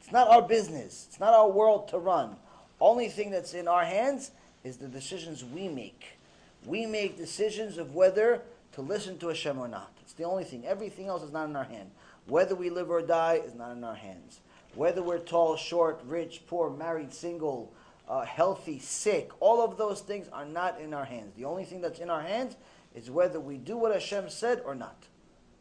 It's 0.00 0.12
not 0.12 0.28
our 0.28 0.42
business, 0.42 1.06
it's 1.08 1.18
not 1.18 1.34
our 1.34 1.50
world 1.50 1.88
to 1.88 1.98
run. 1.98 2.36
Only 2.80 3.08
thing 3.08 3.30
that's 3.30 3.54
in 3.54 3.66
our 3.66 3.84
hands 3.84 4.30
is 4.62 4.76
the 4.76 4.88
decisions 4.88 5.42
we 5.42 5.68
make. 5.68 6.18
We 6.66 6.84
make 6.86 7.16
decisions 7.16 7.78
of 7.78 7.94
whether 7.94 8.42
to 8.72 8.82
listen 8.82 9.18
to 9.18 9.28
Hashem 9.28 9.58
or 9.58 9.68
not. 9.68 9.92
It's 10.02 10.12
the 10.12 10.24
only 10.24 10.44
thing. 10.44 10.66
Everything 10.66 11.06
else 11.06 11.22
is 11.22 11.32
not 11.32 11.48
in 11.48 11.56
our 11.56 11.64
hand. 11.64 11.90
Whether 12.26 12.54
we 12.54 12.70
live 12.70 12.90
or 12.90 13.02
die 13.02 13.40
is 13.44 13.54
not 13.54 13.72
in 13.72 13.84
our 13.84 13.94
hands. 13.94 14.40
Whether 14.74 15.02
we're 15.02 15.18
tall, 15.18 15.56
short, 15.56 16.02
rich, 16.04 16.42
poor, 16.46 16.70
married, 16.70 17.14
single, 17.14 17.72
uh, 18.08 18.24
healthy, 18.24 18.78
sick, 18.78 19.30
all 19.40 19.64
of 19.64 19.78
those 19.78 20.00
things 20.00 20.28
are 20.32 20.44
not 20.44 20.80
in 20.80 20.92
our 20.92 21.04
hands. 21.04 21.34
The 21.36 21.44
only 21.44 21.64
thing 21.64 21.80
that's 21.80 21.98
in 21.98 22.10
our 22.10 22.22
hands 22.22 22.56
is 22.94 23.10
whether 23.10 23.40
we 23.40 23.58
do 23.58 23.76
what 23.76 23.92
Hashem 23.92 24.28
said 24.28 24.62
or 24.64 24.74
not. 24.74 25.06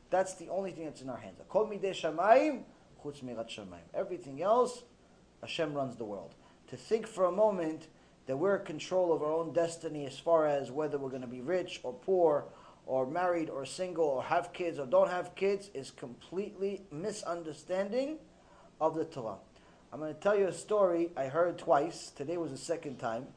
That's 0.10 0.36
the 0.36 0.50
only 0.50 0.72
thing 0.72 0.86
that's 0.86 1.02
in 1.02 1.10
our 1.10 1.18
hands. 1.18 1.40
Everything 3.94 4.42
else, 4.42 4.84
Hashem 5.42 5.74
runs 5.74 5.96
the 5.98 6.06
world. 6.06 6.36
To 6.70 6.78
think 6.78 7.08
for 7.08 7.26
a 7.26 7.32
moment 7.32 7.88
that 8.26 8.38
we're 8.38 8.58
in 8.58 8.66
control 8.66 9.14
of 9.14 9.22
our 9.22 9.32
own 9.32 9.54
destiny 9.54 10.06
as 10.06 10.18
far 10.18 10.48
as 10.48 10.72
whether 10.72 10.98
we're 10.98 11.10
going 11.10 11.22
to 11.22 11.28
be 11.28 11.42
rich 11.42 11.80
or 11.84 11.94
poor 11.94 12.46
or 12.86 13.06
married 13.06 13.50
or 13.50 13.66
single 13.66 14.06
or 14.06 14.24
have 14.24 14.54
kids 14.54 14.80
or 14.80 14.86
don't 14.86 15.10
have 15.10 15.36
kids 15.36 15.70
is 15.74 15.92
completely 15.92 16.84
misunderstanding 16.92 18.18
of 18.80 18.96
the 18.96 19.06
Torah. 19.06 19.38
I'm 19.92 20.00
going 20.00 20.14
to 20.14 20.20
tell 20.20 20.38
you 20.38 20.48
a 20.48 20.54
story 20.54 21.10
I 21.16 21.26
heard 21.26 21.58
twice. 21.58 22.12
Today 22.12 22.38
was 22.38 22.52
the 22.52 22.58
second 22.58 22.98
time. 22.98 23.28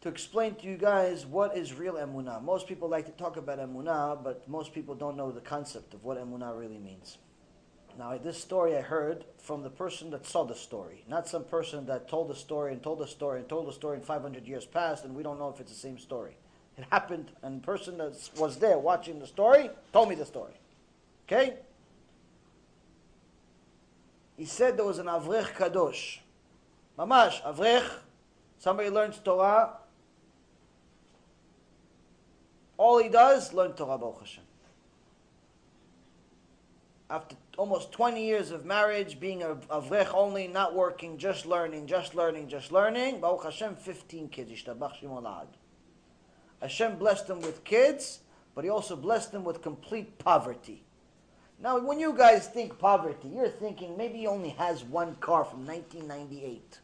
To 0.00 0.08
explain 0.08 0.56
to 0.56 0.66
you 0.66 0.76
guys 0.76 1.24
what 1.26 1.56
is 1.56 1.74
real 1.74 1.94
emunah. 1.94 2.42
Most 2.42 2.66
people 2.66 2.88
like 2.88 3.06
to 3.06 3.12
talk 3.12 3.36
about 3.36 3.58
emunah, 3.58 4.22
but 4.24 4.48
most 4.48 4.74
people 4.74 4.94
don't 4.94 5.16
know 5.16 5.30
the 5.30 5.40
concept 5.40 5.94
of 5.94 6.02
what 6.02 6.18
emunah 6.18 6.58
really 6.58 6.78
means. 6.78 7.18
Now, 7.98 8.16
this 8.16 8.40
story 8.40 8.76
I 8.76 8.80
heard 8.80 9.26
from 9.38 9.62
the 9.62 9.70
person 9.70 10.10
that 10.10 10.26
saw 10.26 10.44
the 10.44 10.54
story, 10.54 11.04
not 11.06 11.28
some 11.28 11.44
person 11.44 11.86
that 11.86 12.08
told 12.08 12.30
the 12.30 12.34
story 12.34 12.72
and 12.72 12.82
told 12.82 12.98
the 12.98 13.06
story 13.06 13.40
and 13.40 13.48
told 13.48 13.68
the 13.68 13.72
story 13.72 13.98
in 13.98 14.02
500 14.02 14.48
years 14.48 14.64
past, 14.64 15.04
and 15.04 15.14
we 15.14 15.22
don't 15.22 15.38
know 15.38 15.50
if 15.50 15.60
it's 15.60 15.70
the 15.70 15.78
same 15.78 15.98
story. 15.98 16.36
It 16.82 16.88
happened, 16.90 17.30
and 17.44 17.62
the 17.62 17.64
person 17.64 17.98
that 17.98 18.12
was 18.36 18.56
there 18.56 18.76
watching 18.76 19.20
the 19.20 19.26
story 19.26 19.70
told 19.92 20.08
me 20.08 20.16
the 20.16 20.26
story. 20.26 20.54
Okay? 21.28 21.54
He 24.36 24.46
said 24.46 24.76
there 24.76 24.84
was 24.84 24.98
an 24.98 25.06
Avrech 25.06 25.52
Kadosh. 25.54 26.18
Mamash, 26.98 27.40
Avrech, 27.42 27.88
somebody 28.58 28.90
learns 28.90 29.20
Torah. 29.20 29.74
All 32.76 33.00
he 33.00 33.08
does, 33.08 33.52
learn 33.52 33.74
Torah 33.74 33.96
Baruch 33.96 34.18
Hashem. 34.20 34.42
After 37.10 37.36
almost 37.58 37.92
20 37.92 38.26
years 38.26 38.50
of 38.50 38.64
marriage, 38.64 39.20
being 39.20 39.44
a 39.44 39.54
Avrech 39.70 40.12
only, 40.14 40.48
not 40.48 40.74
working, 40.74 41.16
just 41.16 41.46
learning, 41.46 41.86
just 41.86 42.16
learning, 42.16 42.48
just 42.48 42.72
learning, 42.72 43.20
Baruch 43.20 43.44
Hashem, 43.44 43.76
15 43.76 44.30
kids. 44.30 44.50
Ishtabach 44.50 44.96
Shimon 44.98 45.26
Hashem 46.62 46.96
blessed 46.96 47.26
them 47.26 47.40
with 47.40 47.64
kids, 47.64 48.20
but 48.54 48.62
he 48.62 48.70
also 48.70 48.94
blessed 48.94 49.32
them 49.32 49.42
with 49.42 49.62
complete 49.62 50.18
poverty. 50.18 50.84
Now, 51.60 51.78
when 51.78 51.98
you 51.98 52.12
guys 52.16 52.46
think 52.46 52.78
poverty, 52.78 53.28
you're 53.28 53.48
thinking 53.48 53.96
maybe 53.96 54.18
he 54.18 54.26
only 54.28 54.50
has 54.50 54.84
one 54.84 55.16
car 55.16 55.44
from 55.44 55.66
1998. 55.66 56.78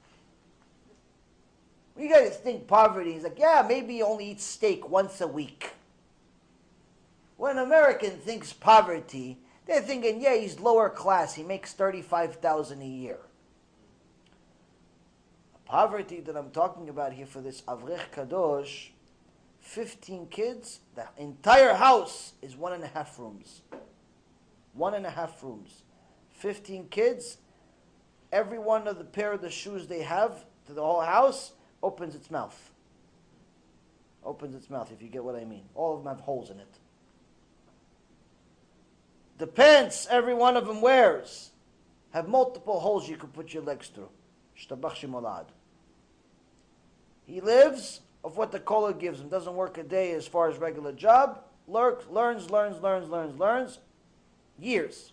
When 1.94 2.08
you 2.08 2.12
guys 2.12 2.36
think 2.36 2.66
poverty, 2.66 3.12
he's 3.12 3.22
like, 3.22 3.38
yeah, 3.38 3.64
maybe 3.66 3.94
he 3.94 4.02
only 4.02 4.32
eats 4.32 4.44
steak 4.44 4.88
once 4.88 5.20
a 5.20 5.26
week. 5.26 5.70
When 7.36 7.56
an 7.58 7.64
American 7.64 8.18
thinks 8.18 8.52
poverty, 8.52 9.38
they're 9.66 9.80
thinking, 9.80 10.20
yeah, 10.20 10.36
he's 10.36 10.58
lower 10.58 10.90
class. 10.90 11.34
He 11.34 11.44
makes 11.44 11.72
35000 11.72 12.82
a 12.82 12.84
year. 12.84 13.18
The 15.52 15.58
poverty 15.64 16.20
that 16.20 16.36
I'm 16.36 16.50
talking 16.50 16.88
about 16.88 17.12
here 17.12 17.26
for 17.26 17.40
this 17.40 17.62
Avrech 17.62 18.10
Kadosh 18.12 18.88
15 19.68 20.28
kids, 20.28 20.80
the 20.94 21.04
entire 21.18 21.74
house 21.74 22.32
is 22.40 22.56
one 22.56 22.72
and 22.72 22.82
a 22.82 22.86
half 22.86 23.18
rooms. 23.18 23.60
One 24.72 24.94
and 24.94 25.04
a 25.04 25.10
half 25.10 25.42
rooms. 25.42 25.82
15 26.30 26.88
kids, 26.88 27.36
every 28.32 28.58
one 28.58 28.88
of 28.88 28.96
the 28.96 29.04
pair 29.04 29.30
of 29.32 29.42
the 29.42 29.50
shoes 29.50 29.86
they 29.86 30.02
have 30.02 30.46
to 30.66 30.72
the 30.72 30.82
whole 30.82 31.02
house 31.02 31.52
opens 31.82 32.14
its 32.14 32.30
mouth. 32.30 32.72
Opens 34.24 34.54
its 34.54 34.70
mouth, 34.70 34.90
if 34.90 35.02
you 35.02 35.08
get 35.10 35.22
what 35.22 35.36
I 35.36 35.44
mean. 35.44 35.64
All 35.74 35.98
of 35.98 36.02
them 36.02 36.14
have 36.16 36.24
holes 36.24 36.48
in 36.48 36.58
it. 36.60 36.78
The 39.36 39.46
pants 39.46 40.08
every 40.10 40.34
one 40.34 40.56
of 40.56 40.66
them 40.66 40.80
wears 40.80 41.50
have 42.14 42.26
multiple 42.26 42.80
holes 42.80 43.06
you 43.06 43.18
can 43.18 43.28
put 43.28 43.52
your 43.52 43.62
legs 43.62 43.88
through. 43.88 44.08
He 47.26 47.40
lives 47.42 48.00
of 48.24 48.36
what 48.36 48.52
the 48.52 48.60
kollel 48.60 48.98
gives 48.98 49.20
him. 49.20 49.28
Doesn't 49.28 49.54
work 49.54 49.78
a 49.78 49.82
day 49.82 50.12
as 50.12 50.26
far 50.26 50.48
as 50.48 50.58
regular 50.58 50.92
job. 50.92 51.40
Lurks, 51.66 52.06
learns, 52.08 52.50
learns, 52.50 52.80
learns, 52.80 53.08
learns, 53.08 53.38
learns. 53.38 53.78
Years. 54.58 55.12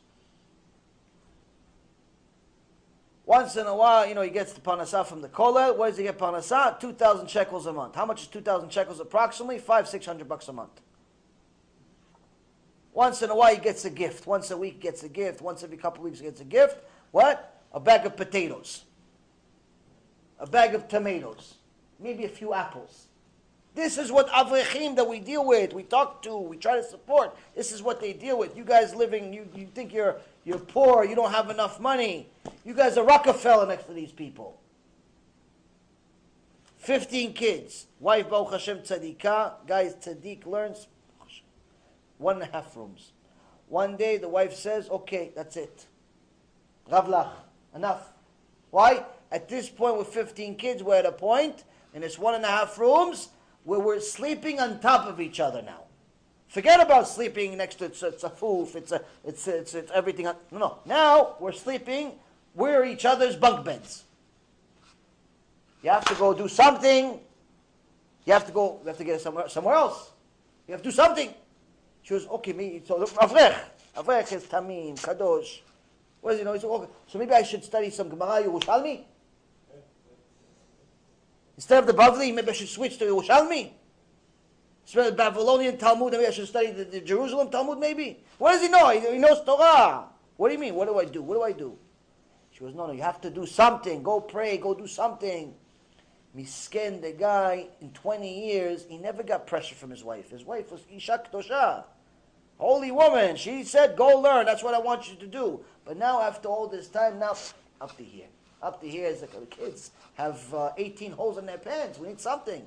Once 3.25 3.56
in 3.56 3.66
a 3.66 3.75
while, 3.75 4.08
you 4.08 4.14
know, 4.14 4.22
he 4.22 4.30
gets 4.30 4.53
the 4.53 4.61
panasah 4.61 5.06
from 5.06 5.22
the 5.22 5.27
kollel. 5.27 5.75
Where 5.75 5.90
does 5.90 5.98
he 5.98 6.03
get 6.03 6.17
panasah? 6.17 6.80
2,000 6.80 7.27
shekels 7.27 7.66
a 7.66 7.74
month. 7.74 7.95
How 7.95 8.06
much 8.06 8.22
is 8.22 8.27
2,000 8.27 8.72
shekels 8.72 9.00
approximately? 9.00 9.58
Five, 9.58 9.88
600 9.88 10.27
bucks 10.27 10.48
a 10.48 10.53
month. 10.53 10.82
Once 12.93 13.22
in 13.22 13.30
a 13.30 13.35
while, 13.35 13.53
he 13.53 13.59
gets 13.59 13.84
a 13.84 13.90
gift. 13.90 14.25
Once 14.25 14.51
a 14.51 14.58
week, 14.58 14.80
gets 14.80 15.03
a 15.03 15.09
gift. 15.09 15.42
Once 15.42 15.64
every 15.64 15.75
couple 15.75 16.03
weeks, 16.03 16.19
he 16.19 16.25
gets 16.25 16.40
a 16.40 16.45
gift. 16.45 16.77
What? 17.11 17.61
A 17.74 17.80
bag 17.80 18.06
of 18.06 18.16
potatoes. 18.16 18.85
A 20.40 20.48
bag 20.48 20.75
of 20.75 20.88
tomatoes 20.88 21.56
maybe 21.99 22.25
a 22.25 22.30
few 22.30 22.53
apples. 22.53 23.07
This 23.75 23.98
is 23.98 24.09
what 24.09 24.30
avrechim 24.30 24.95
that 24.95 25.07
we 25.07 25.19
deal 25.19 25.45
with, 25.45 25.74
we 25.74 25.83
talk 25.83 26.22
to, 26.24 26.38
we 26.38 26.56
try 26.56 26.77
to 26.77 26.83
support. 26.83 27.35
This 27.56 27.74
is 27.74 27.83
what 27.83 27.99
they 27.99 28.14
deal 28.14 28.38
with. 28.38 28.56
You 28.56 28.64
guys 28.64 28.95
living, 28.95 29.33
you, 29.33 29.48
you 29.53 29.67
think 29.67 29.93
you're, 29.93 30.15
you're 30.45 30.59
poor, 30.59 31.03
you 31.03 31.14
don't 31.14 31.32
have 31.32 31.49
enough 31.49 31.80
money. 31.80 32.30
You 32.64 32.74
guys 32.74 32.98
are 32.98 33.03
Rockefeller 33.03 33.67
next 33.67 33.85
to 33.88 33.93
these 33.93 34.14
people. 34.14 34.57
15 36.77 37.33
kids. 37.33 37.88
Wife 37.99 38.30
Baruch 38.30 38.51
Hashem 38.51 38.80
Tzadikah. 38.80 39.67
Guys, 39.67 39.95
Tzadik 39.95 40.45
learns 40.45 40.88
one 42.17 42.35
and 42.41 42.43
a 42.43 42.51
half 42.53 42.77
rooms. 42.77 43.11
One 43.67 43.98
day 43.98 44.17
the 44.17 44.30
wife 44.30 44.53
says, 44.53 44.90
okay, 44.90 45.32
that's 45.35 45.57
it. 45.57 45.88
Ravlach, 46.90 47.32
enough. 47.74 48.14
Why? 48.69 49.03
At 49.32 49.49
this 49.49 49.69
point 49.69 49.98
with 49.98 50.07
15 50.07 50.56
kids, 50.56 50.83
we're 50.83 50.95
at 50.95 51.06
a 51.06 51.11
point 51.11 51.64
in 51.95 52.01
this 52.01 52.19
one 52.19 52.35
and 52.35 52.43
a 52.43 52.48
half 52.48 52.77
rooms 52.77 53.30
where 53.64 53.80
we're 53.80 54.01
sleeping 54.01 54.59
on 54.59 54.80
top 54.80 55.07
of 55.07 55.19
each 55.19 55.40
other 55.40 55.61
now. 55.61 55.82
Forget 56.49 56.80
about 56.80 57.07
sleeping 57.07 57.57
next 57.57 57.75
to 57.75 57.85
it's, 57.85 58.03
it's 58.03 58.24
a 58.24 58.30
foof, 58.30 58.75
it's 58.75 58.91
a 58.91 59.01
it's 59.24 59.48
it's, 59.48 59.74
it's 59.74 59.91
everything. 59.91 60.25
No, 60.25 60.35
no. 60.51 60.77
Now 60.85 61.35
we're 61.40 61.53
sleeping. 61.53 62.11
We're 62.53 62.85
each 62.85 63.06
other's 63.06 63.35
bunk 63.35 63.65
beds. 63.65 64.03
You 65.82 65.90
have 65.90 66.06
to 66.06 66.15
go 66.15 66.33
do 66.33 66.48
something. 66.48 67.19
You 68.25 68.33
have 68.33 68.45
to 68.45 68.51
go. 68.51 68.80
You 68.82 68.88
have 68.88 68.98
to 68.98 69.03
get 69.03 69.22
somewhere 69.22 69.49
somewhere 69.49 69.75
else. 69.75 70.11
You 70.67 70.74
have 70.74 70.82
to 70.82 70.90
do 70.90 70.95
something. 70.95 71.33
She 72.03 72.14
was 72.14 72.27
okay. 72.27 72.53
Me 72.53 72.82
so 72.85 73.03
avrech. 73.03 73.57
Avrech 73.98 74.33
is 74.33 74.43
tamim 74.43 74.95
kadosh. 75.01 75.61
What 76.22 76.32
does 76.32 76.40
he 76.40 76.45
know? 76.45 76.53
He 76.53 76.59
said, 76.59 76.67
okay, 76.67 76.91
so 77.07 77.19
maybe 77.19 77.33
I 77.33 77.43
should 77.43 77.64
study 77.64 77.90
some 77.90 78.09
Gemara 78.09 78.43
Yerushalmi. 78.43 79.03
Instead 81.56 81.80
of 81.80 81.88
the 81.88 81.93
Bavli, 81.93 82.34
maybe 82.34 82.50
I 82.50 82.53
should 82.53 82.69
switch 82.69 82.98
to 82.98 83.06
Yerushalmi. 83.06 83.72
Instead 84.84 85.08
of 85.08 85.14
the 85.14 85.17
Babylonian 85.17 85.77
Talmud, 85.77 86.11
maybe 86.11 86.27
I 86.27 86.32
should 86.32 86.48
study 86.48 86.72
the, 86.72 86.84
the, 86.84 87.01
Jerusalem 87.01 87.50
Talmud, 87.50 87.80
maybe. 87.80 88.24
What 88.38 88.51
does 88.51 88.61
he 88.61 88.67
know? 88.67 88.90
He, 88.90 89.00
he 89.00 89.17
knows 89.17 89.43
Torah. 89.43 90.06
What 90.38 90.50
do 90.50 90.53
you 90.53 90.59
mean? 90.59 90.75
What 90.75 90.88
do 90.88 91.00
I 91.00 91.06
do? 91.06 91.22
What 91.22 91.35
do 91.35 91.42
I 91.42 91.53
do? 91.53 91.77
She 92.51 92.59
goes, 92.59 92.75
no, 92.75 92.88
no, 92.88 92.93
you 92.93 93.01
have 93.01 93.19
to 93.22 93.30
do 93.30 93.45
something. 93.45 94.03
Go 94.03 94.22
pray, 94.22 94.58
go 94.58 94.74
do 94.74 94.88
something. 94.88 95.53
Misken, 96.38 97.01
the 97.01 97.14
guy, 97.14 97.67
in 97.82 97.92
20 97.92 98.48
years, 98.48 98.85
he 98.88 98.98
never 98.98 99.24
got 99.24 99.48
pressure 99.48 99.75
from 99.75 99.90
his 99.90 100.03
wife. 100.03 100.30
His 100.30 100.43
wife 100.43 100.72
was 100.72 100.82
Isha 100.92 101.24
Tosha. 101.32 101.85
Holy 102.58 102.92
woman. 102.92 103.35
She 103.38 103.64
said, 103.64 103.98
go 103.98 104.19
learn. 104.19 104.45
That's 104.45 104.64
what 104.64 104.74
I 104.74 104.80
want 104.80 105.09
you 105.09 105.16
to 105.17 105.27
do. 105.27 105.61
But 105.85 105.98
now, 105.98 106.22
after 106.22 106.48
all 106.48 106.67
this 106.67 106.88
time, 106.88 107.19
now, 107.19 107.35
up 107.82 107.95
to 107.98 108.03
here. 108.03 108.27
Up 108.66 108.82
to 108.82 108.90
here 108.90 109.14
the 109.14 109.27
kids 109.45 109.92
have 110.16 110.52
uh, 110.52 110.72
18 110.76 111.11
holes 111.11 111.38
in 111.38 111.45
their 111.45 111.60
pants. 111.60 112.00
We 112.00 112.08
need 112.08 112.19
something. 112.19 112.64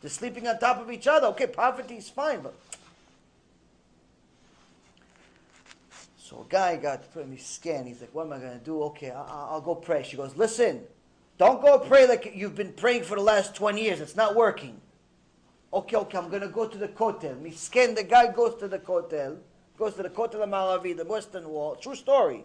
They're 0.00 0.08
sleeping 0.08 0.46
on 0.46 0.60
top 0.60 0.80
of 0.80 0.92
each 0.92 1.08
other. 1.08 1.26
Okay, 1.28 1.48
poverty 1.48 1.96
is 1.96 2.08
fine, 2.08 2.40
but. 2.40 2.54
So 6.16 6.46
a 6.48 6.52
guy 6.52 6.76
got 6.76 7.12
pretty 7.12 7.36
scared. 7.38 7.84
He's 7.86 8.00
like, 8.00 8.14
what 8.14 8.26
am 8.26 8.32
I 8.32 8.38
going 8.38 8.56
to 8.56 8.64
do? 8.64 8.80
Okay, 8.84 9.10
I'll, 9.10 9.48
I'll 9.50 9.60
go 9.60 9.74
pray. 9.74 10.04
She 10.04 10.16
goes, 10.16 10.36
listen, 10.36 10.82
don't 11.36 11.60
go 11.60 11.80
pray 11.80 12.06
like 12.06 12.30
you've 12.36 12.54
been 12.54 12.72
praying 12.72 13.02
for 13.02 13.16
the 13.16 13.22
last 13.22 13.56
20 13.56 13.82
years. 13.82 14.00
It's 14.00 14.14
not 14.14 14.36
working. 14.36 14.80
Okay, 15.72 15.96
okay, 15.96 16.16
I'm 16.16 16.28
going 16.28 16.42
to 16.42 16.48
go 16.48 16.68
to 16.68 16.78
the 16.78 16.88
kotel. 16.88 17.42
Misken, 17.42 17.96
the 17.96 18.04
guy 18.04 18.30
goes 18.32 18.54
to 18.60 18.68
the 18.68 18.78
kotel, 18.78 19.38
goes 19.76 19.94
to 19.94 20.04
the 20.04 20.10
kotel 20.10 20.46
Maravi, 20.48 20.96
the 20.96 21.04
western 21.04 21.48
wall. 21.48 21.74
True 21.74 21.96
story. 21.96 22.44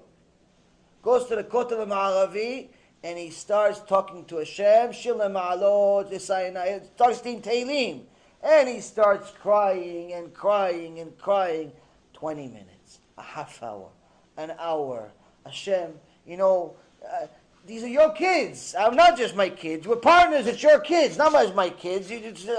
Goes 1.03 1.27
to 1.27 1.35
the 1.35 1.43
kotel 1.43 1.87
Maravi, 1.87 2.69
and 3.03 3.17
he 3.17 3.29
starts 3.29 3.79
talking 3.79 4.25
to 4.25 4.37
Hashem, 4.37 4.91
Shir 4.91 5.13
HaMa'alot, 5.13 6.13
starts 6.21 7.21
in 7.21 7.41
Tehillim, 7.41 8.01
and 8.43 8.69
he 8.69 8.81
starts 8.81 9.31
crying 9.41 10.13
and 10.13 10.33
crying 10.33 10.99
and 10.99 11.17
crying. 11.17 11.71
20 12.13 12.47
minutes, 12.49 12.99
a 13.17 13.21
half 13.21 13.63
hour, 13.63 13.87
an 14.35 14.53
hour. 14.59 15.09
Hashem, 15.45 15.93
you 16.27 16.35
know, 16.35 16.75
uh, 17.01 17.27
these 17.65 17.81
are 17.81 17.87
your 17.87 18.11
kids. 18.11 18.75
I'm 18.77 18.97
not 18.97 19.17
just 19.17 19.37
my 19.37 19.47
kids. 19.47 19.87
We're 19.87 19.95
partners. 19.95 20.45
It's 20.45 20.61
your 20.61 20.81
kids, 20.81 21.17
not 21.17 21.33
as 21.33 21.53
my 21.55 21.69
kids. 21.69 22.11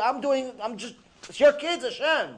I'm 0.03 0.23
doing, 0.23 0.53
I'm 0.63 0.79
just, 0.79 0.95
it's 1.29 1.39
your 1.39 1.53
kids, 1.53 1.85
Hashem. 1.85 2.37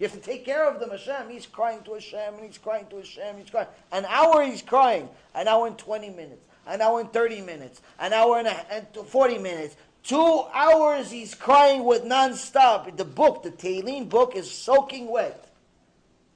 You 0.00 0.08
have 0.08 0.16
to 0.16 0.20
take 0.20 0.44
care 0.44 0.68
of 0.68 0.80
them, 0.80 0.90
Hashem. 0.90 1.30
He's 1.30 1.46
crying 1.46 1.80
to 1.84 1.94
Hashem, 1.94 2.34
and 2.34 2.44
he's 2.44 2.58
crying 2.58 2.86
to 2.90 2.96
Hashem, 2.96 3.38
he's 3.38 3.50
crying. 3.50 3.68
An 3.92 4.04
hour 4.06 4.42
he's 4.42 4.62
crying, 4.62 5.08
an 5.36 5.46
hour 5.46 5.68
and 5.68 5.78
20 5.78 6.10
minutes 6.10 6.44
an 6.66 6.80
hour 6.80 7.00
and 7.00 7.12
30 7.12 7.40
minutes, 7.42 7.82
an 7.98 8.12
hour 8.12 8.38
and, 8.38 8.48
a, 8.48 8.72
and 8.72 8.86
40 9.06 9.38
minutes. 9.38 9.76
Two 10.02 10.44
hours 10.52 11.10
he's 11.10 11.34
crying 11.34 11.84
with 11.84 12.04
non-stop. 12.04 12.94
The 12.96 13.04
book, 13.04 13.42
the 13.42 13.50
Tehillim 13.50 14.08
book, 14.08 14.36
is 14.36 14.50
soaking 14.50 15.10
wet. 15.10 15.50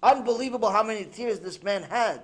Unbelievable 0.03 0.71
how 0.71 0.83
many 0.83 1.05
tears 1.05 1.41
this 1.41 1.63
man 1.63 1.83
had. 1.83 2.23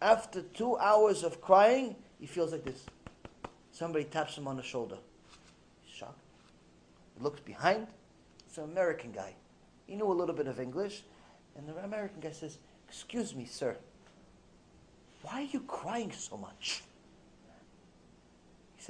After 0.00 0.42
two 0.42 0.78
hours 0.78 1.24
of 1.24 1.40
crying, 1.40 1.94
he 2.18 2.26
feels 2.26 2.52
like 2.52 2.64
this. 2.64 2.86
Somebody 3.72 4.04
taps 4.04 4.36
him 4.36 4.48
on 4.48 4.56
the 4.56 4.62
shoulder. 4.62 4.96
He's 5.82 5.94
shocked. 5.94 6.18
He 7.16 7.22
looks 7.22 7.40
behind. 7.40 7.86
It's 8.46 8.56
an 8.56 8.64
American 8.64 9.12
guy. 9.12 9.34
He 9.86 9.94
knew 9.94 10.10
a 10.10 10.14
little 10.14 10.34
bit 10.34 10.46
of 10.46 10.58
English. 10.58 11.02
And 11.56 11.68
the 11.68 11.76
American 11.84 12.20
guy 12.20 12.32
says, 12.32 12.58
Excuse 12.88 13.34
me, 13.34 13.44
sir. 13.44 13.76
Why 15.22 15.42
are 15.42 15.42
you 15.42 15.60
crying 15.60 16.12
so 16.12 16.36
much? 16.36 16.82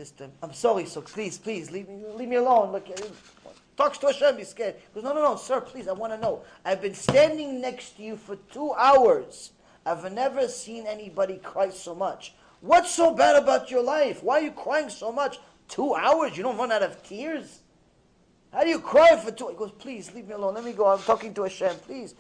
Him, 0.01 0.33
I'm 0.43 0.55
sorry, 0.55 0.87
so 0.87 1.03
please, 1.03 1.37
please, 1.37 1.71
leave 1.71 1.87
me, 1.87 2.03
leave 2.15 2.29
me 2.29 2.37
alone. 2.37 2.73
Look, 2.73 2.89
uh, 2.89 3.51
talks 3.77 3.99
to 3.99 4.07
Hashem, 4.07 4.37
be 4.37 4.45
scared. 4.45 4.77
He 4.77 4.95
goes, 4.95 5.05
no, 5.05 5.13
no, 5.13 5.23
no, 5.23 5.37
sir, 5.37 5.61
please, 5.61 5.89
I 5.89 5.93
want 5.93 6.15
to 6.15 6.19
know. 6.19 6.43
I've 6.65 6.81
been 6.81 6.95
standing 6.95 7.61
next 7.61 7.99
to 7.99 8.03
you 8.03 8.17
for 8.17 8.37
two 8.51 8.73
hours. 8.73 9.53
I've 9.85 10.11
never 10.13 10.49
seen 10.49 10.87
anybody 10.87 11.37
cry 11.37 11.69
so 11.69 11.95
much. 11.95 12.35
What's 12.63 12.91
so 12.91 13.15
bad 13.15 13.37
about 13.37 13.71
your 13.71 13.83
life? 13.83 14.23
Why 14.23 14.41
are 14.41 14.43
you 14.43 14.53
crying 14.53 14.89
so 14.89 15.13
much? 15.13 15.39
Two 15.69 15.95
hours? 15.95 16.35
You 16.35 16.45
don't 16.45 16.57
run 16.57 16.73
out 16.73 16.83
of 16.83 17.03
tears? 17.03 17.61
How 18.53 18.65
do 18.65 18.71
you 18.71 18.81
cry 18.81 19.17
for 19.17 19.31
two? 19.31 19.49
He 19.49 19.55
goes, 19.55 19.73
please, 19.73 20.15
leave 20.15 20.29
me 20.29 20.35
alone. 20.35 20.55
Let 20.55 20.65
me 20.65 20.73
go. 20.73 20.87
I'm 20.87 20.99
talking 21.01 21.35
to 21.35 21.43
Hashem, 21.43 21.77
please. 21.87 22.15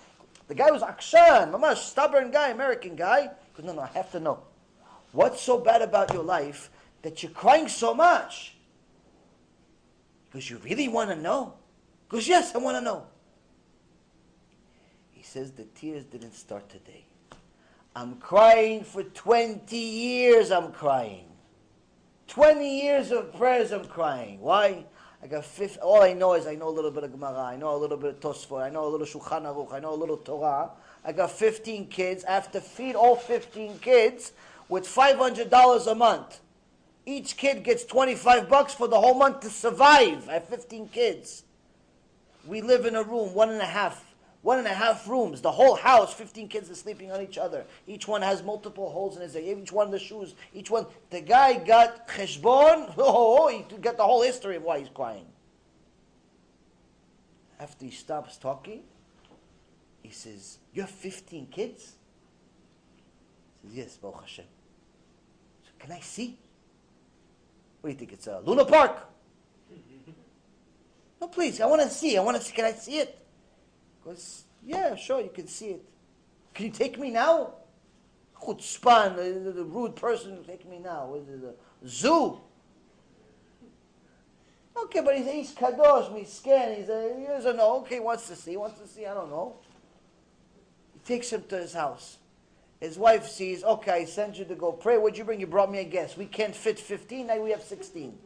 The 0.49 0.55
guy 0.55 0.70
was 0.70 0.83
Akshan, 0.83 1.50
mamash, 1.50 1.76
stubborn 1.76 2.31
guy, 2.31 2.50
American 2.50 2.94
guy. 2.94 3.23
He 3.23 3.62
goes, 3.62 3.65
no, 3.65 3.73
no, 3.73 3.83
I 3.83 3.89
have 3.89 4.10
to 4.12 4.20
know. 4.20 4.41
What's 5.12 5.41
so 5.41 5.59
bad 5.59 5.83
about 5.83 6.12
your 6.12 6.23
life 6.23 6.70
that 7.02 7.22
you're 7.22 7.32
crying 7.32 7.68
so 7.68 7.94
much? 7.94 8.56
Because 10.28 10.48
you 10.48 10.58
really 10.58 10.88
want 10.88 11.10
to 11.10 11.16
know? 11.16 11.54
Because 12.08 12.28
yes, 12.28 12.54
I 12.54 12.58
want 12.58 12.76
to 12.76 12.80
know. 12.80 13.04
He 15.10 15.22
says 15.22 15.52
the 15.52 15.64
tears 15.64 16.04
didn't 16.04 16.34
start 16.34 16.68
today. 16.68 17.04
I'm 17.94 18.16
crying 18.16 18.84
for 18.84 19.02
20 19.02 19.76
years, 19.76 20.50
I'm 20.50 20.72
crying. 20.72 21.26
20 22.28 22.82
years 22.82 23.10
of 23.10 23.34
prayers, 23.34 23.72
I'm 23.72 23.84
crying. 23.84 24.40
Why? 24.40 24.84
I 25.22 25.26
got 25.26 25.44
fifth, 25.44 25.78
all 25.82 26.02
I 26.02 26.12
know 26.12 26.34
is 26.34 26.46
I 26.46 26.54
know 26.54 26.68
a 26.68 26.70
little 26.70 26.90
bit 26.90 27.04
of 27.04 27.12
Gemara, 27.12 27.42
I 27.42 27.56
know 27.56 27.74
a 27.74 27.76
little 27.76 27.96
bit 27.96 28.10
of 28.14 28.20
Tosfot, 28.20 28.62
I 28.62 28.70
know 28.70 28.86
a 28.86 28.88
little 28.88 29.06
Shulchan 29.06 29.42
Aruch, 29.42 29.72
I 29.72 29.80
know 29.80 29.92
a 29.92 29.96
little 29.96 30.16
Torah. 30.16 30.70
I 31.04 31.12
got 31.12 31.30
15 31.30 31.88
kids. 31.88 32.24
I 32.24 32.32
have 32.32 32.52
to 32.52 32.60
feed 32.60 32.94
all 32.94 33.16
15 33.16 33.78
kids 33.78 34.32
with 34.68 34.84
$500 34.84 35.86
a 35.90 35.94
month. 35.94 36.40
Each 37.10 37.36
kid 37.36 37.64
gets 37.64 37.84
25 37.84 38.48
bucks 38.48 38.72
for 38.72 38.86
the 38.86 39.00
whole 39.00 39.14
month 39.14 39.40
to 39.40 39.50
survive. 39.50 40.28
I 40.28 40.34
have 40.34 40.47
15 40.47 40.90
kids. 40.90 41.42
We 42.47 42.62
live 42.62 42.86
in 42.86 42.94
a 42.94 43.02
room, 43.02 43.34
one 43.34 43.50
and 43.50 43.60
a 43.60 43.66
half, 43.66 44.14
one 44.42 44.58
and 44.58 44.66
a 44.68 44.72
half 44.72 45.08
rooms. 45.08 45.40
The 45.40 45.50
whole 45.50 45.74
house, 45.74 46.14
15 46.14 46.47
kids 46.47 46.70
are 46.70 46.76
sleeping 46.76 47.10
on 47.10 47.20
each 47.20 47.36
other. 47.36 47.64
Each 47.89 48.06
one 48.06 48.22
has 48.22 48.44
multiple 48.44 48.90
holes 48.90 49.16
in 49.16 49.22
his 49.22 49.34
leg. 49.34 49.58
Each 49.58 49.72
one 49.72 49.90
the 49.90 49.98
shoes, 49.98 50.36
each 50.55 50.70
one. 50.70 50.86
The 51.10 51.20
guy 51.20 51.55
got 51.55 52.06
cheshbon. 52.06 52.94
Oh, 52.97 53.05
oh, 53.05 53.39
oh, 53.40 53.48
he 53.48 53.64
got 53.78 53.97
the 53.97 54.05
whole 54.05 54.22
history 54.22 54.55
of 54.55 54.62
why 54.62 54.78
he's 54.78 54.89
crying. 54.89 55.26
After 57.58 57.86
he 57.86 57.90
stops 57.90 58.36
talking, 58.36 58.82
he 60.00 60.10
says, 60.10 60.58
You 60.72 60.82
have 60.82 60.90
15 60.90 61.48
kids? 61.48 61.97
He 63.62 63.68
says, 63.68 63.76
Yes, 63.76 63.97
Baruch 63.97 64.20
Hashem. 64.20 64.44
So, 65.64 65.70
can 65.80 65.90
I 65.90 65.98
see? 65.98 66.39
What 67.81 67.89
do 67.89 67.92
you 67.92 67.99
think? 67.99 68.12
It's 68.12 68.26
a 68.26 68.41
Luna 68.44 68.65
Park? 68.65 69.07
no, 71.20 71.28
please. 71.28 71.60
I 71.60 71.67
want 71.67 71.83
to 71.83 71.89
see. 71.89 72.17
I 72.17 72.23
want 72.23 72.36
to 72.36 72.42
see. 72.42 72.52
Can 72.52 72.65
I 72.65 72.73
see 72.73 72.99
it? 72.99 73.18
Goes, 74.05 74.44
Yeah, 74.65 74.97
sure, 74.97 75.20
you 75.20 75.31
can 75.31 75.47
see 75.47 75.70
it. 75.70 75.84
Can 76.55 76.67
you 76.67 76.73
take 76.73 76.99
me 76.99 77.10
now? 77.10 77.55
Chutzpan, 78.41 79.17
the, 79.17 79.50
the 79.50 79.65
rude 79.65 79.94
person, 79.94 80.42
take 80.44 80.68
me 80.68 80.78
now. 80.78 81.15
The 81.15 81.55
zoo? 81.86 82.41
Okay, 84.76 85.02
but 85.02 85.17
he's, 85.17 85.31
he's 85.31 85.55
kadosh, 85.55 86.17
he's 86.17 86.89
a, 86.89 87.15
he 87.18 87.26
doesn't 87.26 87.57
know. 87.57 87.81
Okay, 87.81 88.00
wants 88.00 88.28
to 88.28 88.36
see. 88.36 88.57
Wants 88.57 88.81
to 88.81 88.86
see. 88.86 89.05
I 89.07 89.12
don't 89.12 89.28
know. 89.28 89.57
He 90.94 91.00
takes 91.00 91.31
him 91.31 91.44
to 91.49 91.59
his 91.59 91.75
house. 91.75 92.17
His 92.81 92.97
wife 92.97 93.28
sees, 93.28 93.62
okay, 93.62 93.92
I 93.92 94.05
sent 94.07 94.39
you 94.39 94.47
to 94.47 94.55
go 94.55 94.73
pray. 94.73 94.97
What'd 94.97 95.18
you 95.18 95.25
bring? 95.25 95.39
You 95.39 95.47
brought 95.47 95.70
me 95.70 95.81
a 95.81 95.84
guest. 95.84 96.17
We 96.17 96.25
can't 96.25 96.57
fit 96.57 96.78
15, 96.78 97.26
now 97.26 97.39
we 97.39 97.50
have 97.50 97.62
16. 97.62 98.17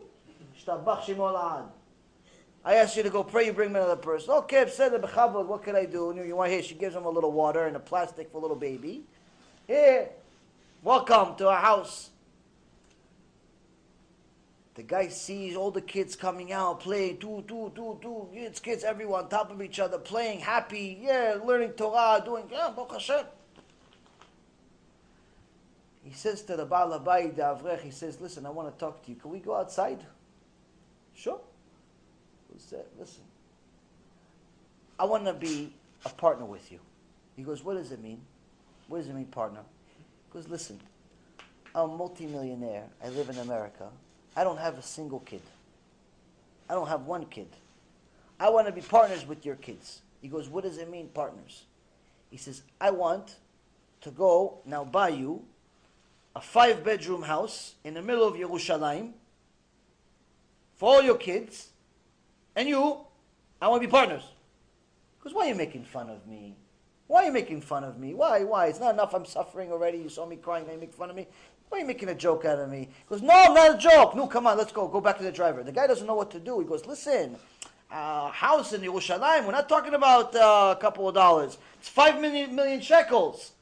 I 2.64 2.76
asked 2.76 2.96
you 2.96 3.02
to 3.02 3.10
go 3.10 3.24
pray, 3.24 3.46
you 3.46 3.52
bring 3.52 3.72
me 3.72 3.80
another 3.80 3.96
person. 3.96 4.30
Okay, 4.30 4.60
I've 4.60 4.70
said 4.70 4.92
what 4.92 5.62
can 5.64 5.76
I 5.76 5.84
do? 5.84 6.14
You 6.24 6.36
want 6.36 6.52
here? 6.52 6.62
She 6.62 6.74
gives 6.74 6.94
him 6.94 7.04
a 7.04 7.10
little 7.10 7.32
water 7.32 7.66
and 7.66 7.76
a 7.76 7.80
plastic 7.80 8.30
for 8.30 8.38
a 8.38 8.40
little 8.40 8.56
baby. 8.56 9.02
Here, 9.66 10.08
welcome 10.82 11.34
to 11.36 11.48
our 11.48 11.60
house. 11.60 12.10
The 14.76 14.82
guy 14.82 15.08
sees 15.08 15.56
all 15.56 15.70
the 15.70 15.80
kids 15.80 16.16
coming 16.16 16.52
out, 16.52 16.80
playing, 16.80 17.18
two, 17.18 17.44
two, 17.46 17.72
two, 17.74 17.98
two, 18.00 18.28
kids, 18.32 18.60
kids, 18.60 18.84
everyone 18.84 19.24
on 19.24 19.28
top 19.28 19.50
of 19.50 19.60
each 19.60 19.78
other, 19.78 19.98
playing, 19.98 20.40
happy, 20.40 20.98
yeah, 21.00 21.36
learning 21.44 21.72
Torah, 21.72 22.22
doing, 22.24 22.44
yeah, 22.50 22.70
Baruch 22.74 22.92
Hashem. 22.92 23.24
He 26.14 26.20
says 26.20 26.42
to 26.42 26.56
the 26.56 26.64
Baal 26.64 26.96
Abayit, 26.96 27.34
the 27.34 27.42
Avrech, 27.42 27.80
he 27.80 27.90
says, 27.90 28.20
listen, 28.20 28.46
I 28.46 28.50
want 28.50 28.72
to 28.72 28.78
talk 28.78 29.02
to 29.02 29.10
you. 29.10 29.16
Can 29.16 29.32
we 29.32 29.40
go 29.40 29.56
outside? 29.56 29.98
Sure. 31.12 31.40
He 32.52 32.60
said, 32.60 32.84
listen, 32.96 33.24
I 34.96 35.06
want 35.06 35.24
to 35.24 35.32
be 35.32 35.72
a 36.06 36.08
partner 36.08 36.44
with 36.44 36.70
you. 36.70 36.78
He 37.34 37.42
goes, 37.42 37.64
what 37.64 37.76
does 37.76 37.90
it 37.90 38.00
mean? 38.00 38.20
What 38.86 38.98
does 38.98 39.08
it 39.08 39.14
mean, 39.16 39.24
partner? 39.24 39.62
He 39.98 40.32
goes, 40.32 40.48
listen, 40.48 40.78
I'm 41.74 41.90
a 41.90 41.96
multimillionaire. 41.96 42.84
I 43.02 43.08
live 43.08 43.28
in 43.28 43.38
America. 43.38 43.88
I 44.36 44.44
don't 44.44 44.60
have 44.60 44.78
a 44.78 44.82
single 44.82 45.18
kid. 45.18 45.42
I 46.70 46.74
don't 46.74 46.86
have 46.86 47.06
one 47.06 47.26
kid. 47.26 47.48
I 48.38 48.50
want 48.50 48.68
to 48.68 48.72
be 48.72 48.82
partners 48.82 49.26
with 49.26 49.44
your 49.44 49.56
kids. 49.56 50.02
He 50.22 50.28
goes, 50.28 50.48
what 50.48 50.62
does 50.62 50.78
it 50.78 50.88
mean, 50.88 51.08
partners? 51.08 51.64
He 52.30 52.36
says, 52.36 52.62
I 52.80 52.92
want 52.92 53.34
to 54.02 54.12
go 54.12 54.58
now 54.64 54.84
buy 54.84 55.08
you 55.08 55.42
a 56.36 56.40
five 56.40 56.84
bedroom 56.84 57.22
house 57.22 57.74
in 57.84 57.94
the 57.94 58.02
middle 58.02 58.26
of 58.26 58.34
Yerushalayim 58.34 59.12
for 60.74 60.94
all 60.94 61.02
your 61.02 61.16
kids, 61.16 61.68
and 62.56 62.68
you, 62.68 62.98
I 63.60 63.68
want 63.68 63.82
to 63.82 63.88
be 63.88 63.90
partners. 63.90 64.24
Because 65.18 65.34
why 65.34 65.46
are 65.46 65.48
you 65.48 65.54
making 65.54 65.84
fun 65.84 66.10
of 66.10 66.26
me? 66.26 66.56
Why 67.06 67.22
are 67.22 67.26
you 67.26 67.32
making 67.32 67.60
fun 67.60 67.84
of 67.84 67.98
me? 67.98 68.14
Why? 68.14 68.44
Why? 68.44 68.66
It's 68.66 68.80
not 68.80 68.94
enough 68.94 69.14
I'm 69.14 69.24
suffering 69.24 69.70
already. 69.70 69.98
You 69.98 70.08
saw 70.08 70.26
me 70.26 70.36
crying, 70.36 70.66
now 70.66 70.72
you 70.72 70.80
make 70.80 70.92
fun 70.92 71.10
of 71.10 71.16
me. 71.16 71.26
Why 71.68 71.78
are 71.78 71.80
you 71.82 71.86
making 71.86 72.08
a 72.08 72.14
joke 72.14 72.44
out 72.44 72.58
of 72.58 72.70
me? 72.70 72.80
He 72.80 73.04
goes, 73.08 73.22
No, 73.22 73.52
not 73.52 73.74
a 73.74 73.78
joke. 73.78 74.14
No, 74.14 74.26
come 74.26 74.46
on, 74.46 74.56
let's 74.58 74.72
go. 74.72 74.88
Go 74.88 75.00
back 75.00 75.18
to 75.18 75.24
the 75.24 75.32
driver. 75.32 75.62
The 75.62 75.72
guy 75.72 75.86
doesn't 75.86 76.06
know 76.06 76.14
what 76.14 76.30
to 76.32 76.40
do. 76.40 76.60
He 76.60 76.66
goes, 76.66 76.86
Listen, 76.86 77.36
uh, 77.90 78.30
house 78.30 78.72
in 78.72 78.80
Yerushalayim, 78.80 79.46
we're 79.46 79.52
not 79.52 79.68
talking 79.68 79.94
about 79.94 80.34
uh, 80.34 80.74
a 80.76 80.80
couple 80.80 81.08
of 81.08 81.14
dollars. 81.14 81.58
It's 81.78 81.88
five 81.88 82.20
million, 82.20 82.54
million 82.54 82.80
shekels, 82.80 83.52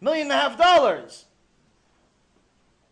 million 0.00 0.30
and 0.30 0.32
a 0.32 0.36
half 0.36 0.58
dollars. 0.58 1.24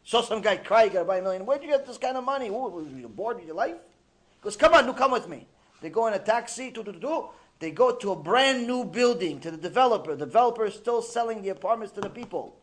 Saw 0.07 0.23
some 0.23 0.41
guy 0.41 0.57
cry, 0.57 0.85
you 0.85 0.91
gotta 0.91 1.05
buy 1.05 1.19
a 1.19 1.23
million. 1.23 1.45
Where'd 1.45 1.63
you 1.65 1.69
get 1.69 1.85
this 1.85 1.99
kind 1.99 2.17
of 2.17 2.23
money? 2.23 2.47
Ooh, 2.49 2.89
you 2.97 3.09
bored 3.09 3.39
with 3.39 3.47
your 3.47 3.57
life? 3.57 3.75
He 3.75 4.41
goes, 4.41 4.57
come 4.57 4.73
on, 4.73 4.87
no, 4.87 4.93
come 4.93 5.11
with 5.11 5.29
me. 5.29 5.49
They 5.83 5.91
go 5.91 6.07
in 6.07 6.15
a 6.15 6.19
taxi, 6.21 6.71
Do 6.71 6.85
do 6.85 6.93
do. 6.93 7.29
they 7.59 7.73
go 7.73 7.93
to 7.97 8.13
a 8.13 8.17
brand 8.17 8.69
new 8.69 8.85
building 8.85 9.41
to 9.41 9.51
the 9.51 9.57
developer. 9.57 10.15
The 10.15 10.25
developer 10.27 10.65
is 10.65 10.75
still 10.75 11.03
selling 11.03 11.43
the 11.43 11.49
apartments 11.49 11.93
to 11.95 12.01
the 12.01 12.09
people. 12.09 12.55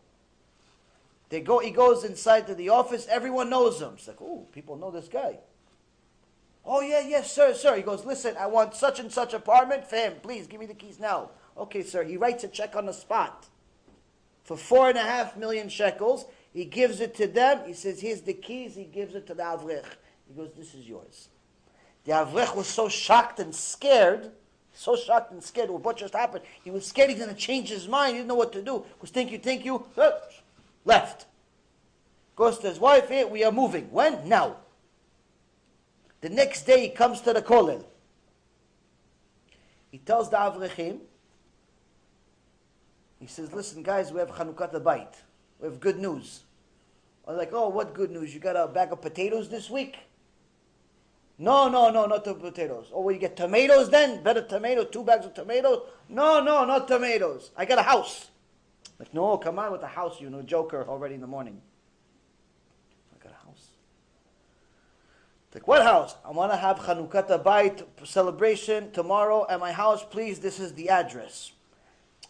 They 1.27 1.41
go, 1.41 1.59
he 1.59 1.71
goes 1.71 2.05
inside 2.05 2.47
to 2.47 2.55
the 2.55 2.69
office, 2.69 3.07
everyone 3.09 3.49
knows 3.49 3.81
him. 3.81 3.95
It's 3.95 4.07
like, 4.07 4.21
oh, 4.21 4.47
people 4.53 4.77
know 4.77 4.89
this 4.89 5.09
guy. 5.09 5.39
Oh, 6.65 6.79
yeah, 6.79 7.01
yes, 7.05 7.29
sir, 7.29 7.53
sir. 7.53 7.75
He 7.75 7.81
goes, 7.81 8.05
listen, 8.05 8.37
I 8.39 8.47
want 8.47 8.73
such 8.73 9.01
and 9.01 9.11
such 9.11 9.33
apartment. 9.33 9.85
Fam, 9.85 10.13
please, 10.21 10.47
give 10.47 10.61
me 10.61 10.65
the 10.65 10.73
keys 10.73 10.97
now. 10.97 11.31
Okay, 11.57 11.83
sir. 11.83 12.05
He 12.05 12.15
writes 12.15 12.45
a 12.45 12.47
check 12.47 12.77
on 12.77 12.85
the 12.85 12.93
spot 12.93 13.47
for 14.45 14.55
four 14.55 14.87
and 14.87 14.97
a 14.97 15.01
half 15.01 15.35
million 15.35 15.67
shekels. 15.67 16.25
He 16.53 16.65
gives 16.65 17.01
it 17.01 17.15
to 17.15 17.27
them. 17.27 17.61
He 17.65 17.73
says, 17.73 17.99
Here's 17.99 18.21
the 18.21 18.33
keys. 18.33 18.75
He 18.75 18.83
gives 18.83 19.15
it 19.15 19.25
to 19.27 19.33
the 19.33 19.43
Avrech. 19.43 19.85
He 20.27 20.33
goes, 20.35 20.51
This 20.55 20.75
is 20.75 20.87
yours. 20.87 21.29
The 22.05 22.11
Avrech 22.11 22.55
was 22.55 22.67
so 22.67 22.87
shocked 22.87 23.39
and 23.39 23.53
scared, 23.53 24.31
so 24.73 24.95
shocked 24.95 25.31
and 25.31 25.43
scared 25.43 25.71
with 25.71 25.81
what 25.83 25.97
just 25.97 26.13
happened. 26.13 26.43
He 26.63 26.69
was 26.69 26.85
scared 26.85 27.09
he's 27.09 27.19
going 27.19 27.33
to 27.33 27.35
change 27.35 27.69
his 27.69 27.87
mind. 27.87 28.11
He 28.11 28.17
didn't 28.19 28.27
know 28.27 28.35
what 28.35 28.53
to 28.53 28.61
do. 28.61 28.85
He 28.85 29.01
goes, 29.01 29.09
Thank 29.09 29.31
you, 29.31 29.39
thank 29.39 29.65
you. 29.65 29.85
Left. 30.85 31.25
Goes 32.35 32.59
to 32.59 32.69
his 32.69 32.79
wife, 32.79 33.09
Here, 33.09 33.27
we 33.27 33.43
are 33.43 33.51
moving. 33.51 33.91
When? 33.91 34.27
Now. 34.29 34.57
The 36.21 36.29
next 36.29 36.63
day 36.63 36.81
he 36.81 36.89
comes 36.89 37.19
to 37.21 37.33
the 37.33 37.41
kollel. 37.41 37.83
He 39.91 39.97
tells 39.97 40.29
the 40.29 40.37
Avrechim, 40.37 40.99
he 43.19 43.27
says, 43.27 43.51
Listen, 43.53 43.83
guys, 43.83 44.11
we 44.11 44.19
have 44.19 44.29
Chanukah 44.29 44.71
Bayit. 44.81 45.15
We 45.63 45.69
have 45.69 45.79
good 45.79 45.97
news. 45.97 46.41
I 47.25 47.31
was 47.31 47.37
like, 47.37 47.51
oh, 47.53 47.69
what 47.69 47.93
good 47.93 48.11
news? 48.11 48.33
You 48.33 48.41
got 48.41 48.57
a 48.57 48.67
bag 48.67 48.91
of 48.91 49.01
potatoes 49.01 49.47
this 49.47 49.69
week? 49.69 49.95
No, 51.37 51.69
no, 51.69 51.89
no, 51.89 52.05
not 52.05 52.25
the 52.25 52.33
potatoes. 52.33 52.87
Oh, 52.93 53.09
you 53.09 53.17
get 53.17 53.37
tomatoes 53.37 53.89
then? 53.89 54.21
Better 54.21 54.41
tomato, 54.41 54.83
two 54.83 55.05
bags 55.05 55.25
of 55.25 55.33
tomatoes? 55.33 55.83
No, 56.09 56.43
no, 56.43 56.65
not 56.65 56.89
tomatoes. 56.89 57.51
I 57.55 57.63
got 57.63 57.79
a 57.79 57.83
house. 57.83 58.27
Like, 58.99 59.13
no, 59.13 59.37
come 59.37 59.57
on 59.57 59.71
with 59.71 59.79
the 59.79 59.87
house, 59.87 60.19
you 60.19 60.29
know, 60.29 60.41
joker 60.41 60.85
already 60.85 61.15
in 61.15 61.21
the 61.21 61.27
morning. 61.27 61.61
I 63.15 63.23
got 63.23 63.31
a 63.31 63.45
house. 63.45 63.67
Like, 65.53 65.65
what 65.65 65.81
house? 65.81 66.17
I 66.25 66.31
want 66.31 66.51
to 66.51 66.57
have 66.57 66.79
Chanukat 66.79 67.41
Bayit 67.41 67.85
celebration 68.05 68.91
tomorrow 68.91 69.47
at 69.49 69.61
my 69.61 69.71
house. 69.71 70.03
Please, 70.03 70.39
this 70.39 70.59
is 70.59 70.73
the 70.73 70.89
address. 70.89 71.52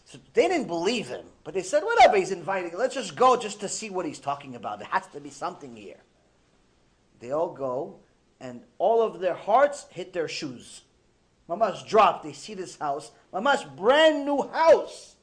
So 0.04 0.18
they 0.34 0.48
didn't 0.48 0.66
believe 0.66 1.08
him, 1.08 1.24
but 1.44 1.54
they 1.54 1.62
said, 1.62 1.82
whatever, 1.82 2.16
he's 2.16 2.30
inviting. 2.30 2.76
Let's 2.76 2.94
just 2.94 3.16
go 3.16 3.36
just 3.36 3.60
to 3.60 3.68
see 3.68 3.88
what 3.90 4.04
he's 4.04 4.20
talking 4.20 4.54
about. 4.54 4.78
There 4.78 4.88
has 4.90 5.06
to 5.08 5.20
be 5.20 5.30
something 5.30 5.74
here. 5.74 5.96
They 7.20 7.30
all 7.30 7.52
go, 7.52 7.96
and 8.38 8.60
all 8.78 9.00
of 9.00 9.20
their 9.20 9.34
hearts 9.34 9.86
hit 9.90 10.12
their 10.12 10.28
shoes. 10.28 10.82
Mamash 11.48 11.86
dropped. 11.86 12.22
They 12.24 12.32
see 12.32 12.54
this 12.54 12.76
house. 12.76 13.12
Mamash 13.32 13.74
brand 13.76 14.26
new 14.26 14.42
house. 14.48 15.16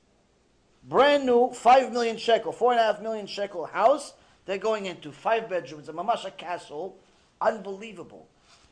Brand 0.84 1.27
new, 1.27 1.51
five 1.51 1.92
million 1.92 2.18
shekel, 2.18 2.51
four 2.51 2.72
and 2.72 2.80
a 2.80 2.84
half 2.84 3.01
million 3.01 3.27
shekel 3.27 3.66
house. 3.66 4.14
They're 4.45 4.58
going 4.58 4.88
into 4.88 5.11
five 5.11 5.48
bedrooms, 5.48 5.90
a 5.90 5.93
mamash 5.93 6.26
a 6.26 6.32
castle. 6.32 6.98
Unbelievable. 7.40 8.27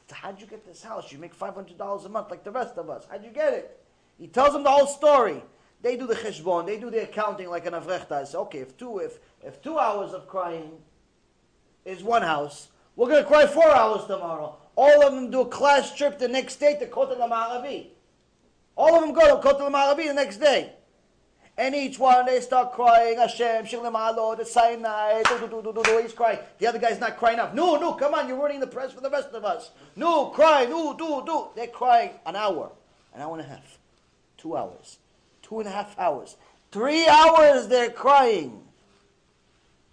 So 0.08 0.16
how'd 0.16 0.42
you 0.42 0.48
get 0.48 0.66
this 0.66 0.82
house? 0.82 1.12
You 1.12 1.20
make 1.20 1.36
five 1.36 1.54
hundred 1.54 1.78
dollars 1.78 2.06
a 2.06 2.10
month 2.10 2.32
like 2.32 2.44
the 2.44 2.52
rest 2.52 2.78
of 2.78 2.90
us. 2.90 3.06
How'd 3.10 3.24
you 3.24 3.30
get 3.30 3.54
it? 3.54 3.80
He 4.18 4.28
tells 4.28 4.54
them 4.54 4.64
the 4.64 4.72
whole 4.72 4.88
story. 4.88 5.44
They 5.82 5.96
do 5.96 6.08
the 6.08 6.16
cheshbon, 6.16 6.66
they 6.66 6.78
do 6.78 6.90
the 6.90 7.04
accounting 7.04 7.50
like 7.50 7.66
an 7.66 7.74
avrechta. 7.74 8.12
I 8.12 8.24
say, 8.26 8.38
okay, 8.38 8.60
if 8.60 8.78
two 8.78 9.00
if 9.00 9.20
if 9.44 9.62
two 9.62 9.78
hours 9.78 10.14
of 10.14 10.28
crying 10.28 10.72
is 11.86 12.04
one 12.04 12.22
house, 12.22 12.68
we're 12.96 13.10
gonna 13.10 13.24
cry 13.24 13.48
four 13.48 13.70
hours 13.74 14.06
tomorrow. 14.06 14.58
All 14.76 15.06
of 15.06 15.14
them 15.14 15.32
do 15.32 15.42
a 15.42 15.46
class 15.46 15.96
trip 15.96 16.20
the 16.20 16.28
next 16.28 16.58
day 16.58 16.78
to 16.80 16.86
Kotel 16.86 17.18
Ma'aravi. 17.18 17.88
All 18.76 18.96
of 18.96 19.02
them 19.02 19.14
go 19.14 19.40
to 19.40 19.48
Kotel 19.48 19.70
Ma'aravi 19.72 20.08
the 20.08 20.14
next 20.14 20.38
day. 20.38 20.74
And 21.58 21.76
each 21.76 22.00
one 22.00 22.26
they 22.26 22.40
start 22.40 22.72
crying, 22.72 23.18
Hashem, 23.18 23.66
Shilim 23.66 23.94
Alo, 23.94 24.34
the 24.34 24.46
Sinai, 24.46 25.22
do, 25.24 25.40
do, 25.40 25.62
do, 25.62 25.74
do, 25.74 25.84
do, 25.84 25.98
he's 26.02 26.14
crying. 26.14 26.40
The 26.58 26.68
other 26.68 26.80
guy's 26.80 27.02
not 27.02 27.18
crying 27.18 27.38
up. 27.38 27.54
No, 27.54 27.76
no, 27.76 27.92
come 27.94 28.14
on, 28.14 28.30
you're 28.30 28.38
ruining 28.38 28.62
the 28.62 28.68
press 28.68 28.94
for 28.94 29.02
the 29.02 29.10
rest 29.10 29.32
of 29.34 29.44
us. 29.44 29.72
No, 29.98 30.28
cry, 30.28 30.64
no, 30.64 30.94
do, 30.94 31.22
do. 31.26 31.48
They're 31.58 31.68
crying 31.68 32.12
an 32.26 32.38
hour, 32.38 32.72
an 33.14 33.22
hour 33.22 33.34
and 33.34 33.46
a 33.46 33.50
half, 33.50 33.78
two 34.38 34.56
hours, 34.56 35.00
two 35.50 35.60
and 35.60 35.68
a 35.68 35.72
half 35.72 35.98
hours, 35.98 36.38
three 36.72 37.08
hours 37.08 37.68
they're 37.68 37.90
crying. 37.90 38.62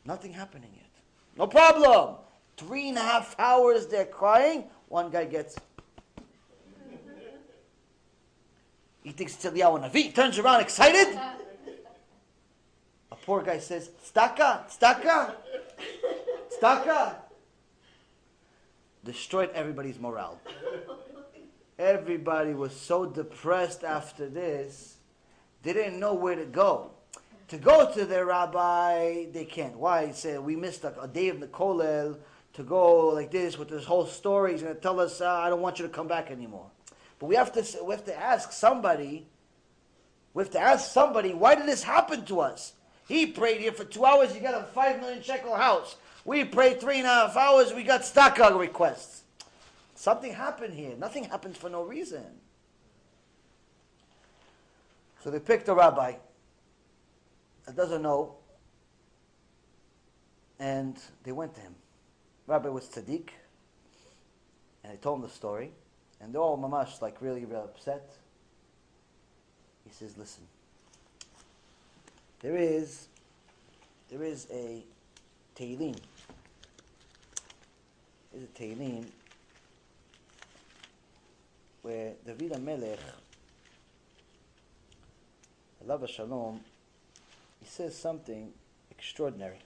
Nothing 0.04 0.34
happening 0.34 0.70
yet. 0.74 0.90
No 1.36 1.46
problem. 1.46 2.16
Three 2.58 2.90
and 2.90 2.98
a 2.98 3.02
half 3.02 3.34
hours 3.38 3.86
they're 3.86 4.04
crying. 4.04 4.64
One 4.88 5.10
guy 5.10 5.24
gets. 5.24 5.56
He 9.02 9.12
thinks 9.12 9.34
it's 9.34 9.44
Eliyahu 9.44 9.90
Navi. 9.90 10.14
Turns 10.14 10.38
around 10.38 10.60
excited. 10.60 11.18
A 13.10 13.16
poor 13.24 13.42
guy 13.42 13.58
says, 13.58 13.90
Staka, 14.04 14.64
staka, 14.68 15.34
staka. 16.60 17.14
Destroyed 19.04 19.50
everybody's 19.54 19.98
morale. 19.98 20.38
Everybody 21.78 22.52
was 22.52 22.74
so 22.74 23.06
depressed 23.06 23.84
after 23.84 24.28
this, 24.28 24.95
they 25.66 25.72
didn't 25.72 25.98
know 25.98 26.14
where 26.14 26.36
to 26.36 26.44
go. 26.44 26.92
To 27.48 27.58
go 27.58 27.92
to 27.92 28.04
their 28.04 28.26
rabbi, 28.26 29.26
they 29.32 29.44
can't. 29.44 29.76
Why? 29.76 30.06
He 30.06 30.12
said, 30.12 30.38
we 30.38 30.54
missed 30.54 30.84
a, 30.84 31.00
a 31.00 31.08
day 31.08 31.28
of 31.28 31.40
the 31.40 31.48
kollel 31.48 32.18
to 32.52 32.62
go 32.62 33.08
like 33.08 33.32
this 33.32 33.58
with 33.58 33.68
this 33.68 33.84
whole 33.84 34.06
story. 34.06 34.52
He's 34.52 34.62
going 34.62 34.76
to 34.76 34.80
tell 34.80 35.00
us, 35.00 35.20
uh, 35.20 35.28
I 35.28 35.48
don't 35.48 35.60
want 35.60 35.80
you 35.80 35.86
to 35.86 35.92
come 35.92 36.06
back 36.06 36.30
anymore. 36.30 36.66
But 37.18 37.26
we 37.26 37.34
have 37.34 37.52
to, 37.52 37.84
we 37.84 37.94
have 37.94 38.04
to 38.04 38.16
ask 38.16 38.52
somebody, 38.52 39.26
we 40.34 40.42
have 40.44 40.52
to 40.52 40.60
ask 40.60 40.92
somebody, 40.92 41.34
why 41.34 41.56
did 41.56 41.66
this 41.66 41.82
happen 41.82 42.24
to 42.26 42.40
us? 42.40 42.72
He 43.08 43.26
prayed 43.26 43.60
here 43.60 43.72
for 43.72 43.84
two 43.84 44.04
hours, 44.04 44.32
he 44.32 44.38
got 44.38 44.54
a 44.54 44.64
five 44.66 45.00
million 45.00 45.20
shekel 45.20 45.56
house. 45.56 45.96
We 46.24 46.44
prayed 46.44 46.80
three 46.80 46.98
and 46.98 47.06
a 47.06 47.10
half 47.10 47.36
hours, 47.36 47.74
we 47.74 47.82
got 47.82 48.02
staka 48.02 48.56
requests. 48.56 49.22
Something 49.96 50.32
happened 50.32 50.74
here. 50.74 50.94
Nothing 50.96 51.24
happens 51.24 51.56
for 51.56 51.70
no 51.70 51.82
reason. 51.82 52.24
So 55.26 55.32
they 55.32 55.40
picked 55.40 55.68
a 55.68 55.74
rabbi 55.74 56.12
that 57.64 57.74
doesn't 57.74 58.00
know, 58.00 58.36
and 60.60 60.96
they 61.24 61.32
went 61.32 61.52
to 61.56 61.62
him. 61.62 61.74
Rabbi 62.46 62.68
was 62.68 62.84
tzaddik, 62.84 63.30
and 64.84 64.92
they 64.92 64.98
told 64.98 65.18
him 65.18 65.22
the 65.22 65.28
story, 65.28 65.72
and 66.20 66.32
they're 66.32 66.40
all 66.40 66.56
mamash 66.56 67.02
like 67.02 67.20
really, 67.20 67.44
really 67.44 67.64
upset. 67.64 68.08
He 69.84 69.90
says, 69.90 70.16
"Listen, 70.16 70.44
there 72.38 72.56
is, 72.56 73.08
there 74.08 74.22
is 74.22 74.46
a 74.52 74.84
Tehillim. 75.56 75.98
There's 78.32 78.44
a 78.44 78.62
Tehillim 78.62 79.06
where 81.82 82.12
David 82.24 82.52
HaMelech, 82.52 82.98
Love 85.84 86.08
Shalom, 86.08 86.60
he 87.60 87.66
says 87.66 87.96
something 87.96 88.52
extraordinary. 88.90 89.58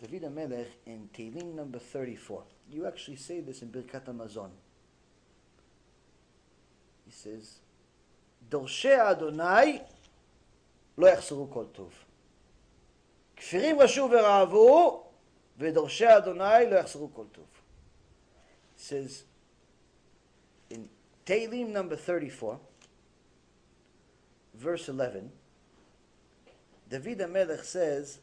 David 0.00 0.32
Melech 0.32 0.68
in 0.86 1.08
Tehillim 1.12 1.54
number 1.54 1.78
34. 1.78 2.42
You 2.70 2.86
actually 2.86 3.16
say 3.16 3.40
this 3.40 3.62
in 3.62 3.68
Birkat 3.68 4.04
HaMazon. 4.06 4.50
He 7.04 7.12
says, 7.12 7.58
דורשי 8.48 8.94
Adonai, 8.94 9.80
lo 10.96 11.08
יחסרו 11.08 11.50
kol 11.50 11.66
טוב. 11.72 11.92
Kfirim 13.36 13.78
רשו 13.80 14.08
v'raavu 14.08 15.02
ודורשי 15.58 16.06
Adonai 16.06 16.70
lo 16.70 16.76
יחסרו 16.76 17.08
kol 17.14 17.26
טוב. 17.32 17.46
He 18.76 18.82
says 18.82 19.24
in 20.70 20.88
Tehillim 21.26 21.68
number 21.68 21.96
34, 21.96 22.60
verse 24.58 24.88
11, 24.88 25.30
David 26.90 27.18
HaMelech 27.18 27.64
says, 27.64 28.18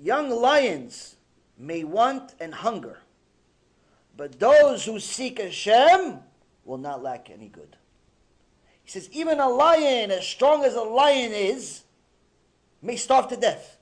Young 0.00 0.30
lions 0.30 1.16
may 1.58 1.84
want 1.84 2.34
and 2.40 2.54
hunger, 2.54 2.98
but 4.16 4.38
those 4.38 4.84
who 4.84 4.98
seek 4.98 5.40
Hashem 5.40 6.18
will 6.64 6.78
not 6.78 7.02
lack 7.02 7.30
any 7.30 7.48
good. 7.48 7.76
He 8.84 8.90
says, 8.90 9.08
even 9.12 9.40
a 9.40 9.48
lion, 9.48 10.10
as 10.10 10.26
strong 10.26 10.64
as 10.64 10.74
a 10.74 10.82
lion 10.82 11.32
is, 11.32 11.82
may 12.82 12.96
starve 12.96 13.28
to 13.28 13.36
death. 13.36 13.78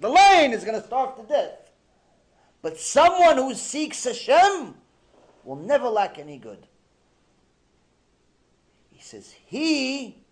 The 0.00 0.08
lion 0.08 0.52
is 0.52 0.64
going 0.64 0.78
to 0.78 0.86
starve 0.86 1.16
to 1.16 1.22
death. 1.22 1.70
But 2.60 2.78
someone 2.78 3.36
who 3.36 3.54
seeks 3.54 4.04
Hashem 4.04 4.74
will 5.44 5.56
never 5.56 5.88
lack 5.88 6.18
any 6.18 6.38
good. 6.38 6.66
He 8.90 9.00
says, 9.00 9.34
he 9.46 10.23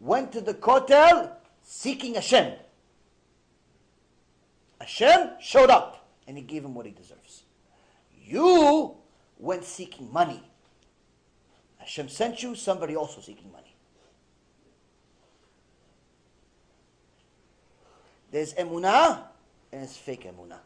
went 0.00 0.32
to 0.32 0.40
the 0.40 0.54
Kotel 0.54 1.32
seeking 1.62 2.14
Hashem. 2.14 2.54
Hashem 4.80 5.30
showed 5.40 5.70
up 5.70 6.06
and 6.26 6.36
he 6.36 6.42
gave 6.42 6.64
him 6.64 6.74
what 6.74 6.86
he 6.86 6.92
deserves. 6.92 7.44
You 8.22 8.94
went 9.38 9.64
seeking 9.64 10.12
money. 10.12 10.42
Hashem 11.78 12.08
sent 12.08 12.42
you 12.42 12.54
somebody 12.54 12.96
also 12.96 13.20
seeking 13.20 13.52
money. 13.52 13.74
There's 18.30 18.54
emunah 18.54 19.22
and 19.70 19.82
there's 19.82 19.96
fake 19.96 20.24
emunah. 20.24 20.58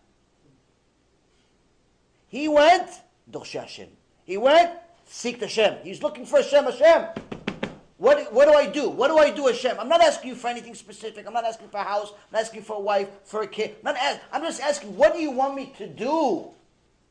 He 2.28 2.48
went, 2.48 2.88
Dorshe 3.30 3.60
Hashem. 3.60 3.88
He 4.24 4.36
went, 4.36 4.72
seek 5.06 5.40
Hashem. 5.40 5.78
He's 5.82 6.02
looking 6.02 6.24
for 6.24 6.36
Hashem, 6.36 6.64
Hashem. 6.64 7.37
What, 7.98 8.32
what 8.32 8.46
do 8.46 8.54
I 8.54 8.66
do? 8.66 8.88
What 8.88 9.08
do 9.08 9.18
I 9.18 9.30
do, 9.30 9.46
Hashem? 9.48 9.76
I'm 9.78 9.88
not 9.88 10.00
asking 10.00 10.30
you 10.30 10.36
for 10.36 10.46
anything 10.46 10.74
specific. 10.76 11.26
I'm 11.26 11.32
not 11.32 11.44
asking 11.44 11.68
for 11.68 11.78
a 11.78 11.84
house. 11.84 12.10
I'm 12.12 12.34
not 12.34 12.42
asking 12.42 12.62
for 12.62 12.76
a 12.76 12.80
wife, 12.80 13.08
for 13.24 13.42
a 13.42 13.46
kid. 13.46 13.74
I'm, 13.84 13.92
not 13.92 13.96
ask, 13.96 14.20
I'm 14.32 14.42
just 14.42 14.60
asking, 14.60 14.96
what 14.96 15.14
do 15.14 15.20
you 15.20 15.32
want 15.32 15.56
me 15.56 15.74
to 15.78 15.86
do? 15.88 16.50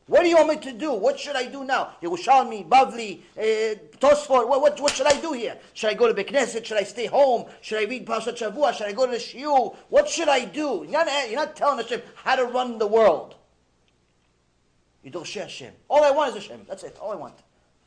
What 0.07 0.24
do 0.24 0.30
you 0.30 0.38
want 0.38 0.48
me 0.48 0.72
to 0.72 0.72
do? 0.72 0.93
What 0.93 1.19
should 1.19 1.35
I 1.35 1.48
do 1.48 1.66
now? 1.66 1.91
Yerushalmi, 2.01 2.69
Bavli, 2.69 3.19
uh, 3.38 3.75
Tosfot, 3.99 4.48
what, 4.48 4.61
what, 4.61 4.80
what 4.80 4.93
should 4.93 5.07
I 5.07 5.19
do 5.19 5.33
here? 5.33 5.57
Should 5.74 5.90
I 5.90 5.93
go 5.93 6.11
to 6.11 6.24
Bekneset? 6.24 6.64
Should 6.64 6.77
I 6.77 6.83
stay 6.83 7.07
home? 7.07 7.48
Should 7.59 7.80
I 7.80 7.83
read 7.83 8.06
Parashat 8.06 8.38
Shavua? 8.38 8.74
Should 8.74 8.88
I 8.88 8.93
go 8.93 9.06
to 9.06 9.11
the 9.11 9.17
Shiur? 9.17 9.75
What 9.90 10.07
should 10.07 10.30
I 10.30 10.45
do? 10.45 10.85
You're 10.90 11.03
not, 11.03 11.30
you're 11.30 11.35
not 11.35 11.57
telling 11.57 11.80
Hashem 11.80 12.01
how 12.16 12.38
to 12.38 12.45
run 12.45 12.77
the 12.77 12.88
world. 12.88 13.35
You 15.03 15.11
don't 15.11 15.27
share 15.27 15.43
Hashem. 15.43 15.74
All 15.90 16.06
I 16.06 16.11
want 16.11 16.38
is 16.38 16.43
Hashem. 16.43 16.66
That's 16.69 16.83
it. 16.83 16.98
All 17.01 17.11
I 17.11 17.16
want. 17.16 17.35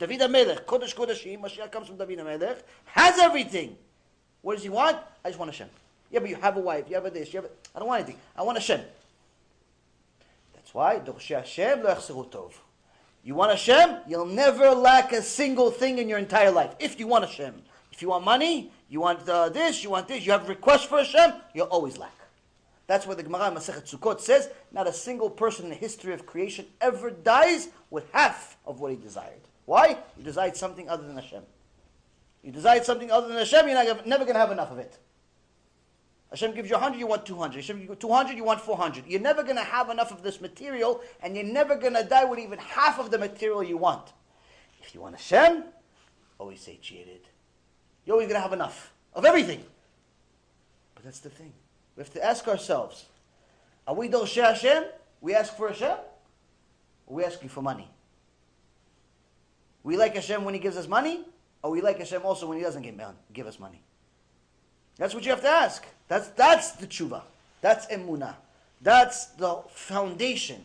David 0.01 0.21
HaMelech, 0.21 0.65
Kodesh 0.65 0.95
Kodeshim, 0.95 1.39
Mashiach 1.41 1.71
comes 1.71 1.85
from 1.85 1.95
David 1.95 2.17
HaMelech, 2.17 2.63
has 2.85 3.19
everything. 3.19 3.77
What 4.41 4.55
does 4.55 4.63
he 4.63 4.69
want? 4.69 4.97
I 5.23 5.29
just 5.29 5.37
want 5.37 5.51
Hashem. 5.51 5.69
Yeah, 6.09 6.21
but 6.21 6.29
you 6.29 6.37
have 6.37 6.57
a 6.57 6.59
wife, 6.59 6.85
you 6.89 6.95
have 6.95 7.05
a 7.05 7.11
this, 7.11 7.31
you 7.31 7.39
have 7.39 7.45
a, 7.45 7.53
I 7.75 7.79
don't 7.79 7.87
want 7.87 8.01
anything. 8.01 8.19
I 8.35 8.41
want 8.41 8.57
Hashem. 8.57 8.81
That's 10.55 10.73
why, 10.73 10.97
Dorshe 10.97 11.35
Hashem 11.35 11.83
lo 11.83 11.93
tov. 11.93 12.53
You 13.23 13.35
want 13.35 13.51
Hashem, 13.51 13.97
you'll 14.07 14.25
never 14.25 14.71
lack 14.71 15.11
a 15.11 15.21
single 15.21 15.69
thing 15.69 15.99
in 15.99 16.09
your 16.09 16.17
entire 16.17 16.49
life. 16.49 16.73
If 16.79 16.99
you 16.99 17.05
want 17.05 17.25
Hashem. 17.25 17.61
If 17.91 18.01
you 18.01 18.09
want 18.09 18.25
money, 18.25 18.71
you 18.89 19.01
want 19.01 19.29
uh, 19.29 19.49
this, 19.49 19.83
you 19.83 19.91
want 19.91 20.07
this, 20.07 20.25
you 20.25 20.31
have 20.31 20.49
requests 20.49 20.85
for 20.85 20.97
Hashem, 20.97 21.33
you'll 21.53 21.67
always 21.67 21.99
lack. 21.99 22.17
That's 22.87 23.05
why 23.05 23.13
the 23.13 23.21
Gemara 23.21 23.51
Masechet 23.51 23.87
Sukkot 23.87 24.19
says, 24.19 24.49
not 24.71 24.87
a 24.87 24.93
single 24.93 25.29
person 25.29 25.65
in 25.65 25.69
the 25.69 25.75
history 25.75 26.11
of 26.11 26.25
creation 26.25 26.65
ever 26.81 27.11
dies 27.11 27.69
with 27.91 28.11
half 28.11 28.57
of 28.65 28.79
what 28.79 28.89
he 28.89 28.97
desired. 28.97 29.41
Why? 29.71 29.95
You 30.17 30.23
desired 30.25 30.57
something 30.57 30.89
other 30.89 31.07
than 31.07 31.15
Hashem. 31.15 31.43
You 32.43 32.51
desired 32.51 32.83
something 32.83 33.09
other 33.09 33.29
than 33.29 33.37
Hashem, 33.37 33.69
you're 33.69 33.81
not, 33.81 34.05
never 34.05 34.25
going 34.25 34.33
to 34.33 34.41
have 34.41 34.51
enough 34.51 34.69
of 34.69 34.79
it. 34.79 34.97
Hashem 36.29 36.53
gives 36.53 36.69
you 36.69 36.75
100, 36.75 36.99
you 36.99 37.07
want 37.07 37.25
200. 37.25 37.55
Hashem 37.55 37.77
gives 37.77 37.89
you 37.89 37.95
200, 37.95 38.35
you 38.35 38.43
want 38.43 38.59
400. 38.59 39.05
You're 39.07 39.21
never 39.21 39.43
going 39.43 39.55
to 39.55 39.63
have 39.63 39.89
enough 39.89 40.11
of 40.11 40.23
this 40.23 40.41
material, 40.41 40.99
and 41.23 41.37
you're 41.37 41.45
never 41.45 41.77
going 41.77 41.93
to 41.93 42.03
die 42.03 42.25
with 42.25 42.39
even 42.39 42.59
half 42.59 42.99
of 42.99 43.11
the 43.11 43.17
material 43.17 43.63
you 43.63 43.77
want. 43.77 44.11
If 44.83 44.93
you 44.93 44.99
want 44.99 45.15
Hashem, 45.15 45.63
always 46.37 46.59
satiated. 46.59 47.21
You're 48.05 48.15
always 48.15 48.27
going 48.27 48.39
to 48.39 48.41
have 48.41 48.51
enough 48.51 48.91
of 49.13 49.23
everything. 49.23 49.63
But 50.95 51.05
that's 51.05 51.19
the 51.19 51.29
thing. 51.29 51.53
We 51.95 52.01
have 52.03 52.11
to 52.11 52.25
ask 52.25 52.45
ourselves, 52.49 53.05
are 53.87 53.95
we 53.95 54.09
Dolshei 54.09 54.43
Hashem? 54.43 54.83
We 55.21 55.33
ask 55.33 55.55
for 55.55 55.69
Hashem? 55.69 55.95
Or 57.07 57.15
we 57.15 57.23
asking 57.23 57.47
for 57.47 57.61
money? 57.61 57.87
We 59.83 59.97
like 59.97 60.15
Hashem 60.15 60.43
when 60.43 60.53
He 60.53 60.59
gives 60.59 60.77
us 60.77 60.87
money? 60.87 61.25
Or 61.63 61.71
we 61.71 61.81
like 61.81 61.99
Hashem 61.99 62.21
also 62.23 62.47
when 62.47 62.57
He 62.57 62.63
doesn't 62.63 62.83
give, 63.33 63.47
us 63.47 63.59
money? 63.59 63.81
That's 64.97 65.13
what 65.13 65.25
you 65.25 65.31
have 65.31 65.41
to 65.41 65.49
ask. 65.49 65.85
That's, 66.07 66.27
that's 66.29 66.71
the 66.73 66.87
tshuva. 66.87 67.21
That's 67.61 67.85
emunah. 67.87 68.35
That's 68.81 69.27
the 69.27 69.61
foundation 69.69 70.63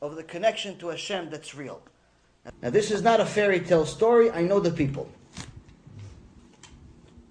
of 0.00 0.16
the 0.16 0.22
connection 0.22 0.78
to 0.78 0.88
Hashem 0.88 1.30
that's 1.30 1.54
real. 1.54 1.80
Now, 2.62 2.70
this 2.70 2.90
is 2.90 3.02
not 3.02 3.20
a 3.20 3.26
fairy 3.26 3.60
tale 3.60 3.86
story. 3.86 4.30
I 4.30 4.42
know 4.42 4.60
the 4.60 4.70
people. 4.70 5.08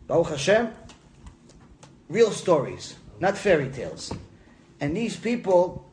Baruch 0.08 0.30
Hashem, 0.30 0.72
real 2.10 2.32
stories, 2.32 2.96
not 3.20 3.38
fairy 3.38 3.70
tales. 3.70 4.14
And 4.80 4.96
these 4.96 5.18
people, 5.18 5.86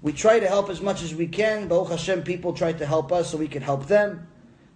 we 0.00 0.12
try 0.12 0.40
to 0.40 0.46
help 0.46 0.70
as 0.70 0.80
much 0.80 1.02
as 1.02 1.14
we 1.14 1.26
can. 1.26 1.68
Baruch 1.68 1.90
Hashem, 1.90 2.22
people 2.22 2.52
try 2.52 2.72
to 2.72 2.86
help 2.86 3.12
us 3.12 3.30
so 3.30 3.36
we 3.36 3.48
can 3.48 3.62
help 3.62 3.86
them. 3.86 4.26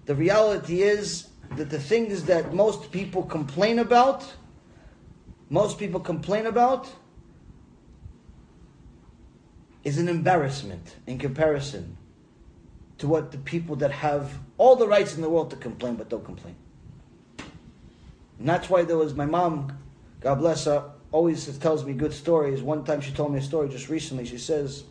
The 0.07 0.15
reality 0.15 0.83
is 0.83 1.28
that 1.57 1.68
the 1.68 1.81
things 1.81 2.25
that 2.25 2.55
most 2.55 2.93
people 2.93 3.25
complain 3.25 3.81
about, 3.81 4.25
most 5.51 5.78
people 5.78 6.01
complain 6.01 6.47
about, 6.47 6.89
is 9.83 9.99
an 9.99 10.09
embarrassment 10.09 10.97
in 11.07 11.18
comparison 11.18 11.97
to 12.99 13.09
what 13.09 13.33
the 13.33 13.39
people 13.39 13.76
that 13.76 13.91
have 13.91 14.39
all 14.59 14.76
the 14.76 14.86
rights 14.86 15.15
in 15.15 15.23
the 15.23 15.28
world 15.28 15.51
to 15.51 15.57
complain 15.57 15.97
but 15.97 16.09
don't 16.09 16.25
complain. 16.25 16.57
And 18.39 18.49
that's 18.49 18.70
why 18.70 18.85
there 18.85 18.97
was 18.97 19.15
my 19.15 19.26
mom, 19.26 19.76
God 20.20 20.36
bless 20.36 20.65
her, 20.67 20.91
always 21.10 21.47
tells 21.59 21.85
me 21.85 21.94
good 21.94 22.12
stories. 22.12 22.62
One 22.62 22.85
time 22.85 23.01
she 23.01 23.12
told 23.12 23.33
me 23.33 23.41
a 23.41 23.43
story 23.43 23.68
just 23.68 23.89
recently. 23.89 24.25
She 24.25 24.39
says 24.39 24.85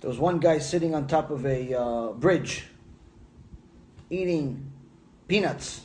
there 0.00 0.10
was 0.10 0.18
one 0.18 0.38
guy 0.38 0.58
sitting 0.58 0.94
on 0.94 1.06
top 1.08 1.30
of 1.30 1.44
a 1.46 1.74
uh, 1.74 2.12
bridge 2.12 2.66
eating 4.10 4.70
peanuts. 5.28 5.82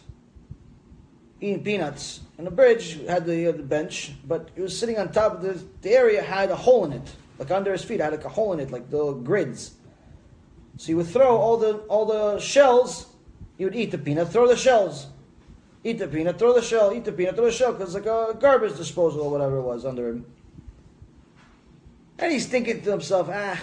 Eating 1.39 1.63
peanuts. 1.63 2.21
And 2.37 2.47
the 2.47 2.51
bridge 2.51 2.99
had 3.07 3.25
the, 3.25 3.47
uh, 3.47 3.51
the 3.51 3.63
bench, 3.63 4.13
but 4.27 4.49
he 4.55 4.61
was 4.61 4.77
sitting 4.77 4.97
on 4.97 5.11
top 5.11 5.33
of 5.33 5.41
the, 5.41 5.63
the 5.81 5.91
area 5.91 6.21
had 6.21 6.49
a 6.49 6.55
hole 6.55 6.85
in 6.85 6.93
it 6.93 7.15
like 7.41 7.49
under 7.49 7.71
his 7.71 7.83
feet, 7.83 7.99
had 7.99 8.11
like 8.11 8.23
a 8.23 8.29
hole 8.29 8.53
in 8.53 8.59
it, 8.59 8.69
like 8.69 8.91
the 8.91 9.13
grids. 9.13 9.71
So 10.77 10.85
he 10.85 10.93
would 10.93 11.07
throw 11.07 11.37
all 11.37 11.57
the 11.57 11.77
all 11.89 12.05
the 12.05 12.39
shells. 12.39 13.07
He 13.57 13.65
would 13.65 13.75
eat 13.75 13.89
the 13.89 13.97
peanut, 13.97 14.29
throw 14.29 14.47
the 14.47 14.55
shells, 14.55 15.07
eat 15.83 15.97
the 15.97 16.07
peanut, 16.07 16.37
throw 16.37 16.53
the 16.53 16.61
shell, 16.61 16.93
eat 16.93 17.03
the 17.03 17.11
peanut, 17.11 17.35
throw 17.35 17.45
the 17.45 17.51
shell, 17.51 17.73
because 17.73 17.95
like 17.95 18.05
a 18.05 18.37
garbage 18.39 18.77
disposal 18.77 19.21
or 19.21 19.31
whatever 19.31 19.57
it 19.57 19.63
was 19.63 19.85
under 19.85 20.09
him. 20.09 20.25
And 22.19 22.31
he's 22.31 22.45
thinking 22.45 22.83
to 22.83 22.91
himself, 22.91 23.27
ah, 23.31 23.59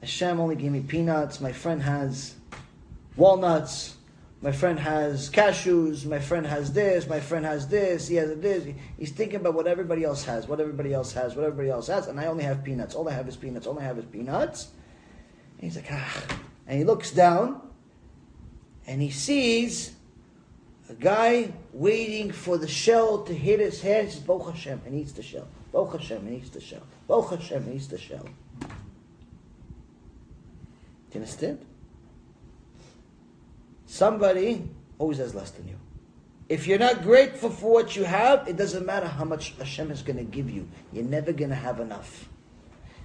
Hashem 0.00 0.38
only 0.38 0.54
gave 0.54 0.70
me 0.70 0.80
peanuts. 0.80 1.40
My 1.40 1.50
friend 1.50 1.82
has 1.82 2.36
walnuts. 3.16 3.96
My 4.42 4.52
friend 4.52 4.78
has 4.78 5.30
cashews. 5.30 6.04
My 6.04 6.18
friend 6.18 6.46
has 6.46 6.72
this. 6.72 7.08
My 7.08 7.20
friend 7.20 7.44
has 7.44 7.66
this. 7.68 8.08
He 8.08 8.16
has 8.16 8.36
this. 8.38 8.74
He's 8.98 9.10
thinking 9.10 9.36
about 9.36 9.54
what 9.54 9.66
everybody 9.66 10.04
else 10.04 10.24
has, 10.24 10.46
what 10.46 10.60
everybody 10.60 10.92
else 10.92 11.12
has, 11.12 11.34
what 11.34 11.44
everybody 11.44 11.70
else 11.70 11.86
has, 11.86 12.08
and 12.08 12.20
I 12.20 12.26
only 12.26 12.44
have 12.44 12.62
peanuts. 12.62 12.94
All 12.94 13.08
I 13.08 13.12
have 13.12 13.26
is 13.26 13.36
peanuts. 13.36 13.66
All 13.66 13.78
I 13.78 13.82
have 13.82 13.98
is 13.98 14.04
peanuts. 14.04 14.68
And 15.58 15.62
he's 15.62 15.76
like, 15.76 15.90
ah. 15.90 16.38
And 16.66 16.78
he 16.78 16.84
looks 16.84 17.10
down 17.10 17.60
and 18.86 19.00
he 19.00 19.10
sees 19.10 19.92
a 20.88 20.94
guy 20.94 21.52
waiting 21.72 22.30
for 22.30 22.58
the 22.58 22.68
shell 22.68 23.22
to 23.24 23.34
hit 23.34 23.60
his 23.60 23.80
head. 23.80 24.06
He 24.06 24.10
says, 24.10 24.20
Baruch 24.20 24.54
Hashem, 24.54 24.82
and 24.84 24.94
eats 24.94 25.12
the 25.12 25.22
shell. 25.22 25.48
Baruch 25.72 25.92
Hashem, 25.92 26.18
and 26.18 26.36
eats 26.36 26.50
the 26.50 26.60
shell. 26.60 26.82
Baruch 27.08 27.30
Hashem, 27.30 27.62
and 27.64 27.74
eats 27.74 27.86
the 27.86 27.98
shell. 27.98 28.28
Do 28.60 28.68
you 31.12 31.20
understand? 31.20 31.64
Somebody 33.94 34.68
always 34.98 35.18
has 35.18 35.36
less 35.36 35.52
than 35.52 35.68
you. 35.68 35.76
If 36.48 36.66
you're 36.66 36.80
not 36.80 37.04
grateful 37.04 37.48
for 37.48 37.72
what 37.72 37.94
you 37.94 38.02
have, 38.02 38.48
it 38.48 38.56
doesn't 38.56 38.84
matter 38.84 39.06
how 39.06 39.24
much 39.24 39.54
Hashem 39.56 39.92
is 39.92 40.02
going 40.02 40.16
to 40.16 40.24
give 40.24 40.50
you. 40.50 40.68
You're 40.92 41.04
never 41.04 41.32
going 41.32 41.50
to 41.50 41.54
have 41.54 41.78
enough. 41.78 42.28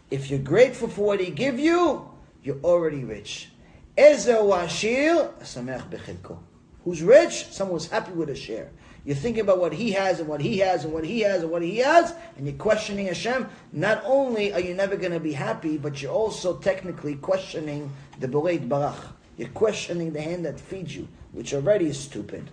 If 0.10 0.32
you're 0.32 0.40
grateful 0.40 0.88
for 0.88 1.06
what 1.06 1.20
He 1.20 1.30
give 1.30 1.60
you, 1.60 2.10
you're 2.42 2.60
already 2.64 3.04
rich. 3.04 3.50
Who's 6.84 7.04
rich? 7.04 7.46
Someone 7.52 7.76
who's 7.76 7.88
happy 7.88 8.12
with 8.14 8.30
a 8.32 8.36
share. 8.36 8.72
You're 9.06 9.16
thinking 9.16 9.42
about 9.42 9.60
what 9.60 9.74
he 9.74 9.92
has 9.92 10.20
and 10.20 10.28
what 10.28 10.42
he 10.42 10.58
has 10.58 10.86
and 10.86 10.92
what 10.92 11.06
he 11.06 11.20
has 11.20 11.44
and 11.44 11.52
what 11.52 11.62
he 11.62 11.78
has, 11.78 12.16
and 12.36 12.48
you're 12.48 12.56
questioning 12.56 13.06
Hashem. 13.06 13.48
Not 13.72 14.02
only 14.06 14.54
are 14.54 14.60
you 14.60 14.74
never 14.74 14.98
going 14.98 15.12
to 15.12 15.20
be 15.20 15.34
happy, 15.34 15.78
but 15.78 16.02
you're 16.02 16.12
also 16.12 16.58
technically 16.58 17.14
questioning 17.14 17.94
the 18.20 18.28
Borei 18.28 18.60
Yitbarach. 18.60 19.19
You're 19.40 19.48
questioning 19.48 20.12
the 20.12 20.22
hand 20.22 20.44
that 20.44 20.60
feeds 20.60 20.94
you, 20.94 21.08
which 21.32 21.54
already 21.54 21.86
is 21.86 21.98
stupid. 21.98 22.50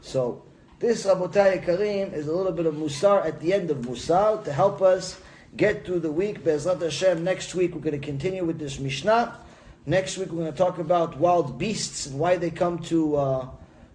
So, 0.00 0.42
this 0.80 1.06
Rabotai 1.06 1.64
Karim 1.64 2.12
is 2.12 2.26
a 2.26 2.34
little 2.34 2.50
bit 2.50 2.66
of 2.66 2.74
Musar 2.74 3.24
at 3.24 3.38
the 3.38 3.54
end 3.54 3.70
of 3.70 3.76
Musar 3.76 4.42
to 4.42 4.52
help 4.52 4.82
us 4.82 5.20
get 5.56 5.86
through 5.86 6.00
the 6.00 6.10
week. 6.10 6.42
Be'ezrat 6.42 6.82
Hashem, 6.82 7.22
next 7.22 7.54
week 7.54 7.76
we're 7.76 7.80
going 7.80 7.98
to 7.98 8.04
continue 8.04 8.44
with 8.44 8.58
this 8.58 8.80
Mishnah. 8.80 9.38
Next 9.86 10.18
week 10.18 10.32
we're 10.32 10.42
going 10.42 10.52
to 10.52 10.58
talk 10.58 10.78
about 10.78 11.16
wild 11.16 11.60
beasts 11.60 12.06
and 12.06 12.18
why 12.18 12.36
they 12.36 12.50
come 12.50 12.80
to 12.80 13.14
uh, 13.14 13.48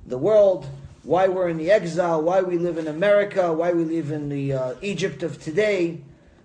the 0.06 0.18
world, 0.18 0.70
why 1.04 1.28
we're 1.28 1.50
in 1.50 1.58
the 1.58 1.70
exile, 1.70 2.22
why 2.22 2.40
we 2.40 2.58
live 2.60 2.78
in 2.78 2.88
America, 2.88 3.52
why 3.52 3.74
we 3.74 3.84
live 3.84 4.12
in 4.12 4.30
the 4.30 4.54
uh, 4.54 4.76
Egypt 4.82 5.22
of 5.22 5.44
today. 5.44 6.00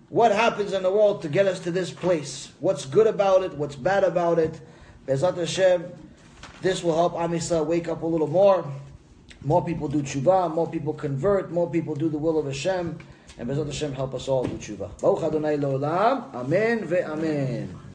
What 0.08 0.32
happens 0.32 0.72
in 0.72 0.82
the 0.82 0.90
world 0.90 1.22
to 1.22 1.28
get 1.28 1.46
us 1.46 1.60
to 1.60 1.70
this 1.70 1.92
place? 1.92 2.50
What's 2.58 2.86
good 2.86 3.06
about 3.06 3.44
it? 3.44 3.54
What's 3.54 3.76
bad 3.76 4.02
about 4.02 4.40
it? 4.40 4.60
Be'ezrat 5.06 5.36
Hashem, 5.36 5.84
this 6.62 6.82
will 6.82 6.96
help 6.96 7.14
Am 7.14 7.30
Yisrael 7.30 7.64
wake 7.64 7.88
up 7.88 8.02
a 8.02 8.06
little 8.06 8.26
more. 8.26 8.64
More 9.42 9.64
people 9.64 9.86
do 9.86 10.02
tshuva, 10.02 10.52
more 10.52 10.68
people 10.68 10.92
convert, 10.92 11.52
more 11.52 11.70
people 11.70 11.94
do 11.94 12.08
the 12.08 12.18
will 12.18 12.38
of 12.38 12.46
Hashem, 12.46 12.98
and 13.38 13.48
Be'ezrat 13.48 13.66
Hashem 13.66 13.92
help 13.92 14.14
us 14.14 14.26
all 14.26 14.44
do 14.44 14.56
tshuva. 14.56 15.00
Baruch 15.00 15.22
Adonai 15.22 15.54
Amen 16.34 16.88
ve'amen. 16.88 17.85